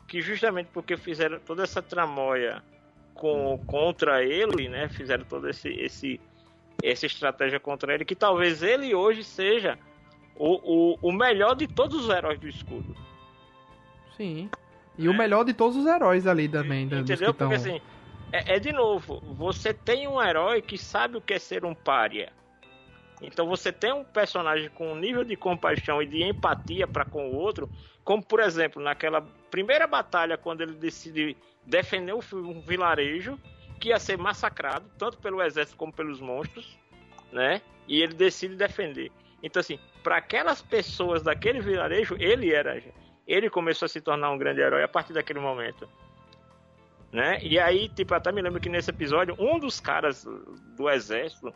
que 0.08 0.22
justamente 0.22 0.70
porque 0.72 0.96
fizeram 0.96 1.40
toda 1.40 1.64
essa 1.64 1.82
tramóia 1.82 2.62
com, 3.16 3.60
contra 3.66 4.24
ele, 4.24 4.70
né? 4.70 4.88
Fizeram 4.90 5.26
toda 5.26 5.50
esse, 5.50 5.70
esse, 5.70 6.22
essa 6.82 7.06
estratégia 7.06 7.60
contra 7.60 7.94
ele, 7.94 8.06
que 8.06 8.16
talvez 8.16 8.62
ele 8.62 8.94
hoje 8.94 9.24
seja 9.24 9.78
o, 10.36 10.94
o, 10.94 11.10
o 11.10 11.12
melhor 11.12 11.56
de 11.56 11.68
todos 11.68 12.06
os 12.06 12.10
heróis 12.10 12.40
do 12.40 12.48
escudo. 12.48 12.96
Sim. 14.16 14.50
E 14.98 15.08
o 15.08 15.14
melhor 15.14 15.44
de 15.44 15.54
todos 15.54 15.78
os 15.78 15.86
heróis 15.86 16.26
ali 16.26 16.50
também, 16.50 16.88
da- 16.88 16.98
dos 16.98 17.06
que 17.08 17.14
Entendeu? 17.14 17.34
Porque 17.34 17.56
assim, 17.56 17.82
é, 18.32 18.56
é 18.56 18.60
de 18.60 18.72
novo, 18.72 19.22
você 19.36 19.74
tem 19.74 20.08
um 20.08 20.22
herói 20.22 20.62
que 20.62 20.78
sabe 20.78 21.18
o 21.18 21.22
que 21.22 21.34
é 21.34 21.40
ser 21.40 21.66
um 21.66 21.76
pária. 21.76 22.32
Então 23.22 23.48
você 23.48 23.72
tem 23.72 23.92
um 23.94 24.04
personagem 24.04 24.70
com 24.70 24.92
um 24.92 24.96
nível 24.96 25.24
de 25.24 25.36
compaixão 25.36 26.02
e 26.02 26.06
de 26.06 26.24
empatia 26.24 26.88
para 26.88 27.04
com 27.06 27.30
o 27.30 27.34
outro, 27.36 27.70
como 28.04 28.24
por 28.24 28.40
exemplo, 28.40 28.82
naquela 28.82 29.22
primeira 29.50 29.88
batalha 29.88 30.38
quando 30.38 30.62
ele 30.62 30.74
decide 30.74 31.36
defender 31.66 32.14
um 32.14 32.62
vilarejo 32.62 33.40
que 33.80 33.90
ia 33.90 34.00
ser 34.00 34.18
massacrado, 34.18 34.90
tanto 34.98 35.18
pelo 35.18 35.42
exército 35.42 35.78
como 35.78 35.94
pelos 35.94 36.20
monstros, 36.20 36.78
né? 37.32 37.62
E 37.88 38.02
ele 38.02 38.14
decide 38.14 38.56
defender. 38.56 39.12
Então 39.42 39.60
assim, 39.60 39.80
para 40.04 40.18
aquelas 40.18 40.62
pessoas 40.62 41.22
daquele 41.24 41.60
vilarejo, 41.62 42.16
ele 42.20 42.54
era 42.54 42.82
ele 43.26 43.50
começou 43.50 43.86
a 43.86 43.90
se 43.90 44.00
tornar 44.00 44.32
um 44.32 44.38
grande 44.38 44.62
herói 44.62 44.84
a 44.84 44.88
partir 44.88 45.14
daquele 45.14 45.40
momento 45.40 45.88
né? 47.12 47.40
E 47.42 47.60
aí, 47.60 47.90
tipo, 47.90 48.14
até 48.14 48.32
me 48.32 48.42
lembro 48.42 48.60
que 48.60 48.70
nesse 48.70 48.90
episódio, 48.90 49.36
um 49.40 49.60
dos 49.60 49.80
caras 49.80 50.26
do 50.76 50.90
exército, 50.90 51.54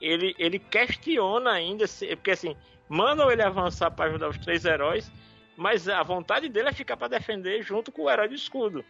ele, 0.00 0.34
ele 0.38 0.58
questiona 0.58 1.52
ainda, 1.52 1.86
se, 1.86 2.06
porque 2.16 2.32
assim, 2.32 2.56
mandam 2.88 3.30
ele 3.30 3.42
avançar 3.42 3.90
para 3.90 4.10
ajudar 4.10 4.28
os 4.28 4.38
três 4.38 4.64
heróis, 4.64 5.10
mas 5.56 5.88
a 5.88 6.02
vontade 6.02 6.48
dele 6.48 6.68
é 6.68 6.72
ficar 6.72 6.96
para 6.96 7.08
defender 7.08 7.62
junto 7.62 7.90
com 7.90 8.02
o 8.02 8.10
herói 8.10 8.28
do 8.28 8.34
escudo. 8.34 8.84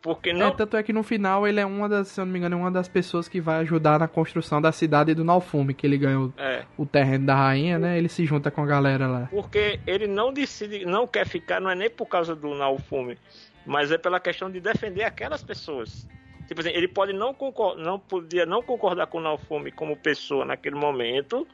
Porque 0.00 0.30
É, 0.30 0.32
não. 0.32 0.52
tanto 0.52 0.76
é 0.76 0.82
que 0.82 0.92
no 0.92 1.02
final 1.02 1.46
ele 1.46 1.58
é 1.58 1.66
uma 1.66 1.88
das, 1.88 2.08
se 2.08 2.20
eu 2.20 2.24
não 2.24 2.32
me 2.32 2.38
engano, 2.38 2.54
é 2.54 2.58
uma 2.58 2.70
das 2.70 2.86
pessoas 2.88 3.26
que 3.28 3.40
vai 3.40 3.58
ajudar 3.60 3.98
na 3.98 4.06
construção 4.06 4.62
da 4.62 4.70
cidade 4.70 5.12
do 5.12 5.24
Nalfume, 5.24 5.74
que 5.74 5.86
ele 5.86 5.98
ganhou 5.98 6.32
É, 6.36 6.64
o 6.76 6.86
terreno 6.86 7.26
da 7.26 7.34
rainha, 7.34 7.78
né? 7.78 7.98
Ele 7.98 8.08
se 8.08 8.24
junta 8.24 8.50
com 8.50 8.62
a 8.62 8.66
galera 8.66 9.08
lá. 9.08 9.28
porque 9.30 9.80
ele 9.86 10.06
não 10.06 10.32
decide, 10.32 10.84
não 10.86 11.06
quer 11.06 11.26
ficar, 11.26 11.60
não 11.60 11.68
é 11.70 11.74
nem 11.74 11.90
por 11.90 12.06
causa 12.06 12.36
do 12.36 12.54
Naofume, 12.54 13.18
mas 13.66 13.90
é 13.90 13.98
pela 13.98 14.20
questão 14.20 14.48
de 14.50 14.60
defender 14.60 15.02
aquelas 15.02 15.42
pessoas. 15.42 16.06
Tipo 16.46 16.60
assim, 16.60 16.70
ele 16.70 16.88
pode 16.88 17.12
não 17.12 17.34
concordar, 17.34 17.82
não 17.84 17.98
podia 17.98 18.46
não 18.46 18.62
concordar 18.62 19.06
com 19.08 19.18
o 19.18 19.20
Naofume 19.20 19.72
como 19.72 19.96
pessoa 19.96 20.44
naquele 20.44 20.76
momento, 20.76 21.46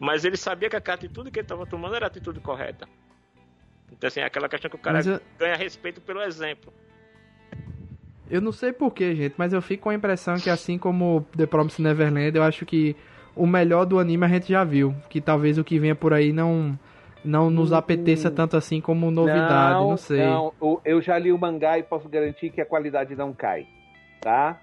mas 0.00 0.24
ele 0.24 0.36
sabia 0.36 0.68
que 0.68 0.76
a 0.76 0.94
atitude 0.94 1.30
que 1.30 1.38
ele 1.38 1.44
estava 1.44 1.64
tomando 1.64 1.94
era 1.94 2.06
a 2.06 2.08
atitude 2.08 2.40
correta. 2.40 2.86
Então 3.92 4.08
assim, 4.08 4.20
é 4.20 4.24
aquela 4.24 4.48
questão 4.48 4.68
que 4.68 4.76
o 4.76 4.80
cara 4.80 5.00
eu, 5.00 5.20
ganha 5.38 5.56
respeito 5.56 6.00
pelo 6.00 6.20
exemplo. 6.20 6.72
Eu 8.30 8.40
não 8.40 8.52
sei 8.52 8.72
porquê, 8.72 9.14
gente, 9.14 9.34
mas 9.36 9.52
eu 9.52 9.60
fico 9.62 9.84
com 9.84 9.90
a 9.90 9.94
impressão 9.94 10.36
que 10.36 10.50
assim 10.50 10.78
como 10.78 11.26
The 11.36 11.46
Promised 11.46 11.82
Neverland, 11.82 12.36
eu 12.36 12.42
acho 12.42 12.64
que 12.66 12.96
o 13.36 13.46
melhor 13.46 13.84
do 13.84 13.98
anime 13.98 14.24
a 14.24 14.28
gente 14.28 14.48
já 14.52 14.64
viu. 14.64 14.94
Que 15.08 15.20
talvez 15.20 15.58
o 15.58 15.64
que 15.64 15.78
venha 15.78 15.94
por 15.94 16.12
aí 16.12 16.32
não, 16.32 16.78
não 17.24 17.50
nos 17.50 17.72
Hum. 17.72 17.76
apeteça 17.76 18.30
tanto 18.30 18.56
assim 18.56 18.80
como 18.80 19.10
novidade, 19.10 19.80
não, 19.80 19.96
sei. 19.96 20.18
Não, 20.26 20.52
eu 20.84 21.00
já 21.02 21.18
li 21.18 21.32
o 21.32 21.38
mangá 21.38 21.78
e 21.78 21.82
posso 21.82 22.08
garantir 22.08 22.50
que 22.50 22.60
a 22.60 22.66
qualidade 22.66 23.14
não 23.16 23.32
cai, 23.32 23.66
tá? 24.20 24.60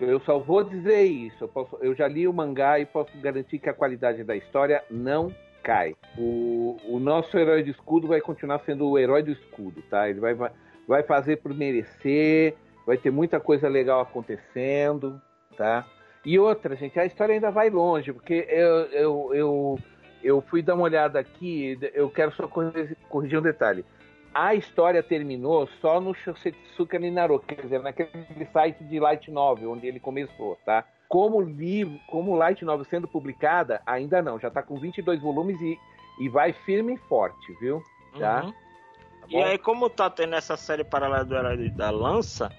Eu 0.00 0.18
só 0.20 0.40
vou 0.40 0.64
dizer 0.64 1.02
isso. 1.04 1.44
Eu, 1.44 1.48
posso- 1.48 1.78
eu 1.80 1.94
já 1.94 2.08
li 2.08 2.26
o 2.26 2.32
mangá 2.32 2.80
e 2.80 2.84
posso 2.84 3.16
garantir 3.18 3.60
que 3.60 3.70
a 3.70 3.72
qualidade 3.72 4.24
da 4.24 4.34
história 4.36 4.82
não 4.90 5.32
cai. 5.62 5.94
O, 6.18 6.76
o 6.88 6.98
nosso 6.98 7.38
herói 7.38 7.62
do 7.62 7.70
escudo 7.70 8.08
vai 8.08 8.20
continuar 8.20 8.58
sendo 8.66 8.88
o 8.88 8.98
herói 8.98 9.22
do 9.22 9.30
escudo, 9.30 9.80
tá? 9.88 10.10
Ele 10.10 10.18
vai, 10.18 10.34
vai- 10.34 10.50
vai 10.86 11.02
fazer 11.04 11.36
por 11.36 11.54
merecer, 11.54 12.56
vai 12.86 12.96
ter 12.96 13.10
muita 13.10 13.40
coisa 13.40 13.68
legal 13.68 14.00
acontecendo, 14.00 15.20
tá? 15.56 15.86
E 16.24 16.38
outra, 16.38 16.74
gente, 16.74 16.98
a 16.98 17.04
história 17.04 17.34
ainda 17.34 17.50
vai 17.50 17.68
longe, 17.68 18.12
porque 18.12 18.46
eu, 18.48 18.76
eu, 18.86 19.34
eu, 19.34 19.78
eu 20.22 20.40
fui 20.42 20.62
dar 20.62 20.74
uma 20.74 20.84
olhada 20.84 21.18
aqui, 21.18 21.78
eu 21.92 22.08
quero 22.08 22.32
só 22.32 22.48
corrigir, 22.48 22.96
corrigir 23.08 23.38
um 23.38 23.42
detalhe. 23.42 23.84
A 24.32 24.54
história 24.54 25.02
terminou 25.02 25.66
só 25.80 26.00
no 26.00 26.14
Shosetsuka 26.14 26.98
Ninaro, 26.98 27.38
quer 27.38 27.60
dizer, 27.60 27.80
naquele 27.80 28.46
site 28.52 28.82
de 28.84 28.98
Light 28.98 29.30
Novel, 29.30 29.70
onde 29.70 29.86
ele 29.86 30.00
começou, 30.00 30.58
tá? 30.64 30.84
Como 31.08 31.40
livro, 31.40 31.96
como 32.08 32.34
Light 32.34 32.64
Novel 32.64 32.86
sendo 32.86 33.06
publicada, 33.06 33.80
ainda 33.86 34.22
não, 34.22 34.40
já 34.40 34.50
tá 34.50 34.62
com 34.62 34.80
22 34.80 35.20
volumes 35.20 35.60
e, 35.60 35.78
e 36.18 36.28
vai 36.28 36.52
firme 36.52 36.94
e 36.94 36.98
forte, 37.06 37.52
viu? 37.60 37.82
Tá. 38.18 38.44
Uhum. 38.44 38.50
Tá 38.50 39.26
E 39.28 39.42
aí, 39.42 39.58
como 39.58 39.88
tá 39.88 40.10
tendo 40.10 40.34
essa 40.34 40.56
série 40.56 40.82
paralela 40.82 41.56
da 41.76 41.90
lança, 41.90 42.50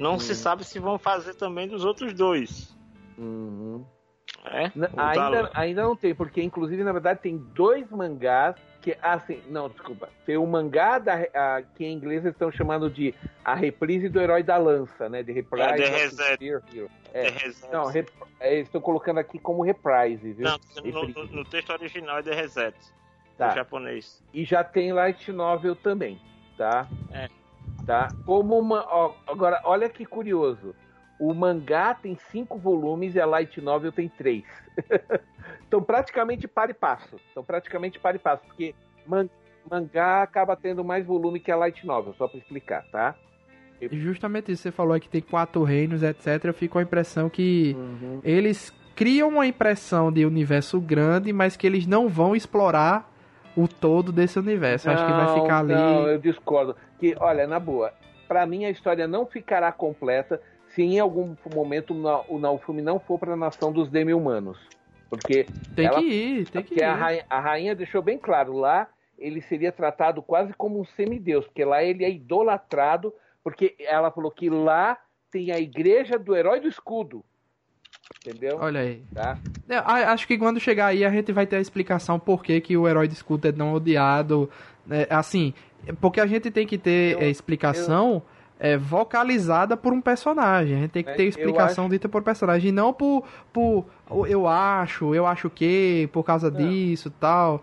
não 0.00 0.14
Hum. 0.14 0.18
se 0.18 0.34
sabe 0.34 0.64
se 0.64 0.78
vão 0.80 0.98
fazer 0.98 1.34
também 1.34 1.68
dos 1.68 1.84
outros 1.84 2.12
dois. 2.14 2.76
Uhum. 3.18 3.84
É? 4.44 4.72
Ainda, 4.96 5.50
ainda 5.52 5.82
não 5.82 5.94
tem, 5.94 6.14
porque 6.14 6.42
inclusive 6.42 6.82
na 6.82 6.92
verdade 6.92 7.20
tem 7.20 7.36
dois 7.36 7.90
mangás 7.90 8.56
que 8.80 8.96
assim, 9.02 9.42
não, 9.50 9.68
desculpa, 9.68 10.08
tem 10.24 10.38
o 10.38 10.46
mangá 10.46 10.98
da, 10.98 11.14
a, 11.34 11.62
que 11.74 11.84
em 11.84 11.92
inglês 11.92 12.24
eles 12.24 12.34
estão 12.34 12.50
chamando 12.50 12.88
de 12.88 13.14
a 13.44 13.54
reprise 13.54 14.08
do 14.08 14.18
herói 14.18 14.42
da 14.42 14.56
lança, 14.56 15.06
né, 15.10 15.22
de 15.22 15.32
reprise. 15.32 15.68
É, 15.68 15.76
The 15.76 15.88
Reset. 15.90 16.44
Hero. 16.46 16.90
É, 17.12 17.22
The 17.24 17.38
Reset. 17.38 17.70
não, 17.72 17.86
rep, 17.86 18.08
é, 18.40 18.54
eles 18.54 18.68
estão 18.68 18.80
colocando 18.80 19.18
aqui 19.20 19.38
como 19.38 19.62
reprise, 19.62 20.32
viu? 20.32 20.46
Não, 20.46 20.58
no, 20.82 21.08
no- 21.08 21.24
no 21.26 21.44
texto 21.44 21.70
original 21.70 22.18
é 22.20 22.22
The 22.22 22.34
Reset. 22.34 22.74
Tá. 23.36 23.50
Japonês. 23.50 24.22
E 24.32 24.44
já 24.44 24.64
tem 24.64 24.92
light 24.94 25.30
novel 25.32 25.76
também, 25.76 26.18
tá? 26.56 26.88
É. 27.12 27.28
Tá? 27.86 28.08
Como 28.24 28.58
uma, 28.58 28.84
ó, 28.88 29.14
agora 29.26 29.60
olha 29.64 29.88
que 29.88 30.04
curioso. 30.06 30.74
O 31.18 31.34
mangá 31.34 31.92
tem 31.94 32.16
cinco 32.30 32.56
volumes 32.58 33.14
e 33.14 33.20
a 33.20 33.26
light 33.26 33.60
novel 33.60 33.92
tem 33.92 34.08
três. 34.08 34.44
Então 35.66 35.82
praticamente 35.82 36.46
para 36.48 36.70
e 36.72 36.74
passo. 36.74 37.16
Então 37.30 37.44
praticamente 37.44 37.98
para 37.98 38.16
e 38.16 38.18
passo, 38.18 38.42
porque 38.44 38.74
man- 39.06 39.28
mangá 39.68 40.22
acaba 40.22 40.56
tendo 40.56 40.84
mais 40.84 41.06
volume 41.06 41.38
que 41.40 41.50
a 41.50 41.56
light 41.56 41.86
novel, 41.86 42.12
só 42.14 42.26
para 42.26 42.38
explicar, 42.38 42.84
tá? 42.90 43.14
E 43.80 43.96
justamente 43.98 44.50
isso, 44.50 44.62
você 44.62 44.72
falou 44.72 44.98
que 45.00 45.08
tem 45.08 45.20
quatro 45.20 45.62
reinos, 45.62 46.02
etc. 46.02 46.44
Eu 46.44 46.54
fico 46.54 46.72
com 46.74 46.78
a 46.78 46.82
impressão 46.82 47.30
que 47.30 47.74
Uhum. 47.78 48.20
eles 48.24 48.72
criam 48.96 49.28
uma 49.28 49.46
impressão 49.46 50.10
de 50.12 50.24
universo 50.26 50.80
grande, 50.80 51.32
mas 51.32 51.56
que 51.56 51.66
eles 51.66 51.86
não 51.86 52.08
vão 52.08 52.34
explorar 52.34 53.08
o 53.56 53.66
todo 53.68 54.10
desse 54.12 54.38
universo. 54.38 54.88
Eu 54.88 54.92
Acho 54.92 55.04
que 55.06 55.12
vai 55.12 55.26
Não, 55.26 55.34
ficar 55.34 55.58
ali. 55.60 55.72
Não, 55.72 56.06
eu 56.08 56.18
discordo. 56.18 56.76
Que, 57.00 57.16
olha, 57.18 57.46
na 57.46 57.58
boa, 57.58 57.92
para 58.28 58.46
mim 58.46 58.64
a 58.66 58.70
história 58.70 59.08
não 59.08 59.26
ficará 59.26 59.72
completa 59.72 60.40
se 60.74 60.82
em 60.82 61.00
algum 61.00 61.34
momento 61.54 61.92
o 62.28 62.38
Naofumi 62.38 62.82
não 62.82 63.00
for 63.00 63.18
para 63.18 63.32
a 63.32 63.36
nação 63.36 63.72
dos 63.72 63.88
demi-humanos. 63.88 64.58
Porque, 65.08 65.46
Tem 65.74 65.86
ela- 65.86 65.98
que 65.98 66.06
ir, 66.06 66.48
tem 66.50 66.62
que 66.62 66.74
ir. 66.76 66.82
a, 66.84 66.94
rainha, 66.94 67.24
a 67.28 67.40
rainha 67.40 67.74
deixou 67.74 68.00
bem 68.02 68.16
claro, 68.18 68.52
lá 68.56 68.86
ele 69.18 69.40
seria 69.42 69.72
tratado 69.72 70.22
quase 70.22 70.52
como 70.54 70.80
um 70.80 70.84
semideus, 70.84 71.44
porque 71.46 71.64
lá 71.64 71.82
ele 71.82 72.04
é 72.04 72.10
idolatrado, 72.10 73.12
porque 73.42 73.74
ela 73.80 74.10
falou 74.10 74.30
que 74.30 74.48
lá 74.48 74.96
tem 75.30 75.50
a 75.50 75.58
igreja 75.58 76.18
do 76.18 76.36
herói 76.36 76.60
do 76.60 76.68
escudo. 76.68 77.24
Entendeu? 78.24 78.58
Olha 78.60 78.80
aí. 78.80 79.02
Tá? 79.14 79.38
É, 79.68 79.76
a- 79.76 80.12
acho 80.12 80.26
que 80.26 80.36
quando 80.38 80.60
chegar 80.60 80.86
aí 80.86 81.04
a 81.04 81.10
gente 81.10 81.32
vai 81.32 81.46
ter 81.46 81.56
a 81.56 81.60
explicação 81.60 82.18
por 82.18 82.42
que, 82.42 82.60
que 82.60 82.76
o 82.76 82.86
herói 82.86 83.08
de 83.08 83.14
escudo 83.14 83.48
é 83.48 83.52
tão 83.52 83.72
odiado. 83.72 84.48
É, 84.88 85.06
assim, 85.10 85.52
porque 86.00 86.20
a 86.20 86.26
gente 86.26 86.50
tem 86.50 86.66
que 86.66 86.78
ter 86.78 87.12
Eu- 87.14 87.20
é, 87.20 87.28
explicação 87.30 88.22
é, 88.58 88.76
vocalizada 88.76 89.76
por 89.76 89.92
um 89.92 90.00
personagem. 90.02 90.76
A 90.76 90.80
gente 90.82 90.90
tem 90.90 91.02
que 91.02 91.10
É, 91.10 91.14
ter 91.14 91.24
eu 91.24 91.28
explicação 91.28 91.84
acho- 91.84 91.92
dita 91.92 92.08
por 92.08 92.22
personagem, 92.22 92.70
não 92.70 92.92
por, 92.92 93.24
por 93.52 93.86
eu 94.28 94.46
acho, 94.46 95.14
eu 95.14 95.26
acho 95.26 95.48
que, 95.48 96.08
por 96.12 96.22
causa 96.24 96.50
Não. 96.50 96.58
disso 96.58 97.10
tal. 97.10 97.62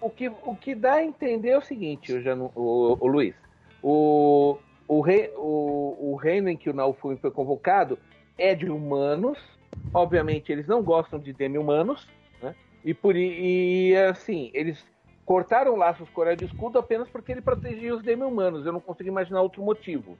o, 0.00 0.08
que, 0.08 0.28
o 0.28 0.54
que 0.56 0.74
dá 0.74 0.94
a 0.94 1.04
entender 1.04 1.50
é 1.50 1.58
o 1.58 1.62
seguinte, 1.62 2.12
o, 2.12 2.22
Janu, 2.22 2.50
o, 2.54 2.96
o 3.00 3.06
Luiz. 3.06 3.34
O, 3.82 4.56
o, 4.88 5.00
rei, 5.00 5.30
o, 5.36 6.12
o 6.12 6.16
reino 6.16 6.48
em 6.48 6.56
que 6.56 6.70
o 6.70 6.72
Naofumi 6.72 7.16
foi 7.16 7.30
convocado 7.30 7.98
é 8.38 8.54
de 8.54 8.70
humanos. 8.70 9.38
Obviamente, 9.92 10.50
eles 10.52 10.66
não 10.66 10.82
gostam 10.82 11.18
de 11.18 11.32
demi-humanos. 11.32 12.06
Né? 12.42 12.54
E, 12.84 12.94
por, 12.94 13.14
e 13.16 13.94
assim, 13.96 14.50
eles 14.54 14.84
cortaram 15.30 15.76
laços 15.76 16.08
com 16.12 16.22
o 16.22 16.34
de 16.34 16.44
escudo 16.44 16.76
apenas 16.76 17.08
porque 17.08 17.30
ele 17.30 17.40
protegia 17.40 17.94
os 17.94 18.02
demi-humanos. 18.02 18.66
Eu 18.66 18.72
não 18.72 18.80
consigo 18.80 19.08
imaginar 19.10 19.40
outro 19.42 19.62
motivo. 19.62 20.18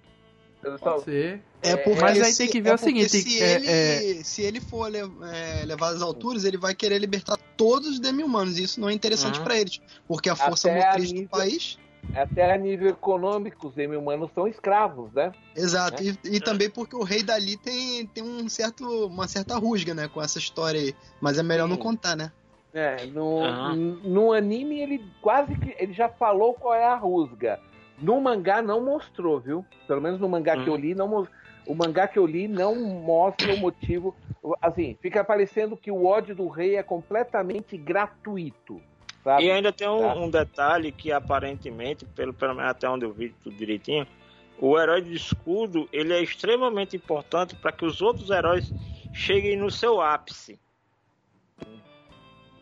Pode 0.80 1.02
ser. 1.02 1.42
É 1.62 1.76
porque 1.76 2.00
Mas 2.00 2.22
aí 2.22 2.30
se- 2.30 2.38
tem 2.38 2.48
que 2.48 2.60
ver 2.60 2.70
é 2.70 2.74
o 2.74 2.78
seguinte, 2.78 3.08
Se, 3.08 3.42
é- 3.42 3.54
ele, 3.56 3.66
é- 3.66 4.22
se 4.22 4.40
ele 4.42 4.60
for 4.60 4.88
le- 4.88 5.00
é, 5.00 5.64
levado 5.64 5.96
às 5.96 6.02
alturas, 6.02 6.44
ele 6.44 6.56
vai 6.56 6.76
querer 6.76 6.96
libertar 6.98 7.36
todos 7.56 7.88
os 7.88 7.98
demi-humanos. 7.98 8.56
E 8.56 8.62
isso 8.62 8.80
não 8.80 8.88
é 8.88 8.92
interessante 8.92 9.38
Uhum. 9.38 9.44
pra 9.44 9.58
eles. 9.58 9.80
Porque 10.06 10.30
a 10.30 10.36
força 10.36 10.68
Até 10.70 10.80
a 10.80 10.86
motriz 10.90 11.08
do 11.08 11.14
nível- 11.14 11.28
país. 11.30 11.76
Até 12.14 12.52
a 12.52 12.56
nível 12.56 12.88
econômico, 12.90 13.66
os 13.66 13.74
demi-humanos 13.74 14.30
são 14.32 14.46
escravos, 14.46 15.12
né? 15.12 15.32
Exato. 15.56 16.00
E, 16.04 16.16
e 16.24 16.38
também 16.40 16.70
porque 16.70 16.94
o 16.94 17.02
rei 17.02 17.24
dali 17.24 17.56
tem, 17.56 18.06
tem 18.06 18.22
um 18.22 18.48
certo, 18.48 19.06
uma 19.06 19.26
certa 19.26 19.56
rusga, 19.58 19.92
né? 19.92 20.06
Com 20.06 20.22
essa 20.22 20.38
história 20.38 20.80
aí. 20.80 20.94
Mas 21.20 21.36
é 21.36 21.42
melhor 21.42 21.64
Sim. 21.64 21.70
não 21.70 21.76
contar, 21.76 22.14
né? 22.14 22.30
É, 22.72 23.04
no, 23.06 23.42
n- 23.74 23.98
no 24.04 24.32
anime 24.32 24.80
ele 24.80 25.04
quase 25.20 25.54
que 25.56 25.74
ele 25.78 25.92
já 25.92 26.08
falou 26.08 26.54
qual 26.54 26.74
é 26.74 26.84
a 26.84 26.94
rusga. 26.94 27.58
No 27.98 28.20
mangá 28.20 28.62
não 28.62 28.82
mostrou, 28.84 29.40
viu? 29.40 29.64
Pelo 29.86 30.00
menos 30.00 30.20
no 30.20 30.28
mangá 30.28 30.56
que 30.56 30.68
eu 30.68 30.76
li, 30.76 30.94
não 30.94 31.26
o 31.66 31.74
mangá 31.74 32.08
que 32.08 32.18
eu 32.18 32.24
li 32.26 32.48
não 32.48 32.74
mostra 32.74 33.52
o 33.52 33.56
motivo. 33.56 34.16
Assim, 34.62 34.96
fica 35.02 35.22
parecendo 35.22 35.76
que 35.76 35.90
o 35.90 36.06
ódio 36.06 36.34
do 36.34 36.48
rei 36.48 36.76
é 36.76 36.82
completamente 36.82 37.76
gratuito. 37.76 38.80
Sabe? 39.22 39.44
E 39.44 39.50
ainda 39.50 39.70
tem 39.72 39.86
um, 39.88 39.98
Tá. 39.98 40.14
um 40.14 40.30
detalhe 40.30 40.90
que 40.90 41.12
aparentemente, 41.12 42.06
pelo, 42.06 42.32
pelo 42.32 42.54
menos 42.54 42.70
até 42.70 42.88
onde 42.88 43.04
eu 43.04 43.12
vi 43.12 43.28
tudo 43.42 43.54
direitinho, 43.54 44.06
o 44.58 44.78
herói 44.78 45.02
de 45.02 45.14
escudo 45.14 45.86
ele 45.92 46.14
é 46.14 46.22
extremamente 46.22 46.96
importante 46.96 47.54
para 47.54 47.70
que 47.72 47.84
os 47.84 48.00
outros 48.00 48.30
heróis 48.30 48.72
cheguem 49.12 49.56
no 49.56 49.70
seu 49.70 50.00
ápice. 50.00 50.58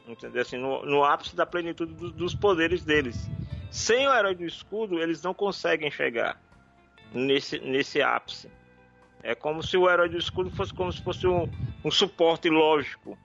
Entendeu? 0.08 0.42
Assim, 0.42 0.56
no, 0.56 0.84
no 0.86 1.04
ápice 1.04 1.36
da 1.36 1.44
plenitude 1.44 1.92
do- 1.92 2.10
dos 2.10 2.34
poderes 2.34 2.82
deles. 2.82 3.28
Sem 3.70 4.08
o 4.08 4.12
herói 4.14 4.34
do 4.34 4.44
escudo, 4.44 4.98
eles 5.00 5.22
não 5.22 5.34
conseguem 5.34 5.90
chegar 5.90 6.40
nesse, 7.12 7.58
nesse 7.60 8.00
ápice. 8.00 8.50
É 9.22 9.34
como 9.34 9.62
se 9.62 9.76
o 9.76 9.88
herói 9.88 10.08
do 10.08 10.16
escudo 10.16 10.50
fosse 10.50 10.72
como 10.72 10.90
se 10.90 11.02
fosse 11.02 11.26
um, 11.26 11.46
um 11.84 11.90
suporte 11.90 12.48
lógico 12.48 13.18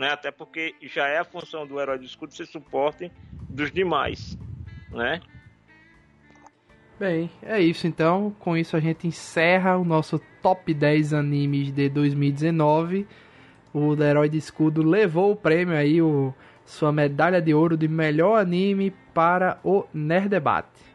né? 0.00 0.08
Até 0.10 0.30
porque 0.30 0.74
já 0.82 1.06
é 1.06 1.18
a 1.18 1.24
função 1.24 1.66
do 1.66 1.78
herói 1.78 1.98
do 1.98 2.04
escudo 2.04 2.34
ser 2.34 2.46
suporte 2.46 3.12
dos 3.48 3.70
demais, 3.70 4.38
né? 4.90 5.20
Bem, 6.98 7.30
é 7.42 7.60
isso 7.60 7.86
então. 7.86 8.34
Com 8.38 8.56
isso 8.56 8.76
a 8.76 8.80
gente 8.80 9.06
encerra 9.06 9.76
o 9.76 9.84
nosso 9.84 10.18
top 10.42 10.72
10 10.72 11.12
animes 11.12 11.72
de 11.72 11.88
2019. 11.88 13.06
O 13.72 13.94
Herói 14.02 14.28
de 14.28 14.38
Escudo 14.38 14.82
levou 14.82 15.32
o 15.32 15.36
prêmio 15.36 15.76
aí, 15.76 16.02
o, 16.02 16.34
sua 16.64 16.92
medalha 16.92 17.40
de 17.40 17.54
ouro 17.54 17.76
de 17.76 17.88
melhor 17.88 18.40
anime 18.40 18.92
para 19.14 19.58
o 19.62 19.84
Nerd 19.92 20.28
Debate. 20.28 20.90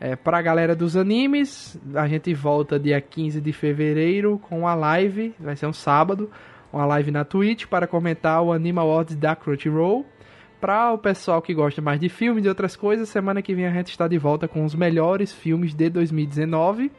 É, 0.00 0.16
para 0.16 0.38
a 0.38 0.42
galera 0.42 0.74
dos 0.74 0.96
animes, 0.96 1.78
a 1.94 2.08
gente 2.08 2.34
volta 2.34 2.78
dia 2.78 3.00
15 3.00 3.40
de 3.40 3.52
fevereiro 3.52 4.38
com 4.48 4.66
a 4.66 4.74
live, 4.74 5.32
vai 5.38 5.54
ser 5.54 5.66
um 5.66 5.72
sábado, 5.72 6.28
uma 6.72 6.84
live 6.86 7.12
na 7.12 7.24
Twitch 7.24 7.66
para 7.66 7.86
comentar 7.86 8.42
o 8.42 8.52
Anime 8.52 8.80
Awards 8.80 9.14
da 9.14 9.36
Crunchyroll. 9.36 10.04
Para 10.60 10.92
o 10.92 10.98
pessoal 10.98 11.42
que 11.42 11.52
gosta 11.52 11.82
mais 11.82 12.00
de 12.00 12.08
filme 12.08 12.40
e 12.40 12.48
outras 12.48 12.76
coisas, 12.76 13.08
semana 13.08 13.42
que 13.42 13.54
vem 13.54 13.66
a 13.66 13.72
gente 13.72 13.90
está 13.90 14.06
de 14.08 14.16
volta 14.16 14.46
com 14.46 14.64
os 14.64 14.74
melhores 14.74 15.32
filmes 15.32 15.74
de 15.74 15.90
2019. 15.90 16.90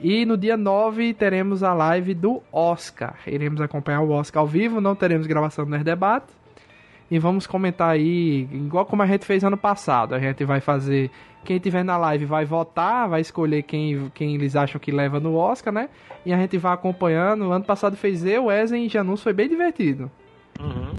E 0.00 0.24
no 0.26 0.36
dia 0.36 0.56
9 0.56 1.14
teremos 1.14 1.62
a 1.62 1.72
live 1.72 2.14
do 2.14 2.42
Oscar. 2.52 3.16
Iremos 3.26 3.60
acompanhar 3.60 4.00
o 4.00 4.10
Oscar 4.10 4.40
ao 4.40 4.46
vivo, 4.46 4.80
não 4.80 4.94
teremos 4.94 5.26
gravação 5.26 5.64
do 5.64 5.70
Nerd 5.70 5.84
Debate. 5.84 6.26
E 7.10 7.18
vamos 7.18 7.46
comentar 7.46 7.90
aí, 7.90 8.48
igual 8.50 8.86
como 8.86 9.02
a 9.02 9.06
gente 9.06 9.24
fez 9.24 9.44
ano 9.44 9.56
passado. 9.56 10.14
A 10.14 10.18
gente 10.18 10.44
vai 10.44 10.60
fazer. 10.60 11.10
Quem 11.44 11.58
tiver 11.58 11.84
na 11.84 11.98
live 11.98 12.24
vai 12.24 12.44
votar, 12.44 13.06
vai 13.08 13.20
escolher 13.20 13.62
quem, 13.62 14.10
quem 14.14 14.34
eles 14.34 14.56
acham 14.56 14.80
que 14.80 14.90
leva 14.90 15.20
no 15.20 15.34
Oscar, 15.36 15.72
né? 15.72 15.90
E 16.24 16.32
a 16.32 16.38
gente 16.38 16.56
vai 16.56 16.72
acompanhando. 16.72 17.52
Ano 17.52 17.64
passado 17.64 17.96
fez 17.96 18.24
eu, 18.24 18.46
Wesley 18.46 18.86
e 18.86 18.88
Janus, 18.88 19.22
foi 19.22 19.34
bem 19.34 19.48
divertido. 19.48 20.10
Uhum. 20.58 20.94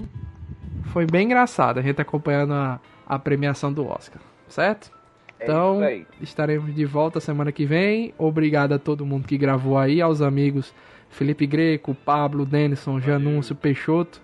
Foi 0.84 1.04
bem 1.04 1.26
engraçado 1.26 1.78
a 1.78 1.82
gente 1.82 2.00
acompanhando 2.00 2.54
a, 2.54 2.80
a 3.06 3.18
premiação 3.18 3.72
do 3.72 3.86
Oscar, 3.86 4.22
certo? 4.48 4.95
É 5.38 5.44
Então, 5.44 5.80
aí. 5.80 6.06
estaremos 6.20 6.74
de 6.74 6.84
volta 6.84 7.20
semana 7.20 7.52
que 7.52 7.64
vem. 7.64 8.14
Obrigado 8.18 8.72
a 8.72 8.78
todo 8.78 9.06
mundo 9.06 9.26
que 9.26 9.36
gravou 9.36 9.78
aí, 9.78 10.00
aos 10.00 10.22
amigos 10.22 10.74
Felipe 11.10 11.46
Greco, 11.46 11.94
Pablo, 11.94 12.44
Denison, 12.44 13.00
Janúncio, 13.00 13.54
Peixoto, 13.54 14.20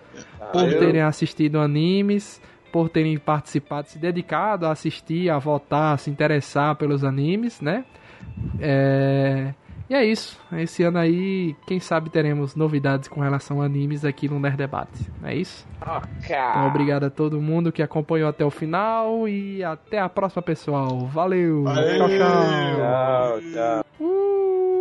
por 0.52 0.68
terem 0.78 1.00
assistido 1.00 1.58
animes, 1.58 2.40
por 2.70 2.88
terem 2.88 3.18
participado, 3.18 3.88
se 3.88 3.98
dedicado 3.98 4.66
a 4.66 4.72
assistir, 4.72 5.30
a 5.30 5.38
votar, 5.38 5.94
a 5.94 5.96
se 5.96 6.10
interessar 6.10 6.76
pelos 6.76 7.04
animes, 7.04 7.60
né? 7.60 7.84
É... 8.60 9.54
E 9.92 9.94
é 9.94 10.06
isso. 10.06 10.40
Esse 10.54 10.82
ano 10.84 10.96
aí, 10.96 11.54
quem 11.66 11.78
sabe 11.78 12.08
teremos 12.08 12.56
novidades 12.56 13.08
com 13.08 13.20
relação 13.20 13.60
a 13.60 13.66
animes 13.66 14.06
aqui 14.06 14.26
no 14.26 14.40
Nerd 14.40 14.56
Debate. 14.56 15.12
É 15.22 15.34
isso? 15.34 15.66
Então, 16.50 16.66
obrigado 16.66 17.04
a 17.04 17.10
todo 17.10 17.38
mundo 17.38 17.70
que 17.70 17.82
acompanhou 17.82 18.26
até 18.26 18.42
o 18.42 18.50
final 18.50 19.28
e 19.28 19.62
até 19.62 19.98
a 19.98 20.08
próxima, 20.08 20.40
pessoal. 20.40 21.00
Valeu! 21.08 21.64
Valeu! 21.64 21.98
Tchau, 21.98 22.08
tchau! 22.08 23.40
Tchau, 23.52 23.84
tchau. 24.00 24.71